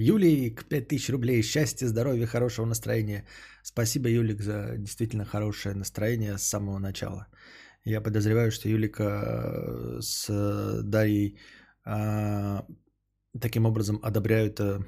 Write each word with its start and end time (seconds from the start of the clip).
Юлик, 0.00 0.64
5000 0.64 1.10
рублей. 1.10 1.42
Счастья, 1.42 1.86
здоровья, 1.86 2.26
хорошего 2.26 2.66
настроения. 2.66 3.24
Спасибо, 3.62 4.08
Юлик, 4.08 4.40
за 4.40 4.76
действительно 4.78 5.24
хорошее 5.24 5.74
настроение 5.74 6.38
с 6.38 6.42
самого 6.42 6.78
начала. 6.78 7.26
Я 7.84 8.00
подозреваю, 8.00 8.50
что 8.50 8.68
Юлика 8.68 9.02
э, 9.04 9.98
с 10.00 10.82
Дарьей 10.82 11.38
а, 11.84 12.64
таким 13.38 13.66
образом 13.66 14.00
одобряют 14.02 14.60
э, 14.60 14.80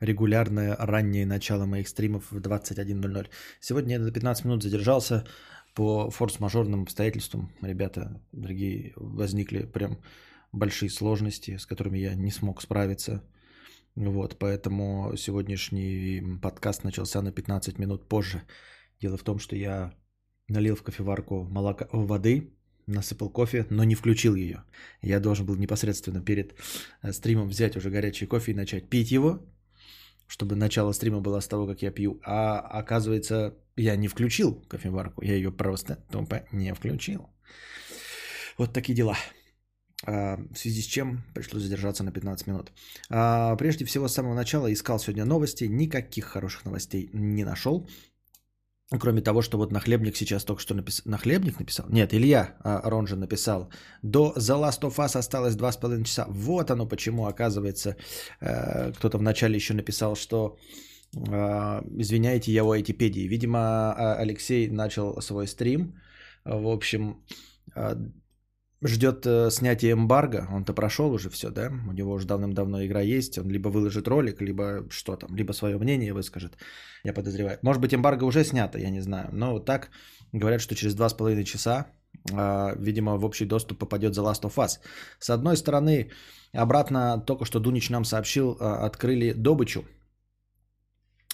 регулярное 0.00 0.76
раннее 0.78 1.26
начало 1.26 1.66
моих 1.66 1.88
стримов 1.88 2.30
в 2.30 2.38
21.00. 2.38 3.28
Сегодня 3.60 3.94
я 3.94 4.00
на 4.00 4.12
15 4.12 4.44
минут 4.44 4.62
задержался 4.62 5.24
по 5.74 6.10
форс-мажорным 6.10 6.82
обстоятельствам. 6.82 7.52
Ребята, 7.60 8.20
дорогие, 8.30 8.92
возникли 8.96 9.64
прям 9.64 9.98
большие 10.52 10.90
сложности, 10.90 11.56
с 11.56 11.66
которыми 11.66 11.98
я 11.98 12.14
не 12.14 12.30
смог 12.30 12.62
справиться. 12.62 13.24
Вот, 13.96 14.38
поэтому 14.40 15.14
сегодняшний 15.16 16.20
подкаст 16.42 16.82
начался 16.82 17.22
на 17.22 17.30
15 17.30 17.78
минут 17.78 18.08
позже. 18.08 18.42
Дело 19.00 19.16
в 19.16 19.22
том, 19.22 19.38
что 19.38 19.54
я 19.54 19.94
налил 20.48 20.74
в 20.74 20.82
кофеварку 20.82 21.44
молока, 21.44 21.88
воды, 21.92 22.52
насыпал 22.86 23.30
кофе, 23.30 23.66
но 23.70 23.84
не 23.84 23.94
включил 23.94 24.34
ее. 24.34 24.64
Я 25.00 25.20
должен 25.20 25.46
был 25.46 25.54
непосредственно 25.54 26.20
перед 26.20 26.54
э, 27.02 27.12
стримом 27.12 27.48
взять 27.48 27.76
уже 27.76 27.88
горячий 27.88 28.26
кофе 28.26 28.50
и 28.50 28.56
начать 28.56 28.90
пить 28.90 29.12
его, 29.12 29.46
чтобы 30.26 30.56
начало 30.56 30.90
стрима 30.90 31.20
было 31.20 31.38
с 31.38 31.46
того, 31.46 31.66
как 31.66 31.80
я 31.82 31.92
пью. 31.92 32.20
А 32.24 32.58
оказывается, 32.58 33.54
я 33.76 33.94
не 33.94 34.08
включил 34.08 34.56
кофеварку, 34.68 35.22
я 35.22 35.34
ее 35.34 35.52
просто 35.52 36.04
тупо 36.10 36.44
не 36.50 36.74
включил. 36.74 37.30
Вот 38.58 38.72
такие 38.72 38.94
дела. 38.94 39.16
А, 40.06 40.36
в 40.52 40.58
связи 40.58 40.82
с 40.82 40.86
чем 40.86 41.22
пришлось 41.34 41.62
задержаться 41.62 42.04
на 42.04 42.12
15 42.12 42.46
минут. 42.46 42.72
А, 43.10 43.56
прежде 43.56 43.84
всего, 43.84 44.08
с 44.08 44.14
самого 44.14 44.34
начала 44.34 44.72
искал 44.72 44.98
сегодня 44.98 45.24
новости, 45.24 45.64
никаких 45.64 46.24
хороших 46.24 46.64
новостей 46.64 47.10
не 47.12 47.44
нашел. 47.44 47.88
Кроме 49.00 49.22
того, 49.22 49.42
что 49.42 49.56
вот 49.56 49.72
Нахлебник 49.72 50.16
сейчас 50.16 50.44
только 50.44 50.60
что 50.60 50.74
написал. 50.74 51.10
Нахлебник 51.10 51.58
написал? 51.58 51.86
Нет, 51.88 52.12
Илья 52.12 52.54
а, 52.60 52.90
Ронжин 52.90 53.20
написал. 53.20 53.70
До 54.02 54.34
The 54.36 54.60
Last 54.60 54.82
of 54.82 54.96
Us 54.96 55.16
осталось 55.16 55.56
2,5 55.56 56.04
часа. 56.04 56.26
Вот 56.28 56.70
оно 56.70 56.86
почему, 56.86 57.26
оказывается, 57.26 57.96
э, 58.40 58.92
кто-то 58.92 59.18
вначале 59.18 59.54
еще 59.54 59.74
написал, 59.74 60.16
что 60.16 60.58
извиняйте, 61.16 62.52
я 62.52 62.64
у 62.64 62.72
Айтипедии. 62.72 63.28
Видимо, 63.28 64.16
Алексей 64.18 64.68
начал 64.68 65.22
свой 65.22 65.46
стрим. 65.46 65.94
В 66.44 66.66
общем, 66.66 67.22
ждет 68.84 69.26
э, 69.26 69.50
снятия 69.50 69.92
эмбарго, 69.92 70.46
он-то 70.52 70.74
прошел 70.74 71.12
уже 71.12 71.30
все, 71.30 71.50
да, 71.50 71.72
у 71.88 71.92
него 71.92 72.12
уже 72.12 72.26
давным-давно 72.26 72.84
игра 72.84 73.00
есть, 73.00 73.38
он 73.38 73.48
либо 73.48 73.68
выложит 73.68 74.08
ролик, 74.08 74.42
либо 74.42 74.84
что 74.90 75.16
там, 75.16 75.34
либо 75.34 75.52
свое 75.52 75.78
мнение 75.78 76.12
выскажет, 76.12 76.58
я 77.04 77.14
подозреваю. 77.14 77.58
Может 77.62 77.80
быть, 77.80 77.94
эмбарго 77.94 78.24
уже 78.24 78.44
снято, 78.44 78.78
я 78.78 78.90
не 78.90 79.00
знаю, 79.00 79.30
но 79.32 79.52
вот 79.52 79.64
так 79.64 79.90
говорят, 80.32 80.60
что 80.60 80.74
через 80.74 80.94
два 80.94 81.08
с 81.08 81.14
половиной 81.14 81.44
часа, 81.44 81.86
э, 82.30 82.76
видимо, 82.78 83.16
в 83.16 83.24
общий 83.24 83.46
доступ 83.46 83.78
попадет 83.78 84.12
The 84.12 84.22
Last 84.22 84.42
of 84.42 84.54
Us. 84.56 84.80
С 85.18 85.30
одной 85.30 85.56
стороны, 85.56 86.10
обратно 86.52 87.22
только 87.26 87.46
что 87.46 87.60
Дунич 87.60 87.90
нам 87.90 88.04
сообщил, 88.04 88.56
э, 88.60 88.86
открыли 88.86 89.32
добычу 89.32 89.84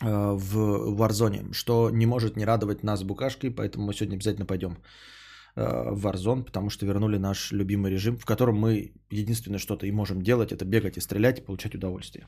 э, 0.03 0.07
в 0.07 0.95
Warzone, 1.01 1.53
что 1.53 1.91
не 1.91 2.07
может 2.07 2.37
не 2.37 2.45
радовать 2.45 2.85
нас 2.85 3.03
букашкой, 3.03 3.51
поэтому 3.51 3.87
мы 3.87 3.95
сегодня 3.95 4.15
обязательно 4.15 4.47
пойдем 4.47 4.79
в 5.61 6.07
Warzone, 6.07 6.45
потому 6.45 6.71
что 6.71 6.87
вернули 6.87 7.19
наш 7.19 7.53
любимый 7.53 7.91
режим, 7.91 8.19
в 8.19 8.25
котором 8.25 8.57
мы 8.57 8.93
единственное 9.11 9.59
что-то 9.59 9.87
и 9.87 9.93
можем 9.93 10.23
делать, 10.23 10.53
это 10.53 10.65
бегать 10.65 10.97
и 10.97 11.01
стрелять 11.01 11.39
и 11.39 11.43
получать 11.43 11.75
удовольствие. 11.75 12.27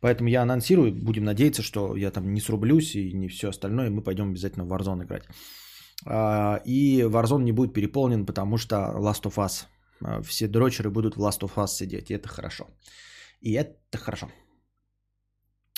Поэтому 0.00 0.28
я 0.28 0.42
анонсирую, 0.42 0.92
будем 0.92 1.24
надеяться, 1.24 1.62
что 1.62 1.96
я 1.96 2.10
там 2.10 2.32
не 2.32 2.40
срублюсь 2.40 2.94
и 2.94 3.12
не 3.12 3.28
все 3.28 3.48
остальное, 3.48 3.90
мы 3.90 4.02
пойдем 4.02 4.30
обязательно 4.30 4.64
в 4.64 4.72
Warzone 4.72 5.04
играть. 5.04 5.24
А, 6.06 6.60
и 6.64 7.00
Warzone 7.00 7.42
не 7.42 7.52
будет 7.52 7.72
переполнен, 7.72 8.26
потому 8.26 8.58
что 8.58 8.76
Last 8.76 9.22
of 9.24 9.36
Us, 9.36 9.66
э, 10.04 10.22
все 10.22 10.46
дрочеры 10.46 10.90
будут 10.90 11.16
в 11.16 11.20
Last 11.20 11.40
of 11.40 11.54
Us 11.56 11.68
сидеть, 11.68 12.10
и 12.10 12.14
это 12.14 12.28
хорошо. 12.28 12.68
И 13.40 13.52
это 13.52 13.98
хорошо. 13.98 14.28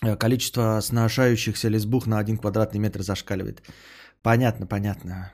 Э, 0.02 0.16
количество 0.16 0.80
сношающихся 0.82 1.68
лесбух 1.68 2.06
на 2.06 2.18
один 2.18 2.36
квадратный 2.36 2.80
метр 2.80 3.02
зашкаливает. 3.02 3.62
Понятно, 4.22 4.66
понятно. 4.66 5.32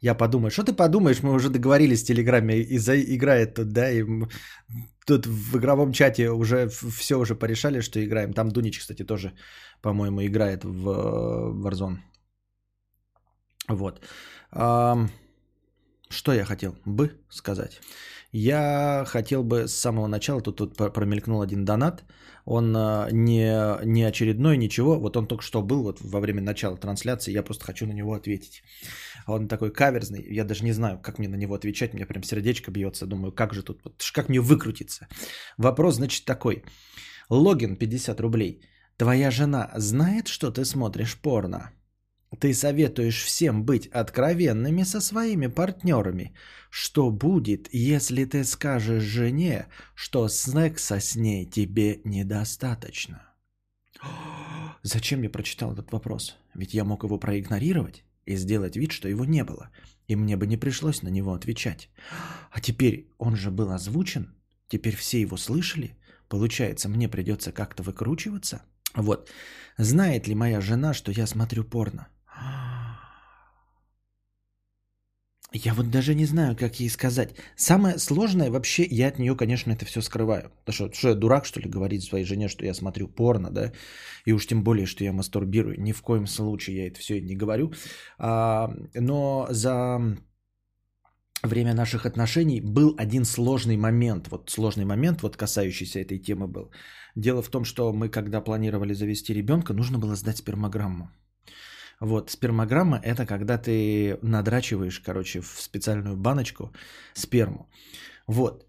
Я 0.00 0.14
подумаю, 0.14 0.50
что 0.50 0.62
ты 0.62 0.72
подумаешь, 0.72 1.22
мы 1.22 1.32
уже 1.32 1.50
договорились 1.50 2.02
в 2.02 2.06
Телеграме, 2.06 2.60
и 2.60 2.78
за... 2.78 3.00
играет 3.00 3.54
тут, 3.54 3.72
да, 3.72 3.90
и 3.90 4.04
тут 5.06 5.26
в 5.26 5.56
игровом 5.56 5.92
чате 5.92 6.30
уже 6.30 6.68
все 6.68 7.16
уже 7.16 7.34
порешали, 7.34 7.80
что 7.80 8.04
играем. 8.04 8.32
Там 8.32 8.50
Дунич, 8.50 8.78
кстати, 8.78 9.04
тоже, 9.04 9.32
по-моему, 9.82 10.22
играет 10.22 10.64
в 10.64 10.88
Warzone. 11.64 11.98
Вот. 13.68 14.00
Что 16.10 16.32
я 16.32 16.44
хотел 16.44 16.74
бы 16.86 17.10
сказать? 17.30 17.80
Я 18.32 19.04
хотел 19.06 19.42
бы 19.42 19.68
с 19.68 19.74
самого 19.74 20.06
начала, 20.06 20.40
тут, 20.42 20.56
тут 20.56 20.76
промелькнул 20.76 21.40
один 21.40 21.64
донат, 21.64 22.04
он 22.44 22.76
а, 22.76 23.08
не, 23.10 23.84
не 23.86 24.04
очередной, 24.04 24.58
ничего, 24.58 24.98
вот 25.00 25.16
он 25.16 25.26
только 25.26 25.42
что 25.42 25.62
был 25.62 25.82
вот 25.82 26.00
во 26.00 26.20
время 26.20 26.42
начала 26.42 26.76
трансляции, 26.76 27.32
я 27.32 27.42
просто 27.42 27.64
хочу 27.64 27.86
на 27.86 27.92
него 27.92 28.12
ответить. 28.12 28.62
Он 29.28 29.48
такой 29.48 29.70
каверзный, 29.70 30.24
я 30.30 30.44
даже 30.44 30.64
не 30.64 30.72
знаю, 30.72 30.98
как 30.98 31.18
мне 31.18 31.28
на 31.28 31.36
него 31.36 31.54
отвечать, 31.54 31.94
меня 31.94 32.06
прям 32.06 32.22
сердечко 32.22 32.70
бьется, 32.70 33.06
думаю, 33.06 33.32
как 33.32 33.52
же 33.52 33.62
тут, 33.62 33.82
как 34.14 34.28
мне 34.28 34.40
выкрутиться. 34.40 35.06
Вопрос, 35.58 35.96
значит, 35.96 36.24
такой. 36.24 36.64
Логин 37.28 37.76
50 37.76 38.20
рублей. 38.20 38.62
Твоя 38.96 39.30
жена 39.30 39.70
знает, 39.76 40.28
что 40.28 40.50
ты 40.50 40.64
смотришь 40.64 41.20
порно? 41.20 41.72
Ты 42.40 42.54
советуешь 42.54 43.22
всем 43.22 43.64
быть 43.64 43.86
откровенными 43.86 44.84
со 44.84 45.00
своими 45.00 45.46
партнерами. 45.46 46.34
Что 46.70 47.10
будет, 47.10 47.68
если 47.72 48.24
ты 48.24 48.44
скажешь 48.44 49.02
жене, 49.02 49.66
что 49.94 50.28
секса 50.28 51.00
с 51.00 51.16
ней 51.16 51.46
тебе 51.46 52.00
недостаточно? 52.04 53.18
Зачем 54.82 55.22
я 55.22 55.30
прочитал 55.30 55.72
этот 55.72 55.92
вопрос? 55.92 56.36
Ведь 56.54 56.74
я 56.74 56.84
мог 56.84 57.04
его 57.04 57.18
проигнорировать 57.18 58.04
и 58.28 58.36
сделать 58.36 58.76
вид, 58.76 58.92
что 58.92 59.08
его 59.08 59.24
не 59.24 59.42
было. 59.42 59.70
И 60.06 60.16
мне 60.16 60.36
бы 60.36 60.46
не 60.46 60.58
пришлось 60.58 61.02
на 61.02 61.08
него 61.08 61.32
отвечать. 61.32 61.88
А 62.50 62.60
теперь 62.60 63.10
он 63.18 63.36
же 63.36 63.50
был 63.50 63.70
озвучен. 63.70 64.34
Теперь 64.68 64.94
все 64.96 65.20
его 65.20 65.38
слышали. 65.38 65.96
Получается, 66.28 66.88
мне 66.88 67.08
придется 67.08 67.52
как-то 67.52 67.82
выкручиваться. 67.82 68.62
Вот. 68.94 69.30
Знает 69.78 70.28
ли 70.28 70.34
моя 70.34 70.60
жена, 70.60 70.92
что 70.92 71.10
я 71.10 71.26
смотрю 71.26 71.64
порно? 71.64 72.08
Я 75.52 75.72
вот 75.72 75.90
даже 75.90 76.14
не 76.14 76.26
знаю, 76.26 76.56
как 76.56 76.80
ей 76.80 76.90
сказать. 76.90 77.34
Самое 77.56 77.98
сложное 77.98 78.50
вообще, 78.50 78.84
я 78.84 79.08
от 79.08 79.18
нее, 79.18 79.34
конечно, 79.34 79.72
это 79.72 79.86
все 79.86 80.02
скрываю. 80.02 80.50
Потому 80.64 80.74
что, 80.74 80.92
что 80.92 81.08
я 81.08 81.14
дурак, 81.14 81.46
что 81.46 81.60
ли, 81.60 81.70
говорить 81.70 82.04
своей 82.04 82.26
жене, 82.26 82.48
что 82.48 82.66
я 82.66 82.74
смотрю 82.74 83.08
порно, 83.08 83.50
да? 83.50 83.72
И 84.26 84.32
уж 84.32 84.46
тем 84.46 84.62
более, 84.62 84.86
что 84.86 85.04
я 85.04 85.12
мастурбирую. 85.12 85.80
Ни 85.80 85.92
в 85.92 86.02
коем 86.02 86.26
случае 86.26 86.76
я 86.76 86.86
это 86.88 87.00
все 87.00 87.20
не 87.20 87.34
говорю. 87.34 87.72
А, 88.18 88.70
но 88.94 89.46
за 89.50 90.18
время 91.42 91.72
наших 91.74 92.04
отношений 92.04 92.60
был 92.60 92.94
один 92.98 93.24
сложный 93.24 93.78
момент. 93.78 94.28
Вот 94.28 94.50
сложный 94.50 94.84
момент, 94.84 95.22
вот 95.22 95.36
касающийся 95.36 96.00
этой 96.00 96.18
темы 96.18 96.46
был. 96.46 96.70
Дело 97.16 97.42
в 97.42 97.48
том, 97.48 97.64
что 97.64 97.92
мы, 97.94 98.10
когда 98.10 98.42
планировали 98.42 98.92
завести 98.92 99.32
ребенка, 99.32 99.72
нужно 99.72 99.98
было 99.98 100.14
сдать 100.14 100.36
спермограмму. 100.36 101.08
Вот, 102.00 102.30
спермограмма– 102.30 103.00
это 103.04 103.26
когда 103.26 103.58
ты 103.58 104.18
надрачиваешь, 104.22 105.00
короче, 105.00 105.40
в 105.40 105.60
специальную 105.60 106.16
баночку 106.16 106.72
сперму. 107.14 107.68
Вот. 108.26 108.66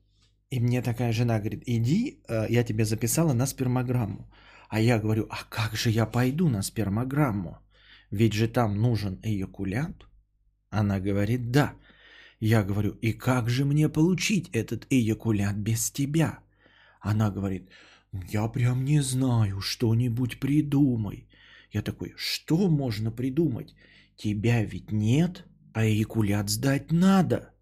И 0.49 0.59
мне 0.59 0.81
такая 0.81 1.13
жена 1.13 1.39
говорит, 1.39 1.63
иди, 1.67 2.23
э, 2.27 2.47
я 2.49 2.63
тебе 2.63 2.85
записала 2.85 3.33
на 3.33 3.45
спермограмму. 3.45 4.27
А 4.69 4.79
я 4.79 4.99
говорю, 4.99 5.27
а 5.29 5.43
как 5.49 5.75
же 5.75 5.89
я 5.91 6.07
пойду 6.07 6.49
на 6.49 6.63
спермограмму? 6.63 7.59
Ведь 8.11 8.33
же 8.33 8.47
там 8.47 8.81
нужен 8.81 9.19
эякулянт. 9.23 10.07
Она 10.71 10.99
говорит, 10.99 11.51
да. 11.51 11.73
Я 12.39 12.63
говорю, 12.63 12.97
и 13.01 13.13
как 13.13 13.49
же 13.49 13.65
мне 13.65 13.89
получить 13.89 14.49
этот 14.53 14.87
эякулянт 14.89 15.57
без 15.57 15.91
тебя? 15.91 16.39
Она 16.99 17.29
говорит, 17.29 17.69
я 18.11 18.47
прям 18.47 18.85
не 18.85 19.01
знаю, 19.01 19.61
что-нибудь 19.61 20.39
придумай. 20.39 21.28
Я 21.71 21.81
такой, 21.81 22.13
что 22.17 22.67
можно 22.69 23.11
придумать? 23.11 23.75
Тебя 24.15 24.63
ведь 24.63 24.91
нет, 24.91 25.45
а 25.73 25.85
эякулят 25.85 26.49
сдать 26.49 26.91
надо. 26.91 27.53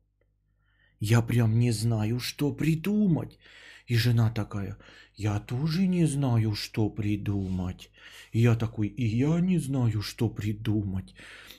Я 1.00 1.22
прям 1.22 1.60
не 1.60 1.72
знаю, 1.72 2.20
что 2.20 2.54
придумать. 2.54 3.38
И 3.86 3.96
жена 3.96 4.30
такая, 4.32 4.78
я 5.16 5.40
тоже 5.40 5.88
не 5.88 6.06
знаю, 6.06 6.54
что 6.56 6.90
придумать. 6.90 7.90
И 8.32 8.40
я 8.40 8.56
такой, 8.56 8.88
и 8.88 9.06
я 9.06 9.40
не 9.40 9.60
знаю, 9.60 10.02
что 10.02 10.30
придумать. 10.30 11.16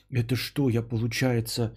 Это 0.09 0.35
что, 0.35 0.69
я, 0.69 0.81
получается, 0.81 1.75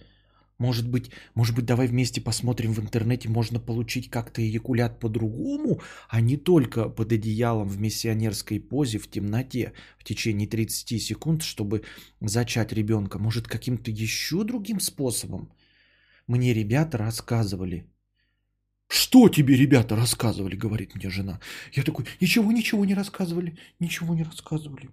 Может 0.63 0.87
быть, 0.87 1.11
может 1.35 1.55
быть, 1.55 1.65
давай 1.65 1.87
вместе 1.87 2.21
посмотрим 2.21 2.73
в 2.73 2.79
интернете, 2.79 3.27
можно 3.29 3.59
получить 3.59 4.09
как-то 4.09 4.41
эякулят 4.41 4.99
по-другому, 4.99 5.81
а 6.07 6.21
не 6.21 6.37
только 6.37 6.89
под 6.89 7.11
одеялом 7.11 7.67
в 7.67 7.77
миссионерской 7.79 8.61
позе 8.61 8.97
в 8.97 9.09
темноте 9.09 9.73
в 9.99 10.03
течение 10.05 10.47
30 10.47 11.01
секунд, 11.01 11.41
чтобы 11.41 11.81
зачать 12.21 12.73
ребенка. 12.73 13.19
Может, 13.19 13.47
каким-то 13.47 13.91
еще 13.91 14.45
другим 14.45 14.79
способом? 14.79 15.51
Мне 16.27 16.53
ребята 16.53 16.97
рассказывали. 16.97 17.83
Что 18.87 19.27
тебе 19.27 19.57
ребята 19.57 19.97
рассказывали, 19.97 20.55
говорит 20.55 20.95
мне 20.95 21.09
жена. 21.09 21.39
Я 21.75 21.83
такой, 21.83 22.05
ничего, 22.21 22.51
ничего 22.53 22.85
не 22.85 22.95
рассказывали, 22.95 23.57
ничего 23.81 24.15
не 24.15 24.23
рассказывали. 24.23 24.89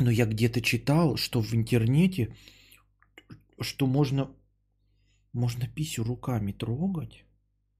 Но 0.00 0.10
я 0.10 0.26
где-то 0.26 0.60
читал, 0.60 1.16
что 1.16 1.40
в 1.40 1.54
интернете 1.54 2.34
что 3.60 3.86
можно, 3.86 4.30
можно 5.32 5.66
писю 5.68 6.04
руками 6.04 6.52
трогать. 6.52 7.24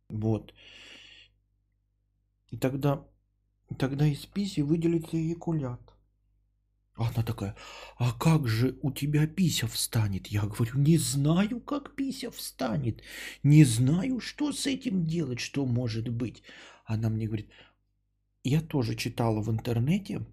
Вот. 0.09 0.55
И 2.50 2.56
тогда, 2.56 3.06
тогда 3.79 4.06
из 4.06 4.27
писи 4.27 4.61
выделится 4.61 5.17
эякулят. 5.17 5.81
Она 6.97 7.23
такая, 7.25 7.56
а 7.97 8.12
как 8.12 8.47
же 8.47 8.79
у 8.82 8.93
тебя 8.93 9.27
пися 9.27 9.67
встанет? 9.67 10.27
Я 10.27 10.43
говорю, 10.43 10.79
не 10.79 10.99
знаю, 10.99 11.61
как 11.61 11.94
пися 11.97 12.31
встанет. 12.31 13.03
Не 13.43 13.65
знаю, 13.65 14.21
что 14.21 14.53
с 14.53 14.67
этим 14.67 15.06
делать, 15.06 15.41
что 15.41 15.65
может 15.65 16.09
быть. 16.09 16.43
Она 16.85 17.09
мне 17.09 17.27
говорит, 17.27 17.49
я 18.44 18.61
тоже 18.61 18.97
читала 18.97 19.41
в 19.41 19.50
интернете. 19.50 20.27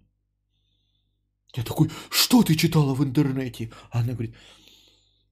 Я 1.54 1.64
такой, 1.64 1.90
что 2.10 2.42
ты 2.42 2.54
читала 2.54 2.94
в 2.94 3.02
интернете? 3.02 3.72
Она 3.90 4.12
говорит, 4.12 4.34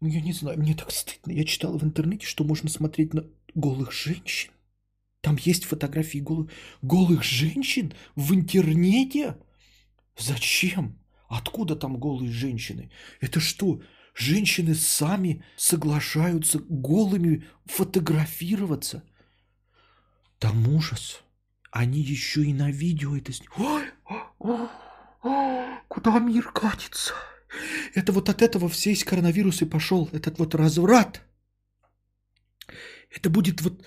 ну, 0.01 0.09
я 0.09 0.21
не 0.21 0.33
знаю, 0.33 0.59
мне 0.59 0.75
так 0.75 0.91
стыдно. 0.91 1.33
Я 1.33 1.45
читала 1.45 1.79
в 1.79 1.85
интернете, 1.85 2.27
что 2.27 2.45
можно 2.45 2.69
смотреть 2.69 3.15
на 3.15 3.25
голых 3.55 3.93
женщин. 3.93 4.51
Там 5.23 5.37
есть 5.41 5.65
фотографии 5.65 6.19
голых, 6.19 6.51
голых 6.83 7.25
женщин 7.25 7.95
в 8.15 8.35
интернете? 8.35 9.37
Зачем? 10.17 10.99
Откуда 11.29 11.75
там 11.75 11.97
голые 11.97 12.31
женщины? 12.31 12.91
Это 13.21 13.41
что, 13.41 13.83
женщины 14.15 14.75
сами 14.75 15.43
соглашаются 15.57 16.61
голыми 16.69 17.45
фотографироваться? 17.65 19.03
Там 20.39 20.69
ужас. 20.69 21.23
Они 21.71 22.01
еще 22.01 22.45
и 22.45 22.53
на 22.53 22.71
видео 22.71 23.17
это 23.17 23.33
снимают. 23.33 23.95
Куда 25.89 26.19
мир 26.19 26.53
катится? 26.53 27.15
Это 27.95 28.13
вот 28.13 28.29
от 28.29 28.43
этого 28.43 28.69
весь 28.69 29.05
коронавирус 29.05 29.63
и 29.63 29.71
пошел, 29.71 30.09
этот 30.13 30.39
вот 30.39 30.55
разврат. 30.55 31.23
Это 33.11 33.31
будет 33.31 33.61
вот 33.63 33.87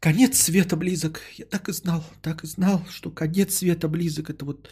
конец 0.00 0.40
света 0.40 0.76
близок. 0.76 1.20
Я 1.38 1.46
так 1.46 1.68
и 1.68 1.72
знал, 1.72 2.04
так 2.22 2.44
и 2.44 2.46
знал, 2.46 2.84
что 2.86 3.10
конец 3.10 3.54
света 3.54 3.88
близок. 3.88 4.30
Это 4.30 4.44
вот 4.44 4.68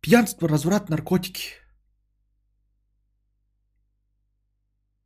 пьянство, 0.00 0.48
разврат, 0.48 0.88
наркотики. 0.88 1.52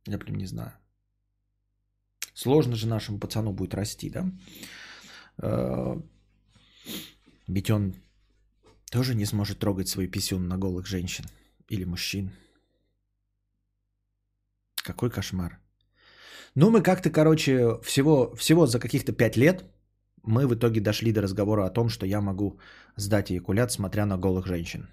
Я 0.07 0.19
прям 0.19 0.35
не 0.37 0.45
знаю. 0.45 0.73
Сложно 2.33 2.75
же 2.75 2.87
нашему 2.87 3.17
пацану 3.17 3.53
будет 3.53 3.73
расти, 3.73 4.09
да? 4.09 4.29
Э, 5.37 5.95
ведь 7.47 7.71
он 7.71 7.95
тоже 8.91 9.15
не 9.15 9.25
сможет 9.25 9.59
трогать 9.59 9.87
свой 9.87 10.07
писюн 10.07 10.47
на 10.47 10.57
голых 10.57 10.85
женщин 10.85 11.25
или 11.69 11.85
мужчин. 11.85 12.31
Какой 14.75 15.09
кошмар. 15.09 15.59
Ну, 16.55 16.69
мы 16.69 16.81
как-то, 16.81 17.09
короче, 17.09 17.79
всего, 17.83 18.35
всего 18.35 18.67
за 18.67 18.79
каких-то 18.79 19.11
пять 19.11 19.37
лет 19.37 19.65
мы 20.23 20.47
в 20.47 20.55
итоге 20.55 20.81
дошли 20.81 21.11
до 21.11 21.21
разговора 21.21 21.65
о 21.65 21.69
том, 21.69 21.89
что 21.89 22.05
я 22.05 22.21
могу 22.21 22.59
сдать 22.95 23.31
эякулят, 23.31 23.71
смотря 23.71 24.05
на 24.05 24.17
голых 24.17 24.47
женщин. 24.47 24.87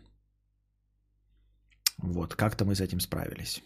Вот, 1.98 2.34
как-то 2.34 2.64
мы 2.64 2.74
с 2.74 2.80
этим 2.80 3.00
справились. 3.00 3.62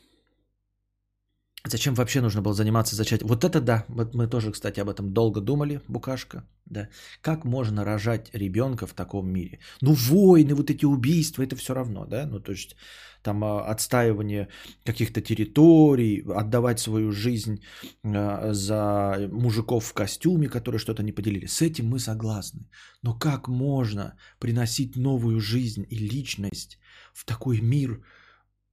Зачем 1.68 1.94
вообще 1.94 2.20
нужно 2.20 2.42
было 2.42 2.54
заниматься 2.54 2.96
зачатием? 2.96 3.28
Вот 3.28 3.44
это 3.44 3.60
да, 3.60 3.84
вот 3.88 4.14
мы 4.14 4.28
тоже, 4.28 4.52
кстати, 4.52 4.80
об 4.80 4.88
этом 4.88 5.12
долго 5.12 5.40
думали, 5.40 5.80
Букашка. 5.88 6.44
Да. 6.64 6.88
Как 7.20 7.44
можно 7.44 7.84
рожать 7.84 8.30
ребенка 8.32 8.86
в 8.86 8.92
таком 8.92 9.28
мире? 9.28 9.58
Ну, 9.82 9.94
войны, 9.94 10.54
вот 10.54 10.70
эти 10.70 10.84
убийства, 10.84 11.42
это 11.42 11.56
все 11.56 11.74
равно, 11.74 12.04
да? 12.06 12.26
Ну, 12.26 12.40
то 12.40 12.52
есть 12.52 12.76
там 13.22 13.42
а, 13.44 13.64
отстаивание 13.72 14.48
каких-то 14.84 15.20
территорий, 15.20 16.24
отдавать 16.36 16.78
свою 16.78 17.12
жизнь 17.12 17.60
а, 18.04 18.52
за 18.52 19.28
мужиков 19.32 19.84
в 19.84 19.92
костюме, 19.92 20.48
которые 20.48 20.78
что-то 20.78 21.02
не 21.02 21.12
поделили. 21.12 21.46
С 21.46 21.62
этим 21.62 21.88
мы 21.88 21.98
согласны. 21.98 22.68
Но 23.02 23.18
как 23.18 23.48
можно 23.48 24.16
приносить 24.38 24.96
новую 24.96 25.40
жизнь 25.40 25.86
и 25.90 25.96
личность 25.98 26.78
в 27.12 27.24
такой 27.24 27.60
мир, 27.60 28.04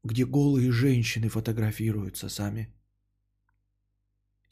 где 0.03 0.25
голые 0.25 0.71
женщины 0.71 1.29
фотографируются 1.29 2.29
сами? 2.29 2.73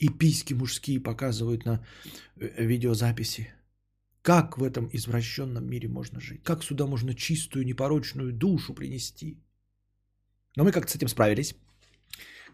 И 0.02 0.10
письки 0.10 0.56
мужские 0.56 1.00
показывают 1.00 1.66
на 1.66 1.80
э, 2.40 2.66
видеозаписи. 2.66 3.54
Как 4.24 4.58
в 4.58 4.64
этом 4.64 4.90
извращенном 4.94 5.64
мире 5.64 5.88
можно 5.88 6.20
жить? 6.20 6.44
Как 6.44 6.64
сюда 6.64 6.86
можно 6.88 7.14
чистую, 7.14 7.66
непорочную 7.66 8.34
душу 8.34 8.74
принести? 8.74 9.38
Но 10.58 10.64
мы 10.64 10.72
как-то 10.72 10.92
с 10.92 10.96
этим 10.96 11.08
справились. 11.08 11.56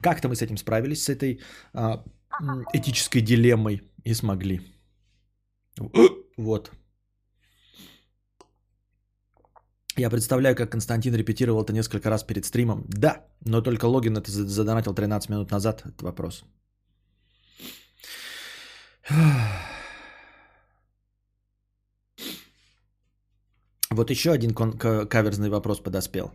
Как-то 0.02 0.28
мы 0.28 0.36
с 0.36 0.42
этим 0.42 0.58
справились, 0.58 1.04
с 1.04 1.10
этой 1.10 1.40
а, 1.74 2.04
этической 2.74 3.22
дилеммой 3.22 3.82
и 4.06 4.14
смогли. 4.14 4.62
Вот. 6.38 6.72
Я 9.98 10.12
представляю, 10.12 10.56
как 10.56 10.72
Константин 10.72 11.16
репетировал 11.16 11.64
это 11.64 11.74
несколько 11.74 12.12
раз 12.12 12.24
перед 12.24 12.46
стримом. 12.46 12.86
Да, 12.88 13.26
но 13.46 13.62
только 13.62 13.86
логин 13.86 14.18
это 14.18 14.32
задонатил 14.32 14.94
13 14.94 15.30
минут 15.30 15.52
назад. 15.52 15.84
Это 15.86 16.06
вопрос. 16.06 16.46
Вот 23.90 24.10
еще 24.10 24.32
один 24.32 24.54
каверзный 24.54 25.50
вопрос 25.50 25.80
подоспел. 25.80 26.32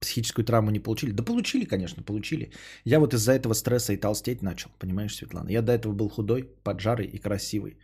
Психическую 0.00 0.44
травму 0.44 0.70
не 0.70 0.80
получили? 0.80 1.12
Да 1.12 1.22
получили, 1.22 1.64
конечно, 1.64 2.02
получили. 2.02 2.52
Я 2.84 2.98
вот 2.98 3.14
из-за 3.14 3.32
этого 3.32 3.54
стресса 3.54 3.92
и 3.92 3.96
толстеть 3.96 4.42
начал, 4.42 4.70
понимаешь, 4.78 5.14
Светлана? 5.14 5.50
Я 5.50 5.62
до 5.62 5.72
этого 5.72 5.92
был 5.92 6.08
худой, 6.08 6.48
поджарый 6.64 7.06
и 7.06 7.18
красивый. 7.18 7.78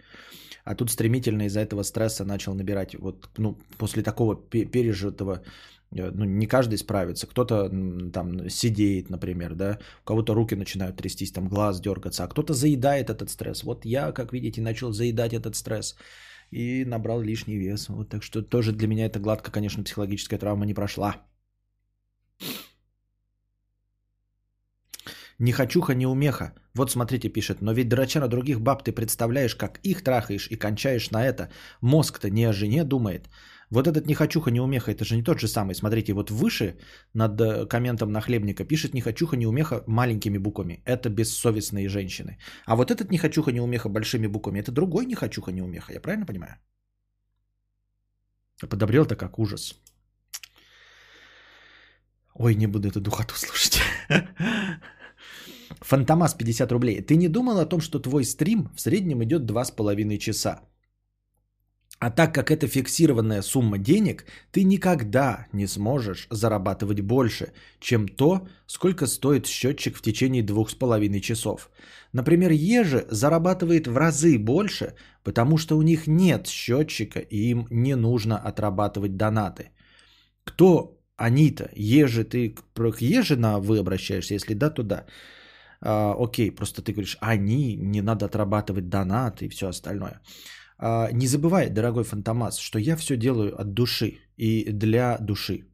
А 0.64 0.74
тут 0.74 0.90
стремительно 0.90 1.46
из-за 1.46 1.60
этого 1.60 1.84
стресса 1.84 2.24
начал 2.24 2.54
набирать. 2.54 2.94
Вот, 2.98 3.28
ну, 3.38 3.58
после 3.78 4.02
такого 4.02 4.34
пережитого 4.34 5.42
ну, 5.90 6.24
не 6.24 6.46
каждый 6.46 6.78
справится. 6.78 7.26
Кто-то 7.26 7.70
там 8.12 8.48
сидеет, 8.48 9.10
например, 9.10 9.54
да, 9.54 9.78
у 10.02 10.06
кого-то 10.06 10.34
руки 10.34 10.56
начинают 10.56 10.96
трястись, 10.96 11.32
там 11.32 11.48
глаз 11.48 11.80
дергаться, 11.80 12.24
а 12.24 12.28
кто-то 12.28 12.54
заедает 12.54 13.10
этот 13.10 13.30
стресс. 13.30 13.64
Вот 13.64 13.84
я, 13.84 14.12
как 14.12 14.32
видите, 14.32 14.60
начал 14.60 14.92
заедать 14.92 15.32
этот 15.32 15.56
стресс 15.56 15.96
и 16.50 16.84
набрал 16.84 17.20
лишний 17.20 17.56
вес. 17.56 17.88
Вот 17.88 18.08
так 18.08 18.22
что 18.22 18.42
тоже 18.42 18.72
для 18.72 18.88
меня 18.88 19.06
это 19.06 19.18
гладко, 19.18 19.50
конечно, 19.50 19.84
психологическая 19.84 20.38
травма 20.38 20.66
не 20.66 20.74
прошла. 20.74 21.16
Не 25.38 25.52
хочуха, 25.52 25.94
не 25.94 26.06
умеха. 26.06 26.52
Вот 26.74 26.90
смотрите, 26.90 27.28
пишет. 27.28 27.60
Но 27.60 27.72
ведь 27.72 27.88
драча 27.88 28.20
на 28.20 28.28
других 28.28 28.60
баб 28.60 28.82
ты 28.82 28.92
представляешь, 28.92 29.54
как 29.54 29.78
их 29.84 30.02
трахаешь 30.02 30.48
и 30.50 30.56
кончаешь 30.56 31.10
на 31.10 31.24
это. 31.24 31.48
Мозг-то 31.80 32.28
не 32.28 32.44
о 32.44 32.52
жене 32.52 32.84
думает. 32.84 33.28
Вот 33.70 33.86
этот 33.86 34.06
нехочуха, 34.06 34.50
неумеха, 34.50 34.90
это 34.90 35.04
же 35.04 35.16
не 35.16 35.22
тот 35.22 35.40
же 35.40 35.48
самый. 35.48 35.74
Смотрите, 35.74 36.12
вот 36.12 36.30
выше 36.30 36.78
над 37.14 37.40
э, 37.40 37.66
комментом 37.66 38.12
на 38.12 38.20
хлебника 38.20 38.64
пишет 38.64 38.94
нехочуха, 38.94 39.36
неумеха 39.36 39.84
маленькими 39.86 40.38
буквами. 40.38 40.82
Это 40.86 41.10
бессовестные 41.10 41.88
женщины. 41.88 42.38
А 42.66 42.76
вот 42.76 42.90
этот 42.90 43.10
нехочуха, 43.10 43.52
неумеха 43.52 43.88
большими 43.88 44.26
буквами, 44.26 44.60
это 44.60 44.72
другой 44.72 45.06
нехочуха, 45.06 45.52
неумеха. 45.52 45.92
Я 45.92 46.00
правильно 46.00 46.26
понимаю? 46.26 46.56
Подобрел-то 48.60 49.16
как 49.16 49.38
ужас. 49.38 49.74
Ой, 52.34 52.54
не 52.54 52.66
буду 52.66 52.88
эту 52.88 53.00
духоту 53.00 53.34
слушать. 53.36 53.82
Фантомас 55.80 56.34
50 56.34 56.72
рублей. 56.72 57.02
Ты 57.02 57.16
не 57.16 57.28
думал 57.28 57.58
о 57.58 57.66
том, 57.66 57.80
что 57.80 57.98
твой 57.98 58.24
стрим 58.24 58.70
в 58.74 58.80
среднем 58.80 59.22
идет 59.22 59.42
2,5 59.42 60.18
часа? 60.18 60.60
А 62.00 62.10
так 62.10 62.32
как 62.32 62.50
это 62.50 62.68
фиксированная 62.68 63.42
сумма 63.42 63.78
денег, 63.78 64.24
ты 64.52 64.62
никогда 64.62 65.46
не 65.52 65.66
сможешь 65.66 66.28
зарабатывать 66.30 67.00
больше, 67.00 67.52
чем 67.80 68.06
то, 68.08 68.46
сколько 68.66 69.06
стоит 69.06 69.46
счетчик 69.46 69.96
в 69.96 70.02
течение 70.02 70.44
двух 70.44 70.70
с 70.70 70.74
половиной 70.74 71.20
часов. 71.20 71.70
Например, 72.12 72.52
Ежи 72.52 73.04
зарабатывает 73.10 73.88
в 73.88 73.96
разы 73.96 74.38
больше, 74.38 74.94
потому 75.24 75.58
что 75.58 75.76
у 75.76 75.82
них 75.82 76.06
нет 76.06 76.46
счетчика 76.46 77.18
и 77.20 77.50
им 77.50 77.66
не 77.70 77.96
нужно 77.96 78.38
отрабатывать 78.38 79.16
донаты. 79.16 79.70
Кто 80.44 80.98
они-то, 81.16 81.68
еже, 81.74 82.24
ты 82.24 82.54
про 82.74 82.92
еже 83.00 83.36
на 83.36 83.58
вы 83.58 83.78
обращаешься, 83.78 84.34
если 84.34 84.54
да, 84.54 84.70
то 84.70 84.82
да. 84.84 85.06
А, 85.80 86.14
окей, 86.18 86.52
просто 86.52 86.80
ты 86.80 86.92
говоришь, 86.92 87.18
они, 87.20 87.76
не 87.76 88.02
надо 88.02 88.26
отрабатывать 88.26 88.88
донат 88.88 89.42
и 89.42 89.48
все 89.48 89.68
остальное. 89.68 90.20
А, 90.78 91.10
не 91.12 91.26
забывай, 91.26 91.70
дорогой 91.70 92.04
Фантомас, 92.04 92.58
что 92.58 92.78
я 92.78 92.96
все 92.96 93.16
делаю 93.16 93.60
от 93.60 93.74
души 93.74 94.18
и 94.36 94.72
для 94.72 95.18
души. 95.18 95.64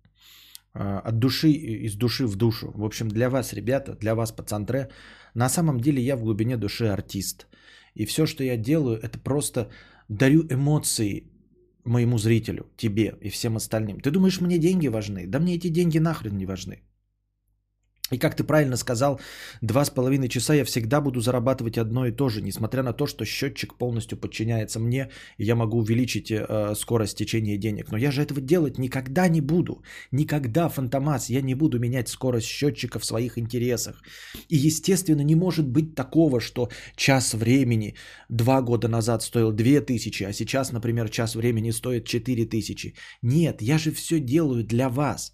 А, 0.72 1.00
от 1.00 1.18
души, 1.18 1.50
из 1.50 1.94
души 1.94 2.26
в 2.26 2.36
душу. 2.36 2.72
В 2.74 2.84
общем, 2.84 3.08
для 3.08 3.28
вас, 3.28 3.52
ребята, 3.52 3.96
для 4.00 4.14
вас, 4.14 4.32
пацантре, 4.32 4.88
на 5.34 5.48
самом 5.48 5.80
деле 5.80 6.02
я 6.02 6.16
в 6.16 6.22
глубине 6.22 6.56
души 6.56 6.86
артист. 6.86 7.46
И 7.94 8.06
все, 8.06 8.26
что 8.26 8.44
я 8.44 8.56
делаю, 8.56 8.98
это 9.02 9.18
просто 9.18 9.68
дарю 10.08 10.46
эмоции 10.50 11.30
моему 11.84 12.18
зрителю, 12.18 12.66
тебе 12.76 13.14
и 13.20 13.28
всем 13.28 13.56
остальным. 13.56 14.00
Ты 14.00 14.10
думаешь, 14.10 14.40
мне 14.40 14.58
деньги 14.58 14.88
важны? 14.88 15.26
Да 15.26 15.38
мне 15.38 15.54
эти 15.54 15.68
деньги 15.68 15.98
нахрен 15.98 16.36
не 16.36 16.46
важны. 16.46 16.82
И 18.12 18.18
как 18.18 18.36
ты 18.36 18.44
правильно 18.44 18.76
сказал, 18.76 19.18
два 19.62 19.82
с 19.82 19.90
половиной 19.90 20.28
часа 20.28 20.54
я 20.54 20.64
всегда 20.64 21.00
буду 21.00 21.20
зарабатывать 21.20 21.78
одно 21.78 22.06
и 22.06 22.12
то 22.12 22.28
же, 22.28 22.42
несмотря 22.42 22.82
на 22.82 22.92
то, 22.92 23.06
что 23.06 23.24
счетчик 23.24 23.78
полностью 23.78 24.18
подчиняется 24.18 24.78
мне, 24.78 25.08
и 25.38 25.44
я 25.44 25.56
могу 25.56 25.78
увеличить 25.78 26.30
э, 26.30 26.74
скорость 26.76 27.16
течения 27.16 27.56
денег. 27.56 27.90
Но 27.90 27.96
я 27.96 28.10
же 28.10 28.20
этого 28.20 28.42
делать 28.42 28.78
никогда 28.78 29.28
не 29.28 29.40
буду. 29.40 29.82
Никогда, 30.12 30.68
Фантомас, 30.68 31.30
я 31.30 31.40
не 31.40 31.54
буду 31.54 31.78
менять 31.78 32.08
скорость 32.08 32.46
счетчика 32.46 32.98
в 32.98 33.06
своих 33.06 33.38
интересах. 33.38 34.02
И, 34.50 34.56
естественно, 34.56 35.22
не 35.22 35.34
может 35.34 35.66
быть 35.66 35.94
такого, 35.94 36.40
что 36.40 36.68
час 36.96 37.32
времени 37.32 37.94
два 38.28 38.60
года 38.60 38.86
назад 38.86 39.22
стоил 39.22 39.50
две 39.50 39.80
тысячи, 39.80 40.24
а 40.24 40.32
сейчас, 40.34 40.72
например, 40.72 41.08
час 41.08 41.34
времени 41.34 41.72
стоит 41.72 42.04
четыре 42.06 42.44
тысячи. 42.44 42.94
Нет, 43.22 43.62
я 43.62 43.78
же 43.78 43.92
все 43.92 44.20
делаю 44.20 44.62
для 44.62 44.90
вас. 44.90 45.33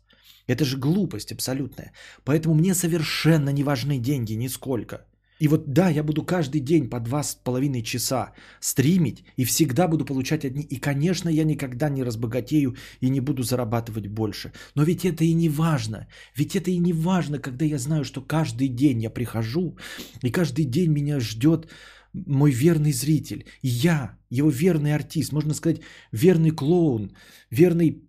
Это 0.50 0.64
же 0.64 0.78
глупость 0.78 1.32
абсолютная. 1.32 1.92
Поэтому 2.24 2.54
мне 2.54 2.74
совершенно 2.74 3.50
не 3.50 3.62
важны 3.62 3.98
деньги 3.98 4.36
нисколько. 4.36 5.06
И 5.42 5.48
вот 5.48 5.72
да, 5.72 5.90
я 5.90 6.02
буду 6.02 6.24
каждый 6.24 6.60
день 6.60 6.90
по 6.90 7.00
два 7.00 7.22
с 7.22 7.34
половиной 7.34 7.82
часа 7.82 8.32
стримить 8.60 9.24
и 9.38 9.44
всегда 9.44 9.88
буду 9.88 10.04
получать 10.04 10.44
одни. 10.44 10.62
И, 10.62 10.80
конечно, 10.80 11.30
я 11.30 11.44
никогда 11.44 11.88
не 11.88 12.02
разбогатею 12.02 12.74
и 13.00 13.10
не 13.10 13.20
буду 13.20 13.42
зарабатывать 13.42 14.08
больше. 14.08 14.52
Но 14.74 14.82
ведь 14.82 15.04
это 15.04 15.24
и 15.24 15.34
не 15.34 15.48
важно. 15.48 16.08
Ведь 16.36 16.56
это 16.56 16.70
и 16.70 16.78
не 16.78 16.92
важно, 16.92 17.38
когда 17.38 17.64
я 17.64 17.78
знаю, 17.78 18.04
что 18.04 18.20
каждый 18.20 18.68
день 18.68 19.02
я 19.02 19.10
прихожу, 19.10 19.76
и 20.24 20.30
каждый 20.32 20.64
день 20.64 20.90
меня 20.90 21.20
ждет 21.20 21.68
мой 22.12 22.50
верный 22.50 22.92
зритель. 22.92 23.44
И 23.62 23.68
я, 23.68 24.18
его 24.30 24.50
верный 24.50 24.94
артист, 24.96 25.32
можно 25.32 25.54
сказать, 25.54 25.80
верный 26.12 26.50
клоун, 26.50 27.12
верный 27.50 28.02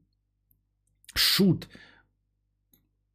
шут– 1.16 1.70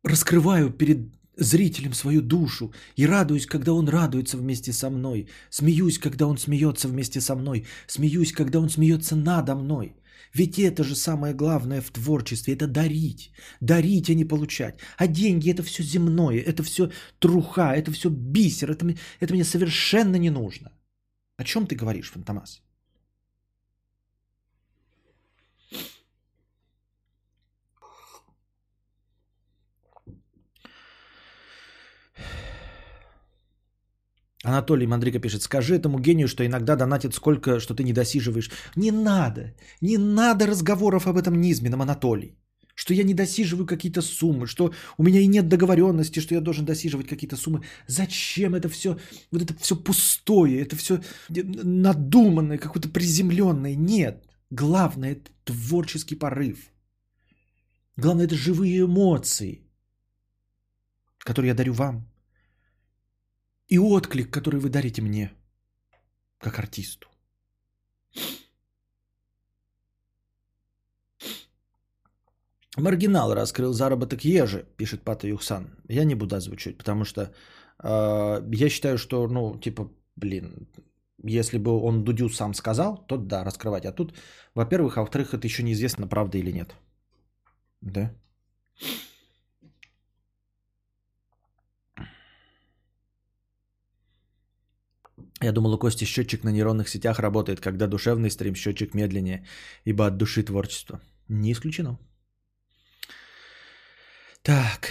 раскрываю 0.07 0.71
перед 0.71 0.99
зрителем 1.37 1.93
свою 1.93 2.23
душу 2.23 2.73
и 2.97 3.07
радуюсь, 3.07 3.47
когда 3.47 3.73
он 3.73 3.89
радуется 3.89 4.37
вместе 4.37 4.73
со 4.73 4.91
мной, 4.91 5.29
смеюсь, 5.51 5.99
когда 5.99 6.27
он 6.27 6.39
смеется 6.39 6.89
вместе 6.89 7.21
со 7.21 7.35
мной, 7.35 7.67
смеюсь, 7.87 8.33
когда 8.33 8.59
он 8.61 8.71
смеется 8.71 9.17
надо 9.17 9.55
мной. 9.55 9.97
Ведь 10.35 10.59
это 10.59 10.85
же 10.85 10.97
самое 10.97 11.35
главное 11.35 11.81
в 11.81 11.91
творчестве, 11.91 12.55
это 12.55 12.67
дарить, 12.67 13.33
дарить, 13.61 14.11
а 14.11 14.15
не 14.15 14.25
получать. 14.25 14.81
А 14.99 15.07
деньги 15.07 15.51
это 15.51 15.63
все 15.63 15.83
земное, 15.83 16.41
это 16.41 16.63
все 16.63 16.91
труха, 17.19 17.75
это 17.75 17.91
все 17.93 18.09
бисер, 18.11 18.71
это, 18.71 18.95
это 19.21 19.35
мне 19.35 19.45
совершенно 19.45 20.17
не 20.17 20.31
нужно. 20.31 20.73
О 21.39 21.45
чем 21.45 21.67
ты 21.67 21.77
говоришь, 21.77 22.11
Фантомас? 22.11 22.63
Анатолий 34.47 34.87
Мандрика 34.87 35.19
пишет, 35.19 35.43
скажи 35.43 35.75
этому 35.75 35.99
гению, 35.99 36.29
что 36.29 36.45
иногда 36.45 36.77
донатит 36.77 37.15
сколько, 37.15 37.59
что 37.59 37.75
ты 37.75 37.83
не 37.83 37.93
досиживаешь. 37.93 38.51
Не 38.77 38.93
надо, 38.93 39.55
не 39.81 39.99
надо 39.99 40.47
разговоров 40.47 41.07
об 41.07 41.17
этом 41.17 41.41
низменном, 41.41 41.83
Анатолий. 41.83 42.39
Что 42.77 42.95
я 42.95 43.05
не 43.05 43.15
досиживаю 43.15 43.67
какие-то 43.67 44.03
суммы, 44.03 44.47
что 44.47 44.71
у 44.99 45.03
меня 45.03 45.21
и 45.21 45.27
нет 45.27 45.49
договоренности, 45.49 46.21
что 46.21 46.35
я 46.35 46.41
должен 46.41 46.65
досиживать 46.65 47.09
какие-то 47.09 47.37
суммы. 47.37 47.63
Зачем 47.89 48.55
это 48.55 48.69
все, 48.69 48.97
вот 49.33 49.43
это 49.43 49.55
все 49.61 49.75
пустое, 49.75 50.63
это 50.63 50.77
все 50.77 51.01
надуманное, 51.29 52.59
какое-то 52.59 52.89
приземленное. 52.89 53.75
Нет, 53.75 54.25
главное 54.51 55.13
это 55.13 55.31
творческий 55.45 56.15
порыв. 56.15 56.59
Главное 57.97 58.27
это 58.27 58.37
живые 58.37 58.83
эмоции, 58.83 59.63
которые 61.25 61.49
я 61.49 61.55
дарю 61.55 61.73
вам 61.73 62.07
и 63.69 63.79
отклик, 63.79 64.31
который 64.31 64.61
вы 64.61 64.69
дарите 64.69 65.03
мне, 65.03 65.33
как 66.39 66.59
артисту. 66.59 67.09
Маргинал 72.77 73.35
раскрыл 73.35 73.73
заработок 73.73 74.25
ежи, 74.25 74.67
пишет 74.77 75.03
Пата 75.03 75.27
Юхсан. 75.27 75.67
Я 75.89 76.05
не 76.05 76.15
буду 76.15 76.37
озвучивать, 76.37 76.77
потому 76.77 77.05
что 77.05 77.33
э, 77.83 78.49
я 78.53 78.69
считаю, 78.69 78.99
что, 78.99 79.27
ну, 79.29 79.59
типа, 79.59 79.91
блин, 80.15 80.69
если 81.23 81.59
бы 81.59 81.71
он 81.71 82.05
Дудю 82.05 82.29
сам 82.29 82.55
сказал, 82.55 82.99
то 83.07 83.17
да, 83.17 83.45
раскрывать. 83.45 83.87
А 83.87 83.93
тут, 83.93 84.15
во-первых, 84.55 84.99
а 84.99 85.01
во-вторых, 85.01 85.33
это 85.33 85.47
еще 85.47 85.63
неизвестно, 85.63 86.07
правда 86.07 86.39
или 86.39 86.53
нет. 86.53 86.77
Да. 87.81 88.13
Я 95.43 95.53
думал, 95.53 95.75
у 95.75 95.79
Кости 95.79 96.05
счетчик 96.05 96.45
на 96.45 96.51
нейронных 96.51 96.89
сетях 96.89 97.19
работает, 97.19 97.61
когда 97.61 97.87
душевный 97.87 98.31
стрим 98.31 98.55
счетчик 98.55 98.95
медленнее, 98.95 99.47
ибо 99.85 100.07
от 100.07 100.17
души 100.17 100.43
творчество. 100.43 101.01
Не 101.29 101.53
исключено. 101.53 101.99
Так. 104.43 104.91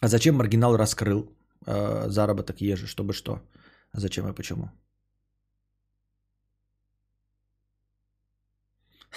А 0.00 0.08
зачем 0.08 0.34
маргинал 0.34 0.76
раскрыл 0.76 1.30
э, 1.66 2.08
заработок 2.08 2.60
ежи? 2.60 2.86
Чтобы 2.86 3.12
что? 3.12 3.40
А 3.92 4.00
зачем 4.00 4.28
и 4.28 4.34
почему? 4.34 4.70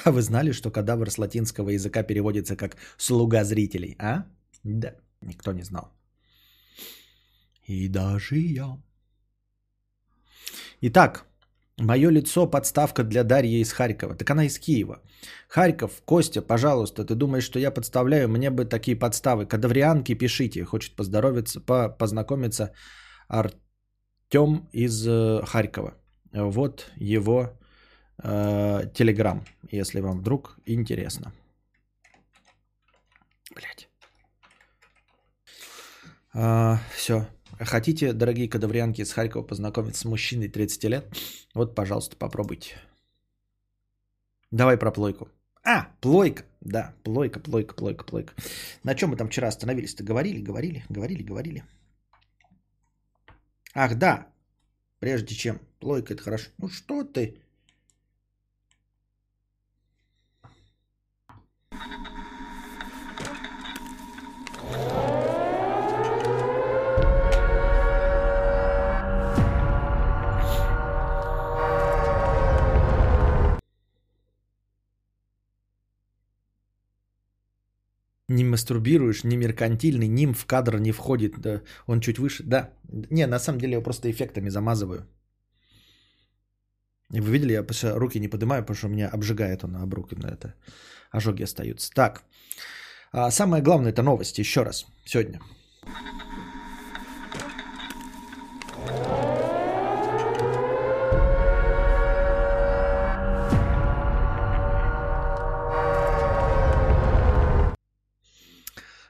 А 0.06 0.12
вы 0.12 0.22
знали, 0.22 0.54
что 0.54 0.72
кадавр 0.72 1.10
с 1.10 1.18
латинского 1.18 1.72
языка 1.72 2.04
переводится 2.04 2.56
как 2.56 2.78
«слуга 2.98 3.44
зрителей», 3.44 3.98
а? 4.00 4.24
Да, 4.64 4.96
никто 5.22 5.52
не 5.52 5.64
знал. 5.64 5.92
И 7.70 7.88
даже 7.88 8.36
я. 8.36 8.78
Итак, 10.82 11.26
мое 11.78 12.12
лицо 12.12 12.50
подставка 12.50 13.04
для 13.04 13.24
Дарьи 13.24 13.62
из 13.62 13.74
Харькова. 13.74 14.16
Так 14.16 14.30
она 14.30 14.46
из 14.46 14.60
Киева. 14.60 15.02
Харьков, 15.50 16.02
Костя, 16.06 16.42
пожалуйста, 16.42 17.06
ты 17.06 17.16
думаешь, 17.16 17.44
что 17.46 17.60
я 17.60 17.72
подставляю? 17.72 18.28
Мне 18.28 18.50
бы 18.50 18.66
такие 18.66 18.98
подставы. 18.98 19.46
Кадаврианки 19.46 20.16
пишите. 20.16 20.66
Хочет 20.66 20.96
поздоровиться, 20.96 21.62
по 21.62 21.90
познакомиться 21.90 22.74
Артем 23.28 24.68
из 24.74 25.08
э, 25.08 25.46
Харькова. 25.46 25.94
Вот 26.34 26.92
его 26.96 27.50
э, 28.24 28.92
телеграм, 28.96 29.46
если 29.72 30.02
вам 30.02 30.20
вдруг 30.20 30.58
интересно. 30.66 31.34
Блять. 33.56 33.90
А, 36.34 36.80
все. 36.96 37.28
Хотите, 37.60 38.14
дорогие 38.14 38.48
кадаврианки 38.48 39.02
из 39.02 39.12
Харькова, 39.12 39.44
познакомиться 39.44 40.02
с 40.02 40.06
мужчиной 40.06 40.48
30 40.48 40.84
лет? 40.86 41.18
Вот, 41.54 41.76
пожалуйста, 41.76 42.16
попробуйте. 42.16 42.78
Давай 44.50 44.78
про 44.78 44.92
плойку. 44.92 45.28
А, 45.64 45.90
плойка. 46.00 46.44
Да, 46.62 46.96
плойка, 47.04 47.42
плойка, 47.42 47.76
плойка, 47.76 48.06
плойка. 48.06 48.34
На 48.84 48.96
чем 48.96 49.10
мы 49.10 49.18
там 49.18 49.28
вчера 49.28 49.50
остановились-то? 49.50 50.04
Говорили, 50.04 50.40
говорили, 50.40 50.86
говорили, 50.90 51.22
говорили. 51.22 51.64
Ах, 53.74 53.96
да. 53.96 54.28
Прежде 55.00 55.36
чем. 55.36 55.60
Плойка 55.80 56.14
это 56.14 56.24
хорошо. 56.24 56.50
Ну 56.58 56.70
что 56.70 57.04
ты? 57.04 57.42
Не 78.40 78.46
мастурбируешь, 78.46 79.24
не 79.24 79.38
меркантильный, 79.38 80.08
ним 80.08 80.34
в 80.34 80.46
кадр 80.46 80.80
не 80.80 80.92
входит, 80.92 81.42
да, 81.42 81.62
он 81.88 82.00
чуть 82.00 82.20
выше, 82.20 82.44
да. 82.44 82.70
Не, 83.12 83.28
на 83.28 83.40
самом 83.40 83.60
деле 83.60 83.74
я 83.74 83.82
просто 83.82 84.10
эффектами 84.10 84.50
замазываю. 84.50 85.06
Вы 87.10 87.32
видели, 87.32 87.54
я 87.54 87.66
руки 88.00 88.20
не 88.20 88.30
поднимаю, 88.30 88.62
потому 88.62 88.78
что 88.78 88.88
меня 88.88 89.10
обжигает 89.14 89.64
он 89.64 89.76
об 89.76 89.94
руки 89.94 90.16
на 90.16 90.28
это. 90.28 90.54
Ожоги 91.12 91.44
остаются. 91.44 91.92
Так, 91.94 92.24
а 93.12 93.32
самое 93.32 93.64
главное 93.64 93.92
это 93.92 94.04
новости. 94.04 94.42
Еще 94.42 94.64
раз, 94.64 94.86
сегодня. 95.06 95.40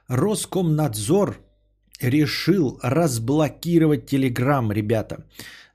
Роскомнадзор 0.10 1.38
решил 2.02 2.80
разблокировать 2.82 4.08
Телеграм, 4.08 4.72
ребята. 4.72 5.26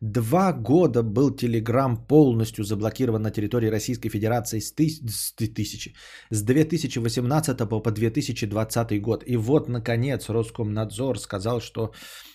Два 0.01 0.53
года 0.53 1.03
был 1.03 1.31
Телеграм 1.31 1.97
полностью 1.97 2.65
заблокирован 2.65 3.23
на 3.23 3.31
территории 3.31 3.71
Российской 3.71 4.09
Федерации 4.09 4.59
с, 4.59 4.73
тысяч, 4.73 5.03
с, 5.09 5.33
тысячи, 5.33 5.95
с 6.31 6.43
2018 6.43 7.69
по 7.69 7.91
2020 7.91 9.01
год. 9.01 9.23
И 9.27 9.37
вот, 9.37 9.69
наконец, 9.69 10.29
Роскомнадзор 10.29 11.19
сказал, 11.21 11.61
что 11.61 11.93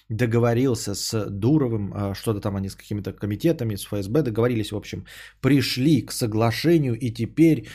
договорился 0.07 0.95
с 0.95 1.29
Дуровым, 1.29 1.93
а, 1.93 2.15
что-то 2.15 2.39
там 2.39 2.55
они 2.55 2.69
с 2.69 2.75
какими-то 2.75 3.11
комитетами, 3.11 3.75
с 3.75 3.85
ФСБ 3.85 4.23
договорились, 4.23 4.71
в 4.71 4.77
общем, 4.77 5.05
пришли 5.41 6.01
к 6.01 6.11
соглашению, 6.11 6.97
и 6.97 7.11
теперь 7.11 7.67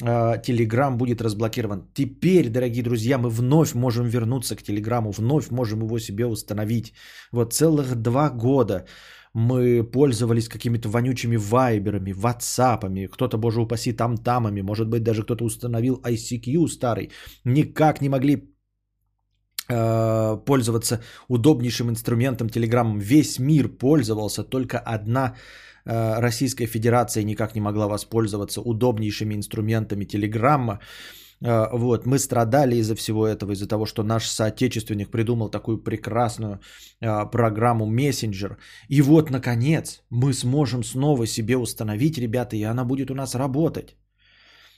Телеграм 0.00 0.96
будет 0.96 1.20
разблокирован. 1.20 1.88
Теперь, 1.94 2.48
дорогие 2.48 2.82
друзья, 2.82 3.18
мы 3.18 3.28
вновь 3.28 3.74
можем 3.74 4.06
вернуться 4.06 4.56
к 4.56 4.62
Телеграму, 4.62 5.12
вновь 5.12 5.50
можем 5.50 5.82
его 5.82 5.98
себе 5.98 6.26
установить. 6.26 6.94
Вот 7.32 7.52
целых 7.52 7.94
два 7.96 8.30
года 8.30 8.86
мы 9.34 9.84
пользовались 9.84 10.48
какими-то 10.48 10.88
вонючими 10.88 11.36
вайберами, 11.36 12.12
ватсапами, 12.12 13.06
кто-то, 13.06 13.38
боже 13.38 13.60
упаси, 13.60 13.92
там-тамами, 13.92 14.62
может 14.62 14.88
быть, 14.88 15.02
даже 15.02 15.22
кто-то 15.22 15.44
установил 15.44 16.00
ICQ 16.02 16.68
старый. 16.68 17.10
Никак 17.44 18.00
не 18.00 18.08
могли 18.08 18.54
э, 19.68 20.36
пользоваться 20.46 21.00
удобнейшим 21.28 21.90
инструментом 21.90 22.48
Телеграмом. 22.48 22.98
Весь 22.98 23.38
мир 23.38 23.68
пользовался, 23.68 24.44
только 24.44 24.78
одна 24.78 25.36
Российская 25.84 26.66
Федерация 26.66 27.24
никак 27.24 27.54
не 27.54 27.60
могла 27.60 27.88
воспользоваться 27.88 28.60
удобнейшими 28.60 29.34
инструментами 29.34 30.04
Телеграмма. 30.04 30.80
Э, 31.42 31.68
вот, 31.72 32.06
мы 32.06 32.18
страдали 32.18 32.76
из-за 32.76 32.94
всего 32.94 33.26
этого, 33.26 33.52
из-за 33.52 33.66
того, 33.68 33.86
что 33.86 34.02
наш 34.02 34.28
соотечественник 34.28 35.10
придумал 35.10 35.50
такую 35.50 35.78
прекрасную 35.78 36.60
э, 37.00 37.30
программу 37.30 37.86
Messenger. 37.86 38.56
И 38.88 39.02
вот, 39.02 39.30
наконец, 39.30 40.02
мы 40.10 40.32
сможем 40.32 40.84
снова 40.84 41.26
себе 41.26 41.56
установить, 41.56 42.18
ребята, 42.18 42.56
и 42.56 42.62
она 42.62 42.84
будет 42.84 43.10
у 43.10 43.14
нас 43.14 43.34
работать. 43.34 43.96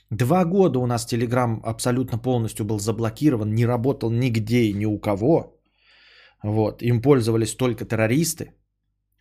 Два 0.09 0.45
года 0.45 0.79
у 0.79 0.85
нас 0.85 1.07
Telegram 1.11 1.59
абсолютно 1.63 2.17
полностью 2.17 2.65
был 2.65 2.79
заблокирован, 2.79 3.53
не 3.53 3.65
работал 3.65 4.11
нигде 4.11 4.63
и 4.63 4.73
ни 4.73 4.85
у 4.85 4.99
кого. 4.99 5.59
Вот, 6.43 6.81
им 6.81 7.01
пользовались 7.01 7.55
только 7.55 7.85
террористы. 7.85 8.51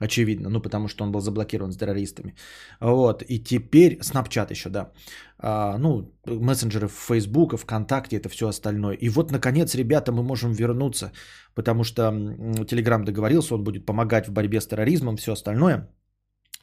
Очевидно, 0.05 0.51
ну 0.51 0.61
потому 0.61 0.89
что 0.89 1.05
он 1.05 1.13
был 1.13 1.21
заблокирован 1.21 1.73
с 1.73 1.77
террористами. 1.77 2.35
Вот, 2.81 3.23
и 3.29 3.39
теперь, 3.39 3.99
Snapchat 4.01 4.51
еще, 4.51 4.69
да, 4.69 4.91
а, 5.39 5.79
ну, 5.79 6.13
мессенджеры 6.27 6.89
Facebook, 6.89 7.57
ВКонтакте, 7.57 8.17
это 8.17 8.29
все 8.29 8.49
остальное. 8.49 8.97
И 8.97 9.09
вот, 9.09 9.31
наконец, 9.31 9.75
ребята, 9.75 10.11
мы 10.11 10.23
можем 10.23 10.53
вернуться, 10.53 11.13
потому 11.55 11.85
что 11.85 12.03
Telegram 12.03 13.05
договорился, 13.05 13.55
он 13.55 13.63
будет 13.65 13.87
помогать 13.87 14.27
в 14.27 14.33
борьбе 14.33 14.61
с 14.61 14.67
терроризмом, 14.67 15.17
все 15.17 15.33
остальное. 15.33 15.89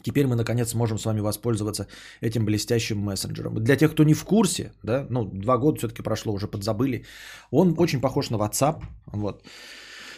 Теперь 0.03 0.27
мы, 0.27 0.35
наконец, 0.35 0.69
сможем 0.69 0.97
с 0.97 1.05
вами 1.05 1.21
воспользоваться 1.21 1.87
этим 2.21 2.45
блестящим 2.45 2.99
мессенджером. 2.99 3.63
Для 3.63 3.75
тех, 3.77 3.91
кто 3.91 4.03
не 4.03 4.13
в 4.13 4.25
курсе, 4.25 4.71
да, 4.83 5.07
ну, 5.09 5.25
два 5.25 5.57
года 5.57 5.77
все-таки 5.77 6.03
прошло, 6.03 6.33
уже 6.33 6.47
подзабыли, 6.47 7.05
он 7.51 7.75
очень 7.77 8.01
похож 8.01 8.29
на 8.29 8.37
WhatsApp, 8.37 8.83
вот, 9.13 9.43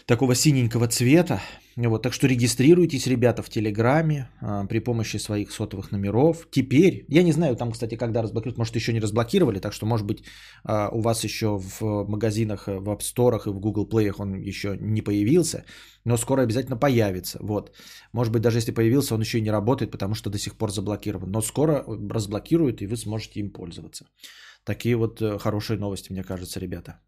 такого 0.06 0.36
синенького 0.36 0.88
цвета, 0.88 1.42
вот, 1.78 2.02
так 2.02 2.14
что 2.14 2.28
регистрируйтесь, 2.28 3.08
ребята, 3.08 3.42
в 3.42 3.50
Телеграме 3.50 4.30
а, 4.42 4.66
при 4.66 4.80
помощи 4.80 5.18
своих 5.18 5.52
сотовых 5.52 5.92
номеров. 5.92 6.48
Теперь, 6.52 7.06
я 7.08 7.24
не 7.24 7.32
знаю, 7.32 7.56
там, 7.56 7.72
кстати, 7.72 7.96
когда 7.96 8.22
разблокируют, 8.22 8.58
может, 8.58 8.76
еще 8.76 8.94
не 8.94 9.00
разблокировали, 9.00 9.60
так 9.60 9.74
что, 9.74 9.86
может 9.86 10.06
быть, 10.06 10.24
а, 10.64 10.90
у 10.92 11.02
вас 11.02 11.24
еще 11.24 11.58
в 11.58 12.06
магазинах, 12.08 12.68
в 12.68 12.90
App 12.90 13.00
Store 13.00 13.40
и 13.46 13.50
в 13.50 13.60
Google 13.60 13.88
Play 13.88 14.14
он 14.18 14.42
еще 14.42 14.78
не 14.82 15.02
появился, 15.02 15.64
но 16.06 16.18
скоро 16.18 16.42
обязательно 16.42 16.78
появится. 16.78 17.38
Вот. 17.42 17.72
Может 18.14 18.34
быть, 18.34 18.42
даже 18.42 18.58
если 18.58 18.74
появился, 18.74 19.16
он 19.16 19.22
еще 19.22 19.38
и 19.38 19.42
не 19.42 19.52
работает, 19.52 19.92
потому 19.92 20.16
что 20.16 20.30
до 20.30 20.38
сих 20.38 20.56
пор 20.56 20.72
заблокирован. 20.72 21.32
Но 21.32 21.42
скоро 21.42 21.84
разблокируют, 22.10 22.82
и 22.82 22.88
вы 22.88 22.98
сможете 22.98 23.40
им 23.40 23.50
пользоваться. 23.50 24.06
Такие 24.64 24.96
вот 24.96 25.22
э, 25.22 25.40
хорошие 25.40 25.80
новости, 25.80 26.12
мне 26.12 26.24
кажется, 26.24 26.60
ребята. 26.60 27.00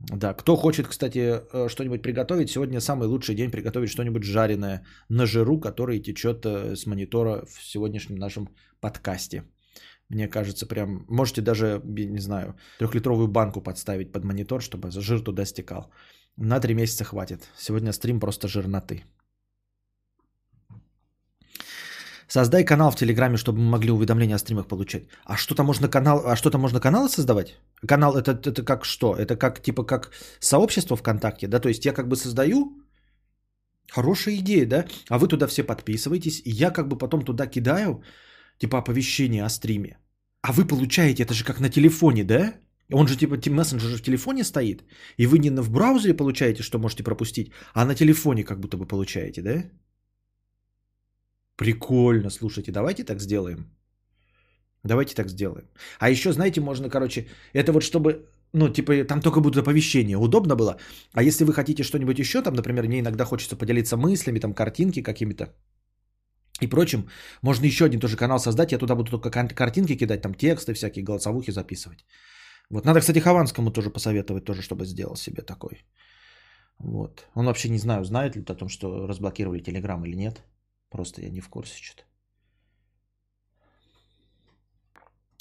Да, 0.00 0.32
кто 0.32 0.56
хочет, 0.56 0.86
кстати, 0.86 1.18
э, 1.18 1.68
что-нибудь 1.68 2.02
приготовить, 2.02 2.50
сегодня 2.50 2.80
самый 2.80 3.06
лучший 3.06 3.34
день 3.34 3.50
приготовить 3.50 3.90
что-нибудь 3.90 4.22
жареное 4.22 4.82
на 5.08 5.26
жиру, 5.26 5.60
который 5.60 6.00
течет 6.00 6.46
э, 6.46 6.74
с 6.74 6.86
монитора 6.86 7.44
в 7.46 7.62
сегодняшнем 7.62 8.16
нашем 8.16 8.48
подкасте. 8.80 9.44
Мне 10.08 10.26
кажется, 10.26 10.66
прям 10.66 11.04
можете 11.08 11.42
даже, 11.42 11.82
не 11.84 12.18
знаю, 12.18 12.54
трехлитровую 12.78 13.28
банку 13.28 13.60
подставить 13.60 14.10
под 14.12 14.24
монитор, 14.24 14.62
чтобы 14.62 14.90
жир 14.90 15.20
туда 15.20 15.44
стекал. 15.44 15.92
На 16.36 16.60
три 16.60 16.74
месяца 16.74 17.04
хватит. 17.04 17.48
Сегодня 17.56 17.92
стрим 17.92 18.20
просто 18.20 18.48
жирноты. 18.48 19.04
Создай 22.32 22.64
канал 22.64 22.92
в 22.92 22.96
Телеграме, 22.96 23.36
чтобы 23.36 23.58
мы 23.58 23.70
могли 23.70 23.90
уведомления 23.90 24.36
о 24.36 24.38
стримах 24.38 24.68
получать. 24.68 25.02
А 25.24 25.36
что-то 25.36 25.64
можно 25.64 25.88
канал, 25.88 26.22
а 26.24 26.36
что-то 26.36 26.58
можно 26.58 26.80
каналы 26.80 27.08
создавать? 27.08 27.58
Канал 27.88 28.16
это, 28.16 28.30
это 28.50 28.64
как 28.64 28.84
что? 28.84 29.16
Это 29.16 29.36
как 29.36 29.60
типа 29.60 29.82
как 29.82 30.12
сообщество 30.38 30.96
ВКонтакте, 30.96 31.48
да? 31.48 31.58
То 31.58 31.68
есть 31.68 31.84
я 31.84 31.92
как 31.92 32.06
бы 32.06 32.14
создаю 32.14 32.84
хорошая 33.90 34.36
идея, 34.36 34.66
да? 34.66 34.84
А 35.08 35.18
вы 35.18 35.26
туда 35.26 35.48
все 35.48 35.64
подписываетесь, 35.64 36.40
и 36.44 36.50
я 36.50 36.70
как 36.70 36.86
бы 36.86 36.98
потом 36.98 37.24
туда 37.24 37.46
кидаю 37.46 38.04
типа 38.58 38.78
оповещение 38.78 39.44
о 39.44 39.48
стриме. 39.48 39.98
А 40.42 40.52
вы 40.52 40.68
получаете, 40.68 41.24
это 41.24 41.34
же 41.34 41.44
как 41.44 41.58
на 41.60 41.68
телефоне, 41.68 42.24
да? 42.24 42.54
Он 42.92 43.08
же 43.08 43.16
типа 43.16 43.38
мессенджер 43.50 43.96
в 43.96 44.02
телефоне 44.02 44.44
стоит, 44.44 44.84
и 45.16 45.26
вы 45.26 45.38
не 45.38 45.50
в 45.50 45.70
браузере 45.70 46.14
получаете, 46.14 46.62
что 46.62 46.78
можете 46.78 47.02
пропустить, 47.02 47.50
а 47.74 47.84
на 47.84 47.94
телефоне 47.96 48.44
как 48.44 48.60
будто 48.60 48.76
бы 48.76 48.86
получаете, 48.86 49.42
да? 49.42 49.64
Прикольно, 51.60 52.30
слушайте, 52.30 52.72
давайте 52.72 53.04
так 53.04 53.20
сделаем. 53.20 53.64
Давайте 54.84 55.14
так 55.14 55.28
сделаем. 55.28 55.68
А 55.98 56.08
еще, 56.08 56.32
знаете, 56.32 56.60
можно, 56.60 56.88
короче, 56.88 57.26
это 57.52 57.72
вот 57.72 57.82
чтобы, 57.82 58.30
ну, 58.54 58.68
типа, 58.72 59.04
там 59.04 59.20
только 59.20 59.40
будут 59.40 59.58
оповещения. 59.58 60.18
Удобно 60.18 60.56
было. 60.56 60.78
А 61.12 61.22
если 61.22 61.44
вы 61.44 61.52
хотите 61.52 61.82
что-нибудь 61.82 62.18
еще, 62.18 62.40
там, 62.40 62.54
например, 62.54 62.84
мне 62.86 63.00
иногда 63.00 63.24
хочется 63.26 63.56
поделиться 63.56 63.96
мыслями, 63.96 64.40
там, 64.40 64.54
картинки 64.54 65.02
какими-то 65.02 65.54
и 66.62 66.66
прочим, 66.66 67.10
можно 67.42 67.66
еще 67.66 67.84
один 67.84 68.00
тоже 68.00 68.16
канал 68.16 68.38
создать. 68.38 68.72
Я 68.72 68.78
туда 68.78 68.94
буду 68.94 69.10
только 69.10 69.54
картинки 69.54 69.96
кидать, 69.96 70.22
там, 70.22 70.34
тексты 70.34 70.72
всякие, 70.72 71.04
голосовухи 71.04 71.52
записывать. 71.52 72.06
Вот. 72.70 72.86
Надо, 72.86 73.00
кстати, 73.00 73.18
Хованскому 73.18 73.70
тоже 73.70 73.90
посоветовать, 73.90 74.44
тоже, 74.44 74.62
чтобы 74.62 74.86
сделал 74.86 75.16
себе 75.16 75.42
такой. 75.42 75.84
Вот. 76.78 77.26
Он 77.34 77.44
вообще 77.44 77.68
не 77.68 77.78
знаю, 77.78 78.04
знает 78.04 78.36
ли 78.36 78.42
о 78.48 78.54
том, 78.54 78.68
что 78.70 79.06
разблокировали 79.06 79.62
Телеграм 79.62 80.02
или 80.06 80.16
нет. 80.16 80.42
Просто 80.90 81.22
я 81.22 81.30
не 81.30 81.40
в 81.40 81.48
курсе 81.48 81.82
что-то. 81.82 82.02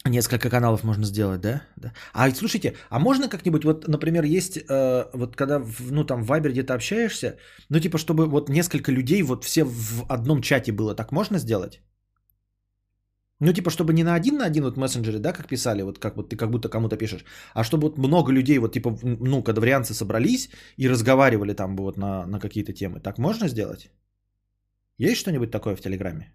Несколько 0.06 0.50
каналов 0.50 0.84
можно 0.84 1.06
сделать, 1.06 1.42
да? 1.42 1.62
да? 1.76 1.94
А 2.14 2.32
слушайте, 2.32 2.76
а 2.90 3.00
можно 3.00 3.28
как-нибудь, 3.28 3.66
вот, 3.66 3.88
например, 3.88 4.24
есть, 4.24 4.58
э, 4.58 5.06
вот 5.14 5.36
когда, 5.36 5.60
в, 5.60 5.92
ну, 5.92 6.06
там, 6.06 6.24
в 6.24 6.32
Viber 6.32 6.52
где-то 6.52 6.74
общаешься, 6.74 7.38
ну, 7.70 7.80
типа, 7.80 7.98
чтобы 7.98 8.26
вот 8.26 8.50
несколько 8.50 8.92
людей, 8.92 9.22
вот 9.24 9.44
все 9.44 9.66
в 9.66 10.06
одном 10.10 10.42
чате 10.42 10.72
было, 10.72 10.96
так 10.96 11.12
можно 11.12 11.38
сделать? 11.38 11.82
Ну, 13.42 13.54
типа, 13.54 13.70
чтобы 13.70 13.94
не 13.94 14.04
на 14.04 14.16
один 14.16 14.38
на 14.38 14.46
один 14.46 14.64
вот 14.64 14.78
мессенджере, 14.78 15.20
да, 15.20 15.34
как 15.34 15.48
писали, 15.48 15.82
вот 15.82 16.00
как 16.00 16.16
вот 16.18 16.30
ты 16.30 16.38
как 16.38 16.50
будто 16.50 16.70
кому-то 16.70 16.98
пишешь, 16.98 17.26
а 17.54 17.64
чтобы 17.64 17.88
вот 17.88 17.98
много 17.98 18.32
людей, 18.32 18.60
вот 18.60 18.74
типа, 18.74 18.98
ну, 19.04 19.44
кадаврианцы 19.44 19.94
собрались 19.94 20.50
и 20.78 20.90
разговаривали 20.90 21.54
там 21.54 21.76
вот 21.76 21.98
на, 21.98 22.26
на 22.26 22.40
какие-то 22.40 22.74
темы. 22.74 23.00
Так 23.00 23.18
можно 23.18 23.48
сделать? 23.48 23.92
Есть 25.00 25.22
что-нибудь 25.22 25.52
такое 25.52 25.76
в 25.76 25.82
Телеграме? 25.82 26.34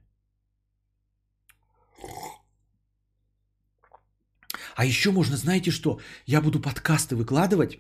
А 4.77 4.85
еще 4.85 5.11
можно, 5.11 5.37
знаете 5.37 5.71
что? 5.71 6.01
Я 6.27 6.41
буду 6.41 6.61
подкасты 6.61 7.15
выкладывать. 7.15 7.79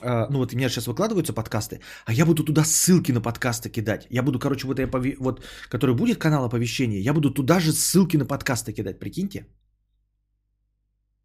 А, 0.00 0.26
ну 0.30 0.38
вот 0.38 0.52
у 0.52 0.56
меня 0.56 0.68
сейчас 0.68 0.86
выкладываются 0.86 1.32
подкасты, 1.32 1.80
а 2.06 2.12
я 2.12 2.26
буду 2.26 2.44
туда 2.44 2.64
ссылки 2.64 3.12
на 3.12 3.20
подкасты 3.20 3.68
кидать. 3.68 4.06
Я 4.10 4.22
буду, 4.22 4.38
короче, 4.38 4.66
вот, 4.66 4.78
я, 4.78 4.88
вот 5.20 5.44
который 5.68 5.94
будет 5.94 6.18
канал 6.18 6.44
оповещения, 6.44 7.00
я 7.00 7.12
буду 7.12 7.30
туда 7.30 7.60
же 7.60 7.72
ссылки 7.72 8.16
на 8.16 8.26
подкасты 8.26 8.72
кидать, 8.72 8.98
прикиньте. 8.98 9.46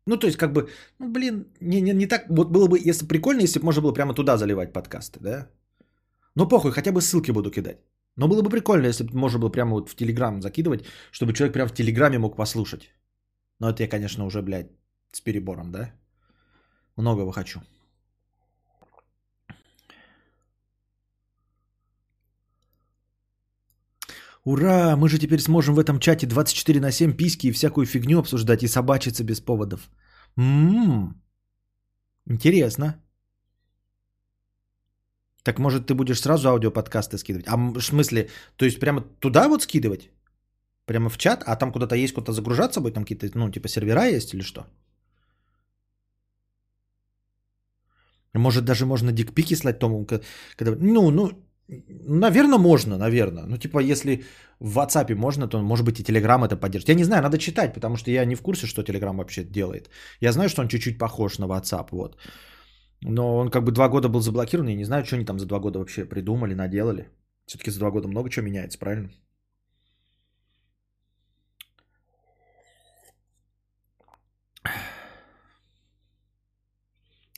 Ну, 0.06 0.18
то 0.18 0.28
есть, 0.28 0.38
как 0.38 0.54
бы, 0.54 0.70
ну, 1.00 1.12
блин, 1.12 1.46
не, 1.62 1.82
не, 1.82 1.94
не 1.94 2.08
так, 2.08 2.26
вот 2.30 2.52
было 2.52 2.68
бы, 2.68 2.90
если 2.90 3.08
прикольно, 3.08 3.42
если 3.42 3.60
бы 3.60 3.66
можно 3.66 3.82
было 3.82 3.94
прямо 3.94 4.14
туда 4.14 4.38
заливать 4.38 4.74
подкасты, 4.74 5.20
да? 5.20 5.50
Ну, 6.36 6.48
похуй, 6.48 6.72
хотя 6.72 6.92
бы 6.92 7.02
ссылки 7.02 7.32
буду 7.32 7.52
кидать. 7.52 7.78
Но 8.18 8.28
было 8.28 8.42
бы 8.42 8.50
прикольно, 8.50 8.88
если 8.88 9.04
бы 9.06 9.18
можно 9.18 9.40
было 9.40 9.50
прямо 9.50 9.72
вот 9.72 9.90
в 9.90 9.96
Телеграм 9.96 10.42
закидывать, 10.42 10.86
чтобы 11.12 11.34
человек 11.34 11.54
прямо 11.54 11.70
в 11.70 11.74
Телеграме 11.74 12.18
мог 12.18 12.36
послушать. 12.36 12.90
Но 13.60 13.70
это 13.70 13.84
я, 13.84 13.90
конечно, 13.90 14.26
уже, 14.26 14.42
блядь, 14.42 14.72
с 15.12 15.22
перебором, 15.22 15.72
да? 15.72 15.92
Многого 16.96 17.32
хочу. 17.32 17.62
Ура, 24.46 24.96
мы 24.96 25.10
же 25.10 25.20
теперь 25.20 25.42
сможем 25.42 25.76
в 25.76 25.80
этом 25.80 26.00
чате 26.00 26.26
24 26.26 26.80
на 26.80 26.92
7 26.92 27.14
письки 27.18 27.48
и 27.48 27.52
всякую 27.52 27.86
фигню 27.86 28.20
обсуждать 28.20 28.64
и 28.64 28.68
собачиться 28.68 29.24
без 29.24 29.42
поводов. 29.42 29.90
Ммм, 30.38 31.22
интересно. 32.26 32.96
Так 35.48 35.60
может 35.60 35.86
ты 35.86 35.94
будешь 35.94 36.20
сразу 36.20 36.50
аудиоподкасты 36.50 37.18
скидывать? 37.18 37.48
А 37.48 37.56
в 37.56 37.82
смысле, 37.82 38.28
то 38.58 38.66
есть 38.66 38.80
прямо 38.80 39.02
туда 39.20 39.48
вот 39.48 39.64
скидывать? 39.64 40.10
Прямо 40.86 41.10
в 41.10 41.18
чат? 41.18 41.44
А 41.46 41.56
там 41.56 41.72
куда-то 41.72 41.96
есть, 41.96 42.14
куда-то 42.14 42.34
загружаться 42.34 42.82
будет? 42.82 42.94
Там 42.94 43.04
какие-то, 43.04 43.40
ну, 43.40 43.50
типа 43.50 43.68
сервера 43.70 44.16
есть 44.16 44.34
или 44.34 44.44
что? 44.44 44.66
Может, 48.34 48.66
даже 48.66 48.86
можно 48.86 49.12
дикпики 49.12 49.56
слать 49.56 49.80
тому, 49.80 50.06
когда... 50.06 50.76
Ну, 50.82 51.12
ну, 51.12 51.32
наверное, 51.70 52.60
можно, 52.60 52.98
наверное. 52.98 53.46
Ну, 53.48 53.58
типа, 53.58 53.80
если 53.80 54.26
в 54.60 54.78
WhatsApp 54.78 55.16
можно, 55.16 55.48
то, 55.48 55.62
может 55.62 55.86
быть, 55.86 56.00
и 56.00 56.04
Telegram 56.04 56.46
это 56.46 56.58
поддержит. 56.58 56.90
Я 56.90 56.96
не 56.96 57.06
знаю, 57.06 57.24
надо 57.24 57.38
читать, 57.38 57.74
потому 57.74 57.96
что 57.96 58.12
я 58.12 58.26
не 58.26 58.36
в 58.36 58.42
курсе, 58.42 58.68
что 58.68 58.82
Telegram 58.82 59.16
вообще 59.16 59.46
делает. 59.46 59.90
Я 60.20 60.32
знаю, 60.32 60.50
что 60.50 60.62
он 60.62 60.68
чуть-чуть 60.68 60.98
похож 60.98 61.40
на 61.40 61.46
WhatsApp, 61.46 61.88
вот. 61.92 62.18
Но 63.02 63.38
он 63.38 63.50
как 63.50 63.64
бы 63.64 63.72
два 63.72 63.90
года 63.90 64.10
был 64.10 64.22
заблокирован, 64.22 64.70
я 64.70 64.76
не 64.76 64.86
знаю, 64.86 65.06
что 65.06 65.16
они 65.16 65.26
там 65.26 65.40
за 65.40 65.46
два 65.46 65.60
года 65.60 65.80
вообще 65.80 66.06
придумали, 66.06 66.54
наделали. 66.54 67.10
Все-таки 67.46 67.72
за 67.72 67.80
два 67.80 67.92
года 67.92 68.08
много 68.08 68.30
чего 68.30 68.46
меняется, 68.46 68.80
правильно? 68.80 69.10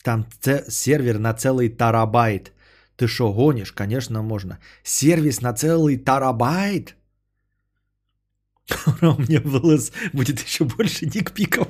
Там 0.03 0.25
сервер 0.69 1.19
на 1.19 1.33
целый 1.33 1.69
терабайт. 1.69 2.53
Ты 2.95 3.07
что, 3.07 3.33
гонишь? 3.33 3.73
Конечно, 3.73 4.21
можно. 4.21 4.59
Сервис 4.83 5.41
на 5.41 5.53
целый 5.53 5.97
терабайт? 5.97 6.95
У 9.01 9.21
меня 9.21 9.41
волос 9.43 9.91
будет 10.13 10.39
еще 10.39 10.63
больше 10.63 11.05
дикпиков. 11.05 11.67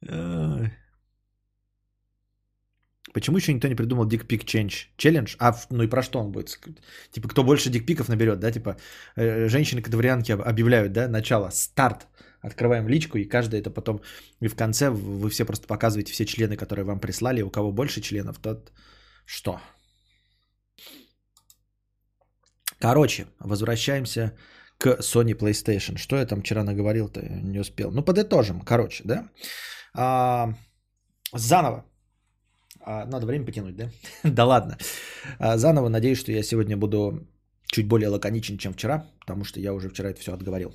Почему 3.12 3.36
еще 3.36 3.52
никто 3.52 3.68
не 3.68 3.74
придумал 3.74 4.06
дикпик 4.06 4.44
change 4.44 4.88
челлендж? 4.96 5.36
А 5.38 5.52
ну 5.70 5.82
и 5.82 5.88
про 5.88 6.02
что 6.02 6.20
он 6.20 6.30
будет? 6.32 6.60
Типа, 7.10 7.28
кто 7.28 7.42
больше 7.42 7.70
дикпиков 7.70 8.08
наберет, 8.08 8.38
да? 8.38 8.52
Типа, 8.52 8.76
э, 9.16 9.48
женщины-кадаврианки 9.48 10.32
объявляют, 10.32 10.92
да, 10.92 11.08
начало, 11.08 11.50
старт. 11.50 12.06
Открываем 12.42 12.88
личку, 12.88 13.18
и 13.18 13.28
каждый 13.28 13.60
это 13.60 13.70
потом... 13.70 14.00
И 14.40 14.48
в 14.48 14.54
конце 14.54 14.90
вы 14.90 15.28
все 15.28 15.44
просто 15.44 15.66
показываете 15.66 16.12
все 16.12 16.24
члены, 16.24 16.56
которые 16.56 16.84
вам 16.84 17.00
прислали. 17.00 17.42
У 17.42 17.50
кого 17.50 17.72
больше 17.72 18.00
членов, 18.00 18.38
тот 18.38 18.72
что? 19.26 19.60
Короче, 22.78 23.26
возвращаемся 23.40 24.32
к 24.78 25.00
Sony 25.00 25.34
PlayStation. 25.34 25.98
Что 25.98 26.16
я 26.16 26.26
там 26.26 26.40
вчера 26.40 26.64
наговорил-то? 26.64 27.20
Не 27.20 27.60
успел. 27.60 27.90
Ну, 27.90 28.02
подытожим. 28.02 28.60
Короче, 28.60 29.04
да? 29.04 29.28
А, 29.94 30.54
заново. 31.34 31.84
А, 32.80 33.06
надо 33.06 33.26
время 33.26 33.44
потянуть, 33.44 33.76
да? 33.76 33.90
да 34.24 34.44
ладно. 34.44 34.78
А, 35.38 35.58
заново 35.58 35.88
надеюсь, 35.88 36.18
что 36.18 36.32
я 36.32 36.42
сегодня 36.42 36.76
буду 36.76 37.26
чуть 37.66 37.86
более 37.86 38.08
лаконичен, 38.08 38.58
чем 38.58 38.72
вчера, 38.72 39.06
потому 39.20 39.44
что 39.44 39.60
я 39.60 39.72
уже 39.72 39.88
вчера 39.88 40.10
это 40.10 40.20
все 40.20 40.32
отговорил. 40.32 40.74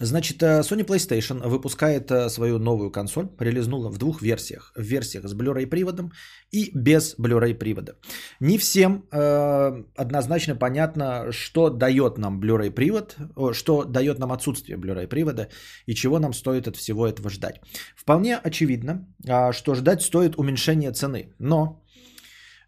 Значит, 0.00 0.42
э, 0.42 0.60
Sony 0.60 0.84
PlayStation 0.84 1.48
выпускает 1.48 2.10
э, 2.10 2.28
свою 2.28 2.58
новую 2.58 2.92
консоль, 2.92 3.28
релизнула 3.40 3.90
в 3.90 3.98
двух 3.98 4.22
версиях. 4.22 4.72
В 4.76 4.82
версиях 4.82 5.24
с 5.24 5.34
Blu-ray 5.34 5.66
приводом 5.66 6.12
и 6.52 6.70
без 6.72 7.16
Blu-ray 7.18 7.54
привода. 7.54 7.92
Не 8.40 8.58
всем 8.58 9.02
э, 9.10 9.84
однозначно 9.96 10.54
понятно, 10.54 11.32
что 11.32 11.70
дает 11.70 12.18
нам 12.18 12.40
Blu-ray 12.40 12.70
привод, 12.70 13.16
что 13.52 13.84
дает 13.84 14.18
нам 14.18 14.30
отсутствие 14.30 14.78
Blu-ray 14.78 15.08
привода 15.08 15.48
и 15.86 15.94
чего 15.94 16.20
нам 16.20 16.32
стоит 16.32 16.68
от 16.68 16.76
всего 16.76 17.06
этого 17.08 17.28
ждать. 17.28 17.60
Вполне 17.96 18.36
очевидно, 18.36 19.04
э, 19.26 19.52
что 19.52 19.74
ждать 19.74 20.02
стоит 20.02 20.38
уменьшения 20.38 20.92
цены. 20.92 21.34
Но 21.40 21.82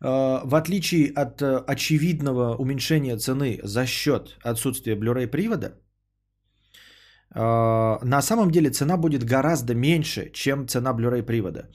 э, 0.00 0.40
в 0.44 0.54
отличие 0.56 1.12
от 1.14 1.40
очевидного 1.42 2.56
уменьшения 2.56 3.16
цены 3.16 3.60
за 3.62 3.86
счет 3.86 4.36
отсутствия 4.42 4.96
Blu-ray 4.96 5.28
привода, 5.28 5.66
а, 5.68 5.89
на 7.34 8.22
самом 8.22 8.50
деле 8.50 8.70
цена 8.70 8.96
будет 8.96 9.24
гораздо 9.24 9.74
меньше, 9.74 10.30
чем 10.32 10.66
цена 10.66 10.92
Blu-ray 10.92 11.22
привода. 11.22 11.68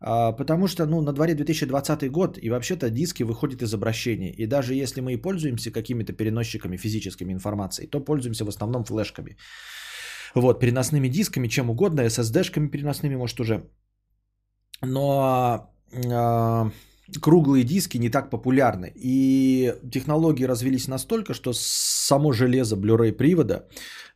А, 0.00 0.32
потому 0.32 0.68
что 0.68 0.86
ну, 0.86 1.00
на 1.00 1.12
дворе 1.12 1.34
2020 1.34 2.10
год, 2.10 2.38
и 2.42 2.50
вообще-то 2.50 2.90
диски 2.90 3.24
выходят 3.24 3.62
из 3.62 3.74
обращения. 3.74 4.32
И 4.32 4.46
даже 4.46 4.74
если 4.74 5.00
мы 5.00 5.12
и 5.14 5.16
пользуемся 5.16 5.70
какими-то 5.70 6.12
переносчиками 6.12 6.76
физическими 6.76 7.32
информации, 7.32 7.86
то 7.86 8.00
пользуемся 8.00 8.44
в 8.44 8.48
основном 8.48 8.84
флешками. 8.84 9.36
Вот, 10.34 10.60
переносными 10.60 11.08
дисками, 11.08 11.48
чем 11.48 11.70
угодно, 11.70 12.02
SSD-шками 12.02 12.68
переносными, 12.68 13.16
может, 13.16 13.40
уже. 13.40 13.62
Но 14.82 15.72
э, 15.92 16.70
круглые 17.20 17.64
диски 17.64 17.98
не 17.98 18.10
так 18.10 18.30
популярны. 18.30 18.92
И 18.94 19.74
технологии 19.90 20.44
развились 20.44 20.88
настолько, 20.88 21.34
что 21.34 21.52
само 21.52 22.32
железо 22.32 22.76
Blu-ray 22.76 23.12
привода 23.12 23.66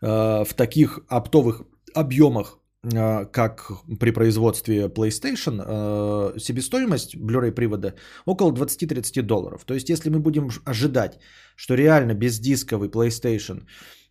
э, 0.01 0.45
в 0.45 0.55
таких 0.55 1.01
оптовых 1.09 1.63
объемах, 1.95 2.59
э, 2.85 3.27
как 3.27 3.71
при 4.01 4.11
производстве 4.11 4.89
PlayStation, 4.89 5.63
э, 5.65 6.39
себестоимость 6.39 7.17
Blu-ray 7.17 7.53
привода 7.53 7.95
около 8.27 8.53
20-30 8.53 9.23
долларов. 9.23 9.65
То 9.65 9.75
есть, 9.75 9.89
если 9.89 10.11
мы 10.11 10.19
будем 10.19 10.51
ожидать, 10.65 11.19
что 11.57 11.75
реально 11.75 12.15
бездисковый 12.15 12.89
PlayStation 12.89 13.63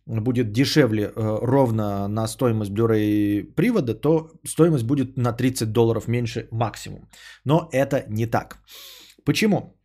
будет 0.06 0.52
дешевле 0.52 1.04
э, 1.04 1.38
ровно 1.42 2.08
на 2.08 2.26
стоимость 2.28 2.72
Blu-ray 2.72 3.44
привода, 3.54 3.94
то 3.94 4.30
стоимость 4.44 4.84
будет 4.84 5.16
на 5.16 5.32
30 5.32 5.72
долларов 5.72 6.08
меньше 6.08 6.48
максимум. 6.50 7.08
Но 7.44 7.68
это 7.72 8.04
не 8.08 8.26
так. 8.26 8.58
Почему? 9.24 9.76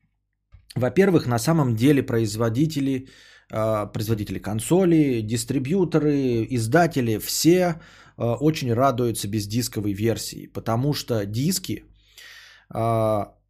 Во-первых, 0.75 1.27
на 1.27 1.39
самом 1.39 1.75
деле 1.75 2.03
производители, 2.03 3.07
э, 3.51 3.91
производители 3.93 4.39
консолей, 4.39 5.21
дистрибьюторы, 5.21 6.47
издатели, 6.49 7.19
все 7.19 7.79
э, 8.17 8.23
очень 8.23 8.73
радуются 8.73 9.27
бездисковой 9.27 9.93
версии, 9.93 10.47
потому 10.47 10.93
что 10.93 11.25
диски 11.25 11.83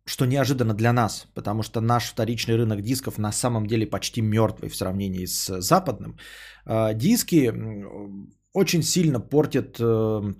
что 0.07 0.25
неожиданно 0.25 0.73
для 0.73 0.93
нас, 0.93 1.27
потому 1.33 1.63
что 1.63 1.81
наш 1.81 2.09
вторичный 2.09 2.55
рынок 2.55 2.81
дисков 2.81 3.17
на 3.17 3.31
самом 3.31 3.67
деле 3.67 3.85
почти 3.85 4.21
мертвый 4.21 4.69
в 4.69 4.75
сравнении 4.75 5.25
с 5.25 5.61
западным. 5.61 6.17
А, 6.65 6.93
диски 6.93 7.53
очень 8.53 8.83
сильно 8.83 9.19
портят 9.19 9.77
э, 9.79 10.33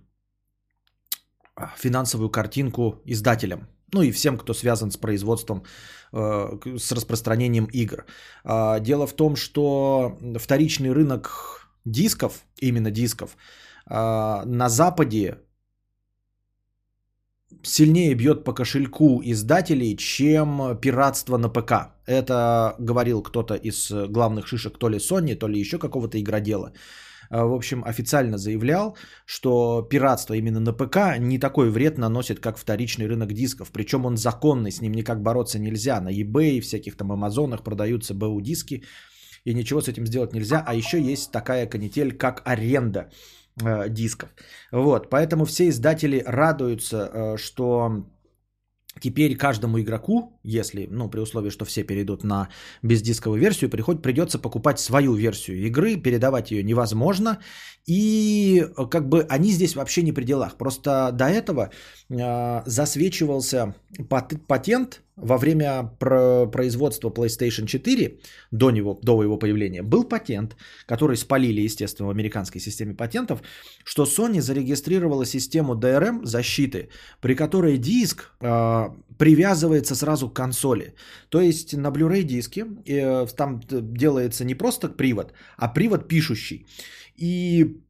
финансовую 1.77 2.29
картинку 2.29 3.01
издателям, 3.05 3.67
ну 3.93 4.01
и 4.01 4.11
всем, 4.11 4.37
кто 4.37 4.53
связан 4.53 4.91
с 4.91 4.97
производством, 4.97 5.63
э, 6.13 6.77
с 6.77 6.91
распространением 6.91 7.65
игр. 7.73 8.05
А, 8.43 8.79
дело 8.79 9.05
в 9.05 9.13
том, 9.13 9.35
что 9.35 10.17
вторичный 10.39 10.91
рынок 10.91 11.67
дисков, 11.85 12.45
именно 12.61 12.91
дисков, 12.91 13.37
а, 13.85 14.43
на 14.45 14.69
Западе 14.69 15.37
сильнее 17.63 18.15
бьет 18.15 18.43
по 18.43 18.53
кошельку 18.53 19.21
издателей, 19.23 19.95
чем 19.97 20.77
пиратство 20.81 21.37
на 21.37 21.49
ПК. 21.49 21.73
Это 22.05 22.75
говорил 22.79 23.21
кто-то 23.21 23.55
из 23.55 23.91
главных 24.09 24.47
шишек, 24.47 24.77
то 24.77 24.89
ли 24.89 24.97
Sony, 24.97 25.35
то 25.35 25.47
ли 25.47 25.59
еще 25.59 25.77
какого-то 25.77 26.19
игродела. 26.19 26.71
А, 27.29 27.45
в 27.45 27.53
общем, 27.53 27.83
официально 27.85 28.37
заявлял, 28.37 28.97
что 29.25 29.81
пиратство 29.89 30.33
именно 30.33 30.59
на 30.59 30.73
ПК 30.73 31.19
не 31.19 31.39
такой 31.39 31.69
вред 31.69 31.97
наносит, 31.97 32.39
как 32.39 32.57
вторичный 32.57 33.07
рынок 33.07 33.33
дисков. 33.33 33.71
Причем 33.71 34.05
он 34.05 34.17
законный, 34.17 34.71
с 34.71 34.81
ним 34.81 34.93
никак 34.93 35.21
бороться 35.21 35.59
нельзя. 35.59 36.01
На 36.01 36.09
eBay, 36.09 36.61
всяких 36.61 36.95
там 36.95 37.11
Амазонах 37.11 37.63
продаются 37.63 38.13
БУ 38.13 38.41
диски, 38.41 38.83
и 39.45 39.53
ничего 39.53 39.81
с 39.81 39.87
этим 39.87 40.05
сделать 40.05 40.33
нельзя. 40.33 40.63
А 40.65 40.73
еще 40.73 41.01
есть 41.01 41.31
такая 41.31 41.67
канитель, 41.67 42.17
как 42.17 42.41
аренда 42.45 43.09
э, 43.63 43.89
дисков. 43.89 44.29
Вот, 44.71 45.09
поэтому 45.09 45.45
все 45.45 45.69
издатели 45.69 46.23
радуются, 46.25 47.09
э, 47.13 47.37
что 47.37 48.05
теперь 48.99 49.35
каждому 49.35 49.79
игроку, 49.79 50.39
если, 50.43 50.87
ну, 50.89 51.09
при 51.09 51.19
условии, 51.19 51.49
что 51.49 51.65
все 51.65 51.83
перейдут 51.83 52.23
на 52.23 52.49
бездисковую 52.83 53.39
версию, 53.39 53.69
приход, 53.69 54.01
придется 54.01 54.39
покупать 54.39 54.79
свою 54.79 55.13
версию 55.13 55.65
игры, 55.67 55.97
передавать 55.97 56.51
ее 56.51 56.63
невозможно, 56.63 57.39
и 57.85 58.65
э, 58.65 58.85
как 58.85 59.07
бы 59.09 59.25
они 59.29 59.51
здесь 59.51 59.75
вообще 59.75 60.01
не 60.01 60.11
при 60.11 60.23
делах. 60.23 60.57
Просто 60.57 61.11
до 61.13 61.25
этого 61.25 61.71
э, 62.09 62.61
засвечивался 62.65 63.75
пат- 64.09 64.45
патент 64.47 65.01
во 65.17 65.37
время 65.37 65.83
производства 66.51 67.09
PlayStation 67.09 67.65
4, 67.65 68.19
до, 68.51 68.71
него, 68.71 68.99
до 69.01 69.23
его 69.23 69.37
появления, 69.39 69.81
был 69.81 70.03
патент, 70.03 70.55
который 70.85 71.17
спалили, 71.17 71.61
естественно, 71.61 72.07
в 72.07 72.11
американской 72.11 72.61
системе 72.61 72.93
патентов, 72.93 73.41
что 73.83 74.03
Sony 74.03 74.41
зарегистрировала 74.41 75.25
систему 75.25 75.73
DRM 75.73 76.23
защиты, 76.23 76.89
при 77.19 77.35
которой 77.35 77.77
диск 77.77 78.31
э, 78.41 78.89
привязывается 79.17 79.95
сразу 79.95 80.29
к 80.29 80.35
консоли. 80.35 80.93
То 81.29 81.41
есть 81.41 81.73
на 81.73 81.87
Blu-ray 81.87 82.23
диске 82.23 82.65
э, 82.85 83.25
там 83.35 83.59
делается 83.69 84.45
не 84.45 84.55
просто 84.55 84.89
привод, 84.89 85.33
а 85.57 85.67
привод 85.67 86.07
пишущий. 86.07 86.67
И 87.15 87.81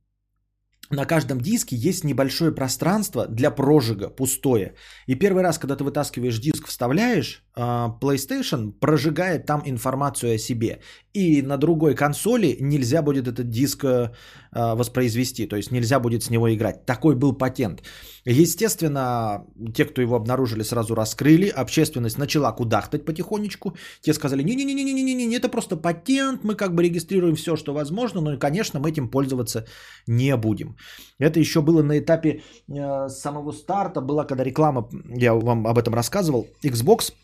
на 0.90 1.06
каждом 1.06 1.42
диске 1.42 1.76
есть 1.76 2.04
небольшое 2.04 2.52
пространство 2.52 3.28
для 3.28 3.52
прожига, 3.52 4.10
пустое. 4.10 4.76
И 5.08 5.16
первый 5.16 5.44
раз, 5.44 5.58
когда 5.58 5.76
ты 5.76 5.84
вытаскиваешь 5.84 6.40
диск, 6.40 6.68
вставляешь, 6.68 7.44
PlayStation 7.58 8.72
прожигает 8.72 9.46
там 9.46 9.62
информацию 9.66 10.36
о 10.36 10.38
себе. 10.38 10.80
И 11.14 11.42
на 11.42 11.58
другой 11.58 11.96
консоли 11.96 12.58
нельзя 12.60 13.02
будет 13.02 13.28
этот 13.28 13.50
диск 13.50 13.84
а, 13.84 14.76
воспроизвести, 14.76 15.48
то 15.48 15.56
есть 15.56 15.72
нельзя 15.72 16.00
будет 16.00 16.24
с 16.24 16.30
него 16.30 16.54
играть. 16.54 16.86
Такой 16.86 17.16
был 17.16 17.34
патент. 17.34 17.82
Естественно, 18.26 19.44
те, 19.74 19.86
кто 19.86 20.02
его 20.02 20.16
обнаружили, 20.16 20.64
сразу 20.64 20.94
раскрыли. 20.96 21.48
Общественность 21.48 22.18
начала 22.18 22.52
кудахтать 22.52 23.06
потихонечку. 23.06 23.76
Те 24.02 24.14
сказали, 24.14 24.44
не-не-не-не-не-не, 24.44 25.38
это 25.38 25.50
просто 25.50 25.78
патент, 25.78 26.44
мы 26.44 26.56
как 26.56 26.76
бы 26.76 26.84
регистрируем 26.84 27.36
все, 27.36 27.56
что 27.56 27.74
возможно, 27.74 28.22
но, 28.22 28.38
конечно, 28.38 28.80
мы 28.80 28.92
этим 28.92 29.10
пользоваться 29.10 29.66
не 30.08 30.36
будем. 30.38 30.76
Это 31.20 31.40
еще 31.40 31.62
было 31.62 31.82
на 31.82 31.98
этапе 31.98 32.42
э, 32.68 33.10
самого 33.10 33.52
старта, 33.52 34.02
была 34.02 34.26
когда 34.26 34.44
реклама, 34.44 34.88
я 35.18 35.34
вам 35.34 35.66
об 35.66 35.78
этом 35.80 35.96
рассказывал, 35.96 36.48
Xbox– 36.64 37.14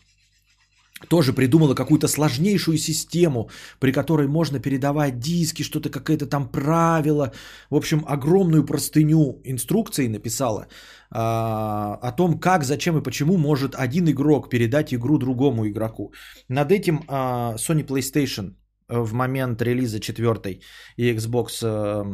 тоже 1.08 1.32
придумала 1.32 1.74
какую-то 1.74 2.08
сложнейшую 2.08 2.78
систему, 2.78 3.48
при 3.80 3.92
которой 3.92 4.26
можно 4.28 4.60
передавать 4.60 5.18
диски, 5.18 5.62
что-то 5.62 5.90
какое-то 5.90 6.26
там 6.26 6.48
правило. 6.48 7.32
В 7.70 7.76
общем, 7.76 8.04
огромную 8.06 8.64
простыню 8.64 9.40
инструкций 9.44 10.08
написала 10.08 10.66
а, 11.10 11.98
о 12.02 12.12
том, 12.12 12.38
как, 12.38 12.64
зачем 12.64 12.98
и 12.98 13.02
почему 13.02 13.36
может 13.36 13.74
один 13.74 14.08
игрок 14.08 14.50
передать 14.50 14.92
игру 14.92 15.18
другому 15.18 15.68
игроку. 15.68 16.12
Над 16.48 16.72
этим 16.72 17.04
а, 17.08 17.54
Sony 17.56 17.86
PlayStation 17.86 18.54
в 18.88 19.12
момент 19.12 19.62
релиза 19.62 20.00
четвертой 20.00 20.60
и 20.96 21.12
Xbox 21.12 21.62
а, 21.62 22.04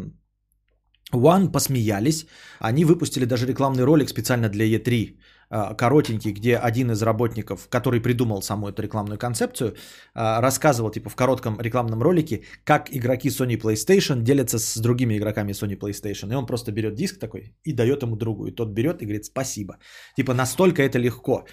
One 1.12 1.50
посмеялись. 1.50 2.26
Они 2.60 2.84
выпустили 2.84 3.24
даже 3.24 3.46
рекламный 3.46 3.84
ролик 3.84 4.08
специально 4.08 4.48
для 4.48 4.66
E3 4.66 5.08
а, 5.08 5.18
коротенький, 5.50 6.32
где 6.32 6.56
один 6.56 6.90
из 6.92 7.02
работников, 7.02 7.68
который 7.68 8.00
придумал 8.00 8.42
саму 8.42 8.68
эту 8.68 8.82
рекламную 8.82 9.18
концепцию, 9.18 9.74
а, 10.14 10.40
рассказывал 10.40 10.90
типа 10.90 11.10
в 11.10 11.16
коротком 11.16 11.60
рекламном 11.60 12.02
ролике, 12.02 12.42
как 12.64 12.88
игроки 12.90 13.30
Sony 13.30 13.60
PlayStation 13.60 14.22
делятся 14.22 14.58
с 14.58 14.80
другими 14.80 15.18
игроками 15.18 15.52
Sony 15.52 15.76
PlayStation. 15.76 16.32
И 16.32 16.34
он 16.34 16.46
просто 16.46 16.72
берет 16.72 16.94
диск 16.94 17.18
такой 17.18 17.54
и 17.64 17.72
дает 17.72 18.02
ему 18.02 18.16
другу. 18.16 18.46
И 18.46 18.52
тот 18.52 18.68
берет 18.68 19.02
и 19.02 19.06
говорит 19.06 19.24
спасибо. 19.24 19.78
Типа 20.16 20.34
настолько 20.34 20.82
это 20.82 20.98
легко. 20.98 21.44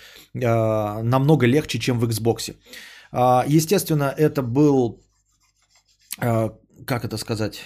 А, 0.44 1.02
намного 1.04 1.48
легче, 1.48 1.80
чем 1.80 2.00
в 2.00 2.06
Xbox. 2.06 2.56
Естественно, 3.48 4.14
это 4.18 4.42
был, 4.42 5.02
как 6.20 7.06
это 7.06 7.18
сказать, 7.18 7.62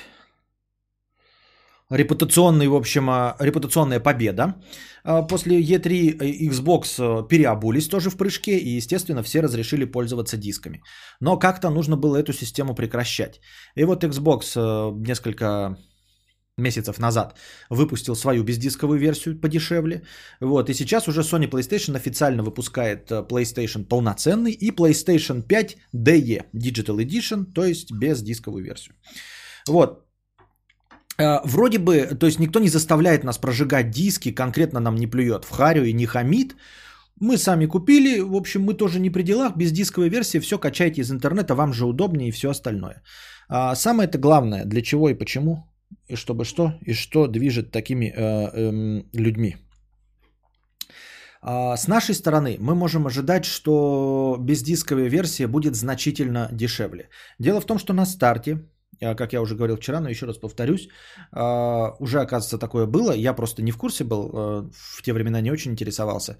репутационный, 1.91 2.67
в 2.67 2.75
общем, 2.75 3.09
а, 3.09 3.35
репутационная 3.39 3.99
победа. 3.99 4.55
А, 5.03 5.27
после 5.27 5.61
E3 5.61 5.89
э, 5.89 6.49
Xbox 6.49 6.99
э, 6.99 7.27
переобулись 7.27 7.87
тоже 7.87 8.09
в 8.09 8.17
прыжке, 8.17 8.57
и, 8.57 8.77
естественно, 8.77 9.23
все 9.23 9.41
разрешили 9.41 9.85
пользоваться 9.85 10.37
дисками. 10.37 10.81
Но 11.19 11.37
как-то 11.37 11.69
нужно 11.69 11.97
было 11.97 12.17
эту 12.17 12.33
систему 12.33 12.75
прекращать. 12.75 13.41
И 13.75 13.83
вот 13.83 14.03
Xbox 14.03 14.53
э, 14.55 14.91
несколько 15.07 15.77
месяцев 16.57 16.99
назад 16.99 17.35
выпустил 17.69 18.15
свою 18.15 18.43
бездисковую 18.43 18.99
версию 18.99 19.39
подешевле. 19.39 20.03
Вот, 20.41 20.69
и 20.69 20.73
сейчас 20.73 21.07
уже 21.07 21.21
Sony 21.21 21.49
PlayStation 21.49 21.95
официально 21.95 22.43
выпускает 22.43 23.09
PlayStation 23.09 23.83
полноценный 23.83 24.51
и 24.51 24.71
PlayStation 24.71 25.41
5 25.41 25.77
DE 25.95 26.45
Digital 26.53 26.97
Edition, 26.97 27.45
то 27.45 27.63
есть 27.65 27.91
без 27.91 28.21
дисковую 28.21 28.63
версию. 28.63 28.95
Вот, 29.67 30.05
вроде 31.17 31.77
бы, 31.77 32.17
то 32.19 32.25
есть 32.25 32.39
никто 32.39 32.59
не 32.59 32.69
заставляет 32.69 33.23
нас 33.23 33.37
прожигать 33.37 33.91
диски, 33.91 34.35
конкретно 34.35 34.79
нам 34.79 34.95
не 34.95 35.07
плюет 35.07 35.45
в 35.45 35.51
харю 35.51 35.83
и 35.83 35.93
не 35.93 36.05
хамит. 36.05 36.55
Мы 37.19 37.37
сами 37.37 37.67
купили, 37.67 38.19
в 38.19 38.35
общем, 38.35 38.63
мы 38.63 38.73
тоже 38.73 38.99
не 38.99 39.11
при 39.11 39.23
делах, 39.23 39.55
без 39.55 39.71
дисковой 39.71 40.09
версии, 40.09 40.39
все 40.39 40.57
качайте 40.57 41.01
из 41.01 41.11
интернета, 41.11 41.53
вам 41.53 41.73
же 41.73 41.85
удобнее 41.85 42.29
и 42.29 42.31
все 42.31 42.49
остальное. 42.49 43.03
А 43.47 43.75
самое 43.75 44.09
это 44.09 44.17
главное, 44.17 44.65
для 44.65 44.81
чего 44.81 45.09
и 45.09 45.13
почему, 45.13 45.71
и 46.07 46.15
чтобы 46.15 46.45
что, 46.45 46.73
и 46.81 46.93
что 46.93 47.27
движет 47.27 47.71
такими 47.71 48.05
э, 48.05 48.13
э, 48.15 49.03
людьми. 49.13 49.57
А 51.41 51.75
с 51.75 51.87
нашей 51.87 52.15
стороны 52.15 52.57
мы 52.59 52.75
можем 52.75 53.07
ожидать, 53.07 53.45
что 53.45 54.37
бездисковая 54.39 55.09
версия 55.09 55.47
будет 55.47 55.75
значительно 55.75 56.49
дешевле. 56.51 57.09
Дело 57.39 57.61
в 57.61 57.65
том, 57.65 57.79
что 57.79 57.93
на 57.93 58.05
старте 58.05 58.59
как 59.01 59.33
я 59.33 59.41
уже 59.41 59.55
говорил 59.55 59.77
вчера, 59.77 59.99
но 59.99 60.09
еще 60.09 60.27
раз 60.27 60.37
повторюсь, 60.37 60.87
а, 61.31 61.95
уже, 61.99 62.21
оказывается, 62.21 62.59
такое 62.59 62.85
было, 62.85 63.11
я 63.11 63.33
просто 63.33 63.63
не 63.63 63.71
в 63.71 63.77
курсе 63.77 64.03
был, 64.03 64.31
а, 64.33 64.69
в 64.71 65.01
те 65.01 65.11
времена 65.11 65.41
не 65.41 65.51
очень 65.51 65.71
интересовался. 65.71 66.37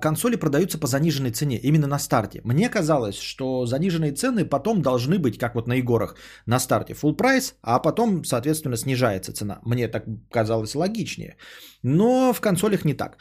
Консоли 0.00 0.36
продаются 0.36 0.78
по 0.78 0.86
заниженной 0.86 1.32
цене, 1.32 1.58
именно 1.58 1.86
на 1.86 1.98
старте. 1.98 2.40
Мне 2.44 2.68
казалось, 2.68 3.18
что 3.18 3.66
заниженные 3.66 4.12
цены 4.12 4.44
потом 4.44 4.82
должны 4.82 5.18
быть, 5.18 5.38
как 5.38 5.54
вот 5.54 5.66
на 5.66 5.74
Егорах, 5.74 6.16
на 6.46 6.60
старте 6.60 6.94
full 6.94 7.16
прайс, 7.16 7.54
а 7.62 7.80
потом, 7.80 8.24
соответственно, 8.24 8.76
снижается 8.76 9.32
цена. 9.32 9.58
Мне 9.64 9.88
так 9.88 10.04
казалось 10.30 10.74
логичнее. 10.74 11.36
Но 11.82 12.32
в 12.32 12.40
консолях 12.40 12.84
не 12.84 12.94
так. 12.94 13.18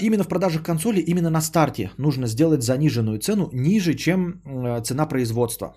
Именно 0.00 0.24
в 0.24 0.28
продажах 0.28 0.62
консоли, 0.62 1.00
именно 1.00 1.30
на 1.30 1.40
старте 1.40 1.90
нужно 1.96 2.26
сделать 2.26 2.62
заниженную 2.62 3.18
цену 3.18 3.48
ниже, 3.52 3.94
чем 3.94 4.42
цена 4.84 5.06
производства 5.06 5.74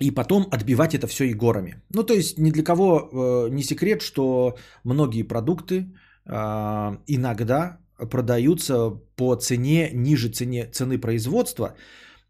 и 0.00 0.10
потом 0.10 0.46
отбивать 0.50 0.94
это 0.94 1.06
все 1.06 1.24
игорами. 1.24 1.82
Ну, 1.94 2.04
то 2.04 2.14
есть 2.14 2.38
ни 2.38 2.50
для 2.50 2.62
кого 2.62 3.00
э, 3.00 3.48
не 3.50 3.62
секрет, 3.62 4.02
что 4.02 4.56
многие 4.84 5.22
продукты 5.22 5.74
э, 6.26 6.98
иногда 7.06 7.78
продаются 8.10 8.90
по 9.16 9.34
цене 9.36 9.90
ниже 9.92 10.28
цене, 10.28 10.66
цены 10.66 10.98
производства, 10.98 11.74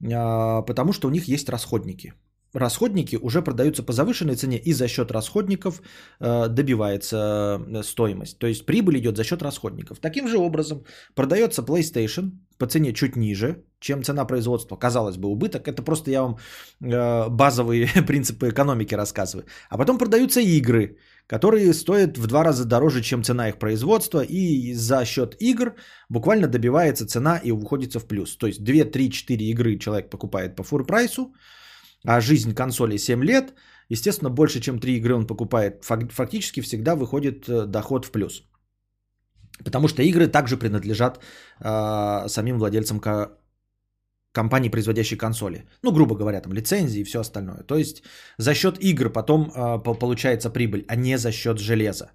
э, 0.01 0.63
потому 0.67 0.93
что 0.93 1.09
у 1.09 1.11
них 1.11 1.29
есть 1.29 1.49
расходники 1.49 2.15
расходники 2.53 3.17
уже 3.17 3.43
продаются 3.43 3.83
по 3.83 3.93
завышенной 3.93 4.35
цене 4.35 4.59
и 4.59 4.73
за 4.73 4.89
счет 4.89 5.11
расходников 5.11 5.83
э, 6.21 6.49
добивается 6.49 7.17
э, 7.17 7.83
стоимость. 7.83 8.39
То 8.39 8.47
есть 8.47 8.67
прибыль 8.67 8.99
идет 8.99 9.17
за 9.17 9.25
счет 9.25 9.43
расходников. 9.43 9.99
Таким 9.99 10.29
же 10.29 10.39
образом 10.39 10.85
продается 11.15 11.63
PlayStation 11.63 12.31
по 12.59 12.67
цене 12.67 12.93
чуть 12.93 13.17
ниже, 13.17 13.65
чем 13.81 14.03
цена 14.03 14.25
производства. 14.25 14.77
Казалось 14.77 15.17
бы, 15.17 15.29
убыток. 15.29 15.69
Это 15.69 15.83
просто 15.83 16.11
я 16.11 16.23
вам 16.23 16.37
э, 16.83 17.29
базовые 17.29 17.87
принципы 18.07 18.49
экономики 18.49 18.95
рассказываю. 18.95 19.47
А 19.71 19.79
потом 19.79 19.99
продаются 19.99 20.41
игры, 20.41 20.97
которые 21.27 21.73
стоят 21.73 22.19
в 22.19 22.27
два 22.27 22.45
раза 22.45 22.65
дороже, 22.65 23.03
чем 23.03 23.23
цена 23.23 23.49
их 23.49 23.59
производства. 23.59 24.21
И 24.21 24.75
за 24.75 25.05
счет 25.05 25.37
игр 25.41 25.75
буквально 26.09 26.49
добивается 26.49 27.07
цена 27.07 27.41
и 27.45 27.53
уходится 27.53 28.01
в 28.01 28.07
плюс. 28.07 28.37
То 28.37 28.47
есть 28.47 28.65
2, 28.65 28.85
3, 28.85 29.11
4 29.11 29.51
игры 29.51 29.79
человек 29.79 30.11
покупает 30.11 30.57
по 30.57 30.65
фур 30.65 30.87
прайсу 30.87 31.33
а 32.05 32.21
жизнь 32.21 32.55
консоли 32.55 32.97
7 32.99 33.25
лет, 33.25 33.55
естественно, 33.89 34.31
больше, 34.31 34.61
чем 34.61 34.79
3 34.79 34.97
игры 34.97 35.15
он 35.15 35.27
покупает, 35.27 35.85
фактически 35.85 36.61
всегда 36.61 36.95
выходит 36.95 37.49
э, 37.49 37.67
доход 37.67 38.07
в 38.07 38.11
плюс. 38.11 38.45
Потому 39.65 39.89
что 39.89 40.03
игры 40.03 40.29
также 40.29 40.57
принадлежат 40.57 41.19
э, 41.61 42.29
самим 42.29 42.59
владельцам 42.59 43.01
ко- 43.01 43.31
компании, 44.33 44.71
производящей 44.71 45.19
консоли. 45.19 45.65
Ну, 45.83 45.93
грубо 45.93 46.15
говоря, 46.15 46.41
там 46.41 46.53
лицензии 46.53 47.01
и 47.01 47.05
все 47.05 47.21
остальное. 47.21 47.63
То 47.63 47.77
есть 47.77 48.03
за 48.39 48.55
счет 48.55 48.79
игр 48.81 49.11
потом 49.13 49.51
э, 49.51 49.79
получается 49.99 50.51
прибыль, 50.51 50.85
а 50.89 50.97
не 50.97 51.19
за 51.19 51.33
счет 51.33 51.59
железа. 51.59 52.11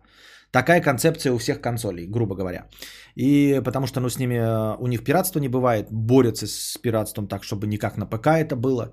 Такая 0.52 0.82
концепция 0.82 1.34
у 1.34 1.38
всех 1.38 1.62
консолей, 1.62 2.06
грубо 2.08 2.36
говоря. 2.36 2.68
И 3.16 3.62
потому 3.66 3.88
что 3.88 4.00
ну, 4.00 4.10
с 4.10 4.20
ними, 4.20 4.36
э, 4.36 4.76
у 4.80 4.88
них 4.88 5.04
пиратства 5.04 5.40
не 5.40 5.50
бывает, 5.50 5.88
борются 5.92 6.48
с 6.48 6.78
пиратством 6.78 7.28
так, 7.28 7.44
чтобы 7.44 7.68
никак 7.68 7.98
на 7.98 8.06
ПК 8.06 8.28
это 8.28 8.56
было. 8.56 8.92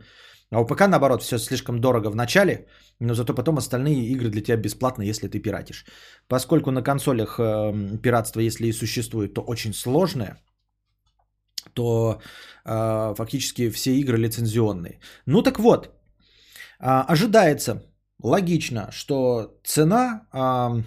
А 0.53 0.61
у 0.61 0.67
ПК, 0.67 0.89
наоборот, 0.89 1.23
все 1.23 1.39
слишком 1.39 1.81
дорого 1.81 2.11
в 2.11 2.17
начале, 2.17 2.67
но 3.01 3.15
зато 3.15 3.35
потом 3.35 3.59
остальные 3.59 4.09
игры 4.13 4.31
для 4.31 4.43
тебя 4.43 4.57
бесплатно, 4.57 5.03
если 5.05 5.29
ты 5.29 5.39
пиратишь. 5.39 5.85
Поскольку 6.29 6.71
на 6.71 6.83
консолях 6.83 7.39
э, 7.39 7.99
пиратство, 8.03 8.41
если 8.41 8.67
и 8.67 8.73
существует, 8.73 9.35
то 9.35 9.43
очень 9.43 9.73
сложное, 9.73 10.37
то 11.73 12.21
э, 12.65 13.15
фактически 13.17 13.71
все 13.71 13.91
игры 13.91 14.19
лицензионные. 14.19 14.99
Ну 15.27 15.43
так 15.43 15.61
вот, 15.61 15.87
э, 15.87 15.91
ожидается 16.81 17.83
логично, 18.23 18.89
что 18.91 19.61
цена 19.65 20.27
э, 20.33 20.83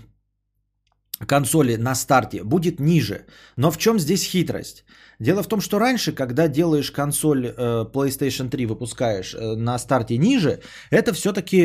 консоли 1.25 1.75
на 1.77 1.95
старте 1.95 2.43
будет 2.43 2.79
ниже. 2.79 3.25
Но 3.57 3.71
в 3.71 3.77
чем 3.77 3.99
здесь 3.99 4.23
хитрость? 4.23 4.85
Дело 5.19 5.43
в 5.43 5.47
том, 5.47 5.61
что 5.61 5.79
раньше, 5.79 6.11
когда 6.11 6.47
делаешь 6.47 6.91
консоль 6.91 7.45
э, 7.45 7.85
PlayStation 7.93 8.49
3, 8.49 8.65
выпускаешь 8.65 9.33
э, 9.33 9.55
на 9.55 9.79
старте 9.79 10.17
ниже, 10.17 10.59
это 10.91 11.13
все-таки 11.13 11.61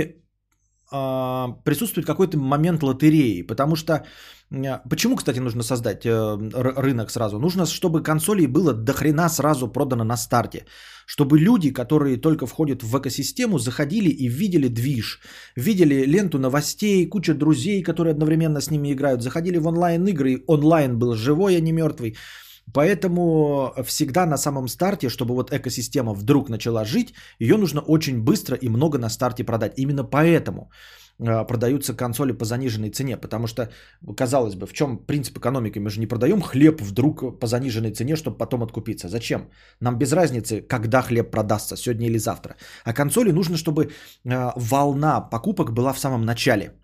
э, 0.93 1.47
присутствует 1.65 2.07
какой-то 2.07 2.39
момент 2.39 2.83
лотереи. 2.83 3.43
Потому 3.43 3.77
что, 3.77 4.05
почему, 4.89 5.17
кстати, 5.17 5.41
нужно 5.41 5.63
создать 5.63 6.07
э, 6.07 6.37
рынок 6.55 7.11
сразу? 7.11 7.39
Нужно, 7.39 7.67
чтобы 7.67 8.03
консолей 8.03 8.47
было 8.47 8.73
до 8.73 8.93
хрена 8.93 9.29
сразу 9.29 9.69
продано 9.69 10.05
на 10.05 10.17
старте 10.17 10.65
чтобы 11.09 11.39
люди, 11.39 11.71
которые 11.71 12.19
только 12.19 12.47
входят 12.47 12.83
в 12.83 12.99
экосистему, 12.99 13.59
заходили 13.59 14.11
и 14.11 14.29
видели 14.29 14.69
движ, 14.69 15.21
видели 15.57 16.05
ленту 16.05 16.39
новостей, 16.39 17.09
куча 17.09 17.35
друзей, 17.35 17.83
которые 17.83 18.13
одновременно 18.13 18.61
с 18.61 18.71
ними 18.71 18.93
играют, 18.93 19.23
заходили 19.23 19.59
в 19.59 19.67
онлайн-игры, 19.67 20.45
онлайн 20.47 20.99
был 20.99 21.15
живой, 21.15 21.57
а 21.57 21.61
не 21.61 21.73
мертвый. 21.73 22.15
Поэтому 22.75 23.73
всегда 23.87 24.27
на 24.27 24.37
самом 24.37 24.69
старте, 24.69 25.09
чтобы 25.09 25.35
вот 25.35 25.51
экосистема 25.51 26.13
вдруг 26.13 26.51
начала 26.51 26.85
жить, 26.85 27.15
ее 27.39 27.57
нужно 27.57 27.81
очень 27.81 28.21
быстро 28.21 28.57
и 28.57 28.69
много 28.69 28.99
на 28.99 29.09
старте 29.09 29.45
продать. 29.45 29.79
Именно 29.79 30.05
поэтому 30.05 30.71
продаются 31.19 31.95
консоли 31.95 32.33
по 32.33 32.45
заниженной 32.45 32.91
цене, 32.91 33.17
потому 33.17 33.47
что, 33.47 33.71
казалось 34.17 34.55
бы, 34.55 34.67
в 34.67 34.73
чем 34.73 34.99
принцип 34.99 35.39
экономики? 35.39 35.79
Мы 35.79 35.91
же 35.91 36.01
не 36.01 36.07
продаем 36.07 36.41
хлеб 36.41 36.81
вдруг 36.81 37.41
по 37.41 37.47
заниженной 37.47 37.93
цене, 37.93 38.17
чтобы 38.17 38.39
потом 38.39 38.63
откупиться. 38.63 39.09
Зачем? 39.09 39.51
Нам 39.81 39.99
без 39.99 40.13
разницы, 40.13 40.61
когда 40.61 41.03
хлеб 41.03 41.31
продастся, 41.31 41.77
сегодня 41.77 42.07
или 42.07 42.19
завтра. 42.19 42.57
А 42.85 42.93
консоли 42.93 43.33
нужно, 43.33 43.57
чтобы 43.57 43.91
а, 44.27 44.53
волна 44.57 45.21
покупок 45.21 45.73
была 45.73 45.93
в 45.93 45.99
самом 45.99 46.25
начале– 46.25 46.73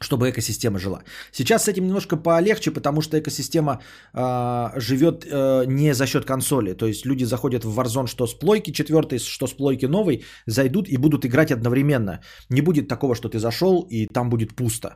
чтобы 0.00 0.30
экосистема 0.30 0.78
жила. 0.78 1.02
Сейчас 1.32 1.64
с 1.64 1.68
этим 1.68 1.86
немножко 1.86 2.16
полегче, 2.16 2.70
потому 2.70 3.02
что 3.02 3.18
экосистема 3.18 3.80
э, 4.14 4.80
живет 4.80 5.24
э, 5.26 5.64
не 5.66 5.94
за 5.94 6.06
счет 6.06 6.24
консоли. 6.24 6.74
То 6.74 6.86
есть 6.86 7.06
люди 7.06 7.24
заходят 7.24 7.64
в 7.64 7.78
Warzone, 7.78 8.06
что 8.06 8.26
с 8.26 8.34
плойки 8.34 8.72
четвертой, 8.72 9.18
что 9.18 9.46
с 9.46 9.52
плойки 9.52 9.86
новой, 9.86 10.24
зайдут 10.46 10.88
и 10.88 10.96
будут 10.96 11.24
играть 11.24 11.50
одновременно. 11.50 12.20
Не 12.50 12.62
будет 12.62 12.88
такого, 12.88 13.14
что 13.14 13.28
ты 13.28 13.38
зашел 13.38 13.86
и 13.90 14.06
там 14.06 14.30
будет 14.30 14.54
пусто. 14.56 14.88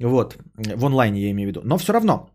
Вот, 0.00 0.36
в 0.54 0.84
онлайне 0.84 1.22
я 1.22 1.30
имею 1.30 1.48
в 1.48 1.50
виду. 1.50 1.60
Но 1.64 1.78
все 1.78 1.92
равно, 1.92 2.28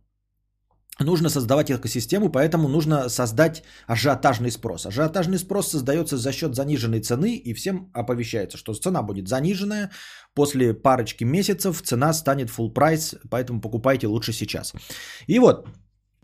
нужно 1.00 1.30
создавать 1.30 1.72
экосистему, 1.72 2.30
поэтому 2.30 2.68
нужно 2.68 3.10
создать 3.10 3.64
ажиотажный 3.88 4.52
спрос. 4.52 4.86
Ажиотажный 4.86 5.40
спрос 5.40 5.72
создается 5.72 6.18
за 6.18 6.32
счет 6.32 6.56
заниженной 6.56 7.02
цены, 7.02 7.36
и 7.36 7.54
всем 7.54 7.90
оповещается, 7.94 8.58
что 8.58 8.74
цена 8.74 9.02
будет 9.02 9.28
заниженная, 9.28 9.92
после 10.34 10.74
парочки 10.74 11.24
месяцев 11.24 11.82
цена 11.82 12.14
станет 12.14 12.50
full 12.50 12.74
прайс, 12.74 13.16
поэтому 13.30 13.62
покупайте 13.62 14.08
лучше 14.08 14.34
сейчас. 14.34 14.74
И 15.28 15.40
вот, 15.40 15.68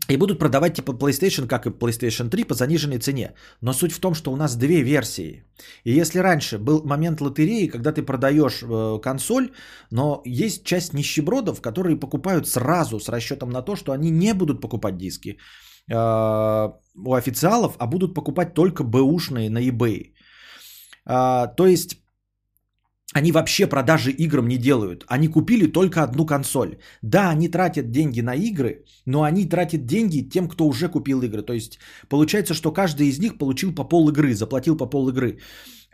и 0.08 0.16
будут 0.16 0.38
продавать 0.38 0.74
типа 0.74 0.92
PlayStation, 0.92 1.46
как 1.46 1.66
и 1.66 1.70
PlayStation 1.70 2.30
3, 2.30 2.44
по 2.44 2.54
заниженной 2.54 2.98
цене. 2.98 3.34
Но 3.60 3.72
суть 3.72 3.92
в 3.92 4.00
том, 4.00 4.14
что 4.14 4.32
у 4.32 4.36
нас 4.36 4.56
две 4.56 4.82
версии. 4.82 5.44
И 5.84 5.92
если 5.92 6.20
раньше 6.20 6.58
был 6.58 6.82
момент 6.84 7.20
лотереи, 7.20 7.68
когда 7.68 7.92
ты 7.92 8.02
продаешь 8.02 8.62
э, 8.62 9.00
консоль, 9.02 9.50
но 9.90 10.22
есть 10.24 10.64
часть 10.64 10.94
нищебродов, 10.94 11.60
которые 11.60 11.96
покупают 11.96 12.48
сразу 12.48 13.00
с 13.00 13.08
расчетом 13.08 13.50
на 13.50 13.62
то, 13.62 13.76
что 13.76 13.92
они 13.92 14.10
не 14.10 14.34
будут 14.34 14.60
покупать 14.60 14.96
диски 14.96 15.38
э, 15.90 15.94
у 17.04 17.14
официалов, 17.14 17.76
а 17.78 17.86
будут 17.86 18.14
покупать 18.14 18.54
только 18.54 18.84
бэушные 18.84 19.50
на 19.50 19.58
eBay. 19.58 20.14
Э, 21.06 21.54
то 21.56 21.66
есть 21.66 21.98
они 23.14 23.32
вообще 23.32 23.66
продажи 23.66 24.10
играм 24.10 24.48
не 24.48 24.58
делают. 24.58 25.04
Они 25.08 25.28
купили 25.28 25.66
только 25.66 26.02
одну 26.02 26.26
консоль. 26.26 26.76
Да, 27.02 27.30
они 27.30 27.48
тратят 27.48 27.90
деньги 27.90 28.20
на 28.20 28.34
игры, 28.34 28.84
но 29.06 29.22
они 29.22 29.48
тратят 29.48 29.86
деньги 29.86 30.28
тем, 30.28 30.48
кто 30.48 30.66
уже 30.68 30.88
купил 30.88 31.22
игры. 31.22 31.42
То 31.42 31.54
есть 31.54 31.78
получается, 32.08 32.54
что 32.54 32.72
каждый 32.72 33.08
из 33.08 33.18
них 33.18 33.38
получил 33.38 33.74
по 33.74 33.84
пол 33.84 34.10
игры, 34.10 34.34
заплатил 34.34 34.76
по 34.76 34.86
пол 34.86 35.08
игры. 35.08 35.38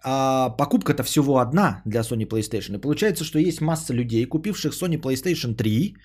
А 0.07 0.50
покупка-то 0.50 1.03
всего 1.03 1.38
одна 1.38 1.83
для 1.87 2.00
Sony 2.00 2.27
PlayStation. 2.27 2.77
И 2.77 2.81
получается, 2.81 3.24
что 3.24 3.38
есть 3.38 3.61
масса 3.61 3.94
людей, 3.94 4.27
купивших 4.27 4.72
Sony 4.72 5.00
PlayStation 5.00 5.55
3, 5.55 5.96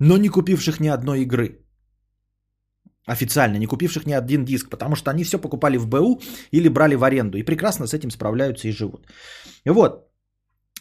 но 0.00 0.16
не 0.16 0.28
купивших 0.28 0.80
ни 0.80 0.88
одной 0.88 1.22
игры. 1.22 1.64
Официально, 3.06 3.58
не 3.58 3.66
купивших 3.66 4.06
ни 4.06 4.12
один 4.12 4.44
диск, 4.44 4.70
потому 4.70 4.96
что 4.96 5.10
они 5.10 5.24
все 5.24 5.38
покупали 5.38 5.76
в 5.76 5.86
БУ 5.86 6.20
или 6.52 6.68
брали 6.68 6.94
в 6.94 7.04
аренду. 7.04 7.38
И 7.38 7.44
прекрасно 7.44 7.86
с 7.86 7.94
этим 7.94 8.10
справляются 8.10 8.68
и 8.68 8.72
живут. 8.72 9.06
Вот. 9.64 10.07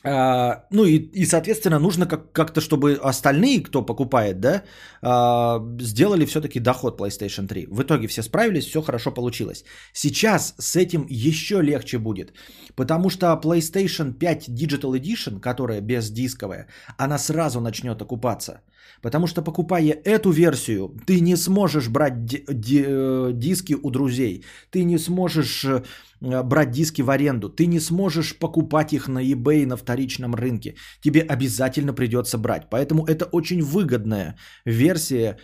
А, 0.04 0.66
ну 0.72 0.86
и, 0.86 0.98
и, 0.98 1.26
соответственно, 1.26 1.80
нужно 1.80 2.06
как- 2.06 2.32
как-то, 2.32 2.62
чтобы 2.62 3.00
остальные, 3.04 3.64
кто 3.64 3.86
покупает, 3.86 4.40
да, 4.40 4.64
а, 5.02 5.60
сделали 5.82 6.26
все-таки 6.26 6.60
доход 6.60 7.00
PlayStation 7.00 7.48
3. 7.48 7.68
В 7.72 7.82
итоге 7.82 8.08
все 8.08 8.22
справились, 8.24 8.66
все 8.66 8.82
хорошо 8.82 9.12
получилось. 9.12 9.64
Сейчас 9.94 10.56
с 10.60 10.76
этим 10.76 11.06
еще 11.10 11.62
легче 11.62 11.98
будет, 11.98 12.34
потому 12.76 13.10
что 13.10 13.26
PlayStation 13.44 14.14
5 14.14 14.50
Digital 14.50 14.94
Edition, 15.00 15.40
которая 15.40 15.82
бездисковая, 15.82 16.68
она 16.98 17.18
сразу 17.18 17.60
начнет 17.60 18.02
окупаться. 18.02 18.62
Потому 19.02 19.28
что 19.28 19.42
покупая 19.44 19.96
эту 20.06 20.32
версию, 20.32 20.90
ты 21.06 21.20
не 21.22 21.36
сможешь 21.36 21.90
брать 21.90 22.26
ди- 22.26 22.46
ди- 22.50 22.86
э, 22.88 23.32
диски 23.34 23.76
у 23.84 23.92
друзей, 23.92 24.44
ты 24.72 24.84
не 24.84 24.98
сможешь 24.98 25.64
э, 25.66 25.84
брать 26.22 26.72
диски 26.72 27.02
в 27.02 27.10
аренду, 27.10 27.50
ты 27.50 27.68
не 27.68 27.80
сможешь 27.80 28.40
покупать 28.40 28.94
их 28.94 29.08
на 29.08 29.24
eBay 29.24 29.66
на 29.66 29.78
вторичном 29.78 30.36
рынке. 30.36 30.76
Тебе 31.02 31.22
обязательно 31.22 31.94
придется 31.94 32.38
брать. 32.38 32.70
Поэтому 32.70 33.06
это 33.06 33.26
очень 33.32 33.62
выгодная 33.62 34.38
версия 34.66 35.38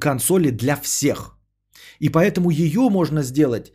консоли 0.00 0.50
для 0.50 0.76
всех. 0.76 1.38
И 2.00 2.08
поэтому 2.08 2.50
ее 2.50 2.88
можно 2.90 3.22
сделать 3.22 3.68
э, 3.68 3.72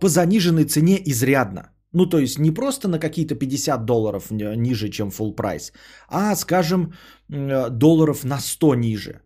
по 0.00 0.08
заниженной 0.08 0.64
цене 0.64 1.00
изрядно. 1.04 1.62
Ну, 1.92 2.06
то 2.06 2.18
есть 2.18 2.38
не 2.38 2.50
просто 2.50 2.88
на 2.88 2.98
какие-то 2.98 3.34
50 3.34 3.84
долларов 3.84 4.30
ниже, 4.30 4.88
чем 4.90 5.08
full 5.08 5.34
прайс, 5.34 5.72
а, 6.08 6.36
скажем, 6.36 6.92
долларов 7.28 8.24
на 8.24 8.38
100 8.38 8.74
ниже. 8.74 9.20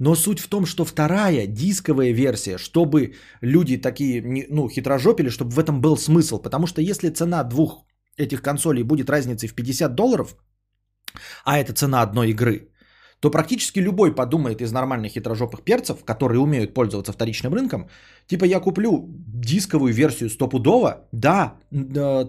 Но 0.00 0.14
суть 0.14 0.40
в 0.40 0.48
том, 0.48 0.66
что 0.66 0.84
вторая 0.84 1.46
дисковая 1.46 2.12
версия, 2.12 2.58
чтобы 2.58 3.12
люди 3.42 3.76
такие, 3.76 4.46
ну, 4.50 4.68
хитрожопили, 4.68 5.28
чтобы 5.28 5.50
в 5.50 5.58
этом 5.58 5.80
был 5.80 5.96
смысл. 5.96 6.38
Потому 6.42 6.66
что 6.66 6.80
если 6.80 7.10
цена 7.10 7.44
двух 7.44 7.84
этих 8.16 8.40
консолей 8.40 8.82
будет 8.82 9.10
разницей 9.10 9.48
в 9.48 9.54
50 9.54 9.94
долларов, 9.94 10.36
а 11.44 11.58
это 11.58 11.74
цена 11.74 12.00
одной 12.02 12.30
игры, 12.30 12.70
то 13.20 13.30
практически 13.30 13.80
любой 13.80 14.14
подумает 14.14 14.62
из 14.62 14.72
нормальных 14.72 15.12
хитрожопых 15.12 15.62
перцев, 15.64 16.02
которые 16.04 16.40
умеют 16.40 16.72
пользоваться 16.72 17.12
вторичным 17.12 17.52
рынком, 17.52 17.90
типа 18.26 18.46
я 18.46 18.60
куплю 18.60 19.04
дисковую 19.26 19.92
версию 19.92 20.30
стопудово, 20.30 21.08
да, 21.12 21.58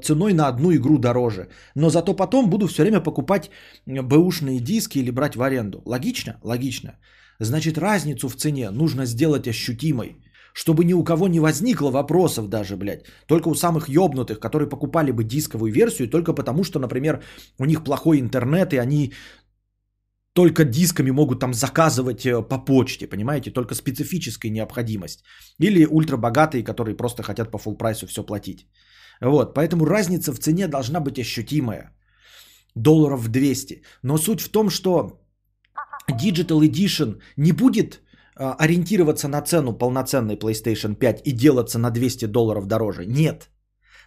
ценой 0.03 0.33
на 0.33 0.49
одну 0.49 0.73
игру 0.73 0.97
дороже, 0.97 1.47
но 1.75 1.89
зато 1.89 2.13
потом 2.13 2.49
буду 2.49 2.67
все 2.67 2.81
время 2.81 2.99
покупать 2.99 3.49
бэушные 3.85 4.59
диски 4.59 4.97
или 4.97 5.11
брать 5.11 5.37
в 5.37 5.41
аренду. 5.41 5.81
Логично? 5.85 6.37
Логично. 6.43 6.99
Значит, 7.43 7.77
разницу 7.77 8.29
в 8.29 8.35
цене 8.35 8.69
нужно 8.69 9.05
сделать 9.05 9.47
ощутимой. 9.47 10.15
Чтобы 10.53 10.85
ни 10.85 10.93
у 10.93 11.03
кого 11.03 11.27
не 11.27 11.39
возникло 11.39 11.89
вопросов 11.91 12.49
даже, 12.49 12.75
блядь. 12.75 13.05
Только 13.25 13.47
у 13.49 13.55
самых 13.55 13.89
ёбнутых, 13.89 14.39
которые 14.39 14.69
покупали 14.69 15.11
бы 15.11 15.23
дисковую 15.23 15.71
версию 15.71 16.09
только 16.09 16.33
потому, 16.33 16.63
что, 16.63 16.79
например, 16.79 17.23
у 17.57 17.65
них 17.65 17.83
плохой 17.83 18.19
интернет, 18.19 18.73
и 18.73 18.77
они 18.77 19.13
только 20.33 20.65
дисками 20.65 21.09
могут 21.11 21.39
там 21.39 21.53
заказывать 21.53 22.25
э, 22.25 22.43
по 22.43 22.59
почте, 22.59 23.07
понимаете, 23.07 23.49
только 23.49 23.75
специфическая 23.75 24.51
необходимость. 24.51 25.23
Или 25.57 25.87
ультрабогатые, 25.89 26.63
которые 26.63 26.95
просто 26.95 27.23
хотят 27.23 27.49
по 27.51 27.57
full 27.57 27.77
прайсу 27.77 28.05
все 28.05 28.23
платить. 28.23 28.67
Вот, 29.21 29.55
поэтому 29.55 29.85
разница 29.85 30.33
в 30.33 30.39
цене 30.39 30.67
должна 30.67 30.99
быть 30.99 31.17
ощутимая. 31.17 31.95
Долларов 32.75 33.29
200. 33.29 33.81
Но 34.03 34.17
суть 34.17 34.41
в 34.41 34.49
том, 34.49 34.69
что 34.69 35.20
Digital 36.11 36.61
Edition 36.61 37.19
не 37.37 37.51
будет 37.51 38.01
а, 38.35 38.55
ориентироваться 38.59 39.27
на 39.27 39.41
цену 39.41 39.73
полноценной 39.73 40.35
PlayStation 40.35 40.95
5 40.95 41.21
и 41.25 41.31
делаться 41.31 41.79
на 41.79 41.91
200 41.91 42.25
долларов 42.25 42.65
дороже. 42.65 43.05
Нет. 43.05 43.49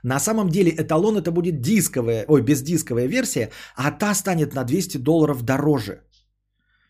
На 0.03 0.21
самом 0.21 0.49
деле 0.49 0.71
эталон 0.71 1.17
это 1.17 1.31
будет 1.31 1.61
дисковая, 1.61 2.25
ой, 2.29 2.43
бездисковая 2.43 3.09
версия, 3.09 3.51
а 3.77 3.91
та 3.91 4.15
станет 4.15 4.55
на 4.55 4.65
200 4.65 4.99
долларов 4.99 5.43
дороже. 5.43 6.03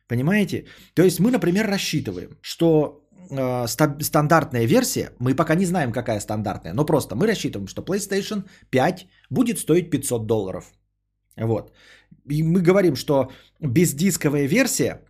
Понимаете? 0.09 0.66
То 0.94 1.03
есть 1.03 1.20
мы, 1.20 1.31
например, 1.31 1.66
рассчитываем, 1.66 2.38
что 2.42 3.05
э, 3.31 3.67
стандартная 4.00 4.67
версия, 4.67 5.10
мы 5.19 5.35
пока 5.37 5.54
не 5.54 5.67
знаем, 5.67 5.92
какая 5.92 6.21
стандартная, 6.21 6.75
но 6.75 6.85
просто 6.85 7.15
мы 7.15 7.27
рассчитываем, 7.27 7.69
что 7.69 7.83
PlayStation 7.83 8.44
5 8.71 9.06
будет 9.31 9.58
стоить 9.58 9.90
500 9.90 10.27
долларов. 10.27 10.73
Вот. 11.37 11.73
И 12.31 12.42
мы 12.42 12.60
говорим, 12.60 12.96
что 12.96 13.31
бездисковая 13.60 14.46
версия 14.46 15.00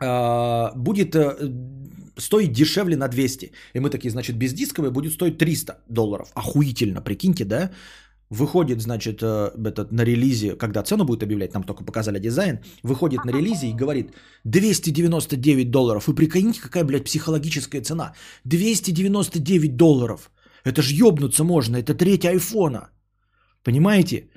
э, 0.00 0.76
будет 0.76 1.14
э, 1.14 1.36
стоить 2.16 2.52
дешевле 2.52 2.96
на 2.96 3.08
200. 3.08 3.52
И 3.74 3.80
мы 3.80 3.90
такие, 3.90 4.10
значит, 4.10 4.36
бездисковая 4.36 4.90
будет 4.90 5.12
стоить 5.12 5.38
300 5.38 5.72
долларов. 5.88 6.30
Охуительно, 6.34 7.02
прикиньте, 7.02 7.44
да? 7.44 7.70
выходит, 8.30 8.80
значит, 8.80 9.22
э, 9.22 9.50
этот, 9.66 9.92
на 9.92 10.04
релизе, 10.04 10.56
когда 10.56 10.82
цену 10.82 11.04
будет 11.04 11.22
объявлять, 11.22 11.54
нам 11.54 11.64
только 11.64 11.84
показали 11.84 12.20
дизайн, 12.20 12.58
выходит 12.82 13.24
на 13.24 13.30
релизе 13.30 13.66
и 13.66 13.74
говорит 13.74 14.12
299 14.44 15.70
долларов. 15.70 16.06
Вы 16.06 16.14
прикиньте, 16.14 16.60
какая, 16.60 16.84
блядь, 16.84 17.04
психологическая 17.04 17.82
цена. 17.82 18.14
299 18.44 19.76
долларов. 19.76 20.30
Это 20.64 20.82
ж 20.82 20.92
ёбнуться 20.92 21.44
можно, 21.44 21.76
это 21.76 21.94
треть 21.94 22.24
айфона. 22.24 22.90
Понимаете? 23.64 24.29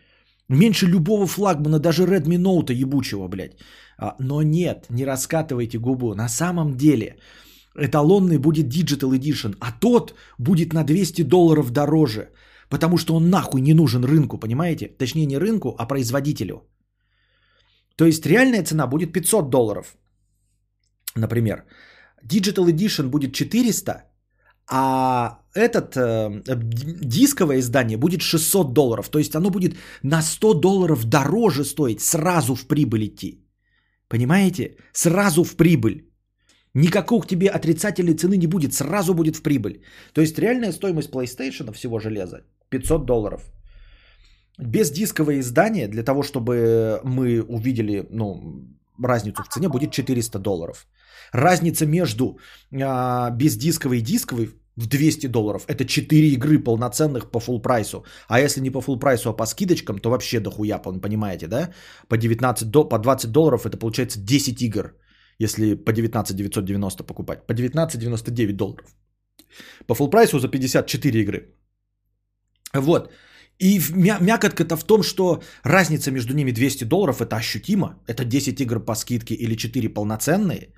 Меньше 0.54 0.88
любого 0.88 1.28
флагмана, 1.28 1.80
даже 1.80 2.04
Redmi 2.04 2.38
Note 2.38 2.74
ебучего, 2.74 3.28
блядь. 3.28 3.58
А, 3.98 4.16
но 4.20 4.42
нет, 4.44 4.86
не 4.90 5.06
раскатывайте 5.06 5.80
губу. 5.80 6.16
На 6.16 6.30
самом 6.30 6.78
деле, 6.78 7.18
эталонный 7.76 8.38
будет 8.38 8.68
Digital 8.68 9.18
Edition, 9.18 9.56
а 9.60 9.72
тот 9.72 10.14
будет 10.38 10.74
на 10.74 10.84
200 10.84 11.24
долларов 11.24 11.72
дороже. 11.72 12.30
Потому 12.70 12.98
что 12.98 13.16
он 13.16 13.30
нахуй 13.30 13.62
не 13.62 13.74
нужен 13.74 14.04
рынку, 14.04 14.38
понимаете? 14.38 14.88
Точнее 14.98 15.26
не 15.26 15.38
рынку, 15.38 15.76
а 15.78 15.88
производителю. 15.88 16.62
То 17.96 18.06
есть 18.06 18.26
реальная 18.26 18.64
цена 18.64 18.88
будет 18.88 19.14
500 19.14 19.50
долларов, 19.50 19.98
например. 21.16 21.66
Digital 22.24 22.68
Edition 22.70 23.10
будет 23.10 23.34
400, 23.34 24.04
а 24.76 25.38
этот 25.54 25.96
э, 25.96 26.42
дисковое 27.04 27.60
издание 27.60 27.98
будет 27.98 28.22
600 28.22 28.74
долларов. 28.74 29.10
То 29.10 29.20
есть 29.20 29.36
оно 29.36 29.52
будет 29.52 29.78
на 30.02 30.22
100 30.22 30.54
долларов 30.54 31.06
дороже 31.06 31.64
стоить, 31.64 32.02
сразу 32.02 32.56
в 32.56 32.66
прибыль 32.66 33.06
идти. 33.06 33.46
Понимаете? 34.08 34.78
Сразу 34.94 35.44
в 35.44 35.56
прибыль. 35.56 36.10
Никакого 36.74 37.24
тебе 37.26 37.50
отрицательной 37.50 38.16
цены 38.16 38.38
не 38.38 38.48
будет, 38.48 38.74
сразу 38.74 39.14
будет 39.14 39.36
в 39.36 39.44
прибыль. 39.44 39.84
То 40.14 40.22
есть 40.22 40.40
реальная 40.40 40.72
стоимость 40.72 41.12
PlayStation 41.12 41.72
всего 41.72 42.00
железа 42.00 42.42
500 42.70 43.06
долларов. 43.06 43.42
Без 44.58 44.92
дисковое 44.92 45.40
издание, 45.40 45.88
для 45.88 46.04
того, 46.04 46.24
чтобы 46.24 47.00
мы 47.04 47.44
увидели 47.44 48.08
ну, 48.10 48.68
разницу 49.04 49.44
в 49.44 49.50
цене, 49.50 49.70
будет 49.70 49.92
400 49.92 50.40
долларов. 50.40 50.88
Разница 51.32 51.86
между 51.86 52.40
а, 52.82 53.30
бездисковой 53.30 54.00
и 54.00 54.02
дисковой 54.02 54.50
в 54.78 54.88
200 54.88 55.28
долларов. 55.28 55.66
Это 55.68 55.86
4 55.86 56.28
игры 56.34 56.64
полноценных 56.64 57.32
по 57.32 57.40
full 57.40 57.62
прайсу. 57.62 58.04
А 58.28 58.40
если 58.40 58.62
не 58.62 58.72
по 58.72 58.80
full 58.80 59.00
прайсу, 59.00 59.30
а 59.30 59.34
по 59.34 59.46
скидочкам, 59.46 60.00
то 60.00 60.10
вообще 60.10 60.40
дохуя, 60.40 60.80
понимаете, 60.80 61.48
да? 61.48 61.70
По, 62.10 62.18
19, 62.18 62.72
до, 62.72 62.90
по 62.90 63.00
20 63.00 63.32
долларов 63.32 63.66
это 63.66 63.78
получается 63.78 64.20
10 64.20 64.62
игр, 64.62 64.96
если 65.40 65.76
по 65.76 65.92
19 65.92 66.36
990 66.36 67.04
покупать. 67.04 67.48
По 67.48 67.54
19 67.54 68.00
99 68.00 68.58
долларов. 68.58 68.96
По 69.88 69.94
full 69.94 70.10
прайсу 70.10 70.40
за 70.40 70.48
54 70.48 71.22
игры. 71.22 71.56
Вот. 72.74 73.12
И 73.60 73.80
мякотка-то 74.22 74.76
в 74.76 74.84
том, 74.84 75.04
что 75.04 75.44
разница 75.64 76.12
между 76.12 76.34
ними 76.34 76.52
200 76.52 76.86
долларов 76.86 77.22
это 77.22 77.36
ощутимо. 77.36 78.00
Это 78.08 78.26
10 78.26 78.62
игр 78.62 78.80
по 78.80 78.96
скидке 78.96 79.36
или 79.36 79.56
4 79.56 79.94
полноценные. 79.94 80.74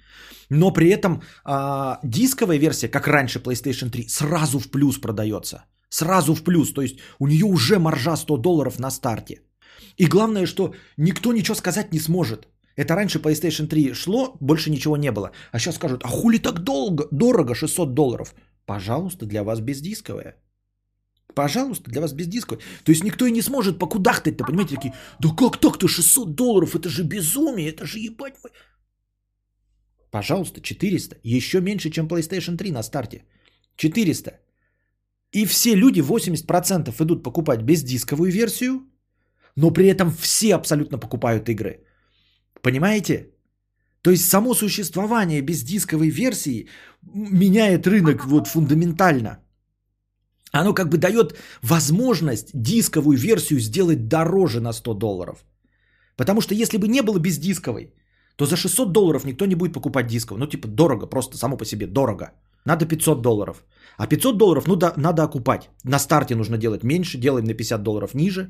Но 0.50 0.72
при 0.72 0.90
этом 0.90 1.22
а, 1.44 2.00
дисковая 2.04 2.60
версия, 2.60 2.88
как 2.88 3.08
раньше 3.08 3.40
PlayStation 3.40 3.90
3, 3.90 4.08
сразу 4.08 4.60
в 4.60 4.70
плюс 4.70 4.98
продается. 4.98 5.66
Сразу 5.90 6.36
в 6.36 6.44
плюс. 6.44 6.74
То 6.74 6.82
есть 6.82 7.00
у 7.20 7.28
нее 7.28 7.46
уже 7.46 7.80
маржа 7.80 8.16
100 8.16 8.38
долларов 8.38 8.80
на 8.80 8.92
старте. 8.92 9.42
И 9.98 10.08
главное, 10.08 10.46
что 10.46 10.74
никто 10.98 11.34
ничего 11.34 11.56
сказать 11.56 11.94
не 11.94 12.00
сможет. 12.00 12.48
Это 12.78 12.96
раньше 12.96 13.20
PlayStation 13.20 13.68
3 13.68 13.94
шло, 13.94 14.38
больше 14.42 14.70
ничего 14.70 14.98
не 14.98 15.12
было. 15.12 15.32
А 15.52 15.60
сейчас 15.60 15.76
скажут, 15.76 16.04
а 16.04 16.08
хули 16.08 16.40
так 16.40 16.60
долго, 16.60 17.08
дорого 17.12 17.56
600 17.56 17.94
долларов? 17.94 18.36
Пожалуйста, 18.66 19.26
для 19.26 19.44
вас 19.44 19.62
бездисковая. 19.62 20.36
Пожалуйста, 21.36 21.92
для 21.92 22.02
вас 22.02 22.14
без 22.14 22.28
диска. 22.28 22.58
То 22.84 22.92
есть 22.92 23.04
никто 23.04 23.26
и 23.26 23.32
не 23.32 23.42
сможет 23.42 23.78
покудахтать-то, 23.80 24.46
понимаете, 24.46 24.76
такие, 24.76 24.94
да 25.20 25.30
как 25.30 25.58
так-то 25.58 25.88
600 25.88 26.36
долларов, 26.36 26.76
это 26.76 26.90
же 26.90 27.04
безумие, 27.04 27.70
это 27.70 27.86
же 27.86 28.00
ебать 28.00 28.36
мой. 28.44 28.52
Пожалуйста, 30.16 30.62
400. 30.62 31.18
Еще 31.24 31.60
меньше, 31.60 31.90
чем 31.90 32.08
PlayStation 32.08 32.58
3 32.58 32.72
на 32.72 32.84
старте. 32.84 33.26
400. 33.76 34.32
И 35.34 35.46
все 35.46 35.76
люди, 35.76 36.02
80% 36.02 37.04
идут 37.04 37.24
покупать 37.24 37.64
бездисковую 37.64 38.32
версию, 38.32 38.80
но 39.58 39.72
при 39.72 39.88
этом 39.88 40.12
все 40.12 40.56
абсолютно 40.56 41.00
покупают 41.00 41.50
игры. 41.50 41.84
Понимаете? 42.62 43.28
То 44.02 44.12
есть 44.12 44.30
само 44.30 44.54
существование 44.54 45.42
бездисковой 45.42 46.10
версии 46.10 46.70
меняет 47.14 47.86
рынок 47.86 48.26
вот 48.26 48.48
фундаментально 48.48 49.40
оно 50.54 50.74
как 50.74 50.88
бы 50.88 50.98
дает 50.98 51.38
возможность 51.62 52.52
дисковую 52.54 53.18
версию 53.18 53.60
сделать 53.60 54.08
дороже 54.08 54.62
на 54.62 54.72
100 54.72 54.94
долларов. 54.94 55.44
Потому 56.16 56.40
что 56.40 56.56
если 56.56 56.78
бы 56.78 56.88
не 56.88 57.02
было 57.02 57.20
бездисковой, 57.20 57.94
то 58.36 58.46
за 58.46 58.56
600 58.56 58.92
долларов 58.92 59.26
никто 59.26 59.46
не 59.46 59.56
будет 59.56 59.74
покупать 59.74 60.08
дисковую. 60.08 60.40
Ну, 60.40 60.48
типа, 60.48 60.68
дорого, 60.68 61.08
просто 61.08 61.38
само 61.38 61.58
по 61.58 61.66
себе, 61.66 61.88
дорого. 61.88 62.32
Надо 62.66 62.86
500 62.86 63.22
долларов. 63.22 63.64
А 63.98 64.08
500 64.08 64.38
долларов, 64.38 64.68
ну, 64.68 64.76
да, 64.76 64.94
надо 64.98 65.24
окупать. 65.24 65.70
На 65.84 66.00
старте 66.00 66.36
нужно 66.36 66.58
делать 66.58 66.84
меньше, 66.84 67.18
делаем 67.18 67.46
на 67.46 67.54
50 67.54 67.84
долларов 67.84 68.14
ниже 68.14 68.50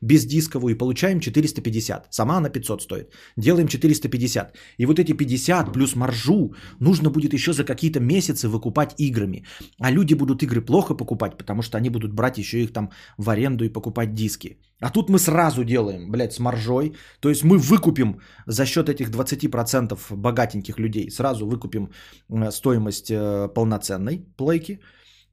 бездисковую 0.00 0.74
и 0.74 0.78
получаем 0.78 1.20
450. 1.20 2.06
Сама 2.10 2.36
она 2.36 2.48
500 2.48 2.82
стоит. 2.82 3.12
Делаем 3.36 3.68
450. 3.68 4.56
И 4.78 4.86
вот 4.86 4.98
эти 4.98 5.12
50 5.12 5.72
плюс 5.72 5.96
маржу 5.96 6.54
нужно 6.80 7.10
будет 7.10 7.32
еще 7.32 7.52
за 7.52 7.64
какие-то 7.64 8.00
месяцы 8.00 8.48
выкупать 8.48 8.94
играми. 8.98 9.44
А 9.80 9.90
люди 9.90 10.14
будут 10.14 10.42
игры 10.42 10.60
плохо 10.60 10.94
покупать, 10.94 11.36
потому 11.38 11.62
что 11.62 11.78
они 11.78 11.90
будут 11.90 12.12
брать 12.12 12.38
еще 12.38 12.62
их 12.62 12.72
там 12.72 12.90
в 13.18 13.30
аренду 13.30 13.64
и 13.64 13.72
покупать 13.72 14.14
диски. 14.14 14.58
А 14.80 14.90
тут 14.90 15.10
мы 15.10 15.18
сразу 15.18 15.64
делаем, 15.64 16.10
блядь, 16.10 16.32
с 16.32 16.38
маржой. 16.38 16.94
То 17.20 17.28
есть 17.28 17.44
мы 17.44 17.58
выкупим 17.58 18.20
за 18.46 18.66
счет 18.66 18.88
этих 18.88 19.10
20% 19.10 19.98
богатеньких 20.10 20.78
людей, 20.78 21.10
сразу 21.10 21.46
выкупим 21.46 21.90
э, 22.28 22.50
стоимость 22.50 23.10
э, 23.10 23.48
полноценной 23.54 24.26
плейки. 24.36 24.80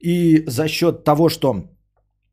И 0.00 0.44
за 0.46 0.68
счет 0.68 1.04
того, 1.04 1.28
что 1.28 1.73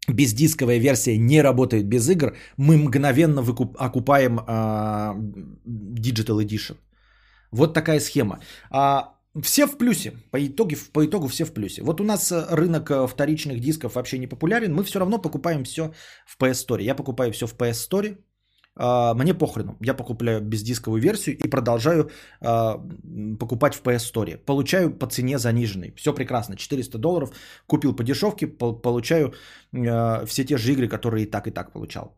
бездисковая 0.07 0.79
версия 0.79 1.17
не 1.17 1.41
работает 1.41 1.87
без 1.87 2.09
игр, 2.09 2.35
мы 2.57 2.77
мгновенно 2.77 3.41
выкуп, 3.41 3.75
окупаем 3.79 4.39
а, 4.47 5.15
Digital 5.65 6.43
Edition. 6.43 6.77
Вот 7.51 7.73
такая 7.73 7.99
схема. 7.99 8.39
А, 8.69 9.15
все 9.41 9.65
в 9.67 9.77
плюсе. 9.77 10.13
По 10.31 10.37
итогу, 10.37 10.75
по 10.93 11.05
итогу 11.05 11.27
все 11.27 11.45
в 11.45 11.53
плюсе. 11.53 11.83
Вот 11.83 12.01
у 12.01 12.03
нас 12.03 12.31
рынок 12.31 12.91
э, 12.91 13.07
вторичных 13.07 13.59
дисков 13.59 13.95
вообще 13.95 14.17
не 14.17 14.27
популярен. 14.27 14.73
Мы 14.73 14.83
все 14.83 14.99
равно 14.99 15.21
покупаем 15.21 15.63
все 15.63 15.93
в 16.25 16.37
PS 16.37 16.67
Store. 16.67 16.81
Я 16.83 16.95
покупаю 16.95 17.31
все 17.31 17.47
в 17.47 17.55
PS 17.55 17.89
Store. 17.89 18.17
А, 18.75 19.13
мне 19.13 19.33
похрену. 19.33 19.77
Я 19.81 19.93
покупаю 19.93 20.41
бездисковую 20.41 21.01
версию 21.01 21.37
и 21.37 21.49
продолжаю 21.49 22.09
а, 22.41 22.79
покупать 23.39 23.75
в 23.75 23.83
PS 23.83 24.13
Store. 24.13 24.37
Получаю 24.37 24.97
по 24.97 25.07
цене 25.07 25.37
заниженной. 25.37 25.93
Все 25.95 26.13
прекрасно. 26.13 26.55
400 26.55 26.97
долларов. 26.97 27.31
Купил 27.67 27.95
по 27.95 28.03
дешевке. 28.03 28.47
Получаю 28.47 29.33
а, 29.73 30.25
все 30.25 30.45
те 30.45 30.57
же 30.57 30.71
игры, 30.71 30.87
которые 30.87 31.23
и 31.23 31.31
так, 31.31 31.47
и 31.47 31.51
так 31.51 31.73
получал. 31.73 32.17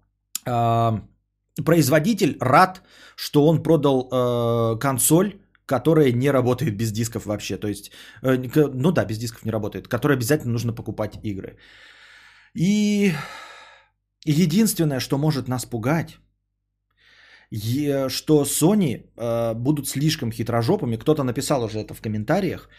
Производитель 1.66 2.38
рад, 2.42 2.82
что 3.16 3.48
он 3.48 3.62
продал 3.64 4.80
консоль, 4.80 5.40
которая 5.66 6.12
не 6.12 6.32
работает 6.32 6.76
без 6.76 6.92
дисков 6.92 7.26
вообще. 7.26 7.58
То 7.58 7.68
есть, 7.68 7.92
э, 8.22 8.38
ну 8.74 8.92
да, 8.92 9.06
без 9.06 9.18
дисков 9.18 9.46
не 9.46 9.52
работает. 9.52 9.88
Которой 9.88 10.14
обязательно 10.18 10.52
нужно 10.52 10.74
покупать 10.74 11.20
игры. 11.24 11.58
И 12.56 13.14
единственное, 14.26 15.00
что 15.00 15.18
может 15.18 15.48
нас 15.48 15.66
пугать, 15.66 16.18
что 18.10 18.44
Sony 18.44 19.04
э, 19.18 19.54
будут 19.54 19.88
слишком 19.88 20.32
хитрожопыми. 20.32 20.98
Кто-то 20.98 21.24
написал 21.24 21.64
уже 21.64 21.80
это 21.80 21.94
в 21.94 22.02
комментариях. 22.02 22.70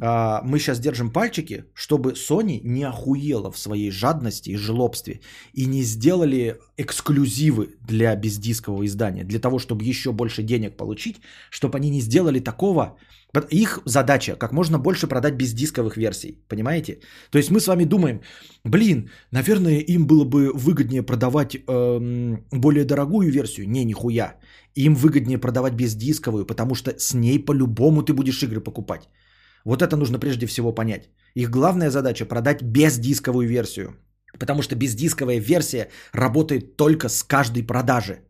Э, 0.00 0.40
мы 0.44 0.58
сейчас 0.58 0.80
держим 0.80 1.10
пальчики, 1.10 1.64
чтобы 1.74 2.12
Sony 2.12 2.60
не 2.62 2.84
охуела 2.84 3.50
в 3.50 3.58
своей 3.58 3.90
жадности 3.90 4.50
и 4.50 4.56
жлобстве 4.56 5.20
и 5.52 5.66
не 5.66 5.82
сделали 5.82 6.56
эксклюзивы 6.76 7.76
для 7.88 8.14
бездискового 8.16 8.84
издания, 8.84 9.24
для 9.24 9.40
того, 9.40 9.58
чтобы 9.58 9.84
еще 9.84 10.12
больше 10.12 10.42
денег 10.42 10.76
получить, 10.76 11.16
чтобы 11.50 11.78
они 11.78 11.90
не 11.90 12.00
сделали 12.00 12.40
такого, 12.40 12.96
их 13.50 13.80
задача 13.84 14.36
как 14.36 14.52
можно 14.52 14.78
больше 14.78 15.06
продать 15.06 15.34
бездисковых 15.34 15.96
версий, 15.96 16.38
понимаете? 16.48 17.00
То 17.30 17.38
есть 17.38 17.50
мы 17.50 17.60
с 17.60 17.66
вами 17.66 17.84
думаем, 17.84 18.20
блин, 18.64 19.10
наверное, 19.32 19.80
им 19.80 20.06
было 20.06 20.24
бы 20.24 20.50
выгоднее 20.54 21.02
продавать 21.02 21.56
эм, 21.56 22.44
более 22.50 22.84
дорогую 22.84 23.30
версию. 23.30 23.68
Не, 23.68 23.84
нихуя. 23.84 24.36
Им 24.74 24.94
выгоднее 24.94 25.38
продавать 25.38 25.74
бездисковую, 25.74 26.46
потому 26.46 26.74
что 26.74 26.94
с 26.98 27.14
ней 27.14 27.38
по-любому 27.38 28.02
ты 28.02 28.14
будешь 28.14 28.42
игры 28.42 28.60
покупать. 28.60 29.08
Вот 29.64 29.82
это 29.82 29.96
нужно 29.96 30.18
прежде 30.18 30.46
всего 30.46 30.72
понять. 30.72 31.10
Их 31.34 31.50
главная 31.50 31.90
задача 31.90 32.24
продать 32.26 32.62
бездисковую 32.62 33.48
версию. 33.48 33.96
Потому 34.38 34.62
что 34.62 34.76
бездисковая 34.76 35.40
версия 35.40 35.88
работает 36.12 36.76
только 36.76 37.08
с 37.08 37.22
каждой 37.22 37.62
продажи. 37.62 38.20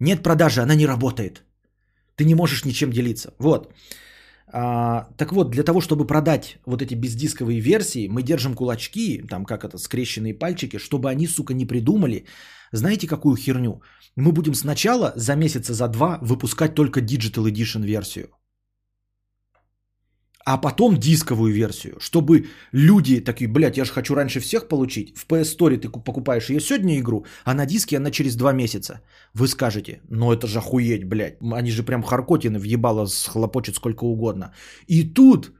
Нет 0.00 0.22
продажи, 0.22 0.60
она 0.60 0.74
не 0.74 0.86
работает. 0.86 1.42
Ты 2.16 2.24
не 2.24 2.34
можешь 2.34 2.64
ничем 2.64 2.90
делиться. 2.90 3.34
Вот. 3.38 3.72
А, 4.52 5.08
так 5.16 5.32
вот, 5.32 5.50
для 5.50 5.62
того, 5.62 5.80
чтобы 5.80 6.06
продать 6.06 6.58
вот 6.66 6.82
эти 6.82 6.94
бездисковые 6.94 7.60
версии, 7.60 8.08
мы 8.08 8.22
держим 8.22 8.54
кулачки, 8.54 9.22
там 9.30 9.44
как 9.44 9.64
это, 9.64 9.78
скрещенные 9.78 10.34
пальчики, 10.34 10.78
чтобы 10.78 11.10
они, 11.10 11.26
сука, 11.26 11.54
не 11.54 11.66
придумали, 11.66 12.26
знаете, 12.72 13.06
какую 13.06 13.36
херню? 13.36 13.82
Мы 14.16 14.32
будем 14.32 14.54
сначала 14.54 15.12
за 15.16 15.34
месяца 15.36 15.72
за 15.72 15.88
два 15.88 16.18
выпускать 16.22 16.74
только 16.74 17.00
Digital 17.00 17.50
Edition 17.50 17.84
версию 17.84 18.28
а 20.44 20.58
потом 20.58 20.96
дисковую 20.98 21.52
версию, 21.52 21.96
чтобы 22.00 22.44
люди 22.72 23.20
такие, 23.20 23.48
блядь, 23.48 23.76
я 23.78 23.84
же 23.84 23.92
хочу 23.92 24.14
раньше 24.14 24.40
всех 24.40 24.68
получить. 24.68 25.16
В 25.16 25.26
PS 25.26 25.56
Store 25.56 25.76
ты 25.78 25.88
покупаешь 25.88 26.50
ее 26.50 26.60
сегодня 26.60 26.98
игру, 26.98 27.24
а 27.44 27.54
на 27.54 27.66
диске 27.66 27.96
она 27.96 28.10
через 28.10 28.36
два 28.36 28.52
месяца. 28.52 29.00
Вы 29.34 29.48
скажете, 29.48 30.00
ну 30.10 30.32
это 30.32 30.46
же 30.46 30.58
охуеть, 30.58 31.04
блядь. 31.04 31.38
Они 31.40 31.70
же 31.70 31.82
прям 31.82 32.02
харкотины 32.02 32.58
въебало 32.58 33.06
схлопочут 33.06 33.76
сколько 33.76 34.04
угодно. 34.04 34.52
И 34.86 35.14
тут 35.14 35.52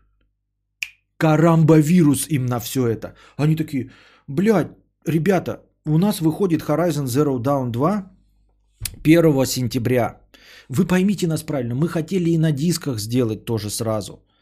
карамба-вирус 1.17 2.29
им 2.29 2.47
на 2.47 2.61
все 2.61 2.87
это. 2.87 3.15
Они 3.39 3.57
такие, 3.57 3.91
блядь, 4.29 4.69
ребята, 5.07 5.63
у 5.87 5.99
нас 5.99 6.21
выходит 6.21 6.61
Horizon 6.61 7.07
Zero 7.07 7.39
Dawn 7.39 7.71
2 7.71 8.11
1 9.03 9.47
сентября. 9.47 10.21
Вы 10.69 10.87
поймите 10.87 11.27
нас 11.27 11.43
правильно, 11.43 11.75
мы 11.75 11.89
хотели 11.89 12.31
и 12.31 12.39
на 12.39 12.53
дисках 12.53 12.99
сделать 12.99 13.47
тоже 13.47 13.71
сразу– 13.71 14.23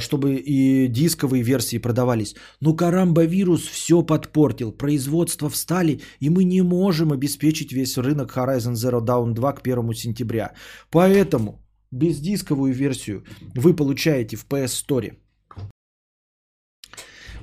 чтобы 0.00 0.36
и 0.36 0.88
дисковые 0.88 1.42
версии 1.42 1.78
продавались. 1.78 2.34
Но 2.60 2.74
карамба-вирус 2.74 3.62
все 3.62 4.02
подпортил. 4.02 4.72
Производство 4.72 5.48
встали, 5.48 6.00
и 6.20 6.30
мы 6.30 6.44
не 6.44 6.62
можем 6.62 7.12
обеспечить 7.12 7.72
весь 7.72 7.96
рынок 7.98 8.36
Horizon 8.36 8.74
Zero 8.74 9.00
Dawn 9.00 9.34
2 9.34 9.52
к 9.52 9.60
1 9.66 9.94
сентября. 9.94 10.52
Поэтому 10.90 11.62
бездисковую 11.90 12.72
версию 12.72 13.24
вы 13.54 13.74
получаете 13.74 14.36
в 14.36 14.46
PS 14.46 14.86
Store. 14.86 15.16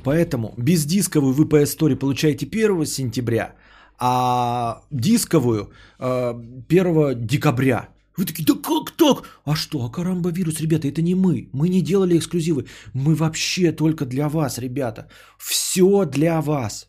Поэтому 0.04 0.54
бездисковую 0.58 1.34
вы 1.34 1.46
PS 1.46 1.78
Store 1.78 1.96
получаете 1.96 2.46
1 2.46 2.86
сентября, 2.86 3.56
а 3.98 4.84
дисковую 4.92 5.72
1 5.98 6.68
э, 6.70 7.16
декабря. 7.16 7.95
Вы 8.18 8.26
такие, 8.26 8.46
да 8.46 8.54
как 8.54 8.92
так? 8.92 9.24
А 9.46 9.56
что, 9.56 9.78
а 9.86 9.90
карамба-вирус, 9.90 10.62
ребята, 10.62 10.88
это 10.88 11.02
не 11.02 11.16
мы. 11.16 11.50
Мы 11.54 11.70
не 11.70 11.82
делали 11.82 12.18
эксклюзивы. 12.18 12.66
Мы 12.94 13.16
вообще 13.16 13.72
только 13.72 14.06
для 14.06 14.30
вас, 14.30 14.58
ребята. 14.58 15.10
Все 15.38 16.06
для 16.06 16.42
вас. 16.42 16.88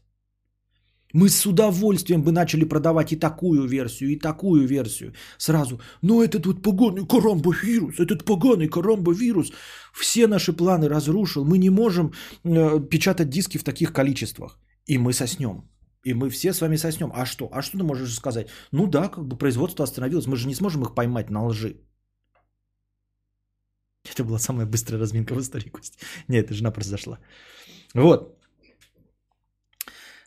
Мы 1.13 1.29
с 1.29 1.47
удовольствием 1.47 2.23
бы 2.23 2.33
начали 2.33 2.65
продавать 2.65 3.13
и 3.13 3.17
такую 3.17 3.67
версию, 3.67 4.11
и 4.11 4.19
такую 4.19 4.67
версию 4.67 5.13
сразу. 5.39 5.81
Но 6.03 6.23
этот 6.23 6.47
вот 6.47 6.63
поганый 6.63 7.07
карамба-вирус, 7.07 8.01
этот 8.01 8.25
поганый 8.25 8.69
карамба-вирус 8.69 9.53
все 9.95 10.27
наши 10.27 10.53
планы 10.53 10.89
разрушил. 10.89 11.45
Мы 11.45 11.59
не 11.59 11.71
можем 11.71 12.13
э, 12.45 12.81
печатать 12.91 13.31
диски 13.31 13.59
в 13.59 13.65
таких 13.65 13.93
количествах. 13.93 14.59
И 14.87 14.99
мы 14.99 15.13
соснем. 15.13 15.63
И 16.07 16.15
мы 16.15 16.31
все 16.31 16.53
с 16.53 16.61
вами 16.61 16.77
соснем. 16.77 17.11
А 17.13 17.27
что? 17.27 17.49
А 17.53 17.63
что 17.63 17.79
ты 17.79 17.85
можешь 17.85 18.15
сказать? 18.15 18.49
Ну 18.73 18.87
да, 18.87 19.09
как 19.09 19.25
бы 19.25 19.37
производство 19.37 19.85
остановилось. 19.85 20.27
Мы 20.27 20.37
же 20.37 20.47
не 20.47 20.55
сможем 20.55 20.83
их 20.83 20.95
поймать 20.95 21.31
на 21.31 21.47
лжи. 21.47 21.77
Это 24.13 24.25
была 24.25 24.39
самая 24.39 24.67
быстрая 24.67 25.01
разминка 25.01 25.35
в 25.35 25.41
истории 25.41 25.69
Кости. 25.69 25.99
Нет, 26.29 26.45
это 26.45 26.55
жена 26.55 26.71
просто 26.71 26.91
зашла. 26.91 27.19
Вот. 27.95 28.39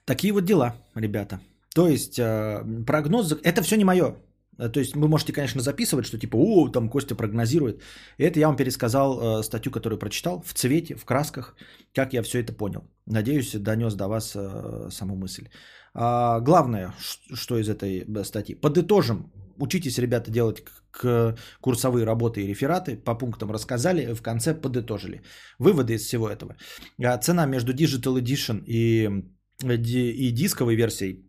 Такие 0.06 0.34
вот 0.34 0.44
дела, 0.44 0.74
ребята. 0.96 1.40
То 1.74 1.88
есть 1.88 2.20
э, 2.20 2.84
прогноз, 2.86 3.32
это 3.32 3.62
все 3.62 3.78
не 3.78 3.86
мое. 3.86 4.16
Э, 4.60 4.70
то 4.70 4.80
есть 4.80 4.96
вы 4.96 5.08
можете, 5.08 5.34
конечно, 5.34 5.62
записывать, 5.62 6.06
что 6.06 6.18
типа, 6.18 6.38
о, 6.38 6.70
там 6.70 6.90
Костя 6.90 7.16
прогнозирует. 7.16 7.82
Это 8.18 8.40
я 8.40 8.48
вам 8.48 8.58
пересказал 8.58 9.40
э, 9.40 9.44
статью, 9.44 9.72
которую 9.72 10.00
прочитал, 10.00 10.42
в 10.46 10.54
цвете, 10.54 10.96
в 10.96 11.06
красках, 11.06 11.56
как 11.94 12.14
я 12.14 12.22
все 12.22 12.40
это 12.40 12.54
понял. 12.54 12.84
Надеюсь, 13.06 13.56
донес 13.56 13.96
до 13.96 14.08
вас 14.08 14.36
э, 14.36 14.90
саму 14.92 15.16
мысль. 15.16 15.48
А, 15.94 16.40
главное, 16.40 16.94
что 17.34 17.58
из 17.58 17.70
этой 17.70 18.06
статьи. 18.24 18.56
Подытожим. 18.56 19.32
Учитесь, 19.58 19.98
ребята, 19.98 20.32
делать 20.32 20.64
к 20.92 21.36
курсовые 21.62 22.06
работы 22.06 22.42
и 22.42 22.48
рефераты. 22.48 22.96
По 22.96 23.16
пунктам 23.16 23.52
рассказали, 23.52 24.14
в 24.14 24.22
конце 24.22 24.54
подытожили. 24.54 25.22
Выводы 25.60 25.94
из 25.94 26.06
всего 26.06 26.30
этого. 26.30 26.56
А, 27.04 27.18
цена 27.18 27.46
между 27.46 27.74
Digital 27.74 28.22
Edition 28.22 28.64
и, 28.66 29.10
и 29.64 30.32
дисковой 30.32 30.76
версией 30.76 31.29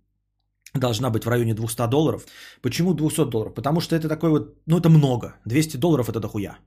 должна 0.75 1.11
быть 1.11 1.25
в 1.25 1.29
районе 1.29 1.55
200 1.55 1.89
долларов. 1.89 2.27
Почему 2.63 2.95
200 2.95 3.31
долларов? 3.31 3.55
Потому 3.55 3.81
что 3.81 3.97
это 3.97 4.09
такой 4.09 4.31
вот, 4.31 4.57
ну 4.67 4.79
это 4.79 4.89
много. 4.89 5.37
200 5.47 5.77
долларов 5.77 6.09
это 6.09 6.21
дохуя. 6.21 6.59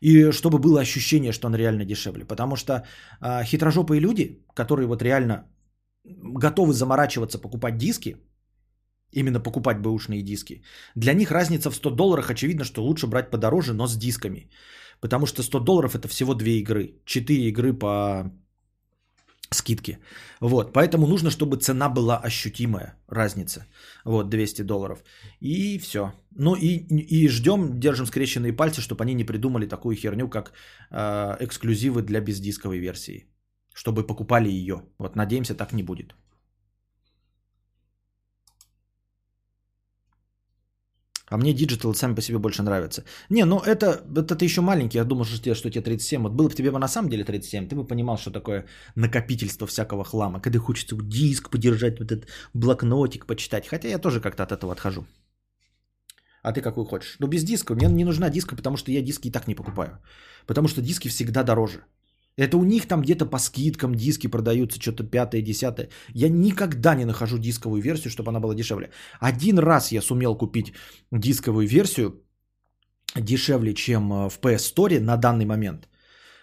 И 0.00 0.32
чтобы 0.32 0.58
было 0.58 0.80
ощущение, 0.80 1.32
что 1.32 1.46
он 1.46 1.54
реально 1.54 1.84
дешевле. 1.84 2.24
Потому 2.24 2.56
что 2.56 2.72
э, 3.20 3.44
хитрожопые 3.44 4.00
люди, 4.00 4.44
которые 4.54 4.86
вот 4.86 5.02
реально 5.02 5.46
готовы 6.04 6.72
заморачиваться, 6.72 7.38
покупать 7.38 7.78
диски, 7.78 8.16
именно 9.12 9.40
покупать 9.40 9.80
бэушные 9.80 10.22
диски, 10.22 10.62
для 10.94 11.14
них 11.14 11.30
разница 11.30 11.70
в 11.70 11.76
100 11.76 11.90
долларах 11.90 12.30
очевидно, 12.30 12.64
что 12.64 12.84
лучше 12.84 13.06
брать 13.06 13.30
подороже, 13.30 13.72
но 13.72 13.86
с 13.86 13.96
дисками. 13.96 14.50
Потому 15.00 15.26
что 15.26 15.42
100 15.42 15.60
долларов 15.60 15.94
это 15.94 16.08
всего 16.08 16.34
2 16.34 16.48
игры. 16.48 17.00
4 17.04 17.48
игры 17.48 17.72
по 17.72 18.32
скидки. 19.50 19.98
Вот, 20.40 20.72
поэтому 20.72 21.06
нужно, 21.06 21.30
чтобы 21.30 21.56
цена 21.56 21.88
была 21.88 22.18
ощутимая, 22.18 22.94
разница. 23.08 23.66
Вот, 24.04 24.28
200 24.28 24.62
долларов. 24.62 24.98
И 25.40 25.78
все. 25.78 26.12
Ну 26.30 26.54
и, 26.54 26.76
и 26.88 27.28
ждем, 27.28 27.80
держим 27.80 28.06
скрещенные 28.06 28.52
пальцы, 28.52 28.80
чтобы 28.80 29.04
они 29.04 29.14
не 29.14 29.24
придумали 29.24 29.66
такую 29.66 29.96
херню, 29.96 30.28
как 30.28 30.52
э, 30.90 31.36
эксклюзивы 31.40 32.02
для 32.02 32.20
бездисковой 32.20 32.78
версии. 32.78 33.26
Чтобы 33.74 34.06
покупали 34.06 34.48
ее. 34.48 34.82
Вот, 34.98 35.16
надеемся, 35.16 35.54
так 35.54 35.72
не 35.72 35.82
будет. 35.82 36.14
А 41.28 41.36
мне 41.36 41.52
Digital 41.52 41.94
сами 41.94 42.14
по 42.14 42.22
себе 42.22 42.38
больше 42.38 42.62
нравятся. 42.62 43.04
Не, 43.30 43.44
ну 43.44 43.58
это, 43.58 44.00
это 44.16 44.36
ты 44.36 44.44
еще 44.44 44.60
маленький, 44.60 44.98
я 44.98 45.04
думал, 45.04 45.24
что 45.24 45.42
тебе, 45.42 45.54
что 45.54 45.70
тебе 45.70 45.82
37. 45.82 46.22
Вот 46.22 46.32
было 46.32 46.48
бы 46.48 46.54
тебе 46.54 46.70
на 46.70 46.88
самом 46.88 47.10
деле 47.10 47.24
37, 47.24 47.68
ты 47.68 47.74
бы 47.74 47.86
понимал, 47.86 48.16
что 48.16 48.30
такое 48.30 48.66
накопительство 48.94 49.66
всякого 49.66 50.04
хлама. 50.04 50.40
Когда 50.40 50.58
хочется 50.58 50.96
диск 50.96 51.50
подержать, 51.50 51.98
вот 51.98 52.12
этот 52.12 52.28
блокнотик 52.54 53.26
почитать. 53.26 53.66
Хотя 53.66 53.88
я 53.88 53.98
тоже 53.98 54.20
как-то 54.20 54.42
от 54.42 54.52
этого 54.52 54.72
отхожу. 54.72 55.04
А 56.42 56.52
ты 56.52 56.60
какой 56.60 56.84
хочешь? 56.86 57.16
Ну 57.18 57.26
без 57.26 57.42
диска. 57.42 57.74
Мне 57.74 57.88
не 57.88 58.04
нужна 58.04 58.30
диска, 58.30 58.54
потому 58.54 58.76
что 58.76 58.92
я 58.92 59.02
диски 59.02 59.28
и 59.28 59.32
так 59.32 59.48
не 59.48 59.56
покупаю. 59.56 59.98
Потому 60.46 60.68
что 60.68 60.80
диски 60.80 61.08
всегда 61.08 61.42
дороже. 61.42 61.80
Это 62.38 62.58
у 62.58 62.64
них 62.64 62.86
там 62.86 63.02
где-то 63.02 63.26
по 63.26 63.38
скидкам 63.38 63.94
диски 63.94 64.28
продаются, 64.28 64.80
что-то 64.80 65.04
пятое, 65.04 65.42
десятое. 65.42 65.88
Я 66.14 66.28
никогда 66.28 66.94
не 66.94 67.04
нахожу 67.04 67.38
дисковую 67.38 67.82
версию, 67.82 68.10
чтобы 68.10 68.30
она 68.30 68.40
была 68.40 68.54
дешевле. 68.54 68.90
Один 69.20 69.58
раз 69.58 69.92
я 69.92 70.02
сумел 70.02 70.36
купить 70.36 70.72
дисковую 71.10 71.66
версию 71.66 72.22
дешевле, 73.14 73.74
чем 73.74 74.12
э, 74.12 74.28
в 74.28 74.38
PS 74.38 74.74
Store 74.74 75.00
на 75.00 75.16
данный 75.16 75.46
момент. 75.46 75.88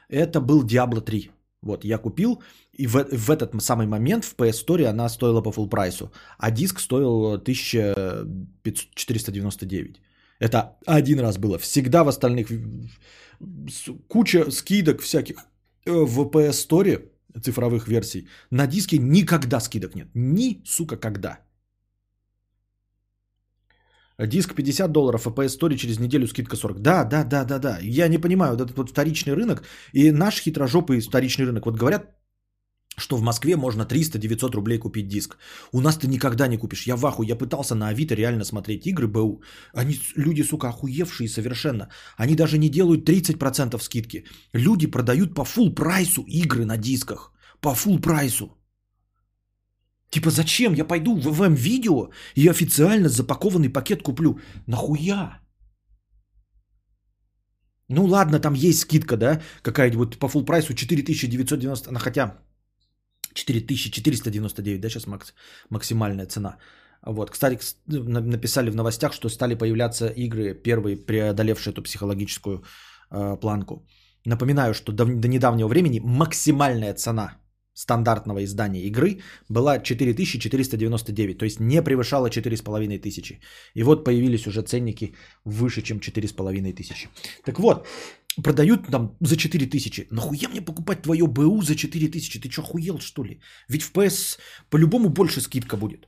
Это 0.10 0.42
был 0.42 0.66
Diablo 0.66 1.02
3. 1.02 1.30
Вот, 1.62 1.86
я 1.86 1.98
купил, 1.98 2.42
и 2.74 2.88
в, 2.88 3.06
в 3.12 3.30
этот 3.30 3.62
самый 3.62 3.86
момент 3.88 4.26
в 4.26 4.36
PS 4.36 4.66
Store 4.66 4.90
она 4.90 5.10
стоила 5.10 5.42
по 5.42 5.52
full 5.52 5.70
прайсу, 5.70 6.12
а 6.38 6.52
диск 6.52 6.80
стоил 6.80 7.34
1499. 7.34 10.02
Это 10.40 10.78
один 10.86 11.20
раз 11.20 11.38
было. 11.38 11.58
Всегда 11.58 12.04
в 12.04 12.10
остальных 12.10 12.50
куча 14.10 14.52
скидок 14.52 15.02
всяких 15.02 15.36
Э, 15.36 15.40
в 15.86 16.30
PS 16.30 16.68
Store 16.68 17.10
цифровых 17.42 17.88
версий 17.88 18.28
на 18.52 18.68
диске 18.68 18.98
никогда 18.98 19.60
скидок 19.60 19.96
нет. 19.96 20.08
Ни, 20.14 20.62
сука, 20.66 20.98
когда. 20.98 21.40
Диск 24.20 24.54
50 24.54 24.92
долларов, 24.92 25.28
а 25.28 25.32
PS 25.32 25.58
Store 25.60 25.76
через 25.76 26.00
неделю 26.00 26.28
скидка 26.28 26.56
40. 26.56 26.80
Да, 26.80 27.04
да, 27.04 27.24
да, 27.24 27.44
да, 27.46 27.60
да. 27.60 27.80
Я 27.82 28.08
не 28.08 28.20
понимаю, 28.20 28.52
вот 28.52 28.62
этот 28.62 28.78
вот 28.78 28.90
вторичный 28.90 29.34
рынок 29.34 29.64
и 29.94 30.12
наш 30.12 30.40
хитрожопый 30.40 31.00
вторичный 31.02 31.46
рынок. 31.46 31.66
Вот 31.66 31.76
говорят, 31.76 32.16
что 32.98 33.18
в 33.18 33.22
Москве 33.22 33.56
можно 33.56 33.84
300-900 33.84 34.56
рублей 34.56 34.78
купить 34.80 35.08
диск. 35.08 35.38
У 35.72 35.82
нас 35.82 35.98
ты 35.98 36.08
никогда 36.08 36.48
не 36.48 36.58
купишь. 36.58 36.88
Я 36.88 36.96
в 36.96 37.06
аху. 37.06 37.24
Я 37.24 37.36
пытался 37.36 37.76
на 37.76 37.88
Авито 37.90 38.16
реально 38.16 38.46
смотреть 38.46 38.86
игры 38.86 39.08
БУ. 39.08 39.42
Они, 39.74 40.00
люди, 40.16 40.44
сука, 40.44 40.70
охуевшие 40.70 41.28
совершенно. 41.28 41.90
Они 42.18 42.36
даже 42.36 42.58
не 42.58 42.70
делают 42.70 43.10
30% 43.10 43.82
скидки. 43.82 44.26
Люди 44.54 44.88
продают 44.88 45.34
по 45.34 45.46
фул 45.46 45.74
прайсу 45.74 46.24
игры 46.28 46.66
на 46.66 46.78
дисках. 46.78 47.34
По 47.62 47.74
фул 47.74 48.00
прайсу. 48.00 48.58
Типа 50.10 50.30
зачем? 50.30 50.74
Я 50.74 50.86
пойду 50.86 51.16
в 51.16 51.32
ВМ-видео 51.32 52.10
и 52.36 52.48
официально 52.48 53.10
запакованный 53.10 53.70
пакет 53.70 54.04
куплю. 54.04 54.40
Нахуя? 54.68 55.40
Ну 57.90 58.06
ладно, 58.06 58.40
там 58.40 58.54
есть 58.54 58.80
скидка, 58.80 59.18
да? 59.18 59.42
Какая-нибудь 59.62 60.20
по 60.20 60.28
фул 60.28 60.46
прайсу 60.46 60.74
4990, 60.74 61.92
ну 61.92 62.00
хотя 62.00 62.38
4499, 63.34 64.82
да, 64.82 64.90
сейчас 64.90 65.08
макс, 65.08 65.34
максимальная 65.70 66.26
цена. 66.26 66.58
Вот, 67.06 67.32
кстати, 67.32 67.60
написали 67.88 68.70
в 68.70 68.76
новостях, 68.76 69.14
что 69.14 69.30
стали 69.30 69.56
появляться 69.56 70.08
игры, 70.08 70.54
первые, 70.54 70.96
преодолевшие 70.96 71.72
эту 71.74 71.84
психологическую 71.84 72.64
э, 73.12 73.38
планку. 73.42 73.86
Напоминаю, 74.26 74.74
что 74.74 74.92
до, 74.92 75.06
до 75.06 75.28
недавнего 75.28 75.68
времени 75.68 76.00
максимальная 76.00 76.94
цена 76.94 77.44
стандартного 77.74 78.44
издания 78.44 78.82
игры 78.82 79.20
была 79.50 79.80
4499, 79.80 81.38
то 81.38 81.46
есть 81.46 81.60
не 81.60 81.82
превышала 81.82 82.30
4500. 82.30 83.40
И 83.76 83.84
вот 83.84 84.06
появились 84.06 84.48
уже 84.48 84.62
ценники 84.62 85.14
выше, 85.46 85.82
чем 85.82 86.00
4500. 86.00 87.10
Так 87.46 87.60
вот, 87.60 87.88
продают 88.42 88.88
там 88.88 89.18
за 89.22 89.36
4000. 89.36 90.08
Нахуя 90.12 90.50
мне 90.50 90.62
покупать 90.62 91.02
твое 91.02 91.28
БУ 91.28 91.62
за 91.62 91.76
4000? 91.76 92.40
Ты 92.40 92.50
что, 92.50 92.62
охуел 92.62 93.00
что 93.00 93.24
ли? 93.24 93.40
Ведь 93.70 93.84
в 93.84 93.92
PS 93.92 94.40
по-любому 94.70 95.10
больше 95.10 95.42
скидка 95.42 95.78
будет. 95.78 96.08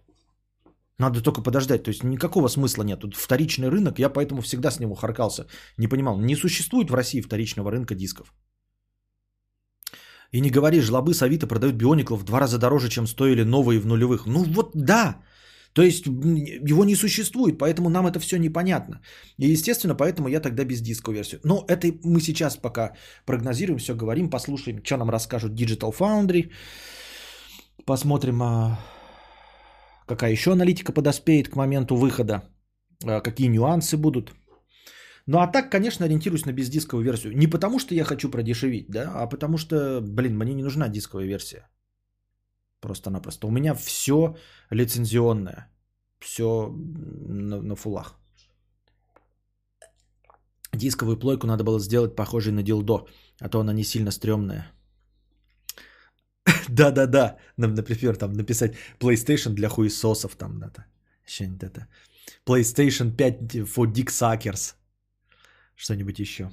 Надо 0.99 1.21
только 1.21 1.41
подождать. 1.41 1.84
То 1.84 1.89
есть 1.91 2.03
никакого 2.03 2.47
смысла 2.47 2.84
нет. 2.84 2.99
Тут 2.99 3.15
вторичный 3.15 3.69
рынок, 3.69 3.99
я 3.99 4.09
поэтому 4.09 4.41
всегда 4.41 4.71
с 4.71 4.80
него 4.80 4.95
харкался. 4.95 5.47
Не 5.78 5.88
понимал, 5.88 6.19
не 6.19 6.36
существует 6.36 6.89
в 6.89 6.95
России 6.95 7.21
вторичного 7.21 7.71
рынка 7.71 7.95
дисков. 7.95 8.34
И 10.32 10.41
не 10.41 10.49
говори, 10.49 10.82
жлобы 10.82 11.13
с 11.13 11.21
Авито 11.21 11.47
продают 11.47 11.76
биониклов 11.76 12.21
в 12.21 12.23
два 12.23 12.39
раза 12.39 12.57
дороже, 12.57 12.89
чем 12.89 13.07
стоили 13.07 13.43
новые 13.43 13.80
в 13.80 13.86
нулевых. 13.86 14.26
Ну 14.26 14.43
вот 14.43 14.71
да, 14.73 15.21
то 15.76 15.82
есть 15.82 16.05
его 16.69 16.86
не 16.86 16.95
существует, 16.95 17.57
поэтому 17.57 17.89
нам 17.89 18.07
это 18.07 18.19
все 18.19 18.38
непонятно. 18.38 19.01
И 19.39 19.53
естественно, 19.53 19.95
поэтому 19.95 20.30
я 20.30 20.39
тогда 20.39 20.63
без 20.63 20.82
дисковой 20.82 21.15
версии. 21.17 21.39
Но 21.43 21.65
это 21.67 21.91
мы 22.03 22.21
сейчас 22.21 22.55
пока 22.55 22.93
прогнозируем, 23.26 23.78
все 23.78 23.93
говорим, 23.93 24.30
послушаем, 24.30 24.82
что 24.84 24.97
нам 24.97 25.09
расскажут 25.09 25.51
Digital 25.51 25.93
Foundry. 25.93 26.51
Посмотрим, 27.86 28.41
а, 28.41 28.80
какая 30.07 30.32
еще 30.32 30.51
аналитика 30.51 30.93
подоспеет 30.93 31.49
к 31.49 31.55
моменту 31.57 31.97
выхода, 31.97 32.41
а, 33.03 33.19
какие 33.19 33.49
нюансы 33.49 33.97
будут. 33.97 34.34
Ну 35.28 35.39
а 35.39 35.47
так, 35.47 35.69
конечно, 35.69 36.05
ориентируюсь 36.05 36.45
на 36.45 36.53
бездисковую 36.53 37.03
версию. 37.03 37.38
Не 37.38 37.47
потому, 37.47 37.80
что 37.80 37.95
я 37.95 38.05
хочу 38.05 38.30
продешевить, 38.30 38.86
да, 38.89 39.11
а 39.13 39.28
потому 39.28 39.57
что, 39.57 39.99
блин, 40.01 40.38
мне 40.38 40.53
не 40.53 40.63
нужна 40.63 40.88
дисковая 40.88 41.28
версия. 41.28 41.67
Просто-напросто. 42.86 43.48
У 43.48 43.52
меня 43.52 43.74
все 43.74 44.36
лицензионное. 44.72 45.68
Все 46.20 46.72
на, 47.30 47.62
на 47.62 47.76
фулах. 47.76 48.16
Дисковую 50.74 51.18
плойку 51.18 51.48
надо 51.48 51.64
было 51.64 51.80
сделать 51.80 52.16
похожей 52.16 52.54
на 52.54 52.64
дилдо, 52.64 53.08
а 53.42 53.50
то 53.50 53.60
она 53.60 53.74
не 53.74 53.84
сильно 53.84 54.12
стрёмная. 54.12 54.72
Да-да-да, 56.70 57.38
нам, 57.58 57.74
например, 57.74 58.18
там 58.18 58.34
написать 58.34 58.76
PlayStation 59.00 59.54
для 59.54 59.70
хуесосов, 59.70 60.36
там 60.36 60.60
надо. 60.60 60.86
Что-нибудь 61.26 61.64
это. 61.64 61.88
PlayStation 62.46 63.16
5 63.16 63.56
for 63.66 63.92
Dick 63.92 64.10
Suckers. 64.10 64.76
Что-нибудь 65.76 66.20
еще. 66.20 66.52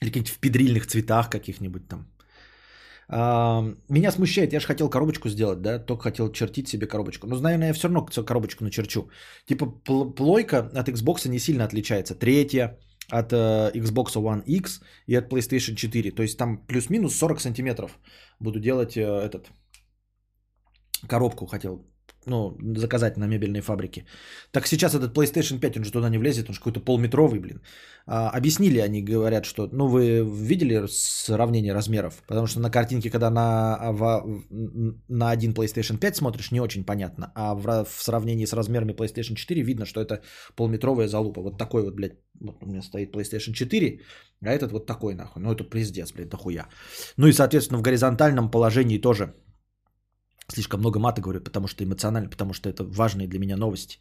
Или 0.00 0.10
какие-нибудь 0.10 0.32
в 0.32 0.38
педрильных 0.38 0.86
цветах 0.86 1.28
каких-нибудь 1.28 1.88
там. 1.88 2.13
Меня 3.08 4.12
смущает, 4.12 4.52
я 4.52 4.60
же 4.60 4.66
хотел 4.66 4.88
коробочку 4.88 5.28
сделать, 5.28 5.60
да, 5.60 5.78
только 5.78 6.02
хотел 6.04 6.32
чертить 6.32 6.68
себе 6.68 6.86
коробочку. 6.86 7.26
Но, 7.26 7.36
наверное, 7.36 7.68
я 7.68 7.74
все 7.74 7.88
равно 7.88 8.06
коробочку 8.26 8.64
начерчу. 8.64 9.10
Типа 9.46 9.66
плойка 10.16 10.70
от 10.74 10.88
Xbox 10.88 11.28
не 11.28 11.38
сильно 11.38 11.64
отличается. 11.64 12.14
Третья 12.14 12.78
от 13.10 13.32
э, 13.32 13.70
Xbox 13.74 14.16
One 14.16 14.42
X 14.46 14.80
и 15.06 15.14
от 15.14 15.30
PlayStation 15.32 15.74
4. 15.74 16.10
То 16.12 16.22
есть 16.22 16.38
там 16.38 16.66
плюс-минус 16.66 17.16
40 17.16 17.40
сантиметров 17.40 17.98
буду 18.40 18.60
делать 18.60 18.96
э, 18.96 19.02
этот 19.02 19.50
коробку 21.08 21.46
хотел 21.46 21.84
ну, 22.26 22.56
заказать 22.76 23.16
на 23.16 23.26
мебельной 23.26 23.60
фабрике. 23.60 24.04
Так 24.50 24.66
сейчас 24.66 24.94
этот 24.94 25.16
PlayStation 25.16 25.58
5, 25.58 25.76
он 25.76 25.84
же 25.84 25.92
туда 25.92 26.08
не 26.08 26.18
влезет, 26.18 26.48
он 26.48 26.54
же 26.54 26.60
какой-то 26.60 26.80
полметровый, 26.80 27.40
блин. 27.40 27.60
А, 28.06 28.30
объяснили 28.30 28.78
они, 28.78 29.02
говорят, 29.02 29.44
что, 29.44 29.68
ну, 29.72 29.88
вы 29.88 30.20
видели 30.24 30.86
сравнение 30.88 31.74
размеров? 31.74 32.22
Потому 32.26 32.46
что 32.46 32.60
на 32.60 32.70
картинке, 32.70 33.10
когда 33.10 33.30
на, 33.30 33.92
в, 33.92 34.42
на 35.08 35.30
один 35.30 35.52
PlayStation 35.52 35.98
5 35.98 36.16
смотришь, 36.16 36.52
не 36.52 36.60
очень 36.60 36.84
понятно. 36.84 37.32
А 37.34 37.54
в, 37.54 37.84
в 37.84 38.02
сравнении 38.02 38.46
с 38.46 38.52
размерами 38.52 38.92
PlayStation 38.92 39.34
4 39.34 39.62
видно, 39.62 39.86
что 39.86 40.00
это 40.00 40.22
полметровая 40.56 41.08
залупа. 41.08 41.40
Вот 41.40 41.58
такой 41.58 41.82
вот, 41.82 41.94
блядь, 41.94 42.18
вот 42.40 42.56
у 42.62 42.66
меня 42.66 42.82
стоит 42.82 43.14
PlayStation 43.14 43.52
4, 43.52 44.00
а 44.42 44.50
этот 44.50 44.72
вот 44.72 44.86
такой, 44.86 45.14
нахуй. 45.14 45.42
Ну, 45.42 45.52
это 45.52 45.64
пиздец, 45.64 46.12
блядь, 46.12 46.28
дохуя. 46.28 46.68
Ну 47.16 47.26
и, 47.26 47.32
соответственно, 47.32 47.78
в 47.78 47.82
горизонтальном 47.82 48.50
положении 48.50 48.98
тоже 48.98 49.34
Слишком 50.48 50.80
много 50.80 50.98
мата 50.98 51.22
говорю, 51.22 51.40
потому 51.40 51.68
что 51.68 51.84
эмоционально, 51.84 52.30
потому 52.30 52.52
что 52.52 52.68
это 52.68 52.84
важные 52.84 53.28
для 53.28 53.38
меня 53.38 53.56
новости. 53.56 53.98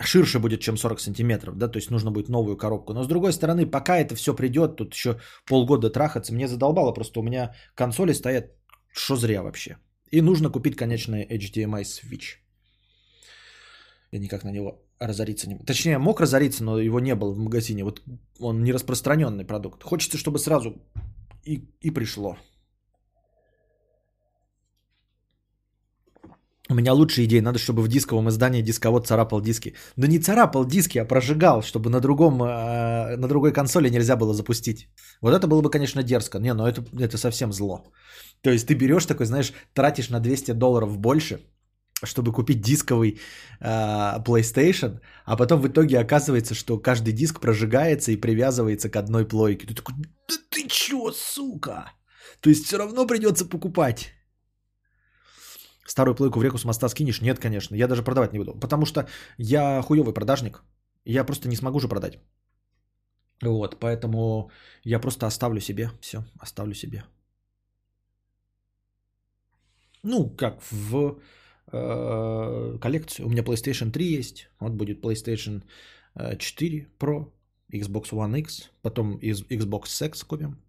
Ширше 0.00 0.38
будет, 0.40 0.60
чем 0.60 0.76
40 0.76 1.00
сантиметров, 1.00 1.56
да, 1.56 1.68
то 1.68 1.78
есть 1.78 1.90
нужно 1.90 2.10
будет 2.10 2.28
новую 2.28 2.56
коробку. 2.56 2.92
Но 2.92 3.04
с 3.04 3.06
другой 3.06 3.32
стороны, 3.32 3.64
пока 3.64 3.96
это 3.96 4.16
все 4.16 4.34
придет, 4.34 4.76
тут 4.76 4.94
еще 4.94 5.20
полгода 5.46 5.88
трахаться, 5.88 6.34
мне 6.34 6.48
задолбало, 6.48 6.92
просто 6.92 7.20
у 7.20 7.22
меня 7.22 7.54
консоли 7.76 8.12
стоят, 8.12 8.46
что 8.92 9.16
зря 9.16 9.42
вообще. 9.42 9.76
И 10.10 10.20
нужно 10.20 10.50
купить, 10.50 10.76
конечно, 10.76 11.16
HDMI 11.16 11.82
Switch. 11.82 12.38
Я 14.12 14.18
никак 14.18 14.44
на 14.44 14.50
него 14.50 14.84
разориться 14.98 15.48
не... 15.48 15.58
Точнее, 15.58 15.98
мог 15.98 16.20
разориться, 16.20 16.64
но 16.64 16.78
его 16.78 17.00
не 17.00 17.14
было 17.14 17.32
в 17.32 17.38
магазине. 17.38 17.84
Вот 17.84 18.02
он 18.40 18.62
не 18.62 18.72
распространенный 18.72 19.44
продукт. 19.44 19.82
Хочется, 19.82 20.18
чтобы 20.18 20.38
сразу 20.38 20.82
и, 21.44 21.68
и 21.80 21.90
пришло. 21.90 22.36
У 26.70 26.74
меня 26.74 26.94
лучшая 26.94 27.26
идея, 27.26 27.42
надо, 27.42 27.58
чтобы 27.58 27.82
в 27.82 27.88
дисковом 27.88 28.28
издании 28.28 28.62
дисковод 28.62 29.06
царапал 29.06 29.42
диски. 29.42 29.74
Но 29.96 30.06
не 30.06 30.18
царапал 30.18 30.64
диски, 30.64 30.98
а 30.98 31.04
прожигал, 31.04 31.62
чтобы 31.62 31.90
на, 31.90 32.00
другом, 32.00 32.42
э, 32.42 33.16
на 33.16 33.28
другой 33.28 33.52
консоли 33.52 33.90
нельзя 33.90 34.16
было 34.16 34.32
запустить. 34.32 34.88
Вот 35.20 35.34
это 35.34 35.46
было 35.46 35.60
бы, 35.60 35.70
конечно, 35.70 36.02
дерзко. 36.02 36.38
Не, 36.38 36.54
ну 36.54 36.66
это, 36.66 36.82
это 36.98 37.18
совсем 37.18 37.52
зло. 37.52 37.92
То 38.40 38.50
есть 38.50 38.66
ты 38.66 38.74
берешь 38.74 39.04
такой, 39.04 39.26
знаешь, 39.26 39.52
тратишь 39.74 40.08
на 40.08 40.20
200 40.20 40.52
долларов 40.52 40.96
больше, 40.96 41.40
чтобы 42.02 42.32
купить 42.32 42.62
дисковый 42.62 43.20
э, 43.60 44.18
PlayStation, 44.24 45.00
а 45.26 45.36
потом 45.36 45.60
в 45.60 45.68
итоге 45.68 45.98
оказывается, 45.98 46.54
что 46.54 46.78
каждый 46.78 47.12
диск 47.12 47.40
прожигается 47.40 48.10
и 48.10 48.16
привязывается 48.16 48.88
к 48.88 48.96
одной 48.96 49.28
плойке. 49.28 49.66
Ты 49.66 49.74
такой, 49.74 49.96
да 50.28 50.34
ты 50.48 50.66
чё, 50.66 51.12
сука? 51.12 51.92
То 52.40 52.48
есть 52.50 52.64
все 52.64 52.78
равно 52.78 53.06
придется 53.06 53.44
покупать. 53.44 54.14
Старую 55.86 56.14
плойку 56.14 56.38
в 56.38 56.42
реку 56.42 56.58
с 56.58 56.64
моста 56.64 56.88
скинешь? 56.88 57.20
Нет, 57.20 57.38
конечно. 57.38 57.76
Я 57.76 57.88
даже 57.88 58.02
продавать 58.02 58.32
не 58.32 58.38
буду. 58.38 58.54
Потому 58.58 58.86
что 58.86 59.06
я 59.38 59.82
хуевый 59.82 60.14
продажник. 60.14 60.62
Я 61.04 61.24
просто 61.24 61.48
не 61.48 61.56
смогу 61.56 61.80
же 61.80 61.88
продать. 61.88 62.18
Вот, 63.42 63.78
поэтому 63.80 64.50
я 64.84 65.00
просто 65.00 65.26
оставлю 65.26 65.60
себе. 65.60 65.90
Все, 66.00 66.24
оставлю 66.40 66.74
себе. 66.74 67.04
Ну, 70.02 70.30
как 70.30 70.62
в 70.70 71.18
э, 71.72 72.78
коллекцию. 72.80 73.26
У 73.26 73.30
меня 73.30 73.42
PlayStation 73.42 73.90
3 73.90 74.18
есть. 74.18 74.48
Вот 74.60 74.72
будет 74.72 75.04
PlayStation 75.04 75.62
4 76.38 76.78
э, 76.78 76.86
Pro, 76.98 77.32
Xbox 77.72 78.12
One 78.12 78.38
X, 78.38 78.70
потом 78.82 79.18
Xbox 79.18 80.06
X 80.06 80.24
купим. 80.24 80.63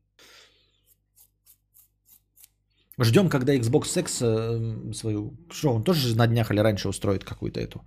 Ждем, 2.99 3.29
когда 3.29 3.55
Xbox 3.55 3.99
X 3.99 4.21
э, 4.21 4.93
свою... 4.93 5.33
Что, 5.51 5.73
он 5.73 5.83
тоже 5.83 6.15
на 6.15 6.27
днях 6.27 6.51
или 6.51 6.59
раньше 6.59 6.87
устроит 6.87 7.25
какую-то 7.25 7.59
эту 7.59 7.83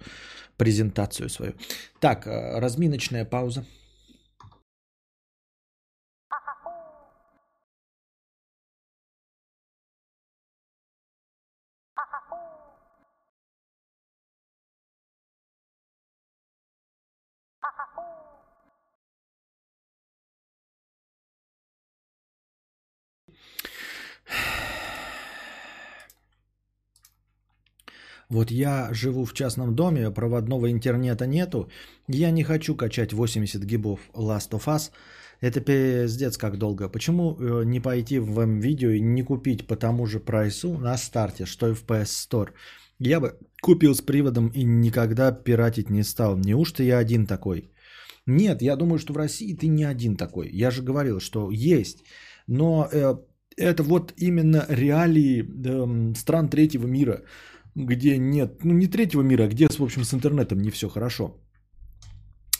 презентацию 0.56 1.30
свою. 1.30 1.54
Так, 2.00 2.26
э, 2.26 2.58
разминочная 2.58 3.24
пауза. 3.24 3.64
Вот 28.30 28.50
я 28.50 28.88
живу 28.92 29.24
в 29.24 29.32
частном 29.32 29.74
доме, 29.74 30.10
проводного 30.10 30.70
интернета 30.70 31.26
нету. 31.26 31.70
Я 32.08 32.30
не 32.30 32.44
хочу 32.44 32.74
качать 32.76 33.12
80 33.12 33.64
гибов 33.64 34.00
Last 34.14 34.50
of 34.50 34.66
Us. 34.66 34.90
Это 35.40 35.60
пиздец 35.60 36.36
как 36.36 36.58
долго. 36.58 36.88
Почему 36.88 37.36
э, 37.36 37.64
не 37.64 37.80
пойти 37.80 38.18
в 38.18 38.44
видео 38.44 38.90
и 38.90 39.00
не 39.00 39.22
купить 39.22 39.66
по 39.66 39.76
тому 39.76 40.06
же 40.06 40.20
прайсу 40.20 40.78
на 40.78 40.96
старте, 40.98 41.46
что 41.46 41.68
и 41.68 41.74
в 41.74 41.84
PS 41.84 42.28
Store? 42.28 42.48
Я 42.98 43.20
бы 43.20 43.38
купил 43.62 43.94
с 43.94 44.02
приводом 44.02 44.48
и 44.48 44.64
никогда 44.64 45.32
пиратить 45.32 45.90
не 45.90 46.02
стал. 46.02 46.36
Неужто 46.36 46.82
я 46.82 46.98
один 46.98 47.26
такой? 47.26 47.70
Нет, 48.26 48.62
я 48.62 48.76
думаю, 48.76 48.98
что 48.98 49.12
в 49.12 49.16
России 49.16 49.54
ты 49.54 49.68
не 49.68 49.84
один 49.84 50.16
такой. 50.16 50.50
Я 50.52 50.70
же 50.70 50.82
говорил, 50.82 51.20
что 51.20 51.50
есть. 51.50 52.04
Но 52.46 52.88
э, 52.92 53.14
это 53.56 53.82
вот 53.82 54.12
именно 54.18 54.66
реалии 54.68 55.42
э, 55.42 56.14
стран 56.14 56.48
третьего 56.48 56.86
мира 56.86 57.22
где 57.86 58.18
нет, 58.18 58.64
ну 58.64 58.74
не 58.74 58.88
третьего 58.88 59.22
мира, 59.22 59.44
а 59.44 59.48
где, 59.48 59.68
в 59.68 59.80
общем, 59.80 60.04
с 60.04 60.14
интернетом 60.14 60.58
не 60.58 60.70
все 60.70 60.88
хорошо. 60.88 61.34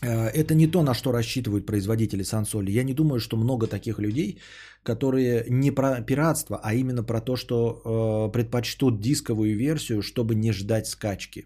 Э, 0.03 0.29
это 0.29 0.55
не 0.55 0.67
то, 0.67 0.83
на 0.83 0.95
что 0.95 1.13
рассчитывают 1.13 1.67
производители 1.67 2.25
сансоли. 2.25 2.73
Я 2.73 2.85
не 2.85 2.95
думаю, 2.95 3.21
что 3.21 3.37
много 3.37 3.67
таких 3.67 3.99
людей, 3.99 4.39
которые 4.83 5.45
не 5.51 5.71
про 5.71 6.03
пиратство, 6.03 6.61
а 6.63 6.75
именно 6.75 7.03
про 7.03 7.21
то, 7.21 7.37
что 7.37 7.55
э, 7.55 8.33
предпочтут 8.33 9.01
дисковую 9.01 9.57
версию, 9.57 10.03
чтобы 10.03 10.35
не 10.35 10.53
ждать 10.53 10.87
скачки. 10.87 11.45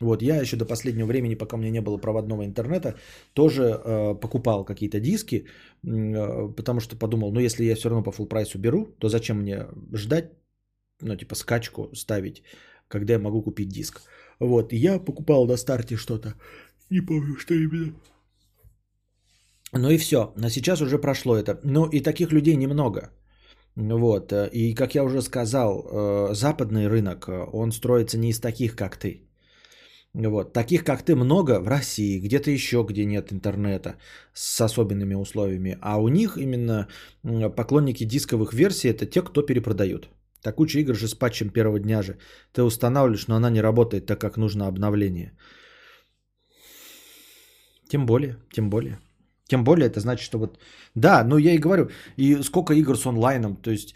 Вот 0.00 0.22
я 0.22 0.40
еще 0.40 0.56
до 0.56 0.66
последнего 0.66 1.06
времени, 1.06 1.36
пока 1.36 1.56
у 1.56 1.60
меня 1.60 1.70
не 1.70 1.80
было 1.80 1.98
проводного 1.98 2.44
интернета, 2.44 2.94
тоже 3.32 3.62
э, 3.62 4.14
покупал 4.20 4.64
какие-то 4.64 5.00
диски, 5.00 5.46
э, 5.86 6.52
потому 6.56 6.80
что 6.80 6.96
подумал, 6.96 7.32
ну 7.32 7.40
если 7.40 7.64
я 7.64 7.76
все 7.76 7.88
равно 7.88 8.02
по 8.02 8.10
full 8.10 8.28
прайсу 8.28 8.58
беру, 8.58 8.86
то 8.98 9.08
зачем 9.08 9.38
мне 9.38 9.66
ждать, 9.92 10.32
ну 11.00 11.16
типа 11.16 11.34
скачку 11.34 11.90
ставить, 11.94 12.42
когда 12.94 13.14
я 13.14 13.18
могу 13.18 13.42
купить 13.42 13.68
диск. 13.68 14.02
Вот, 14.40 14.72
я 14.72 15.04
покупал 15.04 15.46
на 15.46 15.56
старте 15.56 15.96
что-то. 15.96 16.34
Не 16.90 17.06
помню, 17.06 17.36
что 17.38 17.54
именно. 17.54 17.92
Ну 19.72 19.90
и 19.90 19.98
все. 19.98 20.32
Но 20.36 20.50
сейчас 20.50 20.80
уже 20.80 20.98
прошло 20.98 21.36
это. 21.36 21.58
Но 21.64 21.88
и 21.92 22.02
таких 22.02 22.32
людей 22.32 22.56
немного. 22.56 23.10
Вот. 23.76 24.32
И 24.52 24.74
как 24.74 24.94
я 24.94 25.04
уже 25.04 25.22
сказал, 25.22 25.70
э, 25.70 26.34
западный 26.34 26.88
рынок, 26.88 27.28
э, 27.28 27.46
он 27.52 27.72
строится 27.72 28.18
не 28.18 28.28
из 28.28 28.40
таких, 28.40 28.76
как 28.76 28.96
ты. 28.96 29.20
Вот. 30.14 30.52
Таких, 30.52 30.84
как 30.84 31.02
ты, 31.02 31.16
много 31.16 31.60
в 31.60 31.68
России, 31.68 32.20
где-то 32.20 32.50
еще, 32.50 32.84
где 32.88 33.04
нет 33.04 33.32
интернета 33.32 33.96
с 34.34 34.60
особенными 34.60 35.14
условиями. 35.14 35.76
А 35.80 36.00
у 36.00 36.08
них 36.08 36.36
именно 36.36 36.86
поклонники 37.56 38.04
дисковых 38.04 38.52
версий 38.52 38.90
это 38.90 39.06
те, 39.06 39.22
кто 39.22 39.42
перепродают. 39.42 40.08
Так 40.44 40.56
куча 40.56 40.78
игр 40.78 40.94
же 40.94 41.08
с 41.08 41.14
патчем 41.14 41.48
первого 41.48 41.78
дня 41.78 42.02
же. 42.02 42.18
Ты 42.52 42.62
устанавливаешь, 42.62 43.28
но 43.28 43.36
она 43.36 43.50
не 43.50 43.62
работает 43.62 44.06
так, 44.06 44.20
как 44.20 44.36
нужно 44.36 44.66
обновление. 44.66 45.32
Тем 47.88 48.06
более, 48.06 48.36
тем 48.52 48.68
более. 48.70 48.98
Тем 49.48 49.64
более 49.64 49.86
это 49.86 50.00
значит, 50.00 50.24
что 50.24 50.38
вот... 50.38 50.58
Да, 50.94 51.24
ну 51.24 51.38
я 51.38 51.54
и 51.54 51.58
говорю, 51.58 51.88
и 52.18 52.42
сколько 52.42 52.74
игр 52.74 52.96
с 52.96 53.06
онлайном, 53.06 53.56
то 53.56 53.70
есть 53.70 53.94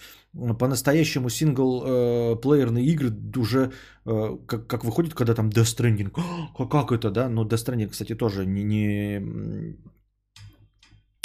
по-настоящему 0.59 1.29
синглплеерные 1.29 2.85
э, 2.85 2.93
игры 2.93 3.13
уже 3.37 3.73
э, 4.07 4.39
как, 4.47 4.67
как 4.67 4.85
выходит, 4.85 5.15
когда 5.15 5.35
там 5.35 5.51
Death 5.51 5.77
Stranding. 5.77 6.11
Как, 6.69 6.93
это, 6.93 7.11
да? 7.11 7.29
Ну, 7.29 7.45
Death 7.45 7.65
Stranding, 7.65 7.89
кстати, 7.89 8.15
тоже 8.15 8.47
не, 8.47 8.65
не, 8.65 9.77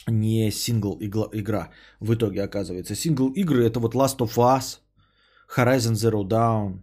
не 0.07 0.51
сингл 0.51 0.97
игра 1.01 1.69
в 1.99 2.13
итоге 2.13 2.43
оказывается. 2.43 2.95
Сингл 2.95 3.29
игры 3.29 3.65
это 3.65 3.79
вот 3.79 3.95
Last 3.95 4.19
of 4.19 4.35
Us, 4.37 4.82
Horizon 5.55 5.93
Zero 5.93 6.23
Dawn, 6.23 6.79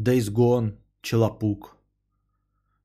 Days 0.00 0.30
Gone, 0.30 0.78
Челопук 1.02 1.76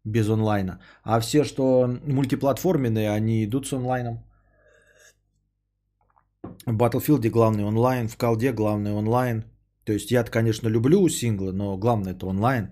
без 0.03 0.29
онлайна. 0.29 0.79
А 1.03 1.19
все, 1.19 1.43
что 1.43 1.87
мультиплатформенные, 1.87 3.11
они 3.11 3.45
идут 3.45 3.67
с 3.67 3.73
онлайном. 3.73 4.23
В 6.65 6.75
Battlefield 6.75 7.29
главный 7.29 7.63
онлайн, 7.63 8.07
в 8.07 8.17
колде 8.17 8.51
главный 8.51 8.91
онлайн. 8.91 9.43
То 9.83 9.93
есть 9.93 10.11
я 10.11 10.23
конечно, 10.23 10.67
люблю 10.69 11.07
синглы, 11.09 11.53
но 11.53 11.77
главное 11.77 12.13
это 12.13 12.25
онлайн. 12.25 12.71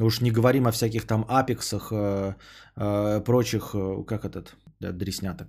Уж 0.00 0.20
не 0.20 0.30
говорим 0.30 0.66
о 0.66 0.72
всяких 0.72 1.06
там 1.06 1.24
апексах, 1.28 1.92
э, 1.92 2.34
э, 2.76 3.20
прочих, 3.24 3.74
э, 3.74 4.04
как 4.06 4.24
этот, 4.24 4.56
да, 4.80 4.92
дреснята, 4.92 5.48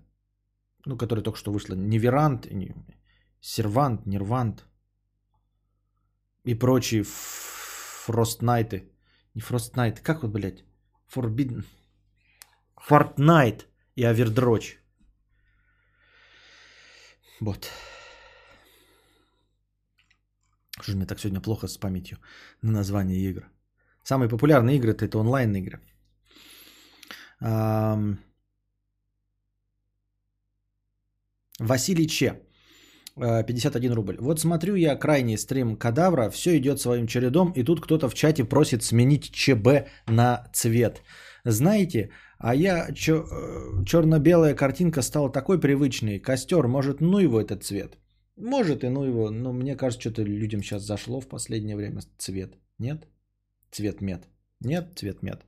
ну, 0.86 0.98
который 0.98 1.24
только 1.24 1.40
что 1.40 1.52
вышло, 1.52 1.76
Неверант, 1.76 2.48
Сервант, 3.42 4.06
Нервант 4.06 4.66
и 6.46 6.56
прочие 6.56 7.04
Фростнайты. 7.04 8.92
Не 9.34 9.42
Фростнайт, 9.42 10.00
как 10.00 10.24
вот, 10.24 10.32
блядь? 10.32 10.64
Forbidden. 11.14 11.64
Fortnite 12.90 13.66
и 13.96 14.04
Overdroch. 14.04 14.78
Вот. 17.42 17.70
Что 20.82 20.92
же 20.92 20.98
мне 20.98 21.06
так 21.06 21.20
сегодня 21.20 21.42
плохо 21.42 21.68
с 21.68 21.78
памятью 21.78 22.18
на 22.62 22.72
название 22.72 23.18
игр? 23.18 23.44
Самые 24.04 24.30
популярные 24.30 24.78
игры 24.78 24.92
это 24.92 25.18
онлайн 25.18 25.56
игры. 25.56 25.80
Василий 31.60 32.08
Че. 32.08 32.42
51 33.18 33.94
рубль. 33.94 34.18
Вот 34.20 34.40
смотрю 34.40 34.76
я 34.76 34.96
крайний 34.96 35.38
стрим 35.38 35.78
Кадавра, 35.78 36.30
все 36.30 36.58
идет 36.58 36.80
своим 36.80 37.08
чередом, 37.08 37.52
и 37.56 37.64
тут 37.64 37.82
кто-то 37.82 38.10
в 38.10 38.14
чате 38.14 38.44
просит 38.44 38.84
сменить 38.84 39.32
ЧБ 39.32 39.88
на 40.08 40.48
цвет. 40.54 41.02
Знаете, 41.46 42.10
а 42.40 42.56
я 42.56 42.88
черно-белая 42.94 44.54
э, 44.54 44.56
картинка 44.56 45.02
стала 45.02 45.32
такой 45.32 45.60
привычной. 45.60 46.20
Костер, 46.20 46.68
может, 46.68 47.02
ну 47.02 47.20
его 47.20 47.40
этот 47.40 47.64
цвет? 47.64 47.98
Может 48.38 48.84
и 48.84 48.90
ну 48.90 49.04
его, 49.04 49.30
но 49.32 49.54
мне 49.54 49.76
кажется, 49.76 50.10
что-то 50.10 50.24
людям 50.24 50.62
сейчас 50.62 50.84
зашло 50.84 51.22
в 51.22 51.28
последнее 51.28 51.76
время 51.76 52.02
цвет. 52.18 52.58
Нет? 52.80 53.08
Цвет 53.72 54.02
мед. 54.02 54.28
Нет, 54.60 54.94
цвет 54.96 55.24
мед. 55.24 55.46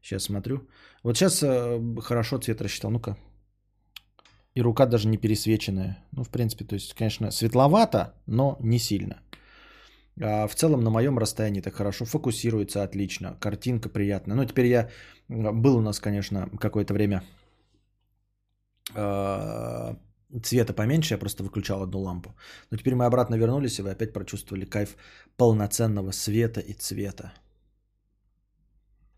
Сейчас 0.00 0.22
смотрю. 0.22 0.68
Вот 1.02 1.16
сейчас 1.16 1.42
э, 1.42 1.78
хорошо 2.00 2.38
цвет 2.38 2.62
рассчитал. 2.62 2.90
Ну-ка, 2.90 3.16
и 4.54 4.62
рука 4.62 4.86
даже 4.86 5.08
не 5.08 5.16
пересвеченная. 5.16 5.98
Ну, 6.12 6.24
в 6.24 6.28
принципе, 6.28 6.64
то 6.64 6.74
есть, 6.74 6.94
конечно, 6.94 7.30
светловато, 7.30 8.14
но 8.26 8.56
не 8.60 8.78
сильно. 8.78 9.20
А 10.20 10.46
в 10.46 10.54
целом 10.54 10.82
на 10.82 10.90
моем 10.90 11.18
расстоянии 11.18 11.60
так 11.60 11.74
хорошо 11.74 12.04
фокусируется 12.04 12.82
отлично. 12.82 13.36
Картинка 13.40 13.88
приятная. 13.88 14.36
Ну, 14.36 14.44
теперь 14.44 14.66
я... 14.66 14.90
Был 15.28 15.76
у 15.76 15.80
нас, 15.80 16.00
конечно, 16.00 16.50
какое-то 16.58 16.92
время 16.94 17.22
а, 18.94 19.96
цвета 20.42 20.72
поменьше, 20.72 21.14
я 21.14 21.18
просто 21.18 21.42
выключал 21.42 21.82
одну 21.82 22.00
лампу. 22.00 22.34
Но 22.70 22.76
теперь 22.76 22.94
мы 22.94 23.04
обратно 23.04 23.36
вернулись, 23.36 23.78
и 23.78 23.82
вы 23.82 23.90
опять 23.90 24.12
прочувствовали 24.12 24.64
кайф 24.64 24.96
полноценного 25.36 26.12
света 26.12 26.60
и 26.60 26.72
цвета. 26.72 27.32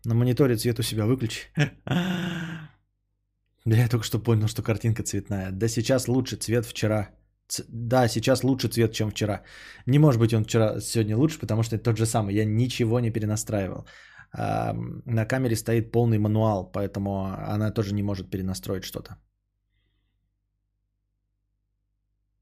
На 0.05 0.15
мониторе 0.15 0.55
цвет 0.55 0.79
у 0.79 0.83
себя 0.83 1.05
выключи. 1.05 1.47
Да 3.65 3.77
я 3.77 3.87
только 3.87 4.05
что 4.05 4.19
понял, 4.19 4.47
что 4.47 4.61
картинка 4.61 5.03
цветная. 5.03 5.51
Да 5.51 5.67
сейчас 5.67 6.07
лучше 6.07 6.35
цвет 6.35 6.65
вчера. 6.65 7.09
Ц... 7.47 7.63
Да, 7.69 8.07
сейчас 8.07 8.43
лучше 8.43 8.67
цвет, 8.67 8.93
чем 8.93 9.09
вчера. 9.11 9.43
Не 9.85 9.99
может 9.99 10.19
быть 10.19 10.33
он 10.33 10.43
вчера, 10.43 10.79
сегодня 10.81 11.17
лучше, 11.17 11.39
потому 11.39 11.63
что 11.63 11.75
это 11.75 11.83
тот 11.85 11.97
же 11.97 12.05
самый. 12.05 12.35
Я 12.35 12.45
ничего 12.45 12.99
не 12.99 13.11
перенастраивал. 13.11 13.85
А, 14.33 14.73
на 15.05 15.25
камере 15.25 15.55
стоит 15.55 15.91
полный 15.91 16.17
мануал, 16.17 16.71
поэтому 16.71 17.25
она 17.25 17.71
тоже 17.71 17.93
не 17.93 18.03
может 18.03 18.29
перенастроить 18.29 18.83
что-то. 18.83 19.17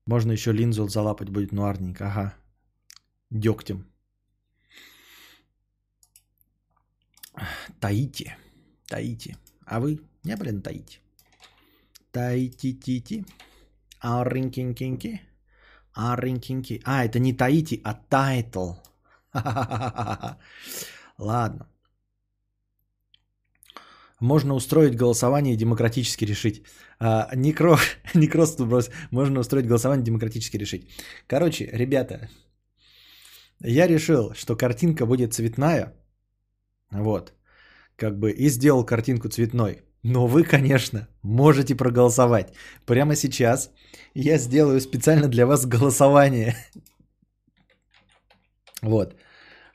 Можно 0.08 0.32
еще 0.32 0.52
линзу 0.54 0.88
залапать 0.88 1.30
будет 1.30 1.52
нуарненько. 1.52 2.06
Ага. 2.06 2.34
Дегтем. 3.30 3.86
Таити. 7.80 8.36
Таити. 8.88 9.38
А 9.66 9.80
вы 9.80 10.00
не 10.24 10.36
были 10.36 10.52
на 10.52 10.62
Таити? 10.62 11.00
Таити-тити. 12.12 13.26
Аринкинкинки. 14.00 15.22
Аринкинки. 15.94 16.82
А, 16.84 17.06
это 17.06 17.20
не 17.20 17.34
Таити, 17.34 17.82
а 17.84 17.94
Title. 17.94 18.74
Ладно. 21.18 21.68
Можно 24.20 24.54
устроить 24.54 24.96
голосование 24.96 25.54
и 25.54 25.58
демократически 25.58 26.26
решить. 26.26 26.64
А, 27.00 27.36
некро, 27.36 27.78
некрос 28.14 28.56
брось. 28.56 28.90
Можно 29.12 29.40
устроить 29.40 29.68
голосование 29.68 30.04
и 30.04 30.06
демократически 30.06 30.58
решить. 30.58 30.90
Короче, 31.28 31.70
ребята, 31.74 32.30
я 33.60 33.88
решил, 33.88 34.34
что 34.34 34.56
картинка 34.56 35.06
будет 35.06 35.34
цветная. 35.34 35.94
Вот. 36.92 37.34
Как 37.96 38.20
бы 38.20 38.32
и 38.32 38.50
сделал 38.50 38.86
картинку 38.86 39.30
цветной. 39.30 39.82
Но 40.04 40.28
вы, 40.28 40.44
конечно, 40.44 41.08
можете 41.24 41.76
проголосовать. 41.76 42.54
Прямо 42.86 43.16
сейчас 43.16 43.72
я 44.16 44.38
сделаю 44.38 44.82
специально 44.82 45.28
для 45.28 45.46
вас 45.46 45.66
голосование. 45.66 46.56
Вот. 48.82 49.16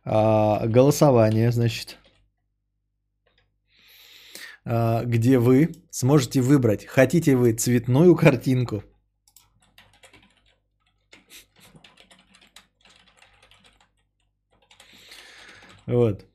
А, 0.04 0.66
голосование, 0.66 1.52
значит. 1.52 1.96
А, 4.64 5.04
где 5.04 5.38
вы 5.38 5.70
сможете 5.90 6.40
выбрать, 6.40 6.86
хотите 6.86 7.36
вы 7.36 7.52
цветную 7.52 8.16
картинку. 8.16 8.82
Вот. 15.86 16.26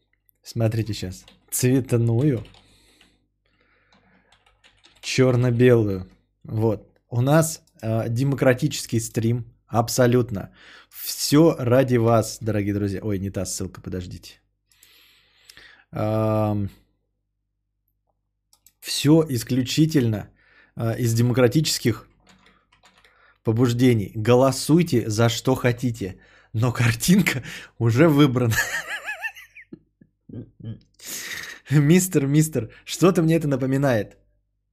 Смотрите 0.43 0.93
сейчас. 0.93 1.25
Цветную 1.49 2.45
черно-белую. 5.15 6.07
Вот. 6.43 6.79
У 7.09 7.21
нас 7.21 7.61
э, 7.81 8.09
демократический 8.09 8.99
стрим. 8.99 9.45
Абсолютно. 9.67 10.49
Все 10.89 11.55
ради 11.59 11.97
вас, 11.97 12.37
дорогие 12.41 12.73
друзья. 12.73 12.99
Ой, 13.03 13.19
не 13.19 13.31
та 13.31 13.45
ссылка, 13.45 13.81
подождите. 13.81 14.41
Эм... 15.91 16.69
Все 18.79 19.23
исключительно 19.29 20.29
э, 20.75 20.97
из 20.99 21.13
демократических 21.13 22.07
побуждений. 23.43 24.11
Голосуйте 24.15 25.09
за 25.09 25.29
что 25.29 25.55
хотите, 25.55 26.19
но 26.53 26.71
картинка 26.71 27.43
уже 27.79 28.07
выбрана. 28.07 28.55
Мистер, 31.69 32.27
мистер, 32.27 32.69
что-то 32.85 33.21
мне 33.21 33.35
это 33.35 33.47
напоминает. 33.47 34.20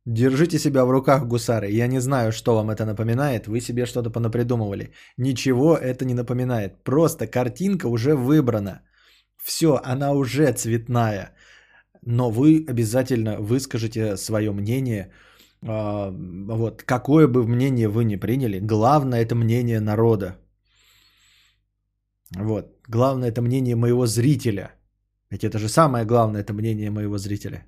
Держите 0.08 0.58
себя 0.58 0.84
в 0.84 0.90
руках, 0.90 1.26
гусары. 1.26 1.70
Я 1.70 1.86
не 1.86 2.00
знаю, 2.00 2.32
что 2.32 2.54
вам 2.54 2.70
это 2.70 2.86
напоминает. 2.86 3.46
Вы 3.46 3.60
себе 3.60 3.86
что-то 3.86 4.10
понапридумывали. 4.10 4.92
Ничего 5.18 5.76
это 5.76 6.06
не 6.06 6.14
напоминает. 6.14 6.82
Просто 6.82 7.26
картинка 7.26 7.88
уже 7.88 8.14
выбрана. 8.14 8.80
Все, 9.36 9.78
она 9.84 10.12
уже 10.12 10.52
цветная. 10.52 11.34
Но 12.00 12.30
вы 12.30 12.64
обязательно 12.66 13.36
выскажите 13.38 14.16
свое 14.16 14.50
мнение. 14.50 15.12
А, 15.66 16.10
вот, 16.56 16.82
какое 16.84 17.28
бы 17.28 17.46
мнение 17.46 17.88
вы 17.88 18.04
ни 18.04 18.16
приняли, 18.16 18.60
главное 18.60 19.20
это 19.20 19.34
мнение 19.34 19.80
народа. 19.80 20.38
Вот, 22.34 22.64
главное 22.88 23.28
это 23.28 23.42
мнение 23.42 23.76
моего 23.76 24.06
зрителя. 24.06 24.70
Ведь 25.30 25.44
это 25.44 25.58
же 25.58 25.68
самое 25.68 26.06
главное, 26.06 26.40
это 26.40 26.54
мнение 26.54 26.90
моего 26.90 27.18
зрителя. 27.18 27.66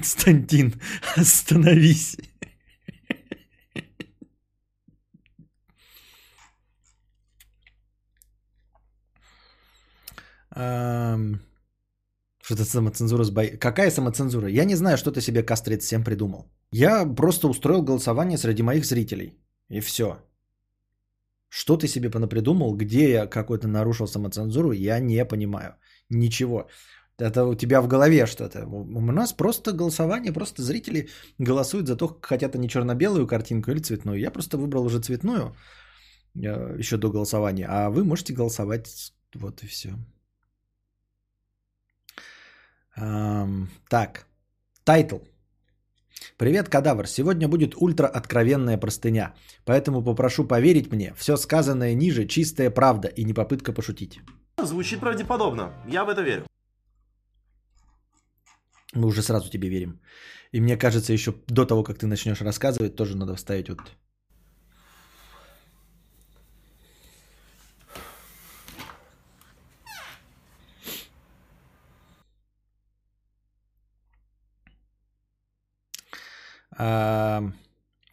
Константин, 0.00 0.72
остановись. 1.16 2.16
Что-то 12.42 12.64
самоцензура 12.64 13.24
с 13.24 13.30
бой... 13.30 13.58
Какая 13.58 13.90
самоцензура? 13.90 14.48
Я 14.48 14.64
не 14.64 14.74
знаю, 14.74 14.96
что 14.96 15.12
ты 15.12 15.20
себе 15.20 15.42
кастрит 15.42 15.82
всем 15.82 16.04
придумал. 16.04 16.50
Я 16.72 17.04
просто 17.14 17.48
устроил 17.48 17.82
голосование 17.82 18.38
среди 18.38 18.62
моих 18.62 18.84
зрителей. 18.84 19.38
И 19.68 19.80
все. 19.80 20.16
Что 21.48 21.76
ты 21.76 21.88
себе 21.88 22.10
понапридумал, 22.10 22.76
где 22.76 23.10
я 23.10 23.26
какой-то 23.26 23.68
нарушил 23.68 24.06
самоцензуру, 24.06 24.72
я 24.72 24.98
не 24.98 25.24
понимаю. 25.24 25.74
Ничего. 26.08 26.68
Это 27.20 27.44
у 27.44 27.54
тебя 27.54 27.82
в 27.82 27.88
голове 27.88 28.26
что-то. 28.26 28.66
У 28.66 29.00
нас 29.12 29.32
просто 29.32 29.72
голосование, 29.72 30.32
просто 30.32 30.62
зрители 30.62 31.08
голосуют 31.38 31.86
за 31.86 31.96
то, 31.96 32.18
хотят 32.22 32.54
они 32.54 32.68
черно-белую 32.68 33.26
картинку 33.26 33.70
или 33.70 33.78
цветную. 33.80 34.18
Я 34.18 34.30
просто 34.30 34.56
выбрал 34.56 34.86
уже 34.86 35.00
цветную 35.00 35.54
э, 36.34 36.76
еще 36.78 36.96
до 36.96 37.10
голосования, 37.10 37.66
а 37.68 37.90
вы 37.90 38.04
можете 38.04 38.32
голосовать. 38.32 39.12
Вот 39.34 39.62
и 39.62 39.66
все. 39.66 39.90
Так, 42.94 44.26
Title. 44.84 45.18
Привет, 46.36 46.68
кадавр. 46.68 47.06
Сегодня 47.06 47.48
будет 47.48 47.74
ультра 47.76 48.06
откровенная 48.06 48.78
простыня, 48.78 49.34
поэтому 49.64 50.02
попрошу 50.02 50.44
поверить 50.44 50.90
мне, 50.92 51.14
все 51.16 51.36
сказанное 51.36 51.94
ниже 51.94 52.26
чистая 52.26 52.70
правда 52.70 53.08
и 53.08 53.24
не 53.24 53.34
попытка 53.34 53.72
пошутить. 53.72 54.20
Звучит 54.62 55.00
правдеподобно. 55.00 55.72
Я 55.86 56.04
в 56.04 56.08
это 56.08 56.22
верю. 56.22 56.44
Мы 58.94 59.06
уже 59.06 59.22
сразу 59.22 59.50
тебе 59.50 59.68
верим. 59.68 60.00
И 60.52 60.60
мне 60.60 60.76
кажется, 60.76 61.12
еще 61.12 61.34
до 61.46 61.64
того, 61.64 61.82
как 61.84 61.98
ты 61.98 62.06
начнешь 62.06 62.40
рассказывать, 62.40 62.96
тоже 62.96 63.16
надо 63.16 63.36
вставить 63.36 63.68
вот 63.68 63.80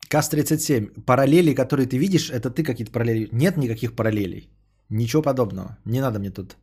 КАС-37. 0.10 1.02
Параллели, 1.06 1.54
которые 1.54 1.88
ты 1.88 1.98
видишь, 1.98 2.30
это 2.30 2.50
ты 2.50 2.64
какие-то 2.64 2.92
параллели. 2.92 3.30
Нет 3.32 3.58
никаких 3.58 3.96
параллелей. 3.96 4.50
Ничего 4.90 5.22
подобного. 5.22 5.78
Не 5.86 6.02
надо 6.02 6.20
мне 6.20 6.32
тут. 6.32 6.58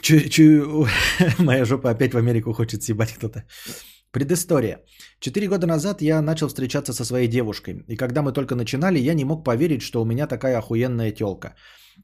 Чу, 0.00 0.28
чу, 0.28 0.86
моя 1.38 1.64
жопа 1.64 1.90
опять 1.90 2.14
в 2.14 2.18
Америку 2.18 2.52
хочет 2.52 2.82
съебать 2.82 3.12
кто-то. 3.12 3.44
Предыстория. 4.10 4.78
Четыре 5.20 5.48
года 5.48 5.66
назад 5.66 6.02
я 6.02 6.22
начал 6.22 6.48
встречаться 6.48 6.92
со 6.92 7.04
своей 7.04 7.28
девушкой. 7.28 7.84
И 7.88 7.96
когда 7.96 8.22
мы 8.22 8.32
только 8.32 8.54
начинали, 8.54 8.98
я 8.98 9.14
не 9.14 9.24
мог 9.24 9.44
поверить, 9.44 9.82
что 9.82 10.02
у 10.02 10.04
меня 10.04 10.26
такая 10.26 10.58
охуенная 10.58 11.12
телка. 11.12 11.54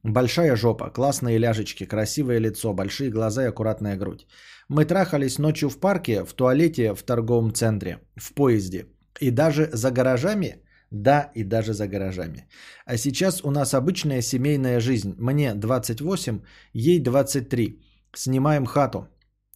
Большая 0.03 0.57
жопа, 0.57 0.91
классные 0.91 1.39
ляжечки, 1.39 1.87
красивое 1.87 2.41
лицо, 2.41 2.73
большие 2.73 3.11
глаза 3.11 3.45
и 3.45 3.49
аккуратная 3.49 3.97
грудь. 3.97 4.27
Мы 4.69 4.85
трахались 4.85 5.39
ночью 5.39 5.69
в 5.69 5.79
парке, 5.79 6.25
в 6.25 6.33
туалете, 6.33 6.95
в 6.95 7.03
торговом 7.03 7.53
центре, 7.53 7.99
в 8.17 8.35
поезде. 8.35 8.87
И 9.21 9.31
даже 9.31 9.69
за 9.73 9.91
гаражами. 9.91 10.63
Да, 10.91 11.31
и 11.35 11.45
даже 11.45 11.73
за 11.73 11.87
гаражами. 11.87 12.47
А 12.85 12.97
сейчас 12.97 13.45
у 13.45 13.51
нас 13.51 13.75
обычная 13.75 14.23
семейная 14.23 14.81
жизнь. 14.81 15.15
Мне 15.19 15.55
28, 15.55 16.41
ей 16.73 16.99
23. 16.99 17.81
Снимаем 18.17 18.67
хату, 18.67 19.07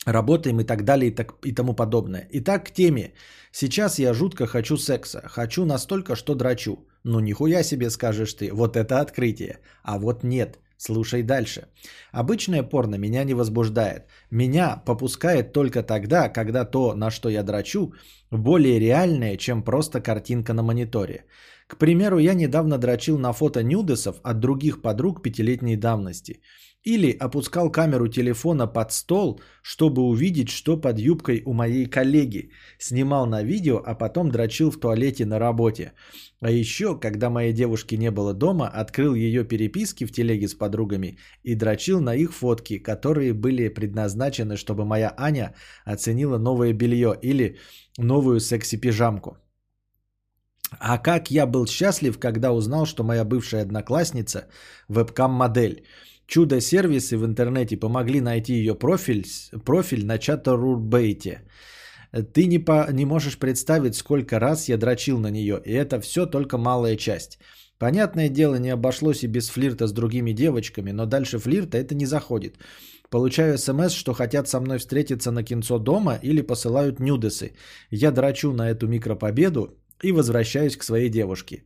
работаем 0.06 0.60
и 0.60 0.64
так 0.64 0.84
далее 0.84 1.10
и, 1.10 1.14
так, 1.14 1.34
и 1.44 1.52
тому 1.52 1.74
подобное. 1.74 2.28
Итак, 2.30 2.66
к 2.66 2.70
теме. 2.70 3.14
Сейчас 3.52 3.98
я 3.98 4.14
жутко 4.14 4.46
хочу 4.46 4.76
секса. 4.76 5.22
Хочу 5.26 5.64
настолько, 5.64 6.14
что 6.14 6.34
драчу. 6.34 6.86
Ну 7.04 7.20
нихуя 7.20 7.64
себе 7.64 7.90
скажешь 7.90 8.34
ты, 8.34 8.52
вот 8.52 8.76
это 8.76 9.00
открытие. 9.00 9.58
А 9.82 9.98
вот 9.98 10.24
нет. 10.24 10.58
Слушай 10.76 11.22
дальше. 11.22 11.68
Обычное 12.12 12.62
порно 12.62 12.96
меня 12.96 13.24
не 13.24 13.34
возбуждает. 13.34 14.02
Меня 14.30 14.82
попускает 14.86 15.52
только 15.52 15.82
тогда, 15.82 16.28
когда 16.28 16.64
то, 16.64 16.94
на 16.94 17.10
что 17.10 17.28
я 17.28 17.42
драчу, 17.42 17.94
более 18.30 18.78
реальное, 18.80 19.36
чем 19.36 19.62
просто 19.62 20.00
картинка 20.00 20.52
на 20.52 20.62
мониторе. 20.62 21.24
К 21.66 21.78
примеру, 21.78 22.18
я 22.18 22.34
недавно 22.34 22.78
дрочил 22.78 23.18
на 23.18 23.32
фото 23.32 23.62
нюдесов 23.62 24.16
от 24.22 24.40
других 24.40 24.82
подруг 24.82 25.22
пятилетней 25.22 25.76
давности. 25.76 26.40
Или 26.84 27.16
опускал 27.18 27.72
камеру 27.72 28.08
телефона 28.08 28.66
под 28.66 28.92
стол, 28.92 29.40
чтобы 29.62 30.02
увидеть, 30.02 30.50
что 30.50 30.76
под 30.76 30.98
юбкой 30.98 31.42
у 31.46 31.54
моей 31.54 31.86
коллеги. 31.86 32.50
Снимал 32.78 33.26
на 33.26 33.42
видео, 33.42 33.82
а 33.86 33.94
потом 33.94 34.30
дрочил 34.30 34.70
в 34.70 34.78
туалете 34.78 35.24
на 35.24 35.38
работе. 35.38 35.92
А 36.40 36.50
еще, 36.50 37.00
когда 37.00 37.30
моей 37.30 37.54
девушки 37.54 37.94
не 37.94 38.10
было 38.10 38.34
дома, 38.34 38.68
открыл 38.68 39.14
ее 39.14 39.44
переписки 39.44 40.04
в 40.04 40.12
телеге 40.12 40.46
с 40.46 40.54
подругами 40.54 41.16
и 41.42 41.54
дрочил 41.54 42.00
на 42.00 42.14
их 42.14 42.34
фотки, 42.34 42.78
которые 42.78 43.32
были 43.32 43.68
предназначены, 43.68 44.56
чтобы 44.56 44.84
моя 44.84 45.14
Аня 45.16 45.54
оценила 45.86 46.36
новое 46.36 46.74
белье 46.74 47.18
или 47.22 47.56
новую 47.96 48.40
секси-пижамку. 48.40 49.38
А 50.78 50.98
как 50.98 51.30
я 51.30 51.46
был 51.46 51.66
счастлив, 51.66 52.18
когда 52.18 52.52
узнал, 52.52 52.84
что 52.86 53.04
моя 53.04 53.24
бывшая 53.24 53.62
одноклассница 53.62 54.48
вебкам-модель. 54.88 55.84
Чудо-сервисы 56.26 57.16
в 57.18 57.24
интернете 57.24 57.76
помогли 57.76 58.20
найти 58.20 58.54
ее 58.54 58.74
профиль, 58.74 59.24
профиль 59.64 60.06
на 60.06 60.18
чата-рурбейте. 60.18 61.42
Ты 62.32 62.46
не, 62.46 62.58
по, 62.58 62.86
не 62.92 63.04
можешь 63.04 63.38
представить, 63.38 63.94
сколько 63.94 64.38
раз 64.38 64.68
я 64.68 64.76
дрочил 64.76 65.18
на 65.18 65.30
нее, 65.30 65.60
и 65.64 65.72
это 65.72 66.00
все 66.00 66.26
только 66.26 66.58
малая 66.58 66.96
часть. 66.96 67.38
Понятное 67.78 68.28
дело, 68.28 68.54
не 68.54 68.70
обошлось 68.70 69.24
и 69.24 69.28
без 69.28 69.50
флирта 69.50 69.86
с 69.86 69.92
другими 69.92 70.32
девочками, 70.32 70.92
но 70.92 71.06
дальше 71.06 71.38
флирта 71.38 71.76
это 71.76 71.94
не 71.94 72.06
заходит. 72.06 72.54
Получаю 73.10 73.58
смс, 73.58 73.92
что 73.92 74.14
хотят 74.14 74.48
со 74.48 74.60
мной 74.60 74.78
встретиться 74.78 75.30
на 75.32 75.42
кинцо 75.42 75.78
дома 75.78 76.18
или 76.22 76.40
посылают 76.40 77.00
нюдесы. 77.00 77.52
Я 77.90 78.10
драчу 78.10 78.52
на 78.52 78.70
эту 78.70 78.86
микропобеду 78.86 79.76
и 80.02 80.12
возвращаюсь 80.12 80.76
к 80.76 80.84
своей 80.84 81.08
девушке. 81.10 81.64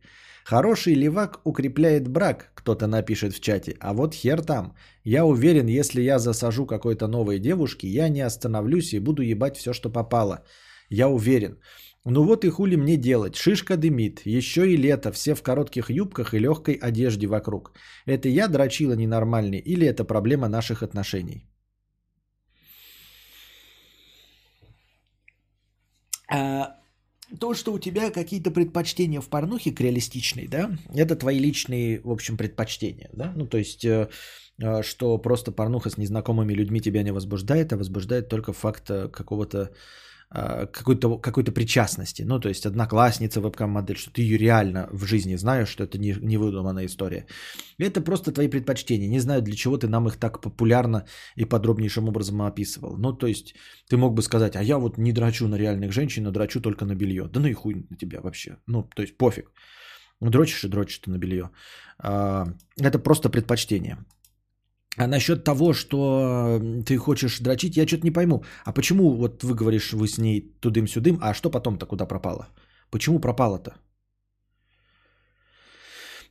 Хороший 0.49 0.95
левак 0.95 1.41
укрепляет 1.43 2.07
брак, 2.07 2.51
кто-то 2.55 2.87
напишет 2.87 3.33
в 3.33 3.39
чате. 3.39 3.75
А 3.79 3.93
вот 3.93 4.15
хер 4.15 4.41
там. 4.41 4.73
Я 5.03 5.23
уверен, 5.25 5.67
если 5.67 6.01
я 6.01 6.17
засажу 6.17 6.65
какой-то 6.65 7.07
новой 7.07 7.39
девушке, 7.39 7.87
я 7.87 8.09
не 8.09 8.21
остановлюсь 8.25 8.93
и 8.93 8.99
буду 8.99 9.21
ебать 9.21 9.57
все, 9.57 9.73
что 9.73 9.91
попало. 9.91 10.43
Я 10.89 11.07
уверен. 11.07 11.59
Ну 12.03 12.23
вот 12.23 12.45
и 12.45 12.49
хули 12.49 12.77
мне 12.77 12.97
делать. 12.97 13.35
Шишка 13.35 13.77
дымит. 13.77 14.21
Еще 14.25 14.61
и 14.61 14.77
лето. 14.77 15.11
Все 15.11 15.35
в 15.35 15.43
коротких 15.43 15.91
юбках 15.91 16.33
и 16.33 16.39
легкой 16.39 16.79
одежде 16.81 17.27
вокруг. 17.27 17.71
Это 18.07 18.27
я 18.27 18.47
дрочила 18.47 18.95
ненормальный 18.95 19.59
или 19.59 19.85
это 19.85 20.03
проблема 20.03 20.49
наших 20.49 20.81
отношений? 20.81 21.47
А, 26.27 26.78
то, 27.39 27.53
что 27.53 27.73
у 27.73 27.79
тебя 27.79 28.09
какие-то 28.09 28.51
предпочтения 28.51 29.21
в 29.21 29.27
порнухе 29.27 29.71
к 29.71 29.79
реалистичной, 29.79 30.47
да, 30.47 30.71
это 30.93 31.15
твои 31.15 31.39
личные, 31.39 32.01
в 32.01 32.11
общем, 32.11 32.37
предпочтения, 32.37 33.09
да, 33.13 33.31
ну, 33.35 33.45
то 33.45 33.57
есть, 33.57 33.85
э, 33.85 34.09
э, 34.61 34.81
что 34.83 35.17
просто 35.17 35.51
порнуха 35.51 35.89
с 35.89 35.97
незнакомыми 35.97 36.53
людьми 36.53 36.81
тебя 36.81 37.03
не 37.03 37.11
возбуждает, 37.11 37.73
а 37.73 37.77
возбуждает 37.77 38.29
только 38.29 38.53
факт 38.53 38.89
э, 38.89 39.09
какого-то 39.09 39.71
какой-то, 40.31 41.17
какой-то 41.17 41.51
причастности. 41.51 42.21
Ну, 42.21 42.39
то 42.39 42.49
есть 42.49 42.65
одноклассница 42.65 43.41
вебкам-модель, 43.41 43.97
что 43.97 44.11
ты 44.11 44.21
ее 44.21 44.37
реально 44.37 44.87
в 44.91 45.05
жизни 45.05 45.35
знаешь, 45.35 45.69
что 45.69 45.83
это 45.83 45.97
не, 45.97 46.15
не 46.21 46.37
выдуманная 46.37 46.85
история. 46.85 47.25
Это 47.79 48.01
просто 48.01 48.31
твои 48.31 48.47
предпочтения. 48.47 49.09
Не 49.09 49.19
знаю, 49.19 49.41
для 49.41 49.55
чего 49.55 49.77
ты 49.77 49.87
нам 49.87 50.07
их 50.07 50.17
так 50.17 50.41
популярно 50.41 51.05
и 51.35 51.45
подробнейшим 51.45 52.07
образом 52.07 52.41
описывал. 52.41 52.97
Ну, 52.97 53.13
то 53.13 53.27
есть 53.27 53.55
ты 53.89 53.97
мог 53.97 54.13
бы 54.13 54.21
сказать, 54.21 54.55
а 54.55 54.61
я 54.61 54.77
вот 54.77 54.97
не 54.97 55.13
драчу 55.13 55.47
на 55.47 55.55
реальных 55.55 55.91
женщин, 55.91 56.27
а 56.27 56.31
драчу 56.31 56.61
только 56.61 56.85
на 56.85 56.95
белье. 56.95 57.27
Да 57.27 57.39
ну 57.39 57.47
и 57.47 57.53
хуй 57.53 57.87
на 57.89 57.97
тебя 57.97 58.21
вообще. 58.21 58.57
Ну, 58.67 58.83
то 58.83 59.01
есть 59.01 59.17
пофиг. 59.17 59.51
Дрочишь 60.21 60.65
и 60.65 60.67
дрочишь 60.67 60.99
ты 60.99 61.09
на 61.09 61.17
белье. 61.17 61.49
А, 61.97 62.45
это 62.77 62.99
просто 62.99 63.29
предпочтение. 63.29 63.97
А 64.97 65.07
насчет 65.07 65.43
того, 65.43 65.73
что 65.73 66.59
ты 66.85 66.97
хочешь 66.97 67.39
дрочить, 67.39 67.77
я 67.77 67.87
что-то 67.87 68.03
не 68.03 68.11
пойму. 68.11 68.43
А 68.65 68.73
почему 68.73 69.15
вот 69.15 69.43
вы 69.43 69.55
говоришь, 69.55 69.93
вы 69.93 70.07
с 70.07 70.17
ней 70.17 70.55
тудым-сюдым, 70.61 71.19
а 71.21 71.33
что 71.33 71.49
потом-то 71.49 71.85
куда 71.85 72.05
пропало? 72.05 72.47
Почему 72.91 73.19
пропало-то? 73.19 73.71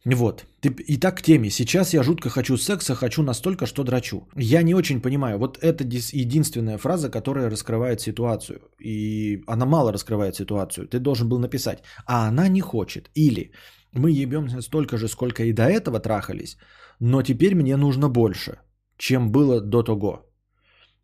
Вот. 0.04 0.46
Итак, 0.62 1.18
к 1.18 1.22
теме. 1.22 1.50
Сейчас 1.50 1.94
я 1.94 2.02
жутко 2.02 2.30
хочу 2.30 2.56
секса, 2.56 2.94
хочу 2.94 3.22
настолько, 3.22 3.66
что 3.66 3.84
драчу. 3.84 4.28
Я 4.36 4.62
не 4.62 4.74
очень 4.74 5.00
понимаю. 5.00 5.38
Вот 5.38 5.58
это 5.62 5.84
единственная 5.84 6.78
фраза, 6.78 7.10
которая 7.10 7.50
раскрывает 7.50 8.00
ситуацию. 8.00 8.60
И 8.80 9.42
она 9.46 9.66
мало 9.66 9.92
раскрывает 9.92 10.34
ситуацию. 10.34 10.88
Ты 10.88 10.98
должен 10.98 11.28
был 11.28 11.38
написать. 11.38 11.82
А 12.06 12.28
она 12.28 12.48
не 12.48 12.60
хочет. 12.60 13.10
Или 13.14 13.52
мы 13.92 14.10
ебемся 14.10 14.62
столько 14.62 14.96
же, 14.96 15.08
сколько 15.08 15.42
и 15.44 15.52
до 15.52 15.62
этого 15.62 16.00
трахались, 16.00 16.56
но 17.00 17.22
теперь 17.22 17.54
мне 17.54 17.76
нужно 17.76 18.08
больше, 18.08 18.58
чем 18.96 19.30
было 19.30 19.60
до 19.60 19.82
того. 19.82 20.24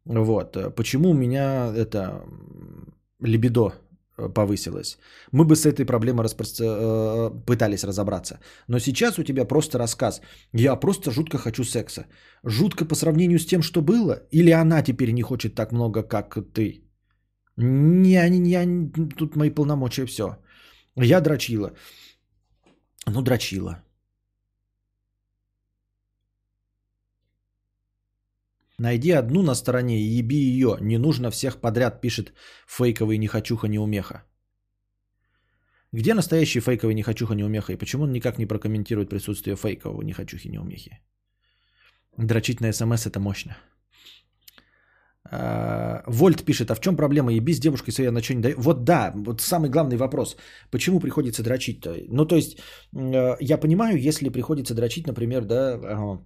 Вот. 0.04 0.56
Почему 0.76 1.10
у 1.10 1.14
меня 1.14 1.72
это 1.74 2.22
либидо 3.20 3.72
э, 4.18 4.28
повысилось. 4.34 4.98
Мы 5.32 5.44
бы 5.44 5.56
с 5.56 5.66
этой 5.66 5.86
проблемой 5.86 6.22
распро... 6.22 6.46
Э, 6.60 7.30
пытались 7.46 7.84
разобраться. 7.84 8.38
Но 8.68 8.78
сейчас 8.78 9.18
у 9.18 9.22
тебя 9.22 9.44
просто 9.44 9.78
рассказ. 9.78 10.20
Я 10.52 10.76
просто 10.76 11.10
жутко 11.10 11.38
хочу 11.38 11.64
секса. 11.64 12.06
Жутко 12.44 12.84
по 12.84 12.94
сравнению 12.94 13.38
с 13.38 13.46
тем, 13.46 13.62
что 13.62 13.80
было? 13.80 14.22
Или 14.30 14.50
она 14.50 14.82
теперь 14.82 15.12
не 15.12 15.22
хочет 15.22 15.54
так 15.54 15.72
много, 15.72 16.02
как 16.02 16.38
ты? 16.52 16.84
Не, 17.56 18.28
не, 18.30 18.66
не, 18.66 18.90
тут 19.16 19.36
мои 19.36 19.50
полномочия 19.50 20.06
все. 20.06 20.36
Я 20.96 21.20
дрочила. 21.20 21.72
Ну, 23.06 23.22
дрочила. 23.22 23.82
Найди 28.78 29.12
одну 29.12 29.42
на 29.42 29.54
стороне 29.54 30.00
и 30.00 30.18
еби 30.18 30.36
ее. 30.36 30.76
Не 30.80 30.98
нужно 30.98 31.30
всех 31.30 31.60
подряд, 31.60 32.00
пишет 32.00 32.32
фейковый 32.66 33.18
нехочуха 33.18 33.68
неумеха. 33.68 34.24
Где 35.92 36.14
настоящий 36.14 36.60
фейковый 36.60 36.94
нехочуха 36.94 37.34
неумеха? 37.34 37.72
И 37.72 37.76
почему 37.76 38.02
он 38.02 38.12
никак 38.12 38.38
не 38.38 38.46
прокомментирует 38.46 39.08
присутствие 39.08 39.56
фейкового 39.56 40.02
нехочухи 40.02 40.48
неумехи? 40.48 40.98
Дрочить 42.18 42.60
на 42.60 42.72
смс 42.72 43.06
это 43.06 43.20
мощно. 43.20 43.56
А, 45.30 46.02
Вольт 46.06 46.44
пишет, 46.44 46.70
а 46.70 46.74
в 46.74 46.80
чем 46.80 46.96
проблема? 46.96 47.32
Еби 47.32 47.54
с 47.54 47.60
девушкой 47.60 47.92
своей, 47.92 48.08
она 48.08 48.22
что 48.22 48.34
не 48.34 48.42
дает? 48.42 48.58
Вот 48.58 48.84
да, 48.84 49.12
вот 49.14 49.40
самый 49.40 49.70
главный 49.70 49.96
вопрос. 49.96 50.36
Почему 50.70 51.00
приходится 51.00 51.42
дрочить-то? 51.42 51.96
Ну, 52.08 52.26
то 52.26 52.36
есть, 52.36 52.58
э, 52.92 53.36
я 53.40 53.56
понимаю, 53.58 53.96
если 53.96 54.28
приходится 54.28 54.74
дрочить, 54.74 55.06
например, 55.06 55.44
да, 55.44 56.18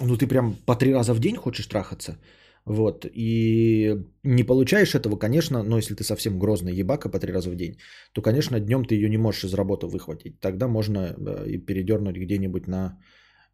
ну, 0.00 0.16
ты 0.16 0.26
прям 0.26 0.54
по 0.66 0.76
три 0.76 0.92
раза 0.94 1.14
в 1.14 1.20
день 1.20 1.36
хочешь 1.36 1.66
трахаться, 1.66 2.18
вот, 2.64 3.06
и 3.14 3.96
не 4.24 4.44
получаешь 4.44 4.94
этого, 4.94 5.16
конечно, 5.16 5.62
но 5.62 5.76
если 5.76 5.94
ты 5.94 6.04
совсем 6.04 6.38
грозный 6.38 6.74
ебака 6.74 7.08
по 7.08 7.18
три 7.18 7.32
раза 7.32 7.50
в 7.50 7.56
день, 7.56 7.78
то, 8.12 8.22
конечно, 8.22 8.60
днем 8.60 8.84
ты 8.84 8.94
ее 8.94 9.08
не 9.08 9.18
можешь 9.18 9.44
из 9.44 9.54
работы 9.54 9.86
выхватить. 9.86 10.40
Тогда 10.40 10.66
можно 10.66 10.98
э, 10.98 11.48
и 11.48 11.58
передернуть 11.58 12.16
где-нибудь 12.16 12.66
на, 12.66 12.98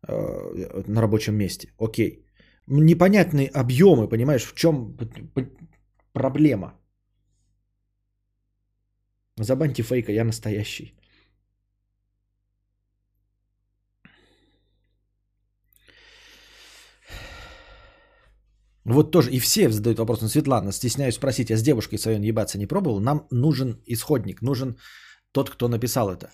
э, 0.09 0.83
на 0.87 1.03
рабочем 1.03 1.35
месте. 1.35 1.69
Окей 1.79 2.25
непонятные 2.67 3.49
объемы, 3.49 4.09
понимаешь, 4.09 4.45
в 4.45 4.55
чем 4.55 4.97
проблема. 6.13 6.79
Забаньте 9.37 9.83
фейка, 9.83 10.13
я 10.13 10.25
настоящий. 10.25 10.95
Вот 18.85 19.13
тоже, 19.13 19.31
и 19.31 19.39
все 19.39 19.71
задают 19.71 19.99
вопрос, 19.99 20.23
ну, 20.23 20.29
Светлана, 20.29 20.73
стесняюсь 20.73 21.15
спросить, 21.15 21.51
а 21.51 21.57
с 21.57 21.63
девушкой 21.63 21.99
своей 21.99 22.21
ебаться 22.29 22.59
не 22.59 22.67
пробовал? 22.67 23.01
Нам 23.01 23.27
нужен 23.31 23.83
исходник, 23.87 24.43
нужен 24.43 24.77
тот, 25.33 25.51
кто 25.51 25.69
написал 25.69 26.11
это. 26.11 26.31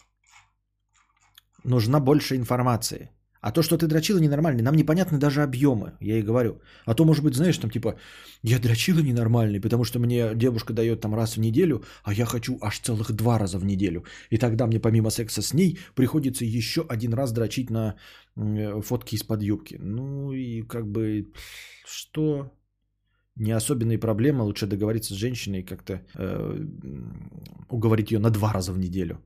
Нужна 1.65 2.01
больше 2.01 2.37
информации. 2.37 3.11
А 3.41 3.53
то, 3.53 3.63
что 3.63 3.77
ты 3.77 3.87
дрочила 3.87 4.19
ненормальный, 4.19 4.63
нам 4.63 4.75
непонятны 4.75 5.19
даже 5.19 5.43
объемы, 5.43 5.93
я 6.01 6.19
и 6.19 6.23
говорю. 6.23 6.61
А 6.87 6.95
то, 6.95 7.05
может 7.05 7.25
быть, 7.25 7.35
знаешь, 7.35 7.59
там 7.59 7.71
типа, 7.71 7.95
я 8.43 8.59
дрочила 8.59 9.01
ненормальный, 9.01 9.61
потому 9.61 9.85
что 9.85 9.99
мне 9.99 10.35
девушка 10.35 10.73
дает 10.73 11.01
там 11.01 11.15
раз 11.15 11.37
в 11.37 11.41
неделю, 11.41 11.83
а 12.05 12.13
я 12.13 12.27
хочу 12.27 12.59
аж 12.61 12.81
целых 12.81 13.13
два 13.13 13.39
раза 13.39 13.59
в 13.59 13.65
неделю. 13.65 14.05
И 14.31 14.39
тогда 14.39 14.67
мне 14.67 14.81
помимо 14.81 15.11
секса 15.11 15.43
с 15.43 15.55
ней 15.55 15.79
приходится 15.95 16.45
еще 16.45 16.85
один 16.89 17.15
раз 17.15 17.33
дрочить 17.33 17.71
на 17.71 17.95
э, 18.37 18.81
фотки 18.83 19.15
из-под 19.15 19.43
юбки. 19.43 19.79
Ну 19.81 20.33
и 20.33 20.63
как 20.63 20.87
бы, 20.87 21.33
что? 21.87 22.53
Не 23.37 23.53
особенные 23.53 23.99
проблемы, 23.99 24.43
лучше 24.43 24.67
договориться 24.67 25.15
с 25.15 25.17
женщиной 25.17 25.61
и 25.61 25.65
как-то 25.67 26.03
э, 26.17 26.67
уговорить 27.69 28.11
ее 28.11 28.19
на 28.19 28.31
два 28.31 28.53
раза 28.53 28.73
в 28.73 28.79
неделю. 28.79 29.23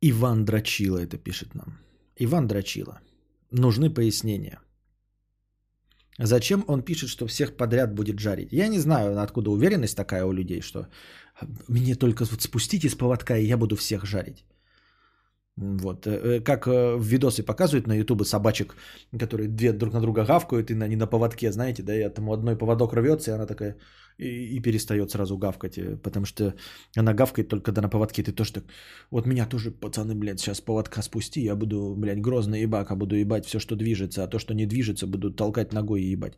Иван 0.00 0.44
Драчила 0.44 0.98
это 0.98 1.18
пишет 1.18 1.54
нам. 1.54 1.78
Иван 2.16 2.46
Драчила. 2.46 3.00
Нужны 3.50 3.90
пояснения. 3.90 4.60
Зачем 6.18 6.64
он 6.66 6.82
пишет, 6.82 7.08
что 7.08 7.26
всех 7.26 7.56
подряд 7.56 7.94
будет 7.94 8.18
жарить? 8.18 8.52
Я 8.52 8.68
не 8.68 8.78
знаю, 8.78 9.18
откуда 9.20 9.50
уверенность 9.50 9.96
такая 9.96 10.24
у 10.24 10.32
людей, 10.32 10.60
что 10.60 10.88
мне 11.68 11.94
только 11.94 12.24
вот 12.24 12.42
спустите 12.42 12.88
с 12.88 12.94
поводка, 12.94 13.36
и 13.36 13.46
я 13.46 13.56
буду 13.56 13.76
всех 13.76 14.04
жарить. 14.04 14.44
Вот. 15.56 16.06
Э, 16.06 16.10
э, 16.10 16.40
как 16.40 16.66
э, 16.66 16.96
в 16.96 17.04
видосы 17.04 17.42
показывают 17.42 17.86
на 17.86 17.94
ютубе 17.94 18.24
собачек, 18.24 18.76
которые 19.18 19.48
две 19.48 19.72
друг 19.72 19.94
на 19.94 20.00
друга 20.00 20.24
гавкают, 20.24 20.70
и 20.70 20.74
они 20.74 20.96
на 20.96 21.06
поводке, 21.06 21.52
знаете, 21.52 21.82
да, 21.82 21.94
и 21.94 22.00
этому 22.00 22.32
одной 22.32 22.56
поводок 22.56 22.92
рвется, 22.92 23.30
и 23.30 23.34
она 23.34 23.46
такая 23.46 23.76
и, 24.18 24.56
и 24.56 24.60
перестает 24.60 25.10
сразу 25.10 25.38
гавкать, 25.38 25.78
потому 26.02 26.26
что 26.26 26.54
она 26.96 27.14
гавкает 27.14 27.48
только 27.48 27.72
да 27.72 27.82
на 27.82 27.88
поводке. 27.88 28.22
Ты 28.22 28.32
тоже 28.32 28.52
так, 28.52 28.64
вот 29.10 29.26
меня 29.26 29.46
тоже, 29.46 29.70
пацаны, 29.70 30.14
блядь, 30.14 30.40
сейчас 30.40 30.60
поводка 30.60 31.02
спусти, 31.02 31.40
я 31.40 31.56
буду, 31.56 31.94
блядь, 31.96 32.20
грозный 32.20 32.62
ебака, 32.62 32.96
буду 32.96 33.16
ебать 33.16 33.46
все, 33.46 33.58
что 33.58 33.76
движется, 33.76 34.24
а 34.24 34.28
то, 34.28 34.38
что 34.38 34.54
не 34.54 34.66
движется, 34.66 35.06
буду 35.06 35.32
толкать 35.32 35.72
ногой 35.72 36.02
и 36.02 36.12
ебать. 36.12 36.34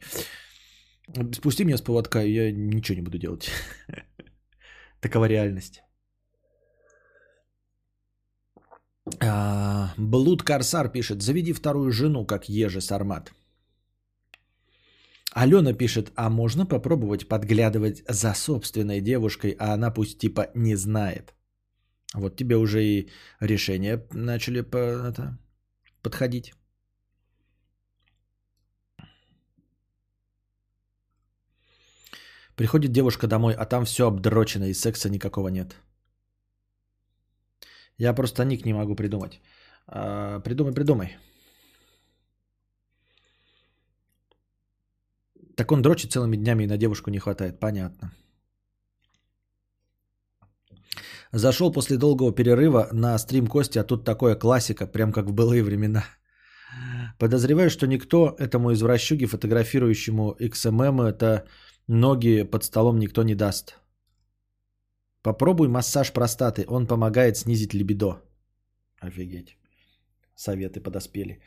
Спусти 1.33 1.65
меня 1.65 1.77
с 1.77 1.83
поводка, 1.83 2.21
я 2.23 2.53
ничего 2.53 2.97
не 2.97 3.03
буду 3.03 3.19
делать. 3.19 3.51
Такова 5.01 5.25
реальность. 5.25 5.83
А, 9.21 9.95
Блуд 9.97 10.43
Корсар 10.43 10.93
пишет, 10.93 11.23
заведи 11.23 11.53
вторую 11.53 11.91
жену, 11.91 12.27
как 12.27 12.49
Ежи 12.49 12.81
Сармат. 12.81 13.33
Алена 15.33 15.73
пишет, 15.73 16.13
а 16.17 16.29
можно 16.29 16.67
попробовать 16.67 17.29
подглядывать 17.29 18.03
за 18.09 18.35
собственной 18.35 19.01
девушкой, 19.01 19.57
а 19.59 19.75
она 19.75 19.91
пусть 19.91 20.19
типа 20.19 20.51
не 20.55 20.77
знает. 20.77 21.35
Вот 22.15 22.37
тебе 22.37 22.57
уже 22.57 22.83
и 22.83 23.11
решения 23.41 24.05
начали 24.13 24.63
по, 24.63 24.77
это, 24.77 25.39
подходить. 26.03 26.53
Приходит 32.57 32.93
девушка 32.93 33.27
домой, 33.27 33.55
а 33.55 33.65
там 33.65 33.85
все 33.85 34.07
обдрочено 34.07 34.65
и 34.65 34.75
секса 34.75 35.09
никакого 35.09 35.49
нет. 35.49 35.77
Я 37.99 38.13
просто 38.15 38.45
ник 38.45 38.67
не 38.67 38.75
могу 38.75 38.97
придумать. 38.97 39.41
А, 39.87 40.41
придумай, 40.41 40.73
придумай. 40.73 41.19
Так 45.61 45.73
он 45.73 45.83
дрочит 45.83 46.11
целыми 46.11 46.39
днями 46.39 46.65
и 46.65 46.67
на 46.67 46.79
девушку 46.79 47.11
не 47.11 47.19
хватает. 47.19 47.61
Понятно. 47.61 48.11
Зашел 51.33 51.73
после 51.73 51.99
долгого 51.99 52.33
перерыва 52.33 52.89
на 52.93 53.19
стрим 53.19 53.47
Кости, 53.47 53.79
а 53.79 53.85
тут 53.85 54.05
такое 54.07 54.37
классика, 54.37 54.87
прям 54.87 55.13
как 55.13 55.27
в 55.27 55.35
былые 55.35 55.63
времена. 55.63 56.05
Подозреваю, 57.19 57.69
что 57.69 57.87
никто 57.87 58.35
этому 58.39 58.73
извращуге, 58.73 59.27
фотографирующему 59.27 60.35
XMM, 60.41 61.03
это 61.07 61.47
ноги 61.89 62.43
под 62.45 62.65
столом 62.65 62.99
никто 62.99 63.23
не 63.23 63.35
даст. 63.35 63.79
Попробуй 65.23 65.69
массаж 65.69 66.11
простаты, 66.11 66.65
он 66.69 66.87
помогает 66.87 67.37
снизить 67.37 67.75
либидо. 67.75 68.23
Офигеть. 68.99 69.59
Советы 70.35 70.81
подоспели. 70.81 71.43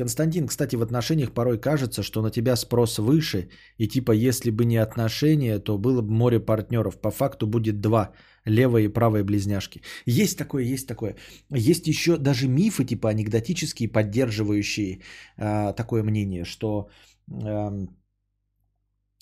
Константин, 0.00 0.46
кстати, 0.46 0.76
в 0.76 0.82
отношениях 0.82 1.32
порой 1.32 1.60
кажется, 1.60 2.02
что 2.02 2.22
на 2.22 2.30
тебя 2.30 2.56
спрос 2.56 2.98
выше, 2.98 3.48
и 3.78 3.86
типа 3.86 4.12
если 4.12 4.50
бы 4.50 4.64
не 4.64 4.82
отношения, 4.82 5.58
то 5.58 5.78
было 5.78 6.00
бы 6.00 6.10
море 6.10 6.40
партнеров. 6.40 7.00
По 7.00 7.10
факту 7.10 7.46
будет 7.46 7.80
два, 7.80 8.12
левые 8.46 8.86
и 8.86 8.92
правые 8.92 9.24
близняшки. 9.24 9.82
Есть 10.06 10.38
такое, 10.38 10.64
есть 10.64 10.88
такое. 10.88 11.16
Есть 11.50 11.86
еще 11.86 12.16
даже 12.16 12.48
мифы 12.48 12.86
типа 12.86 13.10
анекдотические, 13.10 13.92
поддерживающие 13.92 15.00
э, 15.36 15.74
такое 15.76 16.02
мнение, 16.02 16.44
что 16.44 16.88
э, 17.28 17.86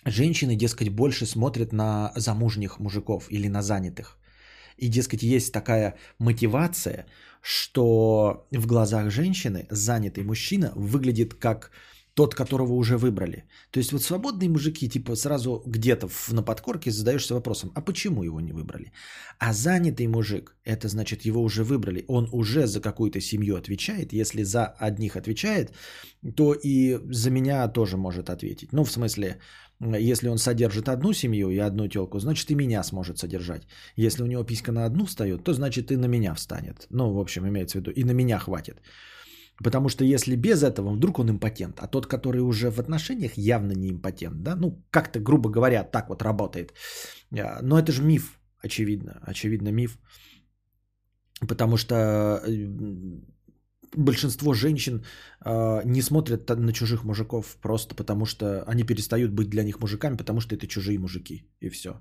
женщины, 0.05 0.57
дескать, 0.57 0.91
больше 0.91 1.27
смотрят 1.27 1.73
на 1.73 2.13
замужних 2.15 2.79
мужиков 2.79 3.27
или 3.31 3.49
на 3.49 3.63
занятых. 3.63 4.19
И, 4.77 4.89
дескать, 4.89 5.25
есть 5.25 5.53
такая 5.53 5.97
мотивация, 6.21 7.07
что 7.49 8.47
в 8.53 8.67
глазах 8.67 9.11
женщины 9.11 9.67
занятый 9.71 10.23
мужчина 10.23 10.73
выглядит 10.77 11.33
как 11.33 11.71
тот, 12.13 12.35
которого 12.35 12.75
уже 12.75 12.99
выбрали. 12.99 13.45
То 13.71 13.79
есть 13.79 13.93
вот 13.93 14.03
свободные 14.03 14.51
мужики, 14.51 14.89
типа 14.89 15.17
сразу 15.17 15.63
где-то 15.67 16.11
на 16.33 16.43
подкорке 16.43 16.91
задаешься 16.91 17.35
вопросом, 17.35 17.71
а 17.75 17.81
почему 17.81 18.23
его 18.23 18.41
не 18.41 18.53
выбрали? 18.53 18.93
А 19.39 19.55
занятый 19.55 20.09
мужик, 20.09 20.57
это 20.65 20.89
значит 20.89 21.25
его 21.25 21.43
уже 21.43 21.65
выбрали, 21.65 22.05
он 22.09 22.29
уже 22.33 22.67
за 22.67 22.83
какую-то 22.83 23.21
семью 23.21 23.57
отвечает. 23.57 24.13
Если 24.13 24.45
за 24.45 24.67
одних 24.67 25.17
отвечает, 25.17 25.73
то 26.37 26.53
и 26.53 26.99
за 27.11 27.31
меня 27.31 27.67
тоже 27.69 27.97
может 27.97 28.29
ответить. 28.29 28.73
Ну, 28.73 28.85
в 28.85 28.91
смысле, 28.91 29.39
если 29.81 30.29
он 30.29 30.39
содержит 30.39 30.89
одну 30.89 31.13
семью 31.13 31.51
и 31.51 31.59
одну 31.59 31.89
телку, 31.89 32.19
значит 32.19 32.51
и 32.51 32.55
меня 32.55 32.83
сможет 32.83 33.19
содержать. 33.19 33.63
Если 33.97 34.23
у 34.23 34.27
него 34.27 34.45
писька 34.45 34.73
на 34.73 34.85
одну 34.85 35.05
встает, 35.07 35.45
то 35.45 35.53
значит 35.53 35.91
и 35.91 35.97
на 35.97 36.07
меня 36.07 36.35
встанет. 36.35 36.87
Ну, 36.91 37.13
в 37.13 37.19
общем, 37.19 37.47
имеется 37.47 37.79
в 37.79 37.81
виду, 37.81 37.91
и 37.91 38.05
на 38.05 38.13
меня 38.13 38.39
хватит. 38.39 38.83
Потому 39.63 39.89
что 39.89 40.05
если 40.05 40.37
без 40.37 40.63
этого, 40.63 40.91
вдруг 40.91 41.19
он 41.19 41.31
импотент, 41.31 41.81
а 41.81 41.89
тот, 41.89 42.07
который 42.07 42.41
уже 42.41 42.71
в 42.71 42.79
отношениях, 42.79 43.33
явно 43.37 43.73
не 43.73 43.91
импотент, 43.91 44.43
да, 44.43 44.57
ну, 44.57 44.85
как-то, 44.91 45.21
грубо 45.21 45.51
говоря, 45.51 45.85
так 45.85 46.09
вот 46.09 46.23
работает. 46.23 46.73
А, 47.33 47.61
но 47.63 47.79
это 47.79 47.93
же 47.93 48.03
миф, 48.03 48.41
очевидно, 48.65 49.21
очевидно 49.23 49.73
миф. 49.73 49.99
Потому 51.49 51.77
что 51.77 51.95
э, 51.95 52.67
большинство 53.95 54.55
женщин 54.55 55.05
э, 55.45 55.83
не 55.85 56.03
смотрят 56.03 56.49
на 56.49 56.73
чужих 56.73 57.05
мужиков 57.05 57.57
просто 57.63 57.95
потому, 57.95 58.27
что 58.27 58.63
они 58.65 58.85
перестают 58.85 59.33
быть 59.33 59.49
для 59.49 59.65
них 59.65 59.81
мужиками, 59.81 60.17
потому 60.17 60.41
что 60.41 60.55
это 60.55 60.67
чужие 60.67 60.99
мужики. 60.99 61.45
И 61.61 61.69
все. 61.69 62.01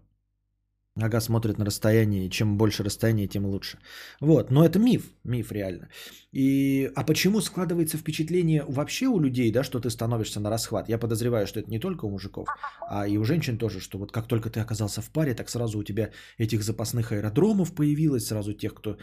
Ага, 0.99 1.21
смотрят 1.21 1.59
на 1.59 1.65
расстояние, 1.65 2.25
и 2.25 2.29
чем 2.29 2.57
больше 2.57 2.83
расстояние, 2.83 3.27
тем 3.27 3.45
лучше. 3.45 3.77
Вот, 4.19 4.49
но 4.49 4.65
это 4.65 4.79
миф, 4.79 5.03
миф 5.23 5.51
реально. 5.51 5.89
И, 6.31 6.91
а 6.95 7.03
почему 7.03 7.41
складывается 7.41 7.97
впечатление 7.97 8.63
вообще 8.67 9.05
у 9.05 9.19
людей, 9.19 9.51
да, 9.51 9.63
что 9.63 9.79
ты 9.79 9.91
становишься 9.91 10.39
на 10.39 10.49
расхват? 10.49 10.89
Я 10.89 10.97
подозреваю, 10.97 11.45
что 11.45 11.59
это 11.59 11.69
не 11.69 11.79
только 11.79 12.05
у 12.05 12.09
мужиков, 12.09 12.47
а 12.89 13.07
и 13.07 13.17
у 13.17 13.23
женщин 13.23 13.59
тоже, 13.59 13.79
что 13.79 13.99
вот 13.99 14.11
как 14.11 14.27
только 14.27 14.49
ты 14.49 14.59
оказался 14.59 15.01
в 15.01 15.09
паре, 15.11 15.35
так 15.35 15.49
сразу 15.49 15.77
у 15.77 15.83
тебя 15.83 16.09
этих 16.39 16.63
запасных 16.63 17.11
аэродромов 17.11 17.75
появилось, 17.75 18.25
сразу 18.25 18.53
тех, 18.53 18.73
кто 18.73 18.97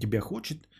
тебя 0.00 0.20
хочет– 0.20 0.68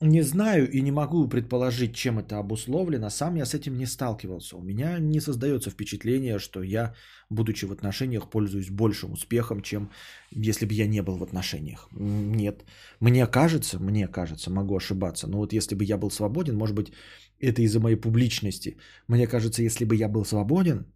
не 0.00 0.22
знаю 0.22 0.70
и 0.70 0.80
не 0.80 0.92
могу 0.92 1.28
предположить, 1.28 1.94
чем 1.94 2.18
это 2.18 2.38
обусловлено. 2.38 3.10
Сам 3.10 3.36
я 3.36 3.44
с 3.44 3.54
этим 3.54 3.76
не 3.76 3.86
сталкивался. 3.86 4.56
У 4.56 4.62
меня 4.62 4.98
не 4.98 5.20
создается 5.20 5.70
впечатление, 5.70 6.38
что 6.38 6.62
я, 6.62 6.94
будучи 7.30 7.66
в 7.66 7.72
отношениях, 7.72 8.30
пользуюсь 8.30 8.70
большим 8.70 9.12
успехом, 9.12 9.60
чем 9.60 9.90
если 10.30 10.66
бы 10.66 10.74
я 10.74 10.86
не 10.86 11.02
был 11.02 11.16
в 11.16 11.22
отношениях. 11.22 11.88
Нет. 11.92 12.64
Мне 13.00 13.26
кажется, 13.26 13.78
мне 13.80 14.06
кажется, 14.06 14.50
могу 14.50 14.76
ошибаться. 14.76 15.26
Но 15.26 15.38
вот 15.38 15.52
если 15.52 15.74
бы 15.74 15.84
я 15.84 15.98
был 15.98 16.10
свободен, 16.10 16.56
может 16.56 16.76
быть, 16.76 16.92
это 17.40 17.62
из-за 17.62 17.80
моей 17.80 17.96
публичности. 17.96 18.76
Мне 19.08 19.26
кажется, 19.26 19.62
если 19.62 19.84
бы 19.84 19.96
я 19.96 20.08
был 20.08 20.24
свободен, 20.24 20.86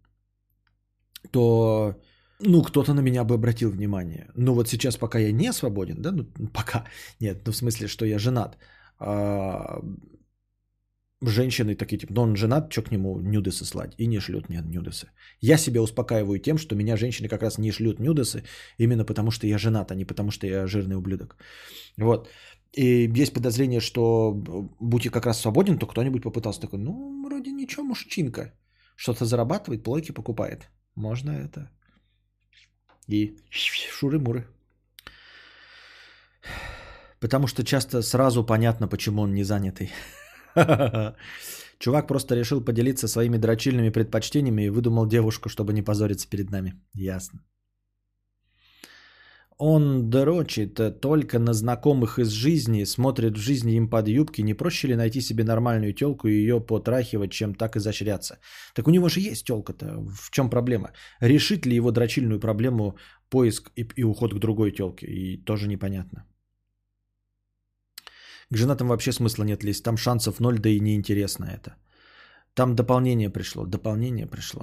то 1.31 2.01
ну, 2.39 2.61
кто-то 2.61 2.93
на 2.93 3.01
меня 3.01 3.23
бы 3.23 3.35
обратил 3.35 3.69
внимание. 3.69 4.27
Но 4.35 4.53
вот 4.53 4.69
сейчас, 4.69 4.97
пока 4.97 5.19
я 5.19 5.31
не 5.31 5.51
свободен, 5.53 6.01
да, 6.01 6.11
ну, 6.11 6.25
пока, 6.53 6.85
нет, 7.19 7.41
ну, 7.45 7.51
в 7.51 7.55
смысле, 7.55 7.87
что 7.87 8.05
я 8.05 8.17
женат, 8.19 8.57
а, 9.05 9.81
женщины 11.29 11.75
такие, 11.75 11.97
типа, 11.97 12.13
ну 12.13 12.21
он 12.21 12.35
женат, 12.35 12.71
что 12.71 12.81
к 12.81 12.91
нему 12.91 13.19
нюдесы 13.19 13.65
слать? 13.65 13.93
И 13.97 14.07
не 14.07 14.19
шлют 14.19 14.49
мне 14.49 14.61
нюдесы. 14.65 15.07
Я 15.41 15.57
себя 15.57 15.81
успокаиваю 15.81 16.39
тем, 16.39 16.57
что 16.57 16.75
меня 16.75 16.97
женщины 16.97 17.27
как 17.27 17.41
раз 17.41 17.57
не 17.57 17.71
шлют 17.71 17.99
нюдесы, 17.99 18.43
именно 18.77 19.05
потому 19.05 19.31
что 19.31 19.47
я 19.47 19.57
женат, 19.57 19.91
а 19.91 19.95
не 19.95 20.05
потому 20.05 20.31
что 20.31 20.47
я 20.47 20.67
жирный 20.67 20.95
ублюдок. 20.95 21.37
Вот. 21.97 22.29
И 22.77 23.09
есть 23.21 23.33
подозрение, 23.33 23.79
что 23.79 24.33
будь 24.79 25.05
я 25.05 25.11
как 25.11 25.25
раз 25.25 25.41
свободен, 25.41 25.77
то 25.77 25.85
кто-нибудь 25.85 26.23
попытался 26.23 26.61
такой, 26.61 26.79
ну, 26.79 27.23
вроде 27.23 27.51
ничего, 27.51 27.83
мужчинка. 27.83 28.53
Что-то 28.95 29.25
зарабатывает, 29.25 29.83
плойки 29.83 30.11
покупает. 30.11 30.69
Можно 30.95 31.31
это. 31.31 31.69
И 33.07 33.37
шуры-муры. 33.49 34.47
Потому 37.23 37.47
что 37.47 37.63
часто 37.63 38.01
сразу 38.01 38.43
понятно, 38.43 38.89
почему 38.89 39.21
он 39.21 39.33
не 39.33 39.43
занятый. 39.43 39.91
Чувак 41.79 42.07
просто 42.07 42.35
решил 42.35 42.65
поделиться 42.65 43.07
своими 43.07 43.37
дрочильными 43.37 43.91
предпочтениями 43.91 44.63
и 44.63 44.69
выдумал 44.69 45.07
девушку, 45.07 45.47
чтобы 45.47 45.71
не 45.71 45.81
позориться 45.81 46.29
перед 46.29 46.51
нами. 46.51 46.73
Ясно. 46.93 47.39
Он 49.57 50.09
дрочит 50.09 50.99
только 50.99 51.39
на 51.39 51.53
знакомых 51.53 52.19
из 52.19 52.27
жизни, 52.27 52.83
смотрит 52.85 53.37
в 53.37 53.41
жизни 53.41 53.77
им 53.77 53.89
под 53.89 54.07
юбки. 54.09 54.41
Не 54.41 54.53
проще 54.53 54.89
ли 54.89 54.95
найти 54.95 55.21
себе 55.21 55.45
нормальную 55.45 55.93
телку 55.93 56.27
и 56.27 56.33
ее 56.33 56.59
потрахивать, 56.59 57.31
чем 57.31 57.55
так 57.55 57.77
изощряться? 57.77 58.39
Так 58.75 58.87
у 58.87 58.91
него 58.91 59.07
же 59.07 59.21
есть 59.21 59.45
телка-то. 59.47 60.05
В 60.09 60.29
чем 60.29 60.49
проблема? 60.49 60.91
Решит 61.21 61.65
ли 61.65 61.75
его 61.75 61.91
дрочильную 61.91 62.41
проблему 62.41 62.97
поиск 63.29 63.71
и, 63.77 63.87
и 63.95 64.03
уход 64.03 64.33
к 64.33 64.39
другой 64.39 64.71
телке? 64.71 65.07
И 65.07 65.37
тоже 65.37 65.69
непонятно. 65.69 66.25
К 68.53 68.57
женатым 68.57 68.87
вообще 68.87 69.11
смысла 69.11 69.43
нет 69.43 69.63
лезть. 69.63 69.83
Там 69.83 69.97
шансов 69.97 70.39
ноль, 70.39 70.59
да 70.59 70.69
и 70.69 70.79
неинтересно 70.79 71.45
это. 71.45 71.75
Там 72.53 72.75
дополнение 72.75 73.31
пришло. 73.31 73.65
Дополнение 73.65 74.27
пришло. 74.27 74.61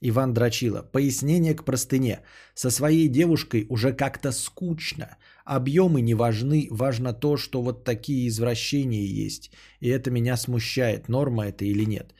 Иван 0.00 0.34
Дрочила. 0.34 0.82
Пояснение 0.82 1.54
к 1.54 1.64
простыне. 1.64 2.20
Со 2.54 2.70
своей 2.70 3.08
девушкой 3.08 3.66
уже 3.68 3.92
как-то 3.92 4.30
скучно. 4.30 5.16
Объемы 5.44 6.00
не 6.00 6.14
важны. 6.14 6.68
Важно 6.70 7.12
то, 7.12 7.36
что 7.36 7.60
вот 7.60 7.84
такие 7.84 8.28
извращения 8.28 9.04
есть. 9.26 9.50
И 9.80 9.88
это 9.88 10.12
меня 10.12 10.36
смущает. 10.36 11.08
Норма 11.08 11.46
это 11.46 11.64
или 11.64 11.84
нет. 11.84 12.14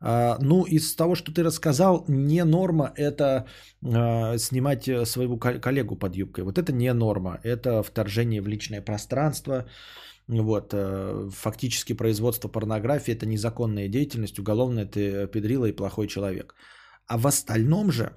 А, 0.00 0.38
ну, 0.40 0.64
из 0.64 0.94
того, 0.94 1.14
что 1.14 1.32
ты 1.32 1.42
рассказал, 1.42 2.04
не 2.08 2.44
норма 2.44 2.92
это 2.96 3.46
а, 3.82 4.38
снимать 4.38 4.88
э, 4.88 5.06
своего 5.06 5.38
коллегу 5.38 5.96
под 5.96 6.16
юбкой. 6.16 6.44
Вот 6.44 6.58
это 6.58 6.72
не 6.72 6.92
норма. 6.92 7.38
Это 7.42 7.82
вторжение 7.82 8.42
в 8.42 8.48
личное 8.48 8.82
пространство. 8.82 9.66
Вот, 10.28 10.74
э, 10.74 11.30
фактически 11.32 11.94
производство 11.94 12.48
порнографии 12.48 13.14
это 13.14 13.26
незаконная 13.26 13.88
деятельность, 13.88 14.38
уголовная 14.38 14.86
ты 14.86 15.28
педрила 15.28 15.66
и 15.66 15.76
плохой 15.76 16.08
человек. 16.08 16.54
А 17.06 17.16
в 17.16 17.26
остальном 17.26 17.90
же, 17.90 18.16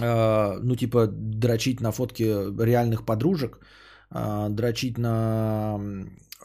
а, 0.00 0.58
ну 0.62 0.76
типа 0.76 1.08
дрочить 1.08 1.80
на 1.80 1.92
фотки 1.92 2.22
реальных 2.64 3.04
подружек, 3.04 3.60
дрочить 4.10 4.98
на 4.98 5.80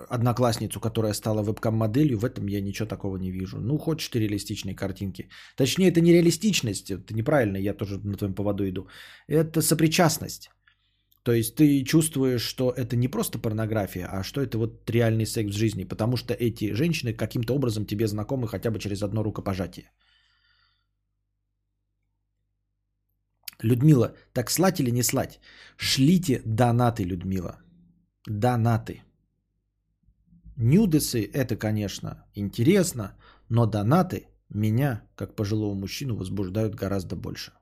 одноклассницу, 0.10 0.80
которая 0.80 1.14
стала 1.14 1.44
вебкам-моделью, 1.44 2.20
в 2.20 2.26
этом 2.26 2.48
я 2.48 2.62
ничего 2.62 2.88
такого 2.88 3.18
не 3.18 3.32
вижу. 3.32 3.58
Ну, 3.60 3.78
хочешь 3.78 4.10
ты 4.10 4.20
реалистичные 4.20 4.76
картинки. 4.76 5.30
Точнее, 5.56 5.90
это 5.90 6.02
не 6.02 6.14
реалистичность, 6.14 6.92
это 6.92 7.14
неправильно, 7.14 7.58
я 7.58 7.74
тоже 7.74 8.00
на 8.04 8.18
твоем 8.18 8.34
поводу 8.34 8.68
иду. 8.68 8.88
Это 9.28 9.62
сопричастность. 9.62 10.50
То 11.24 11.34
есть 11.34 11.56
ты 11.56 11.84
чувствуешь, 11.84 12.42
что 12.42 12.72
это 12.72 12.96
не 12.96 13.10
просто 13.10 13.40
порнография, 13.40 14.08
а 14.08 14.24
что 14.24 14.42
это 14.42 14.58
вот 14.58 14.90
реальный 14.90 15.26
секс 15.26 15.52
в 15.52 15.58
жизни, 15.58 15.84
потому 15.84 16.18
что 16.18 16.34
эти 16.34 16.74
женщины 16.74 17.14
каким-то 17.14 17.54
образом 17.54 17.86
тебе 17.86 18.08
знакомы 18.08 18.48
хотя 18.48 18.72
бы 18.72 18.80
через 18.80 19.04
одно 19.04 19.24
рукопожатие. 19.24 19.92
Людмила, 23.64 24.16
так 24.34 24.52
слать 24.52 24.80
или 24.80 24.92
не 24.92 25.04
слать? 25.04 25.40
Шлите 25.78 26.42
донаты, 26.46 27.04
Людмила. 27.04 27.60
Донаты. 28.28 29.02
Нюдесы 30.58 31.30
это, 31.34 31.56
конечно, 31.56 32.26
интересно, 32.34 33.16
но 33.48 33.68
донаты 33.68 34.28
меня, 34.50 35.04
как 35.16 35.36
пожилого 35.36 35.76
мужчину, 35.76 36.16
возбуждают 36.16 36.74
гораздо 36.74 37.16
больше. 37.16 37.54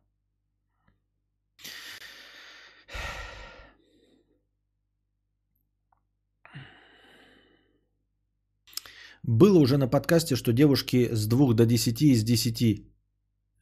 Было 9.23 9.59
уже 9.59 9.77
на 9.77 9.89
подкасте, 9.89 10.37
что 10.37 10.53
девушки 10.53 11.09
с 11.11 11.27
2 11.27 11.53
до 11.53 11.65
10 11.65 12.01
из 12.01 12.23
10 12.23 12.94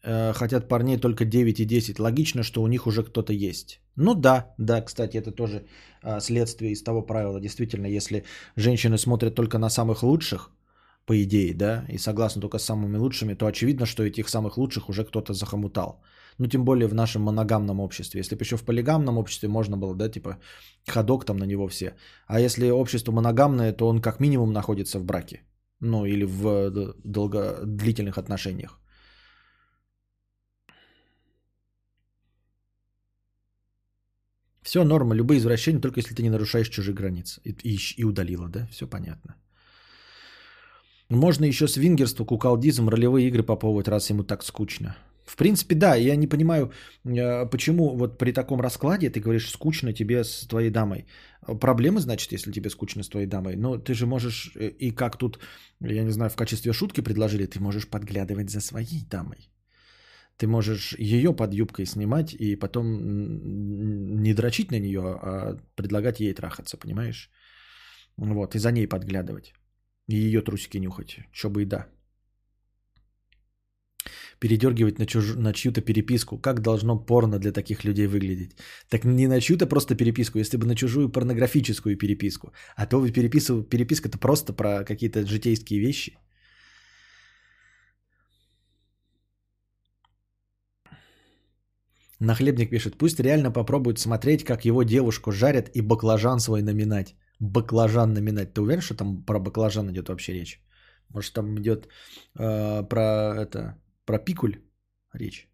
э, 0.04 0.34
хотят 0.34 0.68
парней 0.68 0.98
только 0.98 1.26
9 1.26 1.60
и 1.60 1.66
10. 1.66 2.00
Логично, 2.00 2.44
что 2.44 2.62
у 2.62 2.68
них 2.68 2.88
уже 2.88 3.04
кто-то 3.04 3.34
есть. 3.34 3.82
Ну 3.96 4.16
да, 4.16 4.54
да, 4.58 4.82
кстати, 4.82 5.18
это 5.18 5.32
тоже 5.32 5.66
э, 6.04 6.20
следствие 6.20 6.72
из 6.72 6.84
того 6.84 7.02
правила. 7.02 7.40
Действительно, 7.40 7.88
если 7.88 8.24
женщины 8.56 8.98
смотрят 8.98 9.36
только 9.36 9.58
на 9.58 9.70
самых 9.70 10.04
лучших, 10.04 10.52
по 11.06 11.14
идее, 11.24 11.54
да, 11.54 11.86
и 11.90 11.98
согласны 11.98 12.42
только 12.42 12.60
с 12.60 12.64
самыми 12.64 12.98
лучшими, 12.98 13.36
то 13.36 13.46
очевидно, 13.46 13.86
что 13.86 14.04
этих 14.04 14.30
самых 14.30 14.58
лучших 14.58 14.90
уже 14.90 15.04
кто-то 15.04 15.34
захомутал. 15.34 16.02
Ну, 16.40 16.48
тем 16.48 16.64
более 16.66 16.88
в 16.88 16.94
нашем 16.94 17.22
моногамном 17.22 17.80
обществе. 17.80 18.20
Если 18.20 18.36
бы 18.36 18.44
еще 18.44 18.58
в 18.58 18.64
полигамном 18.64 19.18
обществе 19.18 19.50
можно 19.50 19.78
было, 19.78 19.96
да, 19.96 20.10
типа 20.10 20.38
ходок 20.88 21.26
там 21.26 21.38
на 21.38 21.46
него 21.46 21.68
все. 21.68 21.96
А 22.28 22.40
если 22.40 22.70
общество 22.70 23.12
моногамное, 23.12 23.74
то 23.74 23.88
он 23.88 24.02
как 24.02 24.20
минимум 24.20 24.54
находится 24.54 25.00
в 25.00 25.06
браке. 25.06 25.42
Ну, 25.82 26.06
или 26.06 26.26
в 26.26 26.48
э, 26.48 26.94
долго... 27.04 27.60
длительных 27.66 28.18
отношениях. 28.18 28.80
Все 34.64 34.84
норма, 34.84 35.16
любые 35.16 35.40
извращения, 35.40 35.82
только 35.82 36.00
если 36.00 36.16
ты 36.16 36.24
не 36.24 36.30
нарушаешь 36.30 36.70
чужие 36.70 36.96
границы. 36.96 37.42
И, 37.44 37.52
и, 37.52 37.78
и 37.98 38.04
удалила, 38.04 38.48
да? 38.48 38.68
Все 38.72 38.88
понятно. 38.88 39.36
Можно 41.10 41.46
еще 41.46 41.68
свингерство, 41.68 42.26
куколдизм, 42.26 42.90
ролевые 42.90 43.28
игры 43.28 43.44
попробовать, 43.44 43.88
раз 43.88 44.10
ему 44.10 44.24
так 44.24 44.44
скучно. 44.44 44.96
В 45.26 45.36
принципе, 45.36 45.76
да, 45.76 45.96
я 45.96 46.16
не 46.16 46.28
понимаю, 46.28 46.72
э, 47.06 47.46
почему 47.46 47.96
вот 47.96 48.18
при 48.18 48.32
таком 48.34 48.62
раскладе 48.62 49.10
ты 49.10 49.20
говоришь, 49.22 49.50
скучно 49.50 49.94
тебе 49.94 50.24
с 50.24 50.48
твоей 50.48 50.70
дамой. 50.70 51.06
Проблемы, 51.62 52.00
значит, 52.00 52.32
если 52.32 52.52
тебе 52.52 52.70
скучно 52.70 53.04
с 53.04 53.10
твоей 53.10 53.28
дамой. 53.28 53.56
Но 53.56 53.78
ты 53.78 53.94
же 53.94 54.06
можешь, 54.06 54.52
э, 54.56 54.70
и 54.80 54.92
как 54.92 55.18
тут, 55.18 55.40
я 55.82 56.04
не 56.04 56.12
знаю, 56.12 56.30
в 56.30 56.36
качестве 56.36 56.74
шутки 56.74 57.02
предложили, 57.02 57.46
ты 57.46 57.60
можешь 57.60 57.88
подглядывать 57.88 58.50
за 58.50 58.60
своей 58.60 59.06
дамой. 59.10 59.53
Ты 60.38 60.48
можешь 60.48 60.96
ее 60.98 61.34
под 61.34 61.54
юбкой 61.54 61.86
снимать 61.86 62.34
и 62.34 62.56
потом 62.56 64.22
не 64.22 64.34
дрочить 64.34 64.72
на 64.72 64.80
нее, 64.80 65.02
а 65.02 65.58
предлагать 65.76 66.20
ей 66.20 66.34
трахаться, 66.34 66.78
понимаешь? 66.78 67.30
Вот, 68.18 68.56
и 68.56 68.60
за 68.60 68.72
ней 68.72 68.88
подглядывать. 68.88 69.54
И 70.08 70.16
ее 70.16 70.42
трусики 70.42 70.80
нюхать, 70.80 71.20
чтобы 71.32 71.62
и 71.62 71.66
да 71.66 71.88
передергивать 74.44 75.00
на, 75.00 75.06
чуж... 75.06 75.36
на 75.36 75.54
чью-то 75.54 75.82
переписку. 75.82 76.38
Как 76.38 76.62
должно 76.62 77.00
порно 77.00 77.40
для 77.40 77.54
таких 77.54 77.86
людей 77.86 78.08
выглядеть? 78.08 78.58
Так 78.90 79.06
не 79.06 79.28
на 79.28 79.40
чью-то 79.40 79.68
просто 79.68 79.96
переписку, 79.96 80.38
если 80.40 80.58
бы 80.58 80.66
на 80.66 80.76
чужую 80.76 81.10
порнографическую 81.10 81.98
переписку. 81.98 82.52
А 82.76 82.86
то 82.86 83.08
переписку... 83.08 83.64
переписка-то 83.64 84.18
просто 84.18 84.54
про 84.54 84.84
какие-то 84.84 85.26
житейские 85.26 85.80
вещи. 85.80 86.18
Нахлебник 92.24 92.70
пишет, 92.70 92.98
пусть 92.98 93.20
реально 93.20 93.52
попробует 93.52 94.00
смотреть, 94.00 94.44
как 94.44 94.66
его 94.66 94.84
девушку 94.84 95.32
жарят 95.32 95.70
и 95.76 95.82
баклажан 95.82 96.40
свой 96.40 96.62
наминать. 96.62 97.16
Баклажан 97.40 98.14
наминать. 98.14 98.54
Ты 98.54 98.62
уверен, 98.62 98.82
что 98.82 98.96
там 98.96 99.24
про 99.26 99.40
баклажан 99.40 99.90
идет 99.90 100.10
вообще 100.10 100.34
речь? 100.34 100.62
Может, 101.10 101.34
там 101.34 101.60
идет 101.60 101.88
э, 102.40 102.84
про 102.90 103.36
это 103.42 103.78
про 104.06 104.20
пикуль 104.20 104.62
речь. 105.14 105.50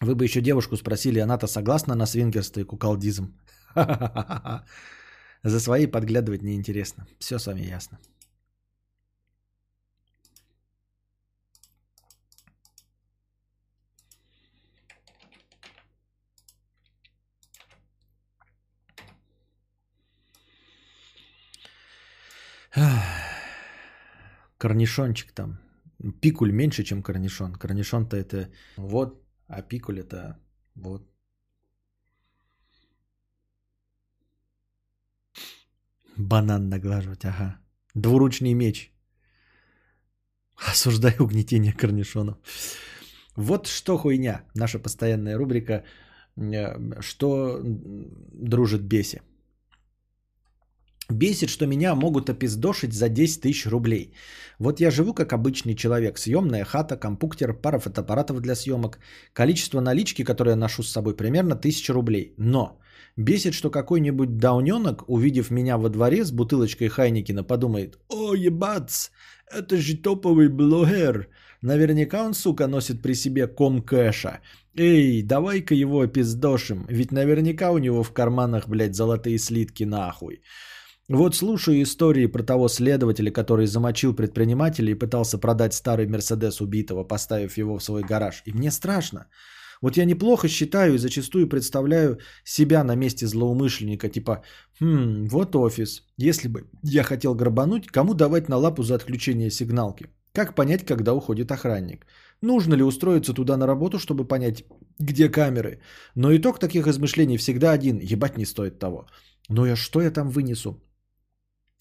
Вы 0.00 0.14
бы 0.14 0.24
еще 0.24 0.40
девушку 0.40 0.76
спросили, 0.76 1.20
она-то 1.20 1.46
согласна 1.46 1.94
на 1.94 2.06
свингерство 2.06 2.60
и 2.60 2.64
куколдизм? 2.64 3.38
За 5.42 5.60
свои 5.60 5.86
подглядывать 5.86 6.42
неинтересно. 6.42 7.06
Все 7.18 7.38
с 7.38 7.46
вами 7.46 7.62
ясно. 7.62 7.98
Корнишончик 24.60 25.32
там 25.32 25.58
Пикуль 26.20 26.52
меньше, 26.52 26.82
чем 26.82 27.02
корнишон. 27.02 27.54
Корнишон-то 27.54 28.16
это 28.16 28.48
вот, 28.76 29.22
а 29.48 29.62
пикуль 29.62 30.00
это 30.00 30.38
вот. 30.74 31.02
Банан 36.16 36.68
наглаживать, 36.68 37.24
ага. 37.24 37.58
Двуручный 37.94 38.54
меч. 38.54 38.92
Осуждаю 40.70 41.24
угнетение 41.24 41.72
корнишонов. 41.72 42.36
Вот 43.36 43.66
что 43.66 43.98
хуйня. 43.98 44.44
Наша 44.54 44.78
постоянная 44.78 45.38
рубрика 45.38 45.84
э, 46.36 47.00
«Что 47.00 47.60
дружит 47.62 48.82
беси». 48.82 49.20
Бесит, 51.12 51.50
что 51.50 51.66
меня 51.66 51.94
могут 51.94 52.30
опиздошить 52.30 52.92
за 52.92 53.08
10 53.08 53.40
тысяч 53.40 53.66
рублей. 53.66 54.12
Вот 54.58 54.80
я 54.80 54.90
живу 54.90 55.14
как 55.14 55.32
обычный 55.32 55.74
человек. 55.74 56.18
Съемная 56.18 56.64
хата, 56.64 56.96
компуктер, 56.96 57.54
пара 57.54 57.78
фотоаппаратов 57.78 58.40
для 58.40 58.54
съемок. 58.54 58.98
Количество 59.32 59.80
налички, 59.80 60.24
которое 60.24 60.50
я 60.50 60.56
ношу 60.56 60.82
с 60.82 60.92
собой, 60.92 61.16
примерно 61.16 61.54
1000 61.54 61.92
рублей. 61.92 62.34
Но 62.36 62.80
бесит, 63.16 63.54
что 63.54 63.70
какой-нибудь 63.70 64.38
дауненок, 64.38 65.04
увидев 65.08 65.50
меня 65.50 65.78
во 65.78 65.88
дворе 65.88 66.24
с 66.24 66.30
бутылочкой 66.30 66.88
Хайникина, 66.88 67.42
подумает, 67.42 67.98
«О, 68.08 68.34
ебац, 68.34 69.10
это 69.52 69.76
же 69.76 69.96
топовый 69.96 70.48
блогер. 70.48 71.28
Наверняка 71.62 72.24
он, 72.24 72.34
сука, 72.34 72.66
носит 72.66 73.02
при 73.02 73.14
себе 73.14 73.46
ком 73.46 73.82
кэша. 73.82 74.40
Эй, 74.76 75.22
давай-ка 75.22 75.74
его 75.74 76.00
опиздошим, 76.00 76.86
ведь 76.88 77.12
наверняка 77.12 77.72
у 77.72 77.78
него 77.78 78.02
в 78.02 78.12
карманах, 78.12 78.68
блядь, 78.68 78.94
золотые 78.94 79.38
слитки 79.38 79.84
нахуй». 79.84 80.40
Вот 81.12 81.34
слушаю 81.34 81.82
истории 81.82 82.26
про 82.26 82.44
того 82.44 82.68
следователя, 82.68 83.32
который 83.32 83.66
замочил 83.66 84.14
предпринимателя 84.14 84.92
и 84.92 84.98
пытался 84.98 85.38
продать 85.38 85.74
старый 85.74 86.06
Мерседес 86.06 86.60
убитого, 86.60 87.02
поставив 87.02 87.58
его 87.58 87.78
в 87.78 87.82
свой 87.82 88.02
гараж. 88.02 88.42
И 88.46 88.52
мне 88.52 88.70
страшно. 88.70 89.26
Вот 89.82 89.96
я 89.96 90.04
неплохо 90.04 90.48
считаю 90.48 90.94
и 90.94 90.98
зачастую 90.98 91.48
представляю 91.48 92.18
себя 92.44 92.84
на 92.84 92.94
месте 92.94 93.26
злоумышленника. 93.26 94.08
Типа, 94.08 94.44
хм, 94.80 95.26
вот 95.28 95.56
офис. 95.56 96.04
Если 96.16 96.46
бы 96.46 96.68
я 96.84 97.02
хотел 97.02 97.34
грабануть, 97.34 97.88
кому 97.88 98.14
давать 98.14 98.48
на 98.48 98.56
лапу 98.56 98.84
за 98.84 98.94
отключение 98.94 99.50
сигналки? 99.50 100.06
Как 100.32 100.54
понять, 100.54 100.86
когда 100.86 101.12
уходит 101.12 101.50
охранник? 101.50 102.06
Нужно 102.40 102.76
ли 102.76 102.84
устроиться 102.84 103.34
туда 103.34 103.56
на 103.56 103.66
работу, 103.66 103.98
чтобы 103.98 104.28
понять, 104.28 104.64
где 105.00 105.28
камеры? 105.28 105.80
Но 106.14 106.32
итог 106.36 106.60
таких 106.60 106.86
измышлений 106.86 107.36
всегда 107.36 107.72
один. 107.72 107.98
Ебать 107.98 108.38
не 108.38 108.46
стоит 108.46 108.78
того. 108.78 109.06
Ну 109.48 109.66
я 109.66 109.74
что 109.74 110.00
я 110.00 110.12
там 110.12 110.30
вынесу? 110.30 110.80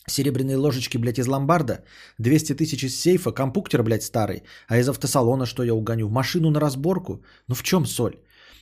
Серебряные 0.09 0.57
ложечки, 0.57 0.97
блядь, 0.97 1.19
из 1.19 1.27
ломбарда, 1.27 1.83
200 2.17 2.55
тысяч 2.55 2.83
из 2.83 2.99
сейфа, 2.99 3.31
компуктер, 3.31 3.83
блядь, 3.83 4.03
старый, 4.03 4.43
а 4.67 4.77
из 4.77 4.89
автосалона 4.89 5.45
что 5.45 5.63
я 5.63 5.73
угоню? 5.73 6.09
Машину 6.09 6.49
на 6.49 6.59
разборку? 6.59 7.23
Ну 7.47 7.55
в 7.55 7.63
чем 7.63 7.85
соль? 7.85 8.15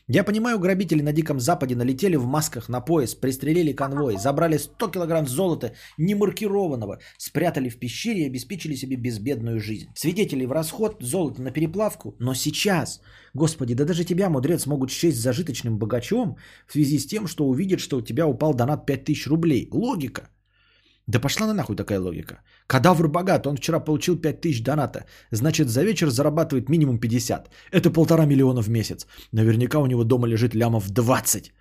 Я 0.10 0.24
понимаю, 0.24 0.58
грабители 0.58 1.02
на 1.02 1.12
Диком 1.12 1.40
Западе 1.40 1.76
налетели 1.76 2.16
в 2.16 2.26
масках 2.26 2.70
на 2.70 2.80
пояс, 2.80 3.14
пристрелили 3.14 3.74
конвой, 3.74 4.18
забрали 4.18 4.58
100 4.58 4.88
килограмм 4.88 5.28
золота 5.28 5.74
немаркированного, 5.98 7.00
спрятали 7.18 7.68
в 7.70 7.78
пещере 7.78 8.22
и 8.22 8.28
обеспечили 8.28 8.76
себе 8.76 8.96
безбедную 8.96 9.60
жизнь. 9.60 9.88
Свидетели 9.96 10.46
в 10.46 10.54
расход, 10.54 10.98
золото 11.02 11.42
на 11.42 11.52
переплавку. 11.52 12.16
Но 12.20 12.34
сейчас, 12.36 13.02
господи, 13.34 13.74
да 13.74 13.84
даже 13.84 14.06
тебя, 14.06 14.30
мудрец, 14.30 14.66
могут 14.66 14.92
счесть 14.92 15.18
зажиточным 15.18 15.78
богачом 15.78 16.38
в 16.68 16.72
связи 16.72 17.00
с 17.00 17.06
тем, 17.06 17.28
что 17.28 17.46
увидят, 17.46 17.82
что 17.82 17.98
у 17.98 18.02
тебя 18.02 18.28
упал 18.28 18.54
донат 18.54 18.86
5000 18.86 19.28
рублей. 19.28 19.68
Логика. 19.72 20.30
Да 21.08 21.20
пошла 21.20 21.48
на 21.48 21.54
нахуй 21.54 21.76
такая 21.76 22.00
логика. 22.00 22.42
Кадавр 22.68 23.08
богат, 23.08 23.48
он 23.48 23.56
вчера 23.56 23.80
получил 23.80 24.18
5000 24.18 24.64
доната. 24.64 25.06
Значит, 25.32 25.70
за 25.70 25.84
вечер 25.84 26.10
зарабатывает 26.10 26.70
минимум 26.70 27.00
50. 27.00 27.50
Это 27.72 27.90
полтора 27.90 28.26
миллиона 28.26 28.62
в 28.62 28.70
месяц. 28.70 29.08
Наверняка 29.32 29.80
у 29.80 29.86
него 29.86 30.04
дома 30.04 30.28
лежит 30.28 30.54
лямов 30.54 30.90
20. 30.90 31.54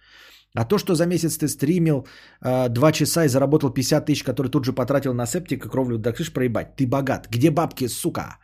А 0.54 0.64
то, 0.64 0.78
что 0.78 0.94
за 0.94 1.06
месяц 1.06 1.36
ты 1.36 1.48
стримил 1.48 2.06
э, 2.42 2.68
2 2.68 2.92
часа 2.92 3.24
и 3.24 3.28
заработал 3.28 3.70
50 3.70 4.06
тысяч, 4.06 4.24
который 4.24 4.50
тут 4.50 4.64
же 4.64 4.72
потратил 4.72 5.14
на 5.14 5.26
септик 5.26 5.64
и 5.64 5.68
кровлю, 5.68 5.98
да 5.98 6.12
крыш 6.12 6.32
проебать. 6.32 6.76
Ты 6.76 6.86
богат. 6.86 7.28
Где 7.30 7.50
бабки, 7.50 7.88
сука? 7.88 8.38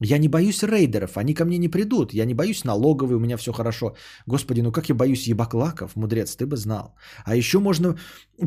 Я 0.00 0.18
не 0.18 0.28
боюсь 0.28 0.62
рейдеров, 0.62 1.16
они 1.16 1.34
ко 1.34 1.44
мне 1.44 1.58
не 1.58 1.68
придут. 1.68 2.12
Я 2.12 2.24
не 2.24 2.34
боюсь 2.34 2.64
налоговой, 2.64 3.14
у 3.14 3.20
меня 3.20 3.36
все 3.36 3.52
хорошо. 3.52 3.94
Господи, 4.26 4.60
ну 4.60 4.72
как 4.72 4.88
я 4.88 4.94
боюсь 4.94 5.28
ебаклаков, 5.28 5.96
мудрец, 5.96 6.36
ты 6.36 6.46
бы 6.46 6.56
знал. 6.56 6.96
А 7.24 7.36
еще 7.36 7.58
можно 7.60 7.96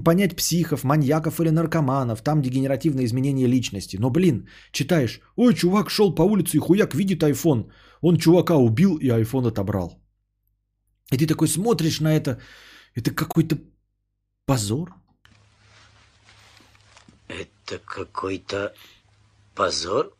понять 0.03 0.35
психов, 0.35 0.83
маньяков 0.83 1.39
или 1.39 1.49
наркоманов, 1.49 2.21
там 2.21 2.41
дегенеративное 2.41 3.05
изменение 3.05 3.47
личности. 3.47 3.97
Но, 3.97 4.09
блин, 4.09 4.49
читаешь, 4.71 5.21
ой, 5.37 5.53
чувак 5.53 5.89
шел 5.89 6.13
по 6.13 6.23
улице 6.23 6.57
и 6.57 6.59
хуяк 6.59 6.93
видит 6.95 7.23
iPhone. 7.23 7.71
Он 8.01 8.17
чувака 8.17 8.55
убил 8.55 8.97
и 8.97 9.07
iPhone 9.07 9.47
отобрал. 9.47 10.01
И 11.11 11.17
ты 11.17 11.27
такой 11.27 11.47
смотришь 11.47 12.01
на 12.01 12.13
это, 12.13 12.41
это 12.93 13.11
какой-то 13.11 13.57
позор. 14.45 14.93
Это 17.29 17.79
какой-то 17.85 18.73
позор? 19.55 20.16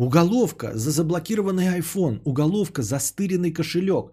Уголовка 0.00 0.72
за 0.74 0.90
заблокированный 0.90 1.78
iPhone, 1.78 2.20
уголовка 2.24 2.82
за 2.82 2.98
стыренный 2.98 3.52
кошелек. 3.52 4.12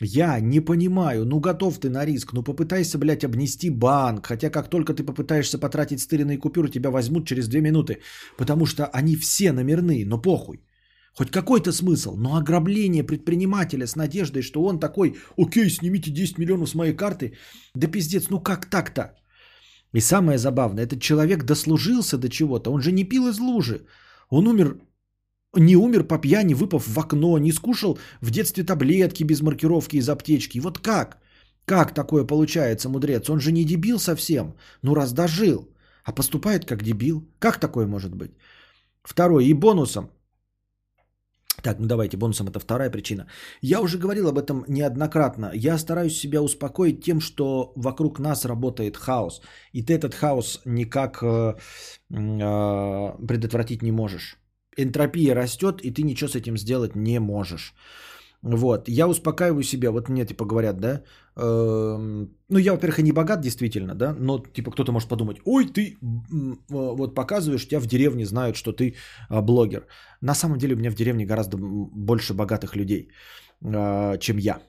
Я 0.00 0.40
не 0.40 0.60
понимаю, 0.60 1.24
ну 1.24 1.38
готов 1.38 1.78
ты 1.78 1.90
на 1.90 2.04
риск, 2.04 2.32
ну 2.32 2.42
попытайся, 2.42 2.98
блядь, 2.98 3.22
обнести 3.22 3.70
банк, 3.70 4.26
хотя 4.26 4.50
как 4.50 4.68
только 4.68 4.94
ты 4.94 5.04
попытаешься 5.04 5.58
потратить 5.60 6.00
стыренные 6.00 6.38
купюры, 6.38 6.68
тебя 6.68 6.90
возьмут 6.90 7.28
через 7.28 7.46
две 7.46 7.60
минуты, 7.60 7.98
потому 8.36 8.66
что 8.66 8.86
они 8.86 9.14
все 9.14 9.52
номерные, 9.52 10.04
но 10.06 10.18
похуй. 10.22 10.64
Хоть 11.16 11.30
какой-то 11.30 11.70
смысл, 11.72 12.16
но 12.16 12.34
ограбление 12.34 13.04
предпринимателя 13.04 13.86
с 13.86 13.94
надеждой, 13.94 14.42
что 14.42 14.64
он 14.64 14.80
такой, 14.80 15.14
окей, 15.38 15.70
снимите 15.70 16.10
10 16.10 16.38
миллионов 16.38 16.68
с 16.68 16.74
моей 16.74 16.96
карты, 16.96 17.36
да 17.76 17.86
пиздец, 17.86 18.28
ну 18.28 18.40
как 18.40 18.66
так-то? 18.70 19.02
И 19.94 20.00
самое 20.00 20.38
забавное, 20.38 20.82
этот 20.82 21.00
человек 21.00 21.44
дослужился 21.44 22.18
до 22.18 22.28
чего-то, 22.28 22.72
он 22.72 22.80
же 22.80 22.90
не 22.90 23.04
пил 23.04 23.28
из 23.28 23.38
лужи, 23.38 23.86
он 24.28 24.48
умер 24.48 24.78
не 25.54 25.76
умер 25.76 26.04
по 26.04 26.18
пьяни, 26.18 26.54
выпав 26.54 26.86
в 26.86 26.98
окно, 26.98 27.38
не 27.38 27.52
скушал 27.52 27.98
в 28.20 28.30
детстве 28.30 28.64
таблетки 28.64 29.24
без 29.24 29.40
маркировки 29.40 29.96
из 29.96 30.08
аптечки. 30.08 30.60
Вот 30.60 30.78
как? 30.78 31.18
Как 31.64 31.94
такое 31.94 32.26
получается, 32.26 32.88
мудрец? 32.88 33.28
Он 33.30 33.40
же 33.40 33.52
не 33.52 33.64
дебил 33.64 33.98
совсем. 33.98 34.54
Ну, 34.82 34.94
раз 34.94 35.12
дожил. 35.12 35.68
А 36.04 36.12
поступает 36.12 36.64
как 36.64 36.82
дебил. 36.82 37.28
Как 37.38 37.60
такое 37.60 37.86
может 37.86 38.14
быть? 38.14 38.32
Второе. 39.02 39.44
И 39.44 39.54
бонусом. 39.54 40.10
Так, 41.62 41.78
ну 41.78 41.86
давайте, 41.86 42.16
бонусом 42.16 42.48
это 42.48 42.58
вторая 42.58 42.90
причина. 42.90 43.26
Я 43.60 43.80
уже 43.80 43.98
говорил 43.98 44.28
об 44.28 44.38
этом 44.38 44.64
неоднократно. 44.68 45.52
Я 45.54 45.78
стараюсь 45.78 46.18
себя 46.18 46.42
успокоить 46.42 47.04
тем, 47.04 47.20
что 47.20 47.72
вокруг 47.76 48.18
нас 48.18 48.44
работает 48.44 48.96
хаос. 48.96 49.42
И 49.72 49.82
ты 49.82 49.92
этот 49.94 50.14
хаос 50.14 50.60
никак 50.64 51.22
э, 51.22 51.54
э, 52.10 53.26
предотвратить 53.28 53.82
не 53.82 53.92
можешь 53.92 54.41
энтропия 54.76 55.34
растет, 55.34 55.80
и 55.82 55.90
ты 55.90 56.02
ничего 56.02 56.28
с 56.28 56.36
этим 56.36 56.56
сделать 56.56 56.96
не 56.96 57.20
можешь. 57.20 57.74
Вот, 58.42 58.88
я 58.88 59.06
успокаиваю 59.06 59.62
себя, 59.62 59.90
вот 59.90 60.08
мне 60.08 60.26
типа 60.26 60.44
говорят, 60.44 60.80
да, 60.80 61.02
э, 61.36 62.26
ну 62.48 62.58
я, 62.58 62.72
во-первых, 62.72 62.98
и 62.98 63.02
не 63.02 63.12
богат 63.12 63.40
действительно, 63.40 63.94
да, 63.94 64.16
но 64.18 64.38
типа 64.38 64.72
кто-то 64.72 64.90
может 64.92 65.08
подумать, 65.08 65.38
ой, 65.44 65.66
ты 65.66 65.96
вот 66.68 67.14
показываешь, 67.14 67.68
тебя 67.68 67.80
в 67.80 67.86
деревне 67.86 68.26
знают, 68.26 68.56
что 68.56 68.72
ты 68.72 68.96
э, 69.30 69.40
блогер. 69.40 69.86
На 70.20 70.34
самом 70.34 70.58
деле 70.58 70.74
у 70.74 70.78
меня 70.78 70.90
в 70.90 70.94
деревне 70.94 71.24
гораздо 71.24 71.56
больше 71.56 72.34
богатых 72.34 72.74
людей, 72.74 73.08
э, 73.64 74.18
чем 74.18 74.38
я. 74.38 74.60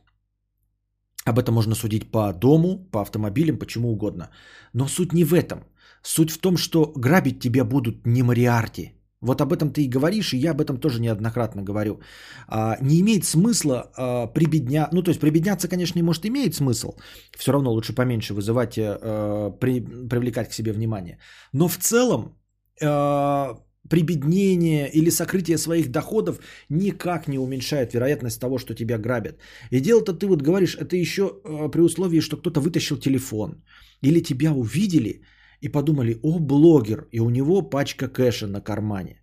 Об 1.25 1.39
этом 1.39 1.55
можно 1.55 1.75
судить 1.75 2.11
по 2.11 2.31
дому, 2.33 2.89
по 2.91 3.01
автомобилям, 3.01 3.57
почему 3.57 3.91
угодно. 3.91 4.29
Но 4.73 4.87
суть 4.87 5.13
не 5.13 5.23
в 5.23 5.33
этом. 5.33 5.63
Суть 6.03 6.31
в 6.31 6.37
том, 6.37 6.57
что 6.57 6.93
грабить 6.95 7.39
тебя 7.39 7.63
будут 7.63 8.05
не 8.05 8.23
Мариарти, 8.23 8.91
вот 9.23 9.41
об 9.41 9.53
этом 9.53 9.71
ты 9.71 9.83
и 9.83 9.89
говоришь, 9.89 10.33
и 10.33 10.37
я 10.37 10.51
об 10.51 10.61
этом 10.61 10.77
тоже 10.77 11.01
неоднократно 11.01 11.63
говорю. 11.63 12.01
А, 12.47 12.77
не 12.81 12.99
имеет 12.99 13.23
смысла 13.23 13.91
а, 13.97 14.27
прибедня... 14.27 14.89
Ну, 14.91 15.01
то 15.01 15.11
есть 15.11 15.21
прибедняться, 15.21 15.67
конечно, 15.67 15.99
не 15.99 16.03
может 16.03 16.25
иметь 16.25 16.55
смысл. 16.55 16.93
Все 17.37 17.51
равно 17.51 17.71
лучше 17.71 17.93
поменьше 17.95 18.33
вызывать, 18.33 18.77
а, 18.77 19.51
при... 19.59 19.81
привлекать 20.09 20.49
к 20.49 20.53
себе 20.53 20.73
внимание. 20.73 21.17
Но 21.53 21.67
в 21.67 21.77
целом 21.77 22.37
а, 22.81 23.57
прибеднение 23.89 24.89
или 24.89 25.09
сокрытие 25.09 25.57
своих 25.57 25.89
доходов 25.89 26.39
никак 26.69 27.27
не 27.27 27.39
уменьшает 27.39 27.93
вероятность 27.93 28.41
того, 28.41 28.57
что 28.57 28.75
тебя 28.75 28.97
грабят. 28.97 29.37
И 29.71 29.79
дело-то 29.79 30.13
ты 30.13 30.27
вот 30.27 30.41
говоришь, 30.41 30.75
это 30.75 30.97
еще 30.97 31.29
при 31.71 31.81
условии, 31.81 32.21
что 32.21 32.37
кто-то 32.37 32.59
вытащил 32.59 32.97
телефон. 32.97 33.63
Или 34.01 34.19
тебя 34.19 34.51
увидели– 34.51 35.21
и 35.63 35.69
подумали, 35.69 36.19
о, 36.23 36.39
блогер, 36.39 37.07
и 37.11 37.19
у 37.19 37.29
него 37.29 37.69
пачка 37.69 38.07
кэша 38.07 38.47
на 38.47 38.61
кармане. 38.61 39.21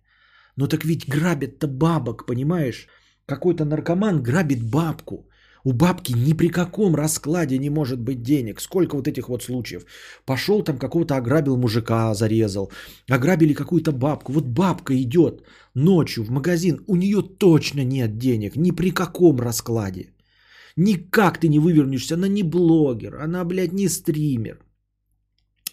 Ну 0.57 0.67
так 0.67 0.85
ведь 0.85 1.07
грабят-то 1.07 1.67
бабок, 1.67 2.25
понимаешь? 2.25 2.87
Какой-то 3.25 3.65
наркоман 3.65 4.23
грабит 4.23 4.63
бабку. 4.63 5.27
У 5.63 5.73
бабки 5.73 6.13
ни 6.13 6.33
при 6.33 6.49
каком 6.49 6.95
раскладе 6.95 7.59
не 7.59 7.69
может 7.69 7.99
быть 7.99 8.23
денег. 8.23 8.61
Сколько 8.61 8.95
вот 8.95 9.07
этих 9.07 9.29
вот 9.29 9.43
случаев. 9.43 9.85
Пошел 10.25 10.63
там 10.63 10.77
какого-то 10.77 11.15
ограбил 11.15 11.57
мужика, 11.57 12.13
зарезал. 12.13 12.71
Ограбили 13.09 13.53
какую-то 13.53 13.91
бабку. 13.91 14.33
Вот 14.33 14.45
бабка 14.45 14.93
идет 14.93 15.43
ночью 15.75 16.23
в 16.23 16.31
магазин. 16.31 16.83
У 16.87 16.95
нее 16.95 17.21
точно 17.21 17.83
нет 17.83 18.17
денег. 18.17 18.55
Ни 18.55 18.71
при 18.71 18.91
каком 18.91 19.39
раскладе. 19.39 20.13
Никак 20.75 21.37
ты 21.37 21.47
не 21.47 21.59
вывернешься. 21.59 22.15
Она 22.15 22.27
не 22.27 22.43
блогер. 22.43 23.21
Она, 23.21 23.45
блядь, 23.45 23.73
не 23.73 23.87
стример. 23.87 24.57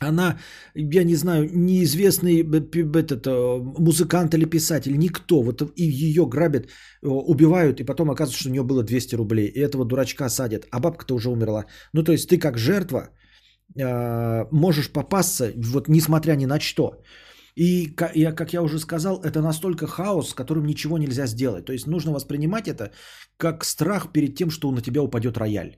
Она, 0.00 0.38
я 0.74 1.04
не 1.04 1.16
знаю, 1.16 1.48
неизвестный 1.52 2.42
этот, 2.42 3.26
э, 3.26 3.58
музыкант 3.78 4.34
или 4.34 4.44
писатель, 4.44 4.96
никто. 4.96 5.42
Вот 5.42 5.62
и 5.76 5.84
ее 5.84 6.26
грабят, 6.26 6.66
э, 6.66 7.08
убивают, 7.08 7.80
и 7.80 7.84
потом 7.84 8.10
оказывается, 8.10 8.40
что 8.40 8.48
у 8.48 8.52
нее 8.52 8.62
было 8.62 8.82
200 8.82 9.16
рублей. 9.16 9.46
И 9.46 9.60
этого 9.60 9.84
дурачка 9.84 10.28
садят, 10.28 10.66
а 10.70 10.80
бабка-то 10.80 11.14
уже 11.14 11.30
умерла. 11.30 11.64
Ну, 11.92 12.02
то 12.04 12.12
есть 12.12 12.28
ты 12.28 12.38
как 12.38 12.58
жертва 12.58 13.10
э, 13.76 14.44
можешь 14.52 14.92
попасться, 14.92 15.52
вот 15.56 15.88
несмотря 15.88 16.36
ни 16.36 16.46
на 16.46 16.60
что. 16.60 17.02
И, 17.56 17.86
как 18.36 18.52
я 18.52 18.62
уже 18.62 18.78
сказал, 18.78 19.20
это 19.24 19.42
настолько 19.42 19.86
хаос, 19.86 20.30
с 20.30 20.34
которым 20.34 20.64
ничего 20.64 20.96
нельзя 20.96 21.26
сделать. 21.26 21.64
То 21.64 21.72
есть 21.72 21.86
нужно 21.86 22.12
воспринимать 22.12 22.68
это 22.68 22.92
как 23.36 23.64
страх 23.64 24.12
перед 24.12 24.36
тем, 24.36 24.50
что 24.50 24.70
на 24.70 24.80
тебя 24.80 25.02
упадет 25.02 25.36
рояль. 25.36 25.76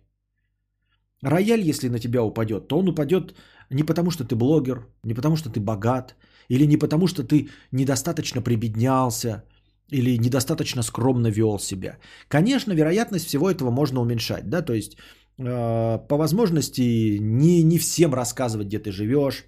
Рояль, 1.23 1.61
если 1.61 1.89
на 1.89 1.99
тебя 1.99 2.23
упадет, 2.23 2.69
то 2.69 2.79
он 2.79 2.89
упадет 2.89 3.35
не 3.71 3.85
потому, 3.85 4.11
что 4.11 4.25
ты 4.25 4.35
блогер, 4.35 4.87
не 5.05 5.15
потому, 5.15 5.37
что 5.37 5.51
ты 5.51 5.61
богат, 5.61 6.17
или 6.49 6.67
не 6.67 6.77
потому, 6.77 7.07
что 7.07 7.23
ты 7.23 7.49
недостаточно 7.73 8.43
прибеднялся, 8.43 9.45
или 9.91 10.19
недостаточно 10.19 10.83
скромно 10.83 11.31
вел 11.31 11.59
себя. 11.59 11.99
Конечно, 12.29 12.73
вероятность 12.73 13.27
всего 13.27 13.51
этого 13.51 13.71
можно 13.71 14.01
уменьшать, 14.01 14.49
да, 14.49 14.63
то 14.63 14.73
есть 14.73 14.97
э, 15.39 15.99
по 16.09 16.17
возможности 16.17 17.19
не, 17.21 17.63
не 17.63 17.79
всем 17.79 18.15
рассказывать, 18.15 18.67
где 18.67 18.79
ты 18.79 18.91
живешь, 18.91 19.45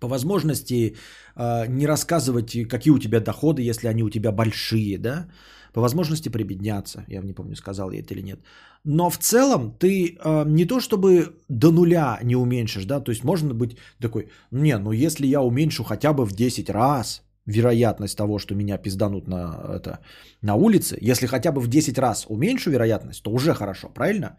по 0.00 0.08
возможности 0.08 0.96
э, 1.36 1.66
не 1.68 1.86
рассказывать, 1.86 2.68
какие 2.68 2.92
у 2.92 2.98
тебя 2.98 3.20
доходы, 3.20 3.62
если 3.62 3.88
они 3.88 4.02
у 4.02 4.10
тебя 4.10 4.32
большие, 4.32 4.98
да, 4.98 5.28
по 5.76 5.82
возможности 5.82 6.30
прибедняться, 6.30 7.04
я 7.08 7.22
не 7.22 7.34
помню, 7.34 7.54
сказал 7.54 7.92
я 7.92 8.00
это 8.00 8.14
или 8.14 8.22
нет. 8.22 8.40
Но 8.84 9.10
в 9.10 9.18
целом 9.18 9.76
ты 9.78 10.16
э, 10.24 10.44
не 10.46 10.64
то 10.64 10.80
чтобы 10.80 11.34
до 11.50 11.70
нуля 11.70 12.18
не 12.22 12.36
уменьшишь, 12.36 12.86
да, 12.86 13.00
то 13.00 13.12
есть 13.12 13.24
можно 13.24 13.52
быть 13.52 13.76
такой, 14.00 14.28
не, 14.50 14.78
ну 14.78 14.92
если 14.92 15.26
я 15.26 15.42
уменьшу 15.42 15.84
хотя 15.84 16.14
бы 16.14 16.24
в 16.24 16.32
10 16.32 16.70
раз 16.70 17.22
вероятность 17.44 18.16
того, 18.16 18.38
что 18.38 18.54
меня 18.54 18.78
пизданут 18.78 19.28
на, 19.28 19.76
это, 19.76 19.98
на 20.42 20.54
улице, 20.54 20.96
если 21.10 21.26
хотя 21.26 21.52
бы 21.52 21.60
в 21.60 21.68
10 21.68 21.98
раз 21.98 22.26
уменьшу 22.28 22.70
вероятность, 22.70 23.22
то 23.22 23.30
уже 23.30 23.52
хорошо, 23.52 23.90
правильно? 23.94 24.38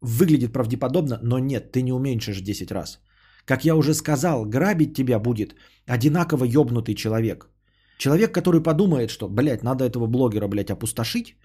Выглядит 0.00 0.52
правдеподобно, 0.52 1.20
но 1.22 1.38
нет, 1.38 1.70
ты 1.70 1.82
не 1.82 1.92
уменьшишь 1.92 2.40
10 2.40 2.72
раз. 2.72 2.98
Как 3.44 3.64
я 3.64 3.76
уже 3.76 3.94
сказал, 3.94 4.44
грабить 4.44 4.94
тебя 4.94 5.20
будет 5.20 5.54
одинаково 5.86 6.44
ёбнутый 6.44 6.96
человек. 6.96 7.50
Человек, 7.98 8.32
который 8.32 8.62
подумает, 8.62 9.10
что, 9.10 9.28
блядь, 9.28 9.62
надо 9.62 9.84
этого 9.84 10.06
блогера, 10.06 10.48
блядь, 10.48 10.70
опустошить, 10.70 11.36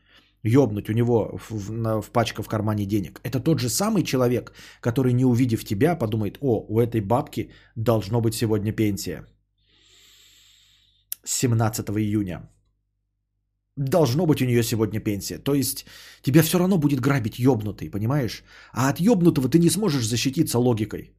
ёбнуть 0.43 0.89
у 0.89 0.93
него 0.93 1.37
в, 1.37 1.51
в, 1.51 2.01
в 2.01 2.11
пачка 2.11 2.43
в 2.43 2.47
кармане 2.47 2.85
денег. 2.85 3.19
Это 3.23 3.39
тот 3.39 3.59
же 3.59 3.69
самый 3.69 4.03
человек, 4.03 4.53
который, 4.81 5.13
не 5.13 5.25
увидев 5.25 5.63
тебя, 5.63 5.95
подумает, 5.95 6.37
о, 6.41 6.65
у 6.67 6.79
этой 6.79 7.01
бабки 7.01 7.51
должно 7.75 8.21
быть 8.21 8.35
сегодня 8.35 8.73
пенсия. 8.73 9.25
17 11.23 11.89
июня. 11.89 12.49
Должно 13.77 14.25
быть 14.25 14.41
у 14.41 14.45
нее 14.45 14.63
сегодня 14.63 14.99
пенсия. 14.99 15.37
То 15.37 15.53
есть 15.53 15.85
тебя 16.21 16.43
все 16.43 16.57
равно 16.59 16.77
будет 16.77 16.99
грабить 16.99 17.39
ёбнутый, 17.39 17.89
понимаешь? 17.89 18.43
А 18.73 18.89
от 18.89 18.99
ёбнутого 18.99 19.47
ты 19.47 19.59
не 19.59 19.69
сможешь 19.69 20.07
защититься 20.07 20.59
логикой. 20.59 21.13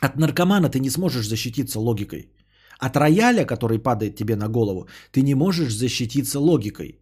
От 0.00 0.16
наркомана 0.16 0.68
ты 0.68 0.78
не 0.78 0.90
сможешь 0.90 1.28
защититься 1.28 1.80
логикой. 1.80 2.30
От 2.80 2.96
рояля, 2.96 3.44
который 3.44 3.78
падает 3.78 4.16
тебе 4.16 4.36
на 4.36 4.48
голову, 4.48 4.88
ты 5.12 5.22
не 5.22 5.34
можешь 5.34 5.74
защититься 5.74 6.40
логикой. 6.40 6.98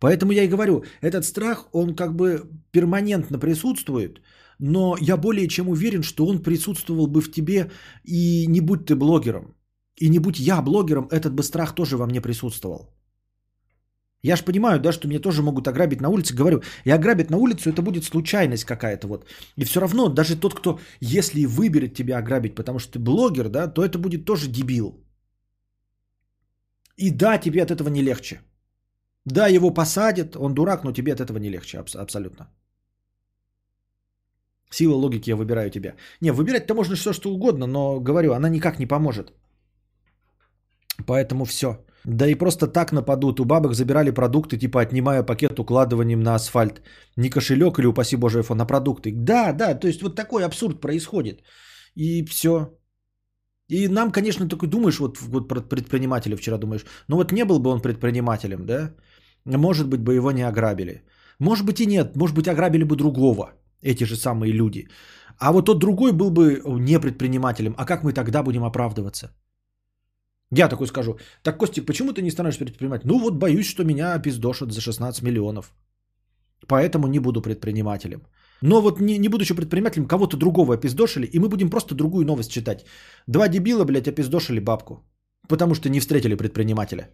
Поэтому 0.00 0.32
я 0.32 0.42
и 0.44 0.48
говорю, 0.48 0.84
этот 1.02 1.24
страх, 1.24 1.68
он 1.72 1.94
как 1.94 2.16
бы 2.16 2.42
перманентно 2.72 3.38
присутствует, 3.38 4.20
но 4.58 4.96
я 5.00 5.16
более 5.16 5.46
чем 5.48 5.68
уверен, 5.68 6.02
что 6.02 6.26
он 6.26 6.42
присутствовал 6.42 7.06
бы 7.06 7.20
в 7.20 7.30
тебе 7.30 7.70
и 8.04 8.46
не 8.48 8.60
будь 8.60 8.86
ты 8.86 8.96
блогером. 8.96 9.54
И 9.96 10.08
не 10.08 10.18
будь 10.18 10.40
я 10.40 10.62
блогером, 10.62 11.08
этот 11.10 11.34
бы 11.34 11.42
страх 11.42 11.74
тоже 11.74 11.96
во 11.96 12.06
мне 12.06 12.20
присутствовал. 12.20 12.90
Я 14.22 14.36
же 14.36 14.44
понимаю, 14.44 14.80
да, 14.80 14.92
что 14.92 15.08
меня 15.08 15.20
тоже 15.20 15.42
могут 15.42 15.68
ограбить 15.68 16.00
на 16.00 16.08
улице. 16.08 16.34
Говорю, 16.34 16.62
и 16.84 16.90
ограбить 16.90 17.30
на 17.30 17.38
улицу, 17.38 17.70
это 17.70 17.82
будет 17.82 18.04
случайность 18.04 18.64
какая-то 18.64 19.06
вот. 19.06 19.26
И 19.56 19.64
все 19.64 19.80
равно, 19.80 20.08
даже 20.08 20.36
тот, 20.36 20.54
кто, 20.54 20.78
если 21.00 21.46
выберет 21.46 21.94
тебя 21.94 22.18
ограбить, 22.18 22.54
потому 22.54 22.78
что 22.78 22.92
ты 22.92 22.98
блогер, 22.98 23.48
да, 23.48 23.68
то 23.68 23.82
это 23.82 23.98
будет 23.98 24.24
тоже 24.24 24.48
дебил. 24.48 25.04
И 27.00 27.10
да, 27.10 27.38
тебе 27.38 27.62
от 27.62 27.70
этого 27.70 27.88
не 27.88 28.02
легче. 28.02 28.40
Да, 29.24 29.48
его 29.48 29.70
посадят, 29.70 30.36
он 30.36 30.54
дурак, 30.54 30.84
но 30.84 30.92
тебе 30.92 31.12
от 31.12 31.20
этого 31.20 31.38
не 31.38 31.50
легче 31.50 31.78
абсолютно. 31.78 32.50
Сила 34.70 34.94
логики 34.94 35.30
я 35.30 35.36
выбираю 35.36 35.70
тебя. 35.70 35.94
Не, 36.20 36.32
выбирать-то 36.32 36.74
можно 36.74 36.96
все, 36.96 37.12
что 37.12 37.32
угодно, 37.32 37.66
но 37.66 38.00
говорю, 38.00 38.32
она 38.32 38.48
никак 38.48 38.78
не 38.78 38.86
поможет. 38.86 39.32
Поэтому 41.06 41.44
все. 41.44 41.66
Да 42.04 42.26
и 42.26 42.34
просто 42.34 42.66
так 42.66 42.92
нападут. 42.92 43.40
У 43.40 43.44
бабок 43.44 43.74
забирали 43.74 44.10
продукты, 44.10 44.58
типа 44.58 44.80
отнимая 44.80 45.22
пакет 45.22 45.58
укладыванием 45.58 46.22
на 46.22 46.34
асфальт. 46.34 46.82
Не 47.16 47.30
кошелек 47.30 47.78
или, 47.78 47.86
упаси 47.86 48.16
боже, 48.16 48.40
iPhone, 48.40 48.62
а 48.62 48.66
продукты. 48.66 49.12
Да, 49.12 49.52
да, 49.52 49.74
то 49.74 49.86
есть 49.86 50.02
вот 50.02 50.16
такой 50.16 50.44
абсурд 50.44 50.80
происходит. 50.80 51.42
И 51.96 52.24
все. 52.26 52.79
И 53.70 53.88
нам, 53.88 54.10
конечно, 54.10 54.48
такой 54.48 54.68
думаешь, 54.68 54.98
вот, 54.98 55.18
вот 55.18 55.48
про 55.48 55.60
предпринимателя 55.60 56.36
вчера 56.36 56.58
думаешь, 56.58 56.84
ну 57.08 57.16
вот 57.16 57.32
не 57.32 57.44
был 57.44 57.58
бы 57.58 57.70
он 57.70 57.80
предпринимателем, 57.80 58.66
да, 58.66 58.94
может 59.44 59.88
быть 59.88 60.00
бы 60.00 60.14
его 60.14 60.32
не 60.32 60.42
ограбили. 60.42 61.02
Может 61.38 61.66
быть 61.66 61.80
и 61.80 61.86
нет, 61.86 62.16
может 62.16 62.36
быть 62.36 62.48
ограбили 62.48 62.84
бы 62.84 62.96
другого, 62.96 63.52
эти 63.82 64.04
же 64.04 64.16
самые 64.16 64.52
люди. 64.52 64.88
А 65.38 65.52
вот 65.52 65.66
тот 65.66 65.78
другой 65.78 66.12
был 66.12 66.30
бы 66.30 66.62
не 66.80 67.00
предпринимателем. 67.00 67.74
А 67.78 67.86
как 67.86 68.02
мы 68.02 68.12
тогда 68.12 68.42
будем 68.42 68.64
оправдываться? 68.64 69.30
Я 70.52 70.68
такой 70.68 70.86
скажу, 70.86 71.18
так, 71.42 71.58
Костик, 71.58 71.86
почему 71.86 72.12
ты 72.12 72.22
не 72.22 72.30
становишься 72.30 72.64
предпринимателем? 72.64 73.12
Ну 73.12 73.18
вот 73.20 73.34
боюсь, 73.34 73.68
что 73.68 73.84
меня 73.84 74.14
опиздошат 74.14 74.72
за 74.72 74.80
16 74.80 75.22
миллионов. 75.22 75.72
Поэтому 76.66 77.06
не 77.06 77.20
буду 77.20 77.40
предпринимателем. 77.40 78.22
Но 78.62 78.80
вот 78.80 79.00
не, 79.00 79.18
не 79.18 79.28
будучи 79.28 79.54
предпринимателем, 79.54 80.06
кого-то 80.06 80.36
другого 80.36 80.74
опиздошили, 80.74 81.26
и 81.26 81.38
мы 81.38 81.48
будем 81.48 81.70
просто 81.70 81.94
другую 81.94 82.26
новость 82.26 82.50
читать. 82.50 82.84
Два 83.26 83.48
дебила, 83.48 83.84
блядь, 83.84 84.08
опиздошили 84.08 84.60
бабку. 84.60 85.04
Потому 85.48 85.74
что 85.74 85.88
не 85.88 86.00
встретили 86.00 86.34
предпринимателя. 86.36 87.08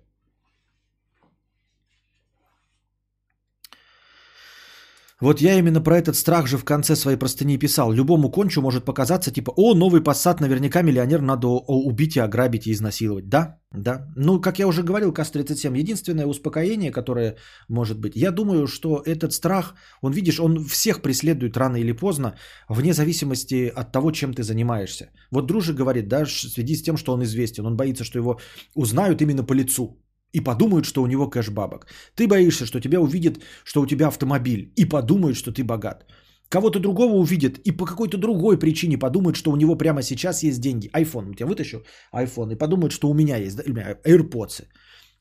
Вот 5.21 5.41
я 5.41 5.59
именно 5.59 5.81
про 5.81 5.97
этот 5.97 6.15
страх 6.15 6.47
же 6.47 6.59
в 6.59 6.65
конце 6.65 6.95
своей 6.95 7.17
простыни 7.17 7.59
писал. 7.59 7.91
Любому 7.91 8.31
кончу 8.31 8.61
может 8.61 8.85
показаться, 8.85 9.31
типа, 9.31 9.51
о, 9.57 9.75
новый 9.75 10.03
посад, 10.03 10.41
наверняка 10.41 10.83
миллионер 10.83 11.23
надо 11.23 11.49
убить 11.49 12.17
и 12.17 12.21
ограбить 12.21 12.67
и 12.67 12.73
изнасиловать. 12.73 13.29
Да, 13.29 13.59
да. 13.73 14.13
Ну, 14.17 14.41
как 14.43 14.59
я 14.59 14.67
уже 14.67 14.83
говорил, 14.83 15.13
КАС-37, 15.13 15.79
единственное 15.79 16.27
успокоение, 16.27 16.93
которое 16.93 17.37
может 17.69 17.99
быть, 17.99 18.13
я 18.15 18.31
думаю, 18.31 18.67
что 18.67 19.03
этот 19.07 19.33
страх, 19.33 19.75
он, 20.03 20.13
видишь, 20.13 20.39
он 20.39 20.67
всех 20.67 21.01
преследует 21.01 21.57
рано 21.57 21.77
или 21.77 21.93
поздно, 21.93 22.35
вне 22.69 22.93
зависимости 22.93 23.73
от 23.75 23.93
того, 23.93 24.11
чем 24.11 24.35
ты 24.35 24.43
занимаешься. 24.43 25.09
Вот 25.31 25.47
Дружи 25.47 25.73
говорит, 25.73 26.09
да, 26.09 26.27
в 26.27 26.31
связи 26.31 26.77
с 26.77 26.83
тем, 26.83 26.99
что 26.99 27.13
он 27.15 27.23
известен, 27.23 27.65
он 27.65 27.77
боится, 27.77 28.05
что 28.05 28.19
его 28.19 28.39
узнают 28.75 29.23
именно 29.23 29.43
по 29.43 29.55
лицу 29.55 29.99
и 30.37 30.45
подумают, 30.45 30.85
что 30.85 31.03
у 31.03 31.07
него 31.07 31.31
кэш 31.31 31.49
бабок. 31.49 31.87
Ты 32.15 32.29
боишься, 32.29 32.67
что 32.67 32.81
тебя 32.81 33.01
увидят, 33.01 33.39
что 33.65 33.81
у 33.81 33.87
тебя 33.87 34.09
автомобиль, 34.09 34.73
и 34.77 34.85
подумают, 34.85 35.37
что 35.37 35.53
ты 35.53 35.65
богат. 35.65 36.05
Кого-то 36.51 36.79
другого 36.79 37.15
увидят 37.15 37.59
и 37.65 37.73
по 37.73 37.87
какой-то 37.87 38.19
другой 38.19 38.59
причине 38.59 38.99
подумают, 38.99 39.37
что 39.37 39.51
у 39.51 39.57
него 39.57 39.77
прямо 39.77 40.03
сейчас 40.03 40.43
есть 40.43 40.61
деньги. 40.61 40.91
iPhone, 40.95 41.31
у 41.31 41.35
тебя 41.35 41.47
вытащу 41.47 41.83
iPhone, 42.15 42.53
и 42.53 42.59
подумают, 42.59 42.93
что 42.93 43.09
у 43.09 43.15
меня 43.15 43.37
есть, 43.39 43.59
AirPods. 43.59 44.65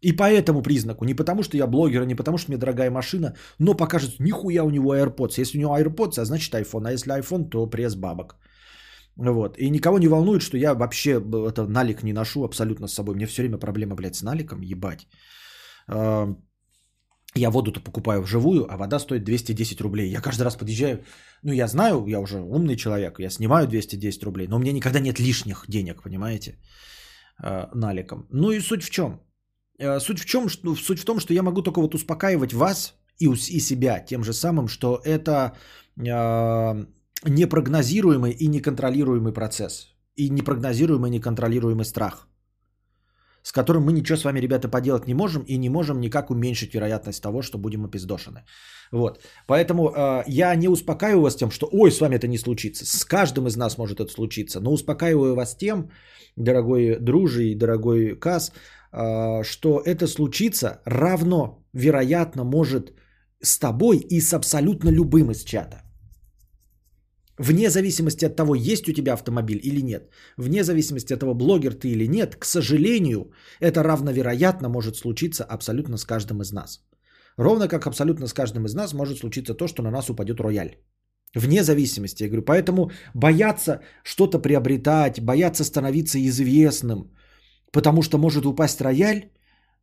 И 0.02 0.12
по 0.12 0.24
этому 0.24 0.62
признаку, 0.62 1.06
не 1.06 1.16
потому 1.16 1.44
что 1.44 1.58
я 1.58 1.68
блогер, 1.68 2.06
не 2.06 2.16
потому 2.16 2.38
что 2.38 2.52
мне 2.52 2.58
дорогая 2.58 2.92
машина, 2.92 3.34
но 3.60 3.74
покажется, 3.74 4.22
нихуя 4.22 4.64
у 4.64 4.70
него 4.70 4.96
AirPods. 4.96 5.42
Если 5.42 5.58
у 5.58 5.62
него 5.62 5.78
AirPods, 5.78 6.20
а 6.20 6.26
значит 6.26 6.54
iPhone, 6.54 6.88
а 6.88 6.92
если 6.92 7.18
iPhone, 7.18 7.50
то 7.50 7.70
пресс 7.70 7.96
бабок. 7.96 8.36
Вот. 9.18 9.58
И 9.58 9.70
никого 9.70 10.00
не 10.00 10.08
волнует, 10.08 10.42
что 10.42 10.58
я 10.58 10.74
вообще 10.74 11.12
это 11.12 11.68
налик 11.68 12.04
не 12.04 12.14
ношу 12.14 12.44
абсолютно 12.44 12.88
с 12.88 12.94
собой. 12.94 13.16
Мне 13.16 13.28
все 13.28 13.42
время 13.42 13.58
проблема, 13.58 13.96
блядь, 13.96 14.16
с 14.16 14.24
наликом, 14.24 14.62
ебать. 14.62 15.08
Я 17.38 17.50
воду-то 17.50 17.82
покупаю 17.82 18.22
вживую, 18.22 18.66
а 18.72 18.78
вода 18.78 19.00
стоит 19.00 19.24
210 19.24 19.82
рублей. 19.82 20.10
Я 20.10 20.22
каждый 20.22 20.44
раз 20.44 20.56
подъезжаю, 20.56 21.04
ну 21.44 21.54
я 21.54 21.68
знаю, 21.68 22.06
я 22.08 22.20
уже 22.22 22.40
умный 22.40 22.78
человек, 22.78 23.20
я 23.20 23.30
снимаю 23.30 23.68
210 23.68 24.24
рублей, 24.24 24.48
но 24.48 24.56
у 24.56 24.60
меня 24.60 24.72
никогда 24.72 25.00
нет 25.00 25.20
лишних 25.20 25.66
денег, 25.68 26.02
понимаете, 26.02 26.58
а, 27.38 27.70
наликом. 27.74 28.26
Ну 28.32 28.52
и 28.52 28.62
суть 28.62 28.84
в 28.84 28.90
чем? 28.90 29.20
А, 29.80 30.00
суть 30.00 30.20
в 30.20 30.26
чем? 30.26 30.50
Суть 30.50 31.00
в 31.00 31.06
том, 31.06 31.20
что 31.20 31.34
я 31.34 31.44
могу 31.44 31.62
только 31.62 31.82
вот 31.82 31.94
успокаивать 31.94 32.54
вас 32.54 32.96
и, 33.20 33.26
и 33.26 33.60
себя 33.60 34.00
тем 34.00 34.24
же 34.24 34.32
самым, 34.34 34.70
что 34.70 35.02
это 35.04 35.58
непрогнозируемый 37.28 38.32
и 38.32 38.48
неконтролируемый 38.48 39.34
процесс. 39.34 39.96
И 40.16 40.30
непрогнозируемый 40.30 41.10
и 41.10 41.14
неконтролируемый 41.14 41.86
страх. 41.86 42.28
С 43.44 43.52
которым 43.52 43.84
мы 43.84 43.94
ничего 43.94 44.18
с 44.18 44.24
вами, 44.24 44.42
ребята, 44.42 44.68
поделать 44.70 45.08
не 45.08 45.14
можем 45.14 45.44
и 45.44 45.58
не 45.58 45.70
можем 45.70 46.00
никак 46.00 46.32
уменьшить 46.32 46.74
вероятность 46.74 47.22
того, 47.22 47.42
что 47.42 47.60
будем 47.60 47.86
опиздошены. 47.86 48.44
Вот. 48.92 49.20
Поэтому 49.48 49.90
э, 49.90 50.24
я 50.28 50.56
не 50.56 50.68
успокаиваю 50.68 51.22
вас 51.22 51.36
тем, 51.36 51.52
что 51.52 51.70
ой, 51.72 51.92
с 51.92 52.02
вами 52.02 52.16
это 52.16 52.28
не 52.28 52.40
случится. 52.40 52.86
С 52.86 53.06
каждым 53.06 53.48
из 53.48 53.56
нас 53.56 53.78
может 53.78 54.00
это 54.00 54.12
случиться. 54.12 54.60
Но 54.62 54.74
успокаиваю 54.74 55.36
вас 55.36 55.56
тем, 55.56 55.90
дорогой 56.36 56.98
дружи 57.00 57.52
и 57.52 57.56
дорогой 57.56 58.16
Кас, 58.20 58.52
э, 58.92 59.44
что 59.44 59.80
это 59.86 60.08
случится 60.08 60.82
равно 60.86 61.64
вероятно 61.74 62.44
может 62.44 62.94
с 63.44 63.60
тобой 63.60 63.98
и 63.98 64.20
с 64.22 64.34
абсолютно 64.34 64.90
любым 64.90 65.30
из 65.30 65.44
чата. 65.44 65.85
Вне 67.38 67.70
зависимости 67.70 68.26
от 68.26 68.36
того, 68.36 68.56
есть 68.56 68.88
у 68.88 68.94
тебя 68.94 69.14
автомобиль 69.14 69.60
или 69.64 69.82
нет, 69.82 70.10
вне 70.38 70.64
зависимости 70.64 71.14
от 71.14 71.20
того, 71.20 71.34
блогер 71.34 71.74
ты 71.74 71.90
или 71.90 72.07
нет, 72.07 72.36
к 72.36 72.45
сожалению, 72.45 73.32
это 73.60 73.84
равновероятно 73.84 74.70
может 74.70 74.95
случиться 74.95 75.44
абсолютно 75.44 75.98
с 75.98 76.06
каждым 76.06 76.41
из 76.41 76.52
нас. 76.52 76.82
Ровно 77.38 77.68
как 77.68 77.88
абсолютно 77.88 78.28
с 78.28 78.34
каждым 78.34 78.66
из 78.66 78.74
нас 78.74 78.94
может 78.94 79.18
случиться 79.18 79.53
то, 79.53 79.68
что 79.68 79.84
на 79.84 79.91
нас 79.91 80.10
упадет 80.10 80.40
рояль. 80.40 80.78
Вне 81.36 81.64
зависимости, 81.64 82.24
я 82.24 82.30
говорю. 82.30 82.45
Поэтому 82.45 82.91
бояться 83.14 83.82
что-то 84.03 84.40
приобретать, 84.40 85.20
бояться 85.20 85.66
становиться 85.66 86.18
известным, 86.18 87.12
потому 87.74 88.02
что 88.02 88.18
может 88.18 88.45
упасть 88.45 88.80
рояль, 88.80 89.32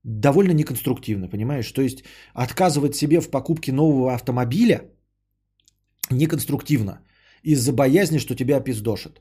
довольно 0.02 0.52
неконструктивно, 0.52 1.28
понимаешь? 1.28 1.70
То 1.72 1.82
есть 1.82 2.04
отказывать 2.32 2.96
себе 2.96 3.20
в 3.20 3.28
покупке 3.30 3.72
нового 3.72 4.14
автомобиля 4.14 4.90
неконструктивно 6.10 7.02
из-за 7.44 7.72
боязни, 7.72 8.18
что 8.18 8.34
тебя 8.34 8.56
опиздошат. 8.56 9.20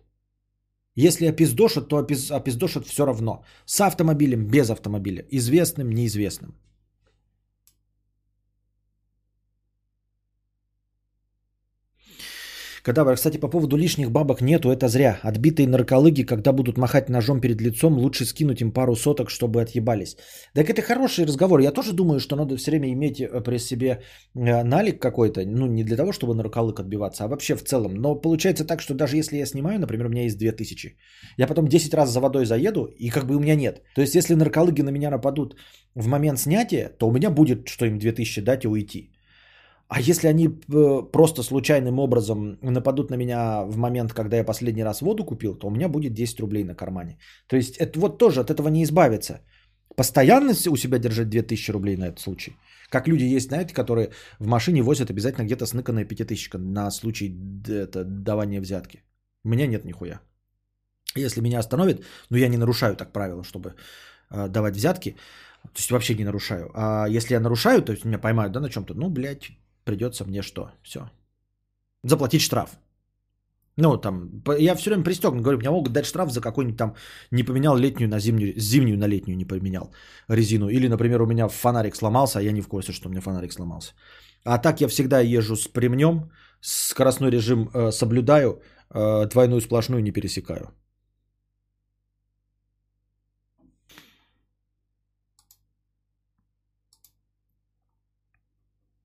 Если 0.96 1.26
опиздошат, 1.26 1.88
то 1.88 1.98
опиздошат 1.98 2.86
все 2.86 3.06
равно. 3.06 3.44
С 3.66 3.82
автомобилем, 3.82 4.48
без 4.48 4.70
автомобиля. 4.70 5.26
Известным, 5.32 5.90
неизвестным. 5.90 6.56
Кадавр, 12.84 13.16
кстати, 13.16 13.38
по 13.38 13.48
поводу 13.48 13.78
лишних 13.78 14.12
бабок 14.12 14.42
нету, 14.42 14.72
это 14.72 14.88
зря. 14.88 15.20
Отбитые 15.22 15.68
нарколыги, 15.68 16.24
когда 16.24 16.52
будут 16.52 16.78
махать 16.78 17.10
ножом 17.10 17.40
перед 17.40 17.62
лицом, 17.62 17.98
лучше 17.98 18.26
скинуть 18.26 18.62
им 18.62 18.72
пару 18.72 18.96
соток, 18.96 19.30
чтобы 19.30 19.62
отъебались. 19.62 20.18
Так 20.56 20.70
это 20.70 20.82
хороший 20.82 21.26
разговор. 21.26 21.60
Я 21.60 21.72
тоже 21.72 21.94
думаю, 21.94 22.20
что 22.20 22.36
надо 22.36 22.58
все 22.58 22.72
время 22.72 22.92
иметь 22.92 23.22
э, 23.22 23.42
при 23.42 23.60
себе 23.60 24.02
э, 24.36 24.64
налик 24.64 25.00
какой-то. 25.00 25.46
Ну, 25.46 25.68
не 25.68 25.84
для 25.84 25.96
того, 25.96 26.12
чтобы 26.12 26.34
нарколык 26.34 26.80
отбиваться, 26.80 27.24
а 27.24 27.28
вообще 27.28 27.56
в 27.56 27.64
целом. 27.64 27.94
Но 27.94 28.16
получается 28.16 28.66
так, 28.66 28.82
что 28.82 28.96
даже 28.96 29.16
если 29.16 29.38
я 29.38 29.46
снимаю, 29.46 29.80
например, 29.80 30.08
у 30.08 30.10
меня 30.10 30.24
есть 30.24 30.40
2000, 30.40 30.98
я 31.38 31.48
потом 31.48 31.68
10 31.68 31.94
раз 31.94 32.10
за 32.10 32.20
водой 32.20 32.46
заеду, 32.46 32.86
и 32.98 33.10
как 33.10 33.28
бы 33.28 33.36
у 33.36 33.40
меня 33.40 33.56
нет. 33.56 33.84
То 33.96 34.02
есть, 34.02 34.16
если 34.16 34.34
нарколыги 34.34 34.82
на 34.82 34.90
меня 34.90 35.12
нападут 35.12 35.56
в 35.94 36.08
момент 36.08 36.40
снятия, 36.40 36.90
то 36.98 37.08
у 37.08 37.12
меня 37.12 37.30
будет, 37.30 37.68
что 37.68 37.86
им 37.86 38.00
2000 38.00 38.42
дать 38.42 38.66
и 38.66 38.68
уйти. 38.68 39.12
А 39.92 40.00
если 40.00 40.30
они 40.30 40.48
э, 40.48 41.12
просто 41.12 41.44
случайным 41.44 42.00
образом 42.00 42.58
нападут 42.62 43.10
на 43.10 43.18
меня 43.18 43.64
в 43.66 43.78
момент, 43.78 44.14
когда 44.14 44.38
я 44.38 44.46
последний 44.46 44.84
раз 44.84 45.02
воду 45.02 45.26
купил, 45.26 45.56
то 45.56 45.68
у 45.68 45.70
меня 45.70 45.90
будет 45.90 46.14
10 46.14 46.40
рублей 46.40 46.64
на 46.64 46.76
кармане. 46.76 47.18
То 47.48 47.58
есть 47.58 47.78
это 47.78 48.00
вот 48.00 48.18
тоже 48.18 48.40
от 48.40 48.50
этого 48.50 48.70
не 48.70 48.84
избавиться. 48.84 49.42
Постоянно 49.98 50.54
у 50.70 50.78
себя 50.78 50.98
держать 50.98 51.30
2000 51.30 51.72
рублей 51.72 51.98
на 51.98 52.08
этот 52.08 52.20
случай. 52.20 52.56
Как 52.90 53.08
люди 53.08 53.36
есть, 53.36 53.50
знаете, 53.50 53.74
которые 53.74 54.12
в 54.40 54.48
машине 54.48 54.82
возят 54.82 55.10
обязательно 55.10 55.46
где-то 55.46 55.66
сныканная 55.66 56.06
пятитысячка 56.06 56.58
на 56.58 56.90
случай 56.92 57.36
это, 57.68 58.06
давания 58.06 58.62
взятки. 58.62 59.04
У 59.44 59.50
меня 59.50 59.68
нет 59.68 59.86
нихуя. 59.86 60.22
Если 61.18 61.42
меня 61.42 61.60
остановят, 61.60 62.02
ну 62.30 62.38
я 62.38 62.48
не 62.48 62.58
нарушаю 62.58 62.96
так 62.96 63.12
правила, 63.12 63.44
чтобы 63.44 63.74
э, 64.30 64.48
давать 64.48 64.76
взятки, 64.76 65.18
то 65.64 65.80
есть 65.80 65.92
вообще 65.92 66.16
не 66.16 66.24
нарушаю. 66.24 66.72
А 66.74 67.08
если 67.10 67.34
я 67.34 67.42
нарушаю, 67.42 67.82
то 67.82 67.92
есть 67.92 68.06
меня 68.06 68.20
поймают 68.20 68.54
да, 68.54 68.62
на 68.62 68.70
чем-то, 68.70 68.94
ну, 68.94 69.10
блядь, 69.10 69.52
придется 69.84 70.26
мне 70.26 70.42
что? 70.42 70.72
Все. 70.84 71.00
Заплатить 72.04 72.42
штраф. 72.42 72.70
Ну, 73.78 73.98
там, 73.98 74.44
я 74.60 74.76
все 74.76 74.90
время 74.90 75.04
пристегнут, 75.04 75.44
говорю, 75.44 75.60
мне 75.60 75.70
могут 75.70 75.94
дать 75.94 76.06
штраф 76.06 76.32
за 76.32 76.42
какой-нибудь 76.42 76.78
там, 76.78 76.96
не 77.32 77.44
поменял 77.44 77.78
летнюю 77.78 78.10
на 78.10 78.20
зимнюю, 78.20 78.54
зимнюю 78.60 78.98
на 78.98 79.08
летнюю 79.08 79.38
не 79.38 79.46
поменял 79.46 79.94
резину. 80.30 80.70
Или, 80.70 80.88
например, 80.88 81.22
у 81.22 81.26
меня 81.26 81.48
фонарик 81.48 81.96
сломался, 81.96 82.40
а 82.40 82.42
я 82.42 82.52
не 82.52 82.62
в 82.62 82.68
курсе, 82.68 82.92
что 82.92 83.08
у 83.08 83.12
меня 83.12 83.22
фонарик 83.22 83.54
сломался. 83.54 83.94
А 84.44 84.58
так 84.58 84.82
я 84.82 84.88
всегда 84.88 85.22
езжу 85.22 85.56
с 85.56 85.68
премнем, 85.68 86.32
скоростной 86.60 87.32
режим 87.32 87.70
э, 87.74 87.92
соблюдаю, 87.92 88.62
э, 88.90 89.26
двойную 89.28 89.62
сплошную 89.62 90.04
не 90.04 90.12
пересекаю. 90.12 90.72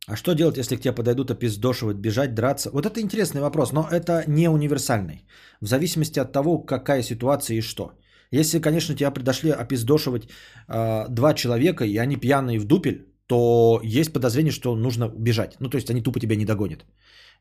А 0.09 0.17
что 0.17 0.35
делать, 0.35 0.57
если 0.57 0.77
к 0.77 0.81
тебе 0.81 0.95
подойдут 0.95 1.31
опиздошивать, 1.31 1.97
бежать, 1.97 2.35
драться? 2.35 2.71
Вот 2.73 2.87
это 2.87 3.01
интересный 3.01 3.41
вопрос, 3.41 3.73
но 3.73 3.89
это 3.91 4.25
не 4.29 4.49
универсальный. 4.49 5.25
В 5.61 5.67
зависимости 5.67 6.21
от 6.21 6.33
того, 6.33 6.59
какая 6.59 7.03
ситуация 7.03 7.57
и 7.57 7.61
что. 7.61 7.91
Если, 8.31 8.61
конечно, 8.61 8.95
тебя 8.95 9.11
подошли 9.11 9.51
опиздошивать 9.51 10.29
э, 10.69 11.09
два 11.09 11.35
человека, 11.35 11.85
и 11.85 11.97
они 11.97 12.17
пьяные 12.17 12.61
в 12.61 12.65
дупель, 12.65 13.07
то 13.27 13.81
есть 13.83 14.13
подозрение, 14.13 14.53
что 14.53 14.77
нужно 14.77 15.09
бежать. 15.09 15.57
Ну, 15.61 15.69
то 15.69 15.77
есть 15.77 15.91
они 15.91 16.03
тупо 16.03 16.21
тебя 16.21 16.37
не 16.37 16.45
догонят. 16.45 16.85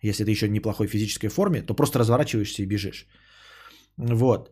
Если 0.02 0.24
ты 0.24 0.32
еще 0.32 0.48
в 0.48 0.52
неплохой 0.52 0.88
физической 0.88 1.30
форме, 1.30 1.62
то 1.62 1.76
просто 1.76 2.00
разворачиваешься 2.00 2.64
и 2.64 2.66
бежишь. 2.66 3.08
Вот. 3.98 4.52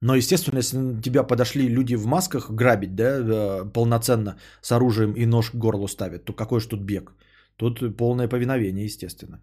Но, 0.00 0.14
естественно, 0.14 0.58
если 0.58 0.78
на 0.78 1.02
тебя 1.02 1.24
подошли 1.24 1.68
люди 1.68 1.96
в 1.96 2.06
масках 2.06 2.50
грабить, 2.50 2.94
да, 2.94 3.18
э, 3.18 3.64
полноценно 3.72 4.36
с 4.62 4.72
оружием 4.72 5.12
и 5.12 5.26
нож 5.26 5.50
к 5.50 5.54
горлу 5.54 5.88
ставят, 5.88 6.24
то 6.24 6.32
какой 6.32 6.60
же 6.60 6.68
тут 6.68 6.80
бег? 6.80 7.12
Тут 7.56 7.96
полное 7.96 8.28
повиновение, 8.28 8.84
естественно. 8.84 9.40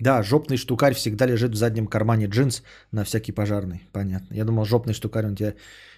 Да, 0.00 0.22
жопный 0.22 0.56
штукарь 0.56 0.94
всегда 0.94 1.26
лежит 1.26 1.52
в 1.52 1.56
заднем 1.56 1.86
кармане 1.86 2.26
джинс 2.26 2.62
на 2.90 3.04
всякий 3.04 3.32
пожарный. 3.32 3.88
Понятно. 3.92 4.34
Я 4.34 4.44
думал, 4.44 4.64
жопный 4.64 4.94
штукарь 4.94 5.26
у 5.26 5.34
тебя 5.34 5.54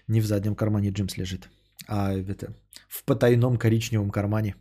не 0.09 0.21
в 0.21 0.27
заднем 0.27 0.55
кармане 0.55 0.91
джинс 0.91 1.17
лежит, 1.17 1.49
а 1.89 2.13
это 2.13 2.55
в 2.89 3.05
потайном 3.05 3.57
коричневом 3.57 4.11
кармане. 4.11 4.55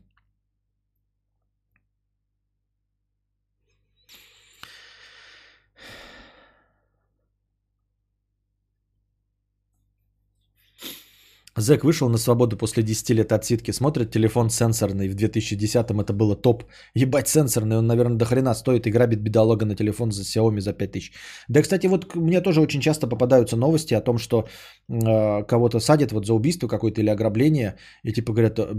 Зэк 11.56 11.84
вышел 11.84 12.10
на 12.10 12.18
свободу 12.18 12.58
после 12.58 12.82
10 12.84 13.10
лет 13.12 13.32
отсидки, 13.32 13.72
смотрит 13.72 14.12
телефон 14.12 14.50
сенсорный, 14.50 15.08
в 15.08 15.16
2010-м 15.16 16.02
это 16.02 16.14
было 16.14 16.36
топ. 16.36 16.64
Ебать, 16.96 17.28
сенсорный, 17.28 17.78
он, 17.78 17.88
наверное, 17.88 18.18
до 18.18 18.26
хрена 18.26 18.56
стоит 18.56 18.88
и 18.88 18.92
грабит 18.92 19.22
бедолога 19.22 19.66
на 19.66 19.76
телефон 19.76 20.12
за 20.12 20.24
Xiaomi 20.24 20.62
за 20.62 20.74
5000. 20.74 21.12
Да, 21.50 21.62
кстати, 21.62 21.88
вот 21.88 22.16
мне 22.16 22.42
тоже 22.42 22.62
очень 22.62 22.82
часто 22.82 23.08
попадаются 23.08 23.56
новости 23.56 23.94
о 23.94 24.02
том, 24.02 24.18
что 24.18 24.48
э, 24.90 25.44
кого-то 25.44 25.80
садят 25.80 26.12
вот 26.12 26.26
за 26.26 26.34
убийство 26.34 26.68
какое-то 26.68 27.02
или 27.02 27.10
ограбление, 27.10 27.76
и 28.04 28.12
типа 28.12 28.34
говорят, 28.34 28.60
э, 28.60 28.74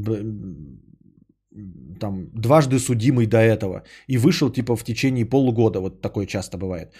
там, 2.00 2.30
дважды 2.34 2.80
судимый 2.80 3.26
до 3.26 3.38
этого, 3.38 3.84
и 4.08 4.18
вышел 4.18 4.50
типа 4.50 4.74
в 4.74 4.82
течение 4.82 5.24
полугода, 5.24 5.80
вот 5.80 6.00
такое 6.00 6.26
часто 6.26 6.58
бывает 6.58 6.92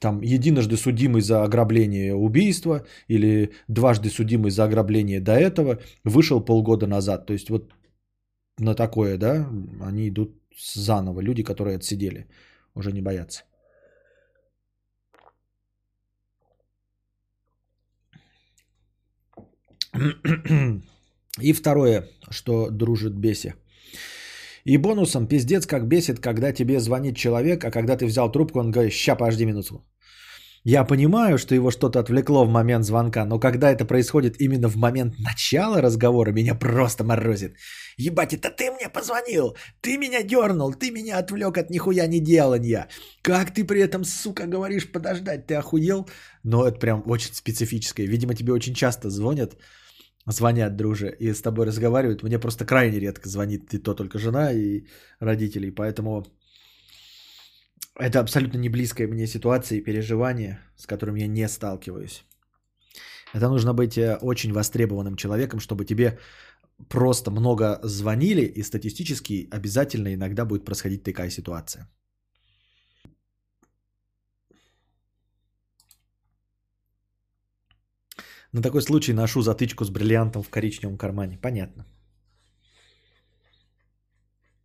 там 0.00 0.22
единожды 0.22 0.76
судимый 0.76 1.20
за 1.22 1.44
ограбление 1.44 2.14
убийства 2.14 2.86
или 3.08 3.52
дважды 3.68 4.08
судимый 4.08 4.50
за 4.50 4.64
ограбление 4.64 5.20
до 5.20 5.32
этого, 5.32 5.78
вышел 6.04 6.44
полгода 6.44 6.86
назад. 6.86 7.26
То 7.26 7.32
есть 7.34 7.50
вот 7.50 7.74
на 8.58 8.74
такое, 8.74 9.18
да, 9.18 9.46
они 9.82 10.08
идут 10.08 10.30
заново. 10.74 11.20
Люди, 11.20 11.42
которые 11.42 11.76
отсидели, 11.76 12.26
уже 12.74 12.92
не 12.92 13.02
боятся. 13.02 13.44
И 21.40 21.52
второе, 21.52 22.08
что 22.30 22.70
дружит 22.70 23.14
беси. 23.14 23.54
И 24.64 24.76
бонусом 24.76 25.26
пиздец 25.26 25.66
как 25.66 25.88
бесит, 25.88 26.20
когда 26.20 26.52
тебе 26.52 26.80
звонит 26.80 27.16
человек, 27.16 27.64
а 27.64 27.70
когда 27.70 27.96
ты 27.96 28.06
взял 28.06 28.30
трубку, 28.30 28.60
он 28.60 28.70
говорит, 28.70 28.92
ща, 28.92 29.14
подожди 29.14 29.46
минуту. 29.46 29.84
Я 30.64 30.84
понимаю, 30.84 31.38
что 31.38 31.54
его 31.54 31.70
что-то 31.70 32.00
отвлекло 32.00 32.44
в 32.44 32.50
момент 32.50 32.84
звонка, 32.84 33.24
но 33.24 33.40
когда 33.40 33.70
это 33.70 33.86
происходит 33.86 34.40
именно 34.40 34.68
в 34.68 34.76
момент 34.76 35.14
начала 35.18 35.80
разговора, 35.80 36.32
меня 36.32 36.54
просто 36.54 37.02
морозит. 37.02 37.56
Ебать, 37.96 38.34
это 38.34 38.50
ты 38.50 38.70
мне 38.70 38.90
позвонил, 38.90 39.56
ты 39.80 39.96
меня 39.96 40.22
дернул, 40.22 40.74
ты 40.74 40.90
меня 40.90 41.18
отвлек 41.18 41.56
от 41.56 41.70
нихуя 41.70 42.06
не 42.06 42.20
делания. 42.20 42.88
Как 43.22 43.54
ты 43.54 43.64
при 43.64 43.80
этом, 43.80 44.04
сука, 44.04 44.46
говоришь 44.46 44.92
подождать, 44.92 45.46
ты 45.46 45.54
охуел? 45.54 46.06
Но 46.42 46.66
это 46.66 46.78
прям 46.78 47.02
очень 47.06 47.32
специфическое. 47.32 48.06
Видимо, 48.06 48.34
тебе 48.34 48.52
очень 48.52 48.74
часто 48.74 49.08
звонят, 49.08 49.56
звонят, 50.26 50.76
друже, 50.76 51.16
и 51.20 51.32
с 51.32 51.42
тобой 51.42 51.66
разговаривают. 51.66 52.22
Мне 52.22 52.38
просто 52.38 52.64
крайне 52.64 53.00
редко 53.00 53.28
звонит 53.28 53.74
и 53.74 53.78
то 53.78 53.94
только 53.94 54.18
жена 54.18 54.52
и 54.52 54.84
родители, 55.20 55.70
поэтому 55.70 56.26
это 57.98 58.20
абсолютно 58.20 58.58
не 58.58 58.68
близкая 58.68 59.08
мне 59.08 59.26
ситуация 59.26 59.78
и 59.78 59.84
переживание, 59.84 60.58
с 60.76 60.86
которым 60.86 61.16
я 61.16 61.26
не 61.26 61.48
сталкиваюсь. 61.48 62.24
Это 63.34 63.48
нужно 63.48 63.74
быть 63.74 63.96
э, 63.96 64.18
очень 64.20 64.52
востребованным 64.52 65.16
человеком, 65.16 65.60
чтобы 65.60 65.84
тебе 65.84 66.18
просто 66.88 67.30
много 67.30 67.78
звонили, 67.82 68.42
и 68.42 68.62
статистически 68.62 69.48
обязательно 69.50 70.14
иногда 70.14 70.44
будет 70.44 70.64
происходить 70.64 71.02
такая 71.02 71.30
ситуация. 71.30 71.88
На 78.52 78.62
такой 78.62 78.82
случай 78.82 79.12
ношу 79.12 79.42
затычку 79.42 79.84
с 79.84 79.90
бриллиантом 79.90 80.42
в 80.42 80.50
коричневом 80.50 80.96
кармане. 80.96 81.38
Понятно. 81.42 81.86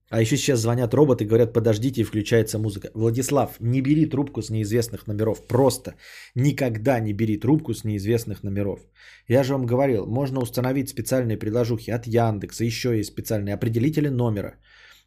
А 0.10 0.22
еще 0.22 0.38
сейчас 0.38 0.60
звонят 0.60 0.94
роботы 0.94 1.26
говорят, 1.26 1.54
подождите, 1.54 2.02
и 2.02 2.04
включается 2.04 2.60
музыка. 2.60 2.90
Владислав, 2.94 3.60
не 3.60 3.82
бери 3.82 4.06
трубку 4.06 4.42
с 4.42 4.50
неизвестных 4.50 5.08
номеров. 5.08 5.48
Просто 5.48 5.96
никогда 6.36 7.00
не 7.00 7.14
бери 7.14 7.40
трубку 7.40 7.74
с 7.74 7.84
неизвестных 7.84 8.44
номеров. 8.44 8.80
Я 9.28 9.44
же 9.44 9.54
вам 9.54 9.66
говорил, 9.66 10.06
можно 10.06 10.40
установить 10.40 10.90
специальные 10.90 11.38
приложухи 11.38 11.92
от 11.92 12.08
Яндекса, 12.08 12.64
еще 12.64 12.98
есть 12.98 13.12
специальные 13.12 13.56
определители 13.56 14.10
номера. 14.10 14.54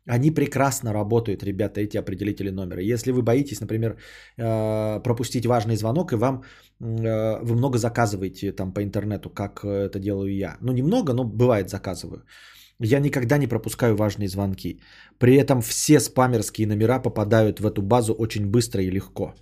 Они 0.08 0.30
прекрасно 0.30 0.92
работают, 0.92 1.42
ребята, 1.42 1.80
эти 1.80 1.98
определители 1.98 2.50
номера. 2.50 2.80
Если 2.80 3.12
вы 3.12 3.22
боитесь, 3.22 3.60
например, 3.60 3.96
э, 4.38 5.00
пропустить 5.02 5.46
важный 5.46 5.76
звонок, 5.76 6.12
и 6.12 6.16
вам 6.16 6.42
э, 6.80 7.38
вы 7.42 7.54
много 7.54 7.78
заказываете 7.78 8.52
там 8.52 8.72
по 8.72 8.82
интернету, 8.82 9.30
как 9.30 9.64
это 9.64 9.98
делаю 9.98 10.34
я. 10.34 10.56
Ну, 10.60 10.72
немного, 10.72 11.12
но 11.12 11.24
бывает 11.24 11.68
заказываю. 11.68 12.22
Я 12.80 13.00
никогда 13.00 13.38
не 13.38 13.48
пропускаю 13.48 13.96
важные 13.96 14.28
звонки. 14.28 14.80
При 15.18 15.34
этом 15.34 15.62
все 15.62 16.00
спамерские 16.00 16.66
номера 16.66 17.02
попадают 17.02 17.60
в 17.60 17.66
эту 17.66 17.82
базу 17.82 18.14
очень 18.14 18.46
быстро 18.46 18.82
и 18.82 18.90
легко. 18.90 19.34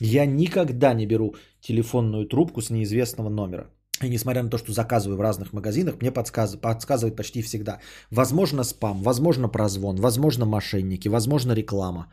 Я 0.00 0.26
никогда 0.26 0.94
не 0.94 1.06
беру 1.06 1.34
телефонную 1.60 2.26
трубку 2.26 2.62
с 2.62 2.70
неизвестного 2.70 3.28
номера. 3.28 3.70
И 4.02 4.08
несмотря 4.08 4.42
на 4.42 4.50
то, 4.50 4.58
что 4.58 4.72
заказываю 4.72 5.16
в 5.16 5.20
разных 5.20 5.52
магазинах, 5.52 5.96
мне 6.00 6.10
подсказывает, 6.10 6.62
подсказывает 6.62 7.16
почти 7.16 7.42
всегда. 7.42 7.78
Возможно 8.10 8.64
спам, 8.64 9.02
возможно 9.02 9.48
прозвон, 9.48 9.96
возможно 9.96 10.46
мошенники, 10.46 11.08
возможно 11.08 11.52
реклама. 11.52 12.06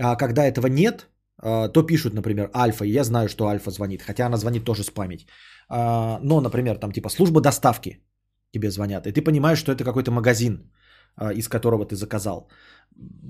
А 0.00 0.16
когда 0.16 0.44
этого 0.44 0.66
нет, 0.66 1.06
а, 1.38 1.68
то 1.68 1.82
пишут, 1.82 2.14
например, 2.14 2.50
Альфа, 2.54 2.84
и 2.84 2.92
я 2.92 3.04
знаю, 3.04 3.28
что 3.28 3.46
Альфа 3.46 3.70
звонит, 3.70 4.02
хотя 4.02 4.26
она 4.26 4.36
звонит 4.36 4.64
тоже 4.64 4.82
спамить. 4.82 5.26
А, 5.68 6.18
но, 6.22 6.40
например, 6.40 6.78
там 6.78 6.92
типа 6.92 7.08
служба 7.08 7.40
доставки 7.40 8.00
тебе 8.52 8.70
звонят, 8.70 9.06
и 9.06 9.12
ты 9.12 9.22
понимаешь, 9.22 9.58
что 9.58 9.72
это 9.72 9.84
какой-то 9.84 10.10
магазин, 10.10 10.70
а, 11.16 11.32
из 11.32 11.48
которого 11.48 11.86
ты 11.86 11.94
заказал. 11.94 12.48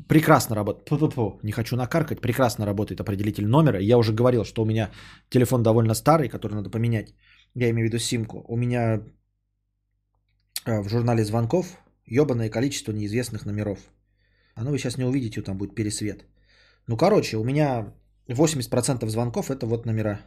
Прекрасно 0.09 0.57
работает. 0.57 1.43
Не 1.43 1.53
хочу 1.53 1.77
накаркать. 1.77 2.21
Прекрасно 2.21 2.67
работает 2.67 3.01
определитель 3.01 3.47
номера. 3.47 3.79
Я 3.81 3.99
уже 3.99 4.13
говорил, 4.13 4.45
что 4.45 4.63
у 4.63 4.67
меня 4.67 4.91
телефон 5.31 5.63
довольно 5.63 5.95
старый, 5.95 6.29
который 6.29 6.55
надо 6.55 6.71
поменять. 6.71 7.15
Я 7.55 7.71
имею 7.71 7.87
в 7.87 7.93
виду 7.93 7.99
симку. 7.99 8.45
У 8.49 8.57
меня 8.57 9.03
а, 10.65 10.83
в 10.83 10.89
журнале 10.89 11.25
звонков 11.25 11.79
ебаное 12.07 12.51
количество 12.51 12.93
неизвестных 12.93 13.47
номеров. 13.47 13.79
А 14.55 14.65
ну 14.65 14.71
вы 14.71 14.79
сейчас 14.79 14.99
не 14.99 15.05
увидите, 15.05 15.43
там 15.43 15.59
будет 15.59 15.75
пересвет. 15.75 16.25
Ну, 16.87 16.97
короче, 16.97 17.37
у 17.37 17.45
меня 17.45 17.95
80% 18.29 19.09
звонков 19.09 19.51
это 19.51 19.67
вот 19.67 19.87
номера 19.87 20.21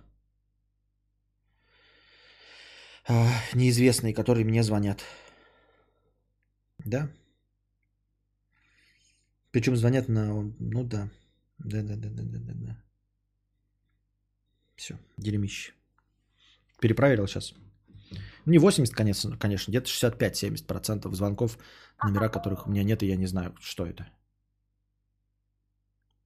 а, 3.08 3.30
неизвестные, 3.54 4.14
которые 4.14 4.46
мне 4.46 4.64
звонят. 4.64 5.04
Да? 6.86 7.10
Причем 9.52 9.76
звонят 9.76 10.10
на... 10.10 10.54
Ну 10.60 10.84
да. 10.84 11.10
Да, 11.58 11.82
да, 11.82 11.96
да, 11.96 12.10
да, 12.10 12.24
да, 12.24 12.40
да. 12.40 12.54
да. 12.54 12.84
Все, 14.76 14.98
дерьмище. 15.18 15.74
Перепроверил 16.80 17.28
сейчас. 17.28 17.54
Не 18.46 18.60
80, 18.60 18.96
конечно, 18.96 19.38
конечно 19.38 19.72
где-то 19.72 19.90
65-70% 19.90 21.14
звонков, 21.16 21.58
номера 22.04 22.30
которых 22.30 22.66
у 22.66 22.70
меня 22.70 22.84
нет, 22.84 23.04
и 23.04 23.08
я 23.08 23.18
не 23.18 23.28
знаю, 23.28 23.54
что 23.60 23.86
это. 23.86 24.08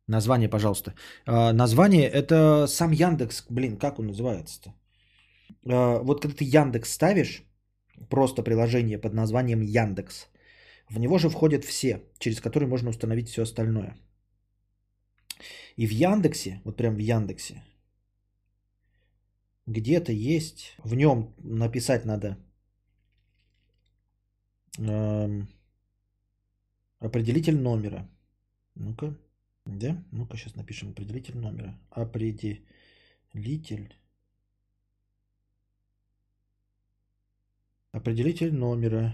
Название, 0.08 0.50
пожалуйста. 0.50 0.94
А, 1.26 1.54
название 1.54 2.08
это 2.08 2.68
сам 2.68 2.92
Яндекс, 2.92 3.46
блин, 3.50 3.78
как 3.78 4.00
он 4.00 4.08
называется-то? 4.08 4.74
А, 5.66 6.00
вот 6.04 6.22
когда 6.22 6.38
ты 6.38 6.44
Яндекс 6.44 6.92
ставишь, 6.92 7.44
просто 8.10 8.44
приложение 8.44 8.98
под 8.98 9.14
названием 9.14 9.62
Яндекс, 9.62 10.28
в 10.90 11.00
него 11.00 11.18
же 11.18 11.30
входят 11.30 11.64
все, 11.64 12.04
через 12.20 12.42
которые 12.42 12.70
можно 12.70 12.90
установить 12.90 13.30
все 13.30 13.44
остальное. 13.44 13.96
И 15.78 15.88
в 15.88 15.92
Яндексе, 15.92 16.62
вот 16.66 16.78
прям 16.78 16.96
в 16.96 17.00
Яндексе, 17.00 17.64
где-то 19.66 20.12
есть, 20.12 20.76
в 20.84 20.96
нем 20.96 21.34
написать 21.38 22.06
надо 22.06 22.38
эм, 24.78 25.48
определитель 27.00 27.58
номера. 27.58 28.10
Ну-ка, 28.76 29.18
да? 29.66 30.04
Ну-ка, 30.12 30.38
сейчас 30.38 30.56
напишем 30.56 30.92
определитель 30.92 31.38
номера. 31.38 31.80
Определитель. 31.90 32.66
Определитель 37.92 38.54
номера. 38.54 39.14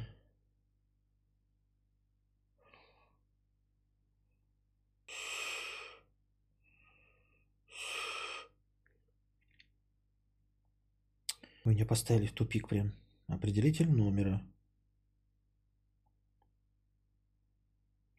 Вы 11.68 11.74
меня 11.74 11.86
поставили 11.86 12.28
в 12.28 12.32
тупик 12.32 12.70
прям. 12.70 12.94
Определитель 13.28 13.92
номера. 13.92 14.42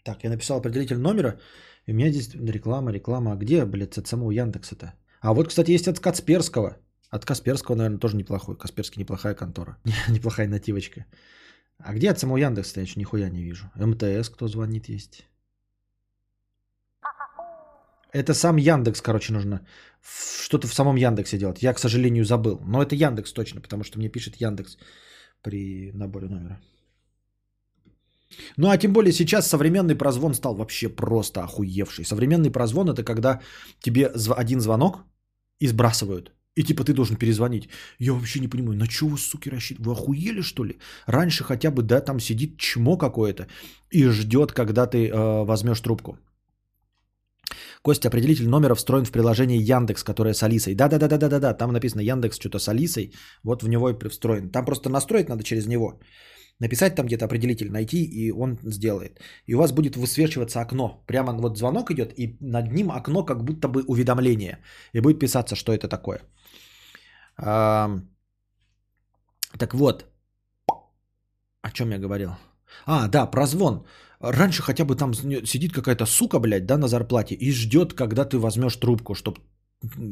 Так, 0.03 0.23
я 0.25 0.29
написал 0.29 0.59
определитель 0.59 0.99
номера, 0.99 1.41
и 1.87 1.93
у 1.93 1.95
меня 1.95 2.11
здесь 2.11 2.35
реклама, 2.35 2.93
реклама. 2.93 3.33
А 3.33 3.37
где, 3.37 3.65
блядь, 3.65 3.97
от 3.97 4.07
самого 4.07 4.33
Яндекса-то? 4.33 4.93
А 5.23 5.33
вот, 5.33 5.49
кстати, 5.49 5.71
есть 5.71 5.89
от 5.89 5.99
Касперского. 5.99 6.77
От 7.09 7.25
Касперского, 7.25 7.77
наверное, 7.77 7.99
тоже 7.99 8.19
неплохой. 8.19 8.55
Касперский 8.55 9.01
неплохая 9.01 9.35
контора. 9.35 9.79
неплохая 10.11 10.47
нативочка. 10.47 11.07
А 11.79 11.95
где 11.95 12.11
от 12.11 12.19
самого 12.19 12.37
Яндекса 12.37 12.81
я 12.81 12.83
еще 12.83 13.01
нихуя 13.01 13.31
не 13.31 13.43
вижу. 13.43 13.71
МТС 13.77 14.29
кто 14.29 14.47
звонит 14.49 14.91
есть. 14.91 15.27
Это 18.13 18.35
сам 18.35 18.57
Яндекс, 18.57 19.03
короче, 19.03 19.33
нужно 19.33 19.61
что-то 20.45 20.67
в 20.67 20.75
самом 20.75 20.97
Яндексе 20.97 21.39
делать. 21.39 21.63
Я, 21.63 21.75
к 21.75 21.79
сожалению, 21.79 22.25
забыл. 22.25 22.61
Но 22.67 22.83
это 22.83 22.95
Яндекс 22.95 23.33
точно, 23.33 23.61
потому 23.61 23.85
что 23.85 23.99
мне 23.99 24.09
пишет 24.09 24.41
Яндекс 24.41 24.79
при 25.43 25.93
наборе 25.93 26.29
номера. 26.29 26.61
Ну 28.57 28.69
а 28.69 28.77
тем 28.77 28.93
более 28.93 29.13
сейчас 29.13 29.49
современный 29.49 29.97
прозвон 29.97 30.35
стал 30.35 30.55
вообще 30.55 30.89
просто 30.89 31.45
охуевший. 31.45 32.05
Современный 32.05 32.51
прозвон 32.51 32.91
это 32.91 33.03
когда 33.03 33.41
тебе 33.81 34.07
один 34.37 34.61
звонок 34.61 35.05
и 35.61 35.69
сбрасывают. 35.69 36.33
И 36.57 36.65
типа 36.65 36.85
ты 36.85 36.93
должен 36.93 37.17
перезвонить. 37.17 37.69
Я 38.01 38.13
вообще 38.13 38.41
не 38.41 38.49
понимаю, 38.49 38.79
на 38.79 38.87
что 38.87 39.07
вы, 39.07 39.19
суки, 39.19 39.51
рассчитываете? 39.51 39.85
Вы 39.85 39.93
охуели, 39.93 40.43
что 40.43 40.65
ли? 40.65 40.79
Раньше 41.07 41.45
хотя 41.45 41.71
бы, 41.71 41.83
да, 41.83 42.01
там 42.01 42.21
сидит 42.21 42.59
чмо 42.59 42.97
какое-то 42.97 43.47
и 43.91 44.09
ждет, 44.09 44.53
когда 44.53 44.87
ты 44.87 45.09
э, 45.09 45.45
возьмешь 45.45 45.81
трубку. 45.81 46.19
Костя, 47.83 48.09
определитель 48.09 48.49
номера 48.49 48.75
встроен 48.75 49.05
в 49.05 49.13
приложение 49.13 49.59
Яндекс, 49.59 50.03
которое 50.03 50.35
с 50.35 50.43
Алисой. 50.43 50.75
Да-да-да-да-да-да, 50.75 51.55
там 51.55 51.73
написано 51.73 52.01
Яндекс 52.01 52.39
что-то 52.39 52.59
с 52.59 52.69
Алисой, 52.69 53.13
вот 53.45 53.63
в 53.63 53.69
него 53.69 53.91
и 53.91 54.09
встроен. 54.09 54.51
Там 54.51 54.65
просто 54.65 54.91
настроить 54.91 55.29
надо 55.29 55.43
через 55.43 55.67
него. 55.67 56.01
Написать 56.61 56.97
там 56.97 57.07
где-то 57.07 57.25
определитель, 57.25 57.71
найти, 57.71 58.03
и 58.05 58.33
он 58.33 58.59
сделает. 58.65 59.21
И 59.47 59.55
у 59.55 59.59
вас 59.59 59.73
будет 59.73 59.97
высвечиваться 59.97 60.61
окно. 60.61 61.05
Прямо 61.07 61.33
вот 61.33 61.59
звонок 61.59 61.91
идет, 61.91 62.13
и 62.19 62.37
над 62.41 62.73
ним 62.73 62.91
окно 62.91 63.25
как 63.25 63.45
будто 63.45 63.69
бы 63.69 63.85
уведомление. 63.87 64.59
И 64.93 65.01
будет 65.01 65.21
писаться, 65.21 65.55
что 65.55 65.73
это 65.73 65.89
такое. 65.89 66.21
А, 67.37 68.01
так 69.57 69.75
вот, 69.75 70.05
о 71.63 71.71
чем 71.71 71.91
я 71.91 71.99
говорил? 71.99 72.31
А, 72.87 73.09
да, 73.09 73.27
прозвон. 73.27 73.85
Раньше 74.21 74.63
хотя 74.63 74.85
бы 74.85 74.97
там 74.97 75.15
сидит 75.15 75.73
какая-то 75.73 76.07
сука, 76.07 76.41
блядь, 76.41 76.67
да, 76.67 76.77
на 76.77 76.89
зарплате 76.89 77.35
и 77.35 77.53
ждет, 77.53 77.95
когда 77.95 78.25
ты 78.25 78.39
возьмешь 78.39 78.77
трубку, 78.77 79.15
чтобы 79.15 79.39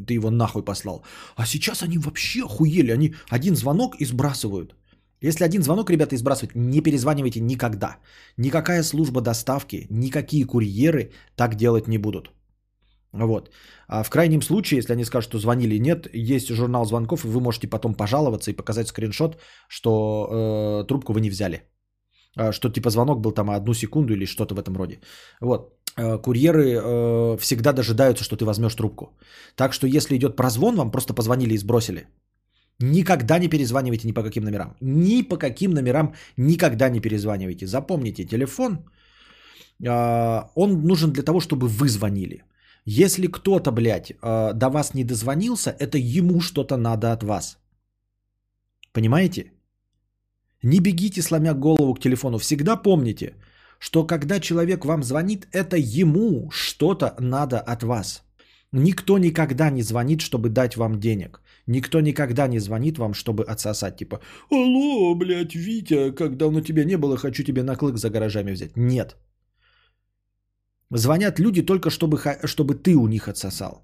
ты 0.07 0.15
его 0.15 0.31
нахуй 0.31 0.65
послал. 0.65 1.05
А 1.37 1.47
сейчас 1.47 1.83
они 1.83 1.99
вообще 1.99 2.45
охуели. 2.45 2.93
Они 2.93 3.15
один 3.29 3.57
звонок 3.57 3.97
и 4.01 4.05
сбрасывают. 4.05 4.75
Если 5.21 5.45
один 5.45 5.63
звонок, 5.63 5.91
ребята, 5.91 6.15
избрасывать, 6.15 6.55
не 6.55 6.81
перезванивайте 6.83 7.41
никогда. 7.41 7.97
Никакая 8.37 8.83
служба 8.83 9.21
доставки, 9.21 9.87
никакие 9.91 10.45
курьеры 10.45 11.13
так 11.37 11.55
делать 11.55 11.89
не 11.89 11.99
будут. 11.99 12.31
Вот. 13.13 13.51
А 13.89 14.03
в 14.03 14.11
крайнем 14.11 14.43
случае, 14.43 14.79
если 14.79 14.93
они 14.93 15.05
скажут, 15.05 15.31
что 15.31 15.39
звонили 15.39 15.79
нет, 15.79 16.07
есть 16.13 16.49
журнал 16.49 16.85
звонков, 16.85 17.25
и 17.25 17.29
вы 17.29 17.41
можете 17.41 17.67
потом 17.67 17.95
пожаловаться 17.95 18.51
и 18.51 18.57
показать 18.57 18.89
скриншот, 18.89 19.41
что 19.69 20.29
э, 20.83 20.87
трубку 20.87 21.13
вы 21.13 21.21
не 21.21 21.31
взяли. 21.31 21.63
А, 22.37 22.53
что 22.53 22.69
типа 22.69 22.91
звонок 22.91 23.21
был 23.21 23.33
там 23.33 23.51
одну 23.51 23.75
секунду 23.75 24.13
или 24.13 24.27
что-то 24.27 24.55
в 24.55 24.59
этом 24.59 24.77
роде. 24.77 25.01
Вот. 25.41 25.73
Э, 25.97 26.19
курьеры 26.19 26.65
э, 26.65 27.37
всегда 27.39 27.73
дожидаются, 27.73 28.25
что 28.25 28.37
ты 28.37 28.45
возьмешь 28.45 28.75
трубку. 28.75 29.07
Так 29.55 29.73
что 29.73 29.87
если 29.87 30.17
идет 30.17 30.37
прозвон, 30.37 30.77
вам 30.77 30.91
просто 30.91 31.15
позвонили 31.15 31.55
и 31.55 31.59
сбросили. 31.59 32.07
Никогда 32.79 33.39
не 33.39 33.49
перезванивайте 33.49 34.07
ни 34.09 34.13
по 34.13 34.23
каким 34.23 34.45
номерам. 34.45 34.77
Ни 34.81 35.23
по 35.23 35.39
каким 35.39 35.71
номерам 35.71 36.15
никогда 36.37 36.91
не 36.91 37.01
перезванивайте. 37.01 37.67
Запомните, 37.67 38.25
телефон, 38.25 38.79
э, 39.83 40.43
он 40.55 40.83
нужен 40.83 41.13
для 41.13 41.23
того, 41.23 41.41
чтобы 41.41 41.69
вы 41.69 41.89
звонили. 41.89 42.45
Если 42.85 43.27
кто-то, 43.27 43.73
блядь, 43.73 44.13
до 44.23 44.69
вас 44.69 44.95
не 44.95 45.03
дозвонился, 45.03 45.71
это 45.71 45.99
ему 45.99 46.41
что-то 46.41 46.77
надо 46.77 47.13
от 47.13 47.25
вас. 47.25 47.59
Понимаете? 48.93 49.56
Не 50.63 50.81
бегите, 50.81 51.23
сломя 51.23 51.55
голову 51.55 51.95
к 51.95 52.01
телефону. 52.01 52.39
Всегда 52.39 52.77
помните, 52.77 53.35
что 53.79 54.07
когда 54.07 54.41
человек 54.41 54.85
вам 54.85 55.03
звонит, 55.03 55.47
это 55.53 55.77
ему 55.77 56.51
что-то 56.51 57.15
надо 57.21 57.61
от 57.61 57.83
вас. 57.83 58.23
Никто 58.73 59.19
никогда 59.19 59.71
не 59.71 59.83
звонит, 59.83 60.21
чтобы 60.21 60.49
дать 60.49 60.77
вам 60.77 60.99
денег. 61.01 61.41
Никто 61.67 62.01
никогда 62.01 62.49
не 62.49 62.59
звонит 62.61 62.99
вам, 62.99 63.15
чтобы 63.15 63.45
отсосать. 63.45 63.97
Типа, 63.97 64.21
алло, 64.51 65.15
блядь, 65.15 65.55
Витя, 65.55 66.13
как 66.13 66.37
давно 66.37 66.61
тебя 66.61 66.85
не 66.85 66.97
было, 66.97 67.17
хочу 67.17 67.43
тебе 67.45 67.63
на 67.63 67.77
клык 67.77 67.97
за 67.97 68.11
гаражами 68.11 68.53
взять. 68.53 68.77
Нет. 68.77 69.17
Звонят 70.91 71.39
люди 71.39 71.63
только, 71.63 71.91
чтобы, 71.91 72.19
чтобы 72.45 72.75
ты 72.75 72.95
у 72.97 73.09
них 73.09 73.29
отсосал. 73.29 73.83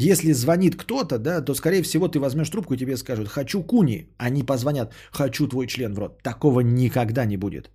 Если 0.00 0.32
звонит 0.32 0.76
кто-то, 0.76 1.18
да, 1.18 1.44
то, 1.44 1.54
скорее 1.54 1.82
всего, 1.82 2.08
ты 2.08 2.18
возьмешь 2.18 2.50
трубку 2.50 2.74
и 2.74 2.78
тебе 2.78 2.96
скажут 2.96 3.28
«хочу 3.28 3.62
куни», 3.62 4.08
они 4.18 4.42
позвонят 4.42 4.94
«хочу 5.12 5.46
твой 5.48 5.66
член 5.66 5.94
в 5.94 5.98
рот». 5.98 6.22
Такого 6.22 6.60
никогда 6.60 7.26
не 7.26 7.36
будет. 7.36 7.70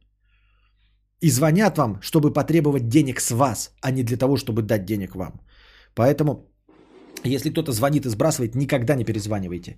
И 1.21 1.29
звонят 1.29 1.77
вам, 1.77 1.99
чтобы 2.01 2.33
потребовать 2.33 2.89
денег 2.89 3.19
с 3.19 3.31
вас, 3.31 3.71
а 3.81 3.91
не 3.91 4.03
для 4.03 4.17
того, 4.17 4.37
чтобы 4.37 4.61
дать 4.61 4.85
денег 4.85 5.15
вам. 5.15 5.33
Поэтому, 5.93 6.49
если 7.23 7.51
кто-то 7.51 7.71
звонит 7.71 8.05
и 8.05 8.09
сбрасывает, 8.09 8.55
никогда 8.55 8.95
не 8.95 9.05
перезванивайте. 9.05 9.77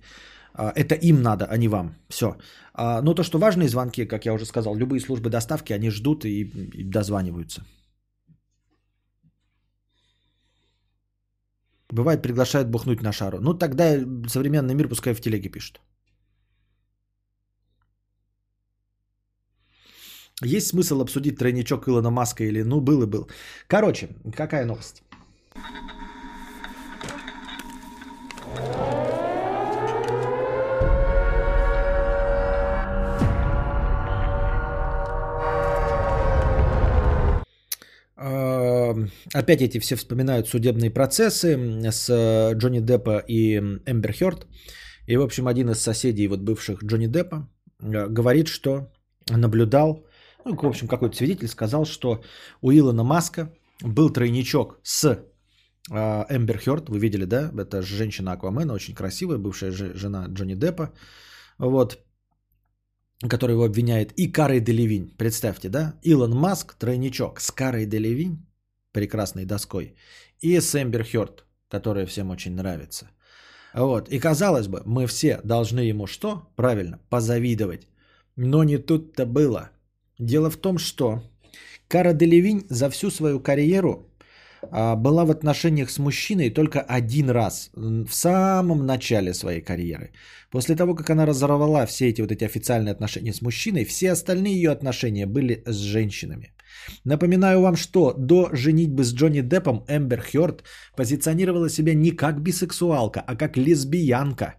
А, 0.54 0.72
это 0.74 0.94
им 0.94 1.22
надо, 1.22 1.44
а 1.44 1.56
не 1.58 1.68
вам. 1.68 1.96
Все. 2.08 2.36
А, 2.74 3.02
но 3.02 3.14
то, 3.14 3.22
что 3.22 3.38
важные 3.38 3.68
звонки, 3.68 4.06
как 4.06 4.24
я 4.24 4.32
уже 4.32 4.46
сказал, 4.46 4.74
любые 4.74 5.00
службы 5.00 5.30
доставки, 5.30 5.74
они 5.74 5.90
ждут 5.90 6.24
и, 6.24 6.44
и 6.74 6.84
дозваниваются. 6.84 7.62
Бывает, 11.90 12.22
приглашают 12.22 12.68
бухнуть 12.68 13.02
на 13.02 13.12
шару. 13.12 13.40
Ну, 13.40 13.54
тогда 13.54 13.98
современный 14.28 14.74
мир 14.74 14.88
пускай 14.88 15.14
в 15.14 15.20
телеге 15.20 15.48
пишет. 15.48 15.80
Есть 20.44 20.68
смысл 20.68 21.00
обсудить 21.00 21.38
тройничок 21.38 21.88
Илона 21.88 22.10
Маска 22.10 22.44
или 22.44 22.62
ну 22.62 22.80
был 22.80 23.02
и 23.02 23.06
был. 23.06 23.28
Короче, 23.66 24.08
какая 24.36 24.64
новость? 24.64 25.02
Опять 39.34 39.62
эти 39.62 39.78
все 39.78 39.96
вспоминают 39.96 40.48
судебные 40.48 40.90
процессы 40.90 41.56
с 41.90 42.08
э, 42.08 42.54
Джонни 42.54 42.80
Деппа 42.80 43.24
и 43.28 43.58
Эмбер 43.86 44.12
Хёрд. 44.12 44.46
И, 45.06 45.16
в 45.16 45.22
общем, 45.22 45.46
один 45.46 45.70
из 45.70 45.80
соседей 45.80 46.28
вот 46.28 46.40
бывших 46.40 46.84
Джонни 46.84 47.06
Деппа 47.06 47.48
э, 47.80 48.08
говорит, 48.08 48.48
что 48.48 48.92
наблюдал, 49.30 50.06
ну, 50.44 50.56
в 50.56 50.66
общем, 50.66 50.88
какой-то 50.88 51.16
свидетель 51.16 51.48
сказал, 51.48 51.84
что 51.84 52.22
у 52.62 52.70
Илона 52.70 53.04
Маска 53.04 53.52
был 53.82 54.10
тройничок 54.10 54.80
с 54.82 55.04
э, 55.04 56.24
Эмбер 56.30 56.58
Хёрд, 56.58 56.88
вы 56.88 56.98
видели, 56.98 57.24
да? 57.24 57.50
Это 57.58 57.82
женщина 57.82 58.32
Аквамена, 58.32 58.74
очень 58.74 58.94
красивая, 58.94 59.38
бывшая 59.38 59.70
жена 59.72 60.26
Джонни 60.28 60.54
Деппа. 60.54 60.92
Вот 61.58 61.98
который 63.28 63.52
его 63.52 63.64
обвиняет, 63.64 64.12
и 64.12 64.30
Карой 64.30 64.60
Делевинь. 64.60 65.14
Представьте, 65.18 65.68
да? 65.68 65.94
Илон 66.02 66.36
Маск, 66.36 66.74
тройничок 66.74 67.40
с 67.40 67.50
Карой 67.50 67.86
Делевинь 67.86 68.47
прекрасной 68.98 69.44
доской, 69.44 69.94
и 70.42 70.60
с 70.60 70.74
Эмбер 70.74 71.04
Хёрд, 71.04 71.44
которая 71.70 72.06
всем 72.06 72.30
очень 72.30 72.54
нравится. 72.54 73.06
Вот. 73.74 74.08
И 74.08 74.18
казалось 74.18 74.68
бы, 74.68 74.82
мы 74.86 75.06
все 75.06 75.40
должны 75.44 75.90
ему 75.90 76.06
что? 76.06 76.42
Правильно, 76.56 76.98
позавидовать. 77.10 77.86
Но 78.36 78.64
не 78.64 78.78
тут-то 78.78 79.26
было. 79.26 79.70
Дело 80.18 80.50
в 80.50 80.56
том, 80.56 80.78
что 80.78 81.22
Кара 81.88 82.12
Делевинь 82.12 82.66
за 82.70 82.90
всю 82.90 83.10
свою 83.10 83.40
карьеру 83.40 84.08
а, 84.70 84.96
была 84.96 85.24
в 85.24 85.30
отношениях 85.30 85.90
с 85.90 85.98
мужчиной 85.98 86.50
только 86.50 86.80
один 86.80 87.30
раз, 87.30 87.70
в 87.74 88.12
самом 88.12 88.86
начале 88.86 89.34
своей 89.34 89.60
карьеры. 89.60 90.10
После 90.50 90.76
того, 90.76 90.94
как 90.94 91.10
она 91.10 91.26
разорвала 91.26 91.86
все 91.86 92.08
эти 92.08 92.22
вот 92.22 92.32
эти 92.32 92.44
официальные 92.44 92.92
отношения 92.92 93.32
с 93.32 93.42
мужчиной, 93.42 93.84
все 93.84 94.12
остальные 94.12 94.54
ее 94.54 94.70
отношения 94.70 95.26
были 95.26 95.62
с 95.66 95.76
женщинами– 95.76 96.52
Напоминаю 97.04 97.60
вам, 97.60 97.76
что 97.76 98.14
до 98.18 98.50
женитьбы 98.52 99.04
с 99.04 99.14
Джонни 99.14 99.40
Деппом 99.40 99.84
Эмбер 99.88 100.20
Хёрд 100.20 100.62
позиционировала 100.96 101.68
себя 101.68 101.94
не 101.94 102.10
как 102.10 102.40
бисексуалка, 102.40 103.20
а 103.26 103.36
как 103.36 103.56
лесбиянка. 103.56 104.54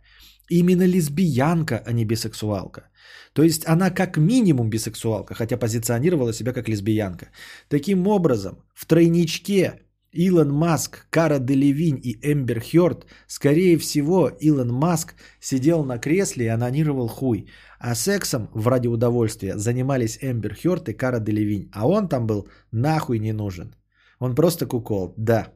Именно 0.50 0.88
лесбиянка, 0.88 1.84
а 1.86 1.92
не 1.92 2.06
бисексуалка. 2.06 2.90
То 3.34 3.44
есть 3.44 3.68
она 3.68 3.92
как 3.92 4.18
минимум 4.18 4.70
бисексуалка, 4.70 5.36
хотя 5.36 5.58
позиционировала 5.58 6.34
себя 6.34 6.54
как 6.54 6.68
лесбиянка. 6.68 7.28
Таким 7.68 8.08
образом, 8.08 8.64
в 8.74 8.86
тройничке 8.86 9.82
Илон 10.12 10.52
Маск, 10.52 11.06
Кара 11.12 11.40
Делевинь 11.40 12.00
и 12.04 12.18
Эмбер 12.24 12.60
Хёрд, 12.60 13.06
скорее 13.28 13.78
всего, 13.78 14.30
Илон 14.42 14.72
Маск 14.74 15.14
сидел 15.40 15.84
на 15.84 16.00
кресле 16.00 16.46
и 16.46 16.50
анонировал 16.50 17.08
хуй. 17.08 17.48
А 17.80 17.96
сексом 17.96 18.50
в 18.54 18.68
ради 18.68 18.88
удовольствия 18.88 19.58
занимались 19.58 20.18
Эмбер 20.22 20.54
Хёрд 20.54 20.90
и 20.90 20.94
Кара 20.94 21.20
Делевинь. 21.20 21.70
А 21.72 21.88
он 21.88 22.10
там 22.10 22.28
был 22.28 22.48
нахуй 22.72 23.20
не 23.20 23.34
нужен. 23.34 23.74
Он 24.20 24.36
просто 24.36 24.66
кукол, 24.66 25.14
да. 25.18 25.48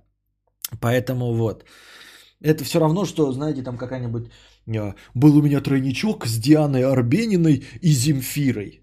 Поэтому 0.79 1.33
вот. 1.33 1.65
Это 2.41 2.63
все 2.63 2.79
равно, 2.79 3.05
что, 3.05 3.31
знаете, 3.31 3.63
там 3.63 3.77
какая-нибудь... 3.77 4.29
А, 4.67 4.95
был 5.13 5.37
у 5.37 5.41
меня 5.41 5.61
тройничок 5.61 6.25
с 6.25 6.37
Дианой 6.39 6.83
Арбениной 6.83 7.63
и 7.81 7.89
Земфирой. 7.89 8.81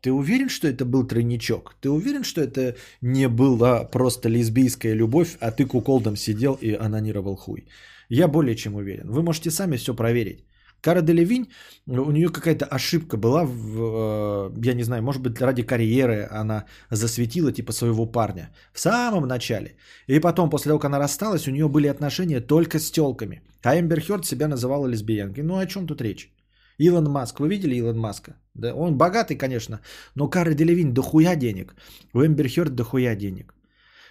Ты 0.00 0.12
уверен, 0.12 0.48
что 0.48 0.68
это 0.68 0.84
был 0.84 1.06
тройничок? 1.06 1.74
Ты 1.80 1.90
уверен, 1.90 2.24
что 2.24 2.40
это 2.40 2.76
не 3.02 3.28
была 3.28 3.84
просто 3.84 4.28
лесбийская 4.28 4.94
любовь, 4.94 5.36
а 5.40 5.50
ты 5.50 5.66
куколдом 5.66 6.16
сидел 6.16 6.54
и 6.54 6.72
анонировал 6.72 7.36
хуй? 7.36 7.68
Я 8.08 8.28
более 8.28 8.56
чем 8.56 8.74
уверен. 8.74 9.10
Вы 9.10 9.22
можете 9.22 9.50
сами 9.50 9.76
все 9.76 9.94
проверить. 9.94 10.47
Кара 10.80 11.02
Делевинь, 11.02 11.48
у 11.86 12.10
нее 12.12 12.28
какая-то 12.28 12.64
ошибка 12.64 13.16
была, 13.16 13.44
в, 13.44 14.52
э, 14.56 14.68
я 14.68 14.74
не 14.74 14.84
знаю, 14.84 15.02
может 15.02 15.22
быть, 15.22 15.40
ради 15.40 15.62
карьеры 15.62 16.28
она 16.30 16.64
засветила 16.90 17.52
типа 17.52 17.72
своего 17.72 18.06
парня 18.06 18.50
в 18.72 18.80
самом 18.80 19.26
начале. 19.26 19.76
И 20.06 20.20
потом, 20.20 20.50
после 20.50 20.70
того, 20.70 20.78
как 20.78 20.90
она 20.90 20.98
рассталась, 20.98 21.48
у 21.48 21.50
нее 21.50 21.68
были 21.68 21.88
отношения 21.88 22.40
только 22.40 22.78
с 22.78 22.90
телками. 22.90 23.42
А 23.62 23.78
Эмбер 23.78 24.00
Хёрд 24.00 24.24
себя 24.24 24.48
называла 24.48 24.86
лесбиянкой. 24.86 25.44
Ну 25.44 25.56
о 25.56 25.66
чем 25.66 25.86
тут 25.86 26.00
речь? 26.00 26.32
Илон 26.78 27.10
Маск, 27.10 27.40
вы 27.40 27.48
видели 27.48 27.74
Илон 27.74 27.98
Маска? 27.98 28.36
Да, 28.54 28.72
он 28.74 28.96
богатый, 28.96 29.36
конечно, 29.36 29.80
но 30.14 30.28
Кара 30.30 30.54
Делевинь 30.54 30.94
дохуя 30.94 31.34
денег. 31.36 31.74
У 32.14 32.20
Эмбер 32.24 32.48
Хёрд 32.48 32.74
дохуя 32.74 33.16
денег. 33.16 33.54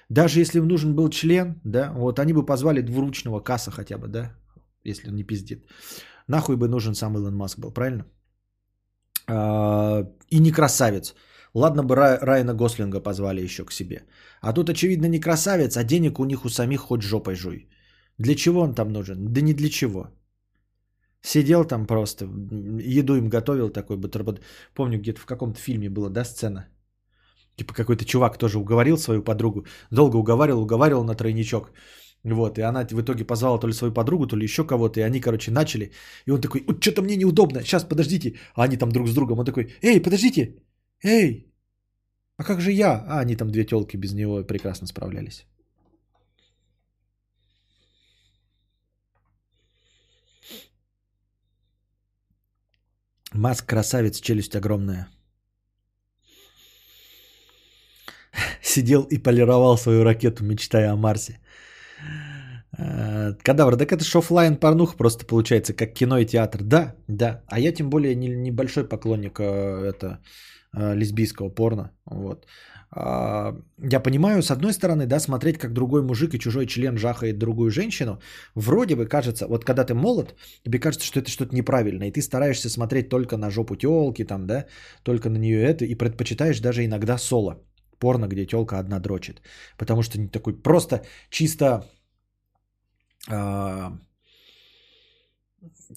Даже 0.10 0.40
если 0.40 0.60
им 0.60 0.68
нужен 0.68 0.96
был 0.96 1.10
член, 1.10 1.62
да, 1.64 1.92
вот 1.94 2.20
они 2.20 2.34
бы 2.34 2.46
позвали 2.46 2.82
двуручного 2.82 3.40
касса 3.40 3.72
хотя 3.72 3.98
бы, 3.98 4.08
да, 4.08 4.32
если 4.84 5.10
он 5.10 5.16
не 5.16 5.24
пиздит. 5.24 5.66
Нахуй 6.28 6.56
бы 6.56 6.68
нужен 6.68 6.96
сам 6.96 7.18
Илон 7.18 7.36
Маск 7.36 7.60
был, 7.60 7.72
правильно? 7.72 8.06
А, 9.28 10.06
и 10.30 10.40
не 10.40 10.52
красавец. 10.52 11.16
Ладно 11.54 11.84
бы 11.84 11.96
Рай, 11.96 12.18
Райана 12.22 12.54
Гослинга 12.54 13.00
позвали 13.00 13.42
еще 13.42 13.66
к 13.66 13.72
себе. 13.72 14.04
А 14.42 14.54
тут, 14.54 14.70
очевидно, 14.70 15.08
не 15.08 15.20
красавец, 15.20 15.78
а 15.78 15.84
денег 15.84 16.20
у 16.20 16.26
них 16.26 16.46
у 16.46 16.50
самих 16.50 16.82
хоть 16.82 17.02
жопой 17.02 17.36
жуй. 17.36 17.68
Для 18.18 18.36
чего 18.36 18.62
он 18.62 18.76
там 18.76 18.90
нужен? 18.90 19.34
Да 19.34 19.42
не 19.42 19.54
для 19.54 19.70
чего. 19.70 20.12
Сидел 21.22 21.66
там 21.66 21.88
просто, 21.88 22.26
еду 22.80 23.16
им 23.16 23.30
готовил 23.30 23.70
такой 23.70 23.98
бутерброд. 23.98 24.42
Помню, 24.76 25.00
где-то 25.00 25.20
в 25.20 25.26
каком-то 25.26 25.60
фильме 25.60 25.90
была, 25.90 26.10
да, 26.10 26.26
сцена? 26.26 26.68
Типа 27.56 27.74
какой-то 27.74 28.06
чувак 28.06 28.38
тоже 28.38 28.60
уговорил 28.60 28.98
свою 28.98 29.24
подругу. 29.24 29.66
Долго 29.92 30.18
уговаривал, 30.18 30.62
уговаривал 30.62 31.04
на 31.04 31.16
тройничок. 31.16 31.72
Вот, 32.36 32.58
и 32.58 32.62
она 32.62 32.86
в 32.86 33.02
итоге 33.02 33.26
позвала 33.26 33.60
то 33.60 33.68
ли 33.68 33.74
свою 33.74 33.94
подругу, 33.94 34.28
то 34.28 34.36
ли 34.36 34.44
еще 34.44 34.64
кого-то, 34.64 35.00
и 35.00 35.04
они, 35.04 35.22
короче, 35.22 35.52
начали. 35.52 35.92
И 36.26 36.32
он 36.32 36.42
такой, 36.42 36.66
что-то 36.82 37.02
мне 37.02 37.16
неудобно, 37.16 37.62
сейчас, 37.62 37.84
подождите. 37.84 38.34
А 38.56 38.64
они 38.64 38.78
там 38.78 38.92
друг 38.92 39.08
с 39.08 39.14
другом, 39.14 39.40
он 39.40 39.46
такой, 39.46 39.76
эй, 39.82 40.02
подождите, 40.02 40.56
эй, 41.04 41.48
а 42.38 42.44
как 42.44 42.62
же 42.62 42.72
я? 42.72 43.04
А 43.08 43.20
они 43.20 43.36
там 43.36 43.52
две 43.52 43.66
телки 43.66 43.98
без 43.98 44.14
него 44.14 44.44
прекрасно 44.44 44.88
справлялись. 44.88 45.46
Маск 53.34 53.66
красавец, 53.66 54.20
челюсть 54.20 54.56
огромная. 54.56 55.08
Сидел 58.62 59.04
и 59.04 59.18
полировал 59.18 59.78
свою 59.78 60.04
ракету, 60.04 60.44
мечтая 60.44 60.92
о 60.92 60.96
Марсе. 60.96 61.40
Э, 62.78 63.34
кадавр, 63.44 63.76
так 63.78 63.92
это 63.92 64.04
же 64.04 64.18
офлайн 64.18 64.58
порнуха 64.58 64.98
просто 64.98 65.26
получается, 65.26 65.74
как 65.74 65.94
кино 65.94 66.18
и 66.20 66.26
театр. 66.26 66.62
Да, 66.64 66.96
да. 67.08 67.44
А 67.48 67.60
я 67.60 67.72
тем 67.74 67.90
более 67.90 68.16
не, 68.16 68.28
небольшой 68.30 68.88
поклонник 68.88 69.40
э, 69.40 69.44
это, 69.94 70.20
э, 70.78 70.96
лесбийского 70.96 71.50
порно. 71.50 71.92
Вот. 72.06 72.46
А, 72.90 73.54
я 73.92 74.00
понимаю, 74.00 74.42
с 74.42 74.52
одной 74.52 74.74
стороны, 74.74 75.06
да, 75.06 75.20
смотреть, 75.20 75.58
как 75.58 75.74
другой 75.74 76.02
мужик 76.04 76.34
и 76.34 76.40
чужой 76.40 76.68
член 76.68 76.98
жахает 76.98 77.38
другую 77.38 77.70
женщину, 77.70 78.20
вроде 78.56 78.96
бы 78.96 79.06
кажется, 79.08 79.48
вот 79.48 79.66
когда 79.66 79.84
ты 79.84 79.94
молод, 79.94 80.36
тебе 80.64 80.80
кажется, 80.80 81.06
что 81.06 81.20
это 81.20 81.30
что-то 81.30 81.54
неправильное, 81.54 82.08
и 82.08 82.12
ты 82.12 82.22
стараешься 82.22 82.70
смотреть 82.70 83.10
только 83.10 83.38
на 83.38 83.50
жопу 83.50 83.76
телки, 83.76 84.24
там, 84.24 84.48
да, 84.48 84.68
только 85.04 85.30
на 85.30 85.38
нее 85.38 85.62
это, 85.62 85.84
и 85.84 85.96
предпочитаешь 85.96 86.62
даже 86.62 86.86
иногда 86.86 87.18
соло, 87.18 87.62
порно, 88.00 88.28
где 88.28 88.46
телка 88.46 88.80
одна 88.80 89.00
дрочит, 89.00 89.42
потому 89.78 90.02
что 90.02 90.18
не 90.20 90.30
такой 90.30 90.54
просто 90.54 91.02
чисто 91.30 91.84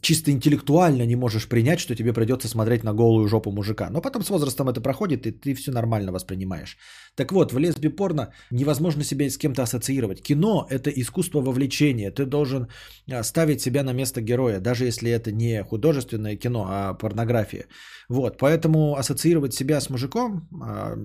чисто 0.00 0.30
интеллектуально 0.30 1.06
не 1.06 1.16
можешь 1.16 1.48
принять, 1.48 1.80
что 1.80 1.94
тебе 1.94 2.12
придется 2.12 2.48
смотреть 2.48 2.84
на 2.84 2.94
голую 2.94 3.28
жопу 3.28 3.50
мужика. 3.52 3.90
Но 3.90 4.00
потом 4.00 4.22
с 4.22 4.30
возрастом 4.30 4.68
это 4.68 4.80
проходит, 4.80 5.26
и 5.26 5.32
ты 5.32 5.54
все 5.54 5.72
нормально 5.72 6.12
воспринимаешь. 6.12 6.76
Так 7.16 7.32
вот, 7.32 7.52
в 7.52 7.58
лесби 7.58 7.88
порно 7.88 8.32
невозможно 8.50 9.04
себя 9.04 9.28
с 9.28 9.38
кем-то 9.38 9.62
ассоциировать. 9.62 10.22
Кино– 10.22 10.66
это 10.70 10.90
искусство 10.90 11.40
вовлечения. 11.40 12.10
Ты 12.10 12.24
должен 12.24 12.68
а, 13.10 13.22
ставить 13.22 13.60
себя 13.60 13.82
на 13.82 13.92
место 13.92 14.20
героя, 14.20 14.60
даже 14.60 14.84
если 14.84 15.10
это 15.10 15.32
не 15.32 15.62
художественное 15.62 16.36
кино, 16.36 16.66
а 16.68 16.94
порнография. 16.94 17.66
Вот, 18.08 18.38
поэтому 18.38 18.96
ассоциировать 18.96 19.54
себя 19.54 19.80
с 19.80 19.90
мужиком 19.90 20.48
а, 20.62 20.96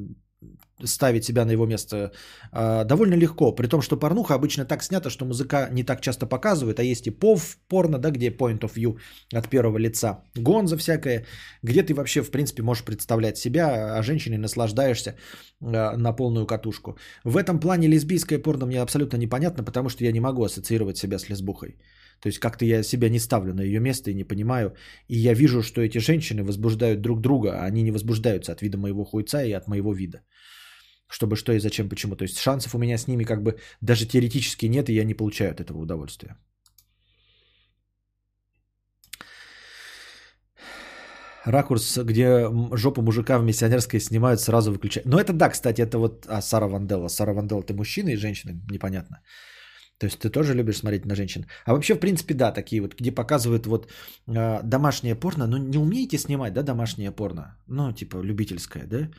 ставить 0.84 1.24
себя 1.24 1.46
на 1.46 1.52
его 1.52 1.66
место 1.66 2.12
э, 2.52 2.84
довольно 2.86 3.16
легко. 3.16 3.56
При 3.56 3.68
том, 3.68 3.82
что 3.82 3.98
порнуха 3.98 4.34
обычно 4.34 4.66
так 4.66 4.84
снята, 4.84 5.10
что 5.10 5.26
музыка 5.26 5.70
не 5.72 5.84
так 5.84 6.02
часто 6.02 6.28
показывает, 6.28 6.80
а 6.80 6.84
есть 6.84 7.08
и 7.08 7.12
пов 7.12 7.58
порно, 7.70 7.98
да, 7.98 8.12
где 8.12 8.30
point 8.30 8.60
of 8.60 8.74
view 8.76 9.00
от 9.34 9.50
первого 9.50 9.78
лица, 9.78 10.24
гонза 10.36 10.78
всякое, 10.78 11.26
где 11.64 11.84
ты 11.84 11.94
вообще, 11.94 12.22
в 12.22 12.32
принципе, 12.32 12.62
можешь 12.62 12.84
представлять 12.84 13.38
себя, 13.38 13.98
а 13.98 14.04
женщиной 14.04 14.38
наслаждаешься 14.38 15.16
э, 15.62 15.98
на 15.98 16.14
полную 16.14 16.46
катушку. 16.46 16.98
В 17.24 17.38
этом 17.38 17.60
плане 17.60 17.88
лесбийское 17.88 18.40
порно 18.40 18.66
мне 18.66 18.82
абсолютно 18.82 19.18
непонятно, 19.18 19.64
потому 19.64 19.90
что 19.90 20.04
я 20.04 20.12
не 20.12 20.20
могу 20.20 20.44
ассоциировать 20.44 20.98
себя 20.98 21.20
с 21.20 21.30
лесбухой. 21.30 21.78
То 22.20 22.28
есть 22.28 22.40
как-то 22.40 22.66
я 22.66 22.84
себя 22.84 23.10
не 23.10 23.20
ставлю 23.20 23.54
на 23.54 23.62
ее 23.62 23.80
место 23.80 24.12
и 24.12 24.16
не 24.16 24.24
понимаю. 24.24 24.76
И 25.08 25.18
я 25.18 25.34
вижу, 25.34 25.62
что 25.62 25.82
эти 25.82 26.00
женщины 26.00 26.44
возбуждают 26.44 27.02
друг 27.02 27.22
друга, 27.22 27.50
а 27.50 27.66
они 27.66 27.84
не 27.84 27.92
возбуждаются 27.92 28.52
от 28.52 28.62
вида 28.62 28.78
моего 28.78 29.06
хуйца 29.06 29.44
и 29.44 29.52
от 29.52 29.68
моего 29.68 29.94
вида 29.94 30.22
чтобы 31.08 31.36
что 31.36 31.54
и 31.54 31.60
зачем, 31.60 31.90
почему. 31.90 32.16
То 32.16 32.24
есть 32.24 32.40
шансов 32.40 32.76
у 32.76 32.78
меня 32.78 32.98
с 32.98 33.08
ними 33.08 33.24
как 33.26 33.44
бы 33.44 33.60
даже 33.82 34.06
теоретически 34.06 34.66
нет, 34.66 34.90
и 34.90 34.94
я 34.94 35.04
не 35.04 35.14
получаю 35.14 35.52
от 35.52 35.60
этого 35.60 35.78
удовольствия. 35.78 36.36
Ракурс, 41.46 41.98
где 41.98 42.50
жопу 42.76 43.02
мужика 43.02 43.38
в 43.38 43.44
миссионерской 43.44 44.00
снимают, 44.00 44.40
сразу 44.40 44.72
выключают. 44.72 45.08
Ну 45.08 45.20
это 45.20 45.32
да, 45.32 45.50
кстати, 45.50 45.82
это 45.82 46.00
вот 46.00 46.26
а, 46.28 46.42
Сара 46.42 46.68
Вандела. 46.68 47.08
Сара 47.08 47.34
Вандела 47.34 47.62
ты 47.62 47.74
мужчина 47.74 48.10
и 48.10 48.16
женщина, 48.16 48.54
непонятно. 48.72 49.22
То 49.98 50.08
есть 50.08 50.20
ты 50.20 50.30
тоже 50.30 50.54
любишь 50.54 50.78
смотреть 50.78 51.06
на 51.06 51.16
женщин. 51.16 51.46
А 51.66 51.74
вообще, 51.74 51.96
в 51.96 52.00
принципе, 52.00 52.34
да, 52.34 52.52
такие 52.52 52.82
вот, 52.82 52.96
где 52.96 53.12
показывают 53.12 53.66
вот 53.66 53.88
э, 54.28 54.62
домашнее 54.64 55.16
порно. 55.16 55.48
Ну 55.48 55.58
не 55.58 55.78
умеете 55.78 56.18
снимать, 56.18 56.54
да, 56.54 56.64
домашнее 56.64 57.12
порно? 57.12 57.58
Ну, 57.68 57.94
типа 57.94 58.18
любительское, 58.24 58.86
да? 58.88 59.10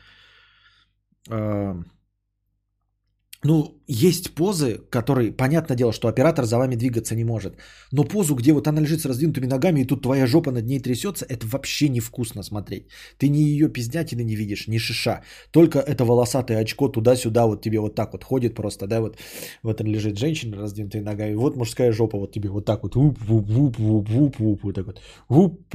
Ну, 3.43 3.81
есть 3.87 4.35
позы, 4.35 4.81
которые, 4.89 5.31
понятное 5.31 5.77
дело, 5.77 5.93
что 5.93 6.07
оператор 6.07 6.45
за 6.45 6.57
вами 6.57 6.75
двигаться 6.75 7.15
не 7.15 7.23
может. 7.23 7.55
Но 7.91 8.03
позу, 8.03 8.35
где 8.35 8.53
вот 8.53 8.67
она 8.67 8.81
лежит 8.81 9.01
с 9.01 9.05
раздвинутыми 9.05 9.45
ногами, 9.45 9.81
и 9.81 9.85
тут 9.85 10.01
твоя 10.03 10.27
жопа 10.27 10.51
над 10.51 10.65
ней 10.65 10.79
трясется, 10.79 11.25
это 11.29 11.45
вообще 11.47 11.89
невкусно 11.89 12.43
смотреть. 12.43 12.87
Ты 13.17 13.29
не 13.29 13.43
ее 13.43 13.69
пиздятины 13.69 14.23
не 14.23 14.35
видишь, 14.35 14.67
ни 14.67 14.79
шиша. 14.79 15.21
Только 15.51 15.79
это 15.79 16.03
волосатое 16.03 16.59
очко 16.59 16.89
туда-сюда 16.89 17.45
вот 17.45 17.61
тебе 17.61 17.79
вот 17.79 17.95
так 17.95 18.13
вот 18.13 18.23
ходит 18.23 18.55
просто, 18.55 18.87
да, 18.87 19.01
вот, 19.01 19.17
вот 19.63 19.81
он 19.81 19.87
лежит 19.87 20.17
женщина 20.17 20.57
раздвинутыми 20.57 21.03
ногами, 21.03 21.35
вот 21.35 21.55
мужская 21.55 21.91
жопа 21.91 22.17
вот 22.17 22.31
тебе 22.31 22.49
вот 22.49 22.65
так 22.65 22.83
вот, 22.83 22.95
вуп, 22.95 23.19
вуп, 23.21 23.49
вуп, 23.49 23.77
вуп, 23.77 24.09
вуп, 24.09 24.39
вуп, 24.39 24.63
вот 24.63 24.75
так 24.75 24.85
вот, 24.85 25.01
вуп, 25.29 25.73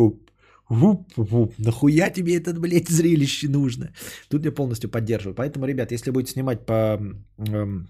вуп, 0.73 1.13
Вуп, 1.17 1.31
вуп. 1.31 1.55
Нахуя 1.59 2.11
тебе 2.11 2.37
это, 2.37 2.53
блядь, 2.55 2.89
зрелище 2.89 3.49
нужно? 3.49 3.93
Тут 4.29 4.45
я 4.45 4.53
полностью 4.53 4.91
поддерживаю. 4.91 5.35
Поэтому, 5.35 5.67
ребят, 5.67 5.93
если 5.93 6.11
будете 6.11 6.33
снимать 6.33 6.67
по 6.67 6.99
эм, 7.39 7.89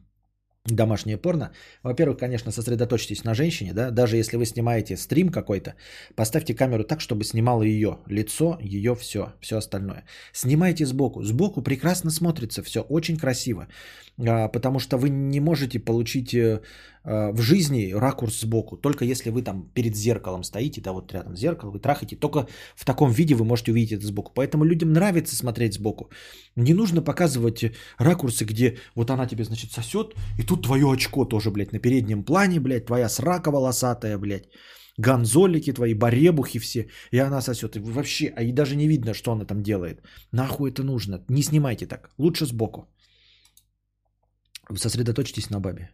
домашнее 0.66 1.16
порно. 1.16 1.50
Во-первых, 1.82 2.18
конечно, 2.18 2.52
сосредоточьтесь 2.52 3.24
на 3.24 3.34
женщине, 3.34 3.72
да, 3.72 3.90
даже 3.90 4.16
если 4.16 4.36
вы 4.36 4.46
снимаете 4.46 4.96
стрим 4.96 5.28
какой-то, 5.28 5.74
поставьте 6.14 6.54
камеру 6.54 6.84
так, 6.84 7.00
чтобы 7.00 7.24
снимало 7.24 7.62
ее 7.62 7.98
лицо, 8.06 8.58
ее 8.60 8.94
все, 8.94 9.32
все 9.40 9.56
остальное. 9.56 10.04
Снимайте 10.32 10.86
сбоку, 10.86 11.22
сбоку 11.24 11.62
прекрасно 11.62 12.10
смотрится 12.10 12.62
все, 12.62 12.80
очень 12.82 13.16
красиво, 13.16 13.66
потому 14.18 14.78
что 14.78 14.98
вы 14.98 15.08
не 15.08 15.40
можете 15.40 15.78
получить 15.80 16.34
э, 16.34 16.60
а, 17.04 17.32
в 17.32 17.40
жизни 17.40 17.92
ракурс 17.92 18.40
сбоку, 18.40 18.76
только 18.76 19.04
если 19.04 19.30
вы 19.30 19.42
там 19.42 19.70
перед 19.74 19.96
зеркалом 19.96 20.44
стоите, 20.44 20.80
да, 20.80 20.92
вот 20.92 21.12
рядом 21.12 21.36
зеркало, 21.36 21.70
вы 21.70 21.80
трахаете, 21.80 22.16
только 22.16 22.46
в 22.76 22.84
таком 22.84 23.10
виде 23.10 23.34
вы 23.34 23.44
можете 23.44 23.72
увидеть 23.72 23.98
это 23.98 24.06
сбоку. 24.06 24.32
Поэтому 24.34 24.64
людям 24.64 24.92
нравится 24.92 25.34
смотреть 25.34 25.74
сбоку. 25.74 26.10
Не 26.56 26.74
нужно 26.74 27.02
показывать 27.02 27.64
ракурсы, 27.98 28.44
где 28.44 28.76
вот 28.94 29.10
она 29.10 29.26
тебе, 29.26 29.44
значит, 29.44 29.72
сосет, 29.72 30.14
и 30.38 30.42
тут 30.42 30.62
твое 30.62 30.86
очко 30.86 31.24
тоже, 31.24 31.50
блядь, 31.50 31.72
на 31.72 31.80
переднем 31.80 32.22
плане, 32.24 32.60
блядь, 32.60 32.86
твоя 32.86 33.08
срака 33.08 33.50
волосатая, 33.50 34.18
блядь, 34.18 34.48
гонзолики 34.98 35.72
твои, 35.72 35.94
баребухи 35.94 36.58
все, 36.58 36.88
и 37.10 37.18
она 37.18 37.40
сосет. 37.40 37.76
И 37.76 37.80
вообще, 37.80 38.32
а 38.36 38.42
и 38.42 38.52
даже 38.52 38.76
не 38.76 38.88
видно, 38.88 39.14
что 39.14 39.32
она 39.32 39.44
там 39.44 39.62
делает. 39.62 40.02
Нахуй 40.32 40.70
это 40.70 40.82
нужно? 40.82 41.24
Не 41.28 41.42
снимайте 41.42 41.86
так. 41.86 42.10
Лучше 42.18 42.46
сбоку. 42.46 42.88
Сосредоточьтесь 44.70 45.50
на 45.50 45.60
бабе. 45.60 45.90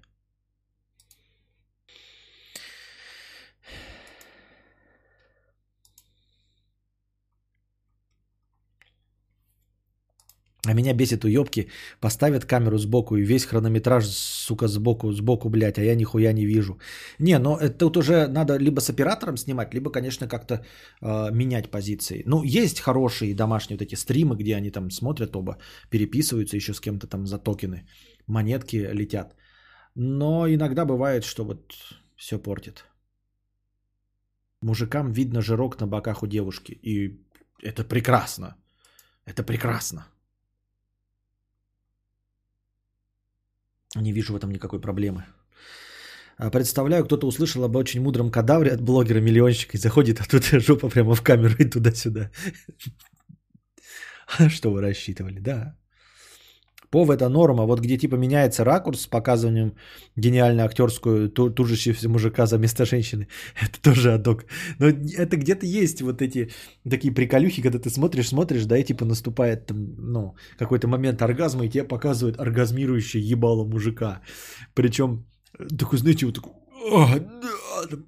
А 10.68 10.74
меня 10.74 10.92
бесит 10.92 11.24
уебки. 11.24 11.68
Поставят 12.00 12.44
камеру 12.44 12.78
сбоку 12.78 13.16
и 13.16 13.24
весь 13.24 13.46
хронометраж, 13.46 14.06
сука, 14.06 14.68
сбоку, 14.68 15.12
сбоку, 15.12 15.48
блядь, 15.48 15.78
а 15.78 15.82
я 15.82 15.94
нихуя 15.94 16.32
не 16.32 16.46
вижу. 16.46 16.78
Не, 17.18 17.38
но 17.38 17.56
это 17.56 17.78
тут 17.78 17.96
уже 17.96 18.26
надо 18.26 18.58
либо 18.58 18.80
с 18.80 18.90
оператором 18.90 19.36
снимать, 19.36 19.74
либо, 19.74 19.90
конечно, 19.90 20.28
как-то 20.28 20.54
э, 21.00 21.30
менять 21.32 21.70
позиции. 21.70 22.22
Ну, 22.26 22.42
есть 22.44 22.80
хорошие 22.80 23.34
домашние 23.34 23.78
вот 23.78 23.82
эти 23.82 23.94
стримы, 23.94 24.36
где 24.36 24.56
они 24.56 24.70
там 24.70 24.90
смотрят 24.90 25.36
оба, 25.36 25.56
переписываются 25.90 26.56
еще 26.56 26.74
с 26.74 26.80
кем-то 26.80 27.06
там 27.06 27.26
за 27.26 27.38
токены, 27.38 27.86
монетки 28.28 28.76
летят. 28.76 29.34
Но 29.94 30.46
иногда 30.48 30.84
бывает, 30.84 31.24
что 31.24 31.44
вот 31.44 31.74
все 32.16 32.38
портит. 32.38 32.84
Мужикам 34.62 35.12
видно 35.12 35.40
жирок 35.40 35.80
на 35.80 35.86
боках 35.86 36.22
у 36.22 36.26
девушки. 36.26 36.78
И 36.82 37.20
это 37.62 37.84
прекрасно. 37.84 38.56
Это 39.24 39.42
прекрасно. 39.42 40.06
Не 43.96 44.12
вижу 44.12 44.32
в 44.32 44.36
этом 44.36 44.50
никакой 44.50 44.80
проблемы. 44.80 45.24
А, 46.36 46.50
представляю, 46.50 47.04
кто-то 47.04 47.26
услышал 47.26 47.64
об 47.64 47.76
очень 47.76 48.00
мудром 48.00 48.30
кадавре 48.30 48.70
от 48.70 48.80
блогера-миллионщика 48.80 49.76
и 49.76 49.80
заходит, 49.80 50.20
а 50.20 50.24
тут 50.24 50.44
жопа 50.44 50.88
прямо 50.88 51.14
в 51.14 51.22
камеру 51.22 51.54
и 51.58 51.64
туда-сюда. 51.64 52.30
Что 54.48 54.70
вы 54.70 54.82
рассчитывали, 54.82 55.40
да. 55.40 55.77
Пов 56.90 57.10
это 57.10 57.28
норма, 57.28 57.66
вот 57.66 57.80
где 57.80 57.98
типа 57.98 58.16
меняется 58.16 58.64
ракурс 58.64 59.02
с 59.02 59.06
показыванием 59.06 59.74
гениально 60.16 60.64
актерскую 60.64 61.28
ту, 61.28 61.50
тужащегося 61.50 62.08
мужика 62.08 62.46
за 62.46 62.58
место 62.58 62.84
женщины, 62.84 63.28
это 63.60 63.80
тоже 63.82 64.14
адок. 64.14 64.44
Но 64.78 64.86
это 64.88 65.36
где-то 65.36 65.66
есть 65.66 66.00
вот 66.00 66.22
эти 66.22 66.50
такие 66.90 67.12
приколюхи, 67.12 67.62
когда 67.62 67.78
ты 67.78 67.90
смотришь, 67.90 68.28
смотришь, 68.28 68.64
да, 68.64 68.78
и 68.78 68.84
типа 68.84 69.04
наступает 69.04 69.66
там, 69.66 69.94
ну, 69.98 70.34
какой-то 70.58 70.88
момент 70.88 71.22
оргазма, 71.22 71.64
и 71.64 71.68
тебе 71.68 71.84
показывают 71.84 72.40
оргазмирующее 72.40 73.22
ебало 73.22 73.64
мужика. 73.64 74.20
Причем 74.74 75.26
такой, 75.78 75.98
знаете, 75.98 76.26
вот 76.26 76.34
такой, 76.34 76.52
да, 77.20 77.86
там, 77.90 78.06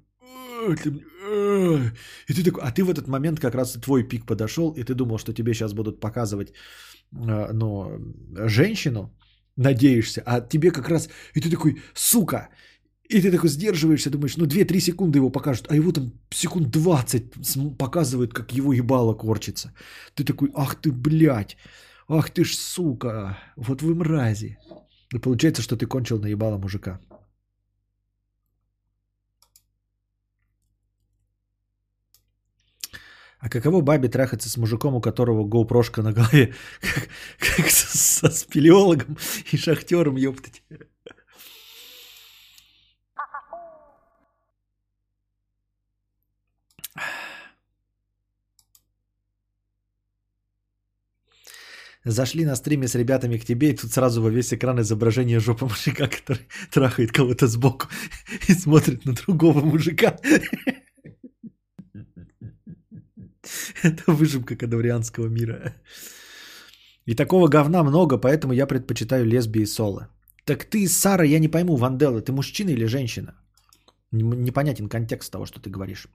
и 2.27 2.33
ты 2.33 2.43
такой, 2.43 2.63
а 2.63 2.71
ты 2.71 2.83
в 2.83 2.89
этот 2.89 3.07
момент 3.07 3.39
как 3.39 3.55
раз 3.55 3.73
твой 3.73 4.03
пик 4.03 4.25
подошел, 4.25 4.71
и 4.71 4.83
ты 4.83 4.93
думал, 4.93 5.17
что 5.17 5.33
тебе 5.33 5.53
сейчас 5.53 5.73
будут 5.73 5.99
показывать 5.99 6.53
ну, 7.11 8.15
женщину, 8.47 9.13
надеешься, 9.55 10.23
а 10.25 10.41
тебе 10.41 10.71
как 10.71 10.89
раз, 10.89 11.09
и 11.33 11.41
ты 11.41 11.49
такой, 11.49 11.81
сука, 11.93 12.49
и 13.09 13.21
ты 13.21 13.31
такой 13.31 13.49
сдерживаешься, 13.49 14.09
думаешь, 14.09 14.37
ну 14.37 14.45
2-3 14.45 14.79
секунды 14.79 15.19
его 15.19 15.29
покажут, 15.29 15.67
а 15.69 15.75
его 15.75 15.91
там 15.91 16.13
секунд 16.29 16.69
20 16.69 17.77
показывают, 17.77 18.33
как 18.33 18.53
его 18.53 18.73
ебало 18.73 19.13
корчится. 19.13 19.73
Ты 20.15 20.23
такой, 20.23 20.49
ах 20.55 20.75
ты, 20.75 20.91
блядь, 20.91 21.57
ах 22.07 22.29
ты 22.29 22.45
ж, 22.45 22.55
сука, 22.55 23.37
вот 23.57 23.81
вы 23.81 23.95
мрази. 23.95 24.57
И 25.13 25.19
получается, 25.19 25.61
что 25.61 25.75
ты 25.75 25.85
кончил 25.85 26.19
на 26.19 26.27
ебало 26.27 26.57
мужика. 26.57 27.01
А 33.41 33.49
каково 33.49 33.81
бабе 33.81 34.07
трахаться 34.07 34.49
с 34.49 34.57
мужиком, 34.57 34.93
у 34.93 35.01
которого 35.01 35.43
гоупрошка 35.43 36.03
на 36.03 36.13
голове, 36.13 36.53
как, 36.79 37.09
как 37.39 37.69
со, 37.71 37.97
со 37.97 38.29
спелеологом 38.29 39.17
и 39.51 39.57
шахтером, 39.57 40.15
ёптать. 40.15 40.61
Зашли 52.03 52.45
на 52.45 52.55
стриме 52.55 52.87
с 52.87 52.95
ребятами 52.95 53.37
к 53.37 53.45
тебе, 53.45 53.71
и 53.71 53.77
тут 53.77 53.91
сразу 53.91 54.21
во 54.21 54.29
весь 54.29 54.53
экран 54.53 54.79
изображение 54.81 55.39
жопы 55.39 55.65
мужика, 55.65 56.07
который 56.07 56.47
трахает 56.71 57.11
кого-то 57.11 57.47
сбоку 57.47 57.87
и 58.47 58.53
смотрит 58.53 59.05
на 59.05 59.13
другого 59.13 59.61
мужика. 59.61 60.17
Это 63.83 64.11
выжимка 64.11 64.55
кадаврианского 64.55 65.27
мира. 65.27 65.73
И 67.05 67.15
такого 67.15 67.47
говна 67.47 67.83
много, 67.83 68.17
поэтому 68.17 68.53
я 68.53 68.67
предпочитаю 68.67 69.25
лесбии 69.25 69.65
соло. 69.65 70.07
Так 70.45 70.65
ты, 70.65 70.87
Сара, 70.87 71.25
я 71.25 71.39
не 71.39 71.47
пойму, 71.47 71.75
Вандела, 71.75 72.21
ты 72.21 72.31
мужчина 72.31 72.69
или 72.69 72.85
женщина? 72.85 73.33
Непонятен 74.11 74.89
контекст 74.89 75.31
того, 75.31 75.45
что 75.45 75.59
ты 75.59 75.69
говоришь. 75.69 76.07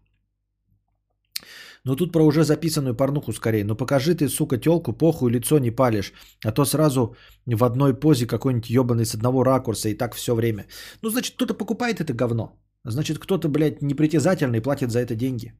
Ну 1.84 1.96
тут 1.96 2.12
про 2.12 2.24
уже 2.24 2.44
записанную 2.44 2.96
порнуху 2.96 3.32
скорее. 3.32 3.64
Ну 3.64 3.76
покажи 3.76 4.14
ты, 4.14 4.28
сука, 4.28 4.58
телку, 4.58 4.92
похуй, 4.92 5.30
лицо 5.30 5.58
не 5.58 5.70
палишь. 5.70 6.12
А 6.44 6.52
то 6.52 6.64
сразу 6.64 7.16
в 7.46 7.64
одной 7.64 7.94
позе 7.94 8.26
какой-нибудь 8.26 8.70
ебаный 8.70 9.04
с 9.06 9.14
одного 9.14 9.44
ракурса 9.44 9.88
и 9.88 9.94
так 9.94 10.14
все 10.14 10.34
время. 10.34 10.66
Ну 11.02 11.10
значит, 11.10 11.36
кто-то 11.36 11.54
покупает 11.54 12.00
это 12.00 12.12
говно. 12.12 12.58
Значит, 12.84 13.18
кто-то, 13.18 13.48
блядь, 13.48 13.82
непритязательный 13.82 14.60
платит 14.60 14.90
за 14.90 14.98
это 14.98 15.14
деньги. 15.14 15.52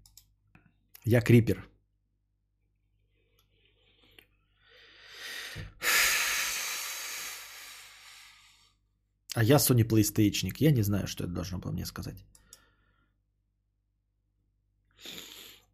Я 1.07 1.21
крипер. 1.21 1.69
А 9.37 9.45
я 9.45 9.59
Sony 9.59 9.85
PlayStation. 9.85 10.51
Я 10.59 10.73
не 10.73 10.83
знаю, 10.83 11.07
что 11.07 11.25
это 11.25 11.33
должно 11.33 11.59
было 11.59 11.73
мне 11.73 11.87
сказать. 11.87 12.25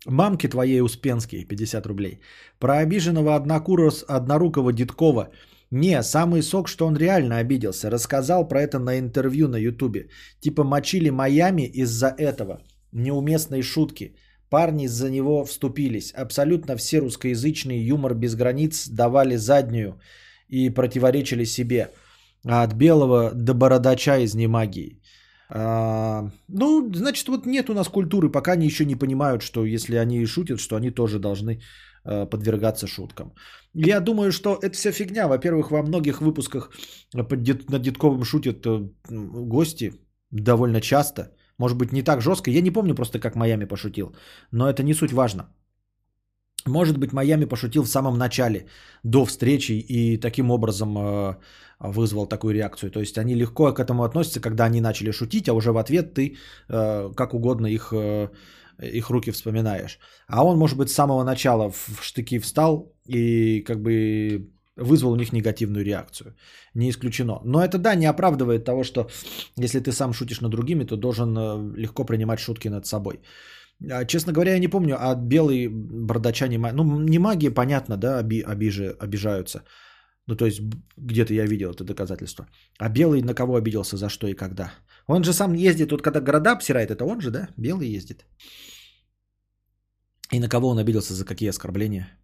Мамки 0.06 0.48
твоей 0.48 0.82
Успенской, 0.82 1.44
50 1.44 1.86
рублей. 1.86 2.20
Про 2.59 2.78
обиженного 2.78 3.34
однокурос, 3.36 4.04
однорукого 4.09 4.72
Дедкова. 4.72 5.30
Не, 5.70 6.02
самый 6.02 6.42
сок, 6.42 6.68
что 6.68 6.86
он 6.86 6.96
реально 6.96 7.38
обиделся. 7.38 7.90
Рассказал 7.90 8.48
про 8.48 8.60
это 8.60 8.78
на 8.78 8.98
интервью 8.98 9.48
на 9.48 9.56
Ютубе. 9.56 10.10
Типа 10.40 10.64
мочили 10.64 11.10
Майами 11.10 11.62
из-за 11.62 12.09
этого. 12.09 12.60
Неуместной 12.92 13.62
шутки. 13.62 14.16
Парни 14.52 14.86
за 14.86 15.10
него 15.10 15.44
вступились. 15.46 16.12
Абсолютно 16.12 16.76
все 16.76 17.00
русскоязычные 17.00 17.86
юмор 17.86 18.14
без 18.14 18.34
границ 18.34 18.88
давали 18.88 19.36
заднюю 19.36 19.98
и 20.50 20.74
противоречили 20.74 21.44
себе. 21.44 21.88
А 22.46 22.62
от 22.62 22.74
белого 22.74 23.30
до 23.34 23.54
бородача 23.54 24.18
из 24.18 24.34
немагии. 24.34 25.00
А, 25.48 26.30
ну, 26.48 26.92
значит, 26.94 27.28
вот 27.28 27.46
нет 27.46 27.70
у 27.70 27.74
нас 27.74 27.88
культуры, 27.88 28.30
пока 28.30 28.52
они 28.52 28.66
еще 28.66 28.84
не 28.84 28.98
понимают, 28.98 29.42
что 29.42 29.64
если 29.64 29.96
они 29.96 30.26
шутят, 30.26 30.60
что 30.60 30.76
они 30.76 30.90
тоже 30.90 31.18
должны 31.18 31.62
а, 32.04 32.26
подвергаться 32.26 32.86
шуткам. 32.86 33.32
Я 33.72 34.00
думаю, 34.00 34.32
что 34.32 34.58
это 34.62 34.76
вся 34.76 34.92
фигня. 34.92 35.28
Во-первых, 35.28 35.70
во 35.70 35.82
многих 35.82 36.20
выпусках 36.20 36.70
над 37.14 37.82
Дедковым 37.82 38.24
шутят 38.24 38.66
э, 38.66 38.86
гости 39.08 39.94
довольно 40.30 40.82
часто– 40.82 41.30
может 41.58 41.78
быть, 41.78 41.92
не 41.92 42.02
так 42.02 42.20
жестко. 42.20 42.50
Я 42.50 42.60
не 42.60 42.70
помню 42.70 42.94
просто, 42.94 43.18
как 43.18 43.36
Майами 43.36 43.64
пошутил. 43.64 44.14
Но 44.50 44.68
это 44.68 44.82
не 44.82 44.94
суть 44.94 45.12
важно. 45.12 45.44
Может 46.66 46.98
быть, 46.98 47.12
Майами 47.12 47.44
пошутил 47.44 47.82
в 47.82 47.88
самом 47.88 48.18
начале, 48.18 48.66
до 49.02 49.24
встречи, 49.24 49.72
и 49.72 50.16
таким 50.16 50.50
образом 50.50 50.96
э, 50.96 51.36
вызвал 51.80 52.26
такую 52.26 52.54
реакцию. 52.54 52.90
То 52.90 53.00
есть 53.00 53.18
они 53.18 53.34
легко 53.34 53.72
к 53.74 53.80
этому 53.80 54.04
относятся, 54.04 54.40
когда 54.40 54.64
они 54.64 54.80
начали 54.80 55.12
шутить, 55.12 55.48
а 55.48 55.54
уже 55.54 55.72
в 55.72 55.78
ответ 55.78 56.14
ты 56.14 56.36
э, 56.68 57.10
как 57.16 57.34
угодно 57.34 57.66
их, 57.66 57.92
э, 57.92 58.28
их 58.78 59.10
руки 59.10 59.32
вспоминаешь. 59.32 59.98
А 60.28 60.44
он, 60.44 60.58
может 60.58 60.78
быть, 60.78 60.88
с 60.88 60.94
самого 60.94 61.24
начала 61.24 61.70
в 61.70 61.98
штыки 62.00 62.38
встал 62.38 62.92
и 63.08 63.64
как 63.66 63.82
бы 63.82 64.52
вызвал 64.76 65.12
у 65.12 65.16
них 65.16 65.32
негативную 65.32 65.84
реакцию. 65.84 66.34
Не 66.74 66.88
исключено. 66.90 67.40
Но 67.44 67.62
это, 67.64 67.78
да, 67.78 67.94
не 67.94 68.06
оправдывает 68.06 68.64
того, 68.64 68.84
что 68.84 69.08
если 69.56 69.80
ты 69.80 69.92
сам 69.92 70.12
шутишь 70.12 70.40
над 70.40 70.50
другими, 70.50 70.84
то 70.84 70.96
должен 70.96 71.36
э, 71.36 71.76
легко 71.76 72.04
принимать 72.04 72.40
шутки 72.40 72.68
над 72.68 72.86
собой. 72.86 73.20
А, 73.90 74.04
честно 74.04 74.32
говоря, 74.32 74.52
я 74.52 74.58
не 74.58 74.68
помню, 74.68 74.96
а 74.98 75.14
белый 75.14 75.68
бардача 75.68 76.48
не 76.48 76.58
магия. 76.58 76.76
Ну, 76.76 77.00
не 77.00 77.18
магии, 77.18 77.48
понятно, 77.50 77.96
да, 77.96 78.20
оби, 78.20 78.40
обижи, 78.40 78.96
обижаются. 79.00 79.62
Ну, 80.28 80.36
то 80.36 80.46
есть, 80.46 80.60
где-то 80.96 81.34
я 81.34 81.46
видел 81.46 81.70
это 81.70 81.84
доказательство. 81.84 82.46
А 82.78 82.88
белый 82.88 83.22
на 83.22 83.34
кого 83.34 83.56
обиделся, 83.56 83.96
за 83.96 84.08
что 84.08 84.26
и 84.26 84.34
когда? 84.34 84.72
Он 85.06 85.24
же 85.24 85.32
сам 85.32 85.54
ездит, 85.54 85.88
тут 85.88 86.02
когда 86.02 86.20
города 86.20 86.52
обсирает, 86.52 86.90
это 86.90 87.04
он 87.04 87.20
же, 87.20 87.30
да? 87.30 87.48
Белый 87.56 87.96
ездит. 87.96 88.24
И 90.32 90.40
на 90.40 90.48
кого 90.48 90.68
он 90.68 90.78
обиделся, 90.78 91.14
за 91.14 91.24
какие 91.24 91.50
оскорбления? 91.50 92.21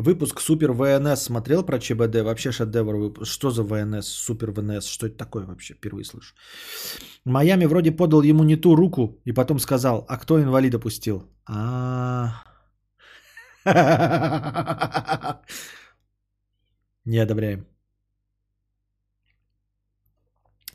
Выпуск 0.00 0.40
Супер 0.40 0.72
ВНС 0.72 1.22
смотрел 1.22 1.64
про 1.64 1.78
ЧБД? 1.80 2.22
Вообще 2.22 2.52
шедевр 2.52 2.94
выпуск. 2.94 3.32
Что 3.32 3.50
за 3.50 3.64
ВНС? 3.64 4.06
Супер 4.06 4.52
ВНС? 4.52 4.86
Что 4.86 5.06
это 5.06 5.16
такое 5.16 5.44
вообще? 5.44 5.74
Впервые 5.74 6.04
слышу. 6.04 6.34
Майами 7.24 7.66
вроде 7.66 7.90
подал 7.90 8.22
ему 8.22 8.44
не 8.44 8.54
ту 8.56 8.76
руку 8.76 9.20
и 9.24 9.32
потом 9.32 9.58
сказал, 9.58 10.04
а 10.08 10.16
кто 10.18 10.40
инвалида 10.40 10.78
пустил? 10.78 11.24
А. 11.48 12.44
Не 17.04 17.18
одобряем. 17.18 17.66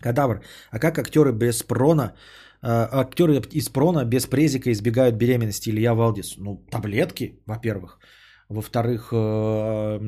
Кадавр. 0.02 0.42
А 0.70 0.80
как 0.80 1.00
актеры 1.00 1.32
без 1.32 1.64
прона, 1.64 2.14
э, 2.62 2.68
актеры 2.92 3.42
из 3.52 3.70
прона 3.70 4.04
без 4.04 4.26
презика 4.26 4.70
избегают 4.70 5.16
беременности? 5.16 5.70
Илья 5.70 5.94
Валдис. 5.94 6.36
Ну, 6.38 6.58
таблетки, 6.70 7.40
во-первых. 7.46 8.00
Во-вторых, 8.50 9.10
э, 9.12 10.00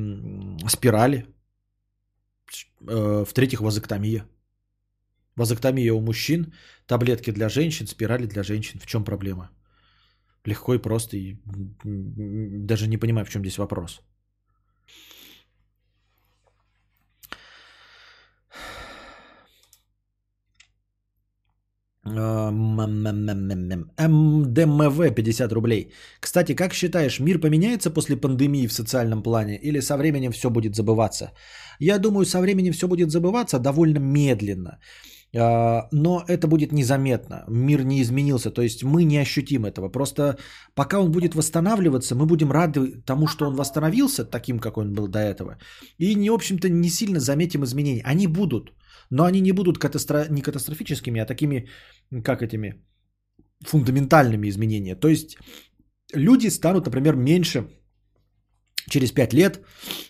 спирали. 0.68 1.26
Э, 2.88 3.24
в-третьих, 3.24 3.60
вазоктомия. 3.60 4.24
Вазоктомия 5.36 5.92
у 5.92 6.00
мужчин, 6.00 6.52
таблетки 6.86 7.32
для 7.32 7.48
женщин, 7.48 7.86
спирали 7.86 8.26
для 8.26 8.42
женщин. 8.42 8.80
В 8.80 8.86
чем 8.86 9.04
проблема? 9.04 9.50
Легко 10.44 10.74
и 10.74 10.78
просто. 10.78 11.16
И 11.16 11.36
даже 11.84 12.88
не 12.88 12.98
понимаю, 12.98 13.26
в 13.26 13.30
чем 13.30 13.42
здесь 13.42 13.58
вопрос. 13.58 14.00
МДМВ 23.98 25.14
50 25.14 25.52
рублей. 25.52 25.92
Кстати, 26.20 26.54
как 26.54 26.74
считаешь, 26.74 27.20
мир 27.20 27.40
поменяется 27.40 27.90
после 27.90 28.16
пандемии 28.16 28.68
в 28.68 28.72
социальном 28.72 29.22
плане 29.22 29.58
или 29.62 29.80
со 29.80 29.96
временем 29.96 30.32
все 30.32 30.50
будет 30.50 30.76
забываться? 30.76 31.32
Я 31.80 31.98
думаю, 31.98 32.24
со 32.24 32.40
временем 32.40 32.72
все 32.72 32.86
будет 32.86 33.10
забываться 33.10 33.58
довольно 33.58 33.98
медленно. 33.98 34.78
А, 35.34 35.88
но 35.92 36.24
это 36.28 36.46
будет 36.46 36.72
незаметно. 36.72 37.44
Мир 37.48 37.84
не 37.84 38.00
изменился, 38.02 38.50
то 38.50 38.62
есть 38.62 38.84
мы 38.84 39.04
не 39.04 39.18
ощутим 39.18 39.64
этого. 39.64 39.88
Просто 39.88 40.36
пока 40.74 41.00
он 41.00 41.10
будет 41.10 41.34
восстанавливаться, 41.34 42.14
мы 42.14 42.26
будем 42.26 42.52
рады 42.52 43.02
тому, 43.04 43.26
что 43.26 43.46
он 43.46 43.56
восстановился 43.56 44.24
таким, 44.24 44.58
как 44.58 44.78
он 44.78 44.94
был 44.94 45.08
до 45.08 45.18
этого. 45.18 45.58
И, 45.98 46.14
не, 46.14 46.30
в 46.30 46.34
общем-то, 46.34 46.68
не 46.68 46.88
сильно 46.88 47.20
заметим 47.20 47.64
изменения. 47.64 48.02
Они 48.04 48.26
будут. 48.26 48.72
Но 49.10 49.24
они 49.24 49.40
не 49.40 49.52
будут 49.52 49.78
катастро... 49.78 50.26
не 50.30 50.42
катастрофическими, 50.42 51.20
а 51.20 51.26
такими, 51.26 51.68
как 52.24 52.42
этими, 52.42 52.74
фундаментальными 53.64 54.48
изменениями. 54.48 55.00
То 55.00 55.08
есть 55.08 55.36
люди 56.14 56.50
станут, 56.50 56.86
например, 56.86 57.16
меньше 57.16 57.68
через 58.90 59.12
5 59.12 59.34
лет 59.34 59.60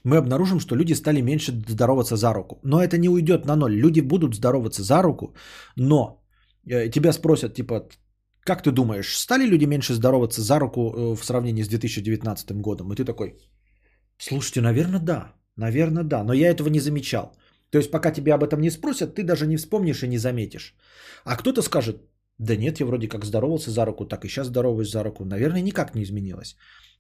мы 0.04 0.16
обнаружим, 0.18 0.60
что 0.60 0.76
люди 0.76 0.94
стали 0.94 1.22
меньше 1.22 1.52
здороваться 1.68 2.16
за 2.16 2.32
руку. 2.34 2.60
Но 2.62 2.82
это 2.82 2.98
не 2.98 3.08
уйдет 3.08 3.46
на 3.46 3.56
ноль. 3.56 3.74
Люди 3.74 4.00
будут 4.00 4.34
здороваться 4.34 4.82
за 4.82 5.02
руку, 5.02 5.34
но 5.76 6.22
э, 6.66 6.90
тебя 6.90 7.12
спросят, 7.12 7.54
типа, 7.54 7.88
как 8.44 8.62
ты 8.62 8.70
думаешь, 8.70 9.16
стали 9.16 9.46
люди 9.46 9.66
меньше 9.66 9.94
здороваться 9.94 10.42
за 10.42 10.58
руку 10.58 10.80
э, 10.80 11.16
в 11.16 11.24
сравнении 11.24 11.64
с 11.64 11.68
2019 11.68 12.52
годом? 12.60 12.92
И 12.92 12.96
ты 12.96 13.04
такой, 13.04 13.34
слушайте, 14.18 14.60
наверное, 14.60 15.00
да. 15.00 15.32
Наверное, 15.56 16.04
да. 16.04 16.24
Но 16.24 16.32
я 16.34 16.50
этого 16.50 16.68
не 16.68 16.80
замечал. 16.80 17.32
То 17.70 17.78
есть, 17.78 17.90
пока 17.90 18.10
тебя 18.10 18.34
об 18.34 18.44
этом 18.44 18.60
не 18.60 18.70
спросят, 18.70 19.14
ты 19.14 19.22
даже 19.22 19.46
не 19.46 19.56
вспомнишь 19.56 20.02
и 20.02 20.08
не 20.08 20.18
заметишь. 20.18 20.74
А 21.24 21.36
кто-то 21.36 21.62
скажет, 21.62 21.96
да 22.38 22.56
нет, 22.56 22.80
я 22.80 22.86
вроде 22.86 23.08
как 23.08 23.24
здоровался 23.24 23.70
за 23.70 23.84
руку, 23.84 24.06
так 24.06 24.24
и 24.24 24.28
сейчас 24.28 24.46
здороваюсь 24.46 24.90
за 24.90 25.02
руку. 25.02 25.24
Наверное, 25.24 25.62
никак 25.62 25.94
не 25.94 26.02
изменилось. 26.02 26.56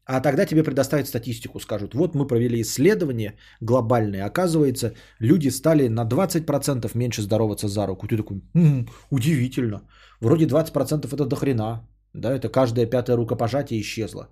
А 0.06 0.20
тогда 0.20 0.46
тебе 0.46 0.62
предоставят 0.62 1.08
статистику, 1.08 1.60
скажут, 1.60 1.94
вот 1.94 2.14
мы 2.14 2.26
провели 2.28 2.60
исследование 2.60 3.36
глобальное, 3.60 4.24
оказывается, 4.24 4.92
люди 5.18 5.50
стали 5.50 5.88
на 5.88 6.04
20% 6.04 6.90
меньше 6.94 7.22
здороваться 7.22 7.68
за 7.68 7.86
руку. 7.86 8.06
Ты 8.06 8.16
такой, 8.16 8.40
м-м, 8.54 8.88
удивительно, 9.10 9.82
вроде 10.20 10.46
20% 10.46 11.12
это 11.12 11.24
дохрена, 11.26 11.88
да, 12.14 12.32
это 12.32 12.48
каждое 12.48 12.86
пятое 12.86 13.16
рукопожатие 13.16 13.80
исчезло. 13.80 14.28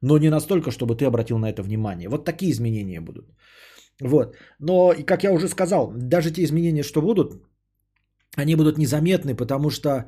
Но 0.00 0.18
не 0.18 0.30
настолько, 0.30 0.70
чтобы 0.70 0.96
ты 0.96 1.04
обратил 1.04 1.38
на 1.38 1.50
это 1.50 1.62
внимание. 1.62 2.08
Вот 2.08 2.24
такие 2.24 2.50
изменения 2.50 3.00
будут. 3.00 3.26
Вот. 4.02 4.36
Но, 4.60 4.92
и 4.92 5.02
как 5.02 5.24
я 5.24 5.32
уже 5.32 5.48
сказал, 5.48 5.92
даже 5.96 6.30
те 6.30 6.42
изменения, 6.44 6.82
что 6.82 7.02
будут, 7.02 7.42
они 8.36 8.56
будут 8.56 8.78
незаметны, 8.78 9.34
потому 9.34 9.70
что 9.70 10.04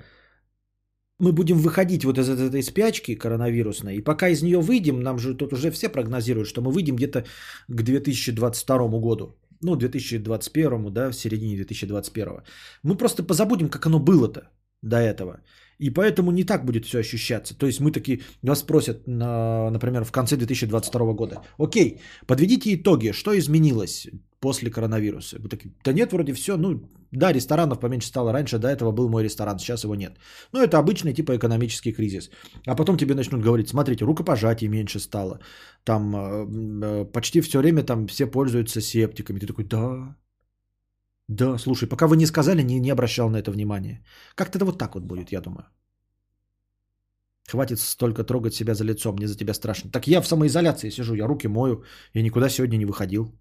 мы 1.19 1.33
будем 1.33 1.59
выходить 1.59 2.05
вот 2.05 2.19
из 2.19 2.29
этой 2.29 2.63
спячки 2.63 3.15
коронавирусной, 3.15 3.97
и 3.97 4.05
пока 4.05 4.29
из 4.29 4.43
нее 4.43 4.61
выйдем, 4.61 5.01
нам 5.01 5.19
же 5.19 5.37
тут 5.37 5.53
уже 5.53 5.71
все 5.71 5.89
прогнозируют, 5.89 6.49
что 6.49 6.63
мы 6.63 6.73
выйдем 6.73 6.97
где-то 6.97 7.25
к 7.69 7.83
2022 7.83 9.01
году. 9.01 9.37
Ну, 9.63 9.77
2021, 9.77 10.93
да, 10.93 11.11
в 11.11 11.15
середине 11.15 11.57
2021. 11.57 12.43
Мы 12.83 12.97
просто 12.97 13.23
позабудем, 13.23 13.69
как 13.69 13.87
оно 13.87 13.99
было-то 13.99 14.41
до 14.83 14.97
этого. 14.97 15.41
И 15.81 15.91
поэтому 15.91 16.31
не 16.31 16.45
так 16.45 16.65
будет 16.65 16.85
все 16.85 16.99
ощущаться. 16.99 17.55
То 17.55 17.67
есть 17.67 17.81
мы 17.81 17.91
такие, 17.91 18.21
нас 18.43 18.61
спросят, 18.61 19.07
на, 19.07 19.71
например, 19.71 20.05
в 20.05 20.13
конце 20.13 20.37
2022 20.37 21.13
года. 21.15 21.43
Окей, 21.59 22.01
подведите 22.27 22.75
итоги, 22.75 23.13
что 23.13 23.31
изменилось 23.39 24.09
после 24.41 24.71
коронавируса? 24.71 25.39
Мы 25.41 25.49
такие, 25.49 25.73
да 25.85 25.93
нет, 25.93 26.13
вроде 26.13 26.35
все, 26.35 26.57
ну 26.57 26.83
да, 27.13 27.33
ресторанов 27.33 27.81
поменьше 27.81 28.09
стало. 28.09 28.33
Раньше 28.33 28.59
до 28.59 28.69
этого 28.69 28.93
был 28.93 29.09
мой 29.09 29.25
ресторан, 29.25 29.59
сейчас 29.59 29.85
его 29.85 29.95
нет. 29.95 30.13
Но 30.53 30.63
это 30.63 30.79
обычный 30.79 31.15
типа 31.15 31.37
экономический 31.37 31.93
кризис. 31.93 32.31
А 32.67 32.77
потом 32.77 32.97
тебе 32.97 33.15
начнут 33.15 33.43
говорить, 33.43 33.69
смотрите, 33.69 34.05
рукопожатий 34.05 34.69
меньше 34.69 35.01
стало. 35.01 35.41
Там 35.85 36.15
э, 36.15 36.47
э, 36.85 37.05
почти 37.13 37.41
все 37.41 37.59
время 37.59 37.85
там 37.85 38.07
все 38.07 38.27
пользуются 38.27 38.81
септиками. 38.81 39.39
Ты 39.39 39.47
такой, 39.47 39.65
да, 39.65 40.15
да, 41.31 41.59
слушай, 41.59 41.89
пока 41.89 42.07
вы 42.09 42.17
не 42.17 42.27
сказали, 42.27 42.63
не, 42.63 42.81
не 42.81 42.91
обращал 42.91 43.31
на 43.31 43.37
это 43.37 43.53
внимания. 43.53 44.03
Как-то 44.35 44.59
это 44.59 44.65
вот 44.65 44.79
так 44.79 44.95
вот 44.95 45.05
будет, 45.05 45.33
я 45.33 45.41
думаю. 45.41 45.65
Хватит 47.49 47.79
столько 47.79 48.25
трогать 48.25 48.55
себя 48.55 48.75
за 48.75 48.85
лицо, 48.85 49.13
мне 49.13 49.29
за 49.29 49.37
тебя 49.37 49.55
страшно. 49.55 49.91
Так 49.91 50.09
я 50.09 50.21
в 50.21 50.27
самоизоляции 50.27 50.91
сижу, 50.91 51.15
я 51.15 51.27
руки 51.27 51.49
мою, 51.49 51.85
я 52.15 52.23
никуда 52.23 52.49
сегодня 52.49 52.79
не 52.79 52.85
выходил. 52.85 53.33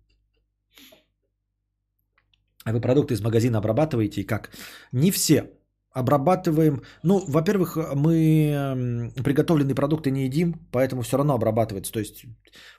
А 2.63 2.73
вы 2.73 2.79
продукты 2.79 3.15
из 3.15 3.21
магазина 3.21 3.57
обрабатываете 3.57 4.21
и 4.21 4.27
как? 4.27 4.51
Не 4.91 5.09
все 5.09 5.49
обрабатываем. 5.91 6.81
Ну, 7.03 7.23
во-первых, 7.27 7.77
мы 7.95 9.11
приготовленные 9.23 9.75
продукты 9.75 10.11
не 10.11 10.25
едим, 10.25 10.53
поэтому 10.71 11.01
все 11.01 11.17
равно 11.17 11.33
обрабатывается. 11.33 11.91
То 11.91 11.99
есть 11.99 12.25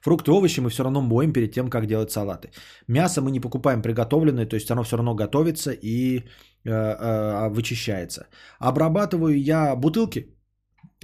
фрукты, 0.00 0.30
овощи 0.30 0.60
мы 0.60 0.70
все 0.70 0.84
равно 0.84 1.00
моем 1.00 1.32
перед 1.32 1.52
тем, 1.52 1.70
как 1.70 1.86
делать 1.86 2.10
салаты. 2.10 2.50
Мясо 2.88 3.20
мы 3.20 3.30
не 3.30 3.40
покупаем 3.40 3.82
приготовленное, 3.82 4.46
то 4.46 4.56
есть 4.56 4.70
оно 4.70 4.82
все 4.82 4.96
равно 4.96 5.14
готовится 5.14 5.72
и 5.72 6.18
э, 6.64 6.70
э, 6.70 7.48
вычищается. 7.48 8.28
Обрабатываю 8.58 9.40
я 9.42 9.74
бутылки, 9.76 10.36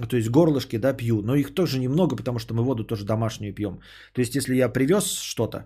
то 0.09 0.15
есть 0.15 0.29
горлышки, 0.29 0.77
да, 0.77 0.93
пью, 0.93 1.21
но 1.21 1.35
их 1.35 1.53
тоже 1.55 1.79
немного, 1.79 2.15
потому 2.15 2.39
что 2.39 2.53
мы 2.53 2.63
воду 2.63 2.83
тоже 2.83 3.05
домашнюю 3.05 3.53
пьем. 3.53 3.79
То 4.13 4.21
есть 4.21 4.35
если 4.35 4.55
я 4.55 4.69
привез 4.69 5.05
что-то, 5.05 5.65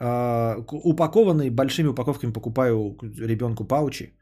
э, 0.00 0.56
упакованные 0.84 1.50
большими 1.50 1.88
упаковками 1.88 2.32
покупаю 2.32 2.96
ребенку 3.02 3.64
паучи, 3.64 4.14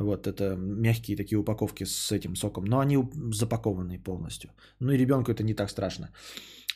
вот 0.00 0.26
это 0.26 0.56
мягкие 0.56 1.16
такие 1.16 1.38
упаковки 1.38 1.84
с 1.84 2.12
этим 2.12 2.36
соком, 2.36 2.64
но 2.64 2.78
они 2.78 2.98
запакованные 3.32 3.98
полностью. 3.98 4.50
Ну 4.80 4.92
и 4.92 4.98
ребенку 4.98 5.30
это 5.30 5.42
не 5.42 5.54
так 5.54 5.70
страшно. 5.70 6.10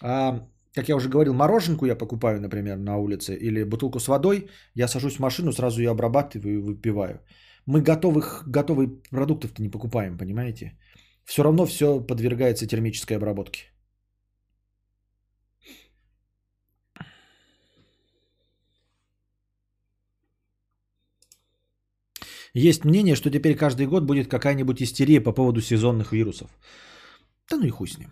А, 0.00 0.46
как 0.74 0.88
я 0.88 0.96
уже 0.96 1.08
говорил, 1.08 1.34
мороженку 1.34 1.86
я 1.86 1.96
покупаю, 1.96 2.40
например, 2.40 2.76
на 2.76 2.96
улице 2.96 3.34
или 3.34 3.64
бутылку 3.64 4.00
с 4.00 4.08
водой, 4.08 4.48
я 4.74 4.88
сажусь 4.88 5.16
в 5.16 5.20
машину, 5.20 5.52
сразу 5.52 5.80
ее 5.80 5.90
обрабатываю 5.90 6.54
и 6.54 6.62
выпиваю. 6.62 7.20
Мы 7.66 7.80
готовых, 7.80 8.44
готовые 8.46 8.88
продуктов-то 9.10 9.62
не 9.62 9.70
покупаем, 9.70 10.18
понимаете? 10.18 10.78
Все 11.24 11.42
равно 11.42 11.66
все 11.66 12.00
подвергается 12.00 12.66
термической 12.66 13.16
обработке. 13.16 13.73
Есть 22.54 22.84
мнение, 22.84 23.16
что 23.16 23.30
теперь 23.30 23.56
каждый 23.56 23.86
год 23.86 24.04
будет 24.04 24.28
какая-нибудь 24.28 24.80
истерия 24.80 25.20
по 25.20 25.32
поводу 25.32 25.60
сезонных 25.60 26.12
вирусов. 26.12 26.50
Да 27.50 27.56
ну 27.56 27.66
и 27.66 27.70
хуй 27.70 27.88
с 27.88 27.98
ним. 27.98 28.10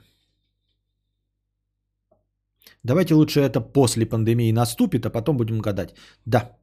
Давайте 2.85 3.15
лучше 3.15 3.41
это 3.41 3.61
после 3.61 4.07
пандемии 4.07 4.53
наступит, 4.53 5.07
а 5.07 5.11
потом 5.11 5.37
будем 5.37 5.61
гадать. 5.61 5.95
Да. 6.27 6.59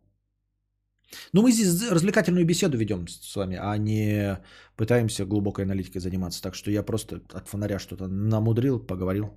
Ну, 1.34 1.41
мы 1.41 1.51
здесь 1.51 1.89
развлекательную 1.89 2.45
беседу 2.45 2.77
ведем 2.77 3.07
с 3.07 3.35
вами, 3.35 3.57
а 3.57 3.77
не 3.77 4.38
пытаемся 4.76 5.26
глубокой 5.26 5.64
аналитикой 5.64 6.01
заниматься. 6.01 6.41
Так 6.41 6.56
что 6.56 6.72
я 6.72 6.84
просто 6.84 7.22
от 7.34 7.47
фонаря 7.47 7.80
что-то 7.80 8.07
намудрил, 8.07 8.80
поговорил. 8.80 9.30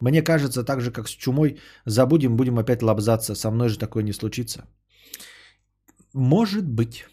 Мне 0.00 0.22
кажется, 0.22 0.64
так 0.64 0.80
же, 0.80 0.90
как 0.90 1.08
с 1.08 1.10
чумой, 1.10 1.58
забудем, 1.84 2.36
будем 2.36 2.58
опять 2.58 2.82
лобзаться. 2.82 3.34
Со 3.34 3.50
мной 3.50 3.68
же 3.68 3.78
такое 3.78 4.02
не 4.02 4.12
случится. 4.12 4.64
Может 6.14 6.66
быть. 6.66 7.04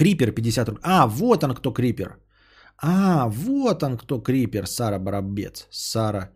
Крипер 0.00 0.32
50 0.32 0.68
рублей. 0.68 0.82
А, 0.82 1.06
вот 1.06 1.44
он 1.44 1.54
кто 1.54 1.72
Крипер. 1.72 2.16
А, 2.82 3.28
вот 3.28 3.82
он 3.82 3.96
кто 3.98 4.20
Крипер. 4.20 4.66
Сара 4.66 4.98
Барабец. 4.98 5.66
Сара 5.70 6.30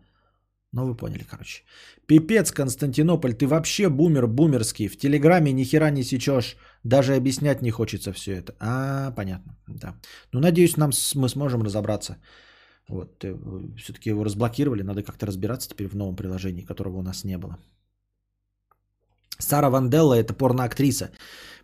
ну, 0.75 0.85
вы 0.85 0.97
поняли, 0.97 1.23
короче. 1.23 1.63
Пипец, 2.05 2.51
Константинополь, 2.51 3.33
ты 3.33 3.47
вообще 3.47 3.89
бумер 3.89 4.27
бумерский. 4.27 4.89
В 4.89 4.97
Телеграме 4.97 5.53
ни 5.53 5.63
хера 5.63 5.89
не 5.89 6.03
сечешь. 6.03 6.57
Даже 6.83 7.15
объяснять 7.15 7.61
не 7.61 7.71
хочется 7.71 8.11
все 8.11 8.31
это. 8.33 8.53
А, 8.59 9.11
понятно, 9.11 9.55
да. 9.67 9.95
Ну, 10.33 10.39
надеюсь, 10.41 10.77
нам 10.77 10.91
мы 11.15 11.29
сможем 11.29 11.63
разобраться. 11.63 12.17
Вот, 12.89 13.23
э, 13.23 13.35
все-таки 13.77 14.09
его 14.09 14.25
разблокировали, 14.25 14.83
надо 14.83 15.03
как-то 15.03 15.25
разбираться 15.25 15.69
теперь 15.69 15.87
в 15.87 15.95
новом 15.95 16.15
приложении, 16.15 16.65
которого 16.65 16.97
у 16.97 17.03
нас 17.03 17.23
не 17.23 17.37
было. 17.37 17.57
Сара 19.39 19.69
Ванделла 19.69 20.15
это 20.15 20.33
порноактриса. 20.33 21.09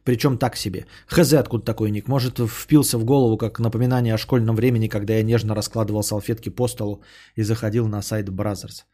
Причем 0.03 0.37
так 0.37 0.55
себе. 0.55 0.85
Хз, 1.07 1.33
откуда 1.33 1.63
такой 1.63 1.91
ник. 1.91 2.07
Может, 2.07 2.39
впился 2.39 2.97
в 2.97 3.05
голову 3.05 3.37
как 3.37 3.59
напоминание 3.59 4.13
о 4.13 4.17
школьном 4.17 4.55
времени, 4.55 4.87
когда 4.87 5.13
я 5.13 5.23
нежно 5.23 5.55
раскладывал 5.55 6.03
салфетки 6.03 6.49
по 6.49 6.67
столу 6.67 7.01
и 7.35 7.43
заходил 7.43 7.87
на 7.87 8.01
сайт 8.01 8.29
Brazzers. 8.29 8.85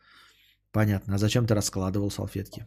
Понятно. 0.71 1.15
А 1.15 1.17
зачем 1.17 1.45
ты 1.45 1.55
раскладывал 1.55 2.11
салфетки? 2.11 2.65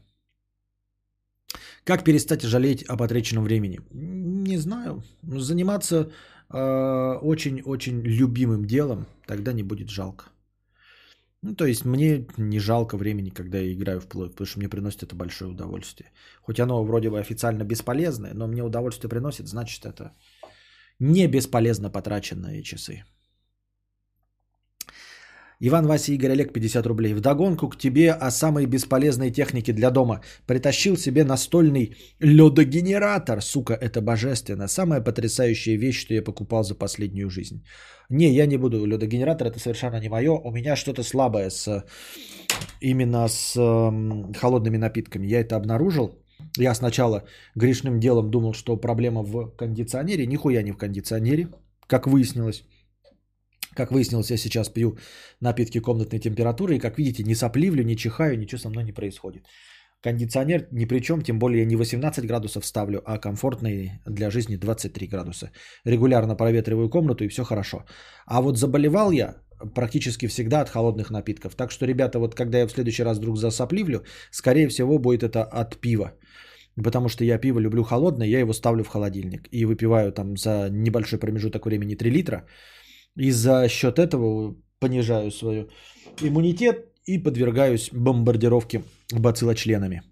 Как 1.85 2.05
перестать 2.05 2.43
жалеть 2.43 2.83
о 2.85 2.97
потраченном 2.97 3.45
времени? 3.45 3.81
Не 3.91 4.59
знаю. 4.59 5.03
Заниматься 5.23 6.11
э, 6.51 7.19
очень-очень 7.23 8.01
любимым 8.03 8.65
делом, 8.65 9.07
тогда 9.27 9.53
не 9.53 9.63
будет 9.63 9.91
жалко. 9.91 10.27
Ну, 11.43 11.55
то 11.55 11.65
есть 11.65 11.85
мне 11.87 12.27
не 12.37 12.59
жалко 12.59 12.97
времени, 12.99 13.31
когда 13.31 13.59
я 13.59 13.73
играю 13.73 14.01
в 14.01 14.07
play, 14.07 14.29
потому 14.29 14.47
что 14.47 14.59
мне 14.59 14.69
приносит 14.69 15.03
это 15.03 15.17
большое 15.17 15.51
удовольствие. 15.51 16.13
Хоть 16.43 16.61
оно 16.61 16.85
вроде 16.85 17.09
бы 17.09 17.19
официально 17.19 17.65
бесполезное, 17.65 18.35
но 18.35 18.47
мне 18.47 18.63
удовольствие 18.63 19.09
приносит, 19.09 19.49
значит 19.49 19.87
это 19.87 20.13
не 20.99 21.27
бесполезно 21.29 21.91
потраченные 21.91 22.63
часы. 22.63 23.05
Иван 25.63 25.87
Вася 25.87 26.13
Игорь 26.13 26.33
Олег 26.33 26.53
50 26.53 26.87
рублей. 26.87 27.15
Вдогонку 27.15 27.69
к 27.69 27.77
тебе 27.77 28.13
о 28.13 28.31
самой 28.31 28.67
бесполезной 28.67 29.31
технике 29.31 29.73
для 29.73 29.91
дома. 29.91 30.21
Притащил 30.47 30.97
себе 30.97 31.25
настольный 31.25 31.97
ледогенератор. 32.19 33.43
Сука, 33.43 33.75
это 33.75 34.01
божественно. 34.01 34.69
Самая 34.69 35.03
потрясающая 35.03 35.77
вещь, 35.77 36.01
что 36.01 36.15
я 36.15 36.23
покупал 36.23 36.65
за 36.65 36.75
последнюю 36.75 37.29
жизнь. 37.29 37.63
Не, 38.09 38.33
я 38.33 38.47
не 38.47 38.57
буду. 38.57 38.87
Ледогенератор 38.87 39.49
это 39.49 39.59
совершенно 39.59 40.01
не 40.01 40.09
мое. 40.09 40.33
У 40.33 40.51
меня 40.51 40.77
что-то 40.77 41.03
слабое 41.03 41.51
с 41.51 41.85
именно 42.81 43.29
с 43.29 43.55
э, 43.55 44.33
холодными 44.41 44.79
напитками. 44.79 45.27
Я 45.27 45.41
это 45.41 45.57
обнаружил. 45.57 46.11
Я 46.57 46.75
сначала 46.75 47.25
грешным 47.55 48.01
делом 48.01 48.31
думал, 48.31 48.55
что 48.55 48.79
проблема 48.79 49.23
в 49.23 49.51
кондиционере. 49.59 50.27
Нихуя 50.27 50.63
не 50.63 50.73
в 50.73 50.79
кондиционере, 50.79 51.49
как 51.87 52.07
выяснилось. 52.07 52.65
Как 53.75 53.93
выяснилось, 53.93 54.31
я 54.31 54.37
сейчас 54.37 54.69
пью 54.69 54.97
напитки 55.41 55.81
комнатной 55.81 56.19
температуры, 56.19 56.77
и 56.77 56.81
как 56.81 56.99
видите, 56.99 57.23
не 57.23 57.35
сопливлю, 57.35 57.85
не 57.85 57.97
чихаю, 57.97 58.39
ничего 58.39 58.59
со 58.59 58.69
мной 58.69 58.85
не 58.85 58.93
происходит. 58.93 59.47
Кондиционер 60.03 60.67
ни 60.73 60.87
при 60.87 61.01
чем, 61.01 61.23
тем 61.23 61.39
более 61.39 61.67
не 61.67 61.77
18 61.77 62.27
градусов 62.27 62.65
ставлю, 62.65 63.03
а 63.05 63.19
комфортный 63.19 64.01
для 64.07 64.31
жизни 64.31 64.57
23 64.57 65.07
градуса. 65.07 65.51
Регулярно 65.85 66.37
проветриваю 66.37 66.89
комнату 66.89 67.25
и 67.25 67.29
все 67.29 67.45
хорошо. 67.45 67.85
А 68.27 68.41
вот 68.41 68.57
заболевал 68.57 69.11
я 69.13 69.35
практически 69.75 70.27
всегда 70.27 70.61
от 70.63 70.71
холодных 70.71 71.11
напитков. 71.11 71.55
Так 71.55 71.71
что, 71.71 71.87
ребята, 71.87 72.19
вот 72.19 72.35
когда 72.35 72.59
я 72.59 72.67
в 72.67 72.73
следующий 72.73 73.05
раз 73.05 73.19
вдруг 73.19 73.37
засопливлю, 73.37 74.05
скорее 74.31 74.69
всего 74.69 74.99
будет 74.99 75.23
это 75.23 75.45
от 75.45 75.77
пива. 75.81 76.13
Потому 76.83 77.09
что 77.09 77.25
я 77.25 77.39
пиво 77.39 77.61
люблю 77.61 77.83
холодное, 77.83 78.27
я 78.27 78.41
его 78.41 78.55
ставлю 78.55 78.85
в 78.85 78.89
холодильник 78.89 79.49
и 79.53 79.67
выпиваю 79.67 80.13
там 80.13 80.37
за 80.37 80.71
небольшой 80.71 81.19
промежуток 81.19 81.67
времени 81.67 81.95
3 81.95 82.11
литра. 82.11 82.47
И 83.17 83.31
за 83.31 83.69
счет 83.69 83.99
этого 83.99 84.57
понижаю 84.79 85.31
свой 85.31 85.69
иммунитет 86.21 86.87
и 87.07 87.19
подвергаюсь 87.19 87.91
бомбардировке 87.93 88.83
бациллочленами. 89.13 90.03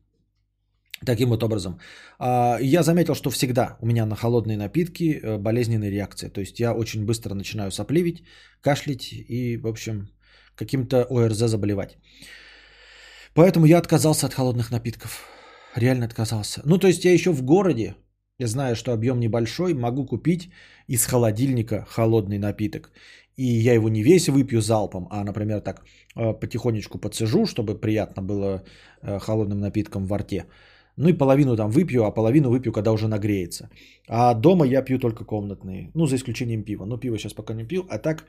Таким 1.06 1.28
вот 1.28 1.42
образом. 1.42 1.78
А, 2.18 2.58
я 2.60 2.82
заметил, 2.82 3.14
что 3.14 3.30
всегда 3.30 3.76
у 3.80 3.86
меня 3.86 4.06
на 4.06 4.16
холодные 4.16 4.56
напитки 4.56 5.20
э, 5.22 5.38
болезненная 5.38 5.90
реакция. 5.90 6.30
То 6.30 6.40
есть 6.40 6.58
я 6.60 6.74
очень 6.74 7.06
быстро 7.06 7.34
начинаю 7.34 7.70
сопливить, 7.70 8.24
кашлять 8.60 9.12
и, 9.12 9.56
в 9.56 9.66
общем, 9.66 10.08
каким-то 10.56 11.06
ОРЗ 11.08 11.50
заболевать. 11.50 11.98
Поэтому 13.34 13.66
я 13.66 13.78
отказался 13.78 14.26
от 14.26 14.34
холодных 14.34 14.72
напитков. 14.72 15.24
Реально 15.76 16.06
отказался. 16.06 16.62
Ну, 16.64 16.78
то 16.78 16.88
есть 16.88 17.04
я 17.04 17.12
еще 17.12 17.30
в 17.30 17.42
городе, 17.42 17.94
я 18.38 18.48
знаю, 18.48 18.74
что 18.74 18.92
объем 18.92 19.20
небольшой, 19.20 19.74
могу 19.74 20.06
купить 20.06 20.50
из 20.89 21.06
холодильника 21.06 21.85
холодный 21.89 22.39
напиток. 22.39 22.90
И 23.36 23.44
я 23.44 23.74
его 23.74 23.89
не 23.89 24.02
весь 24.02 24.28
выпью 24.28 24.60
залпом, 24.60 25.06
а, 25.10 25.24
например, 25.24 25.60
так 25.60 25.85
э, 26.16 26.32
потихонечку 26.40 26.98
подсижу, 26.98 27.47
чтобы 27.47 27.81
приятно 27.81 28.23
было 28.23 28.62
э, 29.02 29.19
холодным 29.20 29.60
напитком 29.60 30.06
во 30.06 30.19
рте. 30.19 30.47
Ну 30.97 31.09
и 31.09 31.19
половину 31.19 31.56
там 31.56 31.70
выпью, 31.70 32.05
а 32.05 32.10
половину 32.10 32.51
выпью, 32.51 32.73
когда 32.73 32.90
уже 32.93 33.06
нагреется. 33.06 33.70
А 34.09 34.35
дома 34.35 34.66
я 34.66 34.82
пью 34.82 34.98
только 34.98 35.24
комнатные. 35.24 35.90
Ну, 35.94 36.06
за 36.06 36.16
исключением 36.16 36.65
пива. 36.65 36.86
Но 36.86 36.98
пиво 36.98 37.16
сейчас 37.16 37.35
пока 37.35 37.55
не 37.55 37.65
пью. 37.65 37.86
А 37.89 37.98
так 37.98 38.27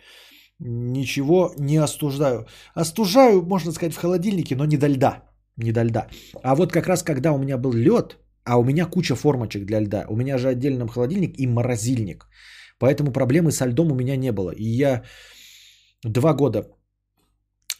ничего 0.59 1.51
не 1.57 1.77
остуждаю. 1.77 2.45
Остужаю, 2.75 3.41
можно 3.41 3.71
сказать, 3.71 3.93
в 3.93 3.97
холодильнике, 3.97 4.55
но 4.55 4.65
не 4.65 4.77
до 4.77 4.87
льда. 4.87 5.23
Не 5.57 5.71
до 5.71 5.83
льда. 5.83 6.07
А 6.43 6.55
вот 6.55 6.71
как 6.71 6.87
раз 6.87 7.01
когда 7.01 7.31
у 7.31 7.39
меня 7.39 7.57
был 7.57 7.73
лед, 7.73 8.17
а 8.43 8.57
у 8.57 8.63
меня 8.63 8.85
куча 8.85 9.15
формочек 9.15 9.65
для 9.65 9.79
льда. 9.79 10.05
У 10.09 10.15
меня 10.15 10.37
же 10.37 10.49
отдельно 10.49 10.87
холодильник 10.87 11.39
и 11.39 11.47
морозильник. 11.47 12.27
Поэтому 12.79 13.11
проблемы 13.11 13.51
со 13.51 13.65
льдом 13.65 13.91
у 13.91 13.95
меня 13.95 14.17
не 14.17 14.31
было. 14.31 14.51
И 14.51 14.63
я 14.63 15.03
два 16.03 16.33
года, 16.33 16.67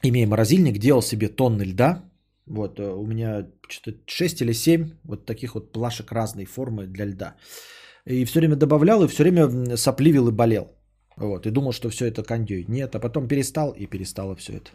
имея 0.04 0.28
морозильник, 0.28 0.78
делал 0.78 1.02
себе 1.02 1.30
тонны 1.30 1.64
льда. 1.64 2.04
Вот 2.46 2.80
э, 2.80 2.84
у 2.84 3.06
меня 3.06 3.48
что-то 3.70 3.98
6 4.06 4.42
или 4.42 4.54
7 4.54 4.92
вот 5.04 5.26
таких 5.26 5.56
вот 5.56 5.72
плашек 5.72 6.12
разной 6.12 6.46
формы 6.46 6.88
для 6.88 7.06
льда. 7.06 7.36
И 8.06 8.26
все 8.26 8.40
время 8.40 8.56
добавлял, 8.56 9.04
и 9.04 9.08
все 9.08 9.24
время 9.24 9.78
сопливил 9.78 10.28
и 10.30 10.32
болел. 10.32 10.66
Вот, 11.18 11.46
и 11.46 11.52
думал, 11.52 11.74
что 11.74 11.90
все 11.90 12.06
это 12.06 12.24
кондей. 12.24 12.66
Нет, 12.68 12.96
а 12.96 13.00
потом 13.00 13.28
перестал, 13.28 13.72
и 13.72 13.88
перестало 13.88 14.36
все 14.36 14.54
это. 14.54 14.72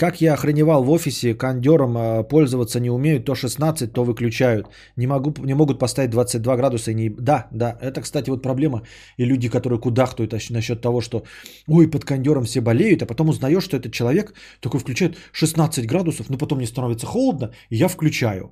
Как 0.00 0.22
я 0.22 0.32
охреневал 0.32 0.82
в 0.82 0.90
офисе, 0.90 1.34
кондером 1.34 1.96
а, 1.96 2.22
пользоваться 2.22 2.80
не 2.80 2.90
умеют, 2.90 3.26
то 3.26 3.34
16, 3.34 3.92
то 3.92 4.02
выключают. 4.02 4.66
Не, 4.96 5.06
могу, 5.06 5.44
не 5.44 5.54
могут 5.54 5.78
поставить 5.78 6.10
22 6.10 6.56
градуса. 6.56 6.90
И 6.90 6.94
не... 6.94 7.10
Да, 7.10 7.48
да, 7.52 7.76
это, 7.82 8.00
кстати, 8.00 8.30
вот 8.30 8.42
проблема. 8.42 8.82
И 9.18 9.26
люди, 9.26 9.50
которые 9.50 9.78
кудахтают 9.78 10.32
насчет 10.50 10.80
того, 10.80 11.02
что 11.02 11.24
ой, 11.68 11.90
под 11.90 12.04
кондером 12.04 12.44
все 12.44 12.62
болеют, 12.62 13.02
а 13.02 13.06
потом 13.06 13.28
узнаешь, 13.28 13.62
что 13.62 13.76
этот 13.76 13.92
человек 13.92 14.32
такой 14.60 14.80
включает 14.80 15.18
16 15.32 15.86
градусов, 15.86 16.30
но 16.30 16.38
потом 16.38 16.60
не 16.60 16.66
становится 16.66 17.06
холодно, 17.06 17.50
и 17.68 17.76
я 17.76 17.88
включаю. 17.88 18.50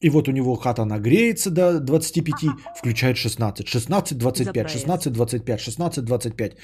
И 0.00 0.08
вот 0.10 0.28
у 0.28 0.32
него 0.32 0.56
хата 0.56 0.84
нагреется 0.86 1.50
до 1.50 1.78
25, 1.78 2.34
включает 2.78 3.16
16, 3.18 3.68
16, 3.68 4.16
25, 4.16 4.70
16, 4.70 5.12
25, 5.12 5.60
16, 5.60 6.04
25. 6.04 6.56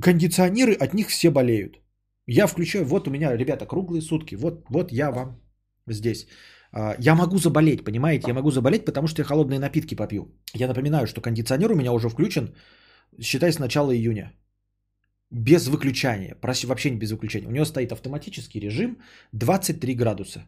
Кондиционеры, 0.00 0.72
от 0.74 0.94
них 0.94 1.08
все 1.08 1.30
болеют. 1.30 1.81
Я 2.26 2.46
включаю, 2.46 2.84
вот 2.84 3.08
у 3.08 3.10
меня, 3.10 3.36
ребята, 3.36 3.66
круглые 3.66 4.02
сутки, 4.02 4.36
вот, 4.36 4.64
вот 4.68 4.92
я 4.92 5.10
вам 5.10 5.40
здесь. 5.88 6.26
А, 6.72 6.96
я 6.98 7.14
могу 7.14 7.38
заболеть, 7.38 7.84
понимаете? 7.84 8.28
Я 8.28 8.34
могу 8.34 8.50
заболеть, 8.50 8.84
потому 8.84 9.08
что 9.08 9.22
я 9.22 9.24
холодные 9.24 9.58
напитки 9.58 9.96
попью. 9.96 10.26
Я 10.54 10.68
напоминаю, 10.68 11.06
что 11.06 11.20
кондиционер 11.20 11.72
у 11.72 11.76
меня 11.76 11.92
уже 11.92 12.08
включен, 12.08 12.54
считай, 13.20 13.52
с 13.52 13.58
начала 13.58 13.94
июня. 13.94 14.32
Без 15.30 15.66
выключания, 15.66 16.36
вообще 16.42 16.90
не 16.90 16.98
без 16.98 17.10
выключения. 17.10 17.48
У 17.48 17.52
него 17.52 17.64
стоит 17.64 17.92
автоматический 17.92 18.60
режим 18.60 18.98
23 19.32 19.94
градуса. 19.94 20.46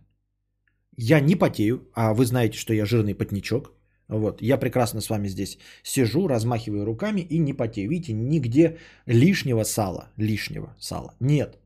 Я 0.97 1.21
не 1.21 1.37
потею, 1.37 1.89
а 1.95 2.15
вы 2.15 2.25
знаете, 2.25 2.59
что 2.59 2.75
я 2.75 2.87
жирный 2.87 3.15
потничок. 3.15 3.73
Вот, 4.09 4.43
я 4.43 4.59
прекрасно 4.59 5.01
с 5.01 5.09
вами 5.09 5.29
здесь 5.29 5.59
сижу, 5.83 6.29
размахиваю 6.29 6.85
руками 6.85 7.23
и 7.23 7.39
не 7.39 7.55
потею. 7.55 7.91
Видите, 7.91 8.13
нигде 8.13 8.79
лишнего 9.07 9.65
сала, 9.65 10.11
лишнего 10.19 10.77
сала 10.79 11.15
нет. 11.21 11.59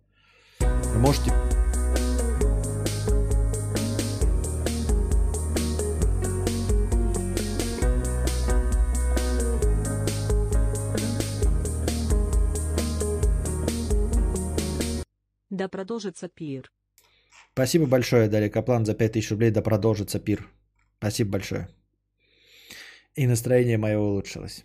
Вы 0.85 0.99
можете 0.99 1.33
Да 15.59 15.69
продолжится 15.69 16.29
пир. 16.29 16.71
Спасибо 17.53 17.87
большое, 17.87 18.29
Дарья 18.29 18.49
Каплан, 18.49 18.87
за 18.87 18.95
5000 18.95 19.31
рублей. 19.33 19.51
Да 19.51 19.61
продолжится 19.63 20.21
пир. 20.21 20.49
Спасибо 20.99 21.31
большое. 21.33 21.69
И 23.17 23.27
настроение 23.27 23.77
мое 23.77 23.99
улучшилось. 23.99 24.65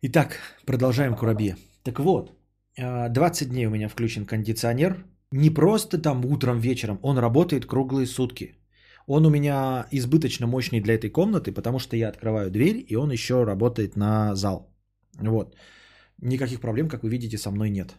Итак, 0.00 0.38
продолжаем 0.64 1.14
Курабье. 1.14 1.56
Так 1.82 2.00
вот, 2.00 2.32
20 2.76 3.48
а, 3.48 3.50
дней 3.50 3.66
у 3.66 3.70
меня 3.70 3.88
включен 3.88 4.26
кондиционер. 4.26 5.04
Не 5.32 5.50
просто 5.50 5.98
там 5.98 6.24
утром, 6.24 6.60
вечером. 6.60 6.98
Он 7.02 7.18
работает 7.18 7.66
круглые 7.66 8.06
сутки. 8.06 8.54
Он 9.06 9.26
у 9.26 9.30
меня 9.30 9.86
избыточно 9.90 10.46
мощный 10.46 10.80
для 10.80 10.94
этой 10.94 11.10
комнаты, 11.10 11.52
потому 11.52 11.78
что 11.78 11.96
я 11.96 12.08
открываю 12.08 12.50
дверь, 12.50 12.84
и 12.88 12.96
он 12.96 13.10
еще 13.10 13.44
работает 13.44 13.96
на 13.96 14.34
зал. 14.34 14.74
Вот. 15.20 15.56
Никаких 16.22 16.60
проблем, 16.60 16.88
как 16.88 17.02
вы 17.02 17.10
видите, 17.10 17.38
со 17.38 17.50
мной 17.50 17.70
нет. 17.70 17.94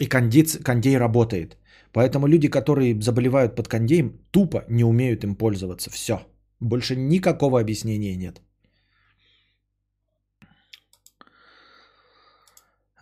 И 0.00 0.06
кондиц, 0.06 0.58
кондей 0.64 0.96
работает. 0.98 1.56
Поэтому 1.92 2.26
люди, 2.26 2.48
которые 2.48 3.00
заболевают 3.00 3.56
под 3.56 3.68
кондеем, 3.68 4.20
тупо 4.30 4.64
не 4.68 4.84
умеют 4.84 5.24
им 5.24 5.34
пользоваться. 5.34 5.90
Все. 5.90 6.20
Больше 6.60 6.96
никакого 6.96 7.60
объяснения 7.60 8.16
нет. 8.16 8.40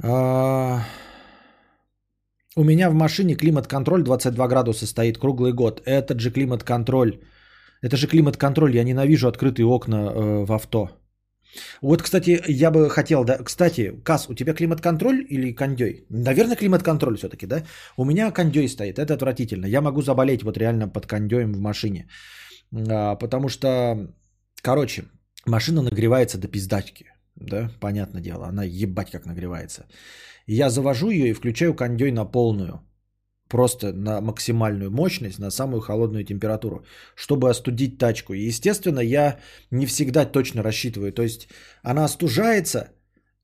А... 0.02 0.80
У 2.58 2.64
меня 2.64 2.90
в 2.90 2.94
машине 2.94 3.34
климат-контроль 3.34 4.02
22 4.02 4.48
градуса 4.48 4.86
стоит 4.86 5.18
круглый 5.18 5.52
год. 5.52 5.82
Этот 5.84 6.20
же 6.20 6.30
климат-контроль. 6.30 7.20
Это 7.82 7.96
же 7.96 8.06
климат-контроль. 8.06 8.74
Я 8.74 8.84
ненавижу 8.84 9.28
открытые 9.28 9.66
окна 9.66 9.96
э, 9.96 10.44
в 10.44 10.52
авто. 10.52 10.88
Вот, 11.82 12.02
кстати, 12.02 12.42
я 12.48 12.70
бы 12.70 12.88
хотел, 12.88 13.24
да, 13.24 13.38
кстати, 13.38 13.92
Кас, 14.04 14.28
у 14.28 14.34
тебя 14.34 14.54
климат-контроль 14.54 15.26
или 15.28 15.52
кондей? 15.52 16.06
Наверное, 16.10 16.56
климат-контроль 16.56 17.16
все-таки, 17.16 17.46
да? 17.46 17.62
У 17.96 18.04
меня 18.04 18.30
кондей 18.30 18.68
стоит, 18.68 18.98
это 18.98 19.14
отвратительно. 19.14 19.66
Я 19.66 19.80
могу 19.80 20.02
заболеть 20.02 20.42
вот 20.42 20.56
реально 20.56 20.88
под 20.88 21.06
кондеем 21.06 21.52
в 21.52 21.60
машине. 21.60 22.08
А, 22.72 23.16
потому 23.16 23.48
что, 23.48 23.96
короче, 24.62 25.04
машина 25.46 25.82
нагревается 25.82 26.38
до 26.38 26.48
пиздачки, 26.48 27.06
да, 27.36 27.70
понятное 27.80 28.22
дело, 28.22 28.46
она 28.46 28.64
ебать 28.64 29.10
как 29.10 29.26
нагревается. 29.26 29.86
Я 30.46 30.70
завожу 30.70 31.10
ее 31.10 31.28
и 31.28 31.34
включаю 31.34 31.74
кондей 31.74 32.10
на 32.10 32.24
полную 32.24 32.80
просто 33.48 33.92
на 33.92 34.20
максимальную 34.20 34.90
мощность, 34.90 35.38
на 35.38 35.50
самую 35.50 35.80
холодную 35.80 36.24
температуру, 36.24 36.84
чтобы 37.14 37.50
остудить 37.50 37.98
тачку. 37.98 38.34
И, 38.34 38.48
естественно, 38.48 39.00
я 39.00 39.38
не 39.70 39.86
всегда 39.86 40.24
точно 40.24 40.62
рассчитываю. 40.62 41.12
То 41.12 41.22
есть 41.22 41.48
она 41.82 42.04
остужается 42.04 42.88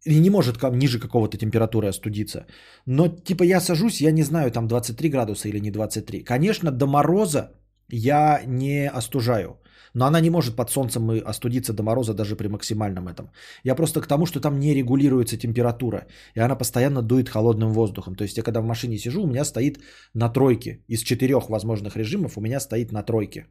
и 0.05 0.21
не 0.21 0.31
может 0.31 0.57
ниже 0.73 0.99
какого-то 0.99 1.39
температуры 1.39 1.89
остудиться. 1.89 2.47
Но 2.87 3.09
типа 3.09 3.45
я 3.45 3.61
сажусь, 3.61 4.01
я 4.01 4.13
не 4.13 4.23
знаю, 4.23 4.51
там 4.51 4.67
23 4.67 5.11
градуса 5.11 5.49
или 5.49 5.61
не 5.61 5.71
23. 5.71 6.25
Конечно, 6.25 6.71
до 6.71 6.87
мороза 6.87 7.53
я 7.89 8.43
не 8.47 8.89
остужаю. 8.89 9.62
Но 9.95 10.07
она 10.07 10.21
не 10.21 10.31
может 10.31 10.57
под 10.57 10.71
солнцем 10.71 11.13
и 11.13 11.21
остудиться 11.21 11.73
до 11.73 11.83
мороза 11.83 12.15
даже 12.15 12.37
при 12.37 12.49
максимальном 12.49 13.09
этом. 13.09 13.31
Я 13.65 13.75
просто 13.75 14.01
к 14.01 14.07
тому, 14.07 14.27
что 14.27 14.41
там 14.41 14.59
не 14.59 14.75
регулируется 14.75 15.37
температура. 15.37 16.07
И 16.35 16.41
она 16.41 16.57
постоянно 16.57 17.03
дует 17.03 17.29
холодным 17.29 17.73
воздухом. 17.73 18.15
То 18.15 18.25
есть 18.25 18.37
я 18.39 18.43
когда 18.43 18.61
в 18.61 18.65
машине 18.65 18.99
сижу, 18.99 19.23
у 19.23 19.27
меня 19.27 19.45
стоит 19.45 19.79
на 20.15 20.29
тройке. 20.29 20.85
Из 20.89 21.03
четырех 21.03 21.49
возможных 21.49 21.97
режимов 21.97 22.39
у 22.39 22.41
меня 22.41 22.61
стоит 22.61 22.93
на 22.93 23.03
тройке. 23.03 23.47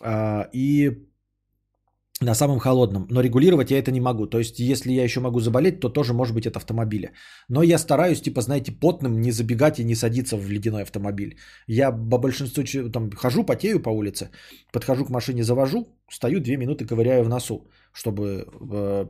А, 0.00 0.48
и 0.52 1.08
на 2.20 2.34
самом 2.34 2.58
холодном. 2.58 3.06
Но 3.10 3.22
регулировать 3.22 3.70
я 3.70 3.78
это 3.78 3.90
не 3.90 4.00
могу. 4.00 4.26
То 4.26 4.38
есть, 4.38 4.58
если 4.58 4.92
я 4.92 5.04
еще 5.04 5.20
могу 5.20 5.40
заболеть, 5.40 5.80
то 5.80 5.88
тоже 5.88 6.12
может 6.12 6.34
быть 6.34 6.46
от 6.46 6.56
автомобиля. 6.56 7.12
Но 7.48 7.62
я 7.62 7.78
стараюсь, 7.78 8.20
типа, 8.20 8.40
знаете, 8.40 8.72
потным 8.72 9.20
не 9.20 9.32
забегать 9.32 9.78
и 9.78 9.84
не 9.84 9.94
садиться 9.94 10.36
в 10.36 10.50
ледяной 10.50 10.82
автомобиль. 10.82 11.36
Я 11.66 11.92
по 11.92 12.18
большинству 12.18 12.62
там 12.90 13.10
хожу, 13.10 13.44
потею 13.44 13.82
по 13.82 13.90
улице, 13.90 14.30
подхожу 14.72 15.04
к 15.04 15.10
машине, 15.10 15.42
завожу, 15.42 15.86
стою 16.10 16.40
две 16.40 16.56
минуты, 16.56 16.86
ковыряю 16.86 17.24
в 17.24 17.28
носу, 17.28 17.68
чтобы 17.92 18.46
э, 18.70 19.06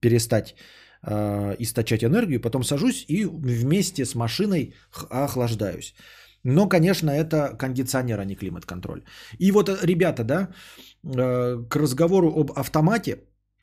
перестать 0.00 0.54
э, 1.02 1.56
источать 1.58 2.04
энергию. 2.04 2.40
Потом 2.40 2.62
сажусь 2.62 3.04
и 3.08 3.24
вместе 3.24 4.04
с 4.04 4.14
машиной 4.14 4.74
охлаждаюсь. 5.10 5.94
Но, 6.44 6.68
конечно, 6.68 7.10
это 7.10 7.56
кондиционер, 7.58 8.20
а 8.20 8.24
не 8.24 8.36
климат-контроль. 8.36 9.02
И 9.38 9.50
вот, 9.50 9.68
э, 9.68 9.78
ребята, 9.82 10.24
да, 10.24 10.48
к 11.04 11.76
разговору 11.76 12.32
об 12.32 12.52
автомате, 12.52 13.18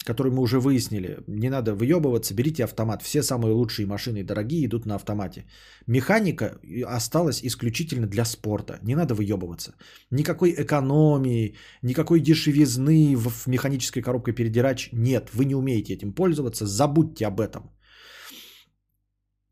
который 0.05 0.31
мы 0.31 0.41
уже 0.41 0.59
выяснили, 0.59 1.23
не 1.27 1.49
надо 1.49 1.73
выебываться, 1.73 2.33
берите 2.33 2.63
автомат. 2.63 3.01
Все 3.03 3.23
самые 3.23 3.53
лучшие 3.53 3.85
машины, 3.85 4.23
дорогие, 4.23 4.65
идут 4.65 4.85
на 4.85 4.95
автомате. 4.95 5.45
Механика 5.87 6.59
осталась 6.85 7.41
исключительно 7.43 8.07
для 8.07 8.25
спорта. 8.25 8.79
Не 8.83 8.95
надо 8.95 9.13
выебываться. 9.13 9.73
Никакой 10.11 10.55
экономии, 10.57 11.55
никакой 11.83 12.19
дешевизны 12.19 13.15
в 13.15 13.47
механической 13.47 14.01
коробке 14.01 14.33
передирач 14.33 14.89
нет. 14.93 15.29
Вы 15.33 15.45
не 15.45 15.55
умеете 15.55 15.93
этим 15.93 16.13
пользоваться, 16.13 16.65
забудьте 16.65 17.27
об 17.27 17.39
этом. 17.39 17.71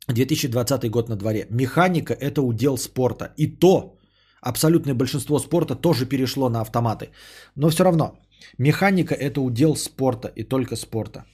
2020 0.08 0.90
год 0.90 1.10
на 1.10 1.16
дворе. 1.16 1.48
Механика– 1.52 2.14
это 2.20 2.42
удел 2.42 2.78
спорта. 2.78 3.34
И 3.38 3.48
то 3.48 3.99
абсолютное 4.42 4.94
большинство 4.94 5.40
спорта 5.40 5.76
тоже 5.76 6.06
перешло 6.06 6.50
на 6.50 6.62
автоматы. 6.62 7.10
Но 7.56 7.70
все 7.70 7.84
равно, 7.84 8.20
механика– 8.58 9.16
это 9.20 9.42
удел 9.42 9.76
спорта 9.76 10.28
и 10.36 10.44
только 10.44 10.76
спорта. 10.76 11.26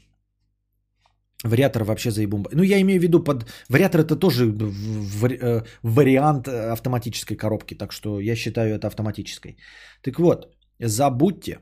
Вариатор 1.43 1.83
вообще 1.83 2.11
заебумба. 2.11 2.49
Ну, 2.53 2.63
я 2.63 2.81
имею 2.81 2.99
в 2.99 3.03
виду, 3.03 3.23
под 3.23 3.45
вариатор 3.69 4.01
это 4.01 4.15
тоже 4.15 4.45
э, 4.45 5.61
вариант 5.83 6.47
автоматической 6.47 7.37
коробки, 7.37 7.75
так 7.75 7.91
что 7.91 8.19
я 8.19 8.35
считаю 8.35 8.75
это 8.75 8.87
автоматической. 8.87 9.57
Так 10.01 10.19
вот, 10.19 10.55
забудьте 10.79 11.59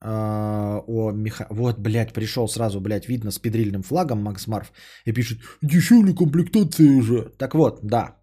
а, 0.00 0.82
о 0.86 1.12
меха... 1.12 1.46
Вот, 1.50 1.78
блядь, 1.78 2.12
пришел 2.12 2.48
сразу, 2.48 2.80
блядь, 2.80 3.08
видно 3.08 3.30
с 3.30 3.38
педрильным 3.38 3.82
флагом 3.82 4.22
Макс 4.22 4.46
Марф 4.46 4.72
и 5.06 5.12
пишет, 5.12 5.38
дешевле 5.62 6.14
комплектация 6.14 7.02
же. 7.02 7.32
Так 7.38 7.54
вот, 7.54 7.80
да, 7.82 8.16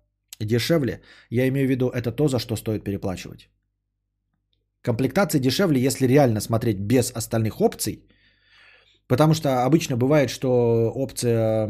дешевле. 0.46 1.02
Я 1.30 1.48
имею 1.48 1.68
в 1.68 1.70
виду, 1.70 1.90
это 1.90 2.12
то, 2.12 2.28
за 2.28 2.40
что 2.40 2.56
стоит 2.56 2.84
переплачивать. 2.84 3.50
Комплектация 4.82 5.40
дешевле, 5.40 5.80
если 5.80 6.08
реально 6.08 6.42
смотреть 6.42 6.80
без 6.80 7.12
остальных 7.12 7.62
опций– 7.62 8.04
Потому 9.12 9.34
что 9.34 9.50
обычно 9.66 9.98
бывает, 9.98 10.30
что 10.30 10.50
опция 10.96 11.68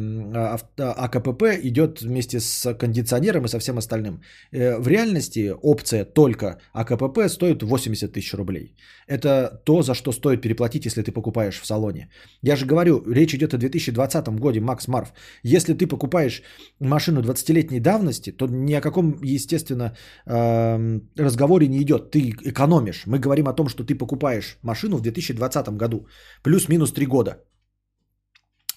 АКПП 0.78 1.44
идет 1.64 2.02
вместе 2.02 2.40
с 2.40 2.74
кондиционером 2.76 3.46
и 3.46 3.48
со 3.48 3.58
всем 3.60 3.78
остальным. 3.78 4.22
Э, 4.52 4.78
в 4.78 4.88
реальности 4.88 5.52
опция 5.64 6.06
только 6.06 6.60
АКПП 6.74 7.30
стоит 7.30 7.64
80 7.64 8.14
тысяч 8.14 8.36
рублей. 8.36 8.76
Это 9.08 9.62
то, 9.66 9.82
за 9.82 9.96
что 9.96 10.12
стоит 10.12 10.42
переплатить, 10.42 10.86
если 10.86 11.02
ты 11.02 11.12
покупаешь 11.12 11.60
в 11.60 11.66
салоне. 11.66 12.10
Я 12.44 12.56
же 12.56 12.68
говорю, 12.68 13.04
речь 13.08 13.34
идет 13.34 13.54
о 13.54 13.58
2020 13.58 14.28
годе, 14.40 14.60
Макс 14.60 14.88
Марф. 14.88 15.12
Если 15.44 15.74
ты 15.74 15.88
покупаешь 15.88 16.44
машину 16.80 17.22
20-летней 17.22 17.80
давности, 17.80 18.32
то 18.32 18.48
ни 18.48 18.76
о 18.76 18.82
каком, 18.82 19.16
естественно, 19.24 19.96
эм, 20.28 21.10
разговоре 21.18 21.68
не 21.68 21.82
идет. 21.82 22.12
Ты 22.12 22.36
экономишь. 22.44 23.08
Мы 23.08 23.18
говорим 23.18 23.48
о 23.48 23.54
том, 23.54 23.68
что 23.68 23.84
ты 23.84 23.96
покупаешь 23.96 24.60
машину 24.62 24.98
в 24.98 25.02
2020 25.02 25.76
году. 25.76 26.06
Плюс-минус 26.44 26.92
3 26.92 27.06
года. 27.08 27.31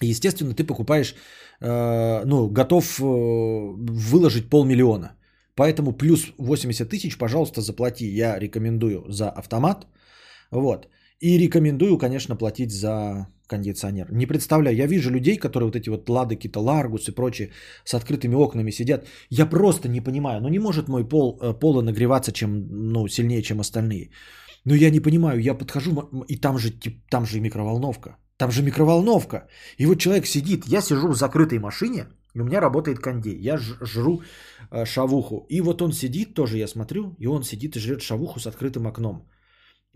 Естественно, 0.01 0.53
ты 0.53 0.63
покупаешь, 0.63 1.15
э, 1.61 2.25
ну, 2.25 2.49
готов 2.49 2.99
э, 2.99 3.03
выложить 3.03 4.49
полмиллиона. 4.49 5.15
Поэтому 5.55 5.93
плюс 5.93 6.33
80 6.37 6.89
тысяч, 6.89 7.17
пожалуйста, 7.17 7.61
заплати. 7.61 8.05
Я 8.05 8.39
рекомендую 8.39 9.05
за 9.07 9.29
автомат. 9.29 9.87
Вот. 10.51 10.87
И 11.21 11.37
рекомендую, 11.37 11.97
конечно, 11.97 12.35
платить 12.35 12.71
за 12.71 13.27
кондиционер. 13.47 14.07
Не 14.11 14.25
представляю, 14.25 14.75
я 14.75 14.87
вижу 14.87 15.11
людей, 15.11 15.37
которые 15.37 15.67
вот 15.67 15.75
эти 15.75 15.89
вот 15.89 16.09
Лады, 16.09 16.35
какие-то 16.35 16.59
Ларгус 16.59 17.07
и 17.07 17.15
прочие 17.15 17.51
с 17.85 17.93
открытыми 17.93 18.35
окнами 18.35 18.71
сидят. 18.71 19.07
Я 19.29 19.45
просто 19.45 19.87
не 19.87 20.01
понимаю, 20.01 20.41
ну 20.41 20.49
не 20.49 20.59
может 20.59 20.89
мой 20.89 21.07
пол, 21.07 21.39
э, 21.41 21.53
поло 21.53 21.81
нагреваться 21.81 22.31
чем, 22.31 22.67
ну, 22.69 23.07
сильнее, 23.07 23.41
чем 23.41 23.59
остальные. 23.59 24.09
Но 24.65 24.75
я 24.75 24.89
не 24.89 24.99
понимаю, 24.99 25.39
я 25.39 25.53
подхожу, 25.53 25.91
и 26.27 26.37
там 26.37 26.57
же, 26.57 26.71
там 27.09 27.25
же 27.25 27.39
микроволновка. 27.39 28.17
Там 28.37 28.51
же 28.51 28.63
микроволновка. 28.63 29.47
И 29.77 29.85
вот 29.85 29.99
человек 29.99 30.25
сидит, 30.25 30.65
я 30.67 30.81
сижу 30.81 31.07
в 31.07 31.15
закрытой 31.15 31.59
машине, 31.59 32.07
и 32.33 32.41
у 32.41 32.43
меня 32.43 32.61
работает 32.61 32.99
кондей. 32.99 33.37
Я 33.39 33.57
жру 33.57 34.21
э, 34.71 34.85
шавуху. 34.85 35.45
И 35.49 35.61
вот 35.61 35.81
он 35.81 35.93
сидит 35.93 36.33
тоже, 36.33 36.57
я 36.57 36.67
смотрю, 36.67 37.15
и 37.19 37.27
он 37.27 37.43
сидит 37.43 37.75
и 37.75 37.79
жрет 37.79 38.01
шавуху 38.01 38.39
с 38.39 38.47
открытым 38.47 38.87
окном, 38.87 39.29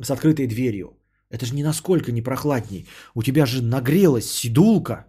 с 0.02 0.10
открытой 0.10 0.48
дверью. 0.48 0.98
Это 1.30 1.46
же 1.46 1.54
ни 1.54 1.64
насколько 1.64 2.12
не 2.12 2.22
прохладней. 2.22 2.88
У 3.14 3.24
тебя 3.24 3.46
же 3.46 3.62
нагрелась 3.62 4.32
сидулка. 4.32 5.06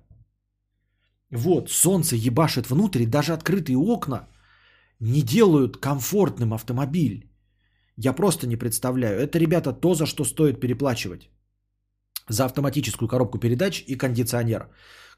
Вот, 1.30 1.70
солнце 1.70 2.16
ебашит 2.16 2.68
внутрь, 2.68 3.02
и 3.02 3.06
даже 3.06 3.32
открытые 3.32 3.78
окна 3.78 4.28
не 4.98 5.22
делают 5.22 5.76
комфортным 5.76 6.52
автомобиль. 6.52 7.30
Я 7.96 8.12
просто 8.12 8.46
не 8.46 8.56
представляю. 8.56 9.20
Это, 9.20 9.38
ребята, 9.38 9.72
то, 9.72 9.94
за 9.94 10.06
что 10.06 10.24
стоит 10.24 10.60
переплачивать. 10.60 11.30
За 12.30 12.44
автоматическую 12.44 13.08
коробку 13.08 13.38
передач 13.38 13.82
и 13.88 13.96
кондиционер. 13.96 14.68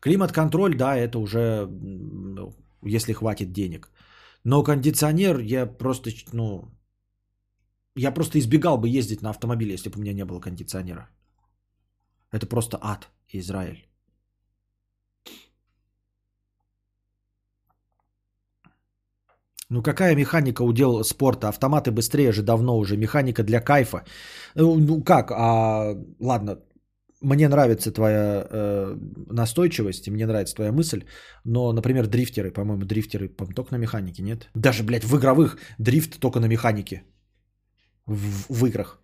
Климат-контроль, 0.00 0.74
да, 0.74 0.96
это 0.96 1.18
уже, 1.18 1.66
ну, 1.66 2.54
если 2.82 3.12
хватит 3.12 3.52
денег. 3.52 3.90
Но 4.44 4.62
кондиционер 4.62 5.38
я 5.40 5.66
просто, 5.66 6.10
ну, 6.32 6.72
я 7.94 8.12
просто 8.12 8.38
избегал 8.38 8.78
бы 8.78 8.88
ездить 8.88 9.22
на 9.22 9.30
автомобиле, 9.30 9.74
если 9.74 9.90
бы 9.90 9.98
у 9.98 10.00
меня 10.00 10.14
не 10.14 10.24
было 10.24 10.40
кондиционера. 10.40 11.10
Это 12.32 12.46
просто 12.46 12.78
ад, 12.80 13.08
Израиль. 13.28 13.86
Ну 19.68 19.82
какая 19.82 20.16
механика 20.16 20.62
удел 20.62 21.04
спорта? 21.04 21.48
Автоматы 21.48 21.90
быстрее 21.90 22.32
же 22.32 22.42
давно 22.42 22.78
уже. 22.78 22.96
Механика 22.96 23.42
для 23.42 23.60
кайфа. 23.60 24.04
Ну, 24.54 24.78
ну 24.78 25.02
как? 25.02 25.30
А, 25.30 25.94
ладно, 26.20 26.58
мне 27.22 27.48
нравится 27.48 27.92
твоя 27.92 28.46
э, 28.50 28.96
настойчивость, 29.30 30.06
и 30.06 30.10
мне 30.10 30.26
нравится 30.26 30.54
твоя 30.54 30.72
мысль, 30.72 31.04
но, 31.44 31.72
например, 31.72 32.06
дрифтеры, 32.06 32.50
по-моему, 32.50 32.84
дрифтеры 32.84 33.28
по 33.28 33.46
только 33.46 33.74
на 33.74 33.78
механике, 33.78 34.22
нет? 34.22 34.50
Даже, 34.54 34.82
блядь, 34.82 35.04
в 35.04 35.16
игровых 35.16 35.58
дрифт 35.78 36.18
только 36.20 36.40
на 36.40 36.48
механике. 36.48 37.02
В, 38.06 38.52
в 38.52 38.66
играх. 38.66 38.98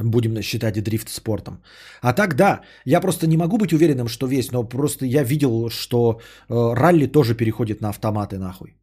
Будем 0.00 0.42
считать 0.42 0.82
дрифт 0.82 1.08
спортом. 1.08 1.62
А 2.00 2.12
так, 2.12 2.34
да, 2.34 2.60
я 2.86 3.00
просто 3.00 3.26
не 3.26 3.36
могу 3.36 3.58
быть 3.58 3.72
уверенным, 3.72 4.08
что 4.08 4.26
весь, 4.26 4.52
но 4.52 4.64
просто 4.64 5.06
я 5.06 5.22
видел, 5.22 5.68
что 5.70 6.20
э, 6.48 6.74
ралли 6.74 7.06
тоже 7.06 7.34
переходит 7.34 7.80
на 7.80 7.90
автоматы, 7.90 8.38
нахуй. 8.38 8.81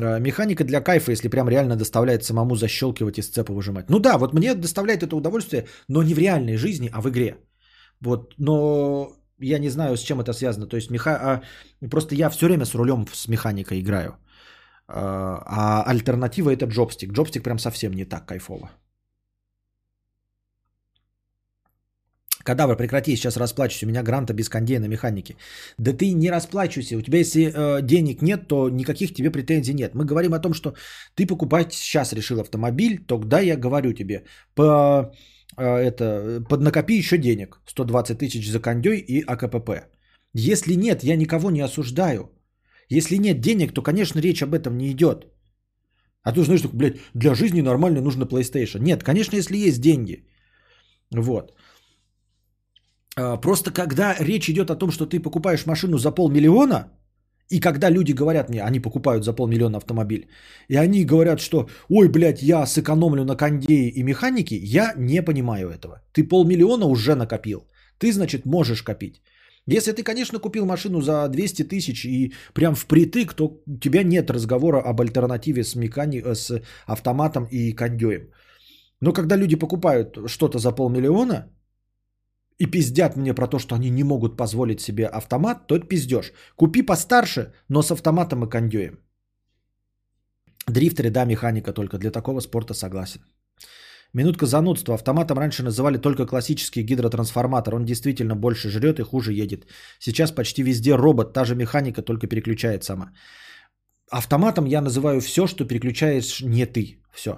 Э, 0.00 0.20
механика 0.20 0.64
для 0.64 0.80
кайфа, 0.80 1.12
если 1.12 1.28
прям 1.28 1.48
реально 1.48 1.76
доставляет 1.76 2.24
самому 2.24 2.56
защелкивать 2.56 3.18
и 3.18 3.22
сцепы 3.22 3.52
выжимать. 3.52 3.90
Ну 3.90 3.98
да, 3.98 4.18
вот 4.18 4.34
мне 4.34 4.54
доставляет 4.54 5.02
это 5.02 5.16
удовольствие, 5.16 5.66
но 5.88 6.02
не 6.02 6.14
в 6.14 6.18
реальной 6.18 6.56
жизни, 6.56 6.90
а 6.92 7.00
в 7.00 7.08
игре. 7.08 7.36
Вот, 8.00 8.34
но 8.38 9.12
я 9.38 9.58
не 9.58 9.70
знаю, 9.70 9.96
с 9.96 10.02
чем 10.02 10.20
это 10.20 10.32
связано. 10.32 10.66
То 10.66 10.76
есть 10.76 10.90
меха... 10.90 11.10
а, 11.10 11.42
просто 11.90 12.14
я 12.14 12.30
все 12.30 12.46
время 12.46 12.64
с 12.64 12.74
рулем 12.74 13.06
с 13.12 13.28
механикой 13.28 13.80
играю. 13.80 14.16
А, 14.88 15.42
а 15.46 15.90
альтернатива 15.90 16.50
это 16.50 16.66
джобстик. 16.66 17.12
Джобстик 17.12 17.42
прям 17.42 17.58
совсем 17.58 17.92
не 17.92 18.04
так 18.04 18.26
кайфово. 18.26 18.70
Кадавр, 22.44 22.76
прекрати, 22.76 23.16
сейчас 23.16 23.36
расплачусь. 23.36 23.82
У 23.82 23.86
меня 23.86 24.02
гранта 24.02 24.34
без 24.34 24.48
кондея 24.48 24.80
на 24.80 24.88
механике. 24.88 25.36
Да 25.78 25.92
ты 25.92 26.12
не 26.12 26.30
расплачивайся. 26.30 26.96
У 26.96 27.02
тебя 27.02 27.18
если 27.18 27.52
э, 27.54 27.82
денег 27.82 28.22
нет, 28.22 28.48
то 28.48 28.68
никаких 28.68 29.14
тебе 29.14 29.30
претензий 29.30 29.74
нет. 29.74 29.94
Мы 29.94 30.04
говорим 30.04 30.34
о 30.34 30.38
том, 30.38 30.54
что 30.54 30.74
ты 31.14 31.26
покупать 31.26 31.72
сейчас 31.72 32.12
решил 32.12 32.40
автомобиль, 32.40 33.04
тогда 33.06 33.40
я 33.40 33.56
говорю 33.56 33.92
тебе, 33.92 34.24
по, 34.54 35.12
э, 35.56 35.64
это, 35.64 36.44
поднакопи 36.48 36.98
еще 36.98 37.18
денег. 37.18 37.60
120 37.66 38.18
тысяч 38.18 38.50
за 38.50 38.60
кондей 38.60 38.98
и 38.98 39.24
АКПП. 39.26 39.70
Если 40.34 40.74
нет, 40.74 41.04
я 41.04 41.16
никого 41.16 41.50
не 41.50 41.60
осуждаю. 41.60 42.30
Если 42.88 43.16
нет 43.16 43.40
денег, 43.40 43.72
то, 43.72 43.82
конечно, 43.82 44.20
речь 44.20 44.42
об 44.42 44.54
этом 44.54 44.76
не 44.76 44.90
идет. 44.90 45.26
А 46.22 46.32
ты 46.32 46.42
знаешь, 46.42 46.62
блядь, 46.64 46.98
для 47.14 47.34
жизни 47.34 47.62
нормально 47.62 48.00
нужно 48.00 48.24
PlayStation. 48.24 48.80
Нет, 48.80 49.02
конечно, 49.02 49.36
если 49.36 49.56
есть 49.56 49.80
деньги. 49.80 50.24
Вот. 51.10 51.52
А, 53.16 53.36
просто 53.36 53.70
когда 53.70 54.16
речь 54.18 54.48
идет 54.48 54.70
о 54.70 54.76
том, 54.76 54.90
что 54.90 55.06
ты 55.06 55.20
покупаешь 55.20 55.66
машину 55.66 55.98
за 55.98 56.10
полмиллиона, 56.10 56.92
и 57.50 57.60
когда 57.60 57.90
люди 57.90 58.12
говорят 58.12 58.48
мне, 58.48 58.62
они 58.62 58.80
покупают 58.80 59.24
за 59.24 59.32
полмиллиона 59.34 59.78
автомобиль, 59.78 60.28
и 60.68 60.76
они 60.76 61.04
говорят, 61.04 61.40
что 61.40 61.68
ой, 61.88 62.08
блядь, 62.08 62.42
я 62.42 62.66
сэкономлю 62.66 63.24
на 63.24 63.36
кондее 63.36 63.90
и 63.90 64.02
механике, 64.02 64.56
я 64.56 64.94
не 64.96 65.22
понимаю 65.22 65.68
этого. 65.68 66.00
Ты 66.12 66.24
полмиллиона 66.24 66.86
уже 66.86 67.14
накопил. 67.14 67.66
Ты, 67.98 68.12
значит, 68.12 68.46
можешь 68.46 68.82
копить. 68.82 69.20
Если 69.66 69.92
ты, 69.92 70.02
конечно, 70.02 70.38
купил 70.40 70.64
машину 70.64 71.00
за 71.00 71.28
200 71.28 71.68
тысяч 71.68 72.04
и 72.04 72.32
прям 72.54 72.74
впритык, 72.74 73.34
то 73.34 73.62
у 73.66 73.78
тебя 73.78 74.02
нет 74.02 74.30
разговора 74.30 74.80
об 74.80 75.00
альтернативе 75.00 75.62
с, 75.62 75.76
механи... 75.76 76.22
с 76.34 76.62
автоматом 76.86 77.46
и 77.50 77.72
кондеем. 77.72 78.30
Но 79.00 79.12
когда 79.12 79.36
люди 79.36 79.56
покупают 79.56 80.18
что-то 80.26 80.58
за 80.58 80.72
полмиллиона, 80.72 81.48
и 82.62 82.66
пиздят 82.66 83.16
мне 83.16 83.34
про 83.34 83.48
то, 83.48 83.58
что 83.58 83.74
они 83.74 83.90
не 83.90 84.04
могут 84.04 84.36
позволить 84.36 84.80
себе 84.80 85.06
автомат, 85.06 85.66
то 85.66 85.74
это 85.74 85.86
пиздеж. 85.88 86.32
Купи 86.56 86.82
постарше, 86.82 87.52
но 87.68 87.82
с 87.82 87.90
автоматом 87.90 88.44
и 88.44 88.50
кондюем. 88.50 88.98
Дрифтеры, 90.68 91.10
да, 91.10 91.24
механика 91.24 91.72
только. 91.72 91.98
Для 91.98 92.10
такого 92.10 92.40
спорта 92.40 92.74
согласен. 92.74 93.20
Минутка 94.14 94.46
занудства. 94.46 94.94
Автоматом 94.94 95.38
раньше 95.38 95.62
называли 95.62 95.98
только 95.98 96.26
классический 96.26 96.84
гидротрансформатор. 96.84 97.74
Он 97.74 97.84
действительно 97.84 98.36
больше 98.36 98.70
жрет 98.70 99.00
и 99.00 99.02
хуже 99.02 99.32
едет. 99.32 99.66
Сейчас 99.98 100.30
почти 100.30 100.62
везде 100.62 100.94
робот, 100.94 101.32
та 101.32 101.44
же 101.44 101.56
механика, 101.56 102.02
только 102.02 102.28
переключает 102.28 102.84
сама. 102.84 103.10
Автоматом 104.10 104.66
я 104.66 104.80
называю 104.80 105.20
все, 105.20 105.46
что 105.48 105.64
переключаешь 105.64 106.40
не 106.42 106.66
ты. 106.66 107.02
Все 107.12 107.32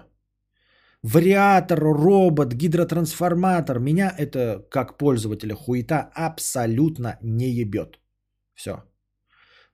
вариатор, 1.05 1.78
робот, 1.78 2.55
гидротрансформатор. 2.55 3.78
Меня 3.78 4.14
это, 4.18 4.64
как 4.70 4.98
пользователя 4.98 5.55
хуета, 5.55 6.10
абсолютно 6.14 7.18
не 7.22 7.51
ебет. 7.51 8.01
Все. 8.55 8.82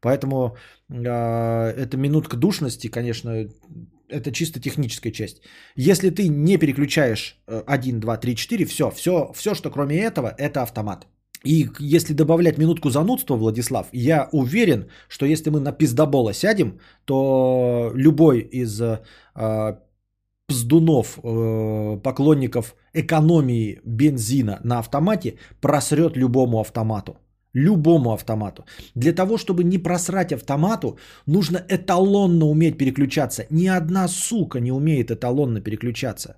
Поэтому 0.00 0.56
э, 0.88 1.74
эта 1.76 1.96
минутка 1.96 2.36
душности, 2.36 2.88
конечно, 2.90 3.48
это 4.08 4.32
чисто 4.32 4.60
техническая 4.60 5.12
часть. 5.12 5.42
Если 5.76 6.10
ты 6.10 6.28
не 6.28 6.58
переключаешь 6.58 7.36
1, 7.46 8.00
2, 8.00 8.16
3, 8.16 8.34
4, 8.36 8.64
все, 8.64 8.90
все, 8.90 9.30
все, 9.34 9.54
что 9.54 9.70
кроме 9.70 9.98
этого, 9.98 10.34
это 10.38 10.62
автомат. 10.62 11.06
И 11.44 11.68
если 11.78 12.12
добавлять 12.12 12.58
минутку 12.58 12.90
занудства, 12.90 13.36
Владислав, 13.36 13.86
я 13.92 14.28
уверен, 14.32 14.90
что 15.08 15.26
если 15.26 15.50
мы 15.50 15.60
на 15.60 15.72
пиздобола 15.72 16.32
сядем, 16.32 16.80
то 17.04 17.92
любой 17.94 18.40
из 18.40 18.80
э, 18.80 19.00
пздунов, 20.50 21.18
э, 21.22 22.00
поклонников 22.02 22.74
экономии 22.94 23.80
бензина 23.84 24.60
на 24.64 24.78
автомате 24.78 25.34
просрет 25.60 26.16
любому 26.16 26.58
автомату. 26.58 27.12
Любому 27.54 28.12
автомату. 28.12 28.64
Для 28.96 29.12
того, 29.12 29.38
чтобы 29.38 29.64
не 29.64 29.78
просрать 29.78 30.32
автомату, 30.32 30.98
нужно 31.26 31.58
эталонно 31.68 32.46
уметь 32.46 32.78
переключаться. 32.78 33.46
Ни 33.50 33.68
одна 33.68 34.08
сука 34.08 34.60
не 34.60 34.72
умеет 34.72 35.10
эталонно 35.10 35.60
переключаться. 35.60 36.36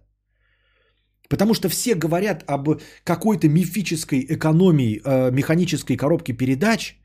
Потому 1.28 1.54
что 1.54 1.68
все 1.68 1.94
говорят 1.94 2.44
об 2.46 2.68
какой-то 3.04 3.48
мифической 3.48 4.26
экономии 4.28 5.00
э, 5.04 5.30
механической 5.30 5.96
коробки 5.96 6.32
передач, 6.32 6.96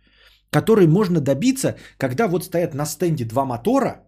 которой 0.49 0.87
можно 0.87 1.21
добиться, 1.21 1.75
когда 1.97 2.27
вот 2.27 2.43
стоят 2.43 2.73
на 2.73 2.85
стенде 2.85 3.25
два 3.25 3.45
мотора– 3.45 4.01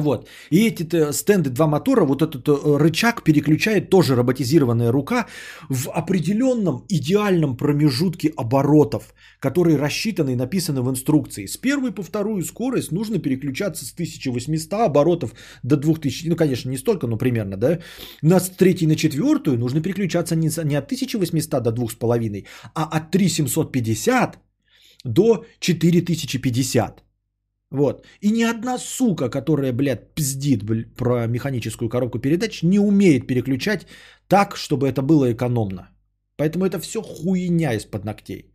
вот. 0.00 0.28
И 0.50 0.66
эти 0.66 1.12
стенды, 1.12 1.50
два 1.50 1.66
мотора, 1.66 2.04
вот 2.04 2.22
этот 2.22 2.48
э, 2.48 2.76
рычаг 2.78 3.22
переключает 3.22 3.90
тоже 3.90 4.14
роботизированная 4.14 4.90
рука 4.90 5.26
в 5.68 5.90
определенном 5.90 6.84
идеальном 6.88 7.56
промежутке 7.56 8.32
оборотов, 8.36 9.14
которые 9.38 9.76
рассчитаны 9.76 10.32
и 10.32 10.36
написаны 10.36 10.80
в 10.82 10.90
инструкции. 10.90 11.46
С 11.46 11.56
первой 11.58 11.92
по 11.92 12.02
вторую 12.02 12.42
скорость 12.44 12.92
нужно 12.92 13.18
переключаться 13.18 13.84
с 13.84 13.92
1800 13.92 14.72
оборотов 14.72 15.34
до 15.62 15.76
2000. 15.76 16.28
Ну, 16.28 16.36
конечно, 16.36 16.70
не 16.70 16.78
столько, 16.78 17.06
но 17.06 17.18
примерно, 17.18 17.56
да. 17.56 17.78
На 18.22 18.40
с 18.40 18.48
третьей 18.48 18.88
на 18.88 18.96
четвертую 18.96 19.58
нужно 19.58 19.82
переключаться 19.82 20.36
не, 20.36 20.48
не 20.64 20.76
от 20.76 20.86
1800 20.86 21.62
до 21.62 21.70
2,5, 21.70 22.46
а 22.74 22.84
от 22.84 23.10
3750 23.10 24.38
до 25.04 25.44
4050. 25.60 27.02
Вот. 27.72 28.06
И 28.20 28.30
ни 28.30 28.42
одна 28.42 28.78
сука, 28.78 29.30
которая, 29.30 29.72
блядь, 29.72 30.14
пиздит 30.14 30.62
блядь, 30.62 30.94
про 30.94 31.26
механическую 31.26 31.88
коробку 31.88 32.18
передач, 32.18 32.62
не 32.62 32.78
умеет 32.78 33.26
переключать 33.26 33.86
так, 34.28 34.56
чтобы 34.56 34.88
это 34.88 35.02
было 35.02 35.32
экономно. 35.32 35.88
Поэтому 36.36 36.66
это 36.66 36.78
все 36.78 37.02
хуйня 37.02 37.74
из-под 37.74 38.04
ногтей. 38.04 38.52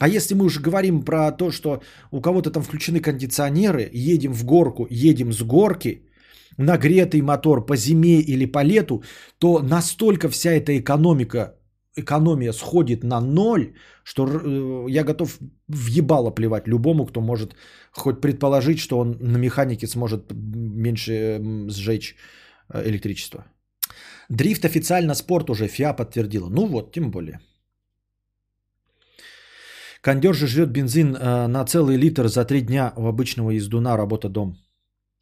А 0.00 0.08
если 0.08 0.34
мы 0.34 0.44
уже 0.44 0.60
говорим 0.60 1.02
про 1.02 1.32
то, 1.32 1.50
что 1.50 1.82
у 2.10 2.20
кого-то 2.20 2.50
там 2.50 2.62
включены 2.62 3.00
кондиционеры, 3.00 3.90
едем 3.92 4.32
в 4.32 4.44
горку, 4.44 4.86
едем 4.90 5.32
с 5.32 5.42
горки, 5.42 6.08
нагретый 6.56 7.20
мотор 7.20 7.66
по 7.66 7.76
зиме 7.76 8.20
или 8.20 8.46
по 8.46 8.64
лету, 8.64 9.02
то 9.38 9.60
настолько 9.62 10.28
вся 10.30 10.50
эта 10.50 10.78
экономика 10.78 11.54
экономия 11.96 12.52
сходит 12.52 13.04
на 13.04 13.20
ноль, 13.20 13.74
что 14.04 14.26
э, 14.26 14.86
я 14.90 15.04
готов 15.04 15.38
въебало 15.68 16.30
плевать 16.30 16.68
любому, 16.68 17.06
кто 17.06 17.20
может 17.20 17.54
хоть 17.92 18.20
предположить, 18.20 18.78
что 18.78 18.98
он 18.98 19.16
на 19.20 19.38
механике 19.38 19.86
сможет 19.86 20.32
меньше 20.32 21.40
сжечь 21.68 22.16
э, 22.72 22.88
электричество. 22.88 23.44
Дрифт 24.28 24.64
официально 24.64 25.14
спорт 25.14 25.50
уже, 25.50 25.68
ФИА 25.68 25.92
подтвердила. 25.92 26.48
Ну 26.50 26.66
вот, 26.66 26.92
тем 26.92 27.10
более. 27.10 27.40
Кондер 30.00 30.34
же 30.34 30.46
жрет 30.46 30.70
бензин 30.70 31.16
э, 31.16 31.46
на 31.46 31.64
целый 31.64 31.96
литр 31.96 32.28
за 32.28 32.44
три 32.44 32.60
дня 32.60 32.92
у 32.96 33.06
обычного 33.06 33.50
ездуна 33.50 33.96
работа 33.96 34.28
дом. 34.28 34.56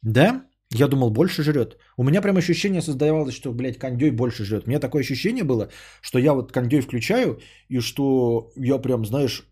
Да? 0.01 0.45
Я 0.73 0.87
думал, 0.87 1.11
больше 1.11 1.43
жрет. 1.43 1.77
У 1.97 2.03
меня 2.03 2.21
прям 2.21 2.37
ощущение 2.37 2.81
создавалось, 2.81 3.35
что, 3.35 3.51
блядь, 3.51 3.77
кондей 3.77 4.09
больше 4.09 4.43
жрет. 4.43 4.63
У 4.65 4.69
меня 4.69 4.79
такое 4.79 5.03
ощущение 5.03 5.43
было, 5.43 5.69
что 6.01 6.17
я 6.17 6.33
вот 6.33 6.51
кондей 6.51 6.81
включаю, 6.81 7.39
и 7.69 7.79
что 7.79 8.51
я 8.55 8.79
прям, 8.79 9.05
знаешь, 9.05 9.47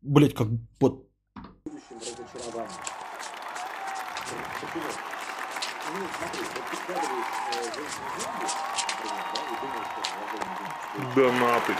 блядь, 0.00 0.34
как 0.34 0.48
вот... 0.80 1.06
Да 11.14 11.32
нахуй. 11.32 11.74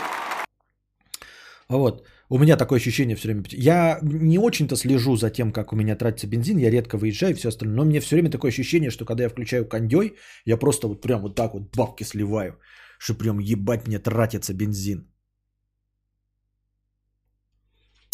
Вот. 1.69 2.07
У 2.35 2.39
меня 2.39 2.57
такое 2.57 2.81
ощущение 2.81 3.17
все 3.17 3.29
время. 3.29 3.45
Я 3.53 3.99
не 4.03 4.39
очень-то 4.39 4.77
слежу 4.77 5.17
за 5.17 5.31
тем, 5.31 5.53
как 5.53 5.73
у 5.73 5.77
меня 5.77 5.97
тратится 5.97 6.27
бензин. 6.27 6.59
Я 6.59 6.71
редко 6.71 6.99
выезжаю 6.99 7.33
и 7.33 7.37
все 7.37 7.49
остальное. 7.49 7.77
Но 7.77 7.85
мне 7.85 8.01
все 8.01 8.17
время 8.17 8.31
такое 8.31 8.51
ощущение, 8.51 8.91
что 8.91 9.05
когда 9.05 9.23
я 9.23 9.29
включаю 9.29 9.69
кондей, 9.69 10.15
я 10.45 10.57
просто 10.57 10.89
вот 10.89 11.01
прям 11.01 11.23
вот 11.23 11.37
так 11.37 11.55
вот 11.55 11.77
бабки 11.77 12.05
сливаю. 12.05 12.59
Что 12.99 13.15
прям 13.15 13.39
ебать 13.39 13.87
мне 13.87 14.01
тратится 14.01 14.53
бензин. 14.53 15.07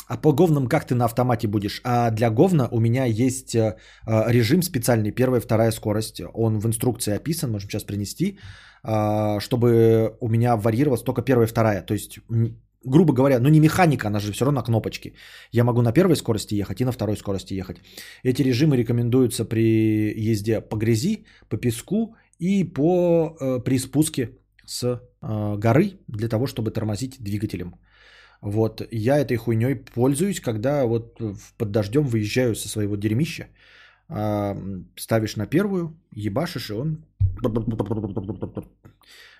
А 0.07 0.19
по 0.19 0.33
говнам 0.33 0.67
как 0.67 0.87
ты 0.87 0.95
на 0.95 1.07
автомате 1.07 1.49
будешь? 1.49 1.81
А 1.83 2.11
для 2.11 2.31
говна 2.31 2.69
у 2.71 2.81
меня 2.81 3.07
есть 3.07 3.55
э, 3.55 3.77
э, 4.07 4.33
режим 4.33 4.63
специальный, 4.63 5.13
первая, 5.13 5.41
вторая 5.41 5.73
скорость. 5.73 6.21
Он 6.35 6.59
в 6.59 6.67
инструкции 6.67 7.17
описан, 7.17 7.51
можем 7.51 7.71
сейчас 7.71 7.85
принести, 7.85 8.39
э, 8.85 9.41
чтобы 9.41 10.15
у 10.21 10.29
меня 10.29 10.57
варьировалась 10.57 11.05
только 11.05 11.23
первая, 11.23 11.47
вторая. 11.47 11.81
То 11.87 11.95
есть 11.95 12.19
грубо 12.85 13.13
говоря, 13.13 13.39
ну 13.41 13.49
не 13.49 13.61
механика, 13.61 14.09
она 14.09 14.21
же 14.21 14.33
все 14.33 14.45
равно 14.45 14.63
кнопочки. 14.63 15.15
Я 15.53 15.65
могу 15.65 15.83
на 15.83 15.93
первой 15.93 16.17
скорости 16.17 16.55
ехать 16.55 16.81
и 16.81 16.85
на 16.85 16.93
второй 16.93 17.17
скорости 17.17 17.55
ехать. 17.55 17.77
Эти 18.23 18.43
режимы 18.43 18.77
рекомендуются 18.77 19.45
при 19.45 20.13
езде 20.31 20.61
по 20.61 20.77
грязи, 20.77 21.25
по 21.49 21.57
песку 21.57 22.17
и 22.39 22.65
по, 22.65 23.37
э, 23.41 23.61
при 23.65 23.79
спуске 23.79 24.31
с 24.65 24.85
э, 24.85 25.57
горы 25.59 25.99
для 26.09 26.29
того, 26.29 26.47
чтобы 26.47 26.71
тормозить 26.71 27.17
двигателем. 27.21 27.75
Вот, 28.41 28.83
я 28.91 29.19
этой 29.19 29.37
хуйней 29.37 29.77
пользуюсь, 29.77 30.41
когда 30.41 30.87
вот 30.87 31.21
под 31.59 31.71
дождем 31.71 32.07
выезжаю 32.07 32.55
со 32.55 32.69
своего 32.69 32.97
дерьмища, 32.97 33.49
э, 34.09 34.83
ставишь 34.97 35.37
на 35.37 35.47
первую, 35.47 35.97
ебашишь, 36.15 36.71
и 36.71 36.75
он... 36.75 37.05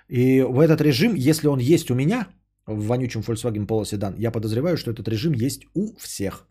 И 0.09 0.43
в 0.43 0.59
этот 0.59 0.81
режим, 0.81 1.15
если 1.15 1.49
он 1.49 1.61
есть 1.61 1.91
у 1.91 1.95
меня, 1.95 2.27
в 2.67 2.87
вонючем 2.87 3.21
Volkswagen 3.21 3.67
Polo 3.67 3.83
Sedan. 3.83 4.15
Я 4.19 4.31
подозреваю, 4.31 4.77
что 4.77 4.91
этот 4.91 5.09
режим 5.09 5.33
есть 5.33 5.67
у 5.75 5.97
всех. 5.99 6.47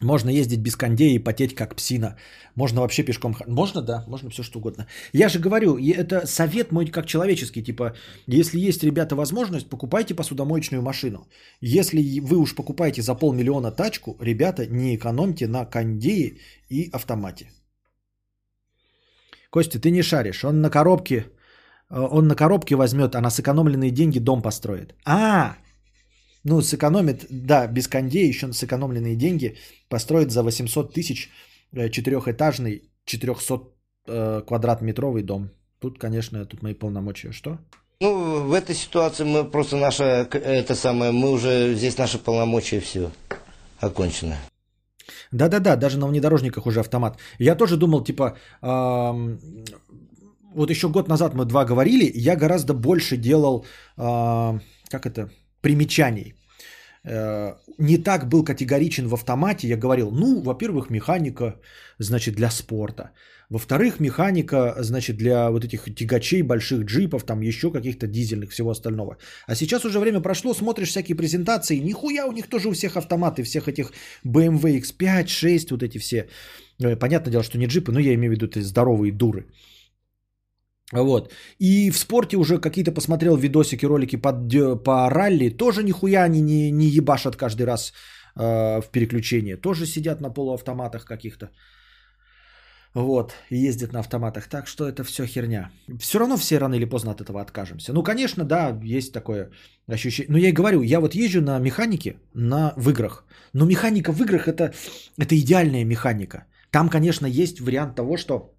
Можно 0.00 0.28
ездить 0.28 0.60
без 0.60 0.76
кондея 0.76 1.14
и 1.14 1.24
потеть 1.24 1.54
как 1.54 1.74
псина. 1.74 2.16
Можно 2.54 2.80
вообще 2.80 3.02
пешком... 3.02 3.34
Можно, 3.46 3.80
да, 3.80 4.04
можно 4.06 4.28
все 4.28 4.42
что 4.42 4.58
угодно. 4.58 4.86
Я 5.14 5.28
же 5.28 5.38
говорю, 5.38 5.78
это 5.78 6.26
совет 6.26 6.70
мой 6.70 6.86
как 6.86 7.06
человеческий. 7.06 7.62
Типа, 7.62 7.94
если 8.26 8.60
есть, 8.60 8.84
ребята, 8.84 9.16
возможность, 9.16 9.70
покупайте 9.70 10.14
посудомоечную 10.14 10.82
машину. 10.82 11.26
Если 11.62 12.20
вы 12.20 12.36
уж 12.36 12.54
покупаете 12.54 13.00
за 13.00 13.14
полмиллиона 13.14 13.72
тачку, 13.72 14.16
ребята, 14.20 14.66
не 14.66 14.96
экономьте 14.96 15.46
на 15.48 15.64
кондее 15.64 16.36
и 16.68 16.90
автомате. 16.92 17.50
Костя, 19.50 19.80
ты 19.80 19.90
не 19.90 20.02
шаришь. 20.02 20.44
Он 20.44 20.60
на 20.60 20.68
коробке 20.68 21.26
он 21.88 22.26
на 22.26 22.34
коробке 22.34 22.76
возьмет, 22.76 23.14
а 23.14 23.20
на 23.20 23.30
сэкономленные 23.30 23.90
деньги 23.90 24.18
дом 24.18 24.42
построит. 24.42 24.94
А, 25.04 25.56
ну 26.44 26.60
сэкономит, 26.62 27.26
да, 27.30 27.66
без 27.66 27.88
кондей 27.88 28.28
еще 28.28 28.46
на 28.46 28.52
сэкономленные 28.52 29.16
деньги 29.16 29.56
построит 29.88 30.30
за 30.30 30.42
800 30.42 30.94
тысяч 30.94 31.30
э, 31.72 31.88
четырехэтажный 31.90 32.82
400 33.04 33.60
э, 34.06 34.42
квадратметровый 34.46 35.22
дом. 35.22 35.50
Тут, 35.80 35.98
конечно, 35.98 36.44
тут 36.44 36.62
мои 36.62 36.74
полномочия. 36.74 37.32
Что? 37.32 37.58
Ну, 38.00 38.44
в 38.46 38.52
этой 38.52 38.74
ситуации 38.74 39.24
мы 39.24 39.44
просто 39.44 39.76
наша, 39.76 40.28
это 40.32 40.74
самое, 40.74 41.12
мы 41.12 41.30
уже, 41.30 41.74
здесь 41.74 41.98
наши 41.98 42.18
полномочия 42.18 42.80
все 42.80 43.10
окончено. 43.80 44.36
Да-да-да, 45.32 45.76
даже 45.76 45.98
на 45.98 46.06
внедорожниках 46.06 46.66
уже 46.66 46.80
автомат. 46.80 47.18
Я 47.38 47.54
тоже 47.56 47.76
думал, 47.76 48.04
типа, 48.04 48.36
вот 50.56 50.70
еще 50.70 50.88
год 50.88 51.08
назад 51.08 51.34
мы 51.34 51.44
два 51.44 51.64
говорили, 51.64 52.10
я 52.14 52.36
гораздо 52.36 52.74
больше 52.74 53.16
делал, 53.16 53.64
э, 53.98 54.60
как 54.88 55.06
это, 55.06 55.30
примечаний. 55.60 56.34
Э, 57.04 57.54
не 57.78 57.98
так 57.98 58.28
был 58.28 58.44
категоричен 58.44 59.08
в 59.08 59.14
автомате. 59.14 59.68
Я 59.68 59.76
говорил, 59.76 60.10
ну, 60.10 60.42
во-первых, 60.42 60.90
механика, 60.90 61.54
значит, 61.98 62.34
для 62.34 62.50
спорта. 62.50 63.10
Во-вторых, 63.50 64.00
механика, 64.00 64.74
значит, 64.80 65.16
для 65.16 65.50
вот 65.50 65.64
этих 65.64 65.94
тягачей, 65.94 66.42
больших 66.42 66.84
джипов, 66.84 67.24
там 67.24 67.42
еще 67.42 67.70
каких-то 67.70 68.06
дизельных, 68.06 68.50
всего 68.50 68.70
остального. 68.70 69.18
А 69.46 69.54
сейчас 69.54 69.84
уже 69.84 70.00
время 70.00 70.20
прошло, 70.20 70.54
смотришь 70.54 70.88
всякие 70.88 71.16
презентации, 71.16 71.78
нихуя 71.78 72.26
у 72.26 72.32
них 72.32 72.48
тоже 72.48 72.68
у 72.68 72.72
всех 72.72 72.96
автоматы, 72.96 73.44
всех 73.44 73.68
этих 73.68 73.92
BMW 74.24 74.80
X5, 74.80 75.26
6, 75.28 75.70
вот 75.70 75.82
эти 75.82 75.98
все. 75.98 76.26
Э, 76.80 76.96
понятное 76.96 77.30
дело, 77.30 77.44
что 77.44 77.58
не 77.58 77.66
джипы, 77.66 77.92
но 77.92 78.00
я 78.00 78.14
имею 78.14 78.32
в 78.32 78.34
виду 78.34 78.46
эти 78.46 78.62
здоровые 78.62 79.12
дуры. 79.12 79.44
Вот. 80.92 81.32
И 81.58 81.90
в 81.90 81.98
спорте 81.98 82.36
уже 82.36 82.58
какие-то 82.58 82.92
посмотрел 82.92 83.36
видосики, 83.36 83.86
ролики 83.86 84.16
под, 84.16 84.84
по 84.84 85.10
ралли. 85.10 85.50
Тоже 85.50 85.82
нихуя 85.82 86.24
они 86.24 86.40
не, 86.40 86.70
не 86.70 86.86
ебашат 86.86 87.36
каждый 87.36 87.66
раз 87.66 87.92
э, 88.36 88.80
в 88.80 88.90
переключение. 88.92 89.56
Тоже 89.56 89.86
сидят 89.86 90.20
на 90.20 90.30
полуавтоматах 90.30 91.04
каких-то. 91.04 91.50
Вот, 92.94 93.32
ездят 93.50 93.92
на 93.92 93.98
автоматах. 94.00 94.48
Так 94.48 94.68
что 94.68 94.88
это 94.88 95.04
все 95.04 95.26
херня. 95.26 95.70
Все 95.98 96.18
равно 96.18 96.36
все 96.36 96.58
рано 96.58 96.76
или 96.76 96.86
поздно 96.86 97.10
от 97.10 97.20
этого 97.20 97.40
откажемся. 97.40 97.92
Ну, 97.92 98.02
конечно, 98.02 98.44
да, 98.44 98.80
есть 98.82 99.12
такое 99.12 99.50
ощущение. 99.88 100.32
Но 100.32 100.38
я 100.38 100.48
и 100.48 100.52
говорю, 100.52 100.82
я 100.82 101.00
вот 101.00 101.14
езжу 101.14 101.42
на 101.42 101.58
механике 101.58 102.16
на, 102.32 102.72
в 102.76 102.88
играх. 102.90 103.24
Но 103.52 103.66
механика 103.66 104.12
в 104.12 104.22
играх 104.22 104.48
это, 104.48 104.72
это 105.18 105.34
идеальная 105.34 105.84
механика. 105.84 106.46
Там, 106.70 106.88
конечно, 106.88 107.26
есть 107.26 107.60
вариант 107.60 107.96
того, 107.96 108.16
что 108.16 108.55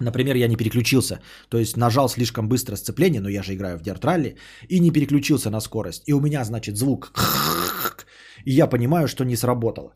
Например, 0.00 0.36
я 0.36 0.48
не 0.48 0.56
переключился, 0.56 1.20
то 1.48 1.58
есть 1.58 1.76
нажал 1.76 2.08
слишком 2.08 2.48
быстро 2.48 2.76
сцепление, 2.76 3.20
но 3.20 3.28
я 3.28 3.42
же 3.42 3.54
играю 3.54 3.78
в 3.78 3.82
Dirt 3.82 4.00
Rally, 4.00 4.36
и 4.68 4.80
не 4.80 4.90
переключился 4.90 5.50
на 5.50 5.60
скорость. 5.60 6.02
И 6.06 6.12
у 6.12 6.20
меня, 6.20 6.44
значит, 6.44 6.76
звук, 6.76 7.12
и 8.44 8.52
я 8.52 8.66
понимаю, 8.66 9.08
что 9.08 9.24
не 9.24 9.36
сработало. 9.36 9.94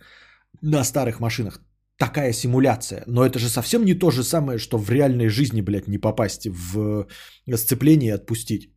На 0.62 0.85
старых 0.85 1.20
машинах 1.20 1.61
такая 1.97 2.33
симуляция, 2.33 3.05
но 3.07 3.24
это 3.24 3.39
же 3.39 3.49
совсем 3.49 3.85
не 3.85 3.95
то 3.95 4.11
же 4.11 4.24
самое, 4.24 4.59
что 4.59 4.79
в 4.79 4.91
реальной 4.91 5.29
жизни, 5.29 5.62
блядь, 5.62 5.89
не 5.89 5.99
попасть 5.99 6.47
в 6.47 7.07
сцепление 7.57 8.09
и 8.09 8.15
отпустить. 8.15 8.70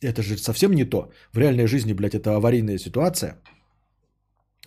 Это 0.00 0.22
же 0.22 0.38
совсем 0.38 0.72
не 0.72 0.84
то. 0.84 1.10
В 1.32 1.38
реальной 1.38 1.66
жизни, 1.66 1.92
блядь, 1.92 2.14
это 2.14 2.36
аварийная 2.36 2.78
ситуация. 2.78 3.42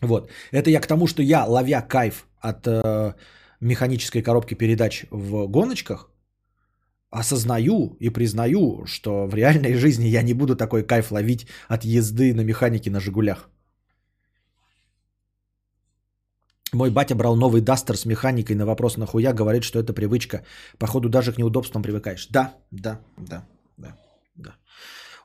Вот. 0.02 0.30
Это 0.52 0.70
я 0.70 0.80
к 0.82 0.88
тому, 0.88 1.08
что 1.08 1.24
я, 1.24 1.46
ловя 1.46 1.82
кайф 1.82 2.28
от 2.40 2.68
э, 2.68 3.14
механической 3.62 4.22
коробки 4.22 4.56
передач 4.56 5.06
в 5.12 5.48
гоночках, 5.48 6.12
осознаю 7.12 7.98
и 8.00 8.10
признаю, 8.10 8.86
что 8.86 9.28
в 9.28 9.36
реальной 9.36 9.76
жизни 9.76 10.08
я 10.08 10.24
не 10.24 10.34
буду 10.34 10.56
такой 10.56 10.84
кайф 10.84 11.12
ловить 11.12 11.48
от 11.68 11.84
езды 11.86 12.34
на 12.34 12.42
механике 12.42 12.90
на 12.90 13.00
«Жигулях». 13.00 13.50
Мой 16.74 16.90
батя 16.90 17.16
брал 17.16 17.36
новый 17.36 17.62
Дастер 17.62 17.98
с 17.98 18.06
механикой 18.06 18.56
на 18.56 18.66
вопрос 18.66 18.96
нахуя, 18.96 19.34
говорит, 19.34 19.64
что 19.64 19.80
это 19.80 19.94
привычка. 19.94 20.46
Походу 20.78 21.10
даже 21.10 21.34
к 21.34 21.38
неудобствам 21.38 21.84
привыкаешь. 21.84 22.28
Да, 22.30 22.54
да, 22.72 23.02
да, 23.18 23.46
да, 23.78 23.98
да. 24.36 24.56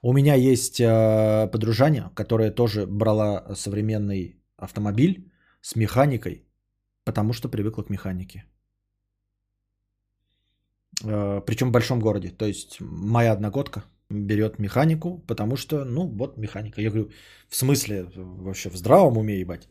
У 0.02 0.12
меня 0.12 0.34
есть 0.34 0.80
э, 0.80 1.48
подружаня, 1.52 2.10
которая 2.14 2.50
тоже 2.50 2.86
брала 2.86 3.54
современный 3.54 4.42
автомобиль 4.56 5.32
с 5.60 5.76
механикой 5.76 6.45
Потому 7.06 7.32
что 7.32 7.48
привыкла 7.48 7.84
к 7.84 7.90
механике. 7.90 8.44
Э, 11.04 11.40
Причем 11.46 11.68
в 11.68 11.72
большом 11.72 12.00
городе. 12.00 12.30
То 12.30 12.46
есть 12.46 12.80
моя 12.80 13.32
одногодка 13.32 13.84
берет 14.10 14.58
механику, 14.58 15.18
потому 15.26 15.56
что, 15.56 15.84
ну, 15.84 16.08
вот 16.18 16.36
механика. 16.36 16.80
Я 16.80 16.90
говорю, 16.90 17.10
в 17.48 17.56
смысле, 17.56 18.06
вообще 18.16 18.70
в 18.70 18.76
здравом 18.76 19.18
уме 19.18 19.40
ебать? 19.40 19.68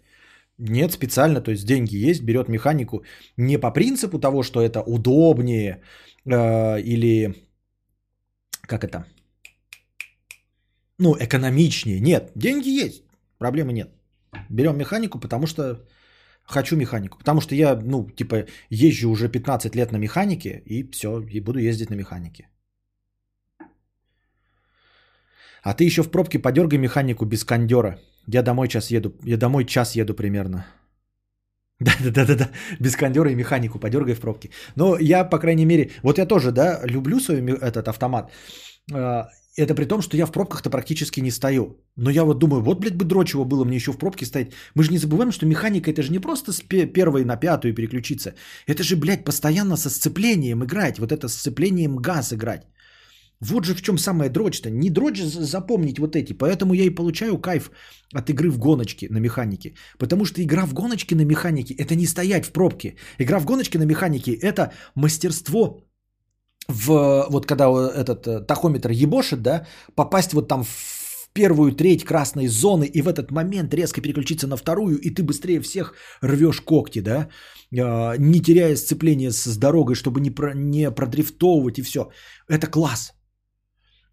Нет, 0.58 0.92
специально, 0.92 1.42
то 1.42 1.52
есть 1.52 1.66
деньги 1.66 2.10
есть, 2.10 2.24
берет 2.24 2.48
механику 2.48 3.04
не 3.38 3.60
по 3.60 3.72
принципу 3.72 4.20
того, 4.20 4.44
что 4.44 4.62
это 4.62 4.82
удобнее 4.82 5.82
э, 6.26 6.82
или 6.82 7.36
как 8.62 8.84
это, 8.84 9.06
ну, 11.00 11.16
экономичнее. 11.20 12.00
Нет, 12.00 12.32
деньги 12.36 12.70
есть, 12.70 13.04
проблемы 13.38 13.74
нет. 13.74 13.90
Берем 14.50 14.78
механику, 14.78 15.20
потому 15.20 15.48
что 15.48 15.86
Хочу 16.46 16.76
механику, 16.76 17.18
потому 17.18 17.42
что 17.42 17.56
я, 17.56 17.76
ну, 17.76 18.08
типа, 18.10 18.46
езжу 18.70 19.10
уже 19.10 19.30
15 19.30 19.76
лет 19.76 19.92
на 19.92 19.98
механике, 19.98 20.62
и 20.66 20.92
все, 20.92 21.20
и 21.22 21.40
буду 21.42 21.60
ездить 21.60 21.90
на 21.90 21.96
механике. 21.96 22.50
А 25.64 25.74
ты 25.74 25.84
еще 25.84 26.04
в 26.04 26.12
пробке 26.12 26.40
подергай 26.40 26.78
механику 26.80 27.26
без 27.26 27.44
кондера. 27.44 27.98
Я 28.28 28.44
домой 28.44 28.68
час 28.68 28.92
еду. 28.92 29.16
Я 29.24 29.38
домой 29.38 29.66
час 29.66 29.96
еду 29.96 30.14
примерно. 30.14 30.66
Да-да-да-да, 31.80 32.50
без 32.80 32.96
кондера 32.96 33.32
и 33.32 33.36
механику 33.36 33.80
подергай 33.80 34.14
в 34.14 34.20
пробке. 34.20 34.50
Но 34.76 34.98
я, 35.00 35.24
по 35.30 35.40
крайней 35.40 35.66
мере, 35.66 35.90
вот 36.04 36.18
я 36.18 36.26
тоже, 36.26 36.52
да, 36.52 36.82
люблю 36.86 37.20
свой 37.20 37.42
этот 37.60 37.88
автомат. 37.88 38.32
Это 39.58 39.74
при 39.74 39.86
том, 39.86 40.02
что 40.02 40.18
я 40.18 40.26
в 40.26 40.32
пробках-то 40.32 40.70
практически 40.70 41.22
не 41.22 41.32
стою. 41.32 41.78
Но 41.96 42.10
я 42.10 42.24
вот 42.24 42.40
думаю, 42.40 42.62
вот, 42.62 42.80
блядь, 42.80 42.96
бы 42.96 43.06
дрочево 43.06 43.46
было 43.46 43.64
мне 43.64 43.76
еще 43.76 43.92
в 43.92 43.98
пробке 43.98 44.26
стоять. 44.26 44.52
Мы 44.76 44.84
же 44.84 44.92
не 44.92 44.98
забываем, 44.98 45.32
что 45.32 45.46
механика 45.46 45.90
это 45.90 46.02
же 46.02 46.12
не 46.12 46.20
просто 46.20 46.52
с 46.52 46.62
первой 46.94 47.24
на 47.24 47.38
пятую 47.38 47.74
переключиться. 47.74 48.34
Это 48.68 48.84
же, 48.84 48.98
блядь, 48.98 49.24
постоянно 49.24 49.78
со 49.78 49.90
сцеплением 49.90 50.64
играть. 50.64 51.00
Вот 51.00 51.12
это 51.12 51.30
сцеплением 51.30 51.96
газ 51.96 52.34
играть. 52.34 52.68
Вот 53.42 53.66
же 53.66 53.76
в 53.76 53.82
чем 53.82 53.98
самое 53.98 54.30
дрочь-то. 54.30 54.70
Не 54.70 54.90
дрочь 54.90 55.22
запомнить 55.22 56.00
вот 56.00 56.16
эти. 56.16 56.34
Поэтому 56.34 56.74
я 56.74 56.84
и 56.84 56.96
получаю 56.96 57.38
кайф 57.38 57.72
от 58.14 58.30
игры 58.30 58.50
в 58.50 58.60
гоночки 58.60 59.08
на 59.10 59.20
механике. 59.20 59.74
Потому 59.98 60.26
что 60.26 60.42
игра 60.42 60.66
в 60.66 60.74
гоночки 60.74 61.16
на 61.16 61.26
механике– 61.26 61.74
это 61.78 61.96
не 61.96 62.08
стоять 62.08 62.46
в 62.46 62.52
пробке. 62.52 62.96
Игра 63.20 63.40
в 63.40 63.46
гоночки 63.46 63.78
на 63.78 63.86
механике– 63.86 64.32
это 64.42 64.74
мастерство 64.96 65.85
в 66.68 67.28
вот 67.30 67.46
когда 67.46 67.66
этот 67.66 68.28
э, 68.28 68.42
тахометр 68.42 68.92
ебошит, 68.92 69.42
да, 69.42 69.66
попасть 69.96 70.34
вот 70.34 70.48
там 70.48 70.64
в 70.64 71.30
первую 71.34 71.72
треть 71.72 72.06
красной 72.06 72.48
зоны 72.48 72.86
и 72.86 73.02
в 73.02 73.08
этот 73.08 73.32
момент 73.32 73.74
резко 73.74 74.02
переключиться 74.02 74.48
на 74.48 74.58
вторую, 74.58 74.98
и 74.98 75.10
ты 75.10 75.22
быстрее 75.22 75.62
всех 75.62 75.94
рвешь 76.24 76.62
когти, 76.62 77.02
да, 77.02 77.28
а, 77.78 78.16
не 78.18 78.40
теряя 78.40 78.76
сцепление 78.76 79.32
с 79.32 79.58
дорогой, 79.58 79.96
чтобы 79.96 80.22
не, 80.22 80.32
про, 80.32 80.54
не 80.54 80.92
продрифтовывать 80.92 81.80
и 81.80 81.82
все. 81.82 82.10
Это 82.48 82.68
класс. 82.68 83.14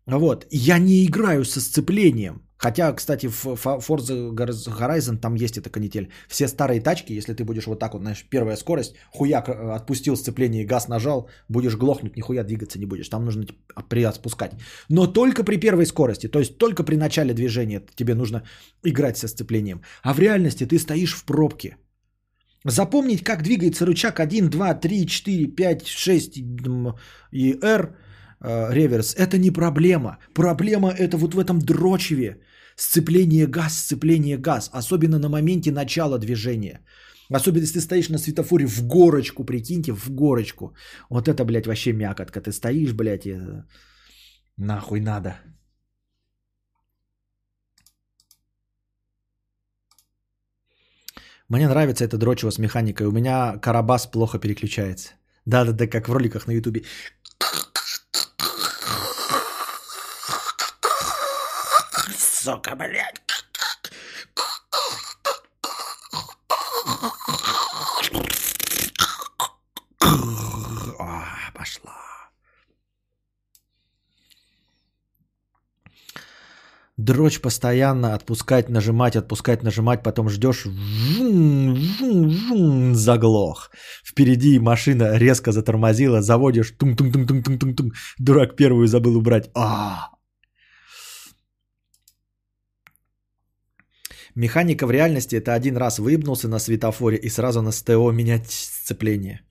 Вот. 0.07 0.47
Я 0.51 0.79
не 0.79 1.07
играю 1.07 1.45
со 1.45 1.61
сцеплением. 1.61 2.43
Хотя, 2.63 2.93
кстати, 2.93 3.27
в 3.27 3.45
Forza 3.45 4.33
Horizon 4.79 5.17
там 5.17 5.35
есть 5.35 5.59
эта 5.59 5.69
канитель. 5.69 6.09
Все 6.29 6.47
старые 6.47 6.81
тачки, 6.81 7.13
если 7.13 7.35
ты 7.35 7.45
будешь 7.45 7.67
вот 7.67 7.81
так 7.81 7.93
вот, 7.93 8.03
знаешь, 8.03 8.25
первая 8.31 8.57
скорость, 8.57 8.95
хуяк 9.11 9.49
э, 9.49 9.53
отпустил 9.75 10.17
сцепление, 10.17 10.65
газ 10.65 10.89
нажал, 10.89 11.29
будешь 11.49 11.77
глохнуть, 11.77 12.17
нихуя 12.17 12.45
двигаться 12.45 12.79
не 12.79 12.87
будешь. 12.87 13.09
Там 13.09 13.25
нужно 13.25 13.47
приотпускать. 13.89 14.53
Но 14.89 15.07
только 15.09 15.43
при 15.43 15.57
первой 15.57 15.87
скорости, 15.87 16.29
то 16.29 16.39
есть 16.39 16.57
только 16.59 16.85
при 16.85 16.97
начале 16.97 17.35
движения 17.35 17.83
тебе 17.97 18.15
нужно 18.15 18.45
играть 18.85 19.19
со 19.19 19.27
сцеплением. 19.27 19.83
А 20.05 20.15
в 20.15 20.21
реальности 20.21 20.65
ты 20.65 20.79
стоишь 20.79 21.17
в 21.17 21.25
пробке. 21.25 21.77
Запомнить, 22.65 23.25
как 23.25 23.43
двигается 23.43 23.87
рычаг 23.87 24.21
1, 24.21 24.51
2, 24.51 24.75
3, 24.75 25.07
4, 25.07 25.47
5, 25.57 25.87
6 25.89 26.37
и 27.33 27.59
R 27.61 27.97
э, 28.41 28.73
реверс, 28.73 29.17
это 29.17 29.37
не 29.39 29.51
проблема. 29.51 30.19
Проблема 30.33 30.91
это 30.91 31.17
вот 31.17 31.35
в 31.35 31.41
этом 31.41 31.59
дрочеве 31.59 32.39
Сцепление 32.83 33.47
газ, 33.47 33.75
сцепление 33.79 34.37
газ. 34.37 34.69
Особенно 34.73 35.19
на 35.19 35.29
моменте 35.29 35.71
начала 35.71 36.19
движения. 36.19 36.81
Особенно 37.31 37.63
если 37.63 37.79
ты 37.79 37.81
стоишь 37.81 38.09
на 38.09 38.19
светофоре 38.19 38.67
в 38.67 38.83
горочку, 38.83 39.45
прикиньте, 39.45 39.93
в 39.93 40.11
горочку. 40.11 40.75
Вот 41.09 41.29
это, 41.29 41.45
блядь, 41.45 41.67
вообще 41.67 41.93
мякотка. 41.93 42.41
Ты 42.41 42.51
стоишь, 42.51 42.93
блядь, 42.93 43.27
и... 43.27 43.39
Нахуй 44.57 45.01
надо. 45.01 45.37
Мне 51.49 51.69
нравится 51.69 52.05
это 52.05 52.19
дрочево 52.19 52.51
с 52.51 52.59
механикой. 52.59 53.07
У 53.07 53.13
меня 53.13 53.59
карабас 53.61 54.11
плохо 54.11 54.41
переключается. 54.41 55.15
Да-да-да, 55.47 55.87
как 55.87 56.09
в 56.09 56.13
роликах 56.13 56.49
на 56.49 56.53
ютубе. 56.53 56.83
Сука, 62.43 62.75
блядь. 62.77 63.23
А, 70.99 71.25
пошла. 71.55 71.93
Дрочь 76.97 77.41
постоянно, 77.41 78.15
отпускать, 78.15 78.69
нажимать, 78.69 79.17
отпускать, 79.17 79.63
нажимать, 79.63 80.03
потом 80.03 80.29
ждешь, 80.29 80.67
заглох. 82.97 83.71
Впереди 84.05 84.59
машина 84.59 85.17
резко 85.17 85.53
затормозила, 85.53 86.23
заводишь, 86.23 86.73
тум-тум-тум-тум-тум-тум, 86.73 87.93
дурак 88.19 88.57
первую 88.57 88.89
забыл 88.89 89.17
убрать. 89.17 89.51
А, 89.55 90.11
Механика 94.35 94.87
в 94.87 94.91
реальности 94.91 95.37
это 95.37 95.53
один 95.53 95.77
раз 95.77 95.99
выебнулся 95.99 96.49
на 96.49 96.59
светофоре 96.59 97.19
и 97.19 97.29
сразу 97.29 97.61
на 97.63 97.73
СТО 97.73 98.11
менять 98.13 98.51
сцепление. 98.51 99.43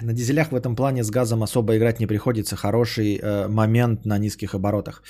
На 0.00 0.12
дизелях 0.12 0.52
в 0.52 0.54
этом 0.54 0.76
плане 0.76 1.02
с 1.02 1.10
газом 1.10 1.42
особо 1.42 1.76
играть 1.76 2.00
не 2.00 2.06
приходится. 2.06 2.56
Хороший 2.56 3.16
э, 3.16 3.48
момент 3.48 4.06
на 4.06 4.18
низких 4.18 4.54
оборотах. 4.54 5.02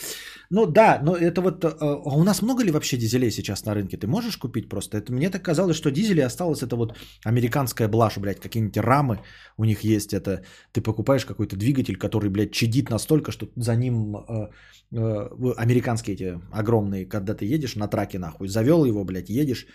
Ну 0.50 0.66
да, 0.66 1.00
но 1.02 1.14
это 1.14 1.42
вот... 1.42 1.64
Э, 1.64 1.68
а 1.80 2.16
у 2.16 2.24
нас 2.24 2.42
много 2.42 2.64
ли 2.64 2.70
вообще 2.70 2.96
дизелей 2.96 3.30
сейчас 3.30 3.66
на 3.66 3.74
рынке? 3.74 3.98
Ты 3.98 4.06
можешь 4.06 4.38
купить 4.38 4.68
просто? 4.68 4.98
Это, 4.98 5.12
мне 5.12 5.30
так 5.30 5.42
казалось, 5.42 5.76
что 5.76 5.90
дизели 5.90 6.22
осталось 6.22 6.62
это 6.62 6.76
вот 6.76 6.96
американская 7.24 7.88
блажь, 7.88 8.18
блядь. 8.18 8.40
Какие-нибудь 8.40 8.78
рамы 8.78 9.18
у 9.58 9.64
них 9.64 9.84
есть. 9.84 10.14
Это 10.14 10.42
ты 10.72 10.80
покупаешь 10.80 11.26
какой-то 11.26 11.56
двигатель, 11.56 11.96
который, 11.96 12.30
блядь, 12.30 12.52
чадит 12.52 12.90
настолько, 12.90 13.32
что 13.32 13.48
за 13.56 13.76
ним... 13.76 14.16
Э, 14.16 14.48
э, 14.92 15.28
американские 15.56 16.14
эти 16.14 16.40
огромные, 16.50 17.04
когда 17.04 17.34
ты 17.34 17.44
едешь 17.44 17.76
на 17.76 17.88
траке 17.88 18.18
нахуй, 18.18 18.48
завел 18.48 18.86
его, 18.86 19.04
блядь, 19.04 19.28
едешь 19.28 19.66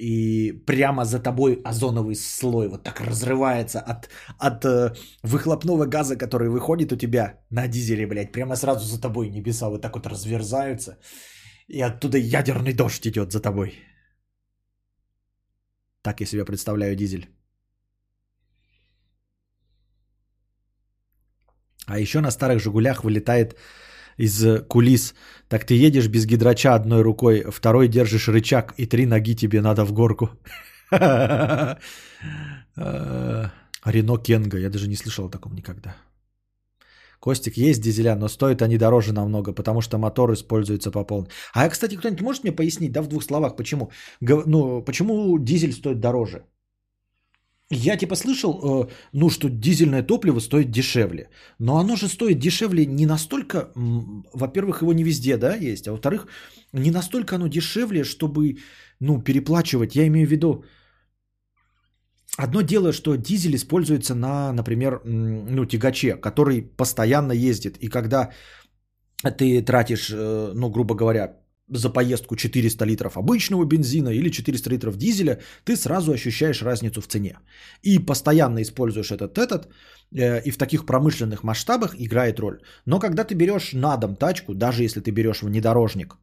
и 0.00 0.52
прямо 0.66 1.04
за 1.04 1.18
тобой 1.18 1.60
озоновый 1.64 2.14
слой 2.14 2.68
вот 2.68 2.82
так 2.82 3.00
разрывается 3.00 3.80
от, 3.80 4.08
от 4.38 4.64
э, 4.64 4.94
выхлопного 5.22 5.86
газа, 5.86 6.16
который 6.16 6.48
выходит 6.48 6.92
у 6.92 6.96
тебя 6.96 7.40
на 7.50 7.68
дизеле, 7.68 8.06
блядь, 8.06 8.32
прямо 8.32 8.56
сразу 8.56 8.86
за 8.86 9.00
тобой 9.00 9.28
небеса 9.28 9.68
вот 9.68 9.82
так 9.82 9.94
вот 9.94 10.06
разверзаются, 10.06 10.98
и 11.68 11.82
оттуда 11.82 12.16
ядерный 12.16 12.72
дождь 12.72 13.06
идет 13.06 13.32
за 13.32 13.40
тобой. 13.40 13.72
Так 16.02 16.20
я 16.20 16.26
себе 16.26 16.44
представляю 16.44 16.96
дизель. 16.96 17.28
А 21.86 21.98
еще 21.98 22.20
на 22.20 22.30
старых 22.30 22.60
«Жигулях» 22.62 23.04
вылетает 23.04 23.54
из 24.26 24.64
кулис. 24.68 25.14
Так 25.48 25.64
ты 25.64 25.86
едешь 25.86 26.08
без 26.08 26.26
гидрача 26.26 26.74
одной 26.74 27.02
рукой, 27.02 27.44
второй 27.50 27.88
держишь 27.88 28.28
рычаг, 28.28 28.74
и 28.76 28.86
три 28.86 29.06
ноги 29.06 29.34
тебе 29.34 29.60
надо 29.60 29.84
в 29.84 29.92
горку. 29.92 30.30
Рено 33.84 34.18
Кенга, 34.18 34.58
я 34.58 34.70
даже 34.70 34.88
не 34.88 34.96
слышал 34.96 35.26
о 35.26 35.30
таком 35.30 35.54
никогда. 35.54 35.96
Костик, 37.20 37.56
есть 37.56 37.82
дизеля, 37.82 38.16
но 38.16 38.28
стоят 38.28 38.62
они 38.62 38.78
дороже 38.78 39.12
намного, 39.12 39.52
потому 39.52 39.82
что 39.82 39.98
мотор 39.98 40.32
используется 40.32 40.90
по 40.90 41.04
полной. 41.04 41.28
А, 41.54 41.68
кстати, 41.68 41.96
кто-нибудь 41.96 42.22
может 42.22 42.44
мне 42.44 42.52
пояснить, 42.52 42.92
да, 42.92 43.02
в 43.02 43.08
двух 43.08 43.22
словах, 43.24 43.56
почему? 43.56 43.90
Ну, 44.20 44.82
почему 44.82 45.38
дизель 45.38 45.72
стоит 45.72 46.00
дороже? 46.00 46.44
Я 47.72 47.96
типа 47.96 48.16
слышал, 48.16 48.52
э, 48.52 48.88
ну, 49.12 49.30
что 49.30 49.48
дизельное 49.48 50.02
топливо 50.02 50.40
стоит 50.40 50.70
дешевле. 50.70 51.28
Но 51.58 51.78
оно 51.78 51.96
же 51.96 52.08
стоит 52.08 52.38
дешевле 52.38 52.84
не 52.86 53.06
настолько, 53.06 53.70
во-первых, 54.34 54.82
его 54.82 54.92
не 54.92 55.04
везде, 55.04 55.36
да, 55.36 55.54
есть, 55.54 55.86
а 55.86 55.92
во-вторых, 55.92 56.26
не 56.72 56.90
настолько 56.90 57.36
оно 57.36 57.48
дешевле, 57.48 58.04
чтобы, 58.04 58.58
ну, 59.00 59.22
переплачивать. 59.22 59.94
Я 59.94 60.06
имею 60.06 60.26
в 60.26 60.30
виду, 60.30 60.64
одно 62.36 62.62
дело, 62.62 62.92
что 62.92 63.14
дизель 63.16 63.54
используется 63.54 64.14
на, 64.14 64.52
например, 64.52 65.00
ну, 65.04 65.64
тягаче, 65.64 66.16
который 66.16 66.62
постоянно 66.62 67.32
ездит. 67.32 67.76
И 67.76 67.88
когда 67.88 68.32
ты 69.38 69.62
тратишь, 69.62 70.10
э, 70.10 70.52
ну, 70.54 70.70
грубо 70.70 70.96
говоря, 70.96 71.39
за 71.70 71.90
поездку 71.90 72.36
400 72.36 72.84
литров 72.84 73.16
обычного 73.16 73.64
бензина 73.64 74.10
или 74.10 74.30
400 74.30 74.70
литров 74.70 74.96
дизеля, 74.96 75.38
ты 75.64 75.76
сразу 75.76 76.12
ощущаешь 76.12 76.62
разницу 76.62 77.00
в 77.00 77.06
цене. 77.06 77.38
И 77.82 77.98
постоянно 77.98 78.60
используешь 78.62 79.12
этот 79.12 79.38
этот, 79.38 79.68
э, 80.12 80.42
и 80.42 80.50
в 80.50 80.58
таких 80.58 80.84
промышленных 80.86 81.44
масштабах 81.44 81.94
играет 81.98 82.40
роль. 82.40 82.60
Но 82.86 82.98
когда 82.98 83.24
ты 83.24 83.34
берешь 83.34 83.72
на 83.72 83.96
дом 83.96 84.16
тачку, 84.16 84.54
даже 84.54 84.82
если 84.82 85.00
ты 85.00 85.12
берешь 85.12 85.42
внедорожник, 85.42 86.16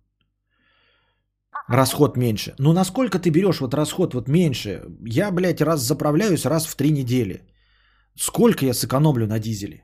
расход 1.68 2.18
меньше. 2.18 2.56
Ну 2.60 2.74
насколько 2.74 3.20
ты 3.20 3.30
берешь 3.32 3.62
вот 3.62 3.74
расход 3.74 4.14
вот 4.14 4.28
меньше? 4.28 4.84
Я, 5.06 5.32
блядь, 5.32 5.62
раз 5.62 5.82
заправляюсь 5.82 6.46
раз 6.46 6.68
в 6.68 6.76
три 6.76 6.92
недели. 6.92 7.42
Сколько 8.16 8.66
я 8.66 8.74
сэкономлю 8.74 9.28
на 9.28 9.40
дизеле? 9.40 9.84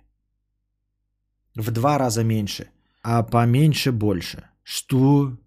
В 1.55 1.71
два 1.71 1.99
раза 1.99 2.23
меньше. 2.23 2.69
А 3.03 3.23
поменьше 3.23 3.91
больше. 3.91 4.43
Что? 4.63 5.37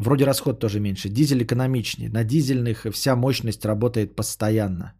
Вроде 0.00 0.24
расход 0.24 0.60
тоже 0.60 0.80
меньше. 0.80 1.08
Дизель 1.08 1.42
экономичнее. 1.42 2.08
На 2.10 2.24
дизельных 2.24 2.86
вся 2.92 3.16
мощность 3.16 3.64
работает 3.64 4.16
постоянно. 4.16 4.94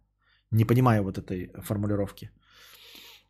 Не 0.51 0.65
понимаю 0.65 1.03
вот 1.03 1.17
этой 1.17 1.51
формулировки. 1.63 2.29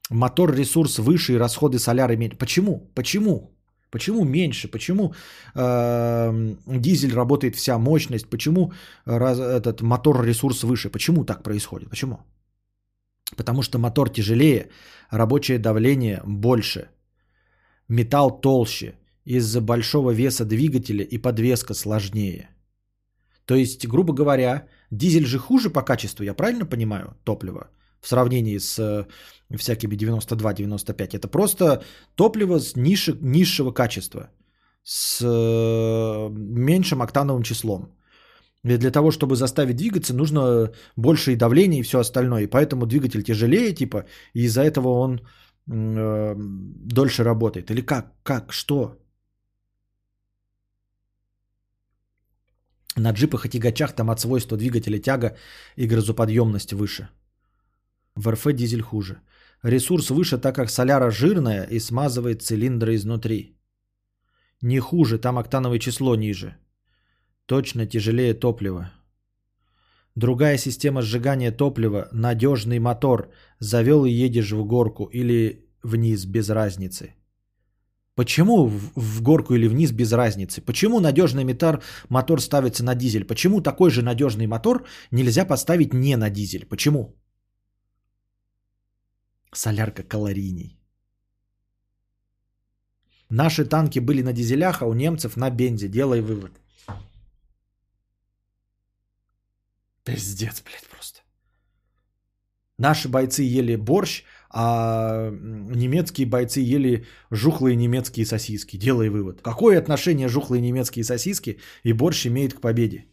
мотор 0.10 0.53
ресурс 0.53 0.99
выше 0.99 1.34
и 1.34 1.39
расходы 1.39 1.80
соляра 1.80 2.18
меньше. 2.18 2.38
Почему? 2.38 2.91
Почему? 2.93 3.52
Почему 3.89 4.26
меньше? 4.26 4.68
Почему 4.68 5.14
э, 5.56 6.56
дизель 6.68 7.14
работает 7.14 7.56
вся 7.56 7.77
мощность? 7.77 8.30
Почему 8.30 8.73
раз, 9.06 9.39
этот 9.39 9.81
мотор 9.81 10.26
ресурс 10.26 10.64
выше? 10.64 10.89
Почему 10.89 11.23
так 11.26 11.43
происходит? 11.43 11.89
Почему? 11.89 12.18
Потому 13.38 13.61
что 13.61 13.80
мотор 13.80 14.10
тяжелее, 14.10 14.69
рабочее 15.10 15.57
давление 15.57 16.22
больше, 16.26 16.89
металл 17.88 18.41
толще, 18.41 18.95
из-за 19.26 19.61
большого 19.61 20.11
веса 20.11 20.45
двигателя 20.45 21.03
и 21.03 21.18
подвеска 21.18 21.73
сложнее. 21.73 22.49
То 23.45 23.56
есть, 23.56 23.88
грубо 23.88 24.14
говоря, 24.14 24.68
дизель 24.91 25.26
же 25.26 25.38
хуже 25.38 25.69
по 25.69 25.81
качеству, 25.81 26.23
я 26.23 26.34
правильно 26.34 26.65
понимаю, 26.65 27.18
топливо? 27.23 27.69
В 28.02 28.07
сравнении 28.07 28.57
с 28.57 28.80
э, 28.80 29.06
всякими 29.57 29.95
92-95. 29.95 31.18
Это 31.18 31.27
просто 31.27 31.84
топливо 32.15 32.60
с 32.60 32.76
ниши, 32.76 33.18
низшего 33.22 33.72
качества, 33.72 34.30
с 34.84 35.22
э, 35.22 36.30
меньшим 36.34 37.02
октановым 37.02 37.43
числом. 37.43 37.95
И 38.64 38.77
для 38.77 38.91
того, 38.91 39.11
чтобы 39.11 39.35
заставить 39.35 39.76
двигаться, 39.76 40.14
нужно 40.14 40.72
больше 40.95 41.34
и 41.34 41.35
давление 41.35 41.80
и 41.80 41.84
все 41.84 41.99
остальное. 41.99 42.43
И 42.43 42.48
поэтому 42.48 42.85
двигатель 42.85 43.23
тяжелее, 43.23 43.73
типа, 43.73 44.06
и 44.34 44.45
из-за 44.45 44.61
этого 44.61 44.89
он 44.89 45.22
э, 45.68 46.35
дольше 46.38 47.23
работает. 47.23 47.72
Или 47.72 47.81
как? 47.81 48.14
Как? 48.23 48.53
Что? 48.53 49.01
На 52.98 53.12
джипах 53.12 53.46
и 53.46 53.50
тягачах 53.50 53.96
там 53.96 54.10
от 54.10 54.20
свойства 54.20 54.58
двигателя 54.58 55.00
тяга 55.00 55.38
и 55.78 55.88
грузоподъемность 55.88 56.74
выше. 56.74 57.10
В 58.16 58.32
РФ 58.32 58.54
дизель 58.54 58.82
хуже. 58.82 59.22
Ресурс 59.64 60.10
выше, 60.10 60.38
так 60.38 60.56
как 60.56 60.70
соляра 60.70 61.12
жирная 61.12 61.64
и 61.64 61.80
смазывает 61.80 62.42
цилиндры 62.42 62.96
изнутри. 62.96 63.58
Не 64.62 64.80
хуже, 64.80 65.18
там 65.20 65.38
октановое 65.38 65.80
число 65.80 66.16
ниже. 66.16 66.56
Точно 67.46 67.86
тяжелее 67.86 68.34
топлива. 68.34 68.92
Другая 70.16 70.58
система 70.58 71.02
сжигания 71.02 71.52
топлива– 71.52 72.10
надежный 72.12 72.80
мотор. 72.80 73.32
Завел 73.60 74.06
и 74.06 74.12
едешь 74.12 74.52
в 74.52 74.66
горку 74.66 75.06
или 75.06 75.70
вниз 75.84 76.26
без 76.26 76.50
разницы. 76.50 77.16
Почему 78.22 78.68
в 78.95 79.22
горку 79.23 79.56
или 79.56 79.68
вниз 79.68 79.91
без 79.91 80.14
разницы? 80.14 80.61
Почему 80.61 80.99
надежный 80.99 81.43
мотор, 81.43 81.81
мотор 82.10 82.39
ставится 82.39 82.84
на 82.84 82.93
дизель? 82.93 83.26
Почему 83.26 83.61
такой 83.61 83.89
же 83.89 84.03
надежный 84.03 84.45
мотор 84.45 84.85
нельзя 85.11 85.43
поставить 85.43 85.93
не 85.93 86.15
на 86.18 86.30
дизель? 86.30 86.68
Почему? 86.68 87.15
Солярка 89.52 90.03
калорийней. 90.03 90.77
Наши 93.30 93.65
танки 93.65 93.98
были 93.98 94.22
на 94.22 94.34
дизелях, 94.34 94.81
а 94.81 94.85
у 94.85 94.93
немцев 94.93 95.35
на 95.35 95.49
бензе. 95.49 95.88
Делай 95.88 96.22
вывод. 96.22 96.52
Пиздец, 100.03 100.61
блядь, 100.61 100.88
просто. 100.91 101.22
Наши 102.77 103.10
бойцы 103.10 103.41
ели 103.41 103.76
борщ, 103.76 104.23
а 104.53 105.32
немецкие 105.76 106.28
бойцы 106.28 106.60
ели 106.60 107.06
жухлые 107.32 107.76
немецкие 107.76 108.26
сосиски. 108.26 108.78
Делай 108.78 109.10
вывод. 109.10 109.41
Какое 109.41 109.80
отношение 109.80 110.28
жухлые 110.28 110.61
немецкие 110.61 111.03
сосиски 111.03 111.60
и 111.84 111.94
борщ 111.94 112.26
имеют 112.26 112.53
к 112.53 112.61
победе? 112.61 113.06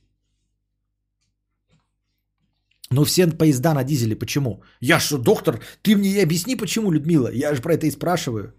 Ну, 2.91 3.05
все 3.05 3.27
поезда 3.27 3.75
на 3.75 3.85
дизеле. 3.85 4.17
Почему? 4.17 4.63
Я 4.81 4.99
что, 4.99 5.19
доктор? 5.19 5.61
Ты 5.83 5.95
мне 5.95 6.23
объясни, 6.23 6.57
почему, 6.57 6.91
Людмила? 6.91 7.31
Я 7.33 7.55
же 7.55 7.63
про 7.63 7.75
это 7.75 7.87
и 7.87 7.91
спрашиваю. 7.91 8.55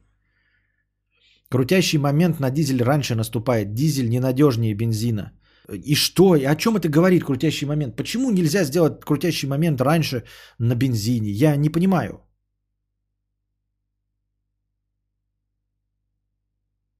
Крутящий 1.49 1.97
момент 1.97 2.39
на 2.39 2.51
дизель 2.51 2.83
раньше 2.83 3.15
наступает. 3.15 3.73
Дизель 3.73 4.09
ненадежнее 4.09 4.75
бензина. 4.75 5.31
И 5.67 5.95
что? 5.95 6.35
И 6.35 6.45
о 6.45 6.55
чем 6.55 6.77
это 6.77 6.87
говорит 6.87 7.23
крутящий 7.23 7.67
момент? 7.67 7.95
Почему 7.95 8.31
нельзя 8.31 8.63
сделать 8.63 9.01
крутящий 9.03 9.49
момент 9.49 9.81
раньше 9.81 10.23
на 10.59 10.75
бензине? 10.75 11.31
Я 11.31 11.55
не 11.55 11.69
понимаю. 11.69 12.28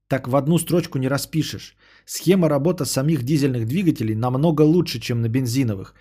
Так 0.10 0.28
в 0.28 0.36
одну 0.36 0.58
строчку 0.58 0.98
не 0.98 1.08
распишешь. 1.08 1.76
Схема 2.06 2.50
работы 2.50 2.86
самих 2.86 3.24
дизельных 3.24 3.66
двигателей 3.68 4.16
намного 4.16 4.64
лучше, 4.64 5.00
чем 5.00 5.22
на 5.22 5.30
бензиновых. 5.30 5.94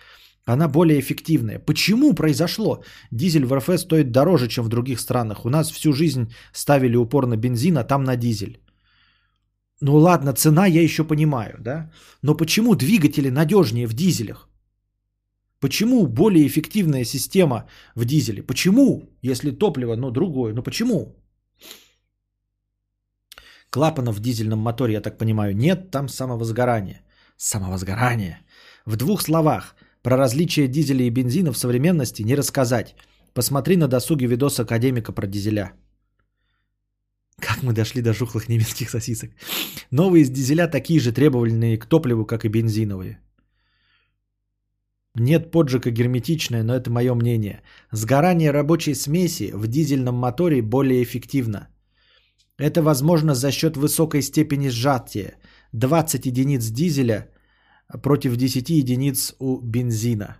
Она 0.45 0.67
более 0.67 0.99
эффективная. 0.99 1.59
Почему 1.59 2.15
произошло? 2.15 2.83
Дизель 3.11 3.45
в 3.45 3.53
РФ 3.53 3.69
стоит 3.77 4.11
дороже, 4.11 4.47
чем 4.47 4.65
в 4.65 4.69
других 4.69 4.99
странах. 4.99 5.45
У 5.45 5.49
нас 5.49 5.71
всю 5.71 5.93
жизнь 5.93 6.33
ставили 6.53 6.97
упор 6.97 7.27
на 7.27 7.37
бензин, 7.37 7.77
а 7.77 7.83
там 7.83 8.03
на 8.03 8.15
дизель. 8.15 8.57
Ну 9.81 9.95
ладно, 9.97 10.33
цена 10.33 10.65
я 10.65 10.81
еще 10.81 11.03
понимаю, 11.03 11.57
да? 11.59 11.91
Но 12.23 12.33
почему 12.33 12.75
двигатели 12.75 13.29
надежнее 13.29 13.87
в 13.87 13.93
дизелях? 13.93 14.49
Почему 15.59 16.07
более 16.07 16.47
эффективная 16.47 17.05
система 17.05 17.67
в 17.95 18.05
дизеле? 18.05 18.41
Почему, 18.41 19.03
если 19.21 19.51
топливо, 19.51 19.95
ну 19.95 20.09
другое, 20.09 20.53
ну 20.53 20.63
почему? 20.63 21.15
Клапанов 23.69 24.15
в 24.15 24.19
дизельном 24.19 24.59
моторе, 24.59 24.93
я 24.93 25.01
так 25.01 25.17
понимаю, 25.17 25.55
нет, 25.55 25.91
там 25.91 26.09
самовозгорание. 26.09 27.01
Самовозгорание. 27.37 28.39
В 28.85 28.95
двух 28.95 29.21
словах, 29.21 29.75
про 30.01 30.17
различия 30.17 30.67
дизеля 30.67 31.05
и 31.05 31.09
бензина 31.09 31.53
в 31.53 31.57
современности 31.57 32.23
не 32.23 32.35
рассказать. 32.35 32.95
Посмотри 33.33 33.77
на 33.77 33.87
досуге 33.87 34.27
видос 34.27 34.59
академика 34.59 35.11
про 35.11 35.27
дизеля. 35.27 35.73
Как 37.39 37.63
мы 37.63 37.73
дошли 37.73 38.01
до 38.01 38.13
жухлых 38.13 38.49
немецких 38.49 38.89
сосисок. 38.89 39.31
Новые 39.91 40.23
из 40.23 40.29
дизеля 40.29 40.67
такие 40.67 40.99
же 40.99 41.11
требовательные 41.11 41.77
к 41.77 41.85
топливу, 41.85 42.25
как 42.25 42.45
и 42.45 42.49
бензиновые. 42.49 43.19
Нет 45.15 45.51
поджига 45.51 45.91
герметичное, 45.91 46.63
но 46.63 46.75
это 46.75 46.89
мое 46.89 47.13
мнение. 47.13 47.61
Сгорание 47.91 48.51
рабочей 48.51 48.95
смеси 48.95 49.51
в 49.53 49.67
дизельном 49.67 50.15
моторе 50.15 50.61
более 50.61 51.03
эффективно. 51.03 51.67
Это 52.59 52.81
возможно 52.81 53.33
за 53.33 53.51
счет 53.51 53.77
высокой 53.77 54.21
степени 54.21 54.69
сжатия. 54.69 55.33
20 55.71 56.25
единиц 56.25 56.65
дизеля 56.69 57.29
против 58.03 58.35
10 58.35 58.69
единиц 58.69 59.35
у 59.39 59.61
бензина. 59.61 60.37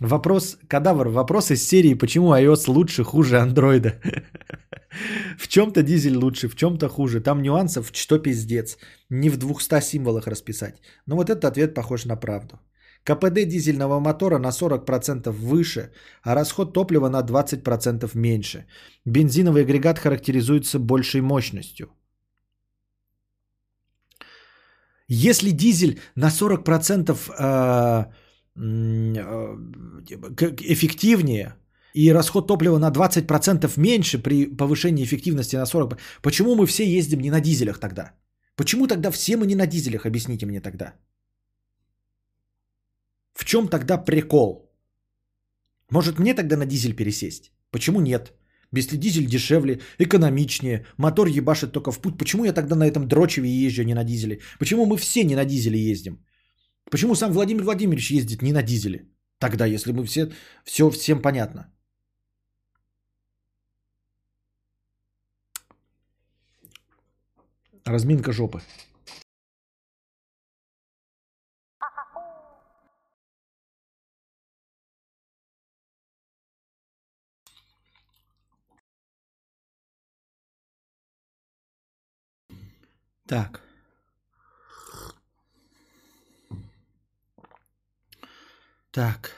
Вопрос, 0.00 0.58
кадавр, 0.68 1.08
вопрос 1.08 1.50
из 1.50 1.66
серии, 1.66 1.94
почему 1.94 2.34
iOS 2.34 2.70
лучше, 2.70 3.04
хуже 3.04 3.38
андроида. 3.38 3.94
в 5.38 5.48
чем-то 5.48 5.82
дизель 5.82 6.16
лучше, 6.16 6.48
в 6.48 6.54
чем-то 6.54 6.88
хуже. 6.88 7.20
Там 7.20 7.42
нюансов, 7.42 7.90
что 7.94 8.18
пиздец. 8.18 8.76
Не 9.08 9.30
в 9.30 9.38
200 9.38 9.80
символах 9.80 10.26
расписать. 10.26 10.82
Но 11.06 11.16
вот 11.16 11.30
этот 11.30 11.44
ответ 11.46 11.74
похож 11.74 12.04
на 12.04 12.16
правду. 12.16 12.60
КПД 13.06 13.46
дизельного 13.46 14.00
мотора 14.00 14.38
на 14.38 14.50
40% 14.50 15.30
выше, 15.30 15.90
а 16.22 16.34
расход 16.34 16.72
топлива 16.72 17.08
на 17.08 17.22
20% 17.22 18.10
меньше. 18.14 18.66
Бензиновый 19.04 19.62
агрегат 19.62 19.98
характеризуется 19.98 20.78
большей 20.78 21.20
мощностью. 21.20 21.86
Если 25.08 25.52
дизель 25.52 26.00
на 26.16 26.30
40% 26.30 27.12
э, 27.12 28.04
э, 28.56 29.56
эффективнее 30.74 31.54
и 31.94 32.12
расход 32.12 32.48
топлива 32.48 32.78
на 32.78 32.90
20% 32.90 33.70
меньше 33.76 34.18
при 34.18 34.46
повышении 34.56 35.04
эффективности 35.04 35.56
на 35.56 35.66
40%, 35.66 35.98
почему 36.22 36.56
мы 36.56 36.66
все 36.66 36.84
ездим 36.98 37.20
не 37.20 37.30
на 37.30 37.40
дизелях 37.40 37.78
тогда? 37.78 38.12
Почему 38.56 38.88
тогда 38.88 39.12
все 39.12 39.36
мы 39.36 39.46
не 39.46 39.54
на 39.54 39.66
дизелях, 39.66 40.06
объясните 40.06 40.46
мне 40.46 40.60
тогда? 40.60 40.94
В 43.36 43.44
чем 43.44 43.68
тогда 43.68 43.98
прикол? 43.98 44.70
Может 45.90 46.18
мне 46.18 46.34
тогда 46.34 46.56
на 46.56 46.66
дизель 46.66 46.96
пересесть? 46.96 47.52
Почему 47.70 48.00
нет? 48.00 48.32
Если 48.72 48.96
дизель 48.96 49.26
дешевле, 49.26 49.80
экономичнее, 49.98 50.86
мотор 50.96 51.28
ебашит 51.28 51.72
только 51.72 51.92
в 51.92 52.00
путь, 52.00 52.18
почему 52.18 52.44
я 52.44 52.52
тогда 52.52 52.74
на 52.76 52.86
этом 52.86 53.06
дрочеве 53.06 53.48
езжу, 53.48 53.82
а 53.82 53.84
не 53.84 53.94
на 53.94 54.04
дизеле? 54.04 54.40
Почему 54.58 54.86
мы 54.86 54.96
все 54.96 55.22
не 55.24 55.36
на 55.36 55.44
дизеле 55.44 55.78
ездим? 55.78 56.18
Почему 56.90 57.14
сам 57.14 57.32
Владимир 57.32 57.62
Владимирович 57.62 58.10
ездит 58.10 58.42
не 58.42 58.52
на 58.52 58.62
дизеле? 58.62 59.04
Тогда, 59.38 59.66
если 59.66 59.92
мы 59.92 60.04
все, 60.06 60.32
все 60.64 60.90
всем 60.90 61.20
понятно. 61.20 61.72
Разминка 67.84 68.32
жопы. 68.32 68.62
Так. 83.26 83.60
Так. 88.92 89.32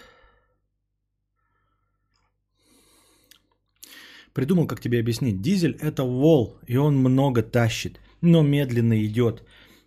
Придумал, 4.34 4.66
как 4.66 4.80
тебе 4.80 5.00
объяснить. 5.00 5.40
Дизель 5.40 5.76
это 5.80 6.04
вол, 6.04 6.58
и 6.66 6.76
он 6.76 6.96
много 6.96 7.42
тащит, 7.42 7.98
но 8.20 8.42
медленно 8.42 9.04
идет. 9.04 9.42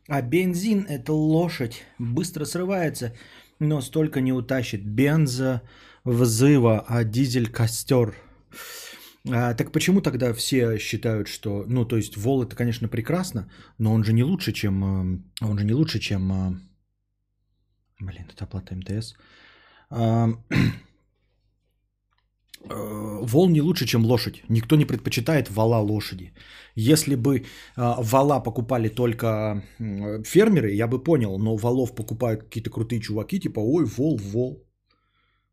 А 0.07 0.21
бензин 0.21 0.85
это 0.89 1.13
лошадь, 1.13 1.83
быстро 1.99 2.45
срывается, 2.45 3.15
но 3.59 3.81
столько 3.81 4.19
не 4.19 4.33
утащит. 4.33 4.83
Бенза 4.83 5.61
взыва, 6.03 6.83
а 6.87 7.03
дизель 7.03 7.49
костер. 7.49 8.15
А, 9.29 9.53
так 9.53 9.71
почему 9.71 10.01
тогда 10.01 10.33
все 10.33 10.79
считают, 10.79 11.27
что, 11.27 11.63
ну, 11.67 11.85
то 11.85 11.95
есть 11.95 12.17
Вол 12.17 12.43
это, 12.43 12.55
конечно, 12.55 12.87
прекрасно, 12.87 13.51
но 13.77 13.93
он 13.93 14.03
же 14.03 14.13
не 14.13 14.23
лучше, 14.23 14.51
чем, 14.51 14.83
э, 14.83 15.45
он 15.45 15.59
же 15.59 15.65
не 15.65 15.73
лучше, 15.73 15.99
чем, 15.99 16.31
э, 16.31 16.59
блин, 17.99 18.25
это 18.33 18.45
оплата 18.45 18.75
МТС. 18.75 19.13
А, 19.89 20.29
э, 20.49 20.55
вол 23.25 23.49
не 23.49 23.61
лучше, 23.61 23.85
чем 23.85 24.05
лошадь. 24.05 24.43
Никто 24.49 24.75
не 24.75 24.85
предпочитает 24.85 25.49
вала 25.51 25.79
лошади. 25.79 26.33
Если 26.75 27.15
бы 27.15 27.45
вала 27.75 28.39
покупали 28.39 28.89
только 28.89 29.63
фермеры, 30.23 30.71
я 30.71 30.87
бы 30.87 31.03
понял, 31.03 31.37
но 31.37 31.57
валов 31.57 31.95
покупают 31.95 32.43
какие-то 32.43 32.69
крутые 32.69 33.01
чуваки, 33.01 33.39
типа, 33.39 33.59
ой, 33.59 33.85
вол, 33.85 34.17
вол, 34.17 34.63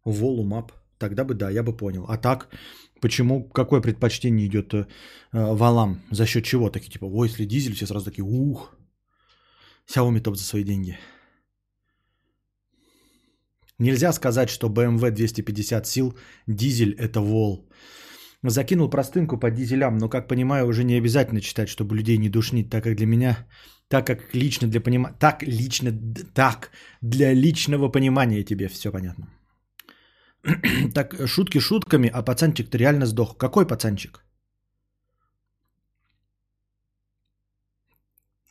волу 0.04 0.44
мап. 0.44 0.72
Тогда 0.98 1.24
бы 1.24 1.34
да, 1.34 1.50
я 1.50 1.62
бы 1.62 1.76
понял. 1.76 2.04
А 2.08 2.18
так, 2.18 2.48
почему, 3.00 3.44
какое 3.44 3.80
предпочтение 3.80 4.46
идет 4.46 4.74
э, 4.74 4.86
валам? 5.32 6.00
За 6.10 6.26
счет 6.26 6.44
чего? 6.44 6.70
Такие 6.70 6.90
типа, 6.90 7.06
ой, 7.06 7.28
если 7.28 7.44
дизель, 7.44 7.74
все 7.74 7.86
сразу 7.86 8.04
такие, 8.04 8.24
ух, 8.24 8.78
Xiaomi 9.88 10.20
топ 10.20 10.36
за 10.36 10.44
свои 10.44 10.64
деньги. 10.64 10.98
Нельзя 13.78 14.12
сказать, 14.12 14.48
что 14.50 14.68
BMW 14.68 15.10
250 15.10 15.86
сил, 15.86 16.18
дизель 16.46 16.94
это 16.98 17.20
вол. 17.20 17.68
Закинул 18.42 18.90
простынку 18.90 19.38
по 19.38 19.50
дизелям, 19.50 19.98
но, 19.98 20.08
как 20.08 20.28
понимаю, 20.28 20.66
уже 20.66 20.84
не 20.84 20.98
обязательно 20.98 21.40
читать, 21.40 21.68
чтобы 21.68 21.96
людей 21.96 22.18
не 22.18 22.28
душнить, 22.28 22.70
так 22.70 22.84
как 22.84 22.96
для 22.96 23.06
меня, 23.06 23.46
так 23.88 24.06
как 24.06 24.34
лично 24.34 24.68
для 24.68 24.80
понимания, 24.80 25.16
так 25.18 25.42
лично, 25.42 25.92
так, 26.34 26.70
для 27.00 27.32
личного 27.34 27.88
понимания 27.88 28.44
тебе 28.44 28.68
все 28.68 28.92
понятно. 28.92 29.26
так, 30.94 31.14
шутки 31.26 31.60
шутками, 31.60 32.08
а 32.08 32.22
пацанчик-то 32.22 32.78
реально 32.78 33.06
сдох. 33.06 33.36
Какой 33.36 33.66
пацанчик? 33.66 34.24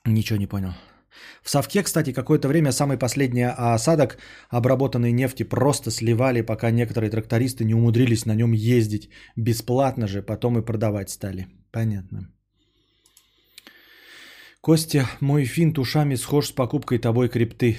Ничего 0.06 0.40
не 0.40 0.48
понял. 0.48 0.74
В 1.42 1.50
Совке, 1.50 1.84
кстати, 1.84 2.14
какое-то 2.14 2.48
время 2.48 2.72
самый 2.72 2.98
последний 2.98 3.48
осадок 3.48 4.18
обработанной 4.50 5.12
нефти 5.12 5.44
просто 5.44 5.92
сливали, 5.92 6.42
пока 6.42 6.72
некоторые 6.72 7.10
трактористы 7.10 7.66
не 7.66 7.74
умудрились 7.74 8.26
на 8.26 8.36
нем 8.36 8.52
ездить. 8.54 9.10
Бесплатно 9.36 10.08
же, 10.08 10.22
потом 10.22 10.58
и 10.58 10.66
продавать 10.66 11.10
стали. 11.10 11.48
Понятно. 11.72 12.30
Костя, 14.62 15.08
мой 15.22 15.46
финт 15.46 15.80
ушами 15.80 16.16
схож 16.16 16.48
с 16.48 16.52
покупкой 16.52 17.00
тобой 17.00 17.30
крипты. 17.30 17.78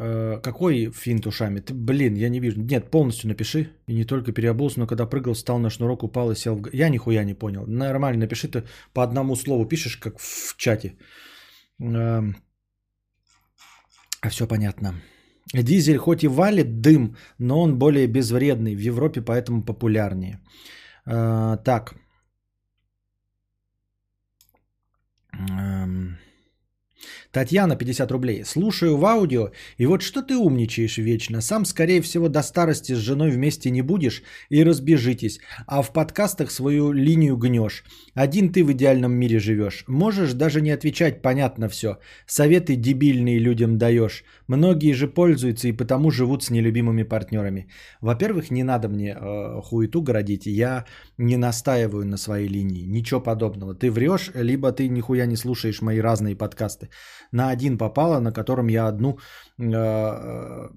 Э, 0.00 0.40
какой 0.42 0.92
финт 0.92 1.26
ушами? 1.26 1.60
Ты, 1.60 1.74
блин, 1.74 2.16
я 2.16 2.28
не 2.28 2.40
вижу. 2.40 2.60
Нет, 2.60 2.90
полностью 2.90 3.28
напиши. 3.28 3.68
И 3.88 3.94
не 3.94 4.04
только 4.04 4.32
переобулся, 4.32 4.80
но 4.80 4.86
когда 4.86 5.06
прыгал, 5.06 5.34
встал 5.34 5.58
на 5.58 5.70
шнурок, 5.70 6.02
упал 6.02 6.30
и 6.30 6.36
сел 6.36 6.56
в... 6.56 6.72
Я 6.72 6.88
нихуя 6.88 7.24
не 7.24 7.34
понял. 7.34 7.64
Нормально 7.66 8.20
напиши 8.20 8.48
ты 8.48 8.62
по 8.94 9.02
одному 9.02 9.36
слову 9.36 9.66
пишешь, 9.66 9.96
как 9.96 10.18
в 10.20 10.56
чате. 10.56 10.96
Эм, 11.80 12.36
а 14.22 14.28
все 14.28 14.46
понятно. 14.46 14.94
Дизель 15.52 15.98
хоть 15.98 16.22
и 16.22 16.28
валит 16.28 16.80
дым, 16.80 17.16
но 17.38 17.60
он 17.62 17.78
более 17.78 18.06
безвредный. 18.06 18.76
В 18.76 18.80
Европе 18.80 19.20
поэтому 19.20 19.62
популярнее. 19.62 20.38
Э, 21.06 21.56
так. 21.64 21.94
Татьяна, 27.32 27.76
50 27.76 28.10
рублей. 28.10 28.44
Слушаю 28.44 28.96
в 28.96 29.04
аудио, 29.04 29.50
и 29.76 29.86
вот 29.86 30.02
что 30.02 30.22
ты 30.22 30.36
умничаешь 30.36 30.96
вечно. 30.96 31.42
Сам, 31.42 31.66
скорее 31.66 32.00
всего, 32.00 32.28
до 32.28 32.42
старости 32.42 32.94
с 32.94 32.98
женой 32.98 33.30
вместе 33.30 33.70
не 33.70 33.82
будешь 33.82 34.22
и 34.48 34.64
разбежитесь, 34.64 35.38
а 35.66 35.82
в 35.82 35.92
подкастах 35.92 36.50
свою 36.50 36.92
линию 36.92 37.36
гнешь. 37.36 37.84
Один 38.14 38.50
ты 38.50 38.64
в 38.64 38.72
идеальном 38.72 39.12
мире 39.12 39.40
живешь. 39.40 39.84
Можешь 39.86 40.32
даже 40.32 40.62
не 40.62 40.70
отвечать, 40.70 41.20
понятно 41.20 41.68
все. 41.68 41.98
Советы 42.26 42.76
дебильные 42.76 43.38
людям 43.38 43.76
даешь. 43.76 44.24
Многие 44.46 44.94
же 44.94 45.06
пользуются 45.06 45.68
и 45.68 45.72
потому 45.72 46.10
живут 46.10 46.42
с 46.44 46.50
нелюбимыми 46.50 47.02
партнерами. 47.02 47.68
Во-первых, 48.00 48.50
не 48.50 48.64
надо 48.64 48.88
мне 48.88 49.14
э, 49.14 49.60
хуету 49.62 50.00
городить. 50.00 50.46
Я 50.46 50.86
не 51.18 51.36
настаиваю 51.36 52.06
на 52.06 52.16
своей 52.16 52.48
линии. 52.48 52.86
Ничего 52.86 53.20
подобного. 53.20 53.74
Ты 53.74 53.90
врешь, 53.90 54.30
либо 54.34 54.72
ты 54.72 54.88
нихуя 54.88 55.26
не 55.26 55.36
слушаешь 55.36 55.82
мои 55.82 55.98
разные 55.98 56.34
подкасты 56.34 56.88
на 57.32 57.50
один 57.50 57.78
попало, 57.78 58.20
на 58.20 58.32
котором 58.32 58.68
я 58.68 58.88
одну 58.88 59.18
э, 59.58 60.68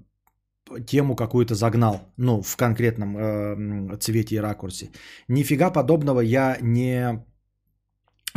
тему 0.86 1.16
какую-то 1.16 1.54
загнал, 1.54 2.12
ну, 2.16 2.42
в 2.42 2.56
конкретном 2.56 3.16
э, 3.16 3.96
цвете 3.98 4.36
и 4.36 4.40
ракурсе. 4.40 4.90
Нифига 5.28 5.70
подобного 5.70 6.20
я 6.20 6.58
не 6.60 7.24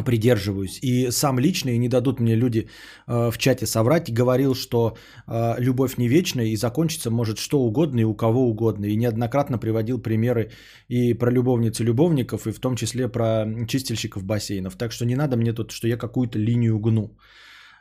придерживаюсь. 0.03 0.79
И 0.83 1.11
сам 1.11 1.39
лично, 1.39 1.69
и 1.69 1.77
не 1.77 1.87
дадут 1.87 2.19
мне 2.19 2.35
люди 2.35 2.67
э, 3.07 3.31
в 3.31 3.37
чате 3.37 3.65
соврать, 3.65 4.13
говорил, 4.13 4.53
что 4.53 4.97
э, 5.27 5.55
любовь 5.59 5.97
не 5.97 6.07
вечная 6.07 6.45
и 6.45 6.57
закончится 6.57 7.09
может 7.09 7.37
что 7.37 7.59
угодно 7.59 8.01
и 8.01 8.03
у 8.03 8.15
кого 8.15 8.49
угодно. 8.49 8.85
И 8.85 8.97
неоднократно 8.97 9.57
приводил 9.57 10.01
примеры 10.01 10.51
и 10.89 11.13
про 11.13 11.31
любовниц 11.31 11.79
и 11.79 11.85
любовников, 11.85 12.47
и 12.47 12.51
в 12.51 12.59
том 12.59 12.75
числе 12.75 13.07
про 13.07 13.45
чистильщиков 13.67 14.23
бассейнов. 14.23 14.75
Так 14.75 14.91
что 14.91 15.05
не 15.05 15.15
надо 15.15 15.37
мне 15.37 15.53
тут, 15.53 15.71
что 15.71 15.87
я 15.87 15.97
какую-то 15.97 16.39
линию 16.39 16.79
гну. 16.79 17.17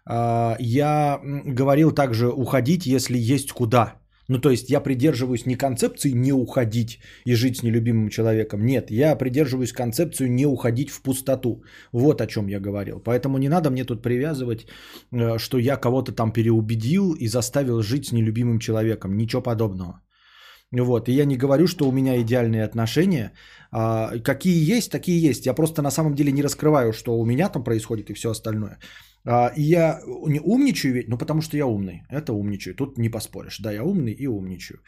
А, 0.06 0.56
я 0.60 1.20
говорил 1.22 1.92
также 1.92 2.28
уходить, 2.28 2.86
если 2.86 3.18
есть 3.18 3.52
куда. 3.52 3.94
Ну, 4.28 4.38
то 4.38 4.50
есть 4.50 4.70
я 4.70 4.80
придерживаюсь 4.80 5.46
не 5.46 5.56
концепции 5.56 6.12
не 6.14 6.32
уходить 6.32 6.98
и 7.26 7.34
жить 7.34 7.58
с 7.58 7.62
нелюбимым 7.62 8.08
человеком. 8.08 8.64
Нет, 8.64 8.90
я 8.90 9.16
придерживаюсь 9.16 9.72
концепцию 9.72 10.32
не 10.32 10.46
уходить 10.46 10.90
в 10.90 11.02
пустоту. 11.02 11.62
Вот 11.92 12.20
о 12.20 12.26
чем 12.26 12.48
я 12.48 12.60
говорил. 12.60 13.00
Поэтому 13.00 13.38
не 13.38 13.48
надо 13.48 13.70
мне 13.70 13.84
тут 13.84 14.02
привязывать, 14.02 14.66
э, 15.12 15.38
что 15.38 15.58
я 15.58 15.76
кого-то 15.76 16.12
там 16.12 16.32
переубедил 16.32 17.12
и 17.12 17.28
заставил 17.28 17.82
жить 17.82 18.06
с 18.06 18.12
нелюбимым 18.12 18.58
человеком. 18.58 19.16
Ничего 19.16 19.42
подобного. 19.42 20.00
Вот. 20.72 21.08
И 21.08 21.12
я 21.12 21.26
не 21.26 21.36
говорю, 21.36 21.66
что 21.66 21.88
у 21.88 21.92
меня 21.92 22.16
идеальные 22.20 22.64
отношения. 22.64 23.32
А, 23.70 24.18
какие 24.18 24.76
есть, 24.76 24.90
такие 24.90 25.20
есть. 25.20 25.46
Я 25.46 25.54
просто 25.54 25.82
на 25.82 25.90
самом 25.90 26.14
деле 26.14 26.32
не 26.32 26.42
раскрываю, 26.42 26.92
что 26.92 27.18
у 27.18 27.26
меня 27.26 27.48
там 27.50 27.62
происходит 27.62 28.10
и 28.10 28.14
все 28.14 28.30
остальное. 28.30 28.78
А, 29.26 29.52
и 29.56 29.62
я 29.62 30.00
не 30.26 30.40
умничаю 30.40 30.94
ведь, 30.94 31.08
ну 31.08 31.18
потому 31.18 31.40
что 31.40 31.56
я 31.56 31.66
умный. 31.66 32.02
Это 32.10 32.32
умничаю. 32.32 32.74
Тут 32.74 32.98
не 32.98 33.08
поспоришь. 33.08 33.58
Да, 33.58 33.72
я 33.72 33.82
умный 33.82 34.12
и 34.12 34.26
умничаю. 34.26 34.80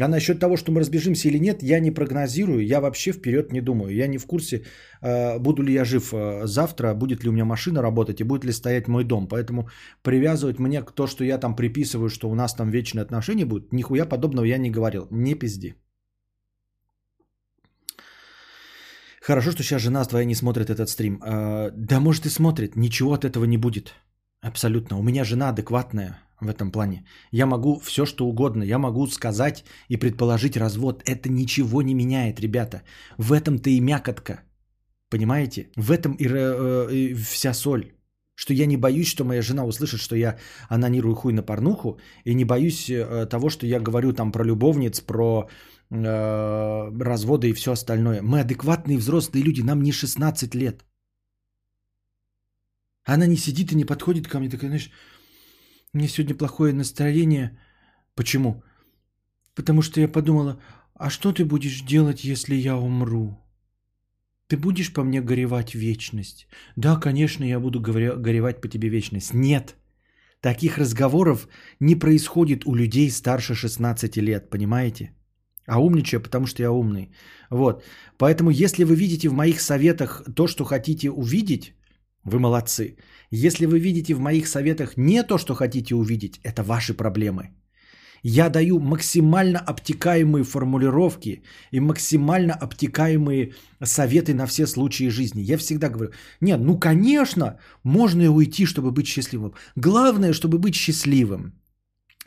А 0.00 0.08
насчет 0.08 0.40
того, 0.40 0.56
что 0.56 0.72
мы 0.72 0.80
разбежимся 0.80 1.28
или 1.28 1.38
нет, 1.38 1.62
я 1.62 1.80
не 1.80 1.90
прогнозирую. 1.90 2.66
Я 2.66 2.80
вообще 2.80 3.12
вперед 3.12 3.52
не 3.52 3.60
думаю. 3.60 3.94
Я 3.94 4.08
не 4.08 4.18
в 4.18 4.26
курсе, 4.26 4.64
а, 5.00 5.38
буду 5.38 5.62
ли 5.62 5.72
я 5.72 5.84
жив 5.84 6.12
а, 6.12 6.46
завтра, 6.46 6.94
будет 6.94 7.24
ли 7.24 7.30
у 7.30 7.32
меня 7.32 7.44
машина 7.44 7.82
работать 7.82 8.20
и 8.20 8.24
будет 8.24 8.44
ли 8.44 8.52
стоять 8.52 8.88
мой 8.88 9.04
дом. 9.04 9.28
Поэтому 9.28 9.68
привязывать 10.02 10.58
мне 10.58 10.82
к 10.82 10.92
то, 10.92 11.06
что 11.06 11.24
я 11.24 11.38
там 11.38 11.54
приписываю, 11.56 12.08
что 12.08 12.28
у 12.28 12.34
нас 12.34 12.54
там 12.54 12.70
вечные 12.70 13.02
отношения 13.02 13.44
будут, 13.44 13.72
нихуя 13.72 14.04
подобного 14.04 14.46
я 14.46 14.58
не 14.58 14.70
говорил. 14.70 15.06
Не 15.10 15.34
пизди. 15.34 15.74
Хорошо, 19.26 19.50
что 19.50 19.62
сейчас 19.62 19.82
жена 19.82 20.04
твоя 20.04 20.24
не 20.24 20.36
смотрит 20.36 20.70
этот 20.70 20.88
стрим. 20.88 21.18
А, 21.20 21.70
да 21.76 21.98
может 21.98 22.26
и 22.26 22.30
смотрит, 22.30 22.76
ничего 22.76 23.12
от 23.12 23.24
этого 23.24 23.44
не 23.44 23.58
будет. 23.58 23.92
Абсолютно. 24.40 24.98
У 24.98 25.02
меня 25.02 25.24
жена 25.24 25.48
адекватная 25.48 26.18
в 26.40 26.48
этом 26.48 26.70
плане. 26.70 27.04
Я 27.32 27.46
могу 27.46 27.80
все 27.80 28.06
что 28.06 28.26
угодно. 28.28 28.62
Я 28.62 28.78
могу 28.78 29.06
сказать 29.08 29.64
и 29.88 29.96
предположить 29.96 30.56
развод. 30.56 31.02
Это 31.06 31.28
ничего 31.28 31.82
не 31.82 31.94
меняет, 31.94 32.40
ребята. 32.40 32.82
В 33.18 33.32
этом-то 33.32 33.68
и 33.68 33.80
мякотка. 33.80 34.42
Понимаете? 35.10 35.70
В 35.76 35.90
этом 35.90 36.14
и, 36.14 36.28
э, 36.28 36.92
и 36.92 37.14
вся 37.14 37.52
соль. 37.54 37.84
Что 38.36 38.54
я 38.54 38.66
не 38.66 38.76
боюсь, 38.76 39.08
что 39.08 39.24
моя 39.24 39.42
жена 39.42 39.64
услышит, 39.64 40.00
что 40.00 40.14
я 40.14 40.36
анонирую 40.68 41.16
хуй 41.16 41.32
на 41.32 41.42
порнуху. 41.42 41.98
И 42.24 42.34
не 42.34 42.44
боюсь 42.44 42.88
э, 42.88 43.26
того, 43.26 43.50
что 43.50 43.66
я 43.66 43.80
говорю 43.80 44.12
там 44.12 44.30
про 44.30 44.44
любовниц, 44.44 45.00
про 45.00 45.48
разводы 45.90 47.50
и 47.50 47.52
все 47.52 47.72
остальное. 47.72 48.22
Мы 48.22 48.40
адекватные 48.40 48.98
взрослые 48.98 49.44
люди, 49.44 49.62
нам 49.62 49.82
не 49.82 49.92
16 49.92 50.54
лет. 50.54 50.84
Она 53.04 53.26
не 53.26 53.36
сидит 53.36 53.72
и 53.72 53.76
не 53.76 53.84
подходит 53.84 54.26
ко 54.26 54.38
мне, 54.38 54.50
такая, 54.50 54.68
знаешь, 54.68 54.90
меня 55.92 56.08
сегодня 56.08 56.34
плохое 56.34 56.72
настроение. 56.72 57.58
Почему? 58.14 58.62
Потому 59.54 59.82
что 59.82 60.00
я 60.00 60.08
подумала, 60.08 60.60
а 60.94 61.08
что 61.10 61.32
ты 61.32 61.44
будешь 61.44 61.82
делать, 61.82 62.24
если 62.24 62.54
я 62.56 62.76
умру? 62.76 63.38
Ты 64.48 64.56
будешь 64.56 64.92
по 64.92 65.04
мне 65.04 65.20
горевать 65.20 65.74
вечность? 65.74 66.48
Да, 66.76 66.96
конечно, 67.00 67.44
я 67.44 67.60
буду 67.60 67.80
горевать 67.80 68.60
по 68.60 68.68
тебе 68.68 68.88
вечность. 68.88 69.34
Нет, 69.34 69.76
таких 70.40 70.78
разговоров 70.78 71.48
не 71.80 71.94
происходит 71.94 72.66
у 72.66 72.74
людей 72.74 73.10
старше 73.10 73.54
16 73.54 74.16
лет, 74.16 74.50
понимаете? 74.50 75.15
А 75.66 75.80
умничаю, 75.80 76.20
потому 76.20 76.46
что 76.46 76.62
я 76.62 76.70
умный. 76.70 77.10
Вот. 77.50 77.84
Поэтому, 78.18 78.50
если 78.50 78.84
вы 78.84 78.94
видите 78.94 79.28
в 79.28 79.32
моих 79.32 79.60
советах 79.60 80.22
то, 80.34 80.46
что 80.46 80.64
хотите 80.64 81.10
увидеть, 81.10 81.74
вы 82.24 82.38
молодцы. 82.38 82.96
Если 83.30 83.66
вы 83.66 83.78
видите 83.78 84.14
в 84.14 84.20
моих 84.20 84.48
советах 84.48 84.96
не 84.96 85.22
то, 85.22 85.38
что 85.38 85.54
хотите 85.54 85.94
увидеть, 85.94 86.40
это 86.42 86.62
ваши 86.62 86.94
проблемы. 86.94 87.50
Я 88.22 88.48
даю 88.48 88.80
максимально 88.80 89.58
обтекаемые 89.58 90.44
формулировки 90.44 91.42
и 91.70 91.80
максимально 91.80 92.54
обтекаемые 92.54 93.52
советы 93.84 94.34
на 94.34 94.46
все 94.46 94.66
случаи 94.66 95.10
жизни. 95.10 95.42
Я 95.42 95.58
всегда 95.58 95.88
говорю, 95.88 96.12
нет, 96.40 96.60
ну 96.60 96.78
конечно, 96.78 97.58
можно 97.84 98.22
и 98.22 98.28
уйти, 98.28 98.66
чтобы 98.66 98.90
быть 98.90 99.06
счастливым. 99.06 99.54
Главное, 99.76 100.32
чтобы 100.32 100.58
быть 100.58 100.74
счастливым. 100.74 101.52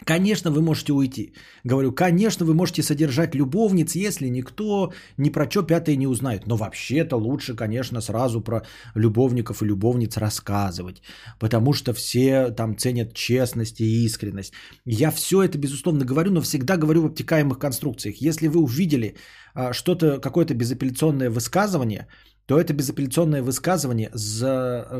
Конечно, 0.06 0.52
вы 0.52 0.62
можете 0.62 0.94
уйти. 0.94 1.34
Говорю, 1.64 1.92
конечно, 1.92 2.46
вы 2.46 2.54
можете 2.54 2.84
содержать 2.84 3.36
любовниц, 3.36 3.96
если 3.96 4.30
никто 4.30 4.94
ни 5.18 5.30
про 5.30 5.50
что 5.50 5.64
пятое 5.64 5.98
не 5.98 6.08
узнает. 6.08 6.48
Но 6.48 6.56
вообще-то 6.56 7.18
лучше, 7.18 7.56
конечно, 7.56 8.02
сразу 8.02 8.42
про 8.42 8.62
любовников 8.96 9.62
и 9.62 9.66
любовниц 9.66 10.18
рассказывать. 10.18 11.02
Потому 11.40 11.74
что 11.74 11.94
все 11.94 12.50
там 12.52 12.78
ценят 12.78 13.14
честность 13.14 13.82
и 13.82 14.06
искренность. 14.06 14.54
Я 14.86 15.12
все 15.12 15.44
это, 15.44 15.58
безусловно, 15.58 16.06
говорю, 16.06 16.32
но 16.32 16.42
всегда 16.42 16.78
говорю 16.78 17.02
в 17.02 17.06
обтекаемых 17.08 17.60
конструкциях. 17.60 18.22
Если 18.22 18.48
вы 18.48 18.62
увидели 18.62 19.16
а, 19.54 19.74
что-то, 19.74 20.20
какое-то 20.20 20.54
безапелляционное 20.54 21.30
высказывание, 21.30 22.08
то 22.46 22.60
это 22.60 22.74
безапелляционное 22.74 23.44
высказывание 23.44 24.10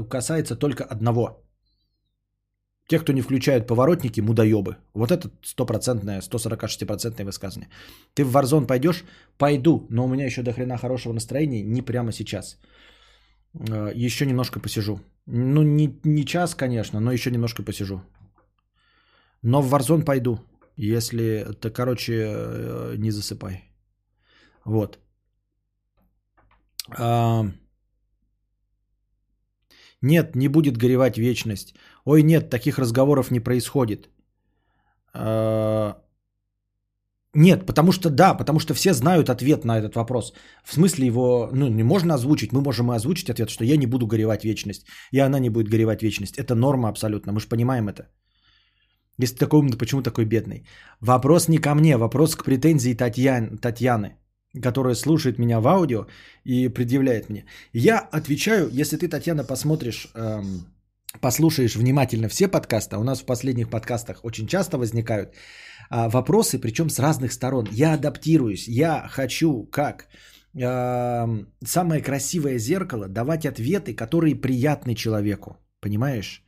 касается 0.10 0.56
только 0.56 0.84
одного– 0.84 1.46
те, 2.90 3.00
кто 3.00 3.14
не 3.14 3.22
включают 3.22 3.68
поворотники, 3.68 4.22
мудоебы. 4.22 4.76
Вот 4.96 5.12
это 5.12 5.30
стопроцентное, 5.44 6.22
146% 6.22 7.24
высказывание. 7.24 7.70
Ты 8.16 8.24
в 8.24 8.36
Warzone 8.36 8.66
пойдешь? 8.66 9.04
Пойду, 9.38 9.86
но 9.90 10.06
у 10.06 10.08
меня 10.08 10.26
еще 10.26 10.42
до 10.42 10.54
хрена 10.54 10.78
хорошего 10.78 11.14
настроения 11.14 11.62
не 11.64 11.84
прямо 11.84 12.12
сейчас. 12.12 12.58
Э, 13.54 13.92
еще 14.08 14.26
немножко 14.26 14.60
посижу. 14.60 15.00
Ну, 15.28 15.64
не, 15.64 16.00
не 16.04 16.26
час, 16.26 16.56
конечно, 16.56 17.00
но 17.00 17.12
еще 17.12 17.32
немножко 17.32 17.64
посижу. 17.64 18.02
Но 19.44 19.62
в 19.62 19.72
Warzone 19.72 20.04
пойду, 20.04 20.40
если 20.76 21.46
ты, 21.62 21.70
короче, 21.70 22.14
э, 22.14 22.96
не 22.98 23.12
засыпай. 23.12 23.66
Вот. 24.66 25.00
Нет, 30.02 30.36
не 30.36 30.48
будет 30.48 30.78
горевать 30.78 31.18
вечность. 31.18 31.76
Ой, 32.06 32.24
нет, 32.24 32.50
таких 32.50 32.80
разговоров 32.80 33.32
не 33.32 33.40
происходит. 33.40 34.10
А, 35.14 35.98
нет, 37.34 37.66
потому 37.66 37.92
что 37.92 38.10
да, 38.10 38.34
потому 38.34 38.60
что 38.60 38.74
все 38.74 38.94
знают 38.94 39.30
ответ 39.30 39.66
на 39.66 39.78
этот 39.78 39.96
вопрос. 39.96 40.34
В 40.64 40.74
смысле 40.74 41.06
его, 41.06 41.50
ну, 41.54 41.68
не 41.68 41.84
можно 41.84 42.14
озвучить. 42.14 42.54
Мы 42.54 42.62
можем 42.62 42.92
и 42.92 42.96
озвучить 42.96 43.30
ответ, 43.30 43.50
что 43.50 43.64
я 43.64 43.78
не 43.78 43.88
буду 43.88 44.08
горевать 44.08 44.44
вечность, 44.44 44.86
и 45.12 45.20
она 45.20 45.40
не 45.40 45.50
будет 45.50 45.70
горевать 45.70 46.04
вечность. 46.04 46.38
Это 46.38 46.56
норма 46.56 46.90
абсолютно, 46.90 47.34
мы 47.34 47.40
же 47.40 47.48
понимаем 47.48 47.88
это. 47.88 48.10
Если 49.18 49.36
такой 49.36 49.60
умный, 49.60 49.78
почему 49.78 50.02
такой 50.02 50.26
бедный? 50.26 50.66
Вопрос 51.02 51.48
не 51.50 51.58
ко 51.58 51.76
мне, 51.76 51.98
вопрос 51.98 52.36
к 52.36 52.44
претензии 52.44 52.94
Татьян, 52.94 53.58
Татьяны 53.58 54.20
которая 54.64 54.96
слушает 54.96 55.40
меня 55.40 55.60
в 55.60 55.68
аудио 55.68 56.08
и 56.44 56.70
предъявляет 56.70 57.30
мне. 57.30 57.46
Я 57.74 58.00
отвечаю, 58.00 58.70
если 58.72 58.98
ты, 58.98 59.08
Татьяна, 59.08 59.44
посмотришь, 59.44 60.08
эм, 60.16 60.66
послушаешь 61.22 61.76
внимательно 61.76 62.30
все 62.30 62.48
подкасты, 62.48 62.96
а 62.96 63.00
у 63.00 63.04
нас 63.04 63.22
в 63.22 63.26
последних 63.26 63.70
подкастах 63.70 64.20
очень 64.24 64.48
часто 64.48 64.78
возникают 64.78 65.30
э, 65.30 66.10
вопросы, 66.10 66.60
причем 66.60 66.90
с 66.90 67.00
разных 67.00 67.34
сторон. 67.34 67.68
Я 67.72 67.94
адаптируюсь, 67.94 68.68
я 68.68 69.08
хочу 69.10 69.66
как 69.72 70.08
самое 70.52 72.02
красивое 72.02 72.58
зеркало 72.58 73.08
давать 73.08 73.46
ответы, 73.46 73.94
которые 73.94 74.36
приятны 74.36 74.96
человеку, 74.96 75.58
понимаешь? 75.80 76.44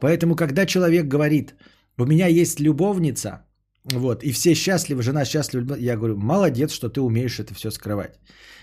Поэтому, 0.00 0.34
когда 0.34 0.66
человек 0.66 1.06
говорит, 1.06 1.54
у 1.96 2.04
меня 2.04 2.26
есть 2.26 2.58
любовница– 2.60 3.44
вот, 3.92 4.22
и 4.22 4.32
все 4.32 4.54
счастливы, 4.54 5.02
жена 5.02 5.24
счастлива. 5.24 5.74
Я 5.74 5.96
говорю, 5.96 6.16
молодец, 6.16 6.72
что 6.72 6.88
ты 6.88 7.00
умеешь 7.00 7.38
это 7.38 7.54
все 7.54 7.70
скрывать. 7.70 8.18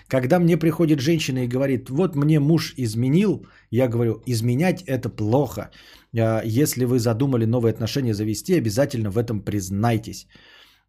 Когда 0.08 0.38
мне 0.38 0.56
приходит 0.56 1.00
женщина 1.00 1.44
и 1.44 1.48
говорит, 1.48 1.90
вот 1.90 2.16
мне 2.16 2.38
муж 2.38 2.74
изменил, 2.76 3.46
я 3.70 3.88
говорю, 3.88 4.22
изменять 4.26 4.82
это 4.86 5.08
плохо. 5.08 5.70
А, 6.18 6.42
если 6.44 6.84
вы 6.84 6.98
задумали 6.98 7.44
новые 7.44 7.72
отношения 7.72 8.14
завести, 8.14 8.54
обязательно 8.54 9.10
в 9.10 9.18
этом 9.18 9.40
признайтесь. 9.40 10.26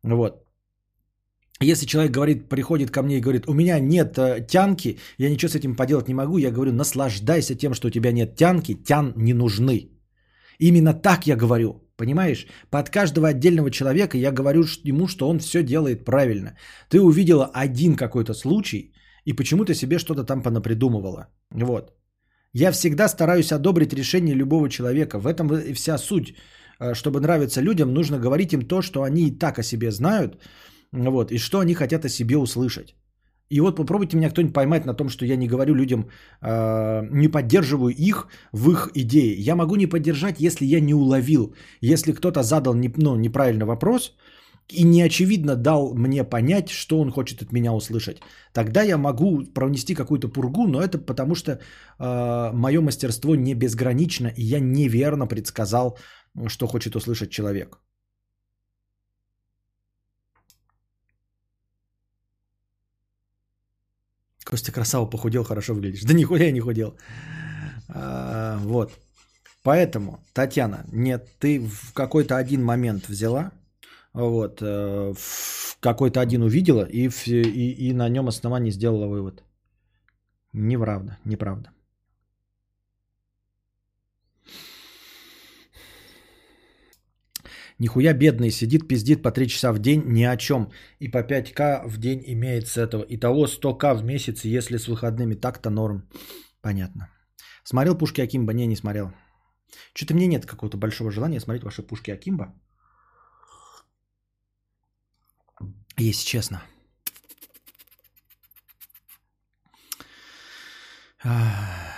Вот. 0.03 0.43
Если 1.59 1.87
человек 1.87 2.11
говорит, 2.11 2.49
приходит 2.49 2.91
ко 2.91 3.01
мне 3.01 3.17
и 3.17 3.21
говорит, 3.21 3.47
у 3.47 3.53
меня 3.53 3.79
нет 3.79 4.17
э, 4.19 4.45
тянки, 4.47 4.99
я 5.17 5.29
ничего 5.29 5.49
с 5.49 5.55
этим 5.55 5.75
поделать 5.75 6.07
не 6.07 6.13
могу, 6.13 6.37
я 6.37 6.51
говорю, 6.51 6.71
наслаждайся 6.71 7.55
тем, 7.55 7.73
что 7.73 7.87
у 7.87 7.91
тебя 7.91 8.11
нет 8.11 8.35
тянки, 8.35 8.75
тян 8.75 9.13
не 9.15 9.33
нужны. 9.33 9.89
Именно 10.59 10.93
так 10.93 11.25
я 11.25 11.35
говорю. 11.35 11.86
Понимаешь? 11.97 12.47
Под 12.69 12.89
каждого 12.89 13.27
отдельного 13.27 13.71
человека 13.71 14.17
я 14.17 14.31
говорю 14.31 14.63
ему, 14.83 15.07
что 15.07 15.27
он 15.27 15.39
все 15.39 15.63
делает 15.63 16.05
правильно. 16.05 16.55
Ты 16.89 17.01
увидела 17.01 17.49
один 17.53 17.95
какой-то 17.95 18.33
случай 18.33 18.93
и 19.25 19.33
почему-то 19.33 19.73
себе 19.73 19.99
что-то 19.99 20.23
там 20.23 20.43
понапридумывала. 20.43 21.27
Вот. 21.51 21.93
Я 22.53 22.71
всегда 22.71 23.07
стараюсь 23.07 23.51
одобрить 23.51 23.93
решение 23.93 24.35
любого 24.35 24.69
человека. 24.69 25.19
В 25.19 25.27
этом 25.27 25.47
и 25.53 25.73
вся 25.73 25.97
суть. 25.97 26.35
Э, 26.79 26.93
чтобы 26.93 27.19
нравиться 27.19 27.61
людям, 27.61 27.93
нужно 27.93 28.19
говорить 28.19 28.53
им 28.53 28.67
то, 28.67 28.81
что 28.81 29.03
они 29.03 29.27
и 29.27 29.37
так 29.39 29.59
о 29.59 29.63
себе 29.63 29.91
знают, 29.91 30.37
вот, 30.91 31.31
и 31.31 31.37
что 31.37 31.59
они 31.59 31.73
хотят 31.73 32.05
о 32.05 32.09
себе 32.09 32.37
услышать. 32.37 32.95
И 33.49 33.61
вот 33.61 33.75
попробуйте 33.75 34.17
меня 34.17 34.29
кто-нибудь 34.29 34.53
поймать 34.53 34.85
на 34.85 34.93
том, 34.93 35.09
что 35.09 35.25
я 35.25 35.37
не 35.37 35.47
говорю 35.47 35.73
людям, 35.73 36.09
э, 36.41 37.07
не 37.11 37.27
поддерживаю 37.29 37.93
их 37.95 38.27
в 38.51 38.71
их 38.71 38.91
идее. 38.93 39.35
Я 39.39 39.55
могу 39.55 39.75
не 39.75 39.87
поддержать, 39.87 40.39
если 40.39 40.65
я 40.65 40.81
не 40.81 40.93
уловил, 40.93 41.53
если 41.81 42.11
кто-то 42.11 42.43
задал 42.43 42.73
не, 42.73 42.91
ну, 42.97 43.15
неправильный 43.15 43.65
вопрос 43.65 44.13
и 44.69 44.83
не 44.83 45.01
очевидно 45.01 45.55
дал 45.55 45.93
мне 45.93 46.23
понять, 46.23 46.69
что 46.69 46.99
он 46.99 47.11
хочет 47.11 47.41
от 47.41 47.53
меня 47.53 47.73
услышать. 47.73 48.17
Тогда 48.53 48.83
я 48.83 48.97
могу 48.97 49.45
пронести 49.53 49.95
какую-то 49.95 50.27
пургу, 50.27 50.67
но 50.67 50.81
это 50.81 50.97
потому 50.97 51.35
что 51.35 51.51
э, 51.51 52.51
мое 52.53 52.81
мастерство 52.81 53.35
не 53.35 53.53
безгранично, 53.53 54.27
и 54.27 54.43
я 54.43 54.59
неверно 54.59 55.27
предсказал, 55.27 55.97
что 56.47 56.67
хочет 56.67 56.95
услышать 56.95 57.29
человек. 57.29 57.79
Костя 64.47 64.71
красава 64.71 65.05
похудел, 65.05 65.43
хорошо 65.43 65.73
выглядишь. 65.73 66.03
Да 66.03 66.13
нихуя 66.13 66.45
я 66.45 66.51
не 66.51 66.61
худел. 66.61 66.95
А, 67.89 68.57
вот. 68.59 68.91
Поэтому, 69.61 70.23
Татьяна, 70.33 70.85
нет, 70.91 71.27
ты 71.39 71.59
в 71.59 71.91
какой-то 71.93 72.37
один 72.37 72.63
момент 72.63 73.09
взяла, 73.09 73.51
вот, 74.13 74.61
э, 74.61 75.13
в 75.17 75.77
какой-то 75.81 76.21
один 76.21 76.43
увидела 76.43 76.85
и, 76.85 77.09
и, 77.25 77.89
и 77.89 77.93
на 77.93 78.07
нем 78.07 78.29
основании 78.29 78.71
сделала 78.71 79.07
вывод. 79.07 79.43
Неправда, 80.53 81.17
неправда. 81.25 81.71
Нихуя 87.79 88.13
бедный 88.13 88.51
сидит, 88.51 88.87
пиздит 88.87 89.21
по 89.21 89.31
3 89.31 89.47
часа 89.47 89.71
в 89.71 89.79
день 89.79 90.03
ни 90.05 90.23
о 90.23 90.35
чем. 90.37 90.71
И 90.99 91.09
по 91.09 91.19
5к 91.19 91.87
в 91.87 91.97
день 91.97 92.23
имеет 92.25 92.67
с 92.67 92.77
этого. 92.77 93.05
Итого 93.09 93.45
100к 93.45 93.93
в 93.95 94.03
месяц, 94.03 94.45
если 94.45 94.77
с 94.77 94.87
выходными 94.87 95.35
так-то 95.35 95.69
норм. 95.69 96.09
Понятно. 96.61 97.09
Смотрел 97.63 97.97
пушки 97.97 98.21
Акимба? 98.21 98.53
Не, 98.53 98.67
не 98.67 98.75
смотрел. 98.75 99.11
Что-то 99.93 100.13
мне 100.13 100.27
нет 100.27 100.45
какого-то 100.45 100.77
большого 100.77 101.11
желания 101.11 101.39
смотреть 101.39 101.63
ваши 101.63 101.83
пушки 101.83 102.11
Акимба. 102.11 102.53
Если 105.97 106.25
честно. 106.25 106.63
Ах. 111.23 111.96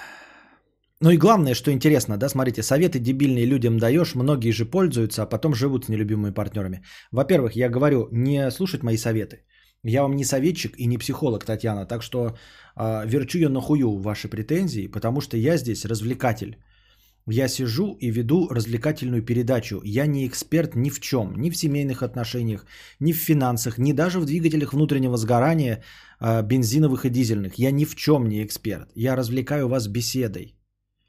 Ну 1.02 1.12
и 1.12 1.18
главное, 1.18 1.56
что 1.56 1.72
интересно, 1.72 2.18
да, 2.18 2.30
смотрите, 2.30 2.62
советы 2.62 3.00
дебильные 3.00 3.46
людям 3.46 3.80
даешь, 3.80 4.16
многие 4.16 4.52
же 4.52 4.66
пользуются, 4.66 5.24
а 5.24 5.26
потом 5.26 5.56
живут 5.56 5.86
с 5.86 5.90
нелюбимыми 5.90 6.34
партнерами. 6.34 6.84
Во-первых, 7.12 7.56
я 7.56 7.70
говорю, 7.70 8.10
не 8.12 8.52
слушать 8.52 8.84
мои 8.84 8.98
советы. 8.98 9.46
Я 9.84 10.02
вам 10.04 10.16
не 10.16 10.26
советчик 10.26 10.76
и 10.78 10.88
не 10.88 10.98
психолог, 10.98 11.46
Татьяна, 11.46 11.86
так 11.86 12.04
что 12.04 12.36
э, 12.76 13.08
верчу 13.08 13.40
я 13.40 13.50
нахую 13.50 14.02
ваши 14.02 14.28
претензии, 14.28 14.88
потому 14.88 15.22
что 15.22 15.38
я 15.38 15.58
здесь 15.58 15.86
развлекатель. 15.86 16.58
Я 17.26 17.48
сижу 17.48 17.96
и 18.02 18.12
веду 18.12 18.50
развлекательную 18.50 19.24
передачу. 19.24 19.80
Я 19.86 20.06
не 20.06 20.28
эксперт 20.28 20.76
ни 20.76 20.90
в 20.90 21.00
чем, 21.00 21.34
ни 21.38 21.50
в 21.50 21.56
семейных 21.56 22.04
отношениях, 22.04 22.66
ни 23.00 23.14
в 23.14 23.18
финансах, 23.18 23.78
ни 23.78 23.94
даже 23.94 24.20
в 24.20 24.26
двигателях 24.26 24.74
внутреннего 24.74 25.16
сгорания 25.16 25.82
э, 26.20 26.42
бензиновых 26.44 27.06
и 27.06 27.10
дизельных. 27.10 27.58
Я 27.58 27.72
ни 27.72 27.86
в 27.86 27.96
чем 27.96 28.28
не 28.28 28.44
эксперт. 28.44 28.90
Я 28.96 29.16
развлекаю 29.16 29.70
вас 29.70 29.88
беседой. 29.88 30.59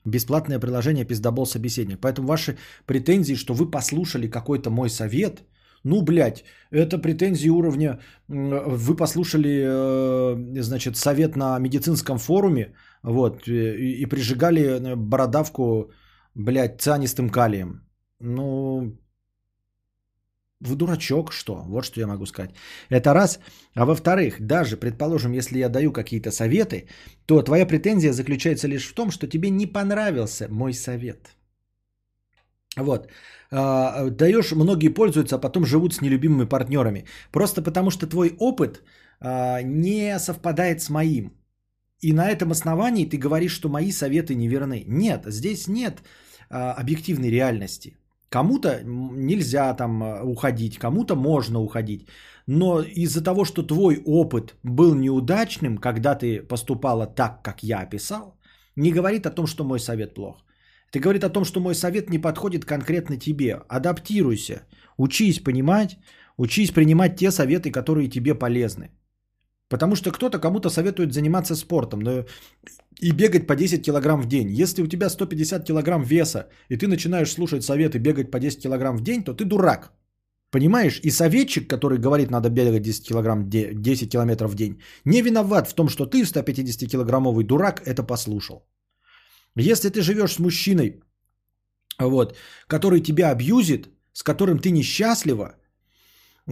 Бесплатное 0.04 0.58
приложение 0.58 1.04
пиздобол 1.04 1.46
собеседник. 1.46 2.00
Поэтому 2.00 2.28
ваши 2.28 2.56
претензии, 2.86 3.34
что 3.34 3.54
вы 3.54 3.70
послушали 3.70 4.30
какой-то 4.30 4.70
мой 4.70 4.88
совет, 4.88 5.42
Ну, 5.84 6.02
блядь, 6.02 6.44
это 6.70 6.98
претензии 6.98 7.50
уровня... 7.50 8.00
Вы 8.28 8.96
послушали, 8.96 9.62
э, 9.64 10.62
значит, 10.62 10.96
совет 10.96 11.36
на 11.36 11.58
медицинском 11.58 12.18
форуме, 12.18 12.74
вот, 13.02 13.48
и, 13.48 14.06
прижигали 14.06 14.60
э, 14.62 14.96
бородавку, 14.96 15.90
блядь, 16.34 16.80
цианистым 16.80 17.30
калием. 17.30 17.80
Ну, 18.20 18.98
вы 20.60 20.76
дурачок, 20.76 21.32
что? 21.32 21.64
Вот 21.68 21.84
что 21.84 22.00
я 22.00 22.06
могу 22.06 22.26
сказать. 22.26 22.50
Это 22.90 23.14
раз. 23.14 23.40
А 23.74 23.84
во-вторых, 23.84 24.46
даже, 24.46 24.76
предположим, 24.76 25.32
если 25.32 25.58
я 25.58 25.68
даю 25.68 25.92
какие-то 25.92 26.30
советы, 26.30 26.88
то 27.26 27.42
твоя 27.42 27.66
претензия 27.66 28.12
заключается 28.12 28.68
лишь 28.68 28.86
в 28.86 28.94
том, 28.94 29.10
что 29.10 29.26
тебе 29.26 29.50
не 29.50 29.66
понравился 29.66 30.48
мой 30.50 30.74
совет. 30.74 31.36
Вот. 32.76 33.08
А, 33.50 34.10
даешь, 34.10 34.52
многие 34.52 34.94
пользуются, 34.94 35.36
а 35.36 35.40
потом 35.40 35.64
живут 35.64 35.94
с 35.94 36.00
нелюбимыми 36.00 36.48
партнерами. 36.48 37.04
Просто 37.32 37.62
потому, 37.62 37.90
что 37.90 38.06
твой 38.06 38.34
опыт 38.38 38.82
а, 39.20 39.62
не 39.62 40.18
совпадает 40.18 40.82
с 40.82 40.90
моим. 40.90 41.32
И 42.00 42.12
на 42.12 42.30
этом 42.30 42.50
основании 42.50 43.06
ты 43.06 43.16
говоришь, 43.16 43.52
что 43.52 43.68
мои 43.68 43.92
советы 43.92 44.34
неверны. 44.34 44.84
Нет, 44.86 45.24
здесь 45.26 45.68
нет 45.68 46.02
а, 46.50 46.72
объективной 46.72 47.30
реальности. 47.30 47.96
Кому-то 48.30 48.80
нельзя 48.84 49.74
там 49.74 50.02
а, 50.02 50.22
уходить, 50.22 50.78
кому-то 50.78 51.16
можно 51.16 51.60
уходить. 51.60 52.08
Но 52.46 52.80
из-за 52.80 53.24
того, 53.24 53.44
что 53.44 53.62
твой 53.62 54.02
опыт 54.06 54.54
был 54.62 54.94
неудачным, 54.94 55.78
когда 55.78 56.14
ты 56.14 56.42
поступала 56.42 57.06
так, 57.06 57.42
как 57.42 57.62
я 57.62 57.80
описал, 57.80 58.38
не 58.76 58.92
говорит 58.92 59.26
о 59.26 59.30
том, 59.30 59.46
что 59.46 59.64
мой 59.64 59.80
совет 59.80 60.14
плох. 60.14 60.44
Это 60.90 61.00
говорит 61.00 61.24
о 61.24 61.30
том, 61.30 61.44
что 61.44 61.60
мой 61.60 61.74
совет 61.74 62.10
не 62.10 62.18
подходит 62.18 62.64
конкретно 62.64 63.16
тебе. 63.16 63.62
Адаптируйся, 63.68 64.62
учись 64.96 65.40
понимать, 65.40 65.98
учись 66.36 66.70
принимать 66.70 67.16
те 67.16 67.30
советы, 67.30 67.72
которые 67.72 68.08
тебе 68.08 68.34
полезны. 68.34 68.90
Потому 69.68 69.96
что 69.96 70.10
кто-то 70.10 70.38
кому-то 70.40 70.70
советует 70.70 71.12
заниматься 71.12 71.56
спортом 71.56 72.00
но 72.00 72.24
и 72.98 73.12
бегать 73.12 73.46
по 73.46 73.54
10 73.56 73.84
килограмм 73.84 74.22
в 74.22 74.26
день. 74.26 74.50
Если 74.62 74.82
у 74.82 74.86
тебя 74.86 75.08
150 75.08 75.64
килограмм 75.64 76.02
веса, 76.02 76.48
и 76.68 76.76
ты 76.76 76.86
начинаешь 76.86 77.32
слушать 77.32 77.62
советы 77.62 77.98
бегать 77.98 78.30
по 78.30 78.38
10 78.38 78.62
килограмм 78.62 78.96
в 78.96 79.02
день, 79.02 79.22
то 79.24 79.34
ты 79.34 79.44
дурак. 79.44 79.92
Понимаешь? 80.50 81.00
И 81.02 81.10
советчик, 81.10 81.68
который 81.68 81.98
говорит, 81.98 82.30
надо 82.30 82.50
бегать 82.50 82.82
10, 82.82 83.08
килограмм, 83.08 83.48
10 83.48 84.10
километров 84.10 84.50
в 84.50 84.54
день, 84.54 84.82
не 85.04 85.22
виноват 85.22 85.68
в 85.68 85.74
том, 85.74 85.88
что 85.88 86.06
ты, 86.06 86.22
150-килограммовый 86.22 87.44
дурак, 87.44 87.82
это 87.86 88.02
послушал. 88.02 88.66
Если 89.56 89.90
ты 89.90 90.02
живешь 90.02 90.32
с 90.32 90.38
мужчиной, 90.38 91.00
вот, 91.98 92.36
который 92.66 93.00
тебя 93.00 93.30
абьюзит, 93.30 93.88
с 94.12 94.22
которым 94.22 94.58
ты 94.58 94.70
несчастлива, 94.70 95.54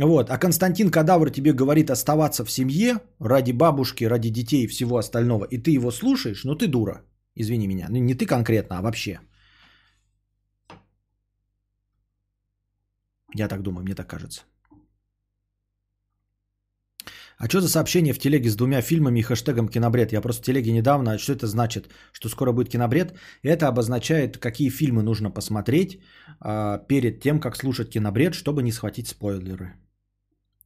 вот. 0.06 0.30
А 0.30 0.38
Константин 0.38 0.90
Кадавр 0.90 1.30
тебе 1.30 1.52
говорит 1.52 1.90
оставаться 1.90 2.44
в 2.44 2.50
семье 2.50 3.00
ради 3.18 3.52
бабушки, 3.52 4.04
ради 4.04 4.30
детей 4.30 4.64
и 4.64 4.68
всего 4.68 4.96
остального, 4.98 5.44
и 5.44 5.58
ты 5.58 5.70
его 5.70 5.90
слушаешь, 5.90 6.44
ну 6.44 6.54
ты 6.54 6.68
дура. 6.68 7.02
Извини 7.34 7.66
меня. 7.66 7.86
Ну, 7.90 7.98
не 7.98 8.14
ты 8.14 8.26
конкретно, 8.26 8.78
а 8.78 8.82
вообще. 8.82 9.20
Я 13.34 13.48
так 13.48 13.62
думаю, 13.62 13.84
мне 13.84 13.94
так 13.94 14.06
кажется. 14.06 14.42
А 17.38 17.48
что 17.48 17.60
за 17.60 17.68
сообщение 17.68 18.12
в 18.12 18.18
телеге 18.18 18.50
с 18.50 18.56
двумя 18.56 18.82
фильмами 18.82 19.20
и 19.20 19.22
хэштегом 19.22 19.68
кинобред? 19.68 20.12
Я 20.12 20.20
просто 20.20 20.42
в 20.42 20.44
телеге 20.44 20.72
недавно. 20.72 21.12
А 21.12 21.18
что 21.18 21.32
это 21.32 21.46
значит? 21.46 21.88
Что 22.12 22.28
скоро 22.28 22.52
будет 22.52 22.68
кинобред? 22.68 23.14
Это 23.44 23.68
обозначает, 23.68 24.38
какие 24.38 24.70
фильмы 24.70 25.02
нужно 25.02 25.30
посмотреть 25.30 26.00
а, 26.40 26.78
перед 26.78 27.20
тем, 27.20 27.38
как 27.38 27.56
слушать 27.56 27.90
кинобред, 27.90 28.34
чтобы 28.34 28.62
не 28.62 28.72
схватить 28.72 29.06
спойлеры. 29.06 29.76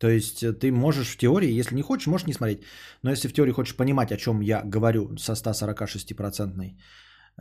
То 0.02 0.08
есть 0.08 0.42
э, 0.42 0.52
ты 0.52 0.72
можешь 0.72 1.08
в 1.08 1.16
теории, 1.16 1.60
если 1.60 1.76
не 1.76 1.82
хочешь, 1.82 2.06
можешь 2.06 2.26
не 2.26 2.32
смотреть. 2.32 2.58
Но 3.02 3.10
если 3.10 3.28
в 3.28 3.32
теории 3.32 3.52
хочешь 3.52 3.76
понимать, 3.76 4.12
о 4.12 4.16
чем 4.16 4.42
я 4.42 4.62
говорю 4.64 5.16
со 5.16 5.34
146% 5.34 6.72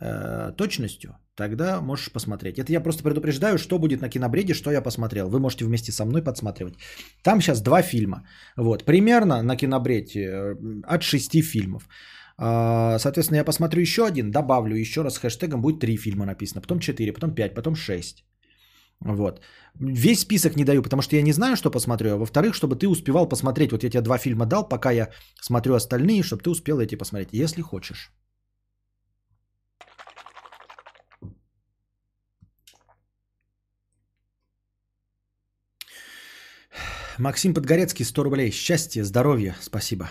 э, 0.00 0.52
точностью, 0.56 1.10
тогда 1.34 1.80
можешь 1.80 2.12
посмотреть. 2.12 2.58
Это 2.58 2.72
я 2.72 2.80
просто 2.80 3.02
предупреждаю, 3.02 3.58
что 3.58 3.78
будет 3.78 4.00
на 4.00 4.08
кинобреде, 4.08 4.54
что 4.54 4.70
я 4.70 4.80
посмотрел. 4.82 5.28
Вы 5.28 5.40
можете 5.40 5.64
вместе 5.64 5.92
со 5.92 6.04
мной 6.04 6.22
подсматривать. 6.22 6.74
Там 7.22 7.40
сейчас 7.40 7.62
два 7.62 7.82
фильма. 7.82 8.28
Вот, 8.56 8.84
примерно 8.84 9.42
на 9.42 9.56
кинобреде 9.56 10.20
э, 10.20 10.54
от 10.94 11.02
шести 11.02 11.42
фильмов. 11.42 11.88
А, 12.38 12.98
соответственно, 12.98 13.38
я 13.38 13.44
посмотрю 13.44 13.80
еще 13.80 14.06
один, 14.06 14.30
добавлю 14.30 14.76
еще 14.76 15.02
раз 15.02 15.18
хэштегом, 15.18 15.62
будет 15.62 15.80
три 15.80 15.96
фильма 15.96 16.26
написано, 16.26 16.60
потом 16.60 16.78
четыре, 16.78 17.12
потом 17.12 17.34
пять, 17.34 17.54
потом 17.54 17.74
шесть. 17.74 18.24
Вот. 19.04 19.40
Весь 19.80 20.20
список 20.20 20.56
не 20.56 20.64
даю, 20.64 20.82
потому 20.82 21.02
что 21.02 21.16
я 21.16 21.22
не 21.22 21.32
знаю, 21.32 21.56
что 21.56 21.70
посмотрю. 21.70 22.12
А 22.12 22.16
во-вторых, 22.16 22.54
чтобы 22.54 22.76
ты 22.76 22.88
успевал 22.88 23.28
посмотреть. 23.28 23.72
Вот 23.72 23.82
я 23.82 23.90
тебе 23.90 24.02
два 24.02 24.18
фильма 24.18 24.46
дал, 24.46 24.68
пока 24.68 24.92
я 24.92 25.08
смотрю 25.40 25.74
остальные, 25.74 26.22
чтобы 26.22 26.42
ты 26.42 26.50
успел 26.50 26.80
эти 26.80 26.96
посмотреть, 26.96 27.32
если 27.32 27.62
хочешь. 27.62 28.12
Максим 37.18 37.54
Подгорецкий, 37.54 38.04
100 38.04 38.24
рублей. 38.24 38.50
Счастье, 38.50 39.04
здоровье, 39.04 39.54
спасибо. 39.60 40.10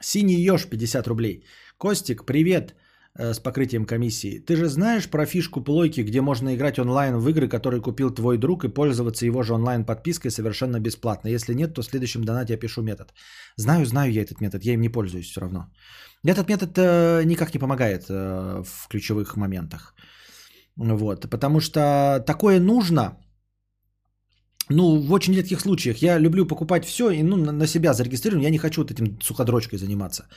Синий 0.00 0.40
еж, 0.40 0.66
50 0.66 1.06
рублей. 1.06 1.44
Костик, 1.78 2.24
привет. 2.24 2.70
Э, 2.70 2.74
с 3.18 3.38
покрытием 3.40 3.84
комиссии. 3.84 4.38
Ты 4.38 4.56
же 4.56 4.68
знаешь 4.68 5.08
про 5.08 5.26
фишку 5.26 5.60
плойки, 5.60 6.00
где 6.00 6.20
можно 6.20 6.54
играть 6.54 6.78
онлайн 6.78 7.16
в 7.16 7.28
игры, 7.28 7.48
которые 7.48 7.82
купил 7.82 8.10
твой 8.10 8.38
друг, 8.38 8.64
и 8.64 8.68
пользоваться 8.68 9.26
его 9.26 9.42
же 9.42 9.52
онлайн 9.54 9.84
подпиской 9.84 10.30
совершенно 10.30 10.80
бесплатно. 10.80 11.28
Если 11.28 11.54
нет, 11.54 11.74
то 11.74 11.82
в 11.82 11.84
следующем 11.84 12.24
донате 12.24 12.54
я 12.54 12.58
пишу 12.58 12.82
метод. 12.82 13.12
Знаю, 13.56 13.84
знаю 13.84 14.12
я 14.12 14.22
этот 14.22 14.40
метод, 14.40 14.64
я 14.64 14.72
им 14.74 14.80
не 14.80 14.88
пользуюсь 14.88 15.30
все 15.30 15.40
равно. 15.40 15.66
Этот 16.24 16.48
метод 16.48 16.78
э, 16.78 17.24
никак 17.24 17.52
не 17.52 17.60
помогает 17.60 18.06
э, 18.08 18.62
в 18.64 18.88
ключевых 18.88 19.36
моментах. 19.36 19.94
Вот, 20.76 21.28
потому 21.28 21.60
что 21.60 22.22
такое 22.26 22.60
нужно, 22.60 23.18
ну, 24.70 25.06
в 25.06 25.12
очень 25.12 25.34
редких 25.34 25.60
случаях. 25.60 26.02
Я 26.02 26.18
люблю 26.18 26.46
покупать 26.46 26.84
все 26.84 27.10
и 27.10 27.22
ну, 27.22 27.36
на 27.36 27.66
себя 27.66 27.92
зарегистрирован. 27.92 28.42
Я 28.42 28.50
не 28.50 28.58
хочу 28.58 28.80
вот 28.80 28.90
этим 28.90 29.20
суходрочкой 29.20 29.78
заниматься. 29.78 30.28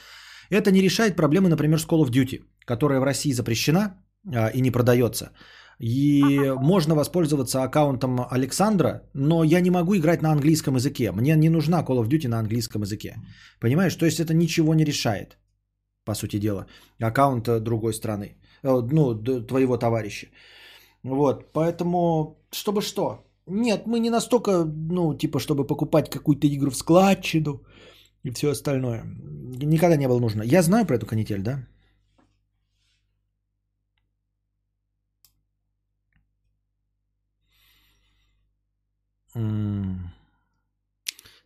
Это 0.50 0.72
не 0.72 0.82
решает 0.82 1.16
проблемы, 1.16 1.50
например, 1.50 1.80
с 1.80 1.88
Call 1.88 2.04
of 2.04 2.12
Duty, 2.12 2.44
которая 2.66 3.00
в 3.00 3.04
России 3.04 3.34
запрещена 3.34 3.98
а, 4.34 4.50
и 4.50 4.62
не 4.62 4.72
продается. 4.72 5.32
И 5.80 6.54
можно 6.58 6.96
воспользоваться 6.96 7.64
аккаунтом 7.64 8.20
Александра, 8.32 9.02
но 9.14 9.44
я 9.44 9.62
не 9.62 9.70
могу 9.70 9.96
играть 9.96 10.22
на 10.22 10.32
английском 10.32 10.76
языке. 10.76 11.12
Мне 11.12 11.36
не 11.36 11.50
нужна 11.50 11.84
Call 11.84 12.02
of 12.02 12.08
Duty 12.08 12.28
на 12.28 12.40
английском 12.40 12.82
языке. 12.82 13.16
Понимаешь? 13.60 13.96
То 13.96 14.06
есть 14.06 14.20
это 14.20 14.34
ничего 14.34 14.74
не 14.74 14.86
решает, 14.86 15.38
по 16.06 16.16
сути 16.16 16.40
дела, 16.40 16.68
аккаунт 17.02 17.64
другой 17.64 17.94
страны, 17.94 18.38
э, 18.64 18.82
ну, 18.92 19.16
твоего 19.48 19.78
товарища. 19.78 20.28
Вот, 21.04 21.54
поэтому, 21.54 22.38
чтобы 22.52 22.82
что? 22.82 23.26
Нет, 23.48 23.86
мы 23.86 24.00
не 24.00 24.10
настолько, 24.10 24.66
ну, 24.66 25.14
типа, 25.14 25.40
чтобы 25.40 25.68
покупать 25.68 26.10
какую-то 26.10 26.48
игру 26.48 26.72
в 26.72 26.76
складчину, 26.76 27.62
и 28.26 28.32
все 28.32 28.50
остальное. 28.50 29.04
Никогда 29.64 29.96
не 29.98 30.08
было 30.08 30.20
нужно. 30.20 30.44
Я 30.44 30.62
знаю 30.62 30.86
про 30.86 30.96
эту 30.96 31.06
канитель, 31.06 31.42
да? 31.42 31.68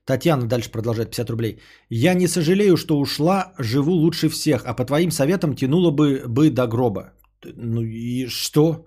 Татьяна 0.06 0.48
дальше 0.48 0.72
продолжает 0.72 1.10
50 1.10 1.30
рублей. 1.30 1.60
Я 1.90 2.14
не 2.14 2.28
сожалею, 2.28 2.78
что 2.78 3.00
ушла, 3.00 3.54
живу 3.60 3.92
лучше 3.92 4.30
всех, 4.30 4.64
а 4.66 4.74
по 4.74 4.86
твоим 4.86 5.12
советам 5.12 5.56
тянуло 5.56 5.92
бы, 5.92 6.24
бы 6.28 6.50
до 6.50 6.68
гроба. 6.68 7.14
Ну 7.44 7.82
и 7.82 8.28
что? 8.28 8.86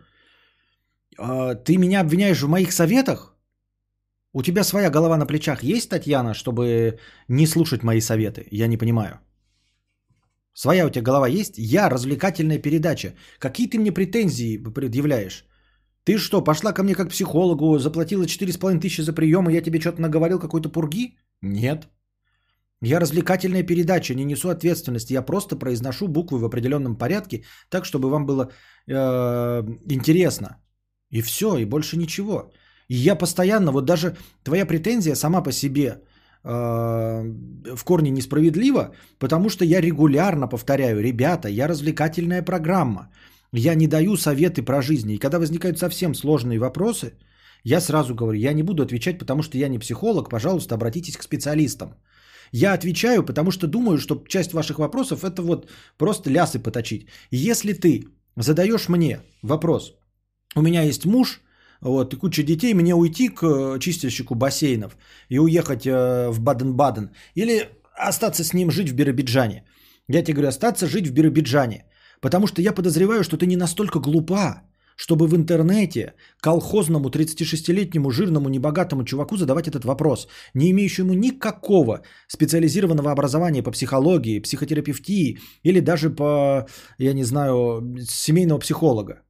А, 1.18 1.54
ты 1.54 1.76
меня 1.76 2.00
обвиняешь 2.00 2.42
в 2.42 2.48
моих 2.48 2.72
советах? 2.72 3.31
У 4.34 4.42
тебя 4.42 4.64
своя 4.64 4.90
голова 4.90 5.16
на 5.16 5.26
плечах 5.26 5.62
есть, 5.62 5.90
Татьяна, 5.90 6.34
чтобы 6.34 6.98
не 7.28 7.46
слушать 7.46 7.82
мои 7.82 8.00
советы? 8.00 8.46
Я 8.50 8.66
не 8.66 8.78
понимаю. 8.78 9.20
Своя 10.54 10.86
у 10.86 10.90
тебя 10.90 11.02
голова 11.02 11.28
есть? 11.28 11.58
Я 11.58 11.90
развлекательная 11.90 12.58
передача. 12.58 13.14
Какие 13.38 13.68
ты 13.68 13.78
мне 13.78 13.92
претензии 13.92 14.56
предъявляешь? 14.58 15.44
Ты 16.04 16.18
что, 16.18 16.44
пошла 16.44 16.72
ко 16.72 16.82
мне 16.82 16.94
как 16.94 17.10
психологу, 17.10 17.78
заплатила 17.78 18.24
4,5 18.24 18.80
тысячи 18.80 19.02
за 19.02 19.12
прием, 19.12 19.48
и 19.48 19.52
я 19.52 19.62
тебе 19.62 19.80
что-то 19.80 20.00
наговорил 20.00 20.38
какой-то 20.38 20.68
пурги? 20.68 21.16
Нет. 21.42 21.88
Я 22.80 23.00
развлекательная 23.00 23.62
передача, 23.62 24.14
не 24.14 24.24
несу 24.24 24.48
ответственности. 24.48 25.12
Я 25.12 25.22
просто 25.22 25.56
произношу 25.56 26.08
буквы 26.08 26.38
в 26.38 26.44
определенном 26.44 26.96
порядке, 26.96 27.44
так, 27.70 27.84
чтобы 27.84 28.10
вам 28.10 28.26
было 28.26 28.50
э, 28.88 29.62
интересно. 29.90 30.60
И 31.10 31.22
все, 31.22 31.58
и 31.58 31.64
больше 31.64 31.96
ничего. 31.96 32.50
И 32.88 32.94
я 32.94 33.14
постоянно, 33.16 33.72
вот 33.72 33.84
даже 33.84 34.16
твоя 34.44 34.66
претензия 34.66 35.14
сама 35.14 35.42
по 35.42 35.52
себе 35.52 36.02
э, 36.44 36.52
в 37.76 37.84
корне 37.84 38.10
несправедлива, 38.10 38.94
потому 39.18 39.48
что 39.48 39.64
я 39.64 39.80
регулярно 39.80 40.48
повторяю, 40.48 41.00
ребята, 41.00 41.48
я 41.48 41.68
развлекательная 41.68 42.42
программа. 42.42 43.10
Я 43.52 43.74
не 43.74 43.86
даю 43.86 44.16
советы 44.16 44.62
про 44.62 44.82
жизнь. 44.82 45.10
И 45.10 45.18
когда 45.18 45.38
возникают 45.38 45.78
совсем 45.78 46.14
сложные 46.14 46.58
вопросы, 46.58 47.12
Я 47.64 47.80
сразу 47.80 48.14
говорю, 48.14 48.38
я 48.38 48.52
не 48.52 48.62
буду 48.62 48.82
отвечать, 48.82 49.18
потому 49.18 49.42
что 49.42 49.58
я 49.58 49.68
не 49.68 49.78
психолог, 49.78 50.28
пожалуйста, 50.28 50.74
обратитесь 50.74 51.16
к 51.16 51.22
специалистам. 51.22 51.94
Я 52.52 52.74
отвечаю, 52.74 53.22
потому 53.24 53.50
что 53.50 53.66
думаю, 53.66 53.98
что 53.98 54.24
часть 54.28 54.52
ваших 54.52 54.78
вопросов 54.78 55.24
это 55.24 55.42
вот 55.42 55.70
просто 55.96 56.30
лясы 56.30 56.58
поточить. 56.58 57.06
Если 57.30 57.72
ты 57.72 58.04
задаешь 58.36 58.88
мне 58.88 59.20
вопрос, 59.42 59.94
у 60.54 60.62
меня 60.62 60.82
есть 60.82 61.06
муж, 61.06 61.40
вот, 61.82 62.14
и 62.14 62.16
куча 62.16 62.42
детей, 62.42 62.74
мне 62.74 62.94
уйти 62.94 63.28
к 63.28 63.42
э, 63.42 63.78
чистильщику 63.80 64.34
бассейнов 64.34 64.96
и 65.28 65.38
уехать 65.38 65.84
э, 65.84 66.30
в 66.30 66.40
Баден-Баден 66.40 67.10
или 67.34 67.68
остаться 68.08 68.44
с 68.44 68.54
ним 68.54 68.70
жить 68.70 68.90
в 68.90 68.94
Биробиджане. 68.94 69.64
Я 70.08 70.22
тебе 70.22 70.34
говорю, 70.34 70.48
остаться 70.48 70.86
жить 70.86 71.08
в 71.08 71.12
Биробиджане. 71.12 71.84
Потому 72.20 72.46
что 72.46 72.62
я 72.62 72.72
подозреваю, 72.72 73.24
что 73.24 73.36
ты 73.36 73.46
не 73.46 73.56
настолько 73.56 73.98
глупа, 73.98 74.62
чтобы 74.96 75.26
в 75.26 75.34
интернете 75.34 76.14
колхозному 76.40 77.08
36-летнему 77.08 78.10
жирному 78.10 78.48
небогатому 78.48 79.04
чуваку 79.04 79.36
задавать 79.36 79.66
этот 79.66 79.84
вопрос, 79.84 80.28
не 80.54 80.70
имеющему 80.70 81.14
никакого 81.14 82.02
специализированного 82.28 83.10
образования 83.10 83.64
по 83.64 83.72
психологии, 83.72 84.38
психотерапевтии 84.38 85.38
или 85.64 85.80
даже 85.80 86.10
по, 86.10 86.66
я 86.98 87.12
не 87.12 87.24
знаю, 87.24 87.96
семейного 88.08 88.60
психолога. 88.60 89.22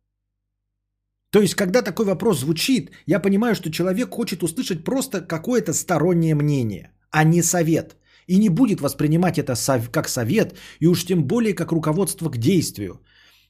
То 1.33 1.41
есть, 1.41 1.55
когда 1.55 1.83
такой 1.83 2.05
вопрос 2.05 2.41
звучит, 2.41 2.91
я 3.07 3.19
понимаю, 3.19 3.55
что 3.55 3.71
человек 3.71 4.11
хочет 4.11 4.43
услышать 4.43 4.85
просто 4.85 5.23
какое-то 5.23 5.73
стороннее 5.73 6.35
мнение, 6.35 6.91
а 7.11 7.25
не 7.25 7.43
совет. 7.43 7.97
И 8.27 8.39
не 8.39 8.51
будет 8.51 8.81
воспринимать 8.81 9.39
это 9.39 9.55
как 9.93 10.09
совет, 10.09 10.55
и 10.81 10.87
уж 10.87 11.05
тем 11.05 11.25
более 11.25 11.55
как 11.55 11.73
руководство 11.73 12.31
к 12.31 12.37
действию. 12.37 13.01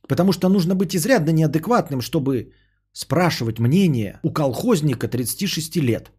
Потому 0.08 0.32
что 0.32 0.48
нужно 0.48 0.74
быть 0.74 0.94
изрядно 0.94 1.32
неадекватным, 1.32 2.00
чтобы 2.00 2.52
спрашивать 2.92 3.58
мнение 3.58 4.20
у 4.22 4.32
колхозника 4.32 5.08
36 5.08 5.76
лет. 5.76 6.12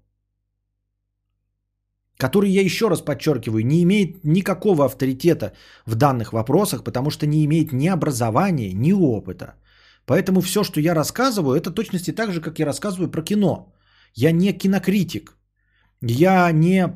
Который, 2.17 2.51
я 2.51 2.61
еще 2.61 2.89
раз 2.89 3.01
подчеркиваю, 3.01 3.65
не 3.65 3.81
имеет 3.83 4.23
никакого 4.25 4.85
авторитета 4.85 5.53
в 5.85 5.95
данных 5.95 6.33
вопросах, 6.33 6.83
потому 6.83 7.09
что 7.09 7.25
не 7.25 7.45
имеет 7.45 7.71
ни 7.71 7.87
образования, 7.87 8.73
ни 8.73 8.91
опыта. 8.91 9.55
Поэтому 10.05 10.41
все, 10.41 10.63
что 10.63 10.79
я 10.79 10.93
рассказываю, 10.93 11.55
это 11.55 11.71
точности 11.71 12.11
так 12.11 12.31
же, 12.31 12.41
как 12.41 12.59
я 12.59 12.65
рассказываю 12.65 13.11
про 13.11 13.21
кино. 13.21 13.73
Я 14.13 14.31
не 14.31 14.53
кинокритик. 14.53 15.37
Я 16.01 16.51
не 16.51 16.87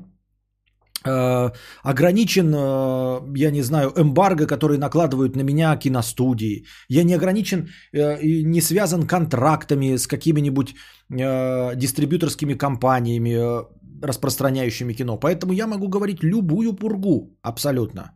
э, 1.06 1.52
ограничен, 1.84 2.54
э, 2.54 3.38
я 3.38 3.52
не 3.52 3.62
знаю, 3.62 3.94
эмбарго, 3.96 4.46
который 4.46 4.78
накладывают 4.78 5.36
на 5.36 5.44
меня 5.44 5.78
киностудии. 5.78 6.66
Я 6.90 7.04
не 7.04 7.16
ограничен 7.16 7.70
э, 7.94 8.22
не 8.24 8.62
связан 8.62 9.08
контрактами 9.08 9.98
с 9.98 10.08
какими-нибудь 10.08 10.76
э, 11.10 11.76
дистрибьюторскими 11.76 12.58
компаниями, 12.58 13.30
э, 13.30 13.66
распространяющими 14.02 14.94
кино. 14.94 15.18
Поэтому 15.18 15.54
я 15.54 15.68
могу 15.68 15.88
говорить 15.88 16.24
любую 16.24 16.74
пургу 16.74 17.38
абсолютно. 17.42 18.12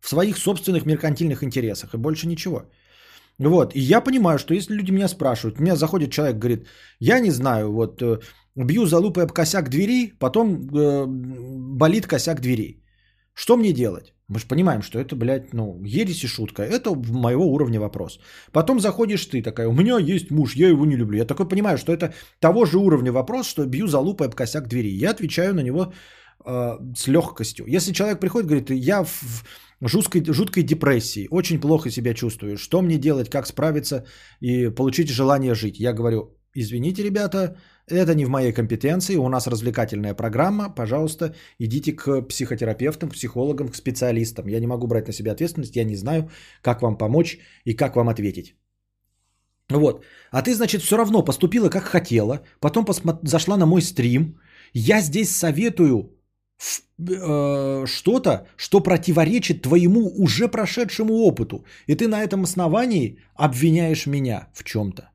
В 0.00 0.08
своих 0.08 0.38
собственных 0.38 0.86
меркантильных 0.86 1.42
интересах 1.42 1.94
и 1.94 1.98
больше 1.98 2.26
ничего. 2.26 2.62
Вот, 3.38 3.74
и 3.74 3.80
я 3.80 4.00
понимаю, 4.00 4.38
что 4.38 4.54
если 4.54 4.74
люди 4.74 4.90
меня 4.92 5.08
спрашивают, 5.08 5.60
меня 5.60 5.76
заходит 5.76 6.10
человек, 6.10 6.38
говорит, 6.38 6.66
я 6.98 7.20
не 7.20 7.30
знаю, 7.30 7.72
вот 7.72 8.02
э, 8.02 8.18
бью 8.56 8.86
залупой 8.86 9.24
об 9.24 9.32
косяк 9.32 9.68
двери, 9.68 10.12
потом 10.18 10.68
э, 10.74 11.06
болит 11.06 12.06
косяк 12.06 12.40
двери. 12.40 12.82
Что 13.34 13.56
мне 13.56 13.72
делать? 13.72 14.14
Мы 14.28 14.40
же 14.40 14.46
понимаем, 14.46 14.82
что 14.82 14.98
это, 14.98 15.14
блядь, 15.16 15.54
ну, 15.54 15.80
ересь 15.84 16.24
и 16.24 16.26
шутка. 16.26 16.62
Это 16.62 16.94
моего 16.94 17.46
уровня 17.46 17.80
вопрос. 17.80 18.18
Потом 18.52 18.80
заходишь 18.80 19.24
ты 19.26 19.42
такая, 19.42 19.68
у 19.68 19.72
меня 19.72 19.98
есть 19.98 20.30
муж, 20.30 20.56
я 20.56 20.68
его 20.68 20.84
не 20.84 20.96
люблю. 20.96 21.18
Я 21.18 21.24
такой 21.24 21.48
понимаю, 21.48 21.78
что 21.78 21.92
это 21.92 22.12
того 22.40 22.66
же 22.66 22.78
уровня 22.78 23.12
вопрос, 23.12 23.46
что 23.48 23.64
бью 23.64 23.86
залупой 23.86 24.26
об 24.26 24.34
косяк 24.34 24.66
двери. 24.66 24.88
Я 24.88 25.10
отвечаю 25.10 25.54
на 25.54 25.60
него 25.60 25.92
э, 26.44 26.78
с 26.96 27.06
легкостью. 27.06 27.66
Если 27.66 27.92
человек 27.92 28.20
приходит, 28.20 28.48
говорит, 28.48 28.70
я 28.70 29.04
в, 29.04 29.44
жуткой, 29.80 30.24
жуткой 30.24 30.62
депрессии, 30.62 31.28
очень 31.30 31.60
плохо 31.60 31.90
себя 31.90 32.14
чувствую, 32.14 32.56
что 32.56 32.82
мне 32.82 32.98
делать, 32.98 33.30
как 33.30 33.46
справиться 33.46 34.04
и 34.40 34.70
получить 34.70 35.08
желание 35.08 35.54
жить. 35.54 35.78
Я 35.80 35.92
говорю, 35.92 36.36
извините, 36.54 37.02
ребята, 37.02 37.56
это 37.86 38.14
не 38.14 38.24
в 38.24 38.28
моей 38.28 38.52
компетенции, 38.52 39.16
у 39.16 39.28
нас 39.28 39.46
развлекательная 39.46 40.14
программа, 40.14 40.74
пожалуйста, 40.74 41.34
идите 41.58 41.92
к 41.92 42.22
психотерапевтам, 42.28 43.10
психологам, 43.10 43.68
к 43.68 43.76
специалистам. 43.76 44.48
Я 44.48 44.60
не 44.60 44.66
могу 44.66 44.86
брать 44.86 45.06
на 45.06 45.12
себя 45.12 45.32
ответственность, 45.32 45.76
я 45.76 45.84
не 45.84 45.96
знаю, 45.96 46.30
как 46.62 46.82
вам 46.82 46.98
помочь 46.98 47.38
и 47.64 47.74
как 47.74 47.96
вам 47.96 48.08
ответить. 48.08 48.56
Вот. 49.70 50.04
А 50.30 50.42
ты, 50.42 50.54
значит, 50.54 50.82
все 50.82 50.96
равно 50.96 51.24
поступила 51.24 51.68
как 51.68 51.84
хотела, 51.84 52.40
потом 52.60 52.84
посмо- 52.84 53.20
зашла 53.22 53.56
на 53.56 53.66
мой 53.66 53.82
стрим. 53.82 54.38
Я 54.72 55.00
здесь 55.00 55.30
советую 55.30 56.17
э, 56.58 57.86
что-то, 57.86 58.46
что 58.56 58.80
противоречит 58.80 59.62
твоему 59.62 60.08
уже 60.16 60.48
прошедшему 60.48 61.14
опыту. 61.14 61.64
И 61.86 61.94
ты 61.94 62.08
на 62.08 62.22
этом 62.22 62.44
основании 62.44 63.18
обвиняешь 63.34 64.06
меня 64.06 64.48
в 64.54 64.64
чем-то. 64.64 65.10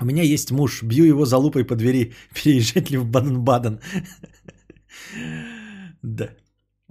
У 0.00 0.04
меня 0.04 0.22
есть 0.22 0.50
муж, 0.50 0.82
бью 0.82 1.04
его 1.04 1.24
за 1.24 1.38
лупой 1.38 1.64
по 1.64 1.74
двери, 1.74 2.12
переезжать 2.34 2.90
ли 2.90 2.98
в 2.98 3.06
Баден-Баден. 3.06 3.80
Да. 6.02 6.28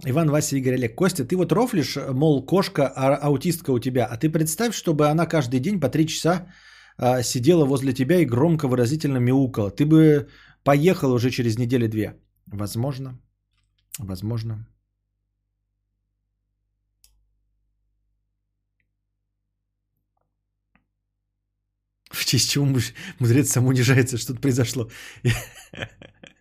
Иван, 0.04 0.30
Вася, 0.30 0.56
Игорь, 0.56 0.74
Олег. 0.74 0.94
Костя, 0.94 1.24
ты 1.24 1.36
вот 1.36 1.52
рофлишь, 1.52 1.96
мол, 1.96 2.44
кошка 2.44 2.92
а, 2.94 3.16
аутистка 3.16 3.70
у 3.72 3.78
тебя, 3.78 4.04
а 4.04 4.16
ты 4.18 4.28
представь, 4.30 4.74
чтобы 4.74 5.08
она 5.08 5.26
каждый 5.26 5.60
день 5.60 5.80
по 5.80 5.88
три 5.88 6.06
часа 6.06 6.46
а, 6.98 7.22
сидела 7.22 7.64
возле 7.64 7.94
тебя 7.94 8.18
и 8.20 8.26
громко 8.26 8.68
выразительно 8.68 9.18
мяукала. 9.18 9.70
Ты 9.70 9.86
бы 9.86 10.28
поехал 10.64 11.12
уже 11.12 11.30
через 11.30 11.58
неделю-две. 11.58 12.14
Возможно. 12.46 13.18
Возможно. 13.98 14.66
В 22.10 22.24
честь 22.24 22.50
чего 22.50 22.66
мудрец 23.18 23.50
сам 23.50 23.66
унижается, 23.66 24.18
что-то 24.18 24.40
произошло. 24.40 24.90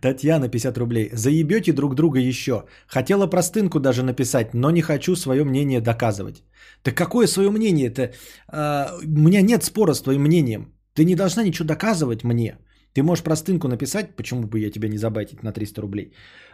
Татьяна, 0.00 0.48
50 0.48 0.78
рублей. 0.78 1.10
Заебете 1.12 1.72
друг 1.72 1.94
друга 1.94 2.20
еще. 2.20 2.64
Хотела 2.86 3.26
простынку 3.26 3.80
даже 3.80 4.02
написать, 4.02 4.54
но 4.54 4.70
не 4.70 4.82
хочу 4.82 5.16
свое 5.16 5.44
мнение 5.44 5.80
доказывать. 5.80 6.42
Так 6.82 6.94
какое 6.94 7.26
свое 7.26 7.50
мнение? 7.50 7.88
Это 7.88 8.12
а, 8.48 8.98
у 9.04 9.20
меня 9.20 9.42
нет 9.42 9.64
спора 9.64 9.94
с 9.94 10.02
твоим 10.02 10.22
мнением. 10.22 10.72
Ты 10.94 11.04
не 11.04 11.14
должна 11.14 11.42
ничего 11.42 11.68
доказывать 11.68 12.24
мне. 12.24 12.58
Ты 12.94 13.02
можешь 13.02 13.24
простынку 13.24 13.68
написать, 13.68 14.16
почему 14.16 14.46
бы 14.46 14.58
я 14.58 14.70
тебя 14.70 14.88
не 14.88 14.98
забайтить 14.98 15.42
на 15.42 15.52
300 15.52 15.82
рублей. 15.82 16.12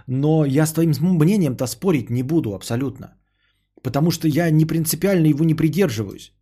Но 0.08 0.44
я 0.44 0.66
с 0.66 0.73
твоим 0.73 0.92
мнением-то 1.00 1.66
спорить 1.66 2.10
не 2.10 2.23
буду 2.23 2.55
абсолютно. 2.55 3.15
Потому 3.82 4.10
что 4.10 4.28
я 4.28 4.50
не 4.50 4.66
принципиально 4.66 5.26
его 5.28 5.44
не 5.44 5.55
придерживаюсь. 5.55 6.32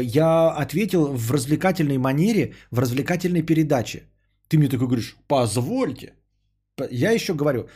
Я 0.00 0.50
ответил 0.50 1.06
в 1.06 1.32
развлекательной 1.32 1.98
манере, 1.98 2.54
в 2.70 2.78
развлекательной 2.78 3.42
передаче. 3.42 4.02
Ты 4.48 4.58
мне 4.58 4.68
такой 4.68 4.86
говоришь, 4.86 5.16
позвольте. 5.28 6.14
Я 6.90 7.12
еще 7.12 7.34
говорю, 7.34 7.68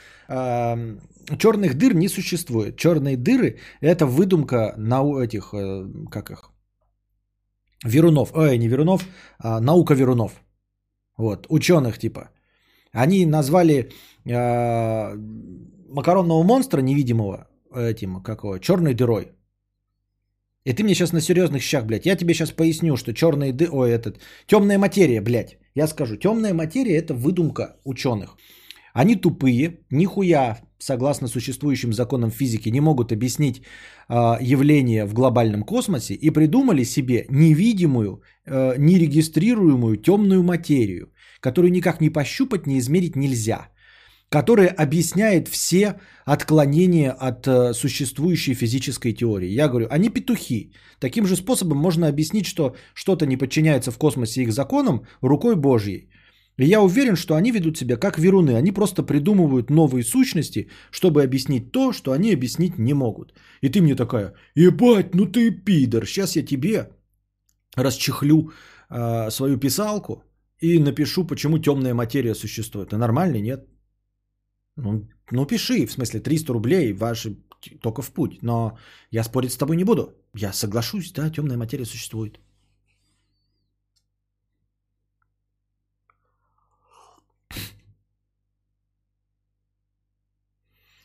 черных 1.39 1.75
дыр 1.75 1.95
не 1.95 2.09
существует. 2.09 2.77
Черные 2.77 3.17
дыры– 3.17 3.59
это 3.81 4.07
выдумка 4.07 4.75
на 4.77 5.03
этих, 5.23 5.55
э, 5.55 5.87
как 6.11 6.31
их, 6.31 6.51
Верунов, 7.85 8.33
ой, 8.35 8.59
не 8.59 8.69
Верунов, 8.69 9.07
а 9.39 9.61
наука 9.61 9.95
Верунов. 9.95 10.43
Вот, 11.17 11.47
ученых 11.49 11.99
типа. 11.99 12.31
Они 12.93 13.27
назвали 13.27 13.93
э, 14.25 15.17
макаронного 15.89 16.43
монстра 16.43 16.81
невидимого 16.81 17.47
этим, 17.75 18.23
какого, 18.23 18.59
черной 18.59 18.95
дырой. 18.95 19.33
И 20.69 20.75
ты 20.75 20.85
мне 20.85 20.95
сейчас 20.95 21.13
на 21.13 21.21
серьезных 21.21 21.63
щах, 21.63 21.87
блядь, 21.87 22.07
я 22.07 22.17
тебе 22.17 22.35
сейчас 22.35 22.51
поясню, 22.51 22.97
что 22.97 23.15
черные 23.15 23.53
ды... 23.53 23.69
Ой, 23.73 23.91
этот... 23.91 24.21
Темная 24.47 24.79
материя, 24.79 25.23
блядь. 25.23 25.57
Я 25.75 25.87
скажу, 25.87 26.17
темная 26.17 26.53
материя 26.53 26.99
это 26.99 27.15
выдумка 27.15 27.77
ученых. 27.85 28.37
Они 28.93 29.17
тупые, 29.17 29.79
нихуя, 29.91 30.59
согласно 30.79 31.29
существующим 31.29 31.93
законам 31.93 32.31
физики, 32.31 32.69
не 32.69 32.81
могут 32.81 33.13
объяснить 33.13 33.63
э, 34.11 34.43
явление 34.43 35.07
в 35.07 35.15
глобальном 35.15 35.63
космосе 35.63 36.15
и 36.15 36.31
придумали 36.31 36.85
себе 36.85 37.25
невидимую, 37.31 38.21
э, 38.45 38.75
нерегистрируемую 38.79 39.97
темную 39.97 40.43
материю, 40.43 41.07
которую 41.41 41.73
никак 41.73 42.01
не 42.01 42.11
пощупать, 42.11 42.67
не 42.67 42.79
измерить 42.79 43.17
нельзя 43.17 43.69
которая 44.29 44.69
объясняет 44.69 45.49
все 45.49 46.01
отклонения 46.27 47.13
от 47.13 47.47
э, 47.47 47.73
существующей 47.73 48.55
физической 48.55 49.13
теории. 49.13 49.49
Я 49.49 49.69
говорю, 49.69 49.87
они 49.91 50.11
петухи. 50.11 50.73
Таким 51.01 51.27
же 51.27 51.37
способом 51.37 51.79
можно 51.79 52.09
объяснить, 52.09 52.47
что 52.47 52.77
что-то 52.95 53.27
не 53.27 53.37
подчиняется 53.37 53.91
в 53.91 53.99
космосе 53.99 54.43
их 54.43 54.53
законам 54.53 55.07
рукой 55.23 55.57
Божьей. 55.57 56.11
И 56.59 56.67
я 56.67 56.81
уверен, 56.83 57.17
что 57.17 57.35
они 57.35 57.53
ведут 57.53 57.79
себя 57.79 57.97
как 57.97 58.19
веруны. 58.19 58.57
Они 58.57 58.73
просто 58.73 59.03
придумывают 59.03 59.71
новые 59.71 60.05
сущности, 60.05 60.69
чтобы 60.91 61.23
объяснить 61.23 61.73
то, 61.73 61.93
что 61.93 62.13
они 62.13 62.35
объяснить 62.35 62.79
не 62.79 62.95
могут. 62.95 63.33
И 63.63 63.69
ты 63.71 63.81
мне 63.81 63.95
такая, 63.95 64.35
ебать, 64.55 65.15
ну 65.15 65.25
ты 65.27 65.51
пидор. 65.51 66.07
Сейчас 66.07 66.37
я 66.37 66.43
тебе 66.43 66.91
расчехлю 67.77 68.51
э, 68.91 69.31
свою 69.31 69.57
писалку 69.57 70.25
и 70.61 70.79
напишу, 70.79 71.25
почему 71.25 71.59
темная 71.59 71.95
материя 71.95 72.35
существует. 72.35 72.93
А 72.93 72.99
нормально, 72.99 73.41
нет? 73.41 73.67
Ну, 74.79 75.09
ну 75.33 75.47
пиши, 75.47 75.87
в 75.87 75.93
смысле 75.93 76.21
300 76.21 76.53
рублей, 76.53 76.93
ваши 76.93 77.37
только 77.83 78.03
в 78.03 78.13
путь. 78.13 78.43
Но 78.43 78.79
я 79.11 79.25
спорить 79.25 79.53
с 79.53 79.57
тобой 79.57 79.77
не 79.77 79.85
буду. 79.85 80.15
Я 80.35 80.53
соглашусь, 80.53 81.13
да, 81.13 81.31
темная 81.31 81.57
материя 81.57 81.85
существует. 81.85 82.39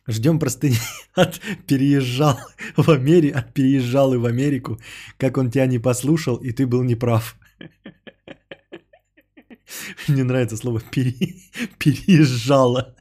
Ждем 0.08 0.38
простыни 0.38 0.78
от 1.16 1.40
переезжал 1.66 2.38
в 2.78 2.92
Америку, 2.92 3.38
от 3.38 3.54
переезжал 3.54 4.14
и 4.14 4.18
в 4.18 4.26
Америку, 4.26 4.80
как 5.18 5.38
он 5.38 5.50
тебя 5.50 5.66
не 5.66 5.80
послушал, 5.80 6.36
и 6.36 6.52
ты 6.52 6.68
был 6.68 6.84
неправ. 6.84 7.40
Мне 10.08 10.24
нравится 10.24 10.58
слово 10.58 10.82
пере... 10.82 11.36
переезжала. 11.80 12.96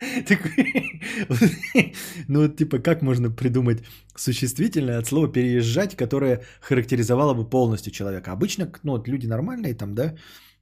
ну 2.28 2.42
вот 2.42 2.56
типа 2.56 2.78
как 2.78 3.02
можно 3.02 3.30
придумать 3.30 3.82
существительное 4.16 4.98
от 4.98 5.06
слова 5.06 5.28
переезжать, 5.32 5.96
которое 5.96 6.42
характеризовало 6.60 7.34
бы 7.34 7.48
полностью 7.50 7.92
человека. 7.92 8.32
Обычно 8.32 8.70
ну, 8.84 8.92
вот 8.92 9.08
люди 9.08 9.26
нормальные 9.26 9.74
там, 9.74 9.94
да, 9.94 10.14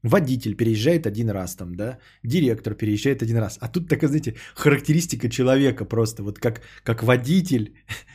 водитель 0.02 0.56
переезжает 0.56 1.06
один 1.06 1.31
раз 1.31 1.56
там, 1.56 1.74
да, 1.74 1.98
директор 2.23 2.74
переезжает 2.74 3.23
один 3.23 3.39
раз. 3.39 3.58
А 3.60 3.68
тут 3.68 3.89
такая, 3.89 4.08
знаете, 4.08 4.34
характеристика 4.55 5.28
человека 5.28 5.84
просто, 5.84 6.23
вот 6.23 6.39
как, 6.39 6.62
как 6.82 7.02
водитель 7.02 7.74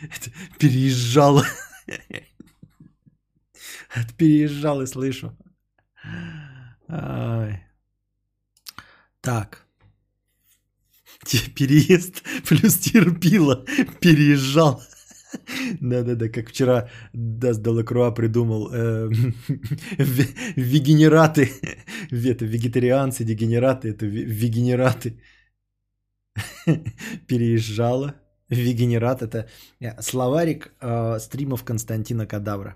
переезжал. 0.60 1.44
Переезжал 4.18 4.82
и 4.82 4.88
слышу. 4.88 5.38
Так. 9.22 9.61
Переезд 11.56 12.24
плюс 12.48 12.78
терпила. 12.78 13.66
Переезжал. 14.00 14.82
Да-да-да, 15.80 16.30
как 16.30 16.50
вчера 16.50 16.90
Даст 17.14 17.62
Делакруа 17.62 18.12
придумал 18.12 18.70
э, 18.74 19.10
вегенераты. 20.56 21.50
Это 22.12 22.46
вегетарианцы, 22.46 23.24
дегенераты, 23.24 23.90
это 23.90 24.06
вегенераты. 24.06 25.22
Переезжала. 27.28 28.16
Вегенерат 28.50 29.22
это 29.22 29.48
э, 29.80 30.02
словарик 30.02 30.74
э, 30.82 31.20
стримов 31.20 31.64
Константина 31.64 32.26
Кадавра. 32.26 32.76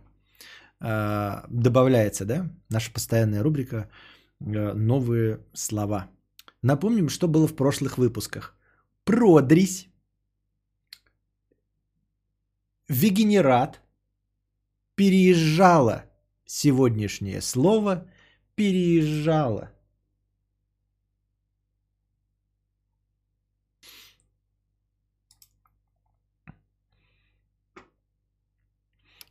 Добавляется, 1.49 2.25
да? 2.25 2.49
Наша 2.69 2.91
постоянная 2.91 3.41
рубрика 3.43 3.89
«Новые 4.39 5.39
слова». 5.53 6.09
Напомним, 6.65 7.09
что 7.09 7.27
было 7.27 7.47
в 7.47 7.55
прошлых 7.55 7.99
выпусках. 7.99 8.57
Продрись 9.03 9.87
Вегенерат 12.87 13.81
переезжала. 14.95 16.05
Сегодняшнее 16.43 17.41
слово 17.41 18.09
переезжала. 18.55 19.73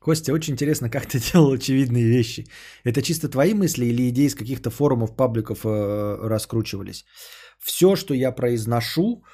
Костя, 0.05 0.35
очень 0.35 0.53
интересно, 0.53 0.91
как 0.91 1.07
ты 1.07 1.19
делал 1.33 1.53
очевидные 1.53 2.05
вещи. 2.05 2.47
Это 2.85 3.01
чисто 3.01 3.29
твои 3.29 3.55
мысли 3.55 3.87
или 3.87 4.11
идеи 4.11 4.27
из 4.27 4.35
каких-то 4.35 4.71
форумов, 4.71 5.17
пабликов 5.17 5.65
э, 5.65 6.29
раскручивались? 6.29 7.07
Все, 7.59 7.97
что 7.97 8.15
я 8.15 8.31
произношу, 8.33 9.25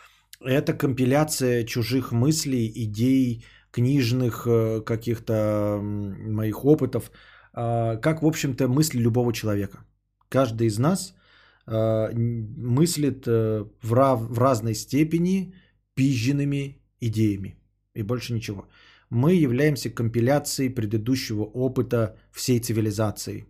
это 0.41 0.73
компиляция 0.73 1.65
чужих 1.65 2.13
мыслей, 2.13 2.71
идей, 2.75 3.45
книжных 3.73 4.47
э, 4.47 4.81
каких-то 4.87 5.81
моих 5.83 6.65
опытов, 6.65 7.11
а, 7.53 7.97
как, 7.97 8.23
в 8.23 8.27
общем-то, 8.27 8.69
мысли 8.69 9.03
любого 9.03 9.33
человека. 9.33 9.85
Каждый 10.29 10.69
из 10.69 10.79
нас 10.79 11.15
а, 11.67 12.11
мыслит 12.15 13.25
э, 13.27 13.65
в, 13.83 13.93
рав, 13.93 14.21
в 14.21 14.39
разной 14.39 14.75
степени 14.75 15.53
пизженными 15.95 16.81
идеями 17.01 17.57
и 17.95 18.03
больше 18.03 18.35
ничего. 18.35 18.69
Мы 19.11 19.35
являемся 19.35 19.91
компиляцией 19.91 20.75
предыдущего 20.75 21.43
опыта 21.43 22.17
всей 22.33 22.61
цивилизации. 22.61 23.47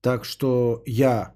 Так 0.00 0.24
что 0.24 0.82
я 0.86 1.34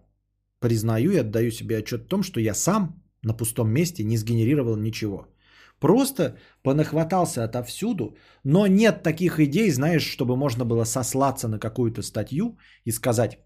признаю 0.60 1.10
и 1.10 1.20
отдаю 1.20 1.50
себе 1.50 1.78
отчет 1.78 2.02
в 2.02 2.08
том, 2.08 2.23
что 2.23 2.41
я 2.41 2.55
сам 2.55 3.02
на 3.23 3.34
пустом 3.34 3.70
месте 3.70 4.05
не 4.05 4.17
сгенерировал 4.17 4.76
ничего– 4.76 5.26
Просто 5.81 6.36
понахватался 6.62 7.44
отовсюду, 7.44 8.17
но 8.44 8.67
нет 8.67 9.02
таких 9.02 9.39
идей, 9.39 9.70
знаешь, 9.70 10.02
чтобы 10.02 10.36
можно 10.36 10.65
было 10.65 10.84
сослаться 10.84 11.49
на 11.49 11.58
какую-то 11.58 12.02
статью 12.02 12.58
и 12.84 12.91
сказать, 12.91 13.39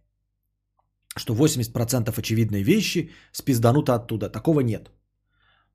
что 1.16 1.34
80% 1.34 2.18
очевидной 2.18 2.62
вещи 2.62 3.10
спиздануто 3.32 3.94
оттуда. 3.94 4.30
Такого 4.30 4.60
нет. 4.60 4.90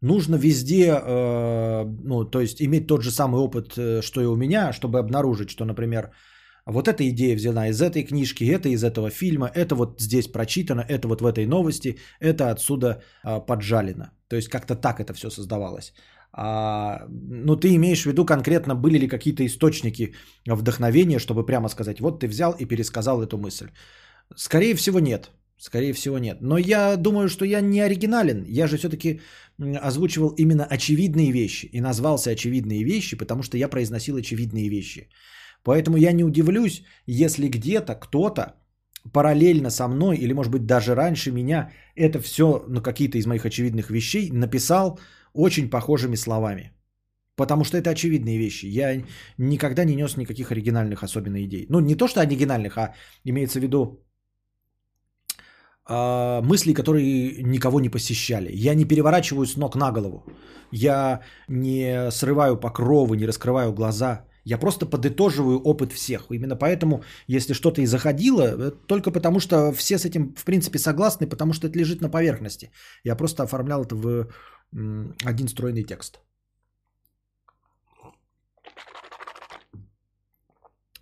Нужно 0.02 0.36
везде, 0.36 0.92
э, 0.94 1.86
ну, 2.04 2.24
то 2.26 2.40
есть 2.40 2.62
иметь 2.62 2.88
тот 2.88 3.02
же 3.02 3.12
самый 3.12 3.42
опыт, 3.42 3.78
э, 3.78 4.02
что 4.02 4.22
и 4.22 4.26
у 4.26 4.36
меня, 4.36 4.72
чтобы 4.74 5.00
обнаружить, 5.00 5.50
что, 5.50 5.66
например, 5.66 6.12
вот 6.68 6.88
эта 6.88 7.04
идея 7.10 7.36
взяла 7.36 7.68
из 7.68 7.82
этой 7.82 8.04
книжки, 8.04 8.44
это 8.44 8.70
из 8.70 8.84
этого 8.84 9.10
фильма, 9.10 9.50
это 9.56 9.76
вот 9.76 10.02
здесь 10.02 10.28
прочитано, 10.28 10.82
это 10.82 11.08
вот 11.08 11.22
в 11.22 11.26
этой 11.26 11.46
новости, 11.46 11.98
это 12.20 12.52
отсюда 12.52 13.02
э, 13.24 13.40
поджалено. 13.40 14.12
То 14.28 14.36
есть 14.36 14.50
как-то 14.50 14.76
так 14.76 15.00
это 15.00 15.14
все 15.14 15.30
создавалось. 15.30 15.94
А, 16.32 17.06
ну, 17.10 17.56
ты 17.56 17.74
имеешь 17.76 18.04
в 18.04 18.06
виду 18.06 18.26
конкретно, 18.26 18.76
были 18.76 19.00
ли 19.00 19.08
какие-то 19.08 19.44
источники 19.46 20.14
вдохновения, 20.46 21.20
чтобы 21.20 21.46
прямо 21.46 21.70
сказать, 21.70 22.00
вот 22.00 22.20
ты 22.20 22.28
взял 22.28 22.54
и 22.60 22.66
пересказал 22.66 23.24
эту 23.24 23.38
мысль. 23.38 23.72
Скорее 24.36 24.76
всего, 24.76 25.00
нет. 25.00 25.32
Скорее 25.58 25.94
всего, 25.94 26.20
нет. 26.20 26.38
Но 26.42 26.58
я 26.58 26.98
думаю, 26.98 27.30
что 27.30 27.46
я 27.46 27.62
не 27.62 27.82
оригинален. 27.82 28.46
Я 28.48 28.68
же 28.68 28.78
все-таки 28.78 29.22
озвучивал 29.60 30.30
именно 30.38 30.66
очевидные 30.66 31.32
вещи. 31.32 31.66
И 31.74 31.82
назвался 31.82 32.32
очевидные 32.32 32.84
вещи, 32.84 33.18
потому 33.18 33.44
что 33.44 33.58
я 33.58 33.68
произносил 33.68 34.18
очевидные 34.18 34.70
вещи. 34.70 35.10
Поэтому 35.64 35.98
я 35.98 36.12
не 36.12 36.24
удивлюсь, 36.24 36.84
если 37.08 37.48
где-то 37.48 37.96
кто-то 37.96 38.56
параллельно 39.12 39.72
со 39.72 39.88
мной, 39.88 40.18
или 40.18 40.34
может 40.34 40.52
быть 40.52 40.66
даже 40.66 40.96
раньше 40.96 41.32
меня, 41.32 41.72
это 41.96 42.20
все, 42.22 42.64
ну 42.68 42.82
какие-то 42.82 43.18
из 43.18 43.26
моих 43.26 43.46
очевидных 43.46 43.90
вещей 43.90 44.30
написал 44.32 45.00
очень 45.34 45.70
похожими 45.70 46.16
словами. 46.16 46.72
Потому 47.36 47.64
что 47.64 47.78
это 47.78 47.90
очевидные 47.90 48.38
вещи. 48.38 48.66
Я 48.66 49.04
никогда 49.38 49.86
не 49.86 49.96
нес 49.96 50.18
никаких 50.18 50.52
оригинальных 50.52 51.04
особенно 51.04 51.44
идей. 51.44 51.66
Ну, 51.70 51.80
не 51.80 51.96
то, 51.96 52.08
что 52.08 52.22
оригинальных, 52.22 52.78
а 52.78 52.96
имеется 53.24 53.60
в 53.60 53.64
виду 53.64 54.07
э, 55.90 56.42
мыслей, 56.42 56.74
которые 56.74 57.44
никого 57.44 57.80
не 57.80 57.90
посещали. 57.90 58.52
Я 58.54 58.76
не 58.76 58.86
переворачиваю 58.86 59.46
с 59.46 59.58
ног 59.58 59.76
на 59.76 59.92
голову. 59.92 60.24
Я 60.72 61.22
не 61.48 62.12
срываю 62.12 62.58
покровы, 62.58 63.18
не 63.18 63.28
раскрываю 63.28 63.74
глаза. 63.74 64.26
Я 64.44 64.58
просто 64.58 64.86
подытоживаю 64.86 65.60
опыт 65.60 65.92
всех. 65.92 66.28
Именно 66.32 66.56
поэтому, 66.56 67.04
если 67.28 67.54
что-то 67.54 67.82
и 67.82 67.86
заходило, 67.86 68.44
э, 68.44 68.72
только 68.88 69.12
потому 69.12 69.40
что 69.40 69.72
все 69.74 69.98
с 69.98 70.06
этим, 70.06 70.34
в 70.36 70.44
принципе, 70.44 70.80
согласны, 70.80 71.28
потому 71.28 71.54
что 71.54 71.68
это 71.68 71.80
лежит 71.80 72.02
на 72.02 72.10
поверхности. 72.10 72.72
Я 73.04 73.16
просто 73.16 73.44
оформлял 73.44 73.84
это 73.84 73.96
в 73.96 74.28
один 75.26 75.48
стройный 75.48 75.84
текст. 75.84 76.20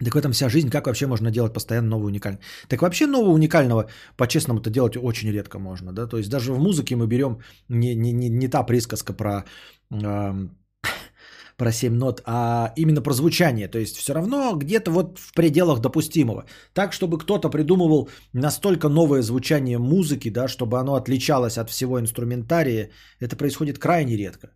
Так 0.03 0.15
в 0.15 0.17
этом 0.17 0.31
вся 0.31 0.49
жизнь, 0.49 0.69
как 0.69 0.87
вообще 0.87 1.07
можно 1.07 1.31
делать 1.31 1.53
постоянно 1.53 1.89
новое 1.89 2.07
уникальное? 2.07 2.41
Так 2.67 2.81
вообще 2.81 3.07
нового 3.07 3.33
уникального, 3.33 3.89
по-честному-то 4.17 4.69
делать 4.69 4.97
очень 4.97 5.31
редко 5.31 5.59
можно, 5.59 5.93
да, 5.93 6.07
то 6.07 6.17
есть 6.17 6.29
даже 6.29 6.53
в 6.53 6.59
музыке 6.59 6.95
мы 6.95 7.07
берем 7.07 7.39
не, 7.69 7.95
не, 7.95 8.11
не, 8.11 8.29
не 8.29 8.47
та 8.47 8.63
присказка 8.63 9.13
про, 9.13 9.45
э, 9.91 10.47
про 11.57 11.71
7 11.71 11.93
нот, 11.93 12.21
а 12.25 12.73
именно 12.75 13.01
про 13.01 13.13
звучание, 13.13 13.69
то 13.69 13.79
есть 13.79 13.95
все 13.95 14.13
равно 14.13 14.55
где-то 14.55 14.91
вот 14.91 15.17
в 15.17 15.33
пределах 15.33 15.79
допустимого. 15.79 16.45
Так, 16.73 16.93
чтобы 16.93 17.17
кто-то 17.17 17.49
придумывал 17.49 18.09
настолько 18.33 18.89
новое 18.89 19.21
звучание 19.21 19.77
музыки, 19.77 20.29
да, 20.29 20.47
чтобы 20.47 20.77
оно 20.79 20.95
отличалось 20.95 21.57
от 21.57 21.69
всего 21.69 21.99
инструментария, 21.99 22.89
это 23.21 23.37
происходит 23.37 23.79
крайне 23.79 24.17
редко. 24.17 24.49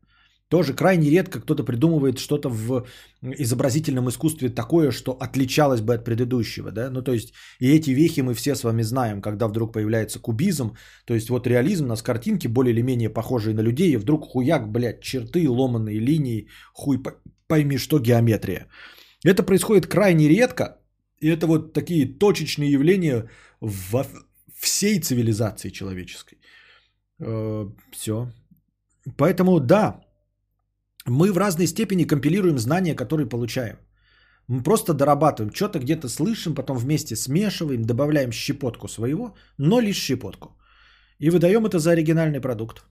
Тоже 0.50 0.74
крайне 0.74 1.12
редко 1.12 1.40
кто-то 1.40 1.64
придумывает 1.64 2.18
что-то 2.18 2.50
в 2.50 2.88
изобразительном 3.22 4.10
искусстве 4.10 4.50
такое, 4.50 4.92
что 4.92 5.12
отличалось 5.12 5.82
бы 5.82 5.94
от 5.94 6.04
предыдущего. 6.04 6.72
Да? 6.72 6.90
Ну, 6.90 7.04
то 7.04 7.14
есть, 7.14 7.34
и 7.60 7.72
эти 7.72 7.92
вехи 7.92 8.22
мы 8.22 8.34
все 8.34 8.56
с 8.56 8.64
вами 8.64 8.82
знаем, 8.82 9.22
когда 9.22 9.48
вдруг 9.48 9.74
появляется 9.74 10.20
кубизм. 10.20 10.76
То 11.06 11.14
есть, 11.14 11.30
вот 11.30 11.48
реализм, 11.48 11.86
у 11.86 11.88
нас 11.88 12.02
картинки 12.02 12.48
более 12.48 12.74
или 12.74 12.82
менее 12.82 13.10
похожие 13.10 13.54
на 13.54 13.62
людей, 13.62 13.92
и 13.92 13.98
вдруг 13.98 14.26
хуяк, 14.26 14.72
блядь, 14.72 15.02
черты, 15.02 15.48
ломаные 15.48 16.00
линии, 16.00 16.48
хуй 16.74 17.04
пойми, 17.48 17.78
что 17.78 18.00
геометрия. 18.00 18.68
Это 19.24 19.44
происходит 19.44 19.86
крайне 19.86 20.28
редко, 20.28 20.80
и 21.20 21.28
это 21.28 21.46
вот 21.46 21.74
такие 21.74 22.08
точечные 22.08 22.72
явления 22.72 23.30
во 23.62 24.06
всей 24.58 25.00
цивилизации 25.00 25.70
человеческой. 25.70 26.40
Э, 27.20 27.66
все. 27.92 28.32
Поэтому 29.18 29.60
да, 29.60 30.02
мы 31.10 31.32
в 31.32 31.38
разной 31.38 31.68
степени 31.68 32.06
компилируем 32.08 32.60
знания, 32.60 32.96
которые 32.96 33.30
получаем. 33.30 33.78
Мы 34.48 34.64
просто 34.64 34.94
дорабатываем, 34.94 35.54
что-то 35.54 35.80
где-то 35.80 36.10
слышим, 36.10 36.56
потом 36.56 36.78
вместе 36.78 37.16
смешиваем, 37.16 37.86
добавляем 37.86 38.32
щепотку 38.32 38.88
своего, 38.88 39.36
но 39.58 39.80
лишь 39.80 39.98
щепотку. 39.98 40.58
И 41.20 41.30
выдаем 41.30 41.66
это 41.66 41.78
за 41.80 41.92
оригинальный 41.92 42.42
продукт. 42.42 42.84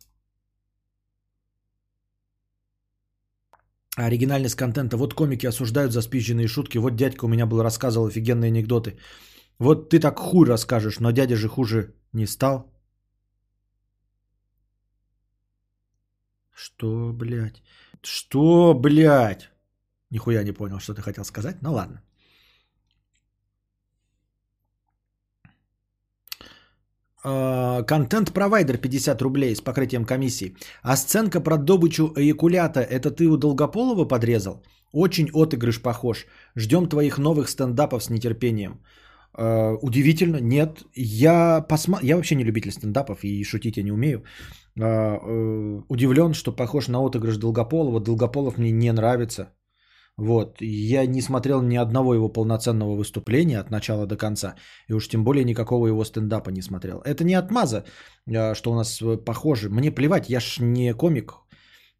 Оригинальность 3.96 4.54
контента. 4.54 4.96
Вот 4.96 5.14
комики 5.14 5.46
осуждают 5.46 5.92
за 5.92 6.02
спизженные 6.02 6.46
шутки. 6.46 6.78
Вот 6.78 6.94
дядька 6.94 7.24
у 7.24 7.28
меня 7.28 7.46
был 7.46 7.62
рассказывал 7.62 8.06
офигенные 8.06 8.48
анекдоты. 8.48 8.96
Вот 9.58 9.90
ты 9.90 9.98
так 9.98 10.18
хуй 10.18 10.46
расскажешь, 10.46 11.00
но 11.00 11.10
дядя 11.10 11.36
же 11.36 11.48
хуже 11.48 11.94
не 12.12 12.26
стал. 12.26 12.72
Что, 16.54 17.12
блядь? 17.12 17.62
Что, 18.02 18.74
блядь? 18.74 19.50
Нихуя 20.10 20.44
не 20.44 20.52
понял, 20.52 20.80
что 20.80 20.94
ты 20.94 21.02
хотел 21.02 21.24
сказать. 21.24 21.56
Ну 21.62 21.72
ладно. 21.72 22.02
А, 27.24 27.82
контент-провайдер 27.82 28.78
50 28.78 29.22
рублей 29.22 29.54
с 29.54 29.60
покрытием 29.60 30.04
комиссии. 30.04 30.56
А 30.82 30.96
сценка 30.96 31.40
про 31.40 31.56
добычу 31.56 32.12
эякулята, 32.16 32.80
это 32.80 33.10
ты 33.10 33.26
у 33.26 33.36
Долгополова 33.36 34.04
подрезал? 34.04 34.62
Очень 34.92 35.30
отыгрыш 35.34 35.82
похож. 35.82 36.26
Ждем 36.56 36.88
твоих 36.88 37.18
новых 37.18 37.48
стендапов 37.48 38.02
с 38.02 38.10
нетерпением. 38.10 38.80
Uh, 39.38 39.78
удивительно, 39.82 40.40
нет. 40.40 40.82
Я, 40.96 41.60
посма... 41.68 42.00
я 42.02 42.16
вообще 42.16 42.34
не 42.34 42.44
любитель 42.44 42.72
стендапов 42.72 43.22
и 43.22 43.44
шутить 43.44 43.76
я 43.76 43.84
не 43.84 43.92
умею. 43.92 44.24
Uh, 44.76 45.18
uh, 45.24 45.84
удивлен, 45.88 46.34
что 46.34 46.50
похож 46.50 46.88
на 46.88 46.98
отыгрыш 46.98 47.36
Долгополова. 47.36 48.00
Долгополов 48.00 48.58
мне 48.58 48.72
не 48.72 48.92
нравится. 48.92 49.52
Вот. 50.16 50.56
Я 50.60 51.06
не 51.06 51.22
смотрел 51.22 51.62
ни 51.62 51.76
одного 51.76 52.14
его 52.14 52.28
полноценного 52.28 52.96
выступления 52.96 53.60
от 53.60 53.70
начала 53.70 54.06
до 54.06 54.16
конца. 54.16 54.56
И 54.88 54.92
уж 54.92 55.08
тем 55.08 55.22
более 55.22 55.44
никакого 55.44 55.86
его 55.86 56.04
стендапа 56.04 56.50
не 56.50 56.62
смотрел. 56.62 57.00
Это 57.04 57.22
не 57.22 57.34
отмаза, 57.34 57.84
что 58.54 58.72
у 58.72 58.74
нас 58.74 59.00
похоже. 59.24 59.70
Мне 59.70 59.92
плевать, 59.92 60.28
я 60.28 60.40
ж 60.40 60.58
не 60.58 60.92
комик. 60.94 61.34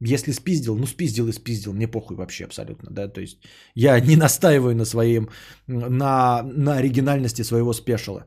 Если 0.01 0.33
спиздил, 0.33 0.77
ну 0.77 0.86
спиздил 0.86 1.28
и 1.28 1.33
спиздил, 1.33 1.73
мне 1.73 1.89
похуй 1.89 2.17
вообще 2.17 2.44
абсолютно, 2.44 2.91
да, 2.91 3.09
то 3.09 3.20
есть 3.20 3.39
я 3.75 4.01
не 4.01 4.17
настаиваю 4.17 4.77
на 4.77 4.85
своем, 4.85 5.28
на, 5.67 6.43
на 6.43 6.77
оригинальности 6.77 7.43
своего 7.43 7.73
спешила. 7.73 8.25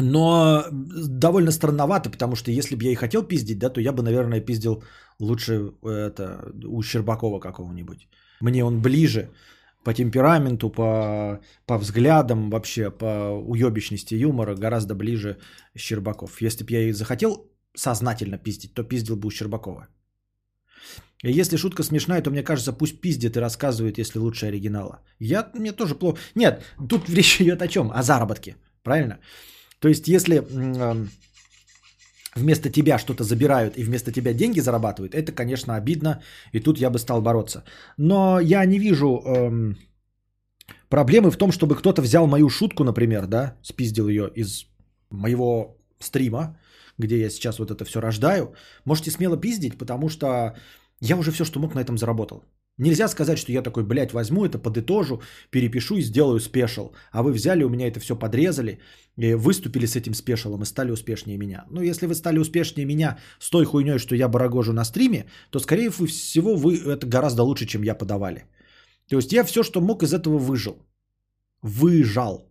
Но 0.00 0.64
довольно 0.70 1.50
странновато, 1.50 2.08
потому 2.10 2.36
что 2.36 2.50
если 2.50 2.76
бы 2.76 2.84
я 2.84 2.92
и 2.92 2.94
хотел 2.94 3.22
пиздить, 3.22 3.58
да, 3.58 3.68
то 3.68 3.80
я 3.80 3.92
бы, 3.92 4.02
наверное, 4.02 4.40
пиздил 4.40 4.82
лучше 5.18 5.72
это, 5.82 6.52
у 6.64 6.82
Щербакова 6.82 7.40
какого-нибудь. 7.40 8.08
Мне 8.40 8.64
он 8.64 8.80
ближе 8.80 9.30
по 9.84 9.92
темпераменту, 9.92 10.70
по, 10.70 11.40
по 11.66 11.78
взглядам, 11.78 12.50
вообще 12.50 12.90
по 12.90 13.30
уебищности 13.30 14.14
юмора 14.14 14.54
гораздо 14.54 14.94
ближе 14.94 15.38
Щербаков. 15.76 16.40
Если 16.40 16.64
бы 16.64 16.72
я 16.72 16.88
и 16.88 16.92
захотел 16.92 17.50
сознательно 17.74 18.38
пиздить, 18.38 18.74
то 18.74 18.84
пиздил 18.84 19.16
бы 19.16 19.26
у 19.26 19.30
Щербакова. 19.30 19.88
Если 21.22 21.56
шутка 21.56 21.82
смешная, 21.82 22.22
то 22.22 22.30
мне 22.30 22.42
кажется, 22.42 22.72
пусть 22.72 23.00
пиздит 23.00 23.36
и 23.36 23.40
рассказывает, 23.40 23.98
если 23.98 24.20
лучше 24.20 24.46
оригинала. 24.46 25.00
Я, 25.18 25.50
мне 25.54 25.72
тоже 25.72 25.94
плохо. 25.94 26.18
Нет, 26.34 26.62
тут 26.88 27.08
речь 27.16 27.40
идет 27.40 27.62
о 27.62 27.68
чем? 27.68 27.90
О 27.92 28.02
заработке. 28.02 28.56
Правильно? 28.82 29.18
То 29.80 29.88
есть, 29.88 30.08
если 30.08 30.42
вместо 32.34 32.70
тебя 32.70 32.98
что-то 32.98 33.24
забирают 33.24 33.76
и 33.76 33.84
вместо 33.84 34.12
тебя 34.12 34.32
деньги 34.32 34.60
зарабатывают, 34.60 35.14
это, 35.14 35.32
конечно, 35.32 35.74
обидно, 35.74 36.22
и 36.52 36.60
тут 36.60 36.78
я 36.78 36.90
бы 36.90 36.98
стал 36.98 37.22
бороться. 37.22 37.64
Но 37.96 38.40
я 38.40 38.64
не 38.64 38.78
вижу 38.78 39.22
эм, 39.26 39.76
проблемы 40.88 41.30
в 41.30 41.36
том, 41.36 41.50
чтобы 41.52 41.74
кто-то 41.76 42.02
взял 42.02 42.26
мою 42.26 42.48
шутку, 42.48 42.84
например, 42.84 43.26
да, 43.26 43.56
спиздил 43.62 44.08
ее 44.08 44.30
из 44.34 44.66
моего 45.10 45.76
стрима, 45.98 46.58
где 46.98 47.18
я 47.18 47.30
сейчас 47.30 47.58
вот 47.58 47.70
это 47.70 47.84
все 47.84 48.00
рождаю. 48.00 48.54
Можете 48.84 49.10
смело 49.10 49.36
пиздить, 49.36 49.78
потому 49.78 50.08
что 50.08 50.54
я 51.00 51.16
уже 51.16 51.30
все, 51.30 51.44
что 51.44 51.60
мог, 51.60 51.74
на 51.74 51.80
этом 51.80 51.98
заработал. 51.98 52.44
Нельзя 52.78 53.08
сказать, 53.08 53.38
что 53.38 53.52
я 53.52 53.62
такой, 53.62 53.82
блядь, 53.82 54.12
возьму 54.12 54.44
это, 54.44 54.58
подытожу, 54.58 55.20
перепишу 55.50 55.96
и 55.96 56.02
сделаю 56.02 56.38
спешл. 56.38 56.92
А 57.10 57.22
вы 57.22 57.32
взяли, 57.32 57.64
у 57.64 57.68
меня 57.68 57.88
это 57.88 57.98
все 57.98 58.14
подрезали, 58.14 58.78
выступили 59.16 59.86
с 59.86 59.96
этим 59.96 60.14
спешалом 60.14 60.62
и 60.62 60.66
стали 60.66 60.92
успешнее 60.92 61.38
меня. 61.38 61.64
Ну, 61.70 61.82
если 61.82 62.06
вы 62.06 62.14
стали 62.14 62.38
успешнее 62.38 62.86
меня 62.86 63.18
с 63.40 63.50
той 63.50 63.64
хуйней, 63.64 63.98
что 63.98 64.14
я 64.14 64.28
барагожу 64.28 64.72
на 64.72 64.84
стриме, 64.84 65.24
то, 65.50 65.58
скорее 65.58 65.90
всего, 65.90 66.54
вы 66.54 66.76
это 66.76 67.06
гораздо 67.06 67.42
лучше, 67.42 67.66
чем 67.66 67.82
я 67.82 67.94
подавали. 67.94 68.44
То 69.08 69.16
есть 69.16 69.32
я 69.32 69.42
все, 69.44 69.64
что 69.64 69.80
мог, 69.80 70.02
из 70.02 70.14
этого 70.14 70.38
выжил. 70.38 70.76
Выжал. 71.62 72.48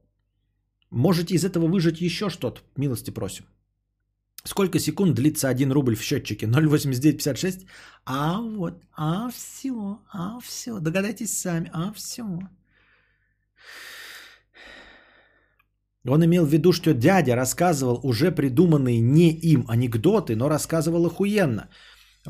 Можете 0.90 1.36
из 1.36 1.46
этого 1.46 1.68
выжать 1.68 2.02
еще 2.02 2.30
что-то. 2.30 2.62
Милости 2.76 3.12
просим. 3.12 3.46
Сколько 4.48 4.80
секунд 4.80 5.16
длится 5.16 5.50
1 5.50 5.72
рубль 5.72 5.96
в 5.96 6.02
счетчике? 6.02 6.46
0,8956? 6.46 7.68
А 8.06 8.40
вот, 8.42 8.74
а 8.96 9.30
все, 9.30 10.00
а 10.14 10.40
все. 10.40 10.80
Догадайтесь 10.80 11.38
сами, 11.38 11.70
а 11.74 11.92
все. 11.94 12.24
Он 16.08 16.24
имел 16.24 16.46
в 16.46 16.50
виду, 16.50 16.72
что 16.72 16.94
дядя 16.94 17.36
рассказывал 17.36 18.00
уже 18.04 18.32
придуманные 18.32 19.02
не 19.02 19.32
им 19.32 19.66
анекдоты, 19.68 20.36
но 20.36 20.50
рассказывал 20.50 21.06
охуенно. 21.06 21.70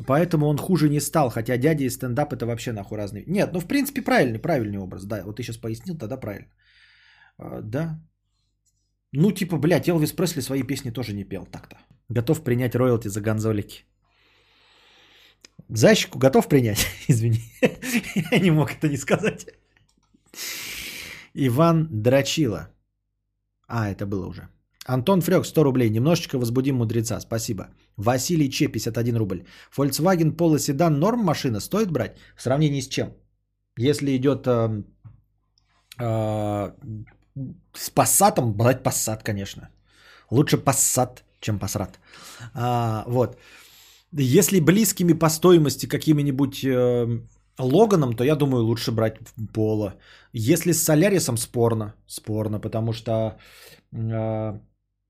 Поэтому 0.06 0.48
он 0.48 0.58
хуже 0.58 0.88
не 0.88 1.00
стал, 1.00 1.30
хотя 1.30 1.56
дядя 1.56 1.84
и 1.84 1.90
стендап 1.90 2.32
это 2.32 2.46
вообще 2.46 2.72
нахуй 2.72 2.98
разные. 2.98 3.24
Нет, 3.28 3.52
ну 3.52 3.60
в 3.60 3.66
принципе 3.66 4.02
правильный, 4.02 4.40
правильный 4.40 4.78
образ, 4.78 5.04
да. 5.04 5.22
Вот 5.24 5.36
ты 5.36 5.44
сейчас 5.44 5.56
пояснил, 5.56 5.96
тогда 5.96 6.16
правильно. 6.16 6.48
А, 7.38 7.60
да. 7.62 8.00
Ну 9.12 9.30
типа, 9.30 9.56
блядь, 9.56 9.88
Элвис 9.88 10.12
Пресли 10.12 10.40
свои 10.40 10.64
песни 10.64 10.90
тоже 10.90 11.14
не 11.14 11.24
пел 11.24 11.46
так-то. 11.46 11.76
Готов 12.10 12.42
принять 12.42 12.74
роялти 12.74 13.08
за 13.08 13.20
гонзолики. 13.20 13.84
Защику 15.68 16.18
готов 16.18 16.48
принять? 16.48 16.86
Извини. 17.08 17.40
Я 18.32 18.38
не 18.38 18.50
мог 18.50 18.70
это 18.70 18.88
не 18.88 18.96
сказать. 18.96 19.46
Иван 21.34 21.88
Драчила. 21.90 22.68
А, 23.66 23.90
это 23.90 24.06
было 24.06 24.26
уже. 24.26 24.48
Антон 24.86 25.20
Фрек, 25.20 25.44
100 25.44 25.64
рублей. 25.64 25.90
Немножечко 25.90 26.38
возбудим 26.38 26.76
мудреца. 26.76 27.20
Спасибо. 27.20 27.68
Василий 27.96 28.50
Че, 28.50 28.68
51 28.68 29.16
рубль. 29.16 29.44
Volkswagen 29.76 30.36
Polo 30.36 30.58
седан 30.58 30.98
норм 30.98 31.20
машина? 31.20 31.60
Стоит 31.60 31.90
брать? 31.90 32.16
В 32.36 32.42
сравнении 32.42 32.80
с 32.80 32.88
чем? 32.88 33.12
Если 33.76 34.16
идет 34.16 34.46
э, 34.46 34.82
э, 36.00 36.72
с 37.74 37.90
Passat, 37.94 38.40
брать 38.40 38.82
Passat, 38.82 39.22
конечно. 39.22 39.68
Лучше 40.30 40.56
Passat 40.56 41.22
чем 41.40 41.58
посрат. 41.58 41.98
А, 42.54 43.04
вот. 43.06 43.38
Если 44.12 44.60
близкими 44.60 45.12
по 45.12 45.28
стоимости 45.28 45.86
какими-нибудь 45.86 46.64
э, 46.64 47.20
Логаном, 47.58 48.14
то 48.14 48.24
я 48.24 48.36
думаю, 48.36 48.64
лучше 48.64 48.92
брать 48.92 49.16
Поло. 49.52 49.94
Если 50.32 50.72
с 50.72 50.82
Солярисом, 50.82 51.36
спорно. 51.36 51.94
Спорно, 52.06 52.60
потому 52.60 52.92
что 52.92 53.38
э, 53.92 54.58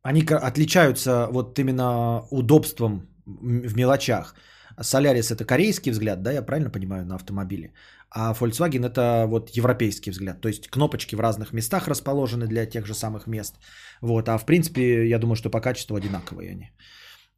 они 0.02 0.22
отличаются 0.22 1.28
вот 1.30 1.58
именно 1.58 2.26
удобством 2.30 3.08
в 3.26 3.76
мелочах. 3.76 4.34
Солярис 4.80 5.30
это 5.30 5.44
корейский 5.44 5.92
взгляд, 5.92 6.22
да, 6.22 6.32
я 6.32 6.42
правильно 6.42 6.70
понимаю, 6.70 7.04
на 7.04 7.16
автомобиле. 7.16 7.72
А 8.10 8.32
Volkswagen 8.32 8.86
это 8.86 9.26
вот 9.28 9.50
европейский 9.50 10.10
взгляд. 10.10 10.40
То 10.40 10.48
есть 10.48 10.68
кнопочки 10.68 11.14
в 11.14 11.20
разных 11.20 11.52
местах 11.52 11.88
расположены 11.88 12.46
для 12.46 12.66
тех 12.66 12.86
же 12.86 12.94
самых 12.94 13.26
мест. 13.26 13.58
Вот. 14.00 14.28
А 14.28 14.38
в 14.38 14.46
принципе, 14.46 15.08
я 15.08 15.18
думаю, 15.18 15.36
что 15.36 15.50
по 15.50 15.60
качеству 15.60 15.96
одинаковые 15.96 16.50
они. 16.50 16.70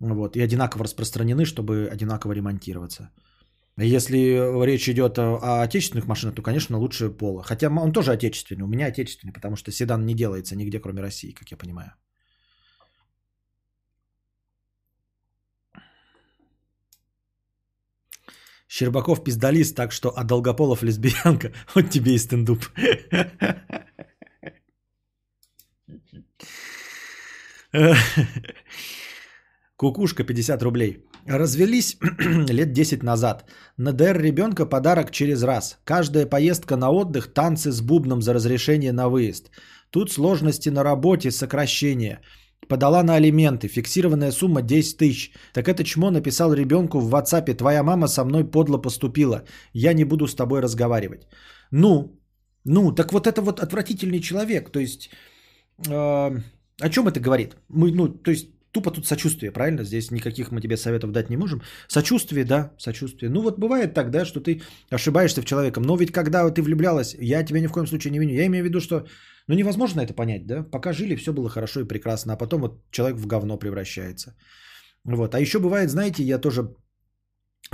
Вот. 0.01 0.37
И 0.37 0.41
одинаково 0.41 0.85
распространены, 0.85 1.45
чтобы 1.45 1.89
одинаково 1.93 2.33
ремонтироваться. 2.33 3.11
Если 3.77 4.19
речь 4.67 4.89
идет 4.89 5.19
о 5.19 5.63
отечественных 5.63 6.07
машинах, 6.07 6.35
то, 6.35 6.43
конечно, 6.43 6.79
лучше 6.79 7.11
Пола. 7.11 7.43
Хотя 7.43 7.69
он 7.69 7.93
тоже 7.93 8.13
отечественный. 8.13 8.65
У 8.65 8.69
меня 8.69 8.87
отечественный, 8.87 9.33
потому 9.33 9.57
что 9.57 9.73
седан 9.73 10.07
не 10.07 10.15
делается 10.15 10.57
нигде, 10.57 10.81
кроме 10.81 11.01
России, 11.03 11.33
как 11.33 11.51
я 11.51 11.57
понимаю. 11.57 11.93
Щербаков 18.71 19.25
пиздалист, 19.25 19.77
так 19.77 19.93
что, 19.93 20.13
а 20.17 20.25
Долгополов 20.25 20.83
лесбиянка. 20.83 21.53
Вот 21.75 21.91
тебе 21.91 22.15
и 22.15 22.19
стендуп. 22.19 22.59
Кукушка 29.77 30.25
50 30.25 30.63
рублей. 30.63 31.05
Развелись 31.27 31.97
лет 32.51 32.73
10 32.73 33.03
назад. 33.03 33.45
На 33.77 33.93
ДР 33.93 34.21
ребенка 34.21 34.67
подарок 34.67 35.11
через 35.11 35.43
раз. 35.43 35.79
Каждая 35.85 36.27
поездка 36.27 36.77
на 36.77 36.91
отдых, 36.91 37.35
танцы 37.35 37.73
с 37.73 37.81
бубном 37.81 38.23
за 38.23 38.35
разрешение 38.35 38.93
на 38.93 39.09
выезд. 39.09 39.51
Тут 39.91 40.13
сложности 40.13 40.71
на 40.71 40.85
работе, 40.85 41.33
сокращение. 41.33 42.21
Подала 42.69 43.03
на 43.03 43.15
алименты, 43.15 43.69
фиксированная 43.69 44.33
сумма 44.33 44.63
10 44.63 44.97
тысяч. 44.97 45.33
Так 45.53 45.69
это 45.69 45.83
чмо 45.85 46.11
написал 46.11 46.53
ребенку 46.55 47.01
в 47.01 47.15
WhatsApp, 47.15 47.55
твоя 47.55 47.83
мама 47.83 48.09
со 48.09 48.25
мной 48.25 48.45
подло 48.45 48.79
поступила, 48.79 49.45
я 49.73 49.93
не 49.93 50.05
буду 50.05 50.27
с 50.27 50.35
тобой 50.35 50.61
разговаривать. 50.61 51.27
Ну, 51.71 52.21
ну, 52.65 52.93
так 52.93 53.13
вот 53.13 53.27
это 53.27 53.43
вот 53.43 53.61
отвратительный 53.61 54.21
человек, 54.21 54.71
то 54.71 54.81
есть, 54.81 55.11
э, 55.89 55.91
о 55.91 56.89
чем 56.91 57.09
это 57.09 57.21
говорит? 57.21 57.57
Мы, 57.69 57.91
ну, 57.93 58.09
то 58.09 58.31
есть, 58.31 58.49
тупо 58.73 58.91
тут 58.91 59.07
сочувствие, 59.07 59.53
правильно? 59.53 59.85
Здесь 59.85 60.11
никаких 60.11 60.51
мы 60.51 60.61
тебе 60.61 60.77
советов 60.77 61.13
дать 61.13 61.31
не 61.31 61.37
можем. 61.37 61.63
Сочувствие, 61.89 62.45
да, 62.45 62.73
сочувствие. 62.79 63.31
Ну 63.31 63.43
вот 63.43 63.59
бывает 63.59 63.95
так, 63.95 64.11
да, 64.11 64.25
что 64.25 64.41
ты 64.41 64.63
ошибаешься 64.91 65.43
в 65.43 65.45
человеком. 65.45 65.83
Но 65.83 65.97
ведь 65.97 66.13
когда 66.13 66.49
ты 66.51 66.63
влюблялась, 66.63 67.17
я 67.21 67.43
тебя 67.43 67.61
ни 67.61 67.67
в 67.67 67.73
коем 67.73 67.87
случае 67.87 68.13
не 68.13 68.19
виню. 68.19 68.35
Я 68.35 68.47
имею 68.47 68.65
в 68.65 68.69
виду, 68.69 68.81
что 68.81 69.07
ну 69.49 69.55
невозможно 69.55 70.01
это 70.01 70.15
понять, 70.15 70.47
да? 70.47 70.63
Пока 70.63 70.93
жили, 70.93 71.17
все 71.17 71.33
было 71.33 71.49
хорошо 71.49 71.81
и 71.81 71.89
прекрасно, 71.89 72.33
а 72.33 72.37
потом 72.37 72.61
вот 72.61 72.91
человек 72.91 73.19
в 73.19 73.27
говно 73.27 73.59
превращается. 73.59 74.35
Вот. 75.05 75.35
А 75.35 75.41
еще 75.41 75.59
бывает, 75.59 75.91
знаете, 75.91 76.23
я 76.23 76.39
тоже 76.39 76.75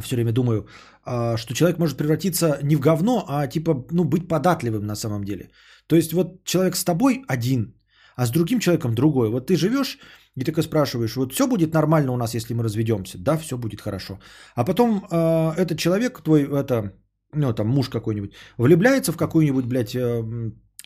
все 0.02 0.16
время 0.16 0.32
думаю, 0.32 0.66
а, 1.04 1.36
что 1.36 1.54
человек 1.54 1.78
может 1.78 1.96
превратиться 1.96 2.58
не 2.62 2.76
в 2.76 2.80
говно, 2.80 3.24
а 3.28 3.46
типа, 3.46 3.86
ну, 3.90 4.04
быть 4.04 4.28
податливым 4.28 4.86
на 4.86 4.96
самом 4.96 5.24
деле. 5.24 5.50
То 5.86 5.96
есть 5.96 6.12
вот 6.12 6.44
человек 6.44 6.76
с 6.76 6.84
тобой 6.84 7.24
один, 7.28 7.74
а 8.16 8.26
с 8.26 8.30
другим 8.30 8.60
человеком 8.60 8.94
другой. 8.94 9.30
Вот 9.30 9.46
ты 9.46 9.56
живешь 9.56 9.98
и 10.36 10.44
такой 10.44 10.62
спрашиваешь, 10.62 11.16
вот 11.16 11.32
все 11.32 11.46
будет 11.46 11.74
нормально 11.74 12.12
у 12.12 12.16
нас, 12.16 12.34
если 12.34 12.54
мы 12.54 12.62
разведемся? 12.62 13.18
Да, 13.18 13.38
все 13.38 13.56
будет 13.56 13.80
хорошо. 13.80 14.18
А 14.54 14.64
потом 14.64 15.06
э, 15.10 15.52
этот 15.56 15.78
человек, 15.78 16.20
твой, 16.22 16.42
это, 16.42 16.92
ну, 17.32 17.54
там, 17.54 17.68
муж 17.68 17.88
какой-нибудь, 17.88 18.34
влюбляется 18.58 19.12
в 19.12 19.16
какую-нибудь, 19.16 19.64
блядь, 19.64 19.94
э, 19.94 20.22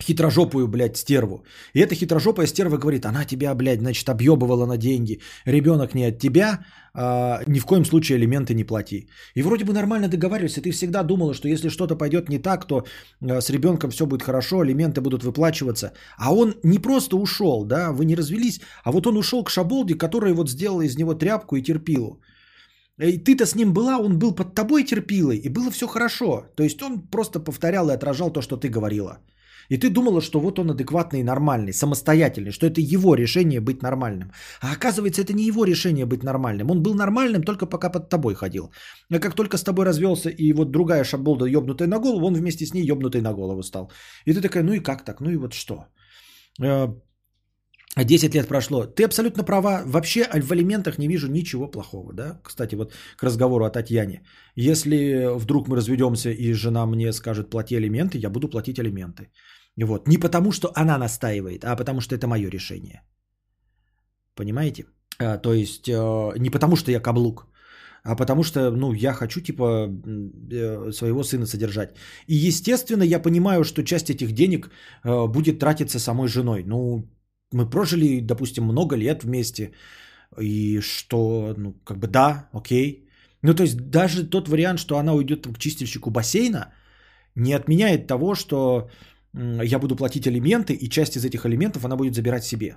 хитрожопую, 0.02 0.68
блядь, 0.68 0.96
стерву. 0.96 1.44
И 1.74 1.80
эта 1.80 1.94
хитрожопая 1.94 2.46
стерва 2.46 2.78
говорит, 2.78 3.04
она 3.04 3.24
тебя, 3.24 3.54
блядь, 3.54 3.80
значит, 3.80 4.08
объебывала 4.08 4.66
на 4.66 4.76
деньги. 4.76 5.20
Ребенок 5.46 5.94
не 5.94 6.04
от 6.04 6.18
тебя, 6.18 6.64
а, 6.94 7.40
ни 7.46 7.58
в 7.58 7.66
коем 7.66 7.84
случае 7.84 8.18
элементы 8.18 8.54
не 8.54 8.64
плати. 8.64 9.08
И 9.34 9.42
вроде 9.42 9.64
бы 9.64 9.72
нормально 9.72 10.08
договаривались, 10.08 10.58
и 10.58 10.60
ты 10.60 10.70
всегда 10.70 11.02
думала, 11.02 11.34
что 11.34 11.48
если 11.48 11.68
что-то 11.68 11.96
пойдет 11.96 12.28
не 12.28 12.38
так, 12.38 12.66
то 12.66 12.84
а, 13.20 13.40
с 13.40 13.50
ребенком 13.50 13.90
все 13.90 14.06
будет 14.06 14.22
хорошо, 14.22 14.64
элементы 14.64 15.00
будут 15.00 15.22
выплачиваться. 15.22 15.92
А 16.18 16.34
он 16.34 16.54
не 16.62 16.78
просто 16.78 17.16
ушел, 17.16 17.64
да, 17.64 17.92
вы 17.92 18.04
не 18.04 18.16
развелись, 18.16 18.60
а 18.84 18.92
вот 18.92 19.06
он 19.06 19.16
ушел 19.16 19.44
к 19.44 19.50
шаболде, 19.50 19.94
которая 19.94 20.34
вот 20.34 20.50
сделала 20.50 20.82
из 20.82 20.96
него 20.96 21.14
тряпку 21.14 21.56
и 21.56 21.62
терпилу. 21.62 22.20
И 23.00 23.16
ты-то 23.18 23.46
с 23.46 23.54
ним 23.54 23.72
была, 23.72 23.98
он 23.98 24.18
был 24.18 24.34
под 24.34 24.54
тобой 24.54 24.84
терпилой, 24.84 25.38
и 25.38 25.48
было 25.48 25.70
все 25.70 25.86
хорошо. 25.86 26.44
То 26.54 26.62
есть 26.62 26.82
он 26.82 27.00
просто 27.00 27.40
повторял 27.40 27.88
и 27.88 27.94
отражал 27.94 28.30
то, 28.30 28.42
что 28.42 28.56
ты 28.56 28.68
говорила. 28.68 29.18
И 29.70 29.78
ты 29.78 29.88
думала, 29.88 30.20
что 30.20 30.40
вот 30.40 30.58
он 30.58 30.70
адекватный 30.70 31.20
и 31.20 31.24
нормальный, 31.24 31.72
самостоятельный, 31.72 32.50
что 32.50 32.66
это 32.66 32.80
его 32.80 33.14
решение 33.14 33.60
быть 33.60 33.82
нормальным. 33.82 34.32
А 34.60 34.72
оказывается, 34.72 35.22
это 35.22 35.32
не 35.32 35.46
его 35.46 35.64
решение 35.64 36.06
быть 36.06 36.24
нормальным. 36.24 36.70
Он 36.70 36.82
был 36.82 36.94
нормальным 36.94 37.42
только 37.42 37.66
пока 37.66 37.88
под 37.90 38.08
тобой 38.08 38.34
ходил. 38.34 38.72
А 39.12 39.18
как 39.18 39.34
только 39.34 39.56
с 39.56 39.62
тобой 39.62 39.84
развелся 39.84 40.28
и 40.28 40.52
вот 40.52 40.70
другая 40.70 41.04
шаболда 41.04 41.46
ебнутая 41.46 41.88
на 41.88 41.98
голову, 41.98 42.26
он 42.26 42.34
вместе 42.34 42.66
с 42.66 42.74
ней 42.74 42.84
ебнутый 42.84 43.20
на 43.20 43.32
голову 43.32 43.62
стал. 43.62 43.90
И 44.26 44.34
ты 44.34 44.40
такая, 44.40 44.64
ну 44.64 44.72
и 44.72 44.80
как 44.80 45.04
так, 45.04 45.20
ну 45.20 45.30
и 45.30 45.36
вот 45.36 45.52
что? 45.52 45.86
10 47.96 48.34
э, 48.34 48.38
лет 48.38 48.48
прошло. 48.48 48.86
Ты 48.86 49.04
абсолютно 49.04 49.44
права. 49.44 49.82
Вообще 49.86 50.24
в 50.24 50.52
алиментах 50.52 50.98
не 50.98 51.08
вижу 51.08 51.28
ничего 51.28 51.70
плохого. 51.70 52.12
Да? 52.12 52.40
Кстати, 52.42 52.74
вот 52.74 52.92
к 53.16 53.22
разговору 53.22 53.64
о 53.64 53.70
Татьяне. 53.70 54.22
Если 54.56 55.28
вдруг 55.38 55.68
мы 55.68 55.76
разведемся 55.76 56.30
и 56.30 56.52
жена 56.52 56.86
мне 56.86 57.12
скажет 57.12 57.50
плати 57.50 57.76
алименты, 57.76 58.18
я 58.18 58.30
буду 58.30 58.48
платить 58.48 58.78
алименты. 58.78 59.30
Вот. 59.76 60.08
Не 60.08 60.18
потому, 60.18 60.52
что 60.52 60.72
она 60.74 60.98
настаивает, 60.98 61.64
а 61.64 61.76
потому, 61.76 62.00
что 62.00 62.14
это 62.14 62.26
мое 62.26 62.50
решение. 62.50 63.02
Понимаете? 64.34 64.84
А, 65.18 65.38
то 65.38 65.52
есть 65.52 65.88
э, 65.88 66.38
не 66.38 66.50
потому, 66.50 66.76
что 66.76 66.90
я 66.90 67.00
каблук, 67.00 67.46
а 68.02 68.16
потому 68.16 68.42
что, 68.42 68.70
ну, 68.70 68.92
я 68.92 69.12
хочу, 69.12 69.40
типа, 69.40 69.88
э, 70.52 70.92
своего 70.92 71.22
сына 71.22 71.46
содержать. 71.46 71.96
И, 72.26 72.48
естественно, 72.48 73.02
я 73.02 73.22
понимаю, 73.22 73.64
что 73.64 73.82
часть 73.82 74.10
этих 74.10 74.32
денег 74.32 74.70
э, 75.04 75.26
будет 75.26 75.58
тратиться 75.58 75.98
самой 75.98 76.28
женой. 76.28 76.64
Ну, 76.66 77.10
мы 77.52 77.68
прожили, 77.68 78.20
допустим, 78.20 78.64
много 78.64 78.96
лет 78.96 79.24
вместе, 79.24 79.72
и 80.40 80.80
что, 80.80 81.54
ну, 81.58 81.74
как 81.84 81.98
бы 81.98 82.06
да, 82.08 82.48
окей. 82.52 83.08
Ну, 83.42 83.54
то 83.54 83.62
есть 83.62 83.76
даже 83.90 84.24
тот 84.30 84.48
вариант, 84.48 84.78
что 84.78 84.98
она 84.98 85.12
уйдет 85.12 85.42
там, 85.42 85.54
к 85.54 85.58
чистильщику 85.58 86.10
бассейна, 86.10 86.72
не 87.34 87.52
отменяет 87.52 88.06
того, 88.06 88.34
что 88.34 88.90
я 89.34 89.78
буду 89.78 89.96
платить 89.96 90.26
алименты, 90.26 90.74
и 90.74 90.88
часть 90.88 91.16
из 91.16 91.24
этих 91.24 91.44
алиментов 91.44 91.84
она 91.84 91.96
будет 91.96 92.14
забирать 92.14 92.44
себе. 92.44 92.76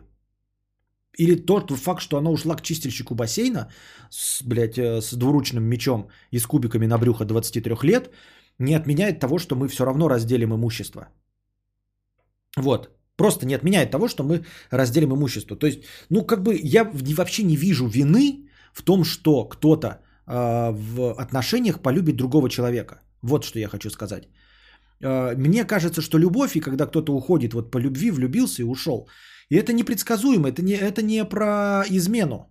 Или 1.17 1.35
тот 1.35 1.71
факт, 1.71 2.01
что 2.01 2.17
она 2.17 2.31
ушла 2.31 2.55
к 2.55 2.61
чистильщику 2.61 3.15
бассейна 3.15 3.69
с, 4.09 4.41
блядь, 4.43 4.77
э, 4.77 5.01
с 5.01 5.13
двуручным 5.13 5.63
мечом 5.63 6.09
и 6.31 6.39
с 6.39 6.45
кубиками 6.45 6.87
на 6.87 6.97
брюхо 6.97 7.25
23 7.25 7.83
лет, 7.83 8.09
не 8.59 8.73
отменяет 8.73 9.19
того, 9.19 9.37
что 9.37 9.55
мы 9.55 9.67
все 9.67 9.85
равно 9.85 10.09
разделим 10.09 10.53
имущество. 10.53 11.07
Вот. 12.57 12.89
Просто 13.15 13.45
не 13.45 13.53
отменяет 13.55 13.91
того, 13.91 14.07
что 14.07 14.23
мы 14.23 14.43
разделим 14.71 15.13
имущество. 15.13 15.55
То 15.55 15.67
есть, 15.67 15.83
ну, 16.09 16.25
как 16.25 16.41
бы 16.43 16.59
я 16.63 16.83
вообще 16.83 17.43
не 17.43 17.55
вижу 17.55 17.87
вины 17.87 18.49
в 18.73 18.81
том, 18.81 19.03
что 19.03 19.45
кто-то 19.45 19.87
э, 19.87 20.71
в 20.71 21.13
отношениях 21.13 21.79
полюбит 21.81 22.15
другого 22.15 22.49
человека. 22.49 23.01
Вот 23.21 23.43
что 23.43 23.59
я 23.59 23.67
хочу 23.67 23.89
сказать. 23.89 24.27
А, 25.03 25.35
мне 25.35 25.65
кажется, 25.65 26.01
что 26.01 26.17
любовь, 26.17 26.55
и 26.55 26.61
когда 26.61 26.85
кто-то 26.85 27.13
уходит 27.13 27.53
вот 27.53 27.71
по 27.71 27.79
любви, 27.79 28.11
влюбился 28.11 28.61
и 28.61 28.65
ушел, 28.65 29.07
и 29.49 29.55
это 29.55 29.73
непредсказуемо, 29.73 30.49
это 30.49 30.61
не, 30.61 30.73
это 30.73 31.01
не 31.01 31.25
про 31.25 31.83
измену. 31.89 32.49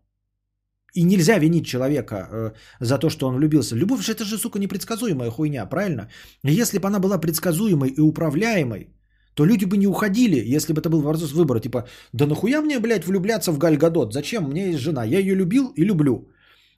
И 0.94 1.04
нельзя 1.04 1.38
винить 1.38 1.66
человека 1.66 2.14
э, 2.14 2.52
за 2.80 2.98
то, 2.98 3.10
что 3.10 3.26
он 3.26 3.36
влюбился. 3.36 3.76
Любовь 3.76 4.04
же 4.04 4.12
это 4.12 4.24
же, 4.24 4.38
сука, 4.38 4.58
непредсказуемая 4.58 5.30
хуйня, 5.30 5.64
правильно? 5.66 6.10
Если 6.44 6.78
бы 6.78 6.86
она 6.86 6.98
была 6.98 7.18
предсказуемой 7.18 7.88
и 7.88 8.00
управляемой, 8.00 8.88
то 9.34 9.46
люди 9.46 9.64
бы 9.64 9.78
не 9.78 9.86
уходили, 9.86 10.56
если 10.56 10.74
бы 10.74 10.80
это 10.80 10.90
был 10.90 11.00
вопрос 11.00 11.32
выбора. 11.32 11.60
Типа, 11.60 11.88
да 12.12 12.26
нахуя 12.26 12.60
мне, 12.60 12.78
блядь, 12.78 13.06
влюбляться 13.06 13.52
в 13.52 13.58
Галь 13.58 13.76
Гадот? 13.76 14.12
Зачем? 14.12 14.44
У 14.44 14.48
меня 14.48 14.66
есть 14.66 14.80
жена, 14.80 15.04
я 15.04 15.18
ее 15.18 15.34
любил 15.34 15.72
и 15.76 15.84
люблю. 15.84 16.28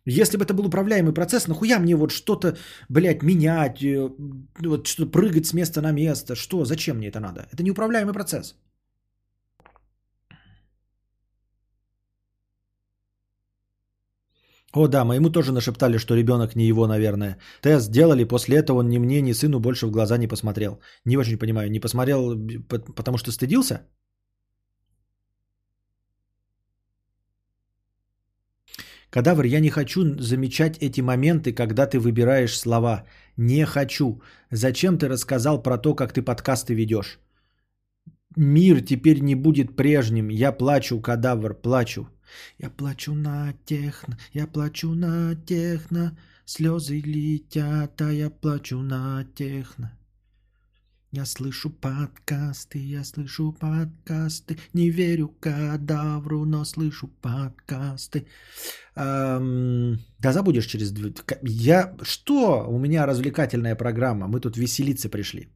Если 0.07 0.36
бы 0.36 0.44
это 0.44 0.55
был 0.55 0.66
управляемый 0.66 1.15
процесс, 1.15 1.49
нахуя 1.49 1.78
мне 1.78 1.97
вот 1.97 2.10
что-то, 2.10 2.57
блядь, 2.89 3.23
менять, 3.23 3.83
э, 3.83 4.10
вот 4.60 4.86
что 4.86 5.07
прыгать 5.07 5.47
с 5.47 5.55
места 5.55 5.81
на 5.81 5.92
место, 5.92 6.34
что, 6.34 6.65
зачем 6.65 6.97
мне 6.99 7.08
это 7.08 7.20
надо? 7.20 7.47
Это 7.52 7.62
неуправляемый 7.62 8.12
процесс. 8.12 8.55
О, 14.74 14.89
да, 14.89 15.05
моему 15.05 15.31
тоже 15.31 15.52
нашептали, 15.52 15.99
что 15.99 16.16
ребенок 16.16 16.57
не 16.57 16.66
его, 16.66 16.86
наверное. 16.86 17.39
Тест 17.62 17.86
сделали, 17.86 18.24
после 18.24 18.57
этого 18.57 18.78
он 18.81 18.89
ни 18.89 18.99
мне, 18.99 19.23
ни 19.23 19.33
сыну 19.33 19.60
больше 19.60 19.86
в 19.86 19.91
глаза 19.91 20.18
не 20.18 20.26
посмотрел. 20.28 20.81
Не 21.05 21.16
очень 21.16 21.39
понимаю, 21.39 21.70
не 21.70 21.81
посмотрел, 21.81 22.34
потому 22.97 23.18
что 23.18 23.31
стыдился? 23.31 23.81
Кадавр, 29.15 29.44
я 29.44 29.60
не 29.60 29.70
хочу 29.70 30.18
замечать 30.18 30.78
эти 30.83 31.01
моменты, 31.01 31.52
когда 31.52 31.86
ты 31.86 32.01
выбираешь 32.01 32.59
слова. 32.59 33.05
Не 33.36 33.65
хочу. 33.65 34.20
Зачем 34.51 34.99
ты 34.99 35.09
рассказал 35.09 35.62
про 35.62 35.78
то, 35.78 35.94
как 35.94 36.12
ты 36.12 36.20
подкасты 36.20 36.75
ведешь? 36.75 37.20
Мир 38.36 38.81
теперь 38.81 39.20
не 39.20 39.36
будет 39.36 39.76
прежним. 39.76 40.31
Я 40.31 40.51
плачу, 40.51 41.01
кадавр, 41.01 41.55
плачу. 41.55 42.09
Я 42.59 42.70
плачу 42.70 43.15
на 43.15 43.52
техно, 43.65 44.18
я 44.33 44.49
плачу 44.49 44.94
на 44.94 45.36
техно. 45.47 46.18
Слезы 46.44 46.99
летят, 46.99 48.02
а 48.02 48.10
я 48.10 48.31
плачу 48.31 48.81
на 48.81 49.25
техно. 49.36 49.93
Я 51.17 51.26
слышу 51.26 51.70
подкасты, 51.70 52.78
я 52.78 53.05
слышу 53.05 53.52
подкасты. 53.52 54.57
Не 54.73 54.91
верю 54.91 55.28
кадавру, 55.41 56.44
но 56.44 56.65
слышу 56.65 57.09
подкасты. 57.23 58.26
Эм, 58.97 60.01
да 60.18 60.33
забудешь 60.33 60.67
через... 60.67 60.93
Я... 61.43 61.94
Что? 62.02 62.67
У 62.68 62.78
меня 62.78 63.07
развлекательная 63.07 63.76
программа. 63.76 64.26
Мы 64.26 64.41
тут 64.41 64.57
веселиться 64.57 65.09
пришли. 65.09 65.49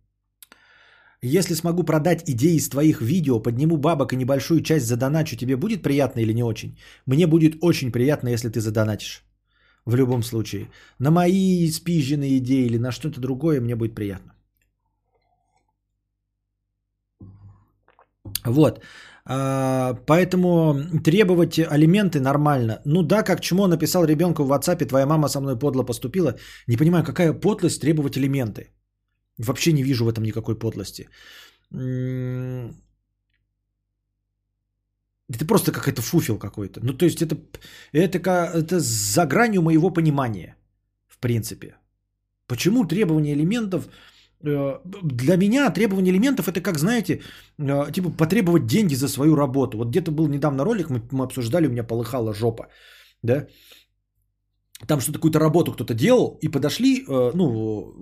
Если 1.23 1.55
смогу 1.55 1.83
продать 1.83 2.23
идеи 2.31 2.57
из 2.57 2.69
твоих 2.69 3.03
видео, 3.03 3.43
подниму 3.43 3.78
бабок 3.78 4.12
и 4.12 4.17
небольшую 4.17 4.62
часть 4.62 4.87
задоначу, 4.87 5.37
тебе 5.37 5.57
будет 5.57 5.83
приятно 5.83 6.20
или 6.20 6.35
не 6.35 6.45
очень? 6.45 6.78
Мне 7.07 7.27
будет 7.27 7.57
очень 7.61 7.91
приятно, 7.91 8.28
если 8.28 8.49
ты 8.49 8.61
задонатишь. 8.61 9.25
в 9.87 9.97
любом 9.97 10.23
случае. 10.23 10.69
На 11.01 11.11
мои 11.11 11.69
спизженные 11.73 12.39
идеи 12.39 12.67
или 12.67 12.78
на 12.78 12.93
что-то 12.93 13.20
другое 13.20 13.61
мне 13.61 13.75
будет 13.75 13.97
приятно. 13.97 14.38
Вот. 18.44 18.81
А, 19.24 19.94
Поэтому 20.07 20.74
требовать 21.05 21.58
алименты 21.58 22.20
нормально. 22.20 22.81
Ну 22.84 23.02
да, 23.02 23.23
как 23.23 23.40
чмо 23.40 23.68
написал 23.68 24.05
ребенку 24.05 24.44
в 24.44 24.52
WhatsApp, 24.52 24.86
твоя 24.86 25.07
мама 25.07 25.28
со 25.28 25.40
мной 25.40 25.58
подло 25.58 25.84
поступила. 25.84 26.34
Не 26.66 26.76
понимаю, 26.76 27.05
какая 27.05 27.32
подлость 27.32 27.81
требовать 27.81 28.16
алименты. 28.16 28.70
Вообще 29.39 29.73
не 29.73 29.82
вижу 29.82 30.05
в 30.05 30.08
этом 30.08 30.24
никакой 30.24 30.58
подлости. 30.58 31.08
М, 31.74 32.74
Это 35.34 35.44
просто 35.44 35.73
какой-то 35.73 36.02
фуфел 36.02 36.39
какой-то. 36.39 36.81
Ну, 36.82 36.94
то 36.94 37.05
есть 37.05 37.20
это, 37.23 37.36
это, 37.92 38.18
это 38.18 38.81
за 38.81 39.26
гранью 39.26 39.62
моего 39.62 39.90
понимания, 39.90 40.57
в 41.07 41.18
принципе. 41.18 41.74
Почему 42.47 42.84
требование 42.86 43.34
элементов... 43.34 43.89
э, 44.44 44.78
Для 45.02 45.36
меня 45.36 45.70
требование 45.70 46.12
элементов 46.12 46.49
это 46.49 46.60
как, 46.60 46.78
знаете, 46.78 47.20
э, 47.58 47.92
типа 47.92 48.10
потребовать 48.10 48.67
деньги 48.67 48.94
за 48.94 49.08
свою 49.08 49.36
работу. 49.36 49.78
Вот 49.78 49.89
где-то 49.89 50.10
был 50.10 50.28
недавно 50.28 50.65
ролик, 50.65 50.91
мы, 50.91 51.02
мы 51.12 51.25
обсуждали, 51.25 51.67
у 51.67 51.70
меня 51.70 51.84
полыхала 51.84 52.34
жопа. 52.34 52.68
Да? 53.23 53.47
Там 54.86 55.00
что-то 55.00 55.18
какую-то 55.18 55.41
работу 55.41 55.73
кто-то 55.73 55.94
делал, 55.94 56.39
и 56.41 56.49
подошли, 56.49 57.05
э, 57.08 57.33
ну, 57.34 57.94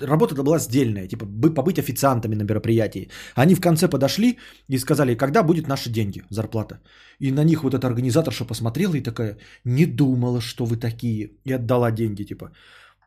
работа 0.00 0.34
была 0.42 0.58
сдельная, 0.58 1.08
типа 1.08 1.26
бы- 1.26 1.54
побыть 1.54 1.78
официантами 1.78 2.34
на 2.34 2.42
мероприятии. 2.42 3.10
Они 3.34 3.54
в 3.54 3.60
конце 3.60 3.88
подошли 3.88 4.38
и 4.68 4.78
сказали, 4.78 5.14
когда 5.14 5.42
будет 5.42 5.68
наши 5.68 5.90
деньги, 5.90 6.22
зарплата. 6.30 6.80
И 7.20 7.30
на 7.30 7.44
них 7.44 7.62
вот 7.62 7.74
эта 7.74 7.86
организаторша 7.86 8.46
посмотрела 8.46 8.94
и 8.94 9.02
такая, 9.02 9.36
не 9.64 9.86
думала, 9.86 10.40
что 10.40 10.64
вы 10.64 10.76
такие, 10.76 11.32
и 11.44 11.52
отдала 11.52 11.90
деньги, 11.90 12.24
типа. 12.24 12.50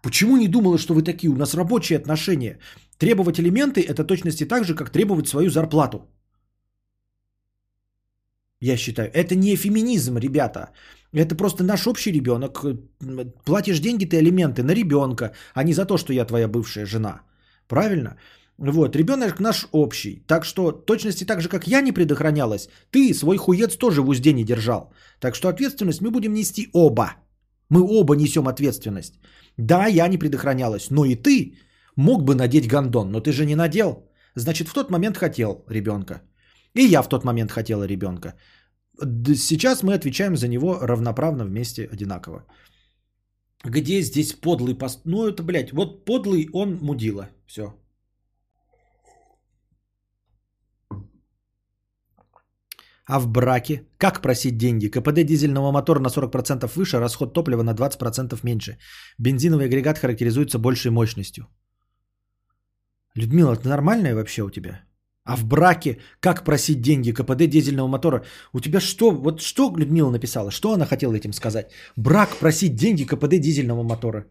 Почему 0.02 0.38
не 0.38 0.48
думала, 0.48 0.78
что 0.78 0.94
вы 0.94 1.04
такие? 1.04 1.30
У 1.30 1.36
нас 1.36 1.54
рабочие 1.54 1.98
отношения. 1.98 2.60
Требовать 2.98 3.40
элементы– 3.40 3.82
это 3.88 4.04
точности 4.04 4.46
так 4.46 4.64
же, 4.64 4.76
как 4.76 4.90
требовать 4.90 5.28
свою 5.28 5.50
зарплату. 5.50 6.08
Я 8.62 8.78
считаю. 8.78 9.10
Это 9.14 9.36
не 9.36 9.56
феминизм, 9.56 10.18
ребята. 10.18 10.72
Это 11.14 11.36
просто 11.36 11.64
наш 11.64 11.88
общий 11.88 12.12
ребенок. 12.12 12.66
Платишь 13.46 13.80
деньги 13.80 14.06
ты 14.06 14.18
алименты 14.18 14.64
на 14.64 14.74
ребенка, 14.74 15.34
а 15.54 15.64
не 15.64 15.74
за 15.74 15.86
то, 15.86 15.98
что 15.98 16.14
я 16.14 16.26
твоя 16.26 16.48
бывшая 16.48 16.86
жена. 16.86 17.22
Правильно? 17.68 18.18
Вот, 18.58 18.96
ребенок 18.96 19.40
наш 19.40 19.68
общий. 19.72 20.24
Так 20.28 20.46
что, 20.46 20.72
точности 20.72 21.26
так 21.26 21.42
же, 21.42 21.50
как 21.50 21.68
я 21.68 21.82
не 21.82 21.94
предохранялась, 21.94 22.70
ты 22.92 23.14
свой 23.14 23.38
хуец 23.38 23.78
тоже 23.78 24.02
в 24.02 24.10
узде 24.10 24.34
не 24.34 24.44
держал. 24.44 24.94
Так 25.20 25.36
что 25.36 25.48
ответственность 25.48 26.02
мы 26.02 26.12
будем 26.12 26.34
нести 26.34 26.70
оба. 26.74 27.16
Мы 27.70 27.82
оба 27.82 28.16
несем 28.16 28.48
ответственность. 28.48 29.20
Да, 29.58 29.88
я 29.88 30.08
не 30.08 30.18
предохранялась, 30.18 30.90
но 30.90 31.06
и 31.06 31.16
ты 31.16 31.56
мог 31.96 32.24
бы 32.24 32.36
надеть 32.36 32.68
гондон, 32.68 33.12
но 33.12 33.22
ты 33.22 33.32
же 33.32 33.46
не 33.46 33.56
надел. 33.56 34.10
Значит, 34.36 34.68
в 34.68 34.74
тот 34.74 34.92
момент 34.92 35.18
хотел 35.18 35.64
ребенка. 35.70 36.22
И 36.76 36.82
я 36.82 37.02
в 37.02 37.10
тот 37.10 37.24
момент 37.24 37.52
хотела 37.52 37.88
ребенка. 37.88 38.34
Сейчас 39.36 39.84
мы 39.84 39.94
отвечаем 39.94 40.36
за 40.36 40.48
него 40.48 40.80
равноправно 40.82 41.46
вместе 41.46 41.88
одинаково. 41.92 42.46
Где 43.66 44.02
здесь 44.02 44.34
подлый 44.34 44.76
пост? 44.76 45.02
Ну 45.06 45.28
это, 45.28 45.44
блядь, 45.44 45.72
вот 45.72 46.06
подлый 46.06 46.50
он 46.54 46.78
мудила. 46.82 47.30
Все. 47.46 47.74
А 53.10 53.20
в 53.20 53.28
браке? 53.28 53.88
Как 53.98 54.22
просить 54.22 54.58
деньги? 54.58 54.88
КПД 54.88 55.26
дизельного 55.26 55.72
мотора 55.72 56.00
на 56.00 56.10
40% 56.10 56.72
выше, 56.76 57.00
расход 57.00 57.34
топлива 57.34 57.64
на 57.64 57.74
20% 57.74 58.40
меньше. 58.44 58.78
Бензиновый 59.18 59.66
агрегат 59.66 59.98
характеризуется 59.98 60.60
большей 60.60 60.92
мощностью. 60.92 61.48
Людмила, 63.16 63.54
это 63.54 63.68
нормальное 63.68 64.14
вообще 64.14 64.44
у 64.44 64.52
тебя? 64.52 64.82
А 65.24 65.36
в 65.36 65.46
браке 65.46 65.98
как 66.20 66.44
просить 66.44 66.82
деньги? 66.82 67.12
КПД 67.12 67.50
дизельного 67.50 67.88
мотора. 67.88 68.24
У 68.54 68.60
тебя 68.60 68.80
что? 68.80 69.12
Вот 69.12 69.42
что 69.42 69.74
Людмила 69.76 70.12
написала? 70.12 70.52
Что 70.52 70.74
она 70.74 70.86
хотела 70.86 71.16
этим 71.16 71.34
сказать? 71.34 71.72
Брак 71.96 72.36
просить 72.36 72.76
деньги 72.76 73.06
КПД 73.06 73.40
дизельного 73.40 73.84
мотора. 73.84 74.26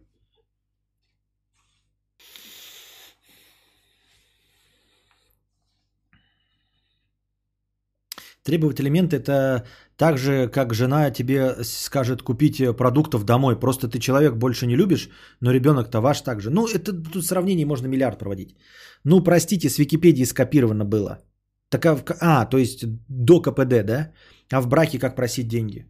Требовать 8.43 8.79
элементы 8.79 9.17
это 9.17 9.65
так 9.97 10.17
же, 10.17 10.47
как 10.47 10.73
жена 10.73 11.11
тебе 11.11 11.63
скажет 11.63 12.21
купить 12.21 12.61
продуктов 12.77 13.23
домой. 13.23 13.59
Просто 13.59 13.87
ты 13.87 13.99
человек 13.99 14.35
больше 14.35 14.65
не 14.65 14.77
любишь, 14.77 15.09
но 15.41 15.51
ребенок-то 15.51 16.01
ваш 16.01 16.21
также. 16.21 16.49
Ну, 16.49 16.67
это 16.67 16.93
тут 16.93 17.25
сравнений 17.25 17.65
можно 17.65 17.87
миллиард 17.87 18.19
проводить. 18.19 18.55
Ну, 19.03 19.23
простите, 19.23 19.69
с 19.69 19.77
Википедии 19.77 20.25
скопировано 20.25 20.85
было. 20.85 21.19
Так, 21.69 21.85
а, 21.85 22.03
а, 22.21 22.45
то 22.45 22.57
есть 22.57 22.85
до 23.09 23.41
КПД, 23.41 23.85
да? 23.85 24.11
А 24.51 24.61
в 24.61 24.67
браке 24.67 24.99
как 24.99 25.15
просить 25.15 25.47
деньги? 25.47 25.85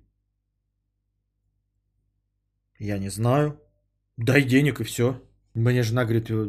Я 2.80 2.98
не 2.98 3.10
знаю. 3.10 3.60
Дай 4.18 4.44
денег 4.44 4.80
и 4.82 4.84
все. 4.84 5.22
Мне 5.60 5.84
жена 5.84 6.06
говорит, 6.06 6.30
«Э, 6.30 6.48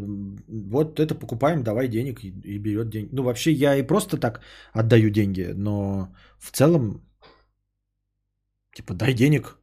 вот 0.49 1.01
это 1.01 1.15
покупаем, 1.15 1.63
давай 1.63 1.89
денег 1.89 2.25
и, 2.25 2.29
и 2.29 2.59
берет 2.59 2.91
деньги. 2.91 3.09
Ну, 3.13 3.23
вообще 3.23 3.51
я 3.53 3.77
и 3.77 3.87
просто 3.87 4.19
так 4.19 4.41
отдаю 4.73 5.11
деньги, 5.11 5.53
но 5.55 6.15
в 6.39 6.51
целом, 6.51 7.03
типа, 8.75 8.95
дай 8.95 9.15
денег. 9.15 9.59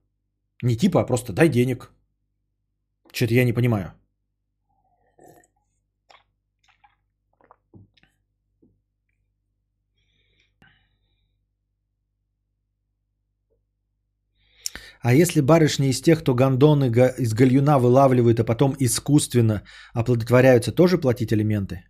Не 0.63 0.75
типа, 0.75 1.01
а 1.01 1.05
просто 1.05 1.33
дай 1.33 1.49
денег. 1.49 1.91
Что-то 3.13 3.33
я 3.33 3.45
не 3.45 3.53
понимаю. 3.53 3.91
А 15.07 15.13
если 15.13 15.39
барышни 15.41 15.87
из 15.87 16.01
тех, 16.01 16.19
кто 16.19 16.35
гондоны 16.35 16.91
из 17.17 17.33
гальюна 17.33 17.79
вылавливают, 17.79 18.39
а 18.39 18.43
потом 18.43 18.75
искусственно 18.79 19.61
оплодотворяются, 19.93 20.73
тоже 20.73 20.97
платить 20.97 21.31
алименты? 21.31 21.85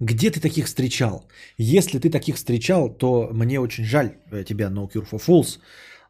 Где 0.00 0.30
ты 0.30 0.40
таких 0.40 0.66
встречал? 0.66 1.26
Если 1.56 1.98
ты 1.98 2.10
таких 2.10 2.36
встречал, 2.36 2.90
то 2.90 3.30
мне 3.32 3.58
очень 3.58 3.84
жаль 3.84 4.18
э, 4.30 4.44
тебя, 4.44 4.68
No 4.68 4.86
Cure 4.86 5.08
for 5.10 5.18
Fools. 5.18 5.60